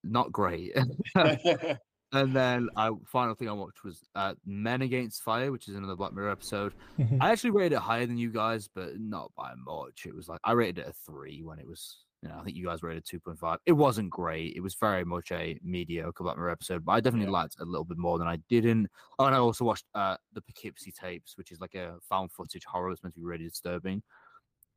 Not 0.03 0.31
great. 0.31 0.73
and 1.15 2.35
then 2.35 2.69
I 2.76 2.91
final 3.07 3.34
thing 3.34 3.49
I 3.49 3.53
watched 3.53 3.84
was 3.84 4.03
uh, 4.14 4.35
Men 4.45 4.84
Against 4.84 5.23
Fire, 5.23 5.52
which 5.52 5.68
is 5.68 5.76
another 5.76 5.95
Black 5.95 6.14
Mirror 6.14 6.31
episode. 6.31 6.73
Mhm. 6.99 7.18
I 7.19 7.31
actually 7.31 7.52
rated 7.52 7.73
it 7.73 7.80
higher 7.80 8.06
than 8.06 8.18
you 8.18 8.31
guys, 8.31 8.69
but 8.73 8.99
not 8.99 9.31
by 9.35 9.53
much. 9.57 10.06
It 10.06 10.15
was 10.15 10.30
like 10.30 10.39
I 10.43 10.52
rated 10.52 10.80
it 10.80 10.88
a 10.88 10.93
three 10.93 11.41
when 11.43 11.57
it 11.57 11.68
was. 11.68 11.97
You 12.26 12.31
know, 12.31 12.39
I 12.39 12.43
think 12.43 12.57
you 12.57 12.65
guys 12.65 12.81
rated 12.81 13.06
two 13.06 13.19
point 13.19 13.38
five. 13.38 13.60
It 13.68 13.73
wasn't 13.73 14.10
great. 14.10 14.56
It 14.56 14.61
was 14.61 14.73
very 14.73 15.06
much 15.06 15.31
a 15.31 15.60
mediocre 15.64 16.23
Black 16.23 16.38
Mirror 16.38 16.49
episode, 16.49 16.84
but 16.84 16.93
I 16.93 16.99
definitely 16.99 17.27
Yeah. 17.27 17.34
liked 17.34 17.53
it 17.56 17.61
a 17.61 17.65
little 17.65 17.85
bit 17.85 17.99
more 17.99 18.18
than 18.18 18.27
I 18.27 18.38
didn't. 18.49 18.88
Oh, 19.19 19.26
and 19.26 19.35
I 19.35 19.38
also 19.38 19.64
watched 19.64 19.85
uh, 19.93 20.18
the 20.34 20.41
Poughkeepsie 20.41 20.91
tapes, 20.91 21.38
which 21.38 21.52
is 21.52 21.60
like 21.61 21.76
a 21.76 21.97
found 22.10 22.31
footage 22.31 22.65
horror. 22.65 22.89
It's 22.89 23.03
meant 23.03 23.14
to 23.14 23.19
be 23.19 23.26
really 23.27 23.43
disturbing. 23.45 24.02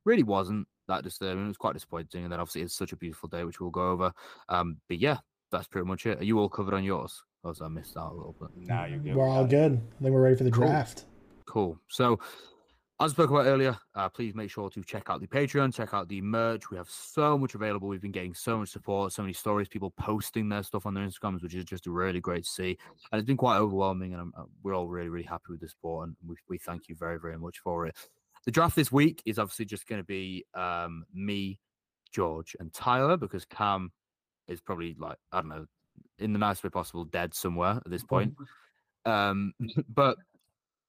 Really 0.04 0.24
wasn't 0.24 0.68
that 0.88 1.04
disturbing. 1.04 1.44
It 1.46 1.48
was 1.48 1.56
quite 1.56 1.72
disappointing. 1.72 2.24
And 2.24 2.30
then 2.32 2.38
obviously 2.38 2.60
it's 2.60 2.76
such 2.76 2.92
a 2.92 2.96
beautiful 2.96 3.30
day, 3.30 3.44
which 3.44 3.60
we'll 3.60 3.70
go 3.70 3.92
over. 3.92 4.12
Um, 4.50 4.76
but 4.86 4.98
yeah, 4.98 5.16
that's 5.50 5.68
pretty 5.68 5.86
much 5.88 6.04
it. 6.04 6.20
Are 6.20 6.24
you 6.24 6.38
all 6.38 6.50
covered 6.50 6.74
on 6.74 6.84
yours? 6.84 7.22
Because 7.42 7.62
I 7.62 7.68
missed 7.68 7.96
out 7.96 8.12
a 8.12 8.14
little 8.14 8.36
bit. 8.38 8.50
now 8.58 8.84
you're 8.84 8.98
good. 8.98 9.16
We're 9.16 9.26
all 9.26 9.46
good. 9.46 9.72
I 9.72 10.02
think 10.02 10.12
we're 10.14 10.20
ready 10.22 10.36
for 10.36 10.44
the 10.44 10.50
Cool. 10.50 10.66
draft. 10.66 11.06
Cool. 11.46 11.78
So, 11.88 12.18
as 13.00 13.12
I 13.12 13.14
spoke 13.14 13.30
about 13.30 13.46
earlier, 13.46 13.78
uh, 13.94 14.08
please 14.08 14.34
make 14.34 14.50
sure 14.50 14.68
to 14.70 14.82
check 14.82 15.08
out 15.08 15.20
the 15.20 15.26
Patreon, 15.28 15.72
check 15.72 15.94
out 15.94 16.08
the 16.08 16.20
merch. 16.20 16.68
We 16.68 16.76
have 16.76 16.90
so 16.90 17.38
much 17.38 17.54
available. 17.54 17.86
We've 17.86 18.00
been 18.00 18.10
getting 18.10 18.34
so 18.34 18.58
much 18.58 18.70
support, 18.70 19.12
so 19.12 19.22
many 19.22 19.34
stories, 19.34 19.68
people 19.68 19.92
posting 19.92 20.48
their 20.48 20.64
stuff 20.64 20.84
on 20.84 20.94
their 20.94 21.06
Instagrams, 21.06 21.42
which 21.42 21.54
is 21.54 21.64
just 21.64 21.86
really 21.86 22.20
great 22.20 22.42
to 22.42 22.50
see. 22.50 22.76
And 23.12 23.20
it's 23.20 23.26
been 23.26 23.36
quite 23.36 23.58
overwhelming, 23.58 24.14
and 24.14 24.22
I'm, 24.22 24.32
uh, 24.36 24.44
we're 24.64 24.74
all 24.74 24.88
really, 24.88 25.10
really 25.10 25.24
happy 25.24 25.44
with 25.50 25.60
the 25.60 25.68
support, 25.68 26.08
and 26.08 26.16
we, 26.26 26.34
we 26.48 26.58
thank 26.58 26.88
you 26.88 26.96
very, 26.96 27.20
very 27.20 27.38
much 27.38 27.60
for 27.60 27.86
it. 27.86 27.94
The 28.44 28.50
draft 28.50 28.74
this 28.74 28.90
week 28.90 29.22
is 29.24 29.38
obviously 29.38 29.66
just 29.66 29.86
going 29.86 30.00
to 30.00 30.06
be 30.06 30.44
um, 30.54 31.04
me, 31.14 31.60
George, 32.10 32.56
and 32.58 32.72
Tyler 32.72 33.16
because 33.16 33.44
Cam 33.44 33.92
is 34.48 34.60
probably 34.60 34.96
like, 34.98 35.18
I 35.30 35.40
don't 35.40 35.50
know, 35.50 35.66
in 36.18 36.32
the 36.32 36.38
nicest 36.40 36.64
way 36.64 36.70
possible, 36.70 37.04
dead 37.04 37.32
somewhere 37.32 37.80
at 37.84 37.90
this 37.90 38.02
point. 38.02 38.34
Um, 39.04 39.52
but 39.88 40.16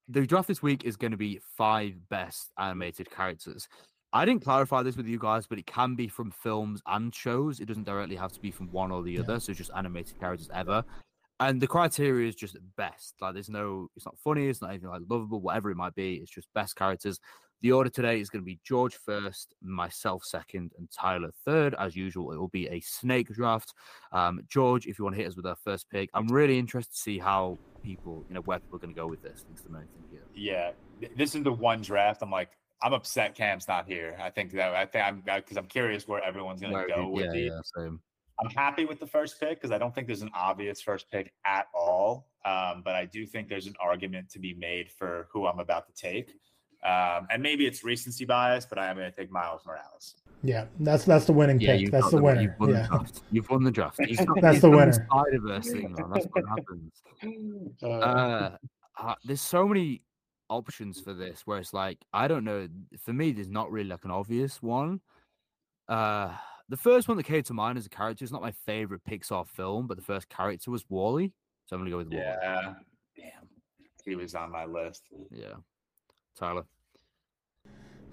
the 0.10 0.26
draft 0.26 0.48
this 0.48 0.62
week 0.62 0.84
is 0.86 0.98
going 0.98 1.12
to 1.12 1.18
be 1.18 1.40
five 1.56 1.94
best 2.10 2.52
animated 2.58 3.10
characters. 3.12 3.68
I 4.12 4.26
didn't 4.26 4.44
clarify 4.44 4.82
this 4.82 4.98
with 4.98 5.06
you 5.06 5.20
guys, 5.20 5.46
but 5.46 5.60
it 5.60 5.68
can 5.68 5.96
be 5.96 6.08
from 6.08 6.32
films 6.32 6.82
and 6.88 7.14
shows. 7.14 7.60
It 7.60 7.68
doesn't 7.68 7.84
directly 7.86 8.16
have 8.16 8.32
to 8.32 8.40
be 8.40 8.50
from 8.50 8.72
one 8.72 8.92
or 8.92 9.04
the 9.04 9.14
Yeah. 9.14 9.20
other. 9.22 9.40
So 9.40 9.54
just 9.54 9.70
animated 9.76 10.20
characters 10.20 10.50
ever. 10.54 10.84
And 11.40 11.62
the 11.62 11.68
criteria 11.68 12.28
is 12.28 12.36
just 12.36 12.58
best. 12.76 13.14
Like 13.22 13.36
there's 13.36 13.50
no, 13.50 13.88
it's 13.96 14.06
not 14.06 14.18
funny, 14.18 14.48
it's 14.48 14.62
not 14.62 14.72
anything 14.72 14.90
like 14.90 15.04
lovable, 15.08 15.42
whatever 15.42 15.70
it 15.70 15.76
might 15.78 15.96
be. 15.96 16.16
It's 16.16 16.32
just 16.32 16.48
best 16.56 16.76
characters. 16.76 17.20
The 17.62 17.74
order 17.74 17.90
today 17.90 18.22
is 18.22 18.30
going 18.30 18.42
to 18.42 18.46
be 18.46 18.60
George 18.64 18.96
first, 18.96 19.54
myself 19.62 20.24
second, 20.24 20.72
and 20.78 20.90
Tyler 20.92 21.32
third. 21.46 21.76
As 21.78 21.96
usual, 21.96 22.32
it 22.32 22.38
will 22.38 22.48
be 22.48 22.68
a 22.70 22.80
snake 22.80 23.28
draft. 23.34 23.74
Um, 24.14 24.42
George, 24.48 24.88
if 24.88 24.98
you 24.98 25.04
want 25.04 25.16
to 25.18 25.22
hit 25.22 25.30
us 25.30 25.36
with 25.36 25.46
our 25.46 25.58
first 25.58 25.90
pick, 25.90 26.10
I'm 26.14 26.28
really 26.28 26.58
interested 26.58 26.94
to 26.94 27.00
see 27.00 27.20
how 27.20 27.58
people, 27.84 28.24
you 28.30 28.36
know, 28.36 28.42
where 28.42 28.60
people 28.60 28.78
are 28.78 28.80
going 28.80 28.94
to 28.94 29.00
go 29.00 29.08
with 29.08 29.22
this. 29.22 29.44
Thanks 29.46 29.62
to 29.64 29.70
many 29.70 29.86
thing 29.88 30.06
here. 30.10 30.24
Yeah, 30.34 30.72
this 31.18 31.36
is 31.36 31.44
the 31.44 31.52
one 31.52 31.82
draft. 31.82 32.22
I'm 32.22 32.32
like, 32.32 32.52
I'm 32.82 32.94
upset 32.94 33.36
Cam's 33.36 33.68
not 33.68 33.86
here. 33.88 34.18
I 34.22 34.30
think 34.30 34.54
that 34.54 34.74
I 34.74 34.86
think 34.86 35.06
I'm 35.06 35.22
because 35.26 35.58
I'm 35.58 35.66
curious 35.66 36.08
where 36.08 36.24
everyone's 36.24 36.62
gonna 36.62 36.88
go 36.88 37.02
you- 37.02 37.08
with 37.10 37.26
yeah, 37.26 37.32
the. 37.32 37.40
yeah, 37.40 37.60
same. 37.76 38.00
I'm 38.42 38.50
happy 38.52 38.86
with 38.86 39.02
the 39.02 39.08
first 39.08 39.38
pick 39.38 39.60
because 39.60 39.72
I 39.72 39.78
don't 39.78 39.94
think 39.94 40.08
there's 40.08 40.22
an 40.22 40.32
obvious 40.34 40.82
first 40.82 41.12
pick 41.12 41.34
at 41.46 41.68
all. 41.74 42.30
Um, 42.46 42.84
but 42.86 42.96
I 42.96 43.04
do 43.04 43.26
think 43.26 43.50
there's 43.50 43.68
an 43.68 43.76
argument 43.82 44.30
to 44.30 44.40
be 44.40 44.54
made 44.54 44.90
for 44.90 45.28
who 45.30 45.46
I'm 45.46 45.60
about 45.60 45.88
to 45.88 45.94
take. 45.94 46.32
Um, 46.86 47.28
and 47.30 47.44
maybe 47.44 47.66
it's 47.66 47.84
recency 47.84 48.24
bias, 48.26 48.66
but 48.66 48.78
I 48.80 48.88
am 48.88 48.96
going 48.98 49.12
to 49.12 49.16
take 49.16 49.32
Miles 49.32 49.62
Morales. 49.66 50.16
Yeah, 50.44 50.66
that's 50.80 51.04
that's 51.04 51.26
the 51.26 51.34
winning 51.34 51.60
Yeah, 51.60 51.74
pick. 51.74 51.82
you've 51.82 51.92
That's 51.92 52.04
got 52.06 52.12
the 52.12 52.18
the- 52.18 52.24
winner. 52.24 52.42
You've 52.44 52.60
won 52.60 52.70
Yeah. 52.70 52.82
the 52.84 52.88
draft. 52.88 53.22
You've 53.32 53.50
won 53.50 53.64
the 53.66 53.72
draft. 53.72 54.00
He's 54.06 54.18
got- 54.26 54.42
That's 54.42 54.54
he's 54.56 54.62
the 54.62 54.70
done 54.70 54.78
winner. 54.80 54.94
Spider-Verse 54.94 55.72
thing, 55.72 55.92
man. 55.94 56.10
That's 56.14 56.26
what 56.32 56.46
happens. 56.48 56.94
uh, 57.84 58.52
uh, 58.98 59.16
there's 59.26 59.42
so 59.42 59.68
many 59.68 60.02
options 60.50 61.00
for 61.02 61.14
this 61.14 61.42
where 61.46 61.58
it's 61.60 61.74
like 61.74 61.98
I 62.14 62.30
don't 62.30 62.46
know. 62.46 62.70
For 63.04 63.12
me, 63.12 63.34
there's 63.34 63.50
not 63.50 63.70
really 63.72 63.90
like 63.90 64.06
an 64.06 64.12
obvious 64.12 64.62
one. 64.62 65.02
Uh, 65.90 66.34
the 66.70 66.78
first 66.78 67.08
one 67.10 67.18
that 67.18 67.24
came 67.26 67.44
to 67.44 67.54
mind 67.54 67.78
as 67.78 67.86
a 67.86 67.90
character 67.90 68.24
is 68.24 68.32
not 68.32 68.42
my 68.42 68.52
favorite 68.52 69.02
Pixar 69.04 69.46
film, 69.48 69.88
but 69.88 69.98
the 69.98 70.04
first 70.04 70.30
character 70.30 70.72
was 70.72 70.86
WALL-E, 70.88 71.34
so 71.66 71.76
I'm 71.76 71.82
gonna 71.82 71.90
go 71.90 71.98
with 71.98 72.08
WALL-E. 72.14 72.24
yeah. 72.24 72.74
Damn. 73.18 73.50
He 74.06 74.16
was 74.16 74.36
on 74.36 74.52
my 74.52 74.66
list. 74.66 75.04
Yeah. 75.32 75.56
Tyler. 76.38 76.64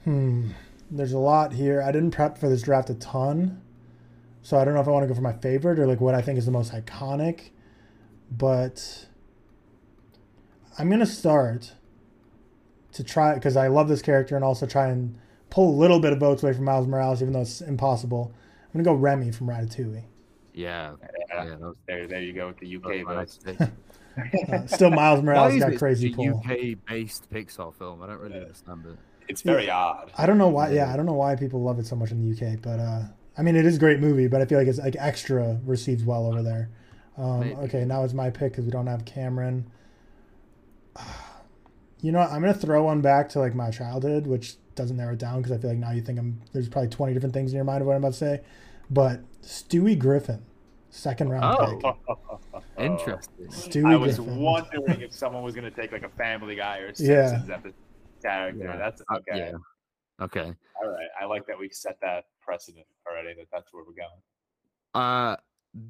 Hmm. 0.04 0.50
There's 0.90 1.12
a 1.12 1.18
lot 1.18 1.52
here. 1.52 1.82
I 1.82 1.90
didn't 1.90 2.12
prep 2.12 2.38
for 2.38 2.48
this 2.48 2.62
draft 2.62 2.90
a 2.90 2.94
ton, 2.94 3.60
so 4.42 4.56
I 4.56 4.64
don't 4.64 4.74
know 4.74 4.80
if 4.80 4.86
I 4.86 4.92
want 4.92 5.02
to 5.02 5.08
go 5.08 5.14
for 5.14 5.20
my 5.20 5.32
favorite 5.32 5.78
or 5.78 5.86
like 5.86 6.00
what 6.00 6.14
I 6.14 6.22
think 6.22 6.38
is 6.38 6.46
the 6.46 6.52
most 6.52 6.72
iconic. 6.72 7.50
But 8.30 9.06
I'm 10.78 10.88
gonna 10.90 11.06
start 11.06 11.72
to 12.92 13.04
try 13.04 13.34
because 13.34 13.56
I 13.56 13.68
love 13.68 13.88
this 13.88 14.02
character 14.02 14.36
and 14.36 14.44
also 14.44 14.66
try 14.66 14.88
and 14.88 15.18
pull 15.50 15.70
a 15.70 15.76
little 15.76 16.00
bit 16.00 16.12
of 16.12 16.20
votes 16.20 16.42
away 16.42 16.52
from 16.52 16.64
Miles 16.64 16.86
Morales, 16.86 17.20
even 17.20 17.32
though 17.32 17.40
it's 17.40 17.60
impossible. 17.60 18.32
I'm 18.66 18.72
gonna 18.72 18.84
go 18.84 19.00
Remy 19.00 19.32
from 19.32 19.48
Ratatouille. 19.48 20.04
Yeah. 20.54 20.92
Yeah. 21.30 21.44
Yeah. 21.44 21.56
Was, 21.56 21.76
There, 21.86 22.06
there 22.06 22.20
you 22.20 22.32
go 22.32 22.48
with 22.48 22.58
the 22.58 22.76
UK 22.76 23.06
votes. 23.06 23.40
next 24.16 24.30
pick. 24.32 24.48
Uh, 24.50 24.66
still, 24.66 24.90
Miles 24.90 25.22
Morales 25.22 25.58
got 25.60 25.76
crazy 25.76 26.10
such 26.12 26.14
a 26.26 26.30
pull. 26.32 26.42
UK-based 26.44 27.30
Pixar 27.30 27.74
film? 27.74 28.02
I 28.02 28.06
don't 28.06 28.20
really 28.20 28.34
Yeah. 28.36 28.42
understand 28.42 28.86
it. 28.86 28.96
It's 29.28 29.42
very 29.42 29.68
odd. 29.70 30.12
I 30.16 30.26
don't 30.26 30.38
know 30.38 30.48
why. 30.48 30.68
Yeah. 30.70 30.86
Yeah, 30.86 30.92
I 30.92 30.96
don't 30.96 31.06
know 31.06 31.12
why 31.14 31.34
people 31.36 31.62
love 31.62 31.78
it 31.78 31.86
so 31.86 31.96
much 31.96 32.10
in 32.12 32.20
the 32.22 32.30
UK, 32.36 32.60
but 32.62 32.78
uh, 32.78 33.02
I 33.36 33.42
mean, 33.42 33.56
it 33.56 33.66
is 33.66 33.76
a 33.76 33.80
great 33.80 33.98
movie. 34.00 34.28
But 34.28 34.40
I 34.40 34.44
feel 34.46 34.58
like 34.58 34.68
it's 34.68 34.78
like 34.78 34.96
extra 34.98 35.58
received 35.64 36.06
well 36.06 36.26
over 36.26 36.42
there. 36.42 36.70
Um, 37.18 37.52
okay, 37.64 37.84
now 37.84 38.04
it's 38.04 38.12
my 38.14 38.30
pick 38.30 38.52
because 38.52 38.64
we 38.66 38.70
don't 38.70 38.86
have 38.86 39.04
Cameron. 39.04 39.70
You 42.02 42.12
know, 42.12 42.18
what? 42.20 42.30
I'm 42.30 42.42
gonna 42.42 42.52
throw 42.54 42.84
one 42.84 43.00
back 43.00 43.30
to 43.30 43.38
like 43.40 43.54
my 43.54 43.70
childhood, 43.70 44.26
which 44.26 44.56
doesn't 44.74 44.98
narrow 44.98 45.14
it 45.14 45.18
down 45.18 45.38
because 45.40 45.50
I 45.50 45.58
feel 45.58 45.70
like 45.70 45.78
now 45.78 45.92
you 45.92 46.02
think 46.02 46.18
I'm 46.18 46.42
there's 46.52 46.68
probably 46.68 46.90
20 46.90 47.14
different 47.14 47.32
things 47.32 47.52
in 47.52 47.56
your 47.56 47.64
mind 47.64 47.80
of 47.80 47.86
what 47.86 47.94
I'm 47.96 48.02
about 48.02 48.12
to 48.12 48.18
say. 48.18 48.40
But 48.90 49.20
Stewie 49.42 49.98
Griffin, 49.98 50.44
second 50.90 51.30
round 51.30 51.56
Oh. 51.58 51.96
pick. 52.06 52.38
Interesting. 52.78 53.46
Stewie 53.48 53.92
I 53.92 53.96
was 53.96 54.16
Griffin. 54.16 54.36
wondering 54.38 55.00
if 55.00 55.12
someone 55.12 55.42
was 55.42 55.54
going 55.54 55.70
to 55.70 55.76
take 55.76 55.92
like 55.92 56.02
a 56.04 56.08
Family 56.10 56.56
Guy 56.56 56.78
or 56.78 56.86
Yeah. 56.98 57.28
Simpsons 57.28 57.50
episode 57.50 57.74
character. 58.22 58.64
Yeah. 58.64 58.76
That's 58.76 59.02
Uh, 59.10 59.16
okay. 59.16 59.38
yeah. 59.38 60.24
Okay. 60.24 60.52
All 60.82 60.88
right. 60.90 61.08
I 61.20 61.24
like 61.26 61.46
that 61.46 61.58
we 61.58 61.68
set 61.70 61.98
that 62.02 62.24
precedent 62.40 62.86
already. 63.08 63.34
That 63.38 63.46
that's 63.52 63.72
where 63.72 63.84
we're 63.84 63.92
going. 63.94 64.20
Uh, 64.94 65.36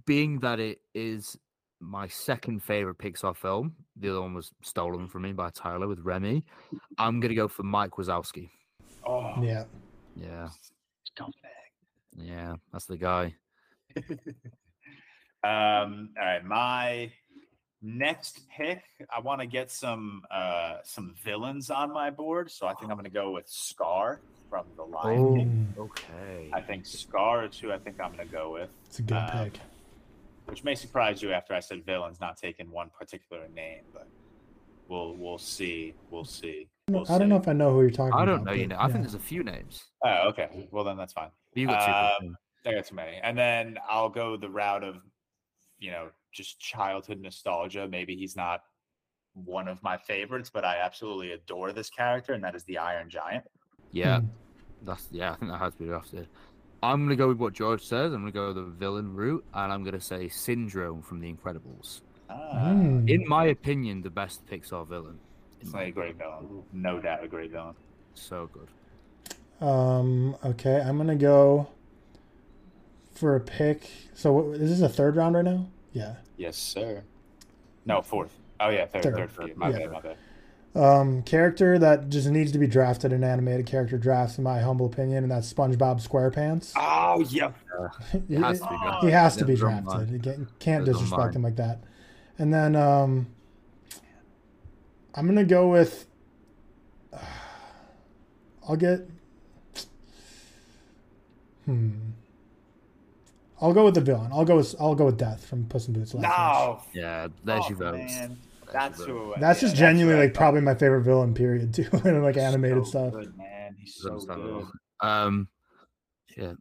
being 0.05 0.41
that 0.41 0.59
it 0.61 0.81
is 0.95 1.39
my 1.81 2.09
second 2.09 2.63
favorite 2.63 2.99
Pixar 2.99 3.37
film, 3.37 3.77
the 3.97 4.11
other 4.11 4.23
one 4.23 4.35
was 4.35 4.51
stolen 4.63 5.09
from 5.09 5.23
me 5.23 5.33
by 5.33 5.51
Tyler 5.51 5.87
with 5.87 6.01
Remy. 6.01 6.45
I'm 6.99 7.21
gonna 7.21 7.35
go 7.35 7.47
for 7.49 7.63
Mike 7.63 7.93
Wazowski. 7.93 8.51
Oh, 9.07 9.35
Yeah. 9.43 9.65
Yeah, 10.17 10.49
scumbag. 11.17 11.33
yeah, 12.17 12.55
that's 12.73 12.87
the 12.87 12.97
guy. 12.97 13.35
Um, 15.51 16.11
all 16.19 16.25
right, 16.25 16.45
my 16.45 17.13
next 17.83 18.41
pick, 18.49 18.83
I 19.15 19.21
want 19.21 19.41
to 19.43 19.47
get 19.47 19.71
some 19.71 20.23
uh 20.31 20.79
some 20.83 21.15
villains 21.23 21.71
on 21.71 21.93
my 21.93 22.11
board, 22.11 22.51
so 22.51 22.67
I 22.67 22.75
think 22.75 22.91
I'm 22.91 22.97
going 22.97 23.05
to 23.05 23.11
go 23.11 23.31
with 23.31 23.49
Scar 23.49 24.21
from 24.51 24.67
The 24.77 24.83
Lion 24.83 25.19
Oh. 25.21 25.35
King. 25.37 25.75
Okay. 25.79 26.51
I 26.53 26.61
think 26.61 26.85
Scar 26.87 27.45
is 27.45 27.59
who 27.59 27.71
I 27.73 27.79
think 27.79 28.01
I'm 28.01 28.13
going 28.15 28.27
to 28.27 28.33
go 28.33 28.53
with, 28.55 28.71
it's 28.87 28.99
a 28.99 29.03
good 29.03 29.17
Um, 29.17 29.45
pick. 29.45 29.61
which 30.47 30.65
may 30.65 30.75
surprise 30.75 31.23
you 31.23 31.33
after 31.33 31.55
I 31.55 31.61
said 31.61 31.85
villains, 31.85 32.21
not 32.21 32.37
taking 32.37 32.71
one 32.71 32.91
particular 32.99 33.47
name, 33.55 33.83
but 33.93 34.09
we'll 34.89 35.15
we'll 35.15 35.39
see, 35.39 35.95
we'll 36.11 36.25
see. 36.25 36.69
I 36.89 36.93
We'll 36.93 37.05
don't- 37.05 37.15
I 37.15 37.19
don't 37.19 37.29
know 37.29 37.37
if 37.37 37.47
I 37.49 37.53
know 37.53 37.73
who 37.73 37.83
you're 37.83 37.91
talking 37.91 38.15
I 38.19 38.25
don't 38.25 38.43
know. 38.45 38.53
You 38.53 38.67
but 38.69 38.77
know, 38.77 38.83
I 38.83 38.87
think 38.89 39.01
there's 39.03 39.15
a 39.15 39.19
few 39.21 39.43
names. 39.45 39.85
Oh, 40.05 40.29
okay. 40.31 40.69
Well, 40.73 40.83
then 40.85 40.97
that's 40.97 41.13
fine. 41.13 41.31
You 41.55 41.67
got 41.69 42.19
two. 42.21 42.25
good 42.25 42.29
Um, 42.31 42.37
I 42.65 42.73
got 42.75 42.87
too 42.87 42.95
many. 42.97 43.17
And 43.23 43.37
then 43.39 43.79
I'll 43.89 44.09
go 44.09 44.37
the 44.37 44.49
route 44.51 44.83
of, 44.85 44.97
you 45.79 45.91
know, 45.91 46.09
just 46.33 46.59
childhood 46.61 47.21
nostalgia. 47.21 47.87
Maybe 47.89 48.17
he's 48.17 48.37
not 48.37 48.63
one 49.35 49.69
of 49.69 49.83
my 49.83 49.97
favorites, 49.97 50.51
but 50.53 50.65
I 50.65 50.79
absolutely 50.79 51.33
adore 51.33 51.73
this 51.73 51.91
character, 51.91 52.33
and 52.33 52.43
that 52.45 52.55
is 52.55 52.65
the 52.65 52.79
Iron 52.79 53.09
Giant. 53.11 53.45
yeah, 53.93 54.21
Hmm. 54.21 54.27
that's 54.83 55.09
yeah. 55.11 55.33
I 55.33 55.37
think 55.39 55.51
that 55.51 55.59
has 55.59 55.73
to 55.75 55.79
be 55.81 55.87
drafted. 55.87 56.29
I'm 56.83 57.05
gonna 57.05 57.17
go 57.17 57.29
with 57.29 57.39
what 57.39 57.53
George 57.55 57.85
says. 57.85 58.13
I'm 58.13 58.21
gonna 58.21 58.33
go 58.33 58.53
the 58.53 58.63
villain 58.65 59.15
route, 59.15 59.45
and 59.55 59.73
I'm 59.73 59.83
gonna 59.85 60.01
say 60.01 60.29
Syndrome 60.29 61.03
from 61.03 61.21
The 61.21 61.33
Incredibles. 61.33 62.03
Ah, 62.29 62.35
Mm. 62.73 63.09
In 63.09 63.27
my 63.29 63.47
opinion, 63.47 64.03
the 64.03 64.11
best 64.11 64.45
Pixar 64.47 64.87
villain. 64.87 65.19
It's 65.61 65.73
like 65.73 65.89
a 65.89 65.91
great 65.93 66.17
villain. 66.17 66.63
No 66.73 67.01
doubt 67.01 67.25
a 67.25 67.29
great 67.29 67.51
villain. 67.51 67.75
So 68.15 68.49
good. 68.53 68.69
Um. 69.67 70.37
Okay, 70.45 70.81
I'm 70.81 70.97
gonna 70.99 71.17
go 71.17 71.69
for 73.17 73.35
a 73.37 73.41
pick. 73.41 73.89
So 74.15 74.33
what, 74.33 74.61
is 74.61 74.71
this 74.71 74.81
a 74.81 74.89
third 74.93 75.17
round 75.17 75.35
right 75.35 75.45
now? 75.45 75.67
Yeah. 75.93 76.17
Yes, 76.37 76.57
sir. 76.57 77.03
No, 77.85 78.03
fourth. 78.03 78.37
Oh, 78.61 78.69
yeah, 78.71 78.87
third, 78.87 79.03
Third. 79.03 79.15
third 79.17 79.31
for 79.31 79.47
you. 79.49 79.55
My 79.57 79.71
Yeah. 79.71 79.79
bad, 79.79 79.93
my 79.93 80.01
bad. 80.01 80.17
Um, 80.75 81.23
character 81.23 81.79
that 81.79 82.11
just 82.11 82.29
needs 82.29 82.53
to 82.53 82.59
be 82.59 82.67
drafted 82.67 83.11
in 83.13 83.25
animated 83.25 83.65
character 83.65 83.97
drafts, 83.97 84.37
in 84.37 84.45
my 84.45 84.61
humble 84.61 84.85
opinion, 84.85 85.25
and 85.25 85.31
that's 85.31 85.51
SpongeBob 85.51 86.07
SquarePants. 86.07 86.73
Oh, 86.77 87.21
yeah. 87.31 87.53
It 88.29 88.39
has 88.39 88.61
to 88.61 88.67
be 88.69 88.77
Oh, 88.83 88.99
he 89.07 89.11
has 89.11 89.37
to 89.39 89.45
be 89.47 89.55
it's 89.55 89.63
on 89.63 89.85
mine. 89.85 89.85
drafted. 89.85 90.11
You 90.11 90.19
can't, 90.21 90.59
can't 90.59 90.87
It's 90.89 90.97
on 90.99 91.03
disrespect 91.05 91.35
him 91.37 91.43
like 91.43 91.57
that. 91.57 91.81
And 92.39 92.53
then 92.53 92.77
um, 92.77 93.27
I'm 95.15 95.27
gonna 95.27 95.45
go 95.45 95.69
with. 95.71 96.07
I'll 98.69 98.77
get. 98.77 99.09
Hmm. 101.65 102.06
I'll 103.61 103.73
go 103.73 103.85
with 103.85 103.95
the 103.95 104.01
villain. 104.03 104.31
I'll 104.33 104.45
go 104.45 104.57
with 104.57 104.75
I'll 104.79 104.95
go 104.95 105.07
with 105.07 105.17
Death 105.19 105.47
from 105.47 105.67
Puss 105.67 105.89
in 105.89 105.95
Boots. 105.95 106.15
Last 106.15 106.23
No. 106.23 106.83
Yeah, 107.01 107.29
there's 107.45 107.65
Oh, 107.65 107.69
your 107.71 107.79
votes. 107.79 108.13
man. 108.15 108.39
That's 108.73 109.03
who. 109.03 109.13
votes. 109.15 109.29
Wish. 109.31 109.41
That's 109.41 109.63
yeah, 109.63 109.69
just 109.69 109.77
genuinely 109.77 110.17
what 110.21 110.25
like 110.27 110.35
probably 110.35 110.61
my 110.61 110.75
favorite 110.75 111.03
villain. 111.03 111.33
Period. 111.35 111.73
Too 111.75 111.89
in 112.05 112.23
like 112.23 112.37
animated 112.37 112.85
So 112.85 112.91
stuff. 112.91 113.13
Good, 113.13 113.37
man. 113.37 113.77
He's 113.79 113.95
so 113.95 114.11
understandable. 114.11 114.69
good. 115.01 115.07
Um, 115.09 115.49
yeah, 116.37 116.53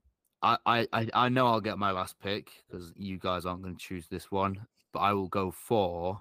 I, 0.42 0.58
I, 0.66 0.88
I, 0.94 1.08
I 1.14 1.30
know 1.30 1.48
I'll 1.48 1.62
get 1.62 1.78
my 1.78 1.92
last 1.92 2.20
pick 2.20 2.50
because 2.70 2.94
you 2.96 3.18
guys 3.18 3.46
aren't 3.46 3.62
going 3.62 3.76
to 3.76 3.84
choose 3.84 4.08
this 4.08 4.32
one, 4.32 4.66
but 4.94 5.00
I 5.00 5.14
will 5.14 5.28
go 5.28 5.52
for. 5.52 6.20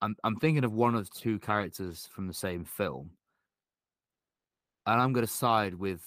I'm, 0.00 0.16
I'm 0.24 0.36
thinking 0.36 0.64
of 0.64 0.72
one 0.72 0.94
of 0.94 1.10
two 1.10 1.38
characters 1.38 2.08
from 2.10 2.26
the 2.26 2.34
same 2.34 2.64
film, 2.64 3.10
and 4.86 5.00
I'm 5.00 5.12
going 5.12 5.26
to 5.26 5.32
side 5.32 5.74
with 5.74 6.00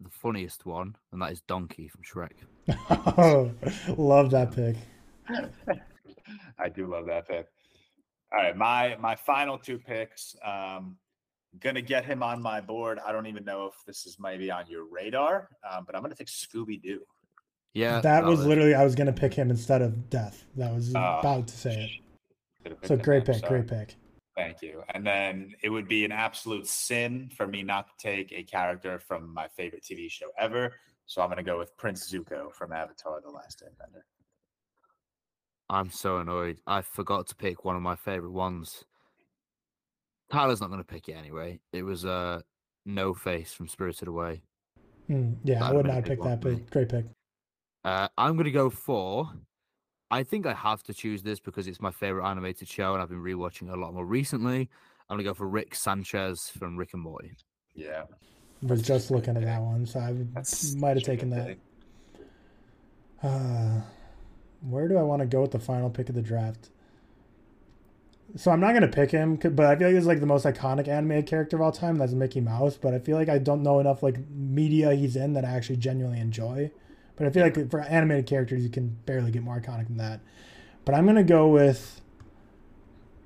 the 0.00 0.10
funniest 0.10 0.66
one, 0.66 0.96
and 1.12 1.20
that 1.22 1.32
is 1.32 1.40
Donkey 1.42 1.88
from 1.88 2.02
Shrek. 2.02 2.32
oh, 3.18 3.50
love 3.96 4.30
that 4.30 4.52
pick. 4.54 4.76
I 6.58 6.68
do 6.68 6.86
love 6.86 7.06
that 7.06 7.26
pick. 7.28 7.46
All 8.32 8.38
right, 8.40 8.56
my 8.56 8.96
my 9.00 9.14
final 9.16 9.58
two 9.58 9.78
picks. 9.78 10.36
Um, 10.44 10.96
gonna 11.60 11.80
get 11.82 12.04
him 12.04 12.22
on 12.22 12.42
my 12.42 12.60
board. 12.60 12.98
I 13.04 13.10
don't 13.12 13.26
even 13.26 13.44
know 13.44 13.66
if 13.66 13.74
this 13.86 14.06
is 14.06 14.18
maybe 14.20 14.50
on 14.50 14.64
your 14.68 14.84
radar, 14.90 15.48
um, 15.70 15.84
but 15.86 15.96
I'm 15.96 16.02
gonna 16.02 16.14
take 16.14 16.28
Scooby 16.28 16.80
Doo. 16.80 17.00
Yeah, 17.74 18.00
that 18.00 18.24
was 18.24 18.38
valid. 18.40 18.48
literally 18.48 18.74
I 18.74 18.84
was 18.84 18.94
gonna 18.94 19.12
pick 19.12 19.32
him 19.34 19.50
instead 19.50 19.82
of 19.82 20.10
Death. 20.10 20.44
That 20.56 20.74
was 20.74 20.94
Oh, 20.94 21.18
about 21.20 21.48
to 21.48 21.56
say 21.56 22.00
it. 22.64 22.78
So 22.82 22.96
picked 22.96 23.04
great 23.04 23.24
pick, 23.24 23.42
great 23.42 23.66
pick. 23.66 23.96
Thank 24.38 24.62
you. 24.62 24.84
And 24.94 25.04
then 25.04 25.54
it 25.62 25.68
would 25.68 25.88
be 25.88 26.04
an 26.04 26.12
absolute 26.12 26.66
sin 26.68 27.28
for 27.36 27.48
me 27.48 27.64
not 27.64 27.88
to 27.88 27.92
take 27.98 28.32
a 28.32 28.44
character 28.44 29.00
from 29.00 29.34
my 29.34 29.48
favorite 29.48 29.82
TV 29.82 30.08
show 30.08 30.28
ever. 30.38 30.74
So 31.06 31.22
I'm 31.22 31.28
gonna 31.28 31.42
go 31.42 31.58
with 31.58 31.76
Prince 31.76 32.10
Zuko 32.10 32.52
from 32.52 32.72
Avatar: 32.72 33.20
The 33.20 33.30
Last 33.30 33.64
Airbender. 33.64 34.02
I'm 35.68 35.90
so 35.90 36.18
annoyed. 36.18 36.60
I 36.66 36.82
forgot 36.82 37.26
to 37.28 37.34
pick 37.34 37.64
one 37.64 37.74
of 37.74 37.82
my 37.82 37.96
favorite 37.96 38.30
ones. 38.30 38.84
Tyler's 40.30 40.60
not 40.60 40.70
going 40.70 40.80
to 40.80 40.84
pick 40.84 41.08
it 41.08 41.12
anyway. 41.12 41.60
It 41.72 41.82
was 41.82 42.04
uh, 42.04 42.40
No 42.86 43.14
Face 43.14 43.52
from 43.52 43.68
Spirited 43.68 44.08
Away. 44.08 44.42
Hmm, 45.06 45.32
yeah, 45.44 45.56
I 45.56 45.72
That'd 45.72 45.76
would 45.76 45.86
not 45.86 45.94
big 45.96 46.04
pick 46.04 46.22
that 46.22 46.40
but 46.40 46.70
Great 46.70 46.88
pick. 46.88 47.06
Uh, 47.84 48.08
I'm 48.16 48.34
going 48.34 48.44
to 48.44 48.50
go 48.50 48.70
for. 48.70 49.30
I 50.10 50.22
think 50.22 50.46
I 50.46 50.54
have 50.54 50.82
to 50.84 50.94
choose 50.94 51.22
this 51.22 51.38
because 51.38 51.66
it's 51.66 51.80
my 51.80 51.90
favorite 51.90 52.26
animated 52.26 52.68
show, 52.68 52.94
and 52.94 53.02
I've 53.02 53.10
been 53.10 53.22
rewatching 53.22 53.68
it 53.68 53.76
a 53.76 53.80
lot 53.80 53.92
more 53.92 54.06
recently. 54.06 54.68
I'm 55.08 55.16
going 55.16 55.24
to 55.24 55.30
go 55.30 55.34
for 55.34 55.46
Rick 55.48 55.74
Sanchez 55.74 56.50
from 56.50 56.76
Rick 56.76 56.94
and 56.94 57.02
Morty. 57.02 57.32
Yeah, 57.74 58.04
I 58.62 58.66
Was 58.66 58.82
just 58.82 59.10
looking 59.10 59.36
at 59.36 59.44
that 59.44 59.60
one, 59.60 59.86
so 59.86 60.00
I 60.00 60.14
might 60.76 60.96
have 60.96 61.04
taken 61.04 61.30
that. 61.30 61.56
Uh, 63.22 63.80
where 64.62 64.88
do 64.88 64.96
I 64.96 65.02
want 65.02 65.20
to 65.20 65.26
go 65.26 65.42
with 65.42 65.52
the 65.52 65.58
final 65.58 65.90
pick 65.90 66.08
of 66.08 66.14
the 66.14 66.22
draft? 66.22 66.70
So 68.36 68.50
I'm 68.50 68.60
not 68.60 68.74
gonna 68.74 68.88
pick 68.88 69.10
him, 69.10 69.36
but 69.36 69.64
I 69.64 69.74
feel 69.76 69.88
like 69.88 69.96
he's 69.96 70.06
like 70.06 70.20
the 70.20 70.26
most 70.26 70.44
iconic 70.44 70.86
animated 70.86 71.26
character 71.26 71.56
of 71.56 71.62
all 71.62 71.72
time. 71.72 71.96
That's 71.96 72.12
Mickey 72.12 72.40
Mouse. 72.40 72.76
But 72.76 72.92
I 72.92 72.98
feel 72.98 73.16
like 73.16 73.30
I 73.30 73.38
don't 73.38 73.62
know 73.62 73.80
enough 73.80 74.02
like 74.02 74.18
media 74.28 74.94
he's 74.94 75.16
in 75.16 75.32
that 75.32 75.44
I 75.46 75.48
actually 75.48 75.76
genuinely 75.76 76.20
enjoy. 76.20 76.70
But 77.18 77.26
I 77.26 77.30
feel 77.30 77.42
like 77.42 77.70
for 77.70 77.80
animated 77.80 78.26
characters, 78.26 78.62
you 78.62 78.68
can 78.70 78.96
barely 79.04 79.30
get 79.30 79.42
more 79.42 79.60
iconic 79.60 79.88
than 79.88 79.96
that. 79.96 80.20
But 80.84 80.94
I'm 80.94 81.04
gonna 81.04 81.24
go 81.24 81.48
with, 81.48 82.00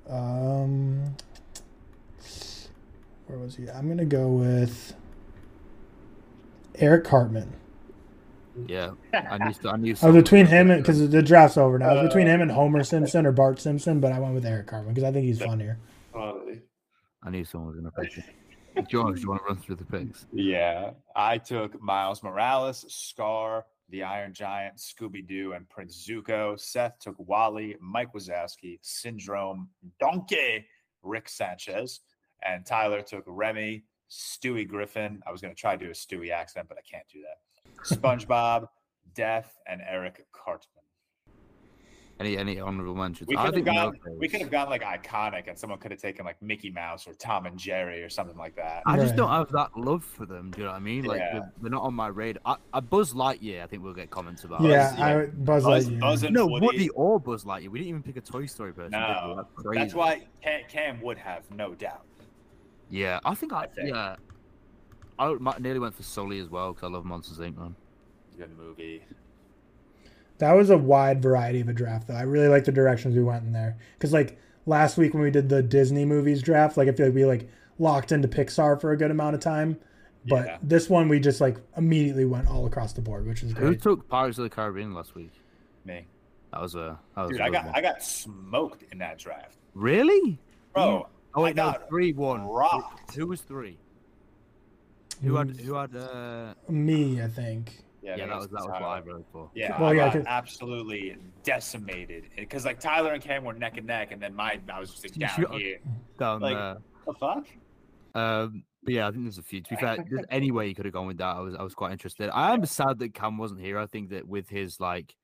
um, 0.09 1.15
where 3.27 3.37
was 3.39 3.55
he? 3.55 3.69
I'm 3.69 3.87
gonna 3.87 4.03
go 4.05 4.27
with 4.29 4.95
Eric 6.75 7.05
Cartman. 7.05 7.53
Yeah, 8.67 8.91
I 9.13 9.37
knew. 9.37 9.53
I 9.69 9.77
knew. 9.77 9.89
I 9.89 9.91
was 9.91 9.99
someone 9.99 10.21
between 10.21 10.41
was 10.45 10.49
gonna 10.51 10.61
him 10.61 10.67
pick 10.67 10.75
and 10.75 10.83
because 10.83 11.09
the 11.09 11.21
draft's 11.21 11.57
over 11.57 11.77
now. 11.79 11.89
I 11.89 11.93
was 12.01 12.09
between 12.09 12.27
him 12.27 12.41
and 12.41 12.51
Uh, 12.51 12.55
Homer 12.55 12.83
Simpson 12.83 13.25
or 13.25 13.31
Bart 13.31 13.59
Simpson, 13.59 13.99
but 13.99 14.11
I 14.11 14.19
went 14.19 14.33
with 14.33 14.45
Eric 14.45 14.67
Cartman 14.67 14.93
because 14.93 15.07
I 15.07 15.11
think 15.13 15.25
he's 15.25 15.41
funnier. 15.41 15.77
I 17.25 17.29
knew 17.29 17.45
someone 17.45 17.69
was 17.69 17.79
going 17.79 17.89
to 17.89 18.01
pick 18.01 18.17
it. 18.17 18.89
George, 18.89 19.15
do 19.15 19.21
you 19.21 19.29
want 19.29 19.41
to 19.41 19.45
run 19.47 19.57
through 19.57 19.75
the 19.77 19.85
picks? 19.85 20.25
Yeah, 20.33 20.91
I 21.15 21.37
took 21.37 21.81
Miles 21.81 22.21
Morales, 22.21 22.85
Scar, 22.89 23.65
the 23.93 24.01
Iron 24.01 24.33
Giant, 24.33 24.77
Scooby 24.77 25.25
Doo, 25.25 25.53
and 25.53 25.69
Prince 25.69 26.03
Zuko. 26.03 26.59
Seth 26.59 26.97
took 26.97 27.15
WALL-E, 27.19 27.75
Mike 27.79 28.11
Wazowski, 28.11 28.79
Syndrome, 28.81 29.69
Donkey, 29.99 30.65
Rick 31.03 31.29
Sanchez, 31.29 31.99
and 32.43 32.65
Tyler 32.65 33.03
took 33.03 33.23
Remy, 33.27 33.83
Stewie 34.09 34.67
Griffin. 34.67 35.21
I 35.27 35.31
was 35.31 35.41
going 35.41 35.53
to 35.53 35.59
try 35.59 35.77
to 35.77 35.85
do 35.85 35.91
a 35.91 35.93
Stewie 35.93 36.31
accent, 36.31 36.67
but 36.67 36.79
I 36.79 36.81
can't 36.81 37.05
do 37.07 37.19
that. 37.21 37.85
SpongeBob, 38.01 38.67
Death, 39.13 39.59
and 39.67 39.79
Eric 39.87 40.25
Cartman. 40.31 40.82
Any 42.19 42.37
any 42.37 42.59
honorable 42.59 42.93
mentions? 42.95 43.27
We 43.27 43.35
I 43.35 43.45
could 43.49 43.55
have 43.55 43.65
think 43.65 43.75
gone. 43.75 44.17
We 44.19 44.27
could 44.27 44.41
have 44.41 44.51
gone 44.51 44.69
like 44.69 44.83
iconic, 44.83 45.47
and 45.47 45.57
someone 45.57 45.79
could 45.79 45.89
have 45.91 45.99
taken 45.99 46.23
like 46.25 46.39
Mickey 46.43 46.69
Mouse 46.69 47.07
or 47.07 47.13
Tom 47.15 47.47
and 47.47 47.57
Jerry 47.57 48.03
or 48.03 48.09
something 48.09 48.37
like 48.37 48.55
that. 48.55 48.83
I 48.85 48.97
just 48.97 49.15
don't 49.15 49.31
have 49.31 49.51
that 49.51 49.75
love 49.75 50.03
for 50.03 50.27
them. 50.27 50.51
Do 50.51 50.59
you 50.59 50.65
know 50.65 50.71
what 50.71 50.77
I 50.77 50.79
mean? 50.79 51.05
Like 51.05 51.17
Yeah. 51.19 51.33
they're, 51.33 51.51
they're 51.63 51.71
not 51.71 51.81
on 51.81 51.95
my 51.95 52.07
radar. 52.07 52.57
I 52.71 52.79
Buzz 52.81 53.13
Lightyear, 53.13 53.63
I 53.63 53.67
think 53.67 53.83
we'll 53.83 53.93
get 53.95 54.11
comments 54.11 54.43
about. 54.43 54.61
yeah, 54.61 54.95
yeah. 54.95 55.05
I 55.21 55.25
Buzz, 55.25 55.63
Buzz, 55.63 55.89
Lightyear. 55.89 55.99
Buzz 55.99 56.23
and 56.23 56.33
No, 56.35 56.45
Woody. 56.45 56.65
Woody 56.67 56.89
or 56.89 57.19
Buzz 57.19 57.45
Lightyear. 57.45 57.69
We 57.69 57.79
didn't 57.79 57.89
even 57.89 58.03
pick 58.03 58.17
a 58.17 58.21
Toy 58.21 58.45
Story 58.45 58.73
person. 58.73 58.91
No, 58.91 59.33
That's 59.35 59.49
crazy. 59.55 59.79
that's 59.81 59.93
why 59.95 60.21
Cam, 60.43 60.61
Cam 60.69 61.01
would 61.01 61.17
have 61.17 61.49
no 61.49 61.73
doubt. 61.73 62.05
Yeah, 62.91 63.19
I 63.25 63.33
think 63.33 63.53
I, 63.53 63.63
I 63.63 63.67
think. 63.67 63.89
yeah. 63.89 64.15
I 65.17 65.35
nearly 65.59 65.79
went 65.79 65.95
for 65.95 66.03
Sully 66.03 66.39
as 66.39 66.49
well 66.49 66.73
because 66.73 66.87
I 66.87 66.93
love 66.93 67.05
Monsters 67.05 67.39
Inc. 67.39 67.57
Man. 67.57 67.75
Good 68.37 68.55
movie. 68.57 69.03
That 70.43 70.53
was 70.57 70.69
a 70.69 70.77
wide 70.77 71.21
variety 71.21 71.61
of 71.61 71.69
a 71.69 71.73
draft, 71.73 72.07
though. 72.09 72.15
I 72.15 72.23
really 72.23 72.49
like 72.49 72.65
the 72.65 72.71
directions 72.73 73.15
we 73.15 73.23
went 73.23 73.45
in 73.45 73.53
there. 73.53 73.77
Because 73.93 74.11
like 74.11 74.37
last 74.65 74.97
week 74.97 75.13
when 75.13 75.23
we 75.23 75.31
did 75.31 75.47
the 75.47 75.63
Disney 75.63 76.03
movies 76.03 76.41
draft, 76.41 76.75
like 76.75 76.89
I 76.89 76.91
feel 76.91 77.05
like 77.05 77.15
we 77.15 77.23
like 77.25 77.49
locked 77.79 78.11
into 78.11 78.27
Pixar 78.27 78.79
for 78.81 78.91
a 78.91 78.97
good 78.97 79.09
amount 79.09 79.35
of 79.35 79.41
time. 79.41 79.79
But 80.27 80.45
Yeah. 80.45 80.57
this 80.61 80.89
one 80.89 81.07
we 81.07 81.19
just 81.21 81.39
like 81.39 81.57
immediately 81.77 82.25
went 82.25 82.49
all 82.49 82.65
across 82.65 82.91
the 82.91 82.99
board, 83.01 83.25
which 83.25 83.41
is 83.41 83.53
great. 83.53 83.67
Who 83.67 83.75
took 83.75 84.07
Pirates 84.09 84.37
of 84.37 84.43
the 84.43 84.49
Caribbean 84.49 84.93
last 84.93 85.15
week? 85.15 85.31
Me, 85.85 86.05
That 86.51 86.61
was 86.61 86.75
a 86.75 86.99
that 87.15 87.21
was 87.21 87.31
dude. 87.31 87.39
a 87.39 87.43
I 87.45 87.49
got 87.49 87.65
one. 87.65 87.75
I 87.75 87.81
got 87.81 88.03
smoked 88.03 88.83
in 88.91 88.97
that 88.97 89.17
draft, 89.19 89.57
really. 89.73 90.39
bro. 90.73 90.83
Oh 90.83 91.39
I 91.39 91.39
wait, 91.43 91.55
no, 91.55 91.71
got 91.71 91.87
three 91.89 92.11
one. 92.13 92.45
rocked. 92.45 93.15
Who 93.15 93.27
was 93.27 93.39
three? 93.41 93.77
Who 95.21 95.35
had 95.35 95.51
who 95.61 95.73
had? 95.75 95.95
uh 95.95 96.53
Me, 96.69 97.21
I 97.21 97.27
think. 97.27 97.82
Yeah, 98.03 98.17
that 98.17 98.35
was 98.35 98.47
that 98.49 98.53
was 98.61 98.65
what 98.67 98.83
I 98.83 98.99
voted 98.99 99.25
for. 99.31 99.49
Yeah, 99.55 99.79
Well, 99.79 99.89
I 99.89 99.93
yeah, 99.93 100.05
got 100.05 100.13
'cause- 100.13 100.25
absolutely 100.27 101.15
decimated 101.43 102.25
because 102.35 102.65
like 102.65 102.79
Tyler 102.79 103.13
and 103.13 103.23
Cam 103.23 103.43
were 103.45 103.53
neck 103.53 103.77
and 103.77 103.87
neck, 103.87 104.11
and 104.11 104.21
then 104.21 104.35
my 104.35 104.59
I 104.71 104.79
was 104.79 104.91
just 104.91 105.03
like 105.03 105.13
down 105.37 105.41
You- 105.53 105.57
here. 105.57 105.77
Down 106.19 106.41
Like- 106.41 106.55
there. 106.57 106.77
The 107.05 107.13
fuck? 107.13 107.47
Um, 108.15 108.63
but 108.83 108.93
yeah, 108.93 109.07
I 109.07 109.11
think 109.11 109.23
there's 109.23 109.37
a 109.37 109.43
few. 109.43 109.61
To 109.61 109.69
be 109.69 109.75
fair, 109.77 109.97
there's 110.09 110.25
any 110.29 110.51
way 110.51 110.67
you 110.67 110.75
could 110.75 110.85
have 110.85 110.93
gone 110.93 111.07
with 111.07 111.17
that. 111.17 111.35
I 111.35 111.39
was 111.39 111.55
I 111.55 111.63
was 111.63 111.73
quite 111.73 111.91
interested. 111.93 112.29
I 112.33 112.53
am 112.53 112.65
sad 112.65 112.99
that 112.99 113.13
Cam 113.13 113.37
wasn't 113.37 113.61
here. 113.61 113.79
I 113.79 113.85
think 113.85 114.09
that 114.09 114.27
with 114.27 114.49
his 114.49 114.79
like 114.79 115.15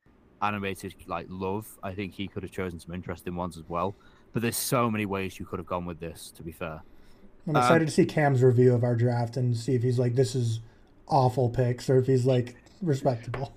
animated 0.42 0.96
like 1.08 1.26
love, 1.30 1.68
I 1.84 1.94
think 1.94 2.14
he 2.14 2.28
could 2.28 2.44
have 2.44 2.52
chosen 2.52 2.80
some 2.80 2.94
interesting 2.96 3.36
ones 3.36 3.58
as 3.58 3.68
well. 3.68 3.96
But 4.32 4.42
there's 4.42 4.56
so 4.58 4.90
many 4.90 5.06
ways 5.06 5.38
you 5.40 5.46
could 5.46 5.60
have 5.60 5.68
gone 5.68 5.86
with 5.86 6.00
this. 6.00 6.32
To 6.38 6.44
be 6.44 6.52
fair, 6.54 6.82
I'm 7.48 7.56
Um, 7.56 7.62
excited 7.62 7.86
to 7.88 7.92
see 7.94 8.06
Cam's 8.06 8.42
review 8.42 8.74
of 8.74 8.84
our 8.84 8.96
draft 8.96 9.36
and 9.38 9.56
see 9.56 9.76
if 9.76 9.84
he's 9.84 10.00
like, 10.00 10.16
this 10.16 10.36
is 10.36 10.62
awful 11.08 11.50
picks, 11.50 11.90
or 11.90 11.98
if 11.98 12.06
he's 12.08 12.26
like 12.26 12.56
respectable. 12.82 13.54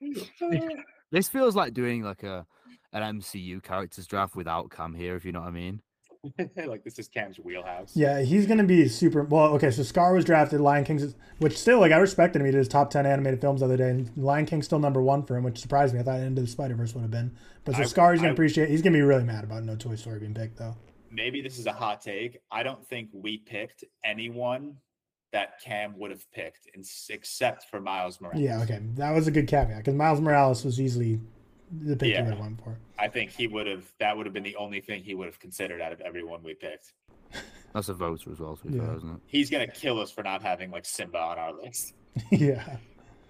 this 1.12 1.28
feels 1.28 1.56
like 1.56 1.74
doing 1.74 2.02
like 2.02 2.22
a 2.22 2.46
an 2.92 3.20
MCU 3.20 3.62
characters 3.62 4.06
draft 4.06 4.34
without 4.34 4.70
Cam 4.70 4.94
here. 4.94 5.14
If 5.16 5.24
you 5.24 5.32
know 5.32 5.40
what 5.40 5.48
I 5.48 5.52
mean. 5.52 5.80
like 6.66 6.84
this 6.84 6.98
is 6.98 7.08
Cam's 7.08 7.38
wheelhouse. 7.38 7.92
yeah, 7.96 8.20
he's 8.20 8.46
gonna 8.46 8.64
be 8.64 8.86
super. 8.88 9.22
Well, 9.22 9.54
okay, 9.54 9.70
so 9.70 9.82
Scar 9.82 10.12
was 10.12 10.22
drafted. 10.24 10.60
Lion 10.60 10.84
King's, 10.84 11.14
which 11.38 11.56
still 11.56 11.80
like 11.80 11.92
I 11.92 11.96
respected 11.96 12.40
him. 12.40 12.46
He 12.46 12.52
did 12.52 12.58
his 12.58 12.68
top 12.68 12.90
ten 12.90 13.06
animated 13.06 13.40
films 13.40 13.60
the 13.60 13.64
other 13.66 13.78
day, 13.78 13.88
and 13.88 14.10
Lion 14.18 14.44
King's 14.44 14.66
still 14.66 14.78
number 14.80 15.00
one 15.00 15.24
for 15.24 15.34
him, 15.36 15.44
which 15.44 15.58
surprised 15.58 15.94
me. 15.94 16.00
I 16.00 16.02
thought 16.02 16.20
Into 16.20 16.42
the 16.42 16.46
Spider 16.46 16.74
Verse 16.74 16.94
would 16.94 17.00
have 17.02 17.10
been. 17.10 17.34
But 17.64 17.76
so 17.76 17.82
I- 17.82 17.86
Scar, 17.86 18.12
he's 18.12 18.20
gonna 18.20 18.32
I- 18.32 18.34
appreciate. 18.34 18.68
He's 18.68 18.82
gonna 18.82 18.98
be 18.98 19.02
really 19.02 19.24
mad 19.24 19.44
about 19.44 19.62
no 19.64 19.76
Toy 19.76 19.94
Story 19.94 20.18
being 20.20 20.34
picked 20.34 20.58
though. 20.58 20.76
Maybe 21.10 21.40
this 21.40 21.58
is 21.58 21.64
a 21.66 21.72
hot 21.72 22.02
take. 22.02 22.38
I 22.52 22.64
don't 22.64 22.86
think 22.86 23.08
we 23.14 23.38
picked 23.38 23.84
anyone 24.04 24.76
that 25.32 25.60
Cam 25.60 25.96
would 25.98 26.10
have 26.10 26.30
picked, 26.32 26.66
in, 26.74 26.82
except 27.10 27.64
for 27.70 27.80
Miles 27.80 28.20
Morales. 28.20 28.40
Yeah, 28.42 28.60
okay, 28.62 28.80
that 28.94 29.12
was 29.14 29.26
a 29.26 29.30
good 29.30 29.46
caveat 29.46 29.78
because 29.78 29.94
Miles 29.94 30.20
Morales 30.20 30.64
was 30.64 30.80
easily 30.80 31.20
the 31.70 31.96
pick 31.96 32.10
Yeah. 32.10 32.18
you 32.18 32.24
would 32.24 32.30
have 32.34 32.40
went 32.40 32.62
for. 32.64 32.76
I 32.98 33.08
think 33.08 33.30
he 33.30 33.46
would 33.46 33.66
have. 33.66 33.84
That 34.00 34.16
would 34.16 34.26
have 34.26 34.32
been 34.32 34.42
the 34.42 34.56
only 34.56 34.80
thing 34.80 35.02
he 35.02 35.14
would 35.14 35.26
have 35.26 35.38
considered 35.38 35.80
out 35.80 35.92
of 35.92 36.00
everyone 36.00 36.42
we 36.42 36.54
picked. 36.54 36.94
That's 37.72 37.88
a 37.88 37.94
voter 37.94 38.32
as 38.32 38.40
well. 38.40 38.56
To 38.56 38.66
be 38.66 38.76
Yeah. 38.76 38.86
fair, 38.86 38.96
isn't 38.96 39.10
it? 39.10 39.20
He's 39.26 39.50
gonna 39.50 39.68
kill 39.68 40.00
us 40.00 40.10
for 40.10 40.22
not 40.24 40.42
having 40.42 40.70
like 40.72 40.84
Simba 40.84 41.18
on 41.18 41.38
our 41.38 41.52
list. 41.52 41.94
yeah, 42.32 42.76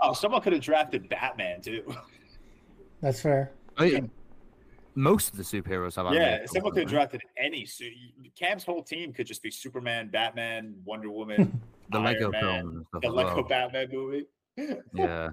Oh, 0.01 0.15
someone 0.15 0.41
could 0.41 0.55
have 0.55 0.63
drafted 0.63 1.07
Batman 1.11 1.61
too. 1.61 1.95
that's 3.03 3.21
fair. 3.21 3.53
I 3.77 3.91
mean, 3.91 4.11
most 4.95 5.31
of 5.33 5.37
the 5.37 5.43
superheroes 5.43 5.97
have. 5.97 6.07
On 6.07 6.15
Yeah, 6.15 6.21
animated 6.21 6.49
someone 6.49 6.73
films, 6.73 6.75
could 6.75 6.81
have 6.81 7.11
don't 7.11 7.21
drafted 7.21 7.23
any. 7.37 7.67
Su- 7.67 7.91
Cam's 8.39 8.65
whole 8.65 8.83
team 8.83 9.13
could 9.13 9.27
just 9.27 9.43
be 9.43 9.51
Superman, 9.51 10.09
Batman, 10.09 10.75
Wonder 10.87 11.11
Woman, 11.11 11.37
they? 11.37 11.59
the 11.91 11.99
Iron 11.99 12.05
Lego 12.05 12.31
Man, 12.31 12.41
film 12.43 12.87
the 13.03 13.11
Lego 13.11 13.35
well. 13.37 13.45
Batman 13.45 13.89
movie. 13.93 14.27
Yeah. 14.95 15.31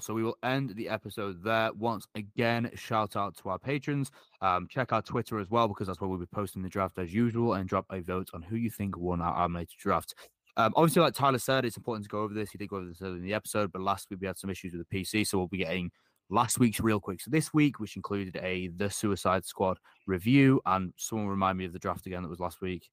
So 0.00 0.14
we 0.14 0.24
will 0.24 0.36
end 0.42 0.74
the 0.74 0.88
episode 0.88 1.44
there. 1.44 1.72
Once 1.74 2.08
again, 2.16 2.70
shout 2.74 3.14
out 3.14 3.36
to 3.36 3.50
our 3.50 3.58
patrons. 3.58 4.10
Um, 4.40 4.66
check 4.68 4.92
our 4.92 5.02
Twitter 5.02 5.38
as 5.38 5.48
well 5.48 5.68
because 5.68 5.86
that's 5.86 6.00
where 6.00 6.08
we'll 6.08 6.18
be 6.18 6.26
posting 6.26 6.62
the 6.62 6.68
draft 6.68 6.98
as 6.98 7.14
usual 7.14 7.54
and 7.54 7.68
drop 7.68 7.86
a 7.92 8.00
vote 8.00 8.28
on 8.34 8.42
who 8.42 8.56
you 8.56 8.68
think 8.68 8.96
won 8.96 9.20
our 9.20 9.44
animated 9.44 9.76
draft. 9.78 10.14
Um, 10.56 10.72
obviously, 10.76 11.02
like 11.02 11.14
Tyler 11.14 11.38
said, 11.38 11.64
it's 11.64 11.76
important 11.76 12.04
to 12.04 12.10
go 12.10 12.20
over 12.20 12.34
this. 12.34 12.50
He 12.50 12.58
did 12.58 12.68
go 12.68 12.76
over 12.76 12.86
this 12.86 13.00
earlier 13.00 13.16
in 13.16 13.22
the 13.22 13.34
episode, 13.34 13.70
but 13.72 13.80
last 13.80 14.10
week 14.10 14.20
we 14.20 14.26
had 14.26 14.38
some 14.38 14.50
issues 14.50 14.72
with 14.74 14.86
the 14.88 14.98
PC, 15.04 15.26
so 15.26 15.38
we'll 15.38 15.46
be 15.46 15.58
getting 15.58 15.90
last 16.30 16.58
week's 16.58 16.80
real 16.80 17.00
quick. 17.00 17.20
So 17.20 17.30
this 17.30 17.54
week, 17.54 17.78
which 17.78 17.96
included 17.96 18.36
a 18.42 18.68
The 18.76 18.90
Suicide 18.90 19.44
Squad 19.44 19.78
review, 20.06 20.60
and 20.66 20.92
someone 20.96 21.28
remind 21.28 21.58
me 21.58 21.64
of 21.64 21.72
the 21.72 21.78
draft 21.78 22.06
again 22.06 22.22
that 22.22 22.28
was 22.28 22.40
last 22.40 22.60
week. 22.60 22.90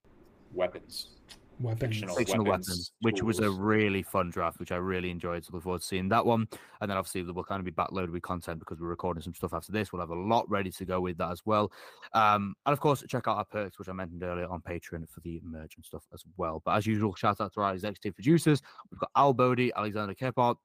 Weapons. 0.53 1.17
Weapons. 1.59 1.95
Fictional 1.95 2.15
fictional 2.15 2.45
weapons, 2.45 2.67
weapons, 2.69 2.91
which 3.01 3.21
was 3.21 3.39
a 3.39 3.51
really 3.51 4.01
fun 4.01 4.29
draft, 4.29 4.59
which 4.61 4.71
I 4.71 4.77
really 4.77 5.11
enjoyed. 5.11 5.43
So 5.43 5.51
look 5.53 5.63
forward 5.63 5.81
to 5.81 5.87
seeing 5.87 6.07
that 6.07 6.25
one. 6.25 6.47
And 6.79 6.89
then 6.89 6.97
obviously 6.97 7.21
we'll 7.23 7.43
kind 7.43 7.59
of 7.59 7.65
be 7.65 7.71
backloaded 7.71 8.13
with 8.13 8.21
content 8.21 8.59
because 8.59 8.79
we're 8.79 8.87
recording 8.87 9.21
some 9.21 9.33
stuff 9.33 9.53
after 9.53 9.73
this. 9.73 9.91
We'll 9.91 9.99
have 9.99 10.09
a 10.09 10.15
lot 10.15 10.49
ready 10.49 10.71
to 10.71 10.85
go 10.85 11.01
with 11.01 11.17
that 11.17 11.31
as 11.31 11.41
well. 11.45 11.71
Um, 12.13 12.55
and 12.65 12.71
of 12.71 12.79
course, 12.79 13.03
check 13.09 13.27
out 13.27 13.37
our 13.37 13.45
perks, 13.45 13.77
which 13.77 13.89
I 13.89 13.91
mentioned 13.91 14.23
earlier 14.23 14.47
on 14.47 14.61
Patreon 14.61 15.09
for 15.09 15.19
the 15.19 15.41
merch 15.43 15.75
and 15.75 15.83
stuff 15.83 16.05
as 16.13 16.23
well. 16.37 16.61
But 16.63 16.77
as 16.77 16.87
usual, 16.87 17.13
shout 17.13 17.41
out 17.41 17.53
to 17.55 17.61
our 17.61 17.73
executive 17.73 18.15
producers. 18.15 18.61
We've 18.89 18.99
got 18.99 19.11
Al 19.17 19.33
Bodie, 19.33 19.73
Alexander 19.75 20.13
Kepart, 20.13 20.55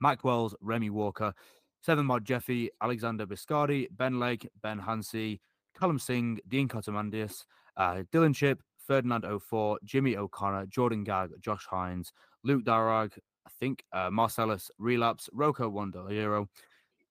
Mike 0.00 0.24
Wells, 0.24 0.54
Remy 0.60 0.90
Walker, 0.90 1.32
Seven 1.80 2.04
Mod 2.04 2.26
Jeffy, 2.26 2.68
Alexander 2.82 3.26
Biscardi, 3.26 3.86
Ben 3.92 4.18
Legg, 4.18 4.46
Ben 4.62 4.78
Hansey, 4.78 5.40
Callum 5.78 5.98
Singh, 5.98 6.38
Dean 6.48 6.68
Cotamandius, 6.68 7.44
uh, 7.78 8.02
Dylan 8.12 8.34
Chip, 8.34 8.60
Ferdinand 8.88 9.24
04, 9.42 9.78
Jimmy 9.84 10.16
O'Connor, 10.16 10.66
Jordan 10.66 11.04
Gag, 11.04 11.30
Josh 11.40 11.66
Hines, 11.66 12.12
Luke 12.42 12.64
Darragh, 12.64 13.12
I 13.46 13.50
think, 13.60 13.84
uh, 13.92 14.10
Marcellus, 14.10 14.70
Relapse, 14.78 15.28
Rocco 15.34 15.70
Wondolero, 15.70 16.48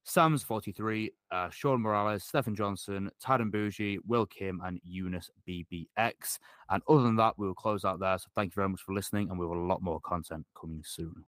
Sam's 0.02 0.42
43, 0.42 1.12
uh, 1.30 1.50
Sean 1.50 1.80
Morales, 1.80 2.24
Stephen 2.24 2.56
Johnson, 2.56 3.10
Taden 3.24 3.52
Bougie, 3.52 3.98
Will 4.06 4.26
Kim, 4.26 4.60
and 4.64 4.80
Eunice 4.82 5.30
BBX. 5.46 6.38
And 6.70 6.82
other 6.88 7.02
than 7.02 7.16
that, 7.16 7.38
we 7.38 7.46
will 7.46 7.54
close 7.54 7.84
out 7.84 8.00
there. 8.00 8.18
So 8.18 8.26
thank 8.34 8.52
you 8.52 8.56
very 8.56 8.68
much 8.68 8.80
for 8.80 8.92
listening, 8.94 9.30
and 9.30 9.38
we 9.38 9.46
have 9.46 9.56
a 9.56 9.60
lot 9.60 9.80
more 9.80 10.00
content 10.00 10.46
coming 10.60 10.82
soon. 10.84 11.14